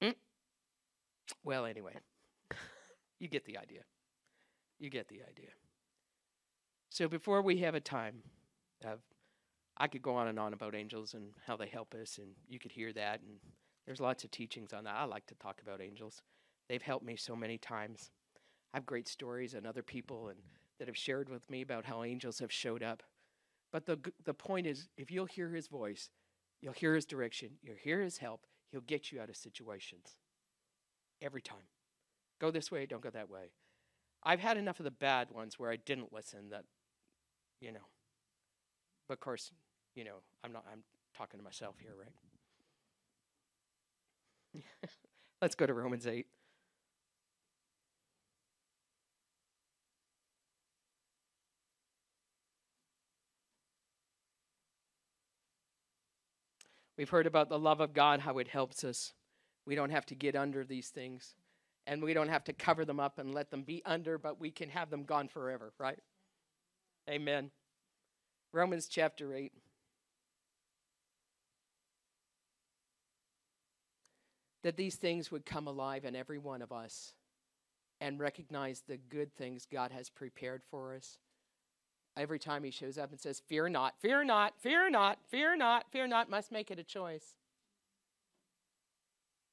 Mm. 0.00 0.14
Well, 1.44 1.64
anyway, 1.64 1.94
you 3.18 3.28
get 3.28 3.44
the 3.46 3.58
idea. 3.58 3.80
You 4.78 4.90
get 4.90 5.08
the 5.08 5.22
idea. 5.28 5.50
So 6.90 7.08
before 7.08 7.42
we 7.42 7.58
have 7.58 7.74
a 7.74 7.80
time 7.80 8.22
I 9.76 9.88
could 9.88 10.02
go 10.02 10.14
on 10.14 10.28
and 10.28 10.38
on 10.38 10.52
about 10.52 10.74
angels 10.74 11.14
and 11.14 11.30
how 11.46 11.56
they 11.56 11.66
help 11.66 11.94
us, 11.94 12.18
and 12.18 12.28
you 12.48 12.58
could 12.58 12.72
hear 12.72 12.92
that. 12.92 13.20
And 13.20 13.38
there's 13.86 14.00
lots 14.00 14.24
of 14.24 14.30
teachings 14.30 14.72
on 14.72 14.84
that. 14.84 14.94
I 14.94 15.04
like 15.04 15.26
to 15.26 15.34
talk 15.36 15.60
about 15.62 15.80
angels. 15.80 16.22
They've 16.68 16.82
helped 16.82 17.04
me 17.04 17.16
so 17.16 17.34
many 17.34 17.58
times. 17.58 18.10
I 18.72 18.76
have 18.78 18.86
great 18.86 19.08
stories 19.08 19.54
and 19.54 19.66
other 19.66 19.82
people 19.82 20.28
and 20.28 20.38
that 20.78 20.88
have 20.88 20.96
shared 20.96 21.28
with 21.28 21.48
me 21.50 21.62
about 21.62 21.84
how 21.84 22.02
angels 22.02 22.38
have 22.40 22.52
showed 22.52 22.82
up. 22.82 23.02
But 23.70 23.86
the 23.86 23.98
the 24.24 24.34
point 24.34 24.66
is, 24.66 24.88
if 24.96 25.10
you'll 25.10 25.26
hear 25.26 25.50
His 25.50 25.68
voice, 25.68 26.10
you'll 26.60 26.72
hear 26.72 26.94
His 26.94 27.06
direction, 27.06 27.50
you'll 27.62 27.76
hear 27.76 28.02
His 28.02 28.18
help. 28.18 28.46
He'll 28.70 28.80
get 28.80 29.12
you 29.12 29.20
out 29.20 29.28
of 29.28 29.36
situations 29.36 30.16
every 31.20 31.42
time. 31.42 31.68
Go 32.40 32.50
this 32.50 32.70
way, 32.70 32.86
don't 32.86 33.02
go 33.02 33.10
that 33.10 33.30
way. 33.30 33.52
I've 34.22 34.40
had 34.40 34.56
enough 34.56 34.80
of 34.80 34.84
the 34.84 34.90
bad 34.90 35.30
ones 35.30 35.58
where 35.58 35.70
I 35.70 35.76
didn't 35.76 36.12
listen. 36.12 36.50
That 36.50 36.64
you 37.60 37.72
know 37.72 37.86
but 39.08 39.14
of 39.14 39.20
course, 39.20 39.50
you 39.94 40.04
know, 40.04 40.16
I'm 40.44 40.52
not 40.52 40.64
I'm 40.70 40.82
talking 41.16 41.38
to 41.38 41.44
myself 41.44 41.76
here, 41.80 41.92
right? 41.98 42.12
Let's 45.42 45.54
go 45.54 45.66
to 45.66 45.74
Romans 45.74 46.06
8. 46.06 46.26
We've 56.98 57.08
heard 57.08 57.26
about 57.26 57.48
the 57.48 57.58
love 57.58 57.80
of 57.80 57.94
God, 57.94 58.20
how 58.20 58.38
it 58.38 58.48
helps 58.48 58.84
us. 58.84 59.14
We 59.66 59.74
don't 59.74 59.90
have 59.90 60.06
to 60.06 60.14
get 60.14 60.36
under 60.36 60.64
these 60.64 60.90
things, 60.90 61.34
and 61.86 62.02
we 62.02 62.14
don't 62.14 62.28
have 62.28 62.44
to 62.44 62.52
cover 62.52 62.84
them 62.84 63.00
up 63.00 63.18
and 63.18 63.34
let 63.34 63.50
them 63.50 63.62
be 63.62 63.82
under, 63.84 64.18
but 64.18 64.38
we 64.38 64.50
can 64.50 64.68
have 64.68 64.90
them 64.90 65.04
gone 65.04 65.28
forever, 65.28 65.72
right? 65.78 65.98
Amen. 67.08 67.50
Romans 68.52 68.86
chapter 68.86 69.34
8. 69.34 69.52
That 74.62 74.76
these 74.76 74.96
things 74.96 75.30
would 75.32 75.46
come 75.46 75.66
alive 75.66 76.04
in 76.04 76.14
every 76.14 76.38
one 76.38 76.62
of 76.62 76.70
us 76.70 77.14
and 78.00 78.20
recognize 78.20 78.82
the 78.86 78.96
good 78.96 79.34
things 79.34 79.66
God 79.70 79.90
has 79.90 80.10
prepared 80.10 80.62
for 80.70 80.94
us. 80.94 81.18
Every 82.16 82.38
time 82.38 82.62
he 82.62 82.70
shows 82.70 82.98
up 82.98 83.10
and 83.10 83.20
says, 83.20 83.40
Fear 83.48 83.70
not, 83.70 83.94
fear 83.98 84.22
not, 84.22 84.54
fear 84.58 84.90
not, 84.90 85.18
fear 85.28 85.56
not, 85.56 85.86
fear 85.90 86.06
not, 86.06 86.28
must 86.28 86.52
make 86.52 86.70
it 86.70 86.78
a 86.78 86.84
choice. 86.84 87.36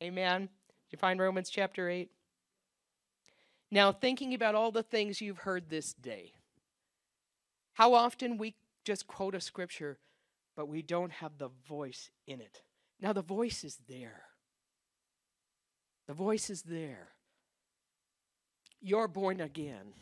Amen. 0.04 0.42
Did 0.42 0.92
you 0.92 0.98
find 0.98 1.20
Romans 1.20 1.50
chapter 1.50 1.90
8? 1.90 2.10
Now, 3.72 3.92
thinking 3.92 4.34
about 4.34 4.56
all 4.56 4.72
the 4.72 4.84
things 4.84 5.22
you've 5.22 5.40
heard 5.40 5.70
this 5.70 5.94
day, 5.94 6.34
how 7.74 7.94
often 7.94 8.38
we 8.38 8.56
just 8.86 9.08
quote 9.08 9.36
a 9.36 9.42
scripture, 9.42 10.00
but 10.56 10.68
we 10.68 10.82
don't 10.82 11.12
have 11.12 11.38
the 11.38 11.50
voice 11.68 12.10
in 12.28 12.42
it. 12.42 12.62
Now, 13.02 13.14
the 13.14 13.22
voice 13.22 13.64
is 13.64 13.78
there. 13.88 14.24
The 16.08 16.14
voice 16.14 16.50
is 16.50 16.64
there. 16.64 17.10
You're 18.82 19.08
born 19.08 19.42
again, 19.42 19.94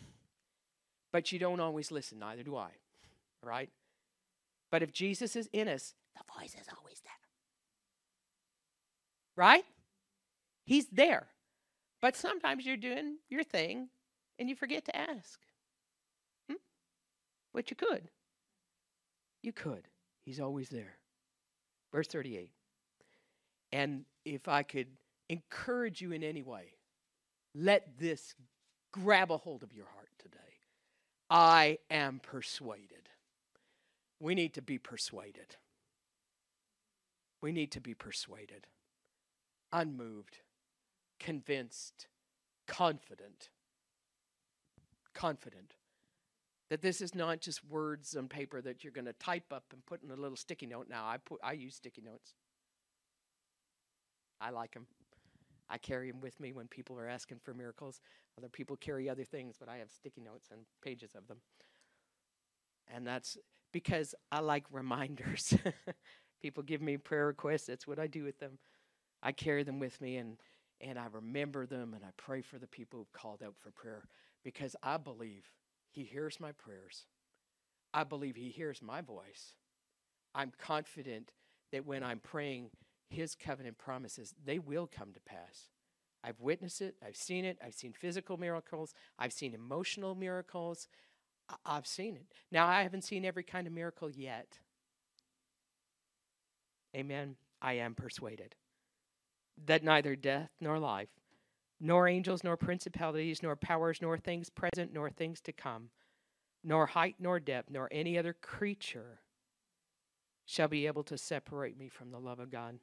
but 1.11 1.31
you 1.31 1.39
don't 1.39 1.59
always 1.59 1.91
listen, 1.91 2.19
neither 2.19 2.43
do 2.43 2.55
I, 2.55 2.69
right? 3.43 3.69
But 4.71 4.83
if 4.83 4.91
Jesus 4.91 5.35
is 5.35 5.49
in 5.51 5.67
us, 5.67 5.93
the 6.15 6.23
voice 6.39 6.53
is 6.53 6.67
always 6.77 7.01
there. 7.03 7.13
Right? 9.35 9.65
He's 10.65 10.87
there. 10.87 11.27
But 12.01 12.15
sometimes 12.15 12.65
you're 12.65 12.77
doing 12.77 13.17
your 13.29 13.43
thing 13.43 13.89
and 14.37 14.49
you 14.49 14.55
forget 14.55 14.85
to 14.85 14.95
ask. 14.95 15.39
Hmm? 16.49 16.57
But 17.53 17.69
you 17.69 17.75
could. 17.75 18.09
You 19.41 19.53
could. 19.53 19.87
He's 20.25 20.39
always 20.39 20.69
there. 20.69 20.97
Verse 21.91 22.07
38. 22.07 22.51
And 23.71 24.05
if 24.25 24.47
I 24.47 24.63
could 24.63 24.87
encourage 25.29 26.01
you 26.01 26.11
in 26.11 26.23
any 26.23 26.41
way, 26.41 26.73
let 27.55 27.97
this 27.99 28.35
grab 28.91 29.31
a 29.31 29.37
hold 29.37 29.63
of 29.63 29.73
your 29.73 29.85
heart 29.85 30.09
today. 30.19 30.37
I 31.29 31.79
am 31.89 32.19
persuaded. 32.19 33.09
We 34.19 34.35
need 34.35 34.53
to 34.55 34.61
be 34.61 34.77
persuaded. 34.77 35.55
We 37.41 37.51
need 37.51 37.71
to 37.73 37.81
be 37.81 37.93
persuaded, 37.93 38.65
unmoved, 39.71 40.39
convinced, 41.19 42.07
confident. 42.67 43.49
Confident 45.13 45.76
that 46.69 46.81
this 46.81 47.01
is 47.01 47.15
not 47.15 47.39
just 47.41 47.63
words 47.65 48.15
on 48.15 48.27
paper 48.27 48.61
that 48.61 48.83
you're 48.83 48.93
going 48.93 49.05
to 49.05 49.13
type 49.13 49.51
up 49.53 49.65
and 49.71 49.85
put 49.85 50.03
in 50.03 50.11
a 50.11 50.15
little 50.15 50.35
sticky 50.35 50.65
note. 50.65 50.87
Now, 50.89 51.05
I, 51.05 51.17
put, 51.17 51.39
I 51.43 51.53
use 51.53 51.75
sticky 51.75 52.01
notes. 52.01 52.33
I 54.41 54.49
like 54.49 54.73
them. 54.73 54.87
I 55.69 55.77
carry 55.77 56.11
them 56.11 56.21
with 56.21 56.39
me 56.39 56.53
when 56.53 56.67
people 56.67 56.99
are 56.99 57.07
asking 57.07 57.39
for 57.43 57.53
miracles. 57.53 57.99
Other 58.37 58.49
people 58.49 58.75
carry 58.75 59.09
other 59.09 59.23
things, 59.23 59.55
but 59.59 59.69
I 59.69 59.77
have 59.77 59.91
sticky 59.91 60.21
notes 60.21 60.49
and 60.51 60.61
pages 60.83 61.11
of 61.15 61.27
them. 61.27 61.37
And 62.93 63.05
that's 63.05 63.37
because 63.73 64.15
I 64.31 64.39
like 64.39 64.65
reminders. 64.71 65.53
people 66.41 66.63
give 66.63 66.81
me 66.81 66.97
prayer 66.97 67.27
requests, 67.27 67.65
that's 67.65 67.87
what 67.87 67.99
I 67.99 68.07
do 68.07 68.23
with 68.23 68.39
them. 68.39 68.59
I 69.21 69.31
carry 69.31 69.63
them 69.63 69.79
with 69.79 69.99
me 70.01 70.17
and 70.17 70.37
and 70.79 70.99
I 70.99 71.07
remember 71.11 71.65
them 71.65 71.95
and 71.95 72.03
I 72.03 72.09
pray 72.17 72.41
for 72.41 72.59
the 72.59 72.67
people 72.67 72.99
who've 72.99 73.11
called 73.11 73.41
out 73.43 73.55
for 73.57 73.71
prayer 73.71 74.03
because 74.43 74.75
I 74.83 74.97
believe 74.97 75.49
he 75.91 76.03
hears 76.03 76.39
my 76.39 76.51
prayers. 76.51 77.05
I 77.93 78.03
believe 78.03 78.35
he 78.35 78.49
hears 78.49 78.81
my 78.81 79.01
voice. 79.01 79.55
I'm 80.35 80.51
confident 80.57 81.31
that 81.71 81.85
when 81.85 82.03
I'm 82.03 82.19
praying 82.19 82.69
his 83.09 83.35
covenant 83.35 83.77
promises, 83.77 84.33
they 84.43 84.59
will 84.59 84.87
come 84.87 85.13
to 85.13 85.19
pass. 85.19 85.69
I've 86.23 86.39
witnessed 86.39 86.81
it, 86.81 86.95
I've 87.05 87.15
seen 87.15 87.45
it, 87.45 87.57
I've 87.63 87.73
seen 87.73 87.93
physical 87.93 88.37
miracles, 88.37 88.93
I've 89.17 89.33
seen 89.33 89.53
emotional 89.53 90.15
miracles. 90.15 90.87
I- 91.65 91.75
have 91.75 91.87
seen 91.87 92.15
it. 92.17 92.27
Now, 92.51 92.67
I 92.67 92.83
haven't 92.83 93.03
seen 93.03 93.23
every 93.23 93.43
kind 93.43 93.67
of 93.67 93.73
miracle 93.73 94.09
yet. 94.11 94.59
Amen. 96.95 97.37
I 97.61 97.73
am 97.73 97.95
persuaded 97.95 98.55
that 99.65 99.83
neither 99.83 100.15
death 100.15 100.51
nor 100.59 100.79
life, 100.79 101.09
nor 101.79 102.07
angels, 102.07 102.43
nor 102.43 102.57
principalities, 102.57 103.43
nor 103.43 103.55
powers, 103.55 103.99
nor 104.01 104.17
things 104.17 104.49
present, 104.49 104.93
nor 104.93 105.09
things 105.09 105.41
to 105.41 105.51
come, 105.51 105.89
nor 106.63 106.87
height, 106.87 107.15
nor 107.19 107.39
depth, 107.39 107.69
nor 107.69 107.87
any 107.91 108.17
other 108.17 108.33
creature 108.33 109.19
shall 110.45 110.67
be 110.67 110.87
able 110.87 111.03
to 111.03 111.17
separate 111.17 111.77
me 111.77 111.89
from 111.89 112.09
the 112.09 112.19
love 112.19 112.39
of 112.39 112.49
God. 112.49 112.79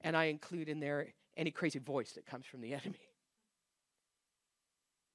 And 0.00 0.16
I 0.16 0.24
include 0.24 0.68
in 0.68 0.80
there 0.80 1.08
any 1.36 1.50
crazy 1.50 1.78
voice 1.78 2.12
that 2.12 2.26
comes 2.26 2.46
from 2.46 2.60
the 2.60 2.72
enemy. 2.74 2.98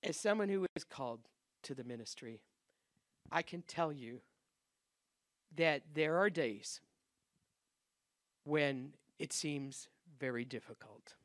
As 0.03 0.15
someone 0.15 0.47
who 0.49 0.65
is 0.75 0.83
called 0.83 1.19
to 1.63 1.75
the 1.75 1.83
ministry, 1.83 2.39
I 3.31 3.41
can 3.41 3.63
tell 3.63 3.91
you 3.91 4.21
that 5.57 5.81
there 5.93 6.17
are 6.17 6.29
days 6.29 6.79
when 8.45 8.93
it 9.17 9.33
seems 9.33 9.89
very 10.19 10.45
difficult. 10.45 11.15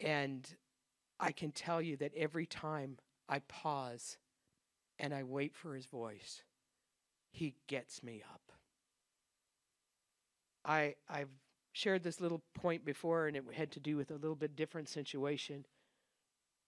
And 0.00 0.46
I 1.18 1.32
can 1.32 1.50
tell 1.50 1.80
you 1.80 1.96
that 1.98 2.12
every 2.16 2.46
time 2.46 2.98
I 3.28 3.40
pause 3.40 4.18
and 4.98 5.14
I 5.14 5.22
wait 5.22 5.54
for 5.54 5.74
his 5.74 5.86
voice, 5.86 6.42
he 7.30 7.54
gets 7.66 8.02
me 8.02 8.22
up. 8.32 8.52
I, 10.64 10.94
I've 11.08 11.30
shared 11.72 12.02
this 12.02 12.20
little 12.20 12.42
point 12.54 12.84
before, 12.84 13.26
and 13.26 13.36
it 13.36 13.44
had 13.54 13.70
to 13.72 13.80
do 13.80 13.96
with 13.96 14.10
a 14.10 14.14
little 14.14 14.34
bit 14.34 14.56
different 14.56 14.88
situation. 14.88 15.64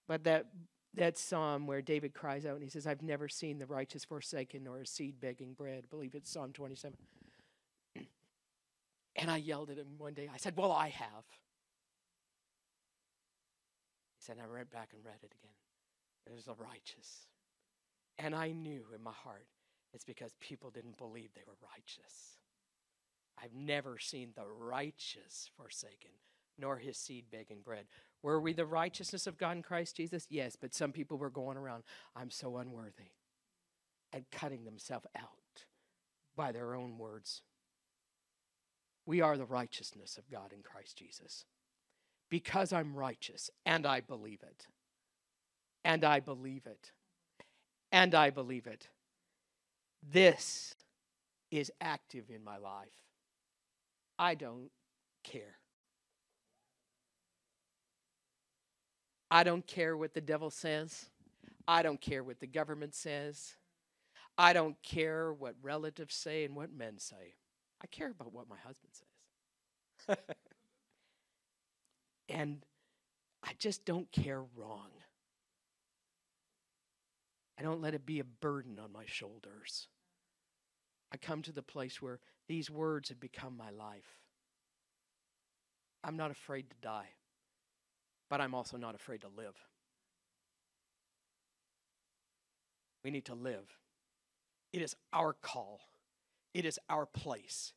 But 0.07 0.25
that 0.25 0.47
that 0.95 1.19
psalm 1.19 1.67
where 1.67 1.83
David 1.83 2.15
cries 2.15 2.47
out 2.47 2.55
and 2.55 2.63
he 2.63 2.71
says, 2.71 2.87
I've 2.87 3.03
never 3.03 3.29
seen 3.29 3.59
the 3.59 3.67
righteous 3.67 4.05
forsaken 4.05 4.65
nor 4.65 4.81
a 4.81 4.87
seed 4.87 5.21
begging 5.21 5.53
bread. 5.53 5.85
I 5.85 5.87
believe 5.91 6.15
it's 6.15 6.31
Psalm 6.31 6.53
27. 6.53 6.97
And 9.17 9.33
I 9.33 9.39
yelled 9.39 9.69
at 9.71 9.79
him 9.79 9.99
one 9.99 10.15
day. 10.15 10.31
I 10.33 10.37
said, 10.37 10.57
Well, 10.57 10.71
I 10.71 10.91
have. 10.91 11.25
Said, 14.29 14.37
I 14.45 14.53
went 14.53 14.71
back 14.71 14.91
and 14.93 15.03
read 15.03 15.21
it 15.23 15.33
again. 15.41 15.57
It 16.27 16.35
was 16.35 16.45
the 16.45 16.53
righteous. 16.53 17.29
And 18.19 18.35
I 18.35 18.53
knew 18.53 18.83
in 18.95 19.03
my 19.03 19.13
heart 19.13 19.47
it's 19.95 20.05
because 20.05 20.35
people 20.39 20.69
didn't 20.69 20.99
believe 20.99 21.31
they 21.33 21.45
were 21.47 21.57
righteous. 21.75 22.37
I've 23.43 23.55
never 23.55 23.99
seen 23.99 24.33
the 24.37 24.47
righteous 24.47 25.49
forsaken, 25.57 26.11
nor 26.59 26.77
his 26.77 26.99
seed 26.99 27.25
begging 27.33 27.63
bread. 27.65 27.87
Were 28.23 28.39
we 28.39 28.53
the 28.53 28.67
righteousness 28.67 29.27
of 29.27 29.39
God 29.39 29.57
in 29.57 29.63
Christ 29.63 29.97
Jesus? 29.97 30.27
Yes, 30.29 30.57
but 30.61 30.75
some 30.75 30.93
people 30.93 31.17
were 31.17 31.31
going 31.31 31.57
around, 31.57 31.85
I'm 32.15 32.31
so 32.31 32.59
unworthy, 32.59 33.13
and 34.13 34.31
cutting 34.31 34.67
themselves 34.67 35.07
out 35.17 35.65
by 36.37 36.53
their 36.53 36.75
own 36.75 36.99
words. 36.99 37.41
We 39.07 39.23
are 39.23 39.39
the 39.39 39.47
righteousness 39.47 40.19
of 40.19 40.31
God 40.31 40.53
in 40.53 40.63
Christ 40.63 40.99
Jesus. 40.99 41.47
Because 42.31 42.73
I'm 42.73 42.95
righteous 42.95 43.51
and 43.65 43.87
I 43.87 44.01
believe 44.01 44.43
it. 44.43 44.67
And 45.85 46.05
I 46.05 46.21
believe 46.21 46.67
it. 46.67 46.93
And 47.91 48.15
I 48.15 48.31
believe 48.31 48.67
it. 48.67 48.89
This 50.03 50.75
is 51.51 51.73
active 51.81 52.31
in 52.31 52.45
my 52.45 52.59
life. 52.59 52.89
I 54.19 54.35
don't 54.35 54.71
care. 55.25 55.57
I 59.31 59.45
don't 59.45 59.67
care 59.67 59.97
what 59.97 60.15
the 60.15 60.21
devil 60.21 60.51
says. 60.51 61.07
I 61.67 61.83
don't 61.83 62.01
care 62.01 62.25
what 62.25 62.41
the 62.41 62.47
government 62.47 62.95
says. 62.95 63.57
I 64.39 64.53
don't 64.53 64.81
care 64.83 65.33
what 65.33 65.55
relatives 65.63 66.15
say 66.15 66.45
and 66.45 66.57
what 66.57 66.73
men 66.73 66.99
say. 66.99 67.35
I 67.83 67.87
care 67.89 68.11
about 68.11 68.33
what 68.33 68.49
my 68.49 68.57
husband 68.57 68.93
says. 68.93 70.17
and 72.29 72.65
I 73.43 73.53
just 73.59 73.85
don't 73.85 74.11
care 74.13 74.43
wrong. 74.57 74.91
I 77.59 77.63
don't 77.63 77.81
let 77.81 77.95
it 77.95 78.07
be 78.07 78.21
a 78.21 78.25
burden 78.25 78.79
on 78.79 78.93
my 78.93 79.05
shoulders. 79.07 79.89
I 81.13 81.17
come 81.17 81.43
to 81.43 81.53
the 81.53 81.63
place 81.63 82.01
where 82.01 82.21
these 82.47 82.71
words 82.71 83.09
have 83.09 83.21
become 83.21 83.57
my 83.57 83.71
life. 83.71 84.21
I'm 86.05 86.17
not 86.17 86.31
afraid 86.31 86.71
to 86.71 86.77
die, 86.81 87.09
but 88.31 88.41
I'm 88.41 88.55
also 88.55 88.77
not 88.77 88.95
afraid 88.95 89.23
to 89.23 89.29
live. 89.29 89.57
We 93.03 93.11
need 93.11 93.25
to 93.27 93.35
live. 93.35 93.67
It 94.73 94.83
is 94.83 94.95
our 95.13 95.33
call 95.33 95.81
it 96.55 96.65
is 96.65 96.79
our 96.89 97.07
place 97.07 97.73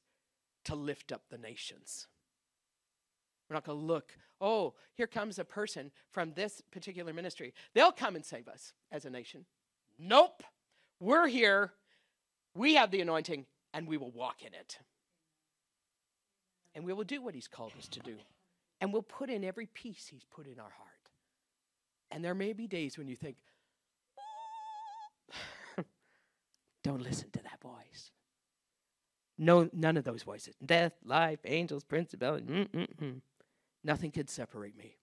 to 0.65 0.75
lift 0.75 1.11
up 1.11 1.23
the 1.29 1.37
nations. 1.37 2.07
We're 3.51 3.55
not 3.55 3.65
going 3.65 3.79
to 3.79 3.85
look, 3.85 4.13
oh, 4.39 4.75
here 4.93 5.07
comes 5.07 5.37
a 5.37 5.43
person 5.43 5.91
from 6.09 6.31
this 6.35 6.61
particular 6.71 7.11
ministry. 7.11 7.53
They'll 7.73 7.91
come 7.91 8.15
and 8.15 8.25
save 8.25 8.47
us 8.47 8.71
as 8.93 9.03
a 9.03 9.09
nation. 9.09 9.43
Nope. 9.99 10.41
We're 11.01 11.27
here. 11.27 11.73
We 12.55 12.75
have 12.75 12.91
the 12.91 13.01
anointing, 13.01 13.45
and 13.73 13.89
we 13.89 13.97
will 13.97 14.11
walk 14.11 14.41
in 14.41 14.53
it. 14.53 14.79
And 16.73 16.85
we 16.85 16.93
will 16.93 17.03
do 17.03 17.21
what 17.21 17.35
He's 17.35 17.49
called 17.49 17.73
us 17.77 17.89
to 17.89 17.99
do. 17.99 18.15
And 18.79 18.93
we'll 18.93 19.01
put 19.01 19.29
in 19.29 19.43
every 19.43 19.65
piece 19.65 20.07
He's 20.07 20.23
put 20.23 20.47
in 20.47 20.57
our 20.57 20.71
heart. 20.71 21.09
And 22.09 22.23
there 22.23 22.33
may 22.33 22.53
be 22.53 22.67
days 22.67 22.97
when 22.97 23.09
you 23.09 23.17
think, 23.17 23.35
don't 26.85 27.01
listen 27.01 27.29
to 27.31 27.43
that 27.43 27.59
voice. 27.61 28.11
No, 29.37 29.69
none 29.73 29.97
of 29.97 30.05
those 30.05 30.23
voices. 30.23 30.55
Death, 30.65 30.93
life, 31.03 31.39
angels, 31.43 31.83
principality. 31.83 32.45
Mm-mm-mm. 32.45 33.19
Nothing 33.83 34.11
could 34.11 34.29
separate 34.29 34.77
me. 34.77 34.97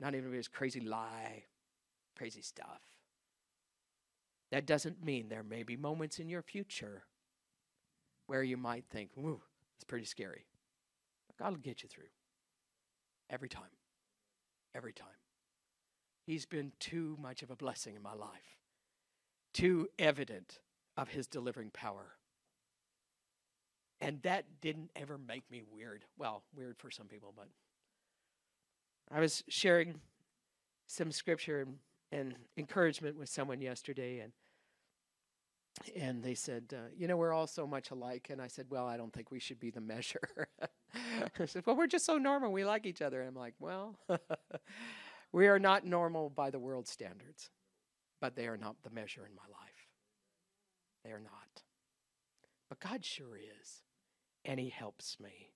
Not 0.00 0.14
even 0.14 0.32
this 0.32 0.48
crazy 0.48 0.80
lie, 0.80 1.44
crazy 2.16 2.42
stuff. 2.42 2.82
That 4.50 4.66
doesn't 4.66 5.04
mean 5.04 5.28
there 5.28 5.42
may 5.42 5.62
be 5.62 5.76
moments 5.76 6.18
in 6.18 6.28
your 6.28 6.42
future 6.42 7.04
where 8.26 8.42
you 8.42 8.56
might 8.56 8.86
think, 8.86 9.16
"Ooh, 9.16 9.42
it's 9.74 9.84
pretty 9.84 10.04
scary." 10.04 10.46
But 11.26 11.36
God 11.36 11.52
will 11.52 11.60
get 11.60 11.82
you 11.82 11.88
through. 11.88 12.10
Every 13.30 13.48
time. 13.48 13.76
Every 14.74 14.92
time. 14.92 15.18
He's 16.24 16.46
been 16.46 16.72
too 16.78 17.16
much 17.18 17.42
of 17.42 17.50
a 17.50 17.56
blessing 17.56 17.94
in 17.94 18.02
my 18.02 18.14
life. 18.14 18.58
Too 19.52 19.90
evident 19.98 20.60
of 20.96 21.08
his 21.08 21.26
delivering 21.26 21.70
power 21.70 22.18
and 24.02 24.20
that 24.22 24.44
didn't 24.60 24.90
ever 24.96 25.16
make 25.16 25.48
me 25.50 25.62
weird. 25.72 26.04
Well, 26.18 26.42
weird 26.54 26.76
for 26.78 26.90
some 26.90 27.06
people, 27.06 27.32
but 27.34 27.46
I 29.10 29.20
was 29.20 29.44
sharing 29.48 30.00
some 30.88 31.12
scripture 31.12 31.60
and, 31.60 31.76
and 32.10 32.34
encouragement 32.56 33.16
with 33.16 33.28
someone 33.28 33.62
yesterday, 33.62 34.18
and 34.18 34.32
and 35.96 36.22
they 36.22 36.34
said, 36.34 36.74
uh, 36.76 36.88
you 36.94 37.08
know, 37.08 37.16
we're 37.16 37.32
all 37.32 37.46
so 37.46 37.66
much 37.66 37.90
alike. 37.90 38.28
And 38.30 38.42
I 38.42 38.46
said, 38.46 38.66
well, 38.68 38.86
I 38.86 38.98
don't 38.98 39.10
think 39.10 39.30
we 39.30 39.40
should 39.40 39.58
be 39.58 39.70
the 39.70 39.80
measure. 39.80 40.46
I 41.40 41.46
said, 41.46 41.64
well, 41.66 41.74
we're 41.74 41.86
just 41.86 42.04
so 42.04 42.18
normal. 42.18 42.52
We 42.52 42.64
like 42.66 42.84
each 42.84 43.00
other. 43.00 43.20
And 43.20 43.30
I'm 43.30 43.34
like, 43.34 43.54
well, 43.58 43.96
we 45.32 45.48
are 45.48 45.58
not 45.58 45.86
normal 45.86 46.28
by 46.28 46.50
the 46.50 46.58
world 46.58 46.86
standards, 46.86 47.48
but 48.20 48.36
they 48.36 48.48
are 48.48 48.58
not 48.58 48.76
the 48.82 48.90
measure 48.90 49.26
in 49.26 49.34
my 49.34 49.42
life. 49.50 49.88
They 51.04 51.10
are 51.10 51.20
not. 51.20 51.62
But 52.68 52.78
God 52.78 53.02
sure 53.02 53.36
is 53.36 53.82
and 54.44 54.58
He 54.58 54.68
helps 54.68 55.18
me. 55.20 55.52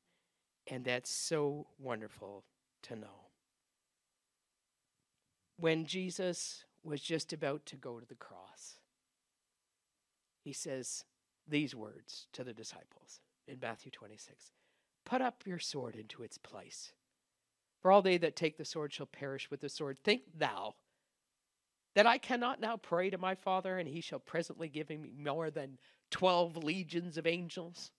And 0.69 0.85
that's 0.85 1.11
so 1.11 1.67
wonderful 1.79 2.45
to 2.83 2.97
know. 2.97 3.29
When 5.59 5.87
Jesus 5.87 6.65
was 6.83 7.01
just 7.01 7.33
about 7.33 7.65
to 7.67 7.77
go 7.77 7.99
to 7.99 8.07
the 8.07 8.15
cross, 8.15 8.79
He 10.43 10.53
says 10.53 11.05
these 11.49 11.75
words 11.75 12.27
to 12.33 12.45
the 12.45 12.53
disciples 12.53 13.21
in 13.47 13.59
Matthew 13.61 13.91
26 13.91 14.53
Put 15.05 15.21
up 15.21 15.43
your 15.47 15.61
sword 15.61 15.95
into 15.95 16.23
its 16.23 16.37
place. 16.37 16.93
For 17.81 17.93
all 17.93 18.03
they 18.03 18.19
that 18.19 18.35
take 18.35 18.57
the 18.57 18.65
sword 18.65 18.93
shall 18.93 19.07
perish 19.07 19.51
with 19.51 19.61
the 19.61 19.69
sword. 19.69 19.99
Think 20.03 20.23
thou 20.37 20.75
that 21.95 22.07
I 22.07 22.19
cannot 22.19 22.61
now 22.61 22.77
pray 22.77 23.11
to 23.11 23.19
my 23.19 23.35
Father, 23.35 23.79
and 23.79 23.89
he 23.89 24.01
shall 24.01 24.19
presently 24.19 24.69
give 24.69 24.91
me 24.91 25.13
more 25.17 25.51
than 25.51 25.79
twelve 26.11 26.57
legions 26.57 27.17
of 27.17 27.27
angels? 27.27 27.93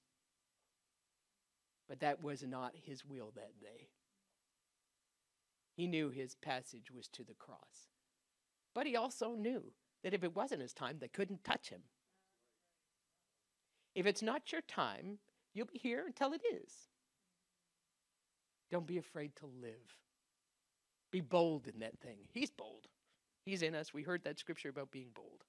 But 1.87 1.99
that 2.01 2.23
was 2.23 2.43
not 2.43 2.73
his 2.75 3.05
will 3.05 3.31
that 3.35 3.59
day. 3.59 3.89
He 5.75 5.87
knew 5.87 6.09
his 6.09 6.35
passage 6.35 6.91
was 6.91 7.07
to 7.09 7.23
the 7.23 7.35
cross. 7.35 7.89
But 8.73 8.87
he 8.87 8.95
also 8.95 9.35
knew 9.35 9.63
that 10.03 10.13
if 10.13 10.23
it 10.23 10.35
wasn't 10.35 10.61
his 10.61 10.73
time, 10.73 10.97
they 10.99 11.07
couldn't 11.07 11.43
touch 11.43 11.69
him. 11.69 11.81
If 13.95 14.05
it's 14.05 14.21
not 14.21 14.51
your 14.51 14.61
time, 14.61 15.19
you'll 15.53 15.67
be 15.67 15.79
here 15.79 16.03
until 16.05 16.33
it 16.33 16.41
is. 16.51 16.71
Don't 18.69 18.87
be 18.87 18.97
afraid 18.97 19.35
to 19.37 19.45
live. 19.45 19.97
Be 21.11 21.21
bold 21.21 21.67
in 21.67 21.79
that 21.79 21.99
thing. 21.99 22.17
He's 22.31 22.49
bold. 22.49 22.87
He's 23.45 23.61
in 23.61 23.75
us. 23.75 23.93
We 23.93 24.03
heard 24.03 24.23
that 24.23 24.39
scripture 24.39 24.69
about 24.69 24.91
being 24.91 25.09
bold. 25.15 25.45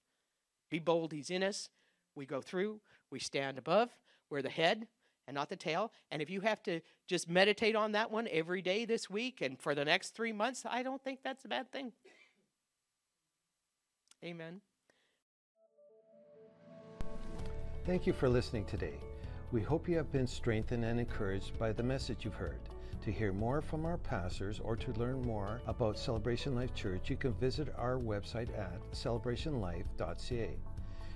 Be 0.71 0.79
bold. 0.79 1.13
He's 1.13 1.31
in 1.31 1.43
us. 1.43 1.69
We 2.15 2.27
go 2.27 2.41
through. 2.41 2.81
We 3.11 3.19
stand 3.19 3.59
above. 3.59 3.91
We're 4.31 4.43
the 4.43 4.51
head 4.51 4.87
and 5.29 5.35
not 5.35 5.49
the 5.49 5.57
tail. 5.57 5.93
And 6.11 6.21
if 6.21 6.31
you 6.31 6.41
have 6.41 6.63
to 6.65 6.81
just 7.07 7.29
meditate 7.29 7.77
on 7.77 7.93
that 7.93 8.11
one 8.11 8.27
every 8.33 8.63
day 8.63 8.85
this 8.85 9.09
week 9.09 9.43
and 9.43 9.61
for 9.61 9.75
the 9.75 9.85
next 9.85 10.17
three 10.17 10.33
months, 10.33 10.65
I 10.69 10.83
don't 10.83 11.05
think 11.05 11.21
that's 11.23 11.45
a 11.45 11.49
bad 11.49 11.71
thing. 11.71 11.93
Amen. 14.25 14.61
Thank 17.87 18.07
you 18.07 18.13
for 18.13 18.29
listening 18.29 18.65
today. 18.65 18.95
We 19.53 19.63
hope 19.63 19.89
you 19.89 19.97
have 19.97 20.11
been 20.11 20.27
strengthened 20.27 20.85
and 20.85 20.99
encouraged 20.99 21.59
by 21.59 21.73
the 21.73 21.83
message 21.83 22.25
you've 22.25 22.35
heard. 22.35 22.61
To 23.03 23.13
hear 23.13 23.33
more 23.33 23.63
from 23.63 23.87
our 23.87 23.97
pastors 23.97 24.61
or 24.61 24.77
to 24.77 24.93
learn 24.95 25.23
more 25.23 25.61
about 25.67 25.99
Celebration 25.99 26.55
Life 26.55 26.75
Church, 26.75 27.09
you 27.09 27.17
can 27.17 27.33
visit 27.35 27.73
our 27.79 27.97
website 27.97 28.51
at 28.59 28.79
celebrationlife.ca. 28.93 30.57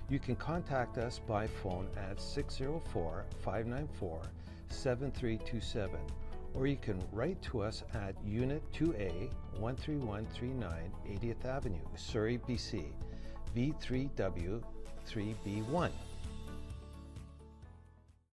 You 0.09 0.19
can 0.19 0.35
contact 0.35 0.97
us 0.97 1.19
by 1.27 1.47
phone 1.47 1.87
at 1.97 2.19
604 2.19 3.25
594 3.43 4.21
7327 4.69 5.99
or 6.55 6.67
you 6.67 6.77
can 6.77 7.03
write 7.11 7.41
to 7.41 7.61
us 7.61 7.83
at 7.93 8.15
Unit 8.23 8.63
2A 8.73 9.29
13139 9.59 10.91
80th 11.07 11.45
Avenue, 11.45 11.79
Surrey, 11.95 12.39
BC, 12.47 12.85
V3W3B1. 13.55 15.89